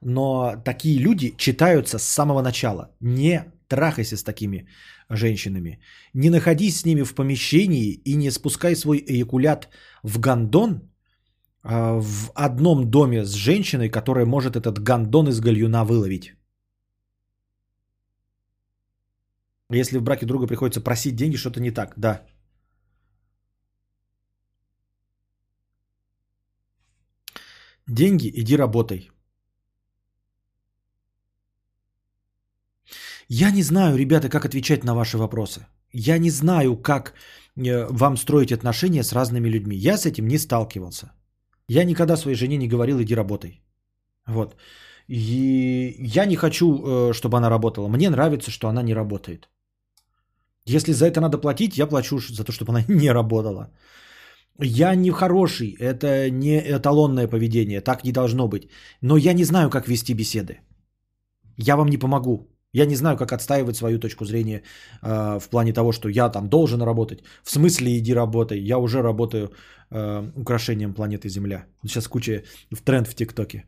Но 0.01 0.61
такие 0.65 0.99
люди 0.99 1.37
читаются 1.37 1.99
с 1.99 2.03
самого 2.03 2.43
начала. 2.43 2.91
Не 3.01 3.45
трахайся 3.69 4.17
с 4.17 4.25
такими 4.25 4.67
женщинами. 5.09 5.79
Не 6.13 6.31
находись 6.31 6.81
с 6.81 6.85
ними 6.85 7.05
в 7.05 7.15
помещении 7.15 7.93
и 8.05 8.17
не 8.17 8.33
спускай 8.33 8.75
свой 8.75 8.99
эякулят 8.99 9.69
в 10.03 10.19
гондон 10.19 10.91
в 11.65 12.31
одном 12.35 12.91
доме 12.91 13.25
с 13.25 13.33
женщиной, 13.33 13.89
которая 13.89 14.27
может 14.27 14.57
этот 14.57 14.79
гондон 14.79 15.29
из 15.29 15.41
гальюна 15.41 15.85
выловить. 15.85 16.35
Если 19.71 19.99
в 19.99 20.03
браке 20.03 20.27
друга 20.27 20.47
приходится 20.47 20.81
просить 20.81 21.17
деньги, 21.17 21.37
что-то 21.37 21.61
не 21.61 21.71
так, 21.71 21.95
да. 21.97 22.27
Деньги, 27.87 28.31
иди 28.35 28.57
работай. 28.57 29.11
Я 33.29 33.51
не 33.51 33.63
знаю, 33.63 33.97
ребята, 33.97 34.29
как 34.29 34.45
отвечать 34.45 34.85
на 34.85 34.95
ваши 34.95 35.17
вопросы. 35.17 35.67
Я 35.93 36.19
не 36.19 36.31
знаю, 36.31 36.77
как 36.77 37.15
э, 37.57 37.87
вам 37.91 38.17
строить 38.17 38.53
отношения 38.53 39.03
с 39.03 39.13
разными 39.13 39.49
людьми. 39.49 39.77
Я 39.77 39.97
с 39.97 40.05
этим 40.07 40.29
не 40.29 40.39
сталкивался. 40.39 41.13
Я 41.69 41.85
никогда 41.85 42.17
своей 42.17 42.37
жене 42.37 42.57
не 42.57 42.69
говорил, 42.69 43.01
иди 43.01 43.15
работай. 43.15 43.63
Вот. 44.27 44.57
И 45.09 45.97
я 46.17 46.27
не 46.27 46.37
хочу, 46.37 46.67
э, 46.67 47.13
чтобы 47.13 47.37
она 47.37 47.51
работала. 47.51 47.89
Мне 47.89 48.11
нравится, 48.11 48.51
что 48.51 48.69
она 48.69 48.83
не 48.83 48.95
работает. 48.95 49.49
Если 50.67 50.93
за 50.93 51.07
это 51.07 51.21
надо 51.21 51.39
платить, 51.39 51.77
я 51.77 51.87
плачу 51.87 52.19
за 52.19 52.45
то, 52.45 52.53
чтобы 52.53 52.73
она 52.73 52.85
не 52.89 53.13
работала. 53.13 53.71
Я 54.61 54.95
не 54.95 55.11
хороший, 55.11 55.77
это 55.81 56.31
не 56.31 56.61
эталонное 56.61 57.29
поведение, 57.29 57.81
так 57.81 58.05
не 58.05 58.13
должно 58.13 58.49
быть. 58.49 58.69
Но 59.01 59.17
я 59.17 59.33
не 59.33 59.45
знаю, 59.45 59.71
как 59.71 59.89
вести 59.89 60.15
беседы. 60.15 60.61
Я 61.57 61.77
вам 61.77 61.89
не 61.89 61.99
помогу. 61.99 62.54
Я 62.75 62.87
не 62.87 62.97
знаю, 62.97 63.17
как 63.17 63.33
отстаивать 63.33 63.77
свою 63.77 63.99
точку 63.99 64.25
зрения 64.25 64.63
э, 65.03 65.39
в 65.41 65.49
плане 65.49 65.73
того, 65.73 65.93
что 65.93 66.09
я 66.09 66.29
там 66.29 66.49
должен 66.49 66.83
работать. 66.83 67.23
В 67.45 67.51
смысле 67.51 67.99
иди 67.99 68.15
работай. 68.15 68.59
Я 68.59 68.79
уже 68.79 69.03
работаю 69.03 69.53
э, 69.91 70.31
украшением 70.37 70.95
планеты 70.95 71.29
Земля. 71.29 71.67
Сейчас 71.87 72.09
куча 72.09 72.43
в 72.73 72.83
тренд 72.83 73.09
в 73.09 73.15
ТикТоке. 73.15 73.65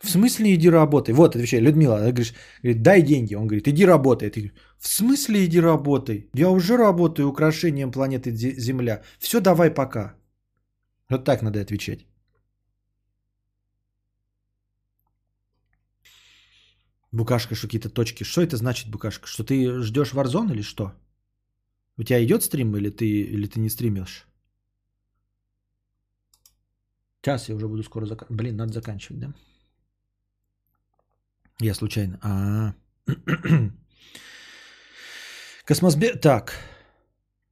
В 0.00 0.10
смысле 0.10 0.54
иди 0.54 0.70
работай? 0.70 1.14
Вот, 1.14 1.36
отвечай, 1.36 1.60
Людмила, 1.60 1.96
она 1.96 2.10
говорит, 2.10 2.82
дай 2.82 3.02
деньги. 3.02 3.36
Он 3.36 3.46
говорит, 3.46 3.68
иди 3.68 3.86
работай. 3.86 4.30
Ты 4.30 4.52
в 4.78 4.88
смысле 4.88 5.44
иди 5.44 5.60
работай? 5.60 6.28
Я 6.34 6.50
уже 6.50 6.76
работаю 6.76 7.28
украшением 7.28 7.92
планеты 7.92 8.30
Зе- 8.30 8.58
Земля. 8.58 9.02
Все, 9.20 9.40
давай 9.40 9.70
пока. 9.70 10.14
Вот 11.08 11.24
так 11.24 11.42
надо 11.42 11.60
отвечать. 11.60 12.06
Букашка, 17.12 17.54
что 17.54 17.66
какие-то 17.66 17.90
точки. 17.90 18.24
Что 18.24 18.40
это 18.42 18.56
значит, 18.56 18.88
Букашка? 18.90 19.26
Что 19.26 19.44
ты 19.44 19.82
ждешь 19.82 20.12
Warzone 20.14 20.52
или 20.52 20.62
что? 20.62 20.92
У 21.98 22.02
тебя 22.02 22.24
идет 22.24 22.42
стрим 22.42 22.74
или 22.76 22.90
ты, 22.90 23.06
или 23.06 23.46
ты 23.46 23.60
не 23.60 23.68
стримишь? 23.68 24.26
Сейчас 27.20 27.48
я 27.48 27.54
уже 27.54 27.68
буду 27.68 27.82
скоро 27.82 28.06
заканчивать. 28.06 28.36
Блин, 28.36 28.56
надо 28.56 28.72
заканчивать, 28.72 29.20
да? 29.20 29.34
Я 31.60 31.74
случайно. 31.74 32.18
А, 32.22 32.74
Космосбек. 35.64 36.20
Так. 36.20 36.54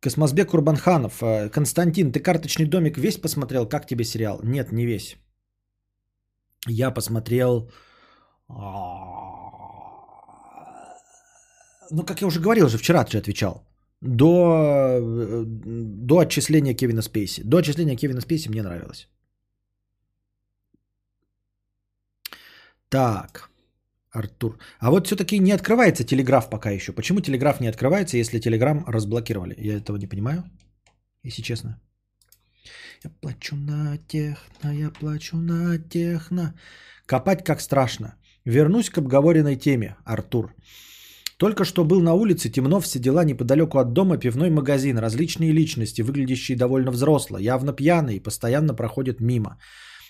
Космосбек 0.01 0.51
Курбанханов. 0.51 1.23
э, 1.23 1.51
Константин, 1.51 2.13
ты 2.13 2.21
карточный 2.21 2.67
домик 2.67 2.97
весь 2.99 3.19
посмотрел? 3.19 3.69
Как 3.69 3.87
тебе 3.87 4.05
сериал? 4.05 4.41
Нет, 4.43 4.73
не 4.73 4.87
весь. 4.87 5.17
Я 6.67 6.91
посмотрел... 6.91 7.71
Ну, 11.91 12.05
как 12.05 12.20
я 12.20 12.27
уже 12.27 12.41
говорил, 12.41 12.69
же 12.69 12.78
вчера 12.78 13.07
же 13.07 13.19
отвечал. 13.19 13.67
До, 14.01 14.99
э, 14.99 15.44
до 15.47 16.19
отчисления 16.19 16.75
Кевина 16.75 17.02
Спейси. 17.02 17.43
До 17.43 17.59
отчисления 17.59 17.97
Кевина 17.97 18.20
Спейси 18.20 18.49
мне 18.49 18.62
нравилось. 18.62 19.09
Так, 22.89 23.51
Артур. 24.10 24.59
А 24.81 24.91
вот 24.91 25.07
все-таки 25.07 25.39
не 25.39 25.52
открывается 25.52 26.05
телеграф 26.05 26.51
пока 26.51 26.70
еще. 26.70 26.93
Почему 26.93 27.20
телеграф 27.20 27.60
не 27.60 27.69
открывается, 27.69 28.17
если 28.17 28.41
телеграм 28.41 28.85
разблокировали? 28.89 29.55
Я 29.59 29.77
этого 29.77 29.97
не 29.97 30.07
понимаю, 30.07 30.44
если 31.25 31.43
честно. 31.43 31.81
Я 33.05 33.10
плачу 33.20 33.57
на 33.57 33.99
техно, 34.09 34.70
я 34.70 34.91
плачу 34.91 35.36
на 35.36 35.78
техно. 35.78 36.55
Копать 37.07 37.44
как 37.44 37.60
страшно. 37.60 38.15
Вернусь 38.44 38.91
к 38.91 38.99
обговоренной 38.99 39.57
теме, 39.57 39.97
Артур. 40.05 40.55
Только 41.41 41.65
что 41.65 41.85
был 41.85 42.02
на 42.02 42.12
улице, 42.12 42.51
темно, 42.51 42.81
все 42.81 42.99
дела 42.99 43.25
неподалеку 43.25 43.78
от 43.78 43.93
дома, 43.94 44.19
пивной 44.19 44.51
магазин, 44.51 44.99
различные 44.99 45.52
личности, 45.52 46.02
выглядящие 46.02 46.59
довольно 46.59 46.91
взросло, 46.91 47.39
явно 47.39 47.73
пьяные, 47.73 48.20
постоянно 48.23 48.75
проходят 48.75 49.20
мимо. 49.20 49.57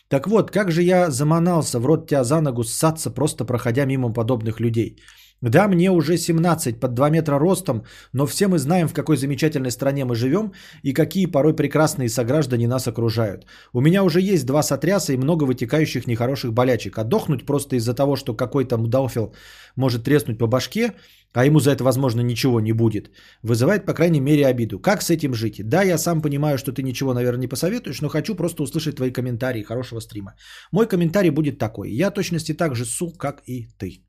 Так 0.08 0.26
вот, 0.26 0.50
как 0.50 0.72
же 0.72 0.82
я 0.82 1.10
заманался 1.10 1.78
в 1.78 1.86
рот 1.86 2.08
тебя 2.08 2.24
за 2.24 2.40
ногу 2.40 2.64
ссаться, 2.64 3.14
просто 3.14 3.44
проходя 3.44 3.84
мимо 3.84 4.12
подобных 4.12 4.58
людей. 4.58 4.96
Да, 5.42 5.68
мне 5.68 5.90
уже 5.90 6.18
17, 6.18 6.80
под 6.80 6.94
2 6.94 7.10
метра 7.10 7.38
ростом, 7.38 7.84
но 8.12 8.26
все 8.26 8.46
мы 8.46 8.58
знаем, 8.58 8.88
в 8.88 8.92
какой 8.92 9.16
замечательной 9.16 9.70
стране 9.70 10.04
мы 10.04 10.14
живем 10.14 10.52
и 10.82 10.92
какие 10.92 11.24
порой 11.26 11.56
прекрасные 11.56 12.10
сограждане 12.10 12.68
нас 12.68 12.86
окружают. 12.86 13.46
У 13.72 13.80
меня 13.80 14.04
уже 14.04 14.20
есть 14.20 14.44
два 14.44 14.62
сотряса 14.62 15.14
и 15.14 15.16
много 15.16 15.44
вытекающих 15.44 16.06
нехороших 16.06 16.52
болячек. 16.52 16.98
Отдохнуть 16.98 17.46
просто 17.46 17.76
из-за 17.76 17.94
того, 17.94 18.16
что 18.16 18.34
какой-то 18.34 18.76
мудауфил 18.76 19.34
может 19.76 20.04
треснуть 20.04 20.38
по 20.38 20.46
башке, 20.46 20.92
а 21.32 21.46
ему 21.46 21.60
за 21.60 21.70
это, 21.70 21.84
возможно, 21.84 22.20
ничего 22.20 22.60
не 22.60 22.72
будет, 22.72 23.10
вызывает, 23.42 23.86
по 23.86 23.94
крайней 23.94 24.20
мере, 24.20 24.46
обиду. 24.46 24.78
Как 24.78 25.00
с 25.00 25.10
этим 25.10 25.32
жить? 25.32 25.62
Да, 25.64 25.82
я 25.82 25.96
сам 25.96 26.20
понимаю, 26.20 26.58
что 26.58 26.72
ты 26.72 26.82
ничего, 26.82 27.14
наверное, 27.14 27.40
не 27.40 27.48
посоветуешь, 27.48 28.02
но 28.02 28.08
хочу 28.08 28.34
просто 28.34 28.62
услышать 28.62 28.96
твои 28.96 29.10
комментарии 29.10 29.62
хорошего 29.62 30.00
стрима. 30.00 30.34
Мой 30.72 30.86
комментарий 30.86 31.30
будет 31.30 31.58
такой. 31.58 31.90
Я 31.92 32.10
точности 32.10 32.52
так 32.52 32.74
же 32.74 32.84
су, 32.84 33.10
как 33.12 33.42
и 33.46 33.68
ты. 33.78 34.02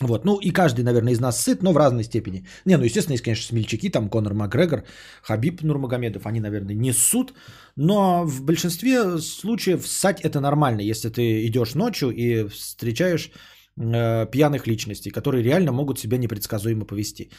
Вот, 0.00 0.24
ну 0.24 0.38
и 0.38 0.50
каждый, 0.50 0.84
наверное, 0.84 1.12
из 1.12 1.20
нас 1.20 1.40
сыт, 1.40 1.62
но 1.62 1.72
в 1.72 1.76
разной 1.76 2.04
степени. 2.04 2.46
Не, 2.64 2.76
ну, 2.76 2.84
естественно, 2.84 3.14
есть, 3.14 3.24
конечно, 3.24 3.46
смельчаки, 3.46 3.90
там 3.90 4.08
Конор 4.08 4.34
Макгрегор, 4.34 4.84
Хабиб 5.22 5.62
Нурмагомедов, 5.62 6.26
они, 6.26 6.40
наверное, 6.40 6.74
не 6.74 6.92
ссут, 6.92 7.34
но 7.76 8.24
в 8.24 8.42
большинстве 8.42 9.18
случаев 9.18 9.86
ссать 9.86 10.20
это 10.20 10.40
нормально, 10.40 10.80
если 10.80 11.10
ты 11.10 11.46
идешь 11.46 11.74
ночью 11.74 12.10
и 12.10 12.48
встречаешь 12.48 13.30
э, 13.76 14.26
пьяных 14.30 14.66
личностей, 14.66 15.10
которые 15.10 15.42
реально 15.42 15.72
могут 15.72 15.98
себя 15.98 16.16
непредсказуемо 16.16 16.86
повести. 16.86 17.30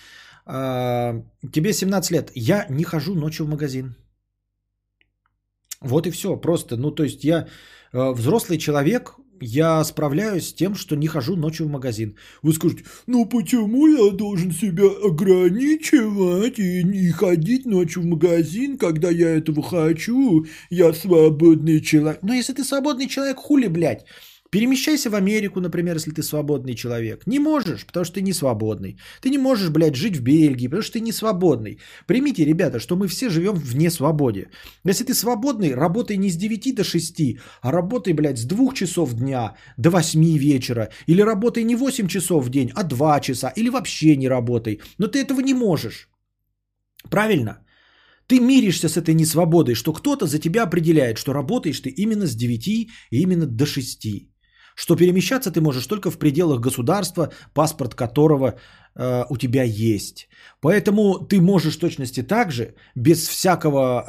Э, 0.45 1.23
тебе 1.51 1.73
17 1.73 2.11
лет, 2.11 2.31
я 2.35 2.67
не 2.69 2.83
хожу 2.83 3.15
ночью 3.15 3.45
в 3.45 3.49
магазин. 3.49 3.95
Вот 5.81 6.07
и 6.07 6.11
все, 6.11 6.37
просто, 6.37 6.77
ну 6.77 6.91
то 6.91 7.03
есть 7.03 7.23
я 7.23 7.47
э, 7.91 8.13
взрослый 8.13 8.57
человек, 8.57 9.15
я 9.43 9.83
справляюсь 9.83 10.49
с 10.49 10.53
тем, 10.53 10.75
что 10.75 10.95
не 10.95 11.07
хожу 11.07 11.35
ночью 11.35 11.67
в 11.67 11.71
магазин. 11.71 12.15
Вы 12.41 12.53
скажете, 12.53 12.85
ну 13.07 13.25
почему 13.25 13.87
я 13.87 14.11
должен 14.11 14.51
себя 14.51 14.85
ограничивать 15.03 16.59
и 16.59 16.83
не 16.83 17.09
ходить 17.09 17.65
ночью 17.65 18.03
в 18.03 18.05
магазин, 18.05 18.77
когда 18.77 19.09
я 19.09 19.29
этого 19.29 19.61
хочу? 19.61 20.45
Я 20.69 20.93
свободный 20.93 21.81
человек. 21.81 22.19
Но 22.21 22.33
если 22.33 22.53
ты 22.53 22.63
свободный 22.63 23.07
человек, 23.07 23.37
хули, 23.37 23.67
блядь? 23.67 24.05
Перемещайся 24.53 25.09
в 25.09 25.15
Америку, 25.15 25.59
например, 25.59 25.95
если 25.95 26.11
ты 26.11 26.21
свободный 26.21 26.75
человек. 26.75 27.25
Не 27.25 27.39
можешь, 27.39 27.85
потому 27.87 28.05
что 28.05 28.15
ты 28.15 28.21
не 28.21 28.33
свободный. 28.33 28.97
Ты 29.21 29.31
не 29.31 29.39
можешь, 29.39 29.69
блядь, 29.69 29.95
жить 29.95 30.17
в 30.17 30.21
Бельгии, 30.21 30.67
потому 30.67 30.83
что 30.83 30.93
ты 30.93 30.99
не 30.99 31.11
свободный. 31.11 31.79
Примите, 32.05 32.45
ребята, 32.45 32.79
что 32.79 32.95
мы 32.95 33.07
все 33.07 33.29
живем 33.29 33.55
в 33.55 33.75
несвободе. 33.75 34.49
Если 34.85 35.05
ты 35.05 35.13
свободный, 35.15 35.73
работай 35.73 36.17
не 36.17 36.29
с 36.29 36.35
9 36.35 36.75
до 36.75 36.83
6, 36.83 37.37
а 37.61 37.71
работай, 37.71 38.13
блядь, 38.13 38.37
с 38.37 38.45
2 38.45 38.73
часов 38.73 39.13
дня 39.13 39.55
до 39.77 39.89
8 39.89 40.37
вечера. 40.37 40.89
Или 41.07 41.23
работай 41.23 41.63
не 41.63 41.75
8 41.75 42.07
часов 42.07 42.45
в 42.45 42.49
день, 42.49 42.71
а 42.75 42.83
2 42.83 43.21
часа. 43.21 43.53
Или 43.57 43.69
вообще 43.69 44.15
не 44.15 44.29
работай. 44.29 44.81
Но 44.99 45.07
ты 45.07 45.17
этого 45.17 45.41
не 45.41 45.55
можешь. 45.55 46.09
Правильно? 47.09 47.57
Ты 48.27 48.39
миришься 48.39 48.87
с 48.87 48.97
этой 48.97 49.15
несвободой, 49.15 49.73
что 49.73 49.93
кто-то 49.93 50.27
за 50.27 50.37
тебя 50.37 50.63
определяет, 50.63 51.17
что 51.17 51.33
работаешь 51.33 51.79
ты 51.79 51.89
именно 51.89 52.27
с 52.27 52.35
9 52.35 52.67
и 52.67 52.87
именно 53.11 53.47
до 53.47 53.65
6 53.65 54.32
что 54.75 54.95
перемещаться 54.95 55.51
ты 55.51 55.61
можешь 55.61 55.87
только 55.87 56.11
в 56.11 56.17
пределах 56.17 56.59
государства, 56.59 57.29
паспорт 57.53 57.95
которого 57.95 58.53
э, 58.95 59.25
у 59.29 59.37
тебя 59.37 59.63
есть. 59.63 60.27
Поэтому 60.61 61.19
ты 61.19 61.41
можешь 61.41 61.77
точности 61.77 62.23
так 62.23 62.51
же, 62.51 62.75
без 62.95 63.27
всякого, 63.27 64.03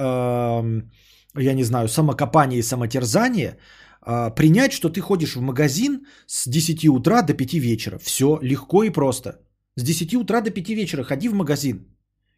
э, 1.34 1.42
я 1.42 1.54
не 1.54 1.64
знаю, 1.64 1.88
самокопания 1.88 2.58
и 2.58 2.62
самотерзания, 2.62 3.58
э, 4.06 4.30
принять, 4.34 4.72
что 4.72 4.88
ты 4.88 5.00
ходишь 5.00 5.36
в 5.36 5.40
магазин 5.40 6.06
с 6.26 6.48
10 6.48 6.88
утра 6.88 7.22
до 7.22 7.34
5 7.34 7.54
вечера. 7.54 7.98
Все 7.98 8.38
легко 8.42 8.84
и 8.84 8.90
просто. 8.90 9.40
С 9.76 9.82
10 9.82 10.14
утра 10.14 10.40
до 10.40 10.50
5 10.50 10.74
вечера 10.74 11.04
ходи 11.04 11.28
в 11.28 11.34
магазин. 11.34 11.93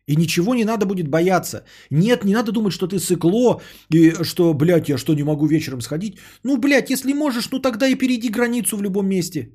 И 0.08 0.16
ничего 0.16 0.54
не 0.54 0.64
надо 0.64 0.86
будет 0.86 1.08
бояться. 1.08 1.64
Нет, 1.90 2.24
не 2.24 2.34
надо 2.34 2.52
думать, 2.52 2.72
что 2.72 2.86
ты 2.86 2.98
сыкло, 2.98 3.60
и 3.92 4.12
что, 4.22 4.54
блядь, 4.54 4.88
я 4.88 4.98
что, 4.98 5.14
не 5.14 5.24
могу 5.24 5.46
вечером 5.46 5.80
сходить? 5.80 6.18
Ну, 6.44 6.58
блядь, 6.58 6.90
если 6.90 7.12
можешь, 7.12 7.50
ну 7.50 7.58
тогда 7.58 7.88
и 7.88 7.96
перейди 7.96 8.28
границу 8.28 8.76
в 8.76 8.82
любом 8.82 9.08
месте. 9.08 9.50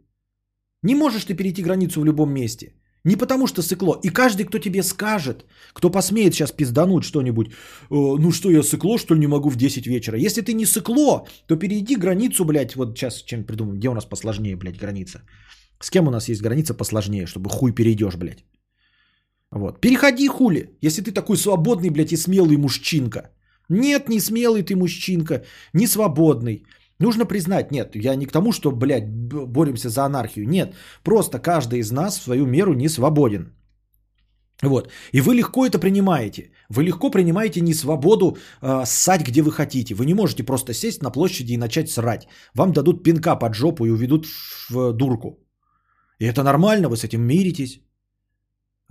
Не 0.84 0.96
можешь 0.96 1.26
ты 1.26 1.36
перейти 1.36 1.64
границу 1.64 2.02
в 2.02 2.06
любом 2.06 2.34
месте. 2.34 2.74
Не 3.06 3.16
потому 3.16 3.48
что 3.48 3.62
сыкло. 3.62 4.00
И 4.04 4.10
каждый, 4.10 4.46
кто 4.46 4.60
тебе 4.60 4.84
скажет, 4.84 5.46
кто 5.74 5.90
посмеет 5.90 6.34
сейчас 6.34 6.52
пиздануть 6.52 7.04
что-нибудь, 7.04 7.48
э, 7.48 7.52
ну 7.90 8.32
что, 8.32 8.52
я 8.52 8.64
сыкло, 8.64 8.98
что 8.98 9.16
ли, 9.16 9.20
не 9.20 9.28
могу 9.28 9.50
в 9.50 9.56
10 9.56 9.88
вечера. 9.88 10.18
Если 10.18 10.42
ты 10.42 10.54
не 10.54 10.66
сыкло, 10.66 11.28
то 11.48 11.56
перейди 11.56 11.96
границу, 11.96 12.46
блядь, 12.46 12.76
вот 12.76 12.98
сейчас 12.98 13.24
чем 13.24 13.44
придумаем, 13.44 13.80
где 13.80 13.90
у 13.90 13.94
нас 13.94 14.06
посложнее, 14.06 14.56
блядь, 14.56 14.78
граница. 14.78 15.22
С 15.80 15.90
кем 15.90 16.08
у 16.08 16.12
нас 16.12 16.30
есть 16.30 16.42
граница 16.42 16.74
посложнее, 16.74 17.26
чтобы 17.26 17.50
хуй 17.50 17.72
перейдешь, 17.72 18.16
блядь. 18.16 18.44
Вот. 19.52 19.82
Переходи, 19.82 20.28
хули, 20.28 20.78
если 20.82 21.02
ты 21.02 21.12
такой 21.12 21.38
свободный, 21.38 21.90
блядь, 21.90 22.14
и 22.14 22.18
смелый 22.18 22.58
мужчинка. 22.58 23.32
Нет, 23.70 24.10
не 24.10 24.20
смелый 24.20 24.64
ты 24.64 24.76
мужчинка, 24.76 25.44
не 25.74 25.88
свободный. 25.88 26.66
Нужно 27.00 27.26
признать, 27.26 27.72
нет, 27.72 27.96
я 27.96 28.16
не 28.16 28.26
к 28.26 28.32
тому, 28.32 28.52
что, 28.52 28.72
блядь, 28.72 29.10
боремся 29.10 29.90
за 29.90 30.06
анархию. 30.06 30.48
Нет, 30.48 30.76
просто 31.04 31.40
каждый 31.40 31.80
из 31.80 31.92
нас 31.92 32.20
в 32.20 32.24
свою 32.24 32.46
меру 32.46 32.74
не 32.74 32.90
свободен. 32.90 33.54
Вот. 34.64 34.92
И 35.12 35.22
вы 35.22 35.36
легко 35.36 35.66
это 35.66 35.80
принимаете. 35.80 36.52
Вы 36.70 36.84
легко 36.84 37.10
принимаете 37.10 37.62
не 37.62 37.74
свободу 37.74 38.38
э, 38.62 38.86
ссать, 38.86 39.28
где 39.28 39.42
вы 39.42 39.52
хотите. 39.52 39.96
Вы 39.96 40.06
не 40.06 40.14
можете 40.14 40.44
просто 40.44 40.74
сесть 40.74 41.02
на 41.02 41.12
площади 41.12 41.54
и 41.54 41.58
начать 41.58 41.90
срать. 41.90 42.28
Вам 42.54 42.72
дадут 42.72 43.04
пинка 43.04 43.36
под 43.36 43.56
жопу 43.56 43.86
и 43.86 43.90
уведут 43.90 44.28
в 44.70 44.94
дурку. 44.94 45.40
И 46.20 46.26
это 46.26 46.44
нормально, 46.44 46.90
вы 46.90 46.98
с 46.98 47.04
этим 47.04 47.24
миритесь. 47.24 47.82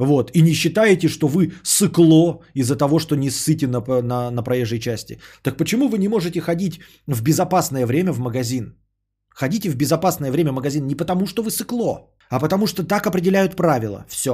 Вот. 0.01 0.31
И 0.35 0.43
не 0.43 0.55
считаете, 0.55 1.09
что 1.09 1.29
вы 1.29 1.53
сыкло 1.63 2.41
из-за 2.55 2.77
того, 2.77 2.99
что 2.99 3.17
не 3.17 3.31
ссыте 3.31 3.67
на, 3.67 3.81
на, 4.03 4.31
на 4.31 4.43
проезжей 4.43 4.81
части. 4.81 5.21
Так 5.43 5.57
почему 5.57 5.89
вы 5.89 5.99
не 5.99 6.09
можете 6.09 6.41
ходить 6.41 6.81
в 7.07 7.23
безопасное 7.23 7.87
время 7.87 8.13
в 8.13 8.19
магазин? 8.19 8.77
Ходите 9.29 9.71
в 9.71 9.77
безопасное 9.77 10.31
время 10.31 10.53
в 10.53 10.55
магазин 10.55 10.87
не 10.87 10.95
потому, 10.95 11.27
что 11.27 11.43
вы 11.43 11.51
сыкло, 11.51 12.11
а 12.31 12.41
потому 12.41 12.67
что 12.67 12.83
так 12.83 13.07
определяют 13.07 13.57
правила. 13.57 14.07
Все. 14.09 14.33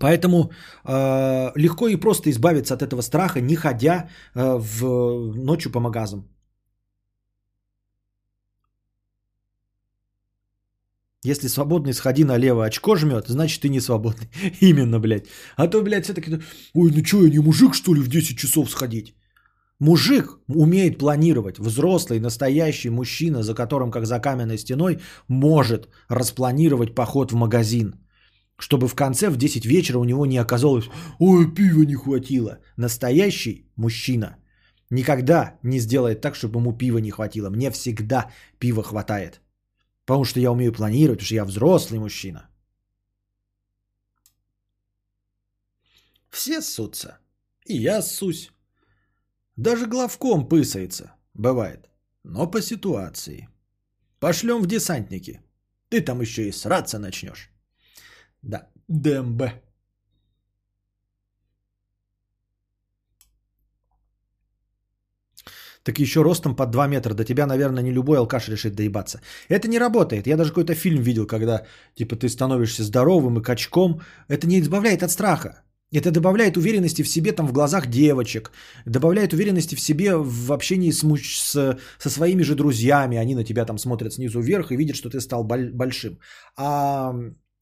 Поэтому 0.00 0.50
э, 0.84 1.52
легко 1.54 1.88
и 1.88 1.96
просто 1.96 2.30
избавиться 2.30 2.74
от 2.74 2.82
этого 2.82 3.02
страха, 3.02 3.40
не 3.40 3.56
ходя 3.56 4.08
э, 4.34 4.58
в 4.58 5.34
ночью 5.36 5.70
по 5.70 5.80
магазам. 5.80 6.37
Если 11.24 11.48
свободный, 11.48 11.94
сходи 11.94 12.24
налево, 12.24 12.64
очко 12.64 12.96
жмет, 12.96 13.24
значит 13.28 13.60
ты 13.62 13.68
не 13.68 13.80
свободный. 13.80 14.28
Именно, 14.60 15.00
блядь. 15.00 15.26
А 15.56 15.66
то, 15.66 15.82
блядь, 15.82 16.04
все 16.04 16.14
таки 16.14 16.30
ой, 16.74 16.92
ну 16.92 17.04
что, 17.04 17.24
я 17.24 17.30
не 17.30 17.40
мужик, 17.40 17.74
что 17.74 17.94
ли, 17.94 18.00
в 18.00 18.08
10 18.08 18.38
часов 18.38 18.70
сходить? 18.70 19.14
Мужик 19.80 20.38
умеет 20.48 20.98
планировать. 20.98 21.58
Взрослый, 21.58 22.20
настоящий 22.20 22.90
мужчина, 22.90 23.42
за 23.42 23.54
которым, 23.54 23.90
как 23.90 24.06
за 24.06 24.20
каменной 24.20 24.58
стеной, 24.58 25.00
может 25.28 25.88
распланировать 26.08 26.94
поход 26.94 27.32
в 27.32 27.36
магазин. 27.36 27.94
Чтобы 28.56 28.88
в 28.88 28.94
конце, 28.94 29.28
в 29.28 29.36
10 29.36 29.66
вечера 29.66 29.98
у 29.98 30.04
него 30.04 30.26
не 30.26 30.38
оказалось 30.38 30.88
«Ой, 31.18 31.54
пива 31.54 31.82
не 31.82 31.94
хватило». 31.94 32.58
Настоящий 32.76 33.70
мужчина 33.76 34.36
никогда 34.90 35.58
не 35.62 35.80
сделает 35.80 36.20
так, 36.20 36.34
чтобы 36.34 36.60
ему 36.60 36.72
пива 36.72 36.98
не 36.98 37.10
хватило. 37.10 37.50
Мне 37.50 37.70
всегда 37.70 38.30
пива 38.58 38.82
хватает. 38.82 39.40
Потому 40.08 40.24
что 40.24 40.40
я 40.40 40.50
умею 40.50 40.72
планировать, 40.72 41.18
потому 41.18 41.26
что 41.26 41.34
я 41.34 41.44
взрослый 41.44 42.00
мужчина. 42.00 42.48
Все 46.30 46.62
ссутся. 46.62 47.18
И 47.66 47.76
я 47.76 48.00
ссусь. 48.00 48.50
Даже 49.56 49.86
главком 49.86 50.48
пысается. 50.48 51.12
Бывает. 51.34 51.90
Но 52.24 52.50
по 52.50 52.62
ситуации. 52.62 53.50
Пошлем 54.18 54.62
в 54.62 54.66
десантники. 54.66 55.42
Ты 55.90 56.00
там 56.00 56.22
еще 56.22 56.48
и 56.48 56.52
сраться 56.52 56.98
начнешь. 56.98 57.50
Да, 58.40 58.70
ДМБ. 58.88 59.42
Так 65.88 66.00
еще 66.00 66.22
ростом 66.22 66.54
под 66.54 66.70
2 66.70 66.86
метра. 66.86 67.14
До 67.14 67.24
тебя, 67.24 67.46
наверное, 67.46 67.82
не 67.82 67.92
любой 67.92 68.18
алкаш 68.18 68.48
решит 68.48 68.74
доебаться. 68.74 69.20
Это 69.48 69.68
не 69.68 69.78
работает. 69.78 70.26
Я 70.26 70.36
даже 70.36 70.50
какой-то 70.50 70.74
фильм 70.74 71.02
видел, 71.02 71.26
когда 71.26 71.62
типа 71.94 72.14
ты 72.14 72.28
становишься 72.28 72.84
здоровым 72.84 73.38
и 73.38 73.42
качком. 73.42 74.00
Это 74.28 74.46
не 74.46 74.60
избавляет 74.60 75.02
от 75.02 75.10
страха. 75.10 75.62
Это 75.90 76.10
добавляет 76.10 76.56
уверенности 76.58 77.02
в 77.02 77.08
себе 77.08 77.32
там 77.32 77.46
в 77.46 77.52
глазах 77.52 77.86
девочек, 77.86 78.52
добавляет 78.84 79.32
уверенности 79.32 79.76
в 79.76 79.80
себе 79.80 80.14
в 80.14 80.52
общении 80.52 80.90
с, 80.90 81.06
с, 81.22 81.78
со 81.98 82.10
своими 82.10 82.42
же 82.42 82.54
друзьями. 82.54 83.16
Они 83.16 83.34
на 83.34 83.44
тебя 83.44 83.64
там 83.64 83.78
смотрят 83.78 84.12
снизу 84.12 84.40
вверх 84.40 84.72
и 84.72 84.76
видят, 84.76 84.96
что 84.96 85.08
ты 85.08 85.20
стал 85.20 85.42
большим. 85.44 86.18
А 86.58 87.14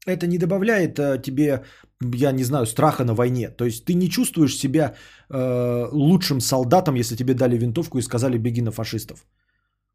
это 0.06 0.26
не 0.26 0.38
добавляет 0.38 0.98
э, 0.98 1.22
тебе, 1.22 1.64
я 2.00 2.32
не 2.32 2.44
знаю, 2.44 2.66
страха 2.66 3.04
на 3.04 3.14
войне. 3.14 3.50
То 3.50 3.64
есть 3.64 3.84
ты 3.84 3.94
не 3.94 4.08
чувствуешь 4.08 4.56
себя 4.56 4.94
э, 5.30 5.88
лучшим 5.92 6.40
солдатом, 6.40 6.94
если 6.96 7.16
тебе 7.16 7.34
дали 7.34 7.58
винтовку 7.58 7.98
и 7.98 8.02
сказали 8.02 8.38
беги 8.38 8.62
на 8.62 8.70
фашистов. 8.70 9.26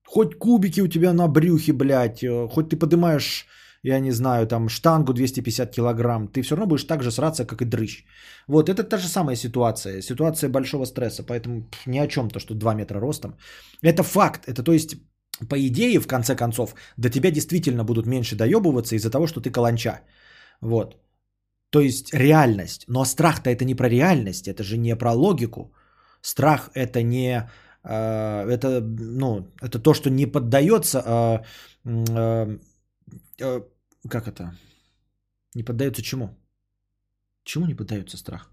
Хоть 0.05 0.37
кубики 0.37 0.81
у 0.81 0.87
тебя 0.87 1.13
на 1.13 1.27
брюхе, 1.27 1.73
блядь, 1.73 2.23
э, 2.23 2.47
хоть 2.47 2.69
ты 2.69 2.77
поднимаешь, 2.77 3.45
я 3.83 3.99
не 3.99 4.11
знаю, 4.11 4.47
там 4.47 4.69
штангу 4.69 5.13
250 5.13 5.71
килограмм, 5.71 6.27
ты 6.27 6.41
все 6.41 6.55
равно 6.55 6.67
будешь 6.67 6.87
так 6.87 7.03
же 7.03 7.11
сраться, 7.11 7.45
как 7.45 7.61
и 7.61 7.65
дрыщ. 7.65 8.05
Вот, 8.47 8.69
это 8.69 8.83
та 8.83 8.97
же 8.97 9.07
самая 9.07 9.35
ситуация, 9.35 10.01
ситуация 10.01 10.49
большого 10.49 10.85
стресса, 10.85 11.23
поэтому 11.23 11.61
пff, 11.61 11.87
ни 11.87 11.99
о 11.99 12.07
чем 12.07 12.29
то, 12.29 12.39
что 12.39 12.53
2 12.55 12.73
метра 12.75 12.99
ростом. 12.99 13.37
Это 13.81 14.03
факт, 14.03 14.47
это 14.47 14.63
то 14.63 14.73
есть 14.73 14.97
по 15.49 15.55
идее, 15.55 15.99
в 15.99 16.07
конце 16.07 16.35
концов, 16.35 16.75
до 16.97 17.09
тебя 17.09 17.31
действительно 17.31 17.83
будут 17.83 18.05
меньше 18.05 18.35
доебываться 18.35 18.95
из-за 18.95 19.09
того, 19.09 19.27
что 19.27 19.41
ты 19.41 19.49
каланча. 19.49 20.01
Вот. 20.61 20.95
То 21.71 21.79
есть 21.79 22.13
реальность. 22.13 22.85
Но 22.87 23.05
страх-то 23.05 23.49
это 23.49 23.65
не 23.65 23.75
про 23.75 23.89
реальность, 23.89 24.47
это 24.47 24.63
же 24.63 24.77
не 24.77 24.95
про 24.95 25.13
логику. 25.13 25.73
Страх 26.21 26.69
это 26.75 27.01
не... 27.01 27.49
Э, 27.83 28.45
это, 28.49 28.81
ну, 28.81 29.47
это 29.61 29.79
то, 29.79 29.93
что 29.93 30.09
не 30.09 30.25
поддается... 30.25 30.99
Э, 30.99 31.39
э, 31.85 32.57
э, 33.39 33.61
как 34.09 34.27
это? 34.27 34.53
Не 35.55 35.63
поддается 35.63 36.01
чему? 36.01 36.29
Чему 37.43 37.65
не 37.65 37.75
поддается 37.75 38.17
страх? 38.17 38.51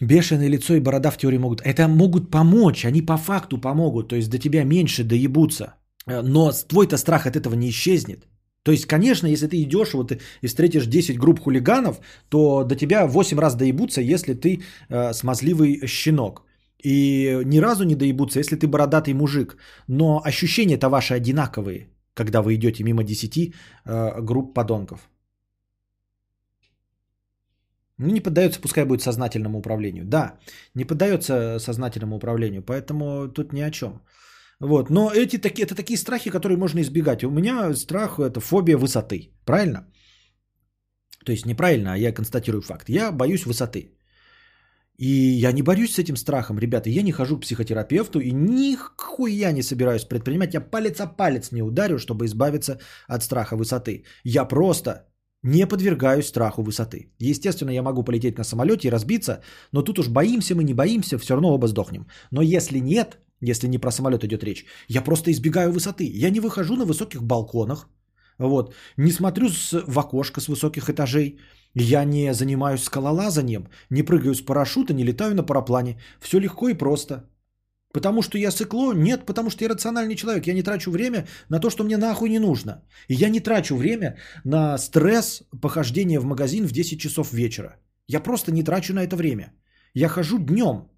Бешеное 0.00 0.48
лицо 0.48 0.74
и 0.74 0.80
борода 0.80 1.10
в 1.10 1.16
теории 1.16 1.38
могут. 1.38 1.62
Это 1.62 1.88
могут 1.88 2.30
помочь, 2.30 2.84
они 2.84 3.02
по 3.02 3.16
факту 3.16 3.58
помогут. 3.58 4.08
То 4.08 4.16
есть 4.16 4.30
до 4.30 4.38
тебя 4.38 4.64
меньше 4.64 5.04
доебутся. 5.04 5.74
Э, 6.08 6.22
но 6.22 6.52
твой-то 6.68 6.96
страх 6.96 7.26
от 7.26 7.36
этого 7.36 7.54
не 7.54 7.68
исчезнет. 7.68 8.26
То 8.62 8.72
есть, 8.72 8.86
конечно, 8.86 9.26
если 9.26 9.46
ты 9.46 9.62
идешь 9.62 9.94
вот 9.94 10.12
и 10.42 10.46
встретишь 10.46 10.86
10 10.86 11.18
групп 11.18 11.40
хулиганов, 11.40 12.00
то 12.28 12.64
до 12.64 12.76
тебя 12.76 13.06
8 13.06 13.38
раз 13.38 13.54
доебутся, 13.54 14.00
если 14.00 14.34
ты 14.34 14.62
э, 14.88 15.12
смазливый 15.12 15.86
щенок. 15.86 16.42
И 16.84 17.42
ни 17.44 17.60
разу 17.60 17.84
не 17.84 17.94
доебутся, 17.94 18.38
если 18.38 18.56
ты 18.56 18.66
бородатый 18.66 19.14
мужик. 19.14 19.56
Но 19.88 20.20
ощущения-то 20.24 20.88
ваши 20.88 21.14
одинаковые, 21.14 21.88
когда 22.14 22.42
вы 22.42 22.54
идете 22.54 22.84
мимо 22.84 23.04
10 23.04 23.36
э, 23.36 24.20
групп 24.20 24.54
подонков. 24.54 25.08
Ну, 27.98 28.10
не 28.12 28.20
поддается, 28.20 28.60
пускай 28.60 28.84
будет 28.84 29.02
сознательному 29.02 29.58
управлению. 29.58 30.04
Да, 30.04 30.38
не 30.74 30.84
поддается 30.84 31.58
сознательному 31.58 32.16
управлению, 32.16 32.62
поэтому 32.62 33.28
тут 33.28 33.52
ни 33.52 33.60
о 33.60 33.70
чем. 33.70 34.02
Вот. 34.60 34.90
Но 34.90 35.10
эти, 35.10 35.38
такие, 35.38 35.64
это 35.64 35.74
такие 35.74 35.98
страхи, 35.98 36.30
которые 36.30 36.58
можно 36.58 36.80
избегать. 36.80 37.24
У 37.24 37.30
меня 37.30 37.74
страх– 37.74 38.18
это 38.18 38.40
фобия 38.40 38.76
высоты. 38.76 39.30
Правильно? 39.44 39.86
То 41.24 41.32
есть 41.32 41.46
неправильно, 41.46 41.92
а 41.92 41.96
я 41.96 42.12
констатирую 42.12 42.62
факт. 42.62 42.88
Я 42.88 43.12
боюсь 43.12 43.46
высоты. 43.46 43.92
И 44.98 45.40
я 45.40 45.52
не 45.52 45.62
борюсь 45.62 45.92
с 45.92 45.98
этим 45.98 46.16
страхом, 46.16 46.58
ребята. 46.58 46.90
Я 46.90 47.02
не 47.02 47.12
хожу 47.12 47.36
к 47.36 47.42
психотерапевту 47.42 48.18
и 48.18 48.32
нихуя 48.32 49.52
не 49.52 49.62
собираюсь 49.62 50.04
предпринимать. 50.04 50.54
Я 50.54 50.60
палец 50.60 51.00
о 51.00 51.06
палец 51.06 51.52
не 51.52 51.62
ударю, 51.62 51.98
чтобы 51.98 52.26
избавиться 52.26 52.78
от 53.06 53.22
страха 53.22 53.56
высоты. 53.56 54.04
Я 54.24 54.44
просто 54.44 55.06
не 55.44 55.66
подвергаюсь 55.66 56.26
страху 56.26 56.62
высоты. 56.62 57.12
Естественно, 57.20 57.70
я 57.70 57.82
могу 57.82 58.02
полететь 58.02 58.38
на 58.38 58.44
самолете 58.44 58.88
и 58.88 58.90
разбиться, 58.90 59.40
но 59.72 59.82
тут 59.82 59.98
уж 59.98 60.08
боимся 60.08 60.54
мы, 60.54 60.64
не 60.64 60.74
боимся, 60.74 61.18
все 61.18 61.34
равно 61.34 61.54
оба 61.54 61.68
сдохнем. 61.68 62.06
Но 62.32 62.42
если 62.42 62.80
нет, 62.80 63.18
если 63.40 63.68
не 63.68 63.78
про 63.78 63.90
самолет 63.90 64.24
идет 64.24 64.44
речь, 64.44 64.64
я 64.88 65.02
просто 65.02 65.30
избегаю 65.30 65.72
высоты. 65.72 66.04
Я 66.04 66.30
не 66.30 66.40
выхожу 66.40 66.76
на 66.76 66.84
высоких 66.84 67.22
балконах, 67.22 67.88
вот, 68.38 68.74
не 68.96 69.12
смотрю 69.12 69.48
с, 69.48 69.84
в 69.86 69.98
окошко 69.98 70.40
с 70.40 70.48
высоких 70.48 70.88
этажей, 70.88 71.38
я 71.74 72.04
не 72.04 72.34
занимаюсь 72.34 72.82
скалолазанием, 72.82 73.68
не 73.90 74.02
прыгаю 74.02 74.34
с 74.34 74.40
парашюта, 74.40 74.94
не 74.94 75.04
летаю 75.04 75.34
на 75.34 75.42
параплане. 75.42 76.00
Все 76.20 76.40
легко 76.40 76.68
и 76.68 76.74
просто. 76.74 77.28
Потому 77.92 78.22
что 78.22 78.38
я 78.38 78.50
сыкло? 78.50 78.92
Нет, 78.92 79.26
потому 79.26 79.50
что 79.50 79.64
я 79.64 79.70
рациональный 79.70 80.14
человек. 80.14 80.46
Я 80.46 80.54
не 80.54 80.62
трачу 80.62 80.90
время 80.90 81.26
на 81.48 81.60
то, 81.60 81.70
что 81.70 81.84
мне 81.84 81.96
нахуй 81.96 82.28
не 82.28 82.38
нужно. 82.38 82.84
И 83.08 83.14
я 83.14 83.28
не 83.28 83.40
трачу 83.40 83.76
время 83.76 84.18
на 84.44 84.78
стресс 84.78 85.42
похождения 85.60 86.20
в 86.20 86.24
магазин 86.24 86.66
в 86.66 86.72
10 86.72 87.00
часов 87.00 87.32
вечера. 87.32 87.76
Я 88.06 88.20
просто 88.20 88.52
не 88.52 88.62
трачу 88.62 88.94
на 88.94 89.04
это 89.04 89.16
время. 89.16 89.52
Я 89.94 90.08
хожу 90.08 90.38
днем. 90.38 90.88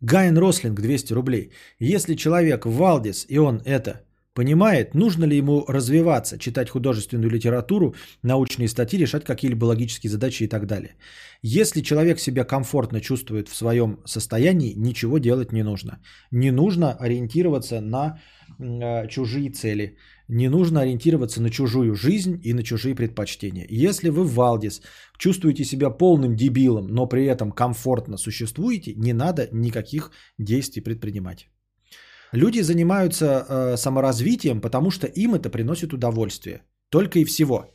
Гайен 0.00 0.38
Рослинг 0.38 0.80
200 0.80 1.12
рублей. 1.12 1.52
Если 1.78 2.14
человек 2.14 2.66
Валдис, 2.66 3.26
и 3.28 3.38
он 3.38 3.62
это 3.64 4.02
Понимает, 4.38 4.94
нужно 4.94 5.26
ли 5.26 5.36
ему 5.36 5.64
развиваться, 5.66 6.38
читать 6.38 6.70
художественную 6.70 7.28
литературу, 7.28 7.94
научные 8.22 8.68
статьи, 8.68 9.00
решать 9.00 9.24
какие-либо 9.24 9.64
логические 9.64 10.10
задачи 10.10 10.44
и 10.44 10.48
так 10.48 10.64
далее. 10.66 10.94
Если 11.42 11.82
человек 11.82 12.20
себя 12.20 12.44
комфортно 12.44 13.00
чувствует 13.00 13.48
в 13.48 13.56
своем 13.56 13.98
состоянии, 14.04 14.74
ничего 14.76 15.18
делать 15.18 15.52
не 15.52 15.64
нужно. 15.64 15.98
Не 16.30 16.52
нужно 16.52 16.92
ориентироваться 16.92 17.80
на 17.80 18.20
э, 18.60 19.08
чужие 19.08 19.50
цели. 19.50 19.96
Не 20.28 20.48
нужно 20.48 20.80
ориентироваться 20.82 21.40
на 21.40 21.50
чужую 21.50 21.94
жизнь 21.94 22.38
и 22.44 22.52
на 22.52 22.62
чужие 22.62 22.94
предпочтения. 22.94 23.66
Если 23.70 24.10
вы 24.10 24.24
в 24.24 24.34
Валдис 24.34 24.82
чувствуете 25.18 25.64
себя 25.64 25.90
полным 25.90 26.36
дебилом, 26.36 26.86
но 26.88 27.08
при 27.08 27.24
этом 27.24 27.50
комфортно 27.50 28.18
существуете, 28.18 28.94
не 28.96 29.14
надо 29.14 29.48
никаких 29.52 30.10
действий 30.38 30.82
предпринимать. 30.82 31.48
Люди 32.32 32.60
занимаются 32.60 33.24
э, 33.24 33.76
саморазвитием, 33.76 34.60
потому 34.60 34.90
что 34.90 35.06
им 35.06 35.34
это 35.34 35.48
приносит 35.48 35.92
удовольствие. 35.92 36.62
Только 36.90 37.18
и 37.18 37.24
всего. 37.24 37.74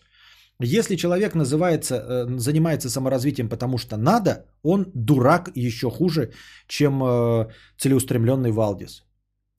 Если 0.60 0.96
человек 0.96 1.34
называется, 1.34 1.96
э, 1.96 2.38
занимается 2.38 2.90
саморазвитием, 2.90 3.50
потому 3.50 3.80
что 3.80 3.98
надо, 3.98 4.46
он 4.62 4.92
дурак 4.94 5.52
еще 5.56 5.90
хуже, 5.90 6.34
чем 6.68 7.04
э, 7.04 7.48
целеустремленный 7.78 8.52
Валдис. 8.52 9.04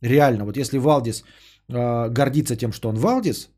Реально, 0.00 0.44
вот 0.44 0.56
если 0.56 0.78
Валдис 0.78 1.24
э, 1.68 2.08
гордится 2.10 2.56
тем, 2.56 2.72
что 2.72 2.88
он 2.88 2.96
Валдис, 2.96 3.50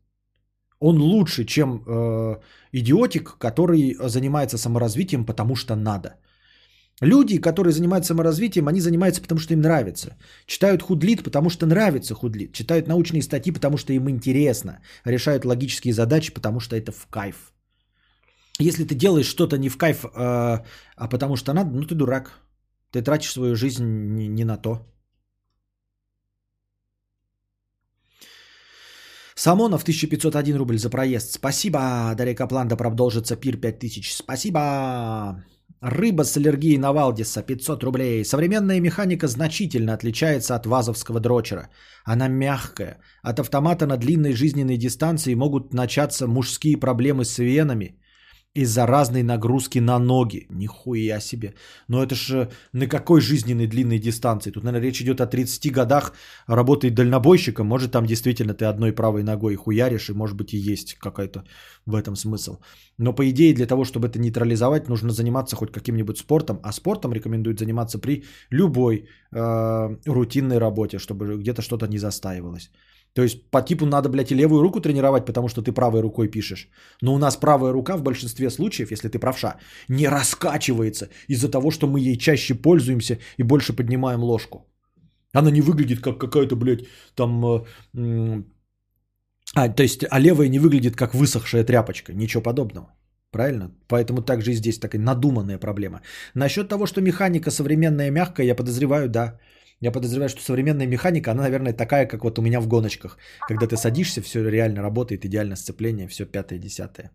он 0.79 1.01
лучше, 1.01 1.45
чем 1.45 1.83
э, 1.87 2.35
идиотик, 2.71 3.37
который 3.37 3.95
занимается 4.09 4.57
саморазвитием, 4.57 5.25
потому 5.25 5.55
что 5.55 5.75
надо. 5.75 6.15
Люди, 7.01 7.41
которые 7.41 7.73
занимаются 7.73 8.07
саморазвитием, 8.07 8.67
они 8.67 8.81
занимаются, 8.81 9.21
потому 9.21 9.39
что 9.39 9.53
им 9.53 9.61
нравится. 9.61 10.17
Читают 10.47 10.81
худлит, 10.81 11.23
потому 11.23 11.49
что 11.49 11.65
нравится 11.65 12.15
худлит. 12.15 12.53
Читают 12.53 12.87
научные 12.87 13.21
статьи, 13.21 13.51
потому 13.51 13.77
что 13.77 13.93
им 13.93 14.09
интересно. 14.09 14.79
Решают 15.05 15.45
логические 15.45 15.93
задачи, 15.93 16.33
потому 16.33 16.59
что 16.59 16.75
это 16.75 16.91
в 16.91 17.07
кайф. 17.07 17.53
Если 18.59 18.83
ты 18.83 18.95
делаешь 18.95 19.27
что-то 19.27 19.57
не 19.57 19.69
в 19.69 19.77
кайф, 19.77 20.05
а, 20.05 20.63
а 20.95 21.07
потому 21.07 21.35
что 21.35 21.53
надо, 21.53 21.69
ну 21.69 21.85
ты 21.85 21.93
дурак. 21.93 22.31
Ты 22.91 23.03
тратишь 23.03 23.31
свою 23.31 23.55
жизнь 23.55 23.85
не 23.85 24.45
на 24.45 24.57
то. 24.57 24.79
Самонов 29.37 29.83
1501 29.83 30.57
рубль 30.57 30.79
за 30.79 30.89
проезд. 30.89 31.33
Спасибо. 31.33 31.79
Дарья 32.17 32.33
Каплан, 32.33 32.67
продолжится 32.69 33.35
пир 33.35 33.57
5000. 33.57 34.11
Спасибо. 34.11 35.45
Рыба 35.79 36.23
с 36.23 36.37
аллергией 36.37 36.79
на 36.79 36.91
Валдиса 36.91 37.43
500 37.43 37.83
рублей. 37.83 38.25
Современная 38.25 38.79
механика 38.79 39.27
значительно 39.27 39.93
отличается 39.93 40.55
от 40.55 40.65
вазовского 40.65 41.19
дрочера. 41.19 41.69
Она 42.03 42.27
мягкая. 42.27 42.97
От 43.21 43.39
автомата 43.39 43.85
на 43.85 43.97
длинной 43.97 44.33
жизненной 44.33 44.77
дистанции 44.77 45.35
могут 45.35 45.71
начаться 45.71 46.25
мужские 46.25 46.77
проблемы 46.77 47.23
с 47.23 47.37
венами 47.37 47.99
из-за 48.55 48.87
разной 48.87 49.23
нагрузки 49.23 49.79
на 49.79 49.99
ноги. 49.99 50.47
Нихуя 50.49 51.19
себе. 51.19 51.53
Но 51.87 52.03
это 52.03 52.15
же 52.15 52.49
на 52.73 52.87
какой 52.87 53.21
жизненной 53.21 53.67
длинной 53.67 53.99
дистанции? 53.99 54.51
Тут, 54.51 54.63
наверное, 54.63 54.87
речь 54.87 55.01
идет 55.01 55.21
о 55.21 55.27
30 55.27 55.71
годах 55.71 56.13
работы 56.47 56.89
дальнобойщиком. 56.89 57.67
Может, 57.67 57.91
там 57.91 58.05
действительно 58.05 58.53
ты 58.53 58.65
одной 58.65 58.93
правой 58.93 59.23
ногой 59.23 59.55
хуяришь, 59.55 60.09
и 60.09 60.13
может 60.13 60.35
быть 60.35 60.53
и 60.53 60.57
есть 60.57 60.95
какой-то 60.95 61.43
в 61.85 61.95
этом 61.95 62.15
смысл. 62.15 62.57
Но 62.97 63.13
по 63.13 63.29
идее, 63.29 63.53
для 63.53 63.67
того, 63.67 63.85
чтобы 63.85 64.07
это 64.07 64.19
нейтрализовать, 64.19 64.89
нужно 64.89 65.11
заниматься 65.11 65.55
хоть 65.55 65.71
каким-нибудь 65.71 66.17
спортом. 66.17 66.59
А 66.63 66.71
спортом 66.71 67.13
рекомендуют 67.13 67.59
заниматься 67.59 67.99
при 67.99 68.23
любой 68.49 69.07
э, 69.31 69.97
рутинной 70.05 70.57
работе, 70.57 70.97
чтобы 70.97 71.37
где-то 71.37 71.61
что-то 71.61 71.87
не 71.87 71.99
застаивалось. 71.99 72.71
То 73.13 73.23
есть 73.23 73.49
по 73.51 73.61
типу 73.61 73.85
надо, 73.85 74.09
блядь, 74.09 74.31
и 74.31 74.35
левую 74.35 74.61
руку 74.61 74.79
тренировать, 74.79 75.25
потому 75.25 75.47
что 75.47 75.61
ты 75.61 75.71
правой 75.71 76.01
рукой 76.01 76.27
пишешь. 76.27 76.69
Но 77.01 77.15
у 77.15 77.17
нас 77.17 77.37
правая 77.37 77.73
рука 77.73 77.97
в 77.97 78.03
большинстве 78.03 78.49
случаев, 78.49 78.91
если 78.91 79.09
ты 79.09 79.19
правша, 79.19 79.55
не 79.89 80.07
раскачивается 80.07 81.09
из-за 81.27 81.49
того, 81.49 81.71
что 81.71 81.87
мы 81.87 81.99
ей 81.99 82.17
чаще 82.17 82.53
пользуемся 82.53 83.17
и 83.37 83.43
больше 83.43 83.73
поднимаем 83.73 84.23
ложку. 84.23 84.67
Она 85.33 85.51
не 85.51 85.61
выглядит 85.61 86.01
как 86.01 86.19
какая-то, 86.19 86.55
блядь, 86.55 86.85
там... 87.15 87.45
Э, 87.95 88.43
а, 89.55 89.69
то 89.69 89.83
есть, 89.83 90.05
а 90.09 90.19
левая 90.19 90.49
не 90.49 90.59
выглядит 90.59 90.95
как 90.95 91.15
высохшая 91.15 91.63
тряпочка. 91.63 92.13
Ничего 92.13 92.43
подобного. 92.43 92.87
Правильно? 93.31 93.71
Поэтому 93.87 94.21
также 94.21 94.51
и 94.51 94.55
здесь 94.55 94.79
такая 94.79 95.01
надуманная 95.01 95.59
проблема. 95.59 96.01
Насчет 96.33 96.69
того, 96.69 96.85
что 96.85 97.01
механика 97.01 97.51
современная 97.51 98.11
мягкая, 98.11 98.45
я 98.45 98.55
подозреваю, 98.55 99.09
да. 99.09 99.39
Я 99.81 99.91
подозреваю, 99.91 100.29
что 100.29 100.41
современная 100.41 100.87
механика, 100.87 101.31
она, 101.31 101.43
наверное, 101.43 101.73
такая, 101.73 102.07
как 102.07 102.23
вот 102.23 102.39
у 102.39 102.41
меня 102.41 102.61
в 102.61 102.67
гоночках. 102.67 103.17
Когда 103.47 103.67
ты 103.67 103.77
садишься, 103.77 104.21
все 104.21 104.49
реально 104.49 104.81
работает, 104.81 105.25
идеально 105.25 105.55
сцепление, 105.55 106.07
все 106.07 106.25
пятое, 106.25 106.59
десятое. 106.59 107.11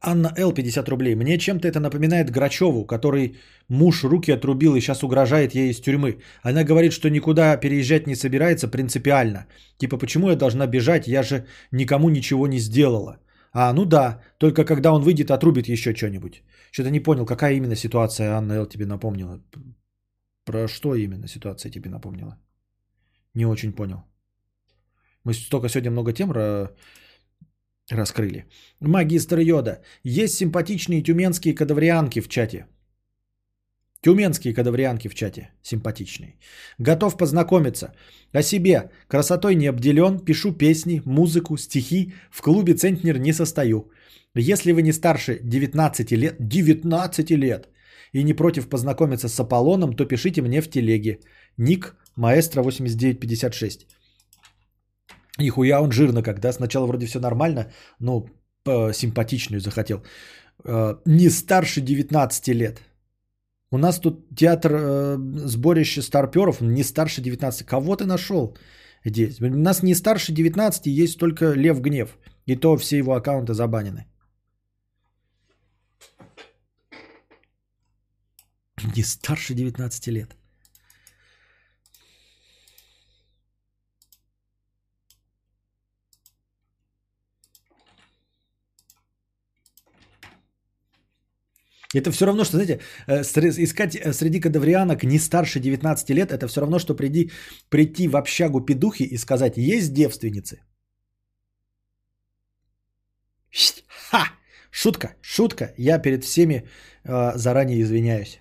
Анна 0.00 0.32
Л. 0.36 0.52
50 0.52 0.88
рублей. 0.88 1.14
Мне 1.14 1.38
чем-то 1.38 1.68
это 1.68 1.80
напоминает 1.80 2.30
Грачеву, 2.30 2.84
который 2.86 3.36
муж 3.68 4.04
руки 4.04 4.32
отрубил 4.32 4.76
и 4.76 4.80
сейчас 4.80 5.02
угрожает 5.02 5.54
ей 5.54 5.70
из 5.70 5.80
тюрьмы. 5.80 6.18
Она 6.42 6.64
говорит, 6.64 6.92
что 6.92 7.10
никуда 7.10 7.56
переезжать 7.56 8.06
не 8.06 8.14
собирается 8.14 8.68
принципиально. 8.68 9.46
Типа, 9.78 9.98
почему 9.98 10.30
я 10.30 10.36
должна 10.36 10.66
бежать, 10.66 11.08
я 11.08 11.22
же 11.22 11.46
никому 11.72 12.10
ничего 12.10 12.46
не 12.46 12.58
сделала. 12.58 13.18
А, 13.52 13.72
ну 13.72 13.84
да, 13.84 14.20
только 14.38 14.64
когда 14.64 14.92
он 14.92 15.02
выйдет, 15.02 15.30
отрубит 15.30 15.68
еще 15.68 15.94
что-нибудь. 15.94 16.42
Что-то 16.70 16.90
не 16.90 17.00
понял, 17.00 17.26
какая 17.26 17.54
именно 17.54 17.74
ситуация 17.74 18.36
Анна 18.36 18.54
Л. 18.54 18.66
тебе 18.66 18.86
напомнила. 18.86 19.40
Про 20.46 20.68
что 20.68 20.94
именно 20.94 21.26
ситуация 21.28 21.72
тебе 21.72 21.90
напомнила? 21.90 22.38
Не 23.34 23.46
очень 23.46 23.72
понял. 23.72 23.98
Мы 25.24 25.34
столько 25.34 25.68
сегодня 25.68 25.90
много 25.90 26.12
тем 26.12 26.30
раскрыли. 27.90 28.46
Магистр 28.80 29.40
Йода. 29.40 29.82
Есть 30.04 30.34
симпатичные 30.34 31.02
тюменские 31.02 31.54
кадаврианки 31.54 32.20
в 32.20 32.28
чате. 32.28 32.66
Тюменские 34.02 34.54
кадаврианки 34.54 35.08
в 35.08 35.14
чате. 35.14 35.50
Симпатичные. 35.62 36.38
Готов 36.78 37.16
познакомиться. 37.16 37.92
О 38.32 38.42
себе. 38.42 38.90
Красотой 39.08 39.56
не 39.56 39.66
обделен. 39.66 40.20
Пишу 40.20 40.52
песни, 40.52 41.02
музыку, 41.04 41.56
стихи. 41.56 42.12
В 42.30 42.40
клубе 42.40 42.74
Центнер 42.74 43.18
не 43.18 43.32
состою. 43.32 43.90
Если 44.36 44.70
вы 44.70 44.82
не 44.82 44.92
старше 44.92 45.40
19 45.42 46.12
лет... 46.12 46.36
19 46.38 47.30
лет! 47.30 47.68
И 48.16 48.24
не 48.24 48.34
против 48.34 48.68
познакомиться 48.68 49.28
с 49.28 49.40
Аполлоном, 49.40 49.92
то 49.96 50.06
пишите 50.06 50.42
мне 50.42 50.62
в 50.62 50.68
телеге. 50.68 51.18
Ник 51.58 51.94
Маэстро 52.16 52.62
8956. 52.62 53.86
Нихуя 55.38 55.80
он 55.82 55.92
жирно, 55.92 56.22
когда 56.22 56.52
сначала 56.52 56.86
вроде 56.86 57.06
все 57.06 57.20
нормально, 57.20 57.66
но 58.00 58.26
симпатичную 58.92 59.60
захотел. 59.60 59.98
Э, 60.64 60.96
не 61.04 61.30
старше 61.30 61.80
19 61.80 62.54
лет. 62.54 62.80
У 63.70 63.78
нас 63.78 64.00
тут 64.00 64.34
театр 64.34 64.72
э, 64.72 65.18
сборище 65.46 66.02
старперов, 66.02 66.60
не 66.60 66.84
старше 66.84 67.20
19. 67.20 67.66
Кого 67.66 67.96
ты 67.96 68.06
нашел 68.06 68.56
здесь? 69.04 69.40
У 69.40 69.48
нас 69.48 69.82
не 69.82 69.94
старше 69.94 70.32
19, 70.32 70.86
есть 70.86 71.18
только 71.18 71.54
Лев 71.54 71.80
Гнев. 71.80 72.16
И 72.46 72.56
то 72.56 72.76
все 72.76 72.96
его 72.96 73.14
аккаунты 73.14 73.52
забанены. 73.52 74.06
Не 78.84 79.02
старше 79.02 79.54
19 79.54 80.06
лет. 80.08 80.36
Это 91.94 92.10
все 92.10 92.26
равно, 92.26 92.44
что, 92.44 92.56
знаете, 92.56 92.80
э, 93.06 93.22
искать 93.22 93.96
э, 93.96 94.12
среди 94.12 94.40
кадаврианок 94.40 95.04
не 95.04 95.18
старше 95.18 95.60
19 95.60 96.10
лет, 96.10 96.30
это 96.30 96.46
все 96.48 96.60
равно, 96.60 96.78
что 96.78 96.94
приди, 96.94 97.30
прийти 97.70 98.08
в 98.08 98.16
общагу 98.16 98.60
педухи 98.60 99.04
и 99.04 99.16
сказать, 99.18 99.56
есть 99.56 99.94
девственницы? 99.94 100.62
Ха! 104.10 104.32
Шутка, 104.70 105.14
шутка. 105.22 105.72
Я 105.78 105.98
перед 106.02 106.24
всеми 106.24 106.68
э, 107.04 107.32
заранее 107.36 107.80
извиняюсь. 107.80 108.40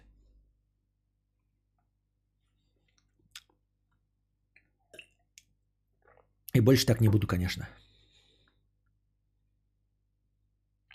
И 6.55 6.61
больше 6.61 6.85
так 6.85 7.01
не 7.01 7.09
буду, 7.09 7.27
конечно. 7.27 7.67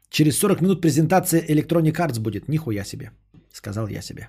Через 0.09 0.39
40 0.39 0.61
минут 0.63 0.81
презентация 0.81 1.47
Electronic 1.47 1.97
Arts 1.97 2.21
будет. 2.21 2.49
Нихуя 2.49 2.85
себе. 2.85 3.11
Сказал 3.53 3.89
я 3.89 4.03
себе. 4.03 4.29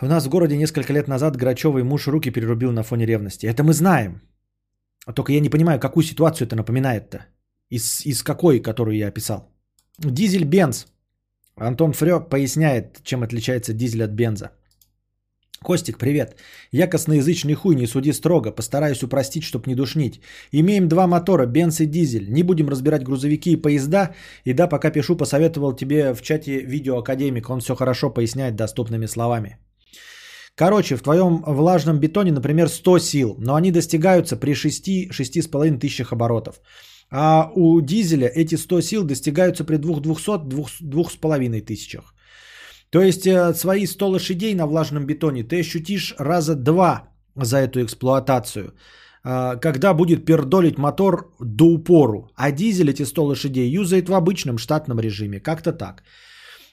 У 0.00 0.06
нас 0.06 0.26
в 0.26 0.28
городе 0.28 0.56
несколько 0.56 0.92
лет 0.92 1.08
назад 1.08 1.36
Грачевый 1.36 1.84
муж 1.84 2.08
руки 2.08 2.32
перерубил 2.32 2.72
на 2.72 2.82
фоне 2.82 3.06
ревности. 3.06 3.46
Это 3.46 3.62
мы 3.62 3.72
знаем. 3.72 4.20
Только 5.14 5.32
я 5.32 5.40
не 5.40 5.50
понимаю, 5.50 5.78
какую 5.78 6.04
ситуацию 6.04 6.48
это 6.48 6.56
напоминает-то. 6.56 7.26
Из, 7.70 8.04
из 8.04 8.22
какой, 8.22 8.60
которую 8.60 8.96
я 8.96 9.08
описал. 9.08 9.48
Дизель 9.98 10.44
Бенз. 10.44 10.86
Антон 11.56 11.92
Фрё 11.92 12.20
поясняет, 12.28 13.02
чем 13.04 13.22
отличается 13.22 13.72
дизель 13.72 14.02
от 14.02 14.10
бенза. 14.10 14.50
Костик, 15.62 15.98
привет. 15.98 16.36
Я 16.72 16.86
косноязычный 16.86 17.54
хуй, 17.54 17.74
не 17.74 17.86
суди 17.86 18.12
строго. 18.12 18.50
Постараюсь 18.50 19.02
упростить, 19.02 19.44
чтоб 19.44 19.66
не 19.66 19.74
душнить. 19.74 20.20
Имеем 20.52 20.88
два 20.88 21.06
мотора, 21.06 21.46
бенз 21.46 21.80
и 21.80 21.86
дизель. 21.86 22.32
Не 22.32 22.42
будем 22.42 22.68
разбирать 22.68 23.04
грузовики 23.04 23.52
и 23.52 23.62
поезда. 23.62 24.14
И 24.44 24.52
да, 24.52 24.66
пока 24.66 24.90
пишу, 24.90 25.16
посоветовал 25.16 25.76
тебе 25.76 26.14
в 26.14 26.22
чате 26.22 26.60
видео 26.60 26.98
Академик. 26.98 27.50
Он 27.50 27.60
все 27.60 27.74
хорошо 27.74 28.10
поясняет 28.10 28.56
доступными 28.56 29.06
словами. 29.06 29.58
Короче, 30.56 30.96
в 30.96 31.02
твоем 31.02 31.42
влажном 31.46 31.98
бетоне, 31.98 32.32
например, 32.32 32.68
100 32.68 32.98
сил, 32.98 33.36
но 33.38 33.54
они 33.54 33.70
достигаются 33.70 34.36
при 34.36 34.52
6-6,5 34.52 35.78
тысячах 35.78 36.12
оборотов. 36.12 36.60
А 37.10 37.50
у 37.54 37.80
дизеля 37.80 38.28
эти 38.34 38.56
100 38.56 38.80
сил 38.80 39.04
достигаются 39.04 39.64
при 39.64 39.76
2-200-2,5 39.76 41.60
тысячах. 41.60 42.11
То 42.92 43.00
есть 43.00 43.26
э, 43.26 43.54
свои 43.54 43.86
100 43.86 44.08
лошадей 44.08 44.54
на 44.54 44.66
влажном 44.66 45.06
бетоне 45.06 45.44
ты 45.44 45.60
ощутишь 45.60 46.14
раза 46.18 46.54
два 46.54 47.08
за 47.34 47.56
эту 47.56 47.80
эксплуатацию, 47.80 48.74
э, 49.24 49.60
когда 49.60 49.94
будет 49.94 50.26
пердолить 50.26 50.78
мотор 50.78 51.34
до 51.40 51.64
упору, 51.64 52.30
а 52.36 52.52
дизель 52.52 52.90
эти 52.90 53.04
100 53.04 53.24
лошадей 53.24 53.70
юзает 53.70 54.08
в 54.08 54.14
обычном 54.14 54.58
штатном 54.58 55.00
режиме, 55.00 55.40
как-то 55.40 55.72
так. 55.72 56.02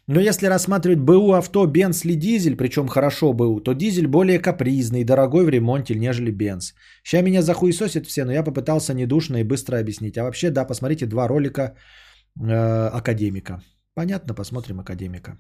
Но 0.08 0.20
если 0.20 0.48
рассматривать 0.48 1.00
БУ 1.00 1.34
авто, 1.34 1.66
Бенц 1.68 2.04
или 2.04 2.16
дизель, 2.16 2.58
причем 2.58 2.88
хорошо 2.88 3.34
БУ, 3.34 3.62
то 3.62 3.74
дизель 3.74 4.08
более 4.08 4.40
капризный 4.40 5.02
и 5.02 5.06
дорогой 5.06 5.46
в 5.46 5.50
ремонте, 5.50 5.96
нежели 5.96 6.32
Бенц. 6.32 6.74
Сейчас 7.04 7.24
меня 7.24 7.42
захуесосят 7.42 8.08
все, 8.08 8.26
но 8.26 8.34
я 8.34 8.44
попытался 8.44 8.94
недушно 8.94 9.38
и 9.38 9.44
быстро 9.44 9.78
объяснить. 9.78 10.18
А 10.18 10.24
вообще, 10.24 10.50
да, 10.50 10.66
посмотрите 10.66 11.06
два 11.06 11.28
ролика 11.28 11.76
э, 12.42 12.90
Академика. 12.92 13.62
Понятно, 13.94 14.34
посмотрим 14.34 14.80
Академика. 14.80 15.38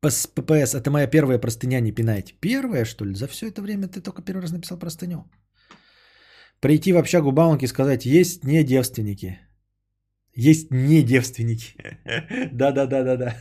ППС, 0.00 0.74
это 0.74 0.90
моя 0.90 1.06
первая 1.06 1.38
простыня, 1.38 1.80
не 1.80 1.92
пинайте. 1.92 2.34
Первая, 2.40 2.84
что 2.84 3.04
ли? 3.04 3.14
За 3.14 3.26
все 3.26 3.48
это 3.48 3.62
время 3.62 3.88
ты 3.88 4.00
только 4.00 4.22
первый 4.22 4.42
раз 4.42 4.52
написал 4.52 4.78
простыню. 4.78 5.24
Прийти 6.60 6.92
в 6.92 6.96
общагу 6.96 7.32
Баунки 7.32 7.64
и 7.64 7.68
сказать, 7.68 8.06
есть 8.06 8.44
не 8.44 8.64
девственники. 8.64 9.38
Есть 10.34 10.70
не 10.70 11.02
девственники. 11.02 11.74
Да-да-да-да-да. 12.52 13.34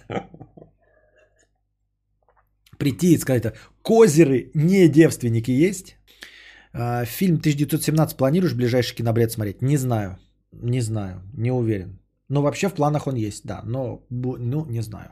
Прийти 2.77 3.14
и 3.14 3.17
сказать, 3.17 3.53
козеры 3.82 4.51
не 4.53 4.90
девственники 4.90 5.51
есть? 5.51 5.98
А, 6.74 7.06
фильм 7.06 7.35
1917 7.35 8.17
планируешь 8.17 8.53
ближайший 8.53 8.95
кинобред 8.95 9.32
смотреть? 9.32 9.61
Не 9.61 9.77
знаю. 9.77 10.17
Не 10.51 10.82
знаю. 10.82 11.22
Не 11.34 11.51
уверен. 11.51 12.00
Но 12.30 12.42
вообще 12.42 12.69
в 12.69 12.74
планах 12.74 13.08
он 13.08 13.16
есть, 13.16 13.45
да. 13.45 13.61
Но, 13.66 14.06
ну, 14.09 14.66
не 14.66 14.82
знаю. 14.82 15.11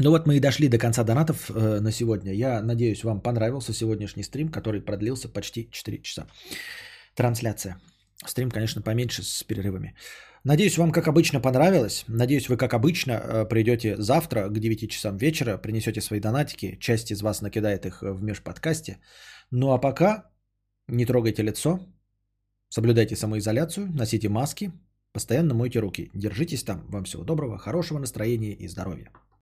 Ну 0.00 0.10
вот 0.10 0.26
мы 0.26 0.36
и 0.36 0.40
дошли 0.40 0.68
до 0.68 0.78
конца 0.78 1.04
донатов 1.04 1.50
э, 1.50 1.80
на 1.80 1.92
сегодня. 1.92 2.32
Я 2.32 2.62
надеюсь, 2.62 3.02
вам 3.02 3.20
понравился 3.20 3.72
сегодняшний 3.72 4.22
стрим, 4.22 4.48
который 4.48 4.80
продлился 4.80 5.28
почти 5.28 5.68
4 5.70 6.02
часа. 6.02 6.26
Трансляция. 7.14 7.80
Стрим, 8.26 8.50
конечно, 8.50 8.82
поменьше 8.82 9.22
с 9.22 9.42
перерывами. 9.42 9.96
Надеюсь, 10.44 10.78
вам, 10.78 10.92
как 10.92 11.08
обычно, 11.08 11.40
понравилось. 11.40 12.04
Надеюсь, 12.08 12.48
вы, 12.48 12.56
как 12.56 12.74
обычно, 12.74 13.12
э, 13.12 13.48
придете 13.48 13.96
завтра 13.98 14.48
к 14.48 14.58
9 14.58 14.88
часам 14.88 15.16
вечера, 15.16 15.58
принесете 15.58 16.00
свои 16.00 16.20
донатики. 16.20 16.78
Часть 16.80 17.10
из 17.10 17.20
вас 17.20 17.42
накидает 17.42 17.84
их 17.84 18.02
в 18.02 18.22
межподкасте. 18.22 18.98
Ну 19.50 19.72
а 19.72 19.78
пока 19.78 20.30
не 20.86 21.06
трогайте 21.06 21.42
лицо, 21.42 21.80
соблюдайте 22.68 23.16
самоизоляцию, 23.16 23.88
носите 23.92 24.28
маски, 24.28 24.70
постоянно 25.12 25.54
мойте 25.54 25.80
руки. 25.80 26.10
Держитесь 26.14 26.62
там. 26.62 26.86
Вам 26.88 27.04
всего 27.04 27.24
доброго, 27.24 27.58
хорошего 27.58 27.98
настроения 27.98 28.52
и 28.52 28.68
здоровья. 28.68 29.10